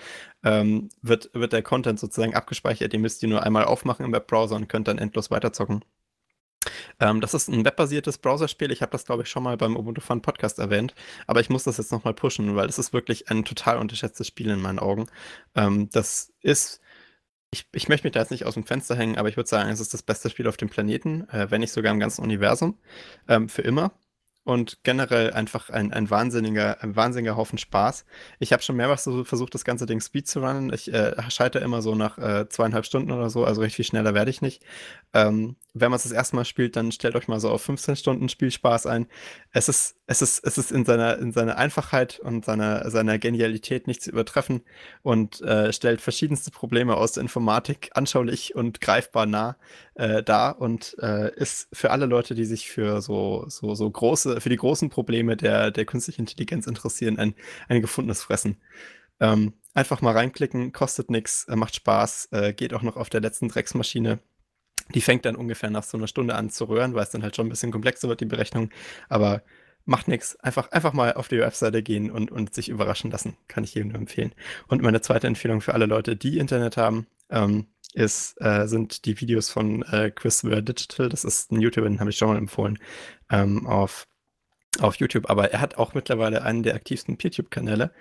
ähm, 0.44 0.90
wird, 1.02 1.30
wird 1.34 1.54
der 1.54 1.64
Content 1.64 2.00
sozusagen 2.00 2.36
abgespeichert. 2.36 2.94
Ihr 2.94 3.00
müsst 3.00 3.22
die 3.22 3.28
nur 3.28 3.44
einmal 3.44 3.66
aufmachen 3.66 4.06
im 4.06 4.14
Webbrowser 4.14 4.56
und 4.56 4.70
könnt 4.70 4.88
dann 4.88 4.98
endlos 4.98 5.32
weiterzocken. 5.32 5.84
Ähm, 7.00 7.22
das 7.22 7.34
ist 7.34 7.48
ein 7.48 7.66
webbasiertes 7.66 8.18
Browserspiel. 8.18 8.72
Ich 8.72 8.82
habe 8.82 8.92
das, 8.92 9.06
glaube 9.06 9.24
ich, 9.24 9.30
schon 9.30 9.44
mal 9.44 9.58
beim 9.58 9.76
Ubuntu 9.76 10.02
Fun 10.02 10.22
Podcast 10.22 10.60
erwähnt. 10.60 10.94
Aber 11.28 11.40
ich 11.40 11.50
muss 11.50 11.64
das 11.64 11.78
jetzt 11.78 11.92
nochmal 11.92 12.14
pushen, 12.14 12.56
weil 12.56 12.68
es 12.68 12.80
ist 12.80 12.94
wirklich 12.94 13.30
ein 13.30 13.46
total 13.46 13.78
unterschätztes 13.78 14.28
Spiel 14.28 14.50
in 14.50 14.62
meinen 14.62 14.80
Augen. 14.80 15.08
Ähm, 15.56 15.90
das 15.92 16.34
ist, 16.42 16.82
ich, 17.52 17.68
ich 17.74 17.90
möchte 17.90 18.06
mich 18.08 18.14
da 18.14 18.20
jetzt 18.20 18.32
nicht 18.32 18.46
aus 18.46 18.54
dem 18.56 18.66
Fenster 18.66 18.96
hängen, 18.96 19.18
aber 19.18 19.30
ich 19.30 19.38
würde 19.38 19.50
sagen, 19.50 19.70
es 19.70 19.80
ist 19.80 19.94
das 19.94 20.04
beste 20.04 20.30
Spiel 20.30 20.48
auf 20.48 20.58
dem 20.58 20.70
Planeten, 20.70 21.28
äh, 21.30 21.50
wenn 21.50 21.62
nicht 21.62 21.74
sogar 21.74 21.92
im 21.92 22.00
ganzen 22.00 22.24
Universum, 22.24 22.78
ähm, 23.28 23.50
für 23.50 23.62
immer. 23.62 23.94
Und 24.46 24.80
generell 24.84 25.32
einfach 25.34 25.70
ein, 25.70 25.94
ein, 25.94 26.10
wahnsinniger, 26.10 26.82
ein 26.82 26.96
wahnsinniger 26.96 27.36
Haufen 27.36 27.60
Spaß. 27.60 28.06
Ich 28.40 28.52
habe 28.52 28.64
schon 28.64 28.78
mehrmals 28.78 29.04
so 29.04 29.24
versucht, 29.24 29.54
das 29.54 29.64
ganze 29.64 29.86
Ding 29.86 30.02
Speed 30.02 30.28
zu 30.28 30.40
runnen. 30.40 30.74
Ich 30.74 30.92
äh, 30.92 31.14
scheitere 31.30 31.64
immer 31.64 31.84
so 31.84 31.94
nach 31.94 32.18
äh, 32.18 32.50
zweieinhalb 32.50 32.86
Stunden 32.86 33.12
oder 33.12 33.30
so, 33.30 33.46
also 33.46 33.62
recht 33.62 33.76
viel 33.76 33.86
schneller 33.86 34.16
werde 34.16 34.32
ich 34.32 34.42
nicht. 34.42 34.64
Ähm, 35.14 35.56
wenn 35.82 35.92
man 35.92 35.98
es 35.98 36.04
das 36.04 36.12
erste 36.12 36.36
Mal 36.36 36.46
spielt, 36.46 36.76
dann 36.76 36.92
stellt 36.92 37.16
euch 37.16 37.28
mal 37.28 37.40
so 37.40 37.50
auf 37.50 37.62
15 37.62 37.96
Stunden 37.96 38.30
Spielspaß 38.30 38.86
ein. 38.86 39.08
Es 39.52 39.70
ist, 39.70 39.98
es 40.08 40.22
ist, 40.22 40.44
es 40.44 40.58
ist 40.58 40.72
in 40.72 40.86
seiner, 40.86 41.18
in 41.20 41.32
seiner 41.32 41.58
Einfachheit 41.58 42.20
und 42.20 42.46
seiner, 42.46 42.90
seiner 42.90 43.20
Genialität 43.20 43.88
nicht 43.88 44.02
zu 44.02 44.12
übertreffen 44.12 44.62
und 45.04 45.42
äh, 45.42 45.72
stellt 45.74 46.02
verschiedenste 46.02 46.52
Probleme 46.52 46.96
aus 46.96 47.14
der 47.14 47.22
Informatik 47.22 47.92
anschaulich 47.94 48.56
und 48.56 48.82
greifbar 48.82 49.26
nah 49.26 49.58
äh, 49.96 50.24
dar 50.24 50.62
und 50.62 50.96
äh, 51.02 51.34
ist 51.36 51.68
für 51.74 51.92
alle 51.92 52.06
Leute, 52.06 52.36
die 52.36 52.46
sich 52.46 52.70
für 52.70 53.02
so, 53.02 53.46
so, 53.48 53.76
so 53.76 53.90
große, 53.90 54.42
für 54.42 54.50
die 54.50 54.58
großen 54.58 54.90
Probleme 54.90 55.36
der, 55.38 55.72
der 55.72 55.86
künstlichen 55.86 56.22
Intelligenz 56.22 56.68
interessieren, 56.68 57.20
ein, 57.20 57.36
ein 57.68 57.82
gefundenes 57.82 58.24
Fressen. 58.24 58.58
Ähm, 59.20 59.54
einfach 59.74 60.02
mal 60.02 60.14
reinklicken, 60.14 60.72
kostet 60.72 61.10
nichts, 61.10 61.46
macht 61.48 61.76
Spaß, 61.76 62.30
äh, 62.32 62.54
geht 62.54 62.74
auch 62.74 62.82
noch 62.82 62.96
auf 62.96 63.10
der 63.10 63.22
letzten 63.22 63.50
Drecksmaschine. 63.50 64.20
Die 64.94 65.02
fängt 65.02 65.26
dann 65.26 65.36
ungefähr 65.36 65.70
nach 65.70 65.84
so 65.84 65.98
einer 65.98 66.08
Stunde 66.08 66.36
an 66.36 66.50
zu 66.50 66.66
röhren, 66.66 66.94
weil 66.96 67.04
es 67.04 67.12
dann 67.12 67.24
halt 67.24 67.36
schon 67.36 67.48
ein 67.48 67.50
bisschen 67.50 67.72
komplexer 67.72 68.10
wird, 68.10 68.22
die 68.22 68.26
Berechnung. 68.26 68.70
Aber 69.08 69.44
macht 69.86 70.08
nichts. 70.08 70.36
Einfach, 70.38 70.72
einfach 70.72 70.94
mal 70.94 71.14
auf 71.14 71.28
die 71.28 71.40
Webseite 71.40 71.84
gehen 71.84 72.12
und, 72.12 72.32
und 72.32 72.54
sich 72.54 72.70
überraschen 72.70 73.12
lassen. 73.12 73.36
Kann 73.48 73.64
ich 73.64 73.74
jedem 73.74 73.90
nur 73.90 74.00
empfehlen. 74.00 74.34
Und 74.68 74.82
meine 74.82 75.02
zweite 75.02 75.28
Empfehlung 75.28 75.62
für 75.62 75.74
alle 75.74 75.86
Leute, 75.86 76.16
die 76.16 76.38
Internet 76.38 76.78
haben, 76.78 77.08
ähm, 77.30 77.68
ist, 77.94 78.40
äh, 78.40 78.68
sind 78.68 79.06
die 79.06 79.20
Videos 79.20 79.50
von 79.50 79.82
äh, 79.84 80.12
Chris 80.12 80.44
Ware 80.44 80.64
Digital. 80.64 81.10
Das 81.10 81.24
ist 81.24 81.52
ein 81.52 81.60
YouTuber, 81.60 81.90
den 81.90 82.00
habe 82.00 82.10
ich 82.10 82.18
schon 82.18 82.30
mal 82.30 82.38
empfohlen, 82.38 82.78
ähm, 83.32 83.66
auf, 83.68 84.08
auf 84.80 84.96
YouTube. 84.96 85.30
Aber 85.30 85.52
er 85.52 85.62
hat 85.62 85.78
auch 85.78 85.94
mittlerweile 85.94 86.44
einen 86.44 86.64
der 86.64 86.76
aktivsten 86.76 87.18
PeerTube-Kanäle. 87.18 87.92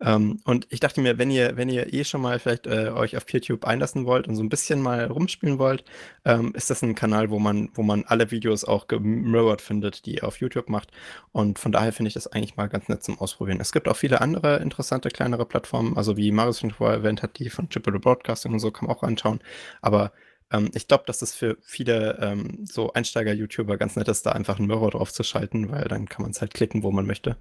Ähm, 0.00 0.40
und 0.44 0.66
ich 0.70 0.80
dachte 0.80 1.00
mir, 1.00 1.18
wenn 1.18 1.30
ihr, 1.30 1.56
wenn 1.56 1.68
ihr 1.68 1.92
eh 1.92 2.04
schon 2.04 2.20
mal 2.20 2.38
vielleicht 2.38 2.66
äh, 2.66 2.88
euch 2.88 3.16
auf 3.16 3.26
PeerTube 3.26 3.64
einlassen 3.64 4.06
wollt 4.06 4.26
und 4.26 4.34
so 4.34 4.42
ein 4.42 4.48
bisschen 4.48 4.80
mal 4.80 5.04
rumspielen 5.06 5.58
wollt, 5.58 5.84
ähm, 6.24 6.52
ist 6.54 6.70
das 6.70 6.82
ein 6.82 6.94
Kanal, 6.94 7.30
wo 7.30 7.38
man, 7.38 7.70
wo 7.74 7.82
man 7.82 8.04
alle 8.04 8.30
Videos 8.30 8.64
auch 8.64 8.88
gemirrored 8.88 9.60
findet, 9.60 10.06
die 10.06 10.16
ihr 10.16 10.24
auf 10.24 10.38
YouTube 10.40 10.68
macht. 10.68 10.90
Und 11.32 11.58
von 11.58 11.72
daher 11.72 11.92
finde 11.92 12.08
ich 12.08 12.14
das 12.14 12.26
eigentlich 12.26 12.56
mal 12.56 12.68
ganz 12.68 12.88
nett 12.88 13.04
zum 13.04 13.18
Ausprobieren. 13.18 13.60
Es 13.60 13.72
gibt 13.72 13.88
auch 13.88 13.96
viele 13.96 14.20
andere 14.20 14.56
interessante, 14.56 15.10
kleinere 15.10 15.46
Plattformen, 15.46 15.96
also 15.96 16.16
wie 16.16 16.32
Marius 16.32 16.60
schon 16.60 16.72
vorher 16.72 16.98
erwähnt 16.98 17.22
hat, 17.22 17.38
die 17.38 17.50
von 17.50 17.68
Triple 17.68 18.00
Broadcasting 18.00 18.52
und 18.52 18.58
so 18.60 18.70
kann 18.70 18.88
man 18.88 18.96
auch 18.96 19.02
anschauen. 19.02 19.40
Aber 19.80 20.12
ähm, 20.52 20.70
ich 20.74 20.88
glaube, 20.88 21.04
dass 21.06 21.18
das 21.18 21.34
für 21.34 21.56
viele 21.62 22.18
ähm, 22.20 22.64
so 22.64 22.92
Einsteiger-YouTuber 22.92 23.76
ganz 23.76 23.96
nett 23.96 24.08
ist, 24.08 24.26
da 24.26 24.32
einfach 24.32 24.58
einen 24.58 24.68
Mirror 24.68 24.92
drauf 24.92 25.12
zu 25.12 25.22
schalten, 25.22 25.70
weil 25.70 25.84
dann 25.84 26.08
kann 26.08 26.22
man 26.22 26.30
es 26.30 26.40
halt 26.40 26.54
klicken, 26.54 26.82
wo 26.82 26.90
man 26.90 27.06
möchte. 27.06 27.36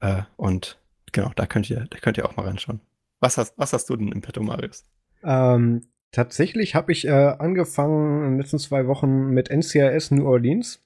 Äh, 0.00 0.22
und 0.36 0.78
genau, 1.12 1.32
da 1.36 1.46
könnt 1.46 1.68
ihr, 1.70 1.86
da 1.90 1.98
könnt 1.98 2.18
ihr 2.18 2.26
auch 2.26 2.36
mal 2.36 2.46
reinschauen. 2.46 2.80
Was 3.20 3.38
hast, 3.38 3.58
was 3.58 3.72
hast 3.72 3.88
du 3.88 3.96
denn 3.96 4.12
im 4.12 4.20
Petto, 4.20 4.42
Marius? 4.42 4.84
Ähm, 5.24 5.82
tatsächlich 6.12 6.74
habe 6.74 6.92
ich 6.92 7.06
äh, 7.06 7.10
angefangen 7.10 8.24
in 8.24 8.30
den 8.32 8.40
letzten 8.40 8.58
zwei 8.58 8.86
Wochen 8.86 9.30
mit 9.30 9.50
NCIS 9.50 10.10
New 10.10 10.26
Orleans, 10.26 10.82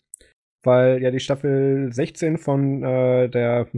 weil 0.62 1.02
ja 1.02 1.10
die 1.10 1.20
Staffel 1.20 1.92
16 1.92 2.38
von 2.38 2.82
äh, 2.82 3.28
der 3.28 3.68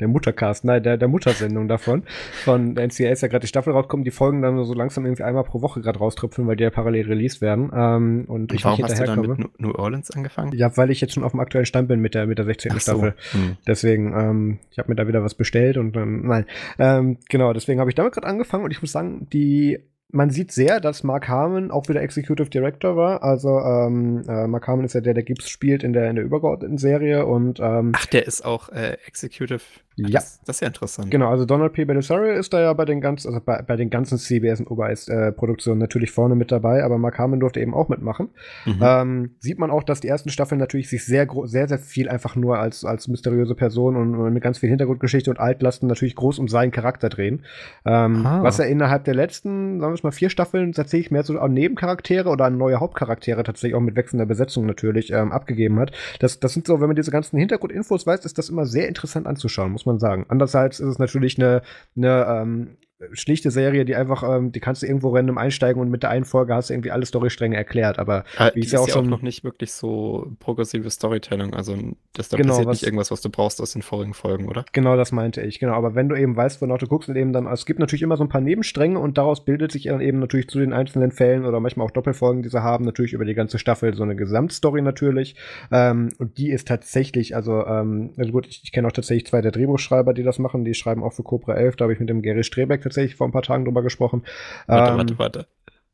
der 0.00 0.08
Muttercast, 0.08 0.64
nein, 0.64 0.82
der, 0.82 0.96
der 0.96 1.08
Muttersendung 1.08 1.68
davon. 1.68 2.04
Von 2.44 2.74
der 2.74 2.86
NCA 2.86 3.10
ist 3.10 3.22
ja 3.22 3.28
gerade 3.28 3.42
die 3.42 3.48
Staffel 3.48 3.72
rauskommt, 3.72 4.06
die 4.06 4.10
Folgen 4.10 4.42
dann 4.42 4.62
so 4.64 4.74
langsam 4.74 5.04
irgendwie 5.04 5.22
einmal 5.22 5.44
pro 5.44 5.62
Woche 5.62 5.80
gerade 5.80 5.98
rauströpfeln, 5.98 6.48
weil 6.48 6.56
die 6.56 6.64
ja 6.64 6.70
parallel 6.70 7.06
released 7.06 7.40
werden. 7.40 7.70
Ähm, 7.74 8.24
und, 8.26 8.50
und 8.50 8.52
ich 8.54 8.64
warum 8.64 8.82
hast 8.82 8.98
du 8.98 9.04
dann 9.04 9.20
mit 9.20 9.60
New 9.60 9.72
Orleans 9.72 10.10
angefangen? 10.10 10.52
Ja, 10.54 10.76
weil 10.76 10.90
ich 10.90 11.00
jetzt 11.00 11.14
schon 11.14 11.24
auf 11.24 11.32
dem 11.32 11.40
aktuellen 11.40 11.66
Stand 11.66 11.88
bin 11.88 12.00
mit 12.00 12.14
der, 12.14 12.26
mit 12.26 12.38
der 12.38 12.44
16. 12.46 12.72
So. 12.72 12.78
Staffel. 12.78 13.14
Hm. 13.32 13.56
Deswegen, 13.66 14.12
ähm, 14.18 14.58
ich 14.70 14.78
habe 14.78 14.90
mir 14.90 14.96
da 14.96 15.06
wieder 15.06 15.22
was 15.22 15.34
bestellt 15.34 15.76
und 15.76 15.94
dann, 15.94 16.26
nein. 16.26 16.46
Ähm, 16.78 17.18
genau, 17.28 17.52
deswegen 17.52 17.80
habe 17.80 17.90
ich 17.90 17.94
damit 17.94 18.12
gerade 18.12 18.26
angefangen 18.26 18.64
und 18.64 18.70
ich 18.70 18.80
muss 18.80 18.92
sagen, 18.92 19.28
die 19.32 19.78
man 20.12 20.30
sieht 20.30 20.52
sehr, 20.52 20.80
dass 20.80 21.04
Mark 21.04 21.28
Harmon 21.28 21.70
auch 21.70 21.88
wieder 21.88 22.02
Executive 22.02 22.50
Director 22.50 22.96
war. 22.96 23.22
Also 23.22 23.58
ähm, 23.60 24.22
äh, 24.28 24.46
Mark 24.46 24.66
Harmon 24.66 24.84
ist 24.84 24.94
ja 24.94 25.00
der, 25.00 25.14
der 25.14 25.22
Gibbs 25.22 25.48
spielt 25.48 25.82
in 25.82 25.92
der, 25.92 26.10
in 26.10 26.16
der 26.16 26.24
übergeordneten 26.24 26.78
Serie 26.78 27.26
und 27.26 27.60
ähm, 27.60 27.92
Ach, 27.94 28.06
der 28.06 28.26
ist 28.26 28.44
auch 28.44 28.68
äh, 28.70 28.96
Executive 29.06 29.62
ja. 30.08 30.20
Das, 30.20 30.40
das, 30.44 30.56
ist 30.56 30.60
ja 30.60 30.68
interessant. 30.68 31.10
Genau, 31.10 31.30
also 31.30 31.44
Donald 31.44 31.72
P. 31.72 31.84
Belisario 31.84 32.32
ist 32.32 32.52
da 32.52 32.60
ja 32.60 32.72
bei 32.72 32.84
den 32.84 33.00
ganzen, 33.00 33.28
also 33.28 33.40
bei, 33.44 33.60
bei 33.62 33.76
den 33.76 33.90
ganzen 33.90 34.18
CBS 34.18 34.60
und 34.60 34.70
OBS-Produktionen 34.70 35.80
äh, 35.80 35.84
natürlich 35.84 36.10
vorne 36.10 36.34
mit 36.34 36.50
dabei, 36.52 36.84
aber 36.84 36.96
Mark 36.96 37.18
Harmon 37.18 37.40
durfte 37.40 37.60
eben 37.60 37.74
auch 37.74 37.88
mitmachen. 37.88 38.30
Mhm. 38.64 38.78
Ähm, 38.80 39.30
sieht 39.40 39.58
man 39.58 39.70
auch, 39.70 39.82
dass 39.82 40.00
die 40.00 40.08
ersten 40.08 40.30
Staffeln 40.30 40.58
natürlich 40.58 40.88
sich 40.88 41.04
sehr, 41.04 41.28
sehr, 41.44 41.68
sehr 41.68 41.78
viel 41.78 42.08
einfach 42.08 42.36
nur 42.36 42.58
als, 42.58 42.84
als 42.84 43.08
mysteriöse 43.08 43.54
Person 43.54 43.96
und, 43.96 44.14
und 44.14 44.32
mit 44.32 44.42
ganz 44.42 44.58
viel 44.58 44.70
Hintergrundgeschichte 44.70 45.30
und 45.30 45.38
Altlasten 45.38 45.88
natürlich 45.88 46.14
groß 46.14 46.38
um 46.38 46.48
seinen 46.48 46.70
Charakter 46.70 47.08
drehen. 47.08 47.44
Ähm, 47.84 48.24
ah. 48.24 48.42
Was 48.42 48.58
er 48.58 48.68
innerhalb 48.68 49.04
der 49.04 49.14
letzten, 49.14 49.80
sagen 49.80 49.92
wir 49.92 49.96
mal, 50.02 50.12
vier 50.12 50.30
Staffeln 50.30 50.72
tatsächlich 50.72 51.10
mehr 51.10 51.22
so 51.22 51.38
an 51.38 51.52
Nebencharaktere 51.52 52.28
oder 52.28 52.46
an 52.46 52.58
neue 52.58 52.80
Hauptcharaktere 52.80 53.42
tatsächlich 53.42 53.74
auch 53.74 53.80
mit 53.80 53.96
wechselnder 53.96 54.26
Besetzung 54.26 54.66
natürlich 54.66 55.12
ähm, 55.12 55.32
abgegeben 55.32 55.78
hat. 55.78 55.92
Das, 56.18 56.40
das 56.40 56.52
sind 56.52 56.66
so, 56.66 56.80
wenn 56.80 56.88
man 56.88 56.96
diese 56.96 57.10
ganzen 57.10 57.38
Hintergrundinfos 57.38 58.06
weiß, 58.06 58.24
ist 58.24 58.38
das 58.38 58.48
immer 58.48 58.66
sehr 58.66 58.88
interessant 58.88 59.26
anzuschauen, 59.26 59.72
muss 59.72 59.86
man 59.86 59.98
sagen. 59.98 60.26
Andererseits 60.28 60.80
ist 60.80 60.88
es 60.88 60.98
natürlich 60.98 61.38
eine, 61.38 61.62
eine 61.96 62.26
ähm, 62.28 62.76
schlichte 63.12 63.50
Serie, 63.50 63.84
die 63.84 63.96
einfach, 63.96 64.22
ähm, 64.22 64.52
die 64.52 64.60
kannst 64.60 64.82
du 64.82 64.86
irgendwo 64.86 65.10
random 65.14 65.38
einsteigen 65.38 65.80
und 65.80 65.90
mit 65.90 66.02
der 66.02 66.10
einen 66.10 66.24
Folge 66.24 66.54
hast 66.54 66.70
du 66.70 66.74
irgendwie 66.74 66.90
alle 66.90 67.06
Storystränge 67.06 67.56
erklärt. 67.56 67.98
Aber 67.98 68.24
ja, 68.38 68.50
wie 68.54 68.60
ist 68.60 68.72
ja 68.72 68.80
auch 68.80 68.88
schon 68.88 69.06
auch 69.06 69.10
noch 69.10 69.22
nicht 69.22 69.44
wirklich 69.44 69.72
so 69.72 70.32
progressive 70.38 70.90
Storytelling. 70.90 71.54
Also 71.54 71.76
das 72.12 72.28
da 72.28 72.36
genau, 72.36 72.50
passiert 72.50 72.68
was, 72.68 72.76
nicht 72.76 72.84
irgendwas, 72.84 73.10
was 73.10 73.20
du 73.20 73.30
brauchst 73.30 73.60
aus 73.60 73.72
den 73.72 73.82
vorigen 73.82 74.14
Folgen, 74.14 74.48
oder? 74.48 74.64
Genau, 74.72 74.96
das 74.96 75.12
meinte 75.12 75.40
ich. 75.42 75.58
Genau. 75.58 75.72
Aber 75.72 75.94
wenn 75.94 76.08
du 76.08 76.16
eben 76.16 76.36
weißt, 76.36 76.60
wonach 76.60 76.78
du 76.78 76.86
guckst 76.86 77.08
und 77.08 77.16
eben 77.16 77.32
dann, 77.32 77.46
es 77.46 77.66
gibt 77.66 77.78
natürlich 77.78 78.02
immer 78.02 78.16
so 78.16 78.24
ein 78.24 78.28
paar 78.28 78.40
Nebenstränge 78.40 78.98
und 78.98 79.16
daraus 79.16 79.44
bildet 79.44 79.72
sich 79.72 79.84
dann 79.84 80.00
eben 80.00 80.18
natürlich 80.18 80.48
zu 80.48 80.58
den 80.58 80.72
einzelnen 80.72 81.10
Fällen 81.12 81.44
oder 81.44 81.60
manchmal 81.60 81.86
auch 81.86 81.90
Doppelfolgen, 81.90 82.42
die 82.42 82.48
sie 82.48 82.62
haben, 82.62 82.84
natürlich 82.84 83.12
über 83.12 83.24
die 83.24 83.34
ganze 83.34 83.58
Staffel 83.58 83.94
so 83.94 84.02
eine 84.02 84.16
Gesamtstory 84.16 84.82
natürlich. 84.82 85.36
Ähm, 85.70 86.10
und 86.18 86.38
die 86.38 86.50
ist 86.50 86.68
tatsächlich, 86.68 87.34
also, 87.34 87.64
ähm, 87.66 88.12
also 88.16 88.32
gut, 88.32 88.46
ich, 88.46 88.62
ich 88.64 88.72
kenne 88.72 88.88
auch 88.88 88.92
tatsächlich 88.92 89.26
zwei 89.26 89.40
der 89.40 89.52
Drehbuchschreiber, 89.52 90.12
die 90.12 90.22
das 90.22 90.38
machen. 90.38 90.64
Die 90.64 90.74
schreiben 90.74 91.02
auch 91.02 91.12
für 91.12 91.22
Cobra 91.22 91.54
11. 91.54 91.76
Da 91.76 91.84
habe 91.84 91.92
ich 91.92 92.00
mit 92.00 92.08
dem 92.08 92.22
Gary 92.22 92.44
Strebeck 92.44 92.82
tatsächlich 92.90 93.16
vor 93.16 93.28
ein 93.28 93.32
paar 93.32 93.42
Tagen 93.42 93.64
drüber 93.64 93.82
gesprochen. 93.82 94.24
Warte, 94.66 94.90
ähm, 94.92 94.98
warte, 94.98 95.18
warte. 95.18 95.46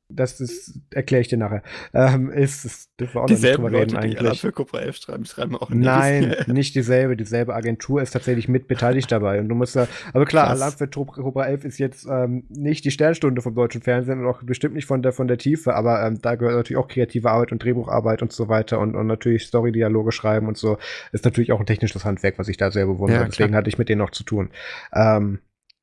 Das 0.08 0.40
ist, 0.40 0.78
erkläre 0.90 1.22
ich 1.22 1.28
dir 1.28 1.36
nachher. 1.36 1.64
Ähm, 1.92 2.30
ist, 2.30 2.64
ist, 2.64 2.90
dürfen 3.00 3.16
wir 3.16 3.22
auch 3.22 3.26
dieselben 3.26 3.64
noch 3.64 3.70
nicht 3.70 3.74
drüber 3.74 3.82
reden, 3.82 3.94
Leute, 3.94 4.20
eigentlich. 4.22 4.32
Die 4.34 4.38
für 4.38 4.52
Cobra 4.52 4.78
11 4.78 4.96
schreiben, 4.98 5.24
schreiben 5.24 5.56
auch 5.56 5.68
Nein, 5.70 6.36
nicht 6.46 6.76
dieselbe. 6.76 7.16
Dieselbe 7.16 7.54
Agentur 7.54 8.00
ist 8.00 8.12
tatsächlich 8.12 8.46
mit 8.46 8.68
beteiligt 8.68 9.10
dabei. 9.10 9.40
Und 9.40 9.48
du 9.48 9.56
musst 9.56 9.74
da, 9.74 9.88
also 10.12 10.24
klar, 10.24 10.48
Alarm 10.48 10.72
für 10.72 10.86
Cobra 10.86 11.46
11 11.46 11.64
ist 11.64 11.78
jetzt 11.78 12.06
ähm, 12.08 12.44
nicht 12.48 12.84
die 12.84 12.92
Sternstunde 12.92 13.42
vom 13.42 13.56
deutschen 13.56 13.82
Fernsehen 13.82 14.20
und 14.20 14.26
auch 14.26 14.44
bestimmt 14.44 14.76
nicht 14.76 14.86
von 14.86 15.02
der, 15.02 15.12
von 15.12 15.26
der 15.26 15.38
Tiefe, 15.38 15.74
aber 15.74 16.06
ähm, 16.06 16.20
da 16.22 16.36
gehört 16.36 16.54
natürlich 16.54 16.78
auch 16.78 16.88
kreative 16.88 17.28
Arbeit 17.32 17.50
und 17.50 17.64
Drehbucharbeit 17.64 18.22
und 18.22 18.32
so 18.32 18.48
weiter 18.48 18.78
und, 18.78 18.94
und 18.94 19.08
natürlich 19.08 19.46
Story-Dialoge 19.46 20.12
schreiben 20.12 20.46
und 20.46 20.56
so. 20.56 20.78
Ist 21.10 21.24
natürlich 21.24 21.50
auch 21.50 21.58
ein 21.58 21.66
technisches 21.66 22.04
Handwerk, 22.04 22.38
was 22.38 22.46
ich 22.46 22.56
da 22.56 22.70
sehr 22.70 22.86
bewundere. 22.86 23.22
Ja, 23.22 23.26
Deswegen 23.26 23.56
hatte 23.56 23.68
ich 23.68 23.78
mit 23.78 23.88
denen 23.88 23.98
noch 23.98 24.12
zu 24.12 24.22
tun. 24.22 24.50
Ähm, 24.94 25.40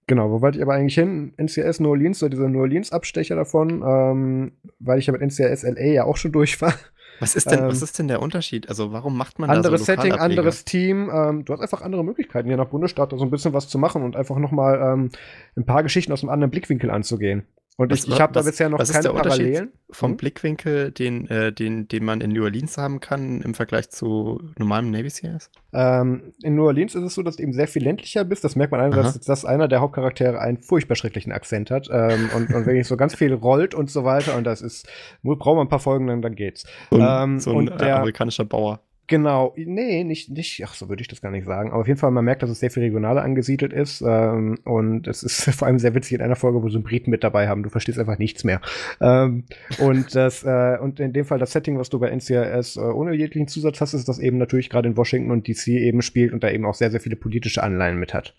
Genau, 0.08 0.32
wo 0.32 0.42
wollte 0.42 0.58
ich 0.58 0.64
aber 0.64 0.74
eigentlich 0.74 0.96
hin? 0.96 1.34
NCS 1.38 1.80
New 1.80 1.90
Orleans, 1.90 2.20
so 2.20 2.28
dieser 2.28 2.50
New 2.50 2.60
Orleans-Abstecher 2.60 3.36
davon, 3.36 3.84
ähm, 3.86 4.52
weil 4.80 5.00
ich 5.00 5.08
ja 5.08 5.14
mit 5.14 5.22
NCS 5.22 5.64
LA 5.64 5.86
ja 5.86 6.04
auch 6.04 6.18
schon 6.18 6.32
durch 6.32 6.62
war. 6.62 6.74
Was 7.20 7.36
ist 7.36 7.50
denn, 7.50 7.60
ähm, 7.60 7.68
was 7.68 7.82
ist 7.82 7.98
denn 8.00 8.08
der 8.08 8.22
Unterschied? 8.22 8.68
Also 8.70 8.92
warum 8.92 9.18
macht 9.18 9.40
man 9.40 9.50
anderes 9.50 9.86
da 9.86 9.96
so 9.96 10.02
Setting, 10.02 10.14
anderes 10.14 10.66
Team? 10.66 11.10
Ähm, 11.14 11.46
du 11.46 11.54
hast 11.54 11.62
einfach 11.62 11.82
andere 11.82 12.04
Möglichkeiten, 12.04 12.50
je 12.50 12.56
nach 12.56 12.68
Bundesstaat 12.68 13.14
da 13.14 13.18
so 13.18 13.24
ein 13.24 13.32
bisschen 13.32 13.54
was 13.54 13.70
zu 13.70 13.78
machen 13.78 14.04
und 14.04 14.16
einfach 14.16 14.38
nochmal 14.38 14.82
ähm, 14.82 15.10
ein 15.56 15.66
paar 15.66 15.84
Geschichten 15.84 16.12
aus 16.12 16.22
einem 16.22 16.32
anderen 16.32 16.52
Blickwinkel 16.52 16.90
anzugehen. 16.90 17.46
Und 17.76 17.92
was, 17.92 18.04
ich, 18.04 18.14
ich 18.14 18.22
habe 18.22 18.34
da 18.34 18.44
bisher 18.44 18.70
noch 18.70 18.78
keine 18.78 19.10
Parallelen. 19.10 19.72
Vom 19.90 20.12
hm? 20.12 20.18
Blickwinkel, 20.18 20.92
den, 20.92 21.28
äh, 21.28 21.52
den, 21.52 21.88
den 21.88 22.06
man 22.06 22.22
in 22.22 22.32
New 22.32 22.44
Orleans 22.44 22.78
haben 22.78 23.00
kann, 23.00 23.42
im 23.42 23.56
Vergleich 23.56 23.90
zu 23.90 24.42
normalem 24.60 24.92
Navy 24.92 25.10
Seals? 25.10 25.50
Ähm, 25.74 26.34
in 26.44 26.56
New 26.56 26.66
Orleans 26.66 26.94
ist 26.94 27.04
es 27.04 27.16
so, 27.16 27.24
dass 27.24 27.38
du 27.38 27.44
eben 27.44 27.54
sehr 27.54 27.68
viel 27.68 27.84
ländlicher 27.84 28.26
bist. 28.26 28.44
Das 28.44 28.56
merkt 28.56 28.72
man 28.72 28.82
einerseits, 28.82 29.14
dass, 29.14 29.26
dass 29.26 29.46
einer 29.46 29.68
der 29.68 29.82
Hauptcharaktere 29.82 30.40
einen 30.40 30.60
furchtbar 30.60 30.96
schrecklichen 30.96 31.32
Akzent 31.32 31.72
hat. 31.72 31.90
Ähm, 31.92 32.30
und, 32.36 32.54
und 32.54 32.66
wirklich 32.66 32.88
so 32.88 32.96
ganz 32.96 33.16
viel 33.16 33.34
rollt 33.34 33.74
und 33.74 33.90
so 33.90 34.04
weiter. 34.04 34.38
Und 34.38 34.44
das 34.44 34.62
ist, 34.62 34.88
braucht 35.24 35.56
man 35.56 35.66
ein 35.66 35.70
paar 35.70 35.80
Folgen, 35.80 36.08
dann, 36.08 36.22
dann 36.22 36.36
geht's. 36.36 36.66
Und, 36.92 37.02
ähm, 37.02 37.40
so 37.40 37.52
ein 37.52 37.70
und 37.70 37.82
der, 37.82 37.98
amerikanischer 37.98 38.46
Bauer. 38.46 38.82
Genau, 39.08 39.54
nee, 39.58 40.06
nicht, 40.06 40.30
nicht, 40.30 40.64
ach, 40.66 40.74
so 40.76 40.88
würde 40.88 41.02
ich 41.02 41.10
das 41.10 41.22
gar 41.22 41.30
nicht 41.30 41.46
sagen. 41.46 41.72
Aber 41.72 41.82
auf 41.82 41.88
jeden 41.88 42.00
Fall, 42.00 42.12
man 42.12 42.24
merkt, 42.24 42.42
dass 42.42 42.50
es 42.50 42.62
sehr 42.62 42.72
viel 42.72 42.84
regionaler 42.84 43.22
angesiedelt 43.22 43.74
ist. 43.74 44.02
Ähm, 44.02 44.60
und 44.64 45.08
es 45.08 45.24
ist 45.24 45.50
vor 45.56 45.68
allem 45.68 45.78
sehr 45.78 45.94
witzig 45.94 46.14
in 46.14 46.22
einer 46.22 46.38
Folge, 46.38 46.64
wo 46.64 46.70
sie 46.70 46.76
einen 46.76 46.86
Briten 46.86 47.12
mit 47.12 47.24
dabei 47.24 47.50
haben. 47.50 47.64
Du 47.64 47.70
verstehst 47.70 48.00
einfach 48.00 48.18
nichts 48.18 48.46
mehr. 48.46 48.62
Ähm, 49.02 49.44
und 49.80 50.16
das, 50.16 50.44
äh, 50.44 50.78
und 50.80 51.02
in 51.02 51.12
dem 51.12 51.26
Fall 51.26 51.38
das 51.38 51.52
Setting, 51.52 51.78
was 51.78 51.90
du 51.90 52.00
bei 52.00 52.16
NCIS 52.16 52.78
äh, 52.78 52.80
ohne 52.80 53.14
jeglichen 53.14 53.50
Zusatz 53.50 53.82
hast, 53.82 53.94
ist 53.94 54.08
das 54.08 54.20
eben 54.20 54.38
natürlich 54.38 54.70
gerade 54.70 54.88
in 54.88 54.96
Washington 54.96 55.32
und 55.32 55.50
DC 55.50 55.68
eben 55.68 56.02
spielt 56.02 56.32
und 56.32 56.42
da 56.42 56.50
eben 56.50 56.66
auch 56.66 56.76
sehr, 56.76 56.90
sehr 56.90 57.02
viele 57.02 57.18
politische 57.18 57.62
Anleihen 57.62 58.00
mit 58.00 58.14
hat. 58.14 58.36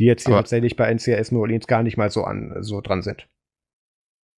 Die 0.00 0.06
jetzt 0.06 0.26
hier 0.26 0.34
Aber 0.34 0.42
tatsächlich 0.42 0.76
bei 0.76 0.92
NCIS 0.92 1.30
New 1.30 1.40
Orleans 1.40 1.68
gar 1.68 1.84
nicht 1.84 1.96
mal 1.96 2.10
so 2.10 2.24
an, 2.24 2.56
so 2.60 2.80
dran 2.80 3.02
sind. 3.02 3.28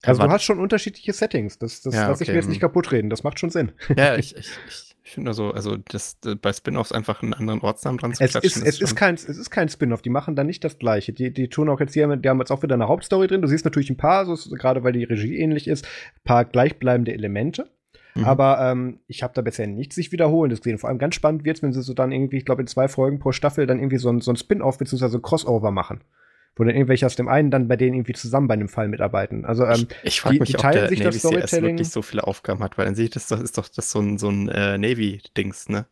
Also 0.03 0.23
du 0.23 0.31
hast 0.31 0.45
schon 0.45 0.61
unterschiedliche 0.61 1.13
Settings. 1.13 1.59
Das, 1.59 1.83
das 1.83 1.95
ja, 1.95 2.09
lasse 2.09 2.23
ich 2.23 2.29
mir 2.29 2.37
jetzt 2.37 2.49
nicht 2.49 2.61
kaputt 2.61 2.93
reden. 2.93 3.11
Das 3.11 3.25
macht 3.25 3.41
schon 3.41 3.51
Sinn. 3.51 3.73
Ja, 3.97 4.15
ich, 4.19 4.37
ich, 4.37 4.49
ich 4.69 4.88
ich 5.09 5.15
finde 5.15 5.31
also, 5.31 5.53
also 5.53 5.79
das, 5.91 6.21
das 6.21 6.37
bei 6.37 6.53
Spin-offs 6.53 6.93
einfach 6.93 7.23
einen 7.23 7.33
anderen 7.33 7.63
Ortsnamen 7.63 7.97
dran 7.97 8.13
zu 8.13 8.23
es 8.23 8.35
ist, 8.35 8.59
es 8.59 8.79
ist 8.79 8.95
kein, 8.95 9.15
es 9.15 9.25
ist 9.25 9.49
kein 9.49 9.71
Spin-off, 9.71 10.03
die 10.03 10.11
machen 10.11 10.37
da 10.37 10.45
nicht 10.45 10.63
das 10.65 10.79
gleiche. 10.79 11.15
Die, 11.15 11.33
die 11.33 11.49
tun 11.49 11.71
auch 11.71 11.81
jetzt 11.81 11.95
hier, 11.95 12.15
die 12.15 12.29
haben 12.29 12.39
jetzt 12.41 12.51
auch 12.51 12.63
wieder 12.63 12.75
eine 12.75 12.89
Hauptstory 12.89 13.27
drin. 13.27 13.41
Du 13.41 13.49
siehst 13.49 13.65
natürlich 13.65 13.89
ein 13.89 13.97
paar, 13.97 14.27
so, 14.27 14.37
gerade 14.55 14.85
weil 14.85 14.93
die 14.93 15.05
Regie 15.05 15.39
ähnlich 15.39 15.67
ist, 15.67 15.87
ein 15.87 16.25
paar 16.25 16.45
gleichbleibende 16.45 17.15
Elemente. 17.15 17.71
Mhm. 18.17 18.25
Aber 18.27 18.61
ähm, 18.61 19.01
ich 19.07 19.23
habe 19.23 19.33
da 19.33 19.41
bisher 19.41 19.67
nichts 19.67 19.95
sich 19.95 20.13
wiederholendes 20.13 20.61
gesehen. 20.61 20.77
Vor 20.77 20.91
allem 20.91 20.99
ganz 20.99 21.15
spannend 21.15 21.43
wird 21.43 21.57
es, 21.57 21.63
wenn 21.63 21.73
sie 21.73 21.81
so 21.81 21.95
dann 21.95 22.13
irgendwie, 22.13 22.37
ich 22.37 22.45
glaube, 22.45 22.61
in 22.61 22.69
zwei 22.69 22.87
Folgen 22.87 23.19
pro 23.19 23.33
Staffel 23.33 23.67
dann 23.67 23.79
irgendwie 23.79 23.97
so 23.97 24.11
ein, 24.11 24.21
so 24.21 24.31
ein 24.31 24.37
Spin-off 24.37 24.77
bzw. 24.77 25.17
ein 25.17 25.23
Crossover 25.23 25.71
machen 25.71 26.03
wo 26.57 26.65
dann 26.65 26.75
irgendwelche 26.75 27.07
aus 27.07 27.17
dem 27.17 27.29
einen 27.29 27.51
dann 27.51 27.69
bei 27.69 27.77
denen 27.77 27.95
irgendwie 27.95 28.15
zusammen 28.15 28.49
bei 28.49 28.55
einem 28.55 28.69
Fall 28.69 28.89
mitarbeiten. 28.89 29.45
Also 29.45 29.65
ähm, 29.65 29.89
ich, 30.03 30.15
ich 30.15 30.21
frage 30.21 30.41
mich, 30.41 30.51
die 30.51 30.59
ob 30.59 30.71
der 30.71 30.89
sich 30.89 30.99
Navy 30.99 31.11
das 31.11 31.19
Storytelling 31.19 31.77
wirklich 31.77 31.91
so 31.91 32.03
viele 32.03 32.27
Aufgaben 32.27 32.63
hat, 32.63 32.77
weil 32.79 32.87
dann 32.87 32.95
sehe 32.95 33.05
ich, 33.05 33.11
das, 33.11 33.27
das 33.29 33.41
ist 33.41 33.57
doch 33.59 33.69
das 33.69 33.91
so 33.91 34.01
ein, 34.01 34.19
so 34.19 34.29
ein 34.29 34.49
äh, 34.49 34.77
Navy-Dings, 34.79 35.69
ne? 35.69 35.87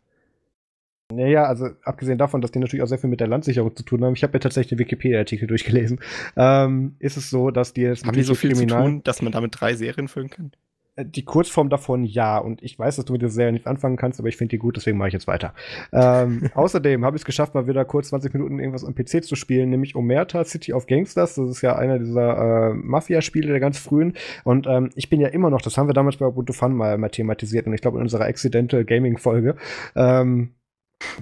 Naja, 1.12 1.44
also 1.44 1.68
abgesehen 1.84 2.18
davon, 2.18 2.40
dass 2.40 2.50
die 2.50 2.58
natürlich 2.58 2.82
auch 2.82 2.88
sehr 2.88 2.98
viel 2.98 3.08
mit 3.08 3.20
der 3.20 3.28
Landsicherung 3.28 3.74
zu 3.76 3.84
tun 3.84 4.04
haben, 4.04 4.14
ich 4.14 4.24
habe 4.24 4.32
ja 4.32 4.40
tatsächlich 4.40 4.70
den 4.70 4.78
Wikipedia-Artikel 4.80 5.46
durchgelesen, 5.46 6.00
ähm, 6.36 6.96
ist 6.98 7.16
es 7.16 7.30
so, 7.30 7.52
dass 7.52 7.72
die 7.72 7.82
jetzt 7.82 8.04
haben 8.04 8.14
die 8.14 8.24
so 8.24 8.34
viel 8.34 8.52
Kriminal 8.52 8.82
zu 8.82 8.90
tun, 8.90 9.04
dass 9.04 9.22
man 9.22 9.30
damit 9.30 9.60
drei 9.60 9.74
Serien 9.74 10.08
füllen 10.08 10.30
kann? 10.30 10.50
Die 10.98 11.24
Kurzform 11.24 11.68
davon 11.68 12.04
ja. 12.04 12.38
Und 12.38 12.62
ich 12.62 12.78
weiß, 12.78 12.96
dass 12.96 13.04
du 13.04 13.12
mit 13.12 13.22
der 13.22 13.28
Serie 13.28 13.52
nicht 13.52 13.66
anfangen 13.66 13.96
kannst, 13.96 14.18
aber 14.18 14.28
ich 14.28 14.36
finde 14.36 14.50
die 14.50 14.58
gut, 14.58 14.76
deswegen 14.76 14.96
mache 14.96 15.08
ich 15.08 15.14
jetzt 15.14 15.26
weiter. 15.26 15.52
Ähm, 15.92 16.50
außerdem 16.54 17.04
habe 17.04 17.16
ich 17.16 17.22
es 17.22 17.26
geschafft, 17.26 17.54
mal 17.54 17.66
wieder 17.66 17.84
kurz 17.84 18.08
20 18.08 18.32
Minuten 18.32 18.58
irgendwas 18.58 18.84
am 18.84 18.94
PC 18.94 19.22
zu 19.24 19.36
spielen, 19.36 19.70
nämlich 19.70 19.94
Omerta 19.94 20.44
City 20.44 20.72
of 20.72 20.86
Gangsters. 20.86 21.34
Das 21.34 21.48
ist 21.50 21.62
ja 21.62 21.76
einer 21.76 21.98
dieser 21.98 22.70
äh, 22.70 22.74
Mafia-Spiele 22.74 23.48
der 23.48 23.60
ganz 23.60 23.78
frühen. 23.78 24.14
Und 24.44 24.66
ähm, 24.66 24.90
ich 24.94 25.10
bin 25.10 25.20
ja 25.20 25.28
immer 25.28 25.50
noch, 25.50 25.60
das 25.60 25.76
haben 25.76 25.88
wir 25.88 25.94
damals 25.94 26.16
bei 26.16 26.26
Ubuntu 26.26 26.52
Fun 26.52 26.74
mal, 26.74 26.96
mal 26.98 27.10
thematisiert 27.10 27.66
und 27.66 27.74
ich 27.74 27.80
glaube 27.80 27.98
in 27.98 28.02
unserer 28.02 28.24
Accidental 28.24 28.84
Gaming-Folge. 28.84 29.56
Ähm, 29.94 30.54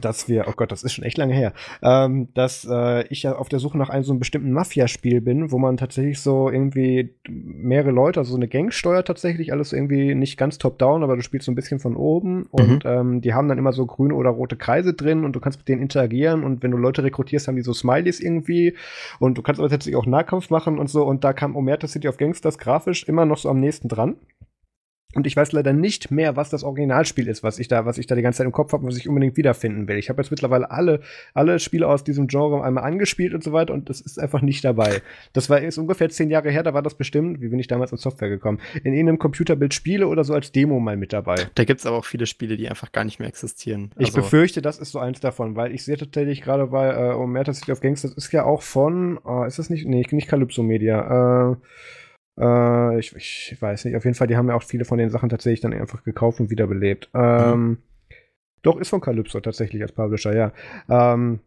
dass 0.01 0.29
wir, 0.29 0.47
oh 0.49 0.53
Gott, 0.57 0.73
das 0.73 0.85
ist 0.85 0.93
schon 0.93 1.05
echt 1.05 1.19
lange 1.19 1.35
her, 1.35 1.53
ähm, 1.83 2.29
dass 2.35 2.67
äh, 2.69 3.07
ich 3.09 3.23
ja 3.23 3.37
auf 3.37 3.49
der 3.49 3.59
Suche 3.59 3.79
nach 3.79 3.91
einem 3.91 4.05
so 4.05 4.13
einem 4.13 4.19
bestimmten 4.19 4.53
Mafia-Spiel 4.53 5.21
bin, 5.21 5.51
wo 5.51 5.59
man 5.59 5.77
tatsächlich 5.77 6.21
so 6.21 6.49
irgendwie 6.49 7.15
mehrere 7.29 7.91
Leute, 7.91 8.21
also 8.21 8.33
so 8.33 8.37
eine 8.37 8.49
Gang 8.49 8.73
steuert 8.73 9.07
tatsächlich, 9.07 9.53
alles 9.53 9.73
irgendwie 9.73 10.15
nicht 10.15 10.37
ganz 10.37 10.59
top-down, 10.59 11.03
aber 11.03 11.17
du 11.17 11.23
spielst 11.23 11.47
so 11.47 11.53
ein 11.53 11.57
bisschen 11.57 11.81
von 11.81 11.97
oben 11.97 12.39
mhm. 12.39 12.47
und 12.51 12.85
ähm, 12.85 13.21
die 13.21 13.35
haben 13.35 13.49
dann 13.49 13.59
immer 13.59 13.73
so 13.73 13.87
grüne 13.87 14.15
oder 14.15 14.31
rote 14.31 14.57
Kreise 14.57 14.95
drin 14.95 15.25
und 15.25 15.35
du 15.35 15.41
kannst 15.41 15.59
mit 15.59 15.69
denen 15.69 15.83
interagieren 15.83 16.45
und 16.45 16.63
wenn 16.63 16.71
du 16.71 16.77
Leute 16.77 17.03
rekrutierst, 17.03 17.49
haben 17.49 17.57
die 17.57 17.63
so 17.63 17.73
Smileys 17.73 18.21
irgendwie 18.21 18.77
und 19.19 19.39
du 19.39 19.43
kannst 19.43 19.61
aber 19.61 19.69
tatsächlich 19.69 19.97
auch 19.97 20.07
Nahkampf 20.07 20.51
machen 20.51 20.79
und 20.79 20.89
so 20.89 21.05
und 21.05 21.25
da 21.25 21.33
kam 21.33 21.57
Omerta 21.57 21.89
City 21.89 22.09
of 22.09 22.17
Gangsters 22.17 22.59
grafisch 22.59 23.05
immer 23.05 23.27
noch 23.27 23.39
so 23.39 23.49
am 23.49 23.61
nächsten 23.61 23.89
dran. 23.89 24.17
Und 25.15 25.27
ich 25.27 25.37
weiß 25.37 25.53
leider 25.53 25.73
nicht 25.73 26.11
mehr, 26.11 26.37
was 26.37 26.51
das 26.51 26.65
Originalspiel 26.65 27.29
ist, 27.29 27.43
was 27.43 27.59
ich 27.59 27.69
da, 27.69 27.87
was 27.87 27.99
ich 27.99 28.07
da 28.07 28.15
die 28.15 28.23
ganze 28.23 28.39
Zeit 28.39 28.47
im 28.47 28.53
Kopf 28.53 28.73
habe, 28.73 28.87
was 28.87 28.97
ich 28.97 29.09
unbedingt 29.09 29.37
wiederfinden 29.37 29.89
will. 29.89 29.97
Ich 29.97 30.09
habe 30.09 30.21
jetzt 30.23 30.31
mittlerweile 30.31 30.71
alle, 30.71 31.01
alle 31.33 31.59
Spiele 31.59 31.89
aus 31.89 32.05
diesem 32.05 32.27
Genre 32.27 32.63
einmal 32.63 32.85
angespielt 32.85 33.35
und 33.35 33.43
so 33.43 33.53
weiter 33.53 33.73
und 33.73 33.89
das 33.89 34.01
ist 34.01 34.19
einfach 34.19 34.43
nicht 34.43 34.65
dabei. 34.65 35.03
Das 35.33 35.51
war 35.51 35.61
ist 35.61 35.79
ungefähr 35.79 36.09
zehn 36.11 36.31
Jahre 36.31 36.51
her, 36.51 36.63
da 36.63 36.75
war 36.75 36.83
das 36.83 36.95
bestimmt, 36.95 37.41
wie 37.41 37.49
bin 37.49 37.59
ich 37.59 37.67
damals 37.67 37.93
in 37.93 37.99
Software 37.99 38.29
gekommen, 38.29 38.61
in 38.83 38.93
irgendeinem 38.93 39.19
Computerbild 39.19 39.75
Spiele 39.75 40.09
oder 40.09 40.25
so 40.25 40.35
als 40.35 40.53
Demo 40.53 40.81
mal 40.81 40.97
mit 40.97 41.13
dabei. 41.13 41.37
Da 41.55 41.65
gibt 41.65 41.81
es 41.81 41.87
aber 41.87 41.97
auch 41.97 42.05
viele 42.05 42.27
Spiele, 42.27 42.57
die 42.57 42.69
einfach 42.69 42.93
gar 42.93 43.05
nicht 43.05 43.19
mehr 43.19 43.29
existieren. 43.29 43.91
Ich 43.99 44.09
also 44.09 44.23
befürchte, 44.23 44.63
das 44.63 44.79
ist 44.79 44.93
so 44.93 44.99
eins 44.99 45.21
davon, 45.21 45.57
weil 45.57 45.75
ich 45.75 45.85
sehe 45.85 45.97
tatsächlich 45.97 46.43
gerade 46.43 46.67
bei 46.67 46.89
äh, 46.89 47.15
Omerta 47.15 47.53
City 47.53 47.73
of 47.73 47.81
Gangs, 47.81 48.03
das 48.03 48.13
ist 48.13 48.33
ja 48.33 48.45
auch 48.45 48.63
von, 48.63 49.19
oh, 49.25 49.45
ist 49.45 49.59
das 49.59 49.71
nicht, 49.71 49.87
nee, 49.87 50.05
nicht 50.11 50.29
Calypso 50.29 50.63
Media, 50.63 51.53
äh, 51.53 51.57
äh, 52.39 52.99
ich, 52.99 53.15
ich, 53.15 53.57
weiß 53.61 53.85
nicht. 53.85 53.97
Auf 53.97 54.05
jeden 54.05 54.15
Fall, 54.15 54.27
die 54.27 54.37
haben 54.37 54.49
ja 54.49 54.55
auch 54.55 54.63
viele 54.63 54.85
von 54.85 54.99
den 54.99 55.11
Sachen 55.11 55.29
tatsächlich 55.29 55.61
dann 55.61 55.73
einfach 55.73 56.05
gekauft 56.05 56.41
und 56.41 56.51
wiederbelebt. 56.51 57.11
Ähm, 57.15 57.69
mhm. 57.69 57.79
Doch, 58.63 58.79
ist 58.79 58.89
von 58.89 59.01
Calypso 59.01 59.41
tatsächlich 59.41 59.83
als 59.83 59.93
Publisher, 59.93 60.35
ja. 60.35 60.53
Ähm, 60.89 61.41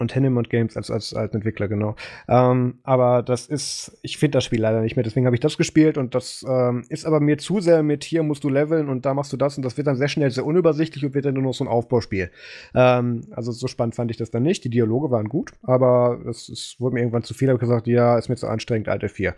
und 0.00 0.14
Hennemont 0.14 0.50
Games 0.50 0.76
als, 0.76 0.90
als, 0.90 1.14
als 1.14 1.34
Entwickler, 1.34 1.68
genau. 1.68 1.96
Ähm, 2.28 2.78
aber 2.82 3.22
das 3.22 3.46
ist, 3.46 3.98
ich 4.02 4.18
finde 4.18 4.38
das 4.38 4.44
Spiel 4.44 4.60
leider 4.60 4.80
nicht 4.80 4.96
mehr, 4.96 5.02
deswegen 5.02 5.26
habe 5.26 5.36
ich 5.36 5.40
das 5.40 5.56
gespielt 5.56 5.98
und 5.98 6.14
das 6.14 6.44
ähm, 6.48 6.84
ist 6.88 7.04
aber 7.04 7.20
mir 7.20 7.38
zu 7.38 7.60
sehr 7.60 7.82
mit 7.82 8.04
hier 8.04 8.22
musst 8.22 8.44
du 8.44 8.48
leveln 8.48 8.88
und 8.88 9.06
da 9.06 9.14
machst 9.14 9.32
du 9.32 9.36
das 9.36 9.56
und 9.56 9.64
das 9.64 9.76
wird 9.76 9.86
dann 9.86 9.96
sehr 9.96 10.08
schnell 10.08 10.30
sehr 10.30 10.46
unübersichtlich 10.46 11.04
und 11.04 11.14
wird 11.14 11.24
dann 11.24 11.34
nur 11.34 11.42
noch 11.42 11.54
so 11.54 11.64
ein 11.64 11.68
Aufbauspiel. 11.68 12.30
Ähm, 12.74 13.22
also 13.30 13.52
so 13.52 13.66
spannend 13.66 13.94
fand 13.94 14.10
ich 14.10 14.16
das 14.16 14.30
dann 14.30 14.42
nicht. 14.42 14.64
Die 14.64 14.70
Dialoge 14.70 15.10
waren 15.10 15.28
gut, 15.28 15.52
aber 15.62 16.20
es, 16.28 16.48
es 16.48 16.76
wurde 16.78 16.94
mir 16.94 17.00
irgendwann 17.00 17.22
zu 17.22 17.34
viel. 17.34 17.48
Habe 17.48 17.58
gesagt, 17.58 17.86
ja, 17.86 18.18
ist 18.18 18.28
mir 18.28 18.36
zu 18.36 18.48
anstrengend, 18.48 18.88
alte 18.88 19.08
4. 19.08 19.34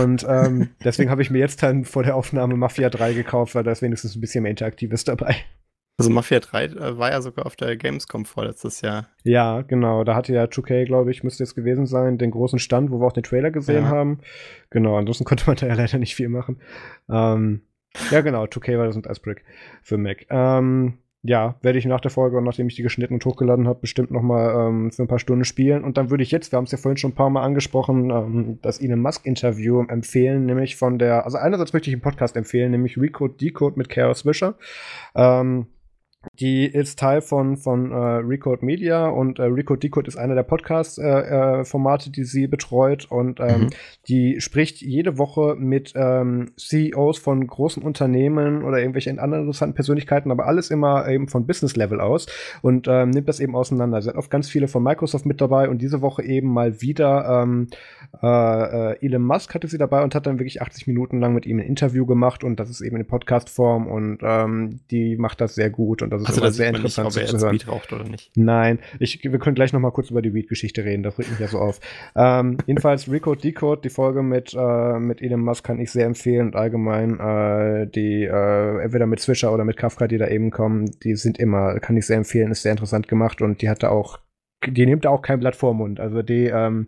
Und 0.00 0.26
ähm, 0.28 0.68
deswegen 0.84 1.10
habe 1.10 1.22
ich 1.22 1.30
mir 1.30 1.38
jetzt 1.38 1.62
dann 1.62 1.84
vor 1.84 2.02
der 2.02 2.16
Aufnahme 2.16 2.56
Mafia 2.56 2.90
3 2.90 3.14
gekauft, 3.14 3.54
weil 3.54 3.64
da 3.64 3.72
ist 3.72 3.82
wenigstens 3.82 4.16
ein 4.16 4.20
bisschen 4.20 4.42
mehr 4.42 4.50
Interaktives 4.50 5.04
dabei. 5.04 5.36
Also 5.98 6.10
Mafia 6.10 6.40
3 6.40 6.64
äh, 6.64 6.98
war 6.98 7.10
ja 7.10 7.22
sogar 7.22 7.46
auf 7.46 7.56
der 7.56 7.76
Gamescom 7.76 8.26
vorletztes 8.26 8.82
Jahr. 8.82 9.08
Ja, 9.22 9.62
genau. 9.62 10.04
Da 10.04 10.14
hatte 10.14 10.34
ja 10.34 10.44
2K, 10.44 10.84
glaube 10.84 11.10
ich, 11.10 11.24
müsste 11.24 11.42
es 11.42 11.54
gewesen 11.54 11.86
sein, 11.86 12.18
den 12.18 12.30
großen 12.30 12.58
Stand, 12.58 12.90
wo 12.90 13.00
wir 13.00 13.06
auch 13.06 13.12
den 13.12 13.22
Trailer 13.22 13.50
gesehen 13.50 13.84
ja. 13.84 13.90
haben. 13.90 14.20
Genau, 14.70 14.96
ansonsten 14.96 15.24
konnte 15.26 15.46
man 15.46 15.56
da 15.56 15.66
ja 15.66 15.74
leider 15.74 15.98
nicht 15.98 16.14
viel 16.14 16.28
machen. 16.28 16.60
Ähm, 17.08 17.62
ja, 18.10 18.20
genau, 18.20 18.44
2K 18.44 18.78
war 18.78 18.86
das 18.86 18.96
ein 18.96 19.04
Icebreak 19.10 19.42
für 19.82 19.96
Mac. 19.96 20.26
Ähm, 20.28 20.98
ja, 21.22 21.56
werde 21.62 21.78
ich 21.78 21.86
nach 21.86 22.00
der 22.00 22.10
Folge 22.10 22.36
und 22.36 22.44
nachdem 22.44 22.68
ich 22.68 22.76
die 22.76 22.82
geschnitten 22.82 23.14
und 23.14 23.24
hochgeladen 23.24 23.66
habe, 23.66 23.80
bestimmt 23.80 24.10
noch 24.10 24.22
mal 24.22 24.68
ähm, 24.68 24.92
für 24.92 25.02
ein 25.02 25.08
paar 25.08 25.18
Stunden 25.18 25.44
spielen. 25.44 25.82
Und 25.82 25.96
dann 25.96 26.10
würde 26.10 26.22
ich 26.22 26.30
jetzt, 26.30 26.52
wir 26.52 26.58
haben 26.58 26.66
es 26.66 26.72
ja 26.72 26.78
vorhin 26.78 26.98
schon 26.98 27.12
ein 27.12 27.16
paar 27.16 27.30
Mal 27.30 27.42
angesprochen, 27.42 28.10
ähm, 28.10 28.58
das 28.60 28.80
Elon 28.80 29.00
Musk-Interview 29.00 29.82
empfehlen, 29.88 30.44
nämlich 30.44 30.76
von 30.76 30.98
der, 30.98 31.24
also 31.24 31.38
einerseits 31.38 31.72
möchte 31.72 31.88
ich 31.88 31.94
einen 31.94 32.02
Podcast 32.02 32.36
empfehlen, 32.36 32.70
nämlich 32.70 32.98
Recode 32.98 33.34
Decode 33.38 33.78
mit 33.78 33.88
Chaos 33.88 34.26
Wisher. 34.26 34.54
Ähm, 35.14 35.66
die 36.34 36.66
ist 36.66 36.98
Teil 36.98 37.20
von, 37.20 37.56
von 37.56 37.92
äh, 37.92 37.94
Recode 37.94 38.64
Media 38.64 39.06
und 39.06 39.38
äh, 39.38 39.44
Recode 39.44 39.80
Decode 39.80 40.08
ist 40.08 40.16
einer 40.16 40.34
der 40.34 40.42
Podcast-Formate, 40.42 42.06
äh, 42.06 42.08
äh, 42.08 42.12
die 42.12 42.24
sie 42.24 42.46
betreut 42.46 43.06
und 43.10 43.40
ähm, 43.40 43.62
mhm. 43.62 43.70
die 44.08 44.40
spricht 44.40 44.82
jede 44.82 45.18
Woche 45.18 45.56
mit 45.58 45.92
ähm, 45.96 46.52
CEOs 46.56 47.18
von 47.18 47.46
großen 47.46 47.82
Unternehmen 47.82 48.64
oder 48.64 48.78
irgendwelchen 48.78 49.18
anderen 49.18 49.44
interessanten 49.44 49.74
Persönlichkeiten, 49.74 50.30
aber 50.30 50.46
alles 50.46 50.70
immer 50.70 51.08
eben 51.08 51.28
von 51.28 51.46
Business-Level 51.46 52.00
aus 52.00 52.26
und 52.62 52.86
ähm, 52.88 53.10
nimmt 53.10 53.28
das 53.28 53.40
eben 53.40 53.56
auseinander. 53.56 54.02
Sie 54.02 54.08
hat 54.08 54.16
oft 54.16 54.30
ganz 54.30 54.48
viele 54.48 54.68
von 54.68 54.82
Microsoft 54.82 55.26
mit 55.26 55.40
dabei 55.40 55.68
und 55.68 55.82
diese 55.82 56.02
Woche 56.02 56.22
eben 56.22 56.52
mal 56.52 56.80
wieder 56.80 57.42
ähm, 57.42 57.68
äh, 58.22 58.92
äh, 58.92 59.04
Elon 59.04 59.22
Musk 59.22 59.54
hatte 59.54 59.68
sie 59.68 59.78
dabei 59.78 60.02
und 60.02 60.14
hat 60.14 60.26
dann 60.26 60.38
wirklich 60.38 60.62
80 60.62 60.86
Minuten 60.86 61.20
lang 61.20 61.34
mit 61.34 61.46
ihm 61.46 61.58
ein 61.58 61.66
Interview 61.66 62.06
gemacht 62.06 62.44
und 62.44 62.58
das 62.60 62.70
ist 62.70 62.80
eben 62.80 62.96
in 62.96 63.06
Podcast-Form 63.06 63.86
und 63.86 64.18
ähm, 64.22 64.80
die 64.90 65.16
macht 65.16 65.40
das 65.40 65.54
sehr 65.54 65.70
gut 65.70 66.02
und 66.02 66.10
das 66.24 66.36
ist 66.36 66.42
also, 66.42 66.42
immer 66.42 66.50
sehr 66.52 66.68
interessant 66.68 67.14
nicht, 67.14 67.28
ob 67.28 67.32
er 67.32 67.38
zu. 67.38 67.50
Weed 67.50 67.68
raucht 67.68 67.92
oder 67.92 68.04
nicht. 68.04 68.30
Nein, 68.34 68.78
ich, 68.98 69.22
wir 69.22 69.38
können 69.38 69.54
gleich 69.54 69.72
noch 69.72 69.80
mal 69.80 69.90
kurz 69.90 70.10
über 70.10 70.22
die 70.22 70.34
Weed-Geschichte 70.34 70.84
reden, 70.84 71.02
das 71.02 71.18
regt 71.18 71.30
mich 71.30 71.40
ja 71.40 71.48
so 71.48 71.58
auf. 71.58 71.80
ähm, 72.14 72.58
jedenfalls 72.66 73.10
Recode 73.10 73.40
Decode, 73.40 73.82
die 73.82 73.90
Folge 73.90 74.22
mit, 74.22 74.54
äh, 74.54 74.98
mit 74.98 75.22
Elon 75.22 75.40
Musk 75.40 75.64
kann 75.64 75.80
ich 75.80 75.90
sehr 75.90 76.06
empfehlen 76.06 76.48
und 76.48 76.56
allgemein 76.56 77.18
äh, 77.18 77.86
die, 77.86 78.24
äh, 78.24 78.82
entweder 78.82 79.06
mit 79.06 79.20
Swisher 79.20 79.52
oder 79.52 79.64
mit 79.64 79.76
Kafka, 79.76 80.06
die 80.08 80.18
da 80.18 80.28
eben 80.28 80.50
kommen, 80.50 80.90
die 81.02 81.14
sind 81.16 81.38
immer, 81.38 81.78
kann 81.80 81.96
ich 81.96 82.06
sehr 82.06 82.16
empfehlen, 82.16 82.50
ist 82.50 82.62
sehr 82.62 82.72
interessant 82.72 83.08
gemacht 83.08 83.42
und 83.42 83.62
die 83.62 83.68
hat 83.68 83.82
da 83.82 83.90
auch 83.90 84.18
die 84.66 84.86
nimmt 84.86 85.04
da 85.04 85.10
auch 85.10 85.22
kein 85.22 85.38
Blatt 85.38 85.54
vor 85.54 85.74
Mund. 85.74 86.00
Also 86.00 86.22
die, 86.22 86.46
ähm, 86.46 86.86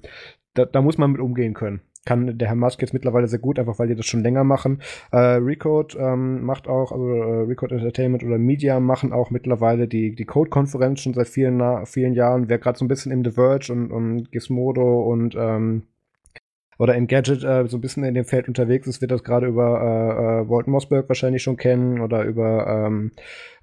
da, 0.55 0.65
da 0.65 0.83
muss 0.83 0.99
man 0.99 1.13
mit 1.13 1.21
umgehen 1.21 1.55
können 1.55 1.81
kann 2.05 2.39
der 2.39 2.49
Herr 2.49 2.57
Musk 2.57 2.81
jetzt 2.81 2.95
mittlerweile 2.95 3.29
sehr 3.29 3.39
gut, 3.39 3.59
einfach 3.59 3.79
weil 3.79 3.89
die 3.89 3.95
das 3.95 4.07
schon 4.07 4.23
länger 4.23 4.45
machen. 4.45 4.83
Äh, 5.13 5.19
Recode 5.19 5.97
ähm, 5.99 6.45
macht 6.45 6.69
auch, 6.69 6.93
also 6.93 7.07
äh, 7.07 7.43
Recode 7.43 7.75
Entertainment 7.75 8.25
oder 8.25 8.39
Media 8.39 8.81
machen 8.81 9.13
auch 9.13 9.31
mittlerweile 9.31 9.89
die, 9.89 10.15
die 10.15 10.25
Code-Konferenz 10.25 11.01
schon 11.01 11.15
seit 11.15 11.29
vielen, 11.29 11.87
vielen 11.87 12.15
Jahren. 12.15 12.49
Wer 12.49 12.59
gerade 12.59 12.79
so 12.79 12.85
ein 12.85 12.89
bisschen 12.89 13.13
im 13.13 13.25
The 13.25 13.33
Verge 13.33 13.73
und, 13.73 13.91
und 13.91 14.33
Gizmodo 14.33 15.03
und 15.03 15.35
ähm, 15.39 15.83
oder 16.79 16.95
in 16.95 17.09
Gadget 17.09 17.43
äh, 17.43 17.67
so 17.67 17.77
ein 17.77 17.81
bisschen 17.81 18.05
in 18.05 18.15
dem 18.15 18.25
Feld 18.25 18.47
unterwegs 18.47 18.87
ist, 18.87 19.01
wird 19.01 19.11
das 19.11 19.25
gerade 19.25 19.47
über 19.47 19.81
äh, 19.81 20.43
äh, 20.45 20.49
Walton 20.49 20.73
Mossberg 20.73 21.09
wahrscheinlich 21.09 21.43
schon 21.43 21.57
kennen 21.57 22.01
oder 22.01 22.23
über 22.23 22.87
ähm, 22.87 23.11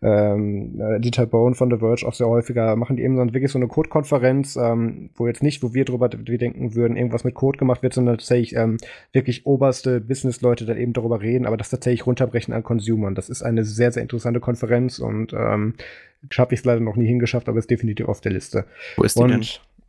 ähm, 0.02 0.80
äh, 0.82 1.00
Dieter 1.00 1.26
Bone 1.26 1.56
von 1.56 1.72
The 1.72 1.78
Verge 1.78 2.06
auch 2.06 2.14
sehr 2.14 2.28
häufiger. 2.28 2.76
Machen 2.76 2.98
die 2.98 3.04
eben 3.04 3.16
dann 3.16 3.34
wirklich 3.34 3.52
so 3.52 3.58
eine 3.58 3.68
Code-Konferenz, 3.68 4.58
ähm, 4.58 5.10
wo 5.16 5.28
jetzt 5.28 5.44
nicht, 5.44 5.64
wo 5.64 5.74
wir 5.74 5.86
drüber 5.86 6.10
wir 6.12 6.38
denken 6.38 6.76
würden, 6.76 6.98
irgendwas 6.98 7.24
mit 7.24 7.36
Code 7.36 7.58
gemacht 7.58 7.84
wird, 7.84 7.94
sondern 7.94 8.18
tatsächlich 8.18 8.56
ähm, 8.56 8.78
wirklich 9.14 9.46
oberste 9.46 10.02
Business-Leute 10.02 10.66
dann 10.66 10.78
eben 10.78 10.92
darüber 10.92 11.22
reden, 11.22 11.46
aber 11.46 11.58
das 11.58 11.70
tatsächlich 11.70 12.06
runterbrechen 12.06 12.54
an 12.54 12.64
Consumern. 12.64 13.16
Das 13.16 13.30
ist 13.30 13.44
eine 13.44 13.64
sehr, 13.64 13.94
sehr 13.94 14.04
interessante 14.04 14.42
Konferenz 14.42 15.00
und 15.00 15.32
ähm, 15.32 15.76
habe 16.38 16.54
ich 16.54 16.60
es 16.60 16.66
leider 16.66 16.82
noch 16.82 16.98
nie 16.98 17.08
hingeschafft, 17.08 17.48
aber 17.48 17.60
ist 17.60 17.70
definitiv 17.70 18.10
auf 18.10 18.20
der 18.20 18.34
Liste. 18.34 18.66
Wo 18.98 19.04
ist 19.04 19.18
die 19.18 19.24
und, 19.24 19.30
denn? 19.30 19.42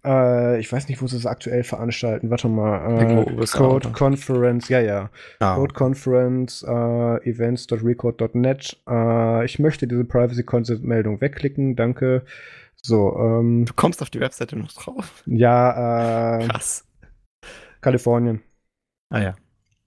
Äh, 0.07 0.61
ich 0.61 0.71
weiß 0.71 0.89
nicht, 0.89 1.03
wo 1.03 1.07
sie 1.07 1.17
es 1.17 1.27
aktuell 1.27 1.65
veranstalten. 1.65 2.31
Warte 2.31 2.49
mal. 2.49 3.01
Äh, 3.01 3.47
Code 3.47 3.91
Conference, 3.91 4.69
ja, 4.69 4.81
ja. 4.81 5.11
Ah. 5.41 5.57
Code 5.57 5.75
Conference, 5.75 6.63
äh, 6.63 7.29
events.record.net. 7.29 8.81
Äh, 8.89 9.45
ich 9.45 9.59
möchte 9.59 9.89
diese 9.89 10.05
Privacy 10.05 10.45
Consent 10.45 10.85
Meldung 10.85 11.21
wegklicken. 11.21 11.75
Danke. 11.75 12.25
So, 12.81 13.17
ähm, 13.19 13.65
Du 13.65 13.75
kommst 13.75 14.01
auf 14.01 14.11
die 14.11 14.21
Webseite 14.21 14.57
noch 14.57 14.73
drauf. 14.73 15.25
Ja, 15.27 16.39
äh. 16.41 16.47
Krass. 16.47 16.87
Kalifornien. 17.81 18.43
Ah 19.11 19.21
ja. 19.21 19.37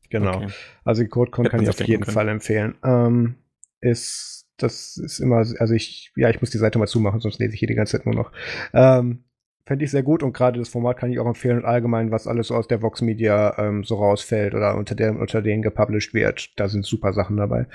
Genau. 0.10 0.38
Okay. 0.38 0.48
Also 0.84 1.06
CodeCon 1.06 1.48
kann 1.48 1.62
ich 1.62 1.70
auf 1.70 1.80
jeden 1.80 2.04
können. 2.04 2.14
Fall 2.14 2.28
empfehlen. 2.30 2.76
Ähm, 2.84 3.36
ist, 3.82 4.48
das 4.58 4.98
ist 4.98 5.20
immer, 5.20 5.38
also 5.38 5.74
ich, 5.74 6.12
ja, 6.16 6.30
ich 6.30 6.42
muss 6.42 6.50
die 6.50 6.58
Seite 6.58 6.80
mal 6.80 6.88
zumachen, 6.88 7.20
sonst 7.20 7.40
lese 7.40 7.54
ich 7.54 7.60
hier 7.60 7.68
die 7.68 7.76
ganze 7.76 7.98
Zeit 7.98 8.06
nur 8.06 8.16
noch. 8.16 8.32
Ähm, 8.74 9.24
Fände 9.70 9.86
ich 9.86 9.92
sehr 9.92 10.02
gut 10.02 10.24
und 10.24 10.34
gerade 10.34 10.58
das 10.58 10.70
Format 10.70 10.98
kann 10.98 11.12
ich 11.12 11.20
auch 11.20 11.28
empfehlen 11.28 11.60
und 11.60 11.66
allgemein, 11.66 12.10
was 12.10 12.26
alles 12.26 12.48
so 12.48 12.56
aus 12.56 12.68
der 12.68 12.82
Vox 12.82 13.04
Media 13.04 13.56
ähm, 13.60 13.84
so 13.84 13.98
rausfällt 13.98 14.56
oder 14.56 14.76
unter, 14.76 14.96
der, 14.96 15.16
unter 15.16 15.44
denen 15.44 15.62
gepublished 15.62 16.16
wird. 16.16 16.60
Da 16.60 16.68
sind 16.68 16.88
super 16.88 17.14
Sachen 17.14 17.38
dabei. 17.38 17.68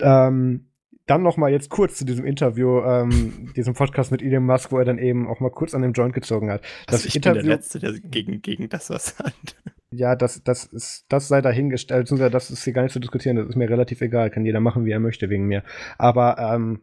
Ähm, 0.00 0.70
dann 1.04 1.22
noch 1.22 1.36
mal 1.36 1.50
jetzt 1.50 1.68
kurz 1.68 1.96
zu 1.96 2.06
diesem 2.06 2.24
Interview, 2.24 2.80
ähm, 2.80 3.52
diesem 3.54 3.74
Podcast 3.74 4.10
mit 4.10 4.22
Elon 4.22 4.46
Musk, 4.46 4.72
wo 4.72 4.78
er 4.78 4.86
dann 4.86 4.96
eben 4.96 5.28
auch 5.28 5.38
mal 5.40 5.50
kurz 5.50 5.74
an 5.74 5.82
dem 5.82 5.92
Joint 5.92 6.14
gezogen 6.14 6.50
hat. 6.50 6.62
Das 6.86 7.00
also 7.00 7.08
ich 7.08 7.16
Interview, 7.16 7.40
bin 7.40 7.46
der 7.46 7.56
Letzte, 7.56 7.78
der 7.78 7.92
gegen, 7.92 8.40
gegen 8.40 8.70
das 8.70 8.88
was 8.88 9.14
sagt. 9.18 9.56
Ja, 9.90 10.16
das, 10.16 10.42
das 10.42 10.64
ist, 10.64 11.04
das 11.10 11.28
sei 11.28 11.42
dahingestellt, 11.42 12.10
das 12.10 12.50
ist 12.50 12.64
hier 12.64 12.72
gar 12.72 12.84
nicht 12.84 12.92
zu 12.92 13.00
diskutieren, 13.00 13.36
das 13.36 13.48
ist 13.48 13.56
mir 13.56 13.68
relativ 13.68 14.00
egal, 14.00 14.30
kann 14.30 14.46
jeder 14.46 14.60
machen, 14.60 14.86
wie 14.86 14.92
er 14.92 15.00
möchte, 15.00 15.28
wegen 15.28 15.44
mir. 15.44 15.62
Aber 15.98 16.38
ähm, 16.38 16.80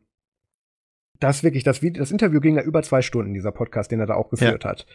das 1.19 1.43
wirklich, 1.43 1.63
das, 1.63 1.81
Video, 1.81 2.01
das 2.01 2.11
Interview 2.11 2.39
ging 2.39 2.55
ja 2.55 2.63
über 2.63 2.83
zwei 2.83 3.01
Stunden, 3.01 3.33
dieser 3.33 3.51
Podcast, 3.51 3.91
den 3.91 3.99
er 3.99 4.05
da 4.05 4.15
auch 4.15 4.29
geführt 4.29 4.63
ja. 4.63 4.69
hat. 4.69 4.85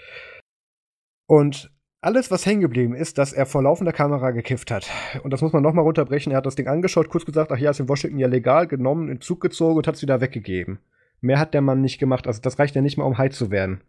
Und 1.27 1.71
alles, 2.03 2.31
was 2.31 2.47
hängen 2.47 2.63
geblieben 2.63 2.95
ist, 2.95 3.19
dass 3.19 3.33
er 3.33 3.47
vor 3.47 3.63
laufender 3.63 3.93
Kamera 3.93 4.31
gekifft 4.31 4.71
hat. 4.71 4.91
Und 5.23 5.33
das 5.33 5.43
muss 5.43 5.53
man 5.53 5.63
nochmal 5.63 5.85
runterbrechen. 5.85 6.33
Er 6.33 6.39
hat 6.39 6.47
das 6.47 6.55
Ding 6.55 6.67
angeschaut, 6.67 7.11
kurz 7.11 7.27
gesagt, 7.27 7.53
ach 7.53 7.59
ja, 7.59 7.71
ist 7.71 7.81
in 7.81 7.89
Washington 7.89 8.19
ja 8.19 8.27
legal, 8.27 8.67
genommen, 8.67 9.11
in 9.11 9.21
Zug 9.21 9.41
gezogen 9.41 9.77
und 9.77 9.87
hat 9.87 9.97
es 9.97 10.03
wieder 10.03 10.21
weggegeben. 10.21 10.79
Mehr 11.21 11.39
hat 11.39 11.53
der 11.53 11.61
Mann 11.61 11.83
nicht 11.83 11.99
gemacht. 11.99 12.27
Also 12.27 12.41
das 12.41 12.59
reicht 12.59 12.75
ja 12.75 12.81
nicht 12.81 12.97
mal, 12.97 13.05
um 13.05 13.19
high 13.19 13.33
zu 13.33 13.51
werden. 13.51 13.83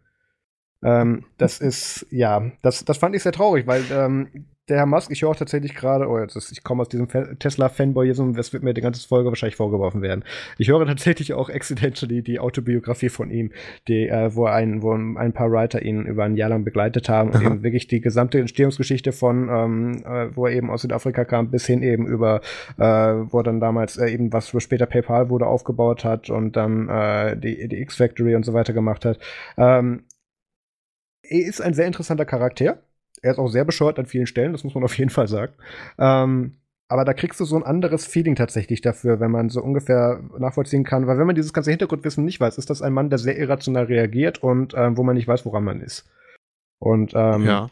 Ähm, 0.82 1.24
das 1.38 1.60
ist, 1.60 2.06
ja, 2.10 2.52
das, 2.60 2.84
das 2.84 2.98
fand 2.98 3.16
ich 3.16 3.22
sehr 3.22 3.32
traurig, 3.32 3.66
weil 3.66 3.84
ähm, 3.90 4.46
der 4.68 4.76
Herr 4.76 4.86
Musk, 4.86 5.10
ich 5.10 5.22
höre 5.22 5.30
auch 5.30 5.36
tatsächlich 5.36 5.74
gerade, 5.74 6.08
oh, 6.08 6.18
jetzt 6.20 6.36
ist, 6.36 6.52
ich 6.52 6.62
komme 6.62 6.82
aus 6.82 6.88
diesem 6.88 7.08
Tesla-Fanboyism, 7.08 8.32
das 8.34 8.52
wird 8.52 8.62
mir 8.62 8.74
die 8.74 8.80
ganze 8.80 9.06
Folge 9.06 9.28
wahrscheinlich 9.28 9.56
vorgeworfen 9.56 10.02
werden. 10.02 10.24
Ich 10.56 10.68
höre 10.68 10.86
tatsächlich 10.86 11.32
auch 11.34 11.50
accidentally 11.50 12.22
die 12.22 12.38
Autobiografie 12.38 13.08
von 13.08 13.30
ihm, 13.30 13.50
die, 13.88 14.08
äh, 14.08 14.34
wo, 14.34 14.46
ein, 14.46 14.82
wo 14.82 14.92
ein 14.94 15.32
paar 15.32 15.50
Writer 15.50 15.82
ihn 15.82 16.06
über 16.06 16.24
ein 16.24 16.36
Jahr 16.36 16.50
lang 16.50 16.64
begleitet 16.64 17.08
haben 17.08 17.30
und 17.30 17.42
eben 17.42 17.62
wirklich 17.64 17.88
die 17.88 18.00
gesamte 18.00 18.38
Entstehungsgeschichte 18.38 19.10
von, 19.10 19.48
ähm, 19.48 20.04
äh, 20.06 20.36
wo 20.36 20.46
er 20.46 20.52
eben 20.52 20.70
aus 20.70 20.82
Südafrika 20.82 21.24
kam, 21.24 21.50
bis 21.50 21.66
hin 21.66 21.82
eben 21.82 22.06
über, 22.06 22.40
äh, 22.78 22.84
wo 22.84 23.40
er 23.40 23.44
dann 23.44 23.58
damals 23.58 23.96
äh, 23.96 24.10
eben 24.10 24.32
was, 24.32 24.54
wo 24.54 24.60
später 24.60 24.86
PayPal 24.86 25.28
wurde, 25.28 25.46
aufgebaut 25.46 26.04
hat 26.04 26.30
und 26.30 26.56
dann 26.56 26.88
äh, 26.88 27.36
die, 27.36 27.66
die 27.66 27.80
X-Factory 27.82 28.36
und 28.36 28.44
so 28.44 28.52
weiter 28.54 28.72
gemacht 28.72 29.04
hat. 29.04 29.18
Ähm, 29.56 30.04
er 31.24 31.46
ist 31.46 31.60
ein 31.60 31.74
sehr 31.74 31.86
interessanter 31.86 32.24
Charakter 32.24 32.78
er 33.22 33.32
ist 33.32 33.38
auch 33.38 33.48
sehr 33.48 33.64
bescheuert 33.64 33.98
an 33.98 34.06
vielen 34.06 34.26
Stellen, 34.26 34.52
das 34.52 34.64
muss 34.64 34.74
man 34.74 34.84
auf 34.84 34.96
jeden 34.98 35.10
Fall 35.10 35.28
sagen. 35.28 35.54
Ähm, 35.98 36.56
aber 36.88 37.06
da 37.06 37.14
kriegst 37.14 37.40
du 37.40 37.46
so 37.46 37.56
ein 37.56 37.62
anderes 37.62 38.04
Feeling 38.06 38.36
tatsächlich 38.36 38.82
dafür, 38.82 39.18
wenn 39.18 39.30
man 39.30 39.48
so 39.48 39.62
ungefähr 39.62 40.20
nachvollziehen 40.38 40.84
kann. 40.84 41.06
Weil 41.06 41.16
wenn 41.16 41.26
man 41.26 41.34
dieses 41.36 41.54
ganze 41.54 41.70
Hintergrundwissen 41.70 42.22
nicht 42.22 42.38
weiß, 42.38 42.58
ist 42.58 42.68
das 42.68 42.82
ein 42.82 42.92
Mann, 42.92 43.08
der 43.08 43.18
sehr 43.18 43.38
irrational 43.38 43.84
reagiert 43.84 44.42
und 44.42 44.74
ähm, 44.76 44.98
wo 44.98 45.02
man 45.02 45.16
nicht 45.16 45.26
weiß, 45.26 45.46
woran 45.46 45.64
man 45.64 45.80
ist. 45.80 46.06
Und 46.78 47.12
ähm, 47.14 47.46
Ja. 47.46 47.70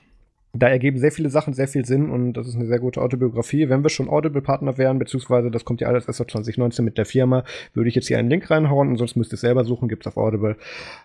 da 0.55 0.69
ergeben 0.69 0.97
sehr 0.99 1.13
viele 1.13 1.29
Sachen 1.29 1.53
sehr 1.53 1.69
viel 1.69 1.85
Sinn 1.85 2.09
und 2.09 2.33
das 2.33 2.49
ist 2.49 2.55
eine 2.55 2.65
sehr 2.67 2.79
gute 2.79 3.03
Autobiografie. 3.03 3.69
Wenn 3.69 3.83
wir 3.83 3.91
schon 3.91 4.09
Audible-Partner 4.09 4.79
wären, 4.79 4.99
beziehungsweise 4.99 5.51
das 5.51 5.67
kommt 5.67 5.83
ja 5.83 5.89
alles 5.89 6.07
erst 6.09 6.23
ab 6.23 6.31
2019 6.31 6.83
mit 6.83 6.97
der 6.97 7.05
Firma, 7.05 7.45
würde 7.75 7.91
ich 7.91 7.95
jetzt 7.97 8.09
hier 8.09 8.19
einen 8.19 8.31
Link 8.31 8.51
reinhauen 8.51 8.89
und 8.89 8.97
sonst 8.97 9.17
müsst 9.17 9.33
ihr 9.33 9.35
es 9.35 9.43
selber 9.43 9.65
suchen, 9.65 9.89
gibt's 9.91 10.07
auf 10.07 10.17
Audible. 10.17 10.57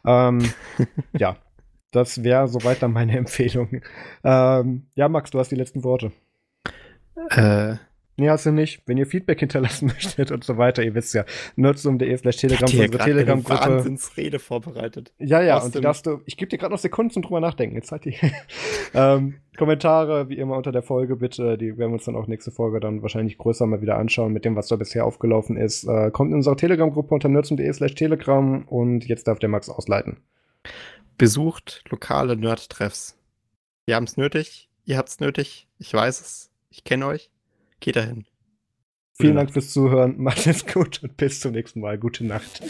Ähm, 0.05 0.39
ja, 1.17 1.35
das 1.95 2.23
wäre 2.23 2.47
soweit 2.47 2.81
dann 2.81 2.93
meine 2.93 3.17
Empfehlung. 3.17 3.81
Ähm, 4.23 4.87
ja, 4.95 5.09
Max, 5.09 5.31
du 5.31 5.39
hast 5.39 5.51
die 5.51 5.55
letzten 5.55 5.83
Worte. 5.83 6.11
Äh, 7.29 7.75
Nee, 8.17 8.29
hast 8.29 8.45
du 8.45 8.51
nicht. 8.51 8.81
Wenn 8.85 8.97
ihr 8.97 9.05
Feedback 9.05 9.39
hinterlassen 9.41 9.87
möchtet 9.93 10.31
und 10.31 10.43
so 10.43 10.57
weiter, 10.57 10.83
ihr 10.83 10.95
wisst 10.95 11.13
ja, 11.13 11.25
nerdsum.de 11.57 12.17
slash 12.17 12.37
telegram, 12.37 12.63
unsere 12.63 12.83
eine 12.85 12.97
Telegram-Gruppe. 12.97 13.59
Wahnsinnsrede 13.59 14.39
vorbereitet. 14.39 15.11
Ja, 15.19 15.41
ja, 15.41 15.57
aus 15.57 15.65
und 15.65 15.75
die 15.75 15.81
darfst 15.81 16.05
du, 16.05 16.21
ich 16.25 16.37
gebe 16.37 16.49
dir 16.49 16.57
gerade 16.57 16.71
noch 16.71 16.79
Sekunden 16.79 17.11
zum 17.11 17.23
drüber 17.23 17.41
nachdenken. 17.41 17.75
Jetzt 17.75 17.91
halt 17.91 18.05
die 18.05 18.15
ähm, 18.93 19.35
Kommentare, 19.57 20.29
wie 20.29 20.37
immer 20.37 20.55
unter 20.55 20.71
der 20.71 20.81
Folge 20.81 21.17
bitte. 21.17 21.57
Die 21.57 21.77
werden 21.77 21.91
wir 21.91 21.95
uns 21.95 22.05
dann 22.05 22.15
auch 22.15 22.27
nächste 22.27 22.51
Folge 22.51 22.79
dann 22.79 23.01
wahrscheinlich 23.01 23.37
größer 23.37 23.65
mal 23.65 23.81
wieder 23.81 23.97
anschauen 23.97 24.31
mit 24.31 24.45
dem, 24.45 24.55
was 24.55 24.67
da 24.67 24.77
bisher 24.77 25.05
aufgelaufen 25.05 25.57
ist. 25.57 25.83
Äh, 25.83 26.09
kommt 26.11 26.29
in 26.29 26.35
unsere 26.35 26.55
Telegram-Gruppe 26.55 27.13
unter 27.13 27.27
nerdsum.de 27.27 27.71
slash 27.73 27.95
telegram 27.95 28.63
und 28.63 29.05
jetzt 29.07 29.27
darf 29.27 29.39
der 29.39 29.49
Max 29.49 29.69
ausleiten. 29.69 30.17
Besucht 31.17 31.83
lokale 31.89 32.35
Nerd-Treffs. 32.35 33.17
Wir 33.85 33.95
haben 33.95 34.03
es 34.03 34.17
nötig, 34.17 34.69
ihr 34.83 34.97
habt 34.97 35.09
es 35.09 35.19
nötig, 35.19 35.67
ich 35.77 35.93
weiß 35.93 36.19
es, 36.21 36.51
ich 36.69 36.83
kenne 36.83 37.07
euch. 37.07 37.29
Geht 37.79 37.95
dahin. 37.95 38.25
Vielen. 39.13 39.35
Dank 39.35 39.53
fürs 39.53 39.71
Zuhören. 39.71 40.17
Macht 40.21 40.45
es 40.45 40.65
gut 40.65 41.01
und 41.03 41.15
bis 41.15 41.39
zum 41.39 41.53
nächsten 41.53 41.79
Mal. 41.79 41.97
Gute 41.97 42.25
Nacht. 42.25 42.61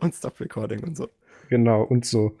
Und 0.00 0.14
Stop 0.14 0.40
Recording 0.40 0.82
und 0.84 0.96
so. 0.96 1.08
Genau, 1.48 1.82
und 1.82 2.06
so. 2.06 2.36